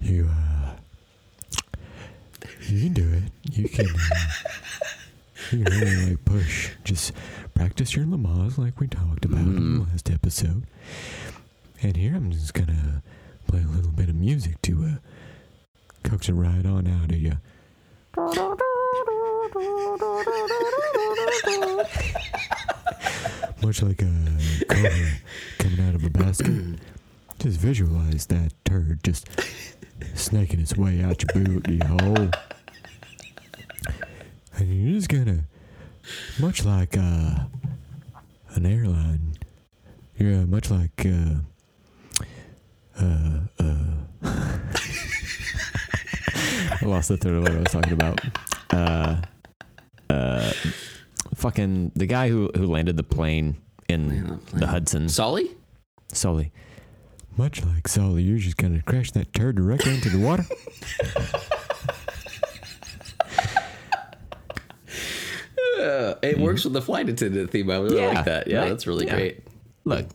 you, 0.00 0.30
uh, 0.30 0.70
you 2.68 2.84
can 2.84 2.92
do 2.94 3.12
it. 3.12 3.22
You 3.52 3.68
can, 3.68 3.86
uh, 3.86 4.14
you 5.52 5.64
really, 5.64 6.10
like, 6.10 6.24
push. 6.24 6.70
Just 6.84 7.12
practice 7.54 7.94
your 7.96 8.04
Lamaze 8.06 8.58
like 8.58 8.80
we 8.80 8.86
talked 8.86 9.24
about 9.24 9.40
in 9.40 9.78
the 9.78 9.84
last 9.84 10.10
episode. 10.10 10.64
And 11.82 11.96
here 11.96 12.14
I'm 12.14 12.30
just 12.30 12.54
gonna 12.54 13.02
play 13.46 13.62
a 13.62 13.66
little 13.66 13.90
bit 13.92 14.08
of 14.08 14.14
music 14.14 14.60
to, 14.62 14.84
uh, 14.84 14.96
coax 16.08 16.28
it 16.28 16.34
right 16.34 16.64
on 16.66 16.86
out 16.86 17.10
of 17.10 17.16
you. 17.20 17.32
Much 23.62 23.82
like 23.82 24.02
a 24.02 24.12
cobra 24.68 24.90
coming 25.58 25.80
out 25.88 25.94
of 25.94 26.04
a 26.04 26.10
basket. 26.10 26.78
Just 27.38 27.58
visualize 27.60 28.26
that 28.26 28.52
turd 28.64 29.02
just 29.04 29.28
snaking 30.14 30.60
its 30.60 30.76
way 30.76 31.02
out 31.02 31.22
your 31.22 31.44
booty 31.44 31.78
hole. 31.84 32.30
And 34.60 34.68
you're 34.68 34.92
just 34.92 35.08
gonna, 35.08 35.44
much 36.38 36.66
like 36.66 36.94
uh, 36.94 37.46
an 38.50 38.66
airline, 38.66 39.38
you're 40.18 40.42
uh, 40.42 40.46
much 40.46 40.70
like 40.70 41.06
uh, 41.06 41.36
uh, 43.00 43.40
uh, 43.58 43.84
I 44.22 44.58
lost 46.82 47.08
the 47.08 47.16
third 47.16 47.36
of 47.36 47.44
what 47.44 47.52
I 47.52 47.58
was 47.58 47.72
talking 47.72 47.94
about. 47.94 48.20
Uh, 48.70 49.22
uh, 50.10 50.52
fucking 51.34 51.92
the 51.96 52.06
guy 52.06 52.28
who 52.28 52.50
who 52.54 52.66
landed 52.66 52.98
the 52.98 53.02
plane 53.02 53.56
in 53.88 54.40
the 54.52 54.66
Hudson. 54.66 55.08
Solly? 55.08 55.56
Sully. 56.12 56.52
much 57.34 57.64
like 57.64 57.88
Sully, 57.88 58.24
you're 58.24 58.36
just 58.36 58.58
gonna 58.58 58.82
crash 58.82 59.10
that 59.12 59.32
turd 59.32 59.56
directly 59.56 59.94
into 59.94 60.10
the 60.10 60.18
water. 60.18 60.44
Uh, 65.80 66.14
it 66.22 66.38
works 66.38 66.64
with 66.64 66.72
the 66.72 66.82
flight 66.82 67.08
attendant 67.08 67.50
theme. 67.50 67.70
I 67.70 67.76
really 67.78 68.00
Yeah, 68.00 68.08
like 68.08 68.24
that. 68.24 68.46
Yeah, 68.46 68.60
right? 68.60 68.68
that's 68.68 68.86
really 68.86 69.06
Yeah. 69.06 69.14
great. 69.14 69.40
Look, 69.84 70.06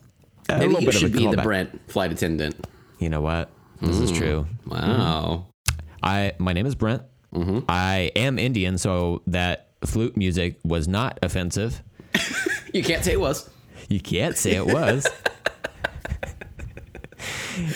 a 0.48 0.58
Maybe 0.58 0.66
little 0.66 0.80
you 0.82 0.86
bit 0.86 0.94
should 0.94 1.10
of 1.10 1.14
a 1.14 1.18
be 1.30 1.36
the. 1.36 1.42
Brent 1.42 1.90
flight 1.90 2.12
attendant. 2.12 2.66
You 2.98 3.08
know 3.08 3.20
what? 3.20 3.50
This 3.80 3.98
is 3.98 4.10
hmm. 4.10 4.16
true. 4.16 4.46
Wow. 4.66 5.46
Hmm. 5.68 5.80
I 6.02 6.32
my 6.38 6.52
name 6.52 6.66
is 6.66 6.74
Brent. 6.74 7.02
Mm-hmm. 7.34 7.60
I 7.68 8.12
am 8.16 8.38
Indian, 8.38 8.78
so 8.78 9.22
that 9.26 9.68
flute 9.84 10.16
music 10.16 10.58
was 10.64 10.88
not 10.88 11.18
offensive. 11.22 11.82
You 12.72 12.82
can't 12.82 13.02
say 13.02 13.12
it 13.12 13.20
was. 13.20 13.48
You 13.88 14.00
can't 14.00 14.36
say 14.36 14.54
it 14.54 14.66
was. 14.66 15.06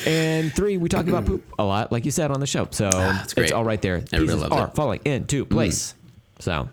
and 0.07 0.52
three, 0.52 0.77
we 0.77 0.91
talk 0.91 1.07
about 1.07 1.25
poop 1.25 1.43
a 1.59 1.65
lot, 1.65 1.91
like 1.91 2.05
you 2.05 2.10
said 2.10 2.31
on 2.31 2.41
the 2.41 2.47
show. 2.47 2.69
So 2.70 2.91
ah, 2.93 3.25
great. 3.35 3.44
it's 3.44 3.52
all 3.52 3.65
right 3.65 3.81
there. 3.81 4.02
Everybody 4.12 4.27
Pieces 4.27 4.43
are 4.51 4.67
it. 4.67 4.75
falling 4.75 5.01
into 5.07 5.44
hmm. 5.44 5.55
place. 5.55 5.94
So 6.39 6.69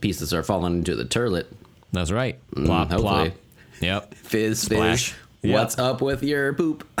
Pieces 0.00 0.32
are 0.34 0.42
falling 0.42 0.76
into 0.78 0.94
the 0.94 1.04
turlet. 1.04 1.46
that's 1.92 2.10
right. 2.10 2.38
Mm, 2.54 2.66
plop, 2.66 2.88
plop. 2.90 3.00
hopefully. 3.00 3.32
Yep. 3.80 4.14
Fizz, 4.24 4.58
Splash. 4.60 5.10
fish. 5.12 5.18
Yep. 5.42 5.54
What's 5.54 5.78
up 5.78 6.00
with 6.02 6.22
your 6.22 6.52
poop? 6.54 6.86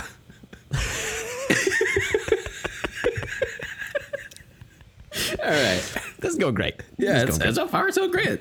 All 5.42 5.50
right. 5.50 5.82
This 6.20 6.32
is 6.32 6.36
going 6.38 6.54
great. 6.54 6.74
Yeah, 6.98 7.24
This 7.24 7.36
it's, 7.36 7.36
is 7.36 7.42
going 7.42 7.54
so 7.54 7.68
far 7.68 7.90
so 7.92 8.08
great. 8.08 8.40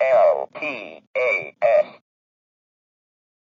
L 0.00 0.48
P 0.58 1.00
A 1.16 1.54
S 1.62 1.86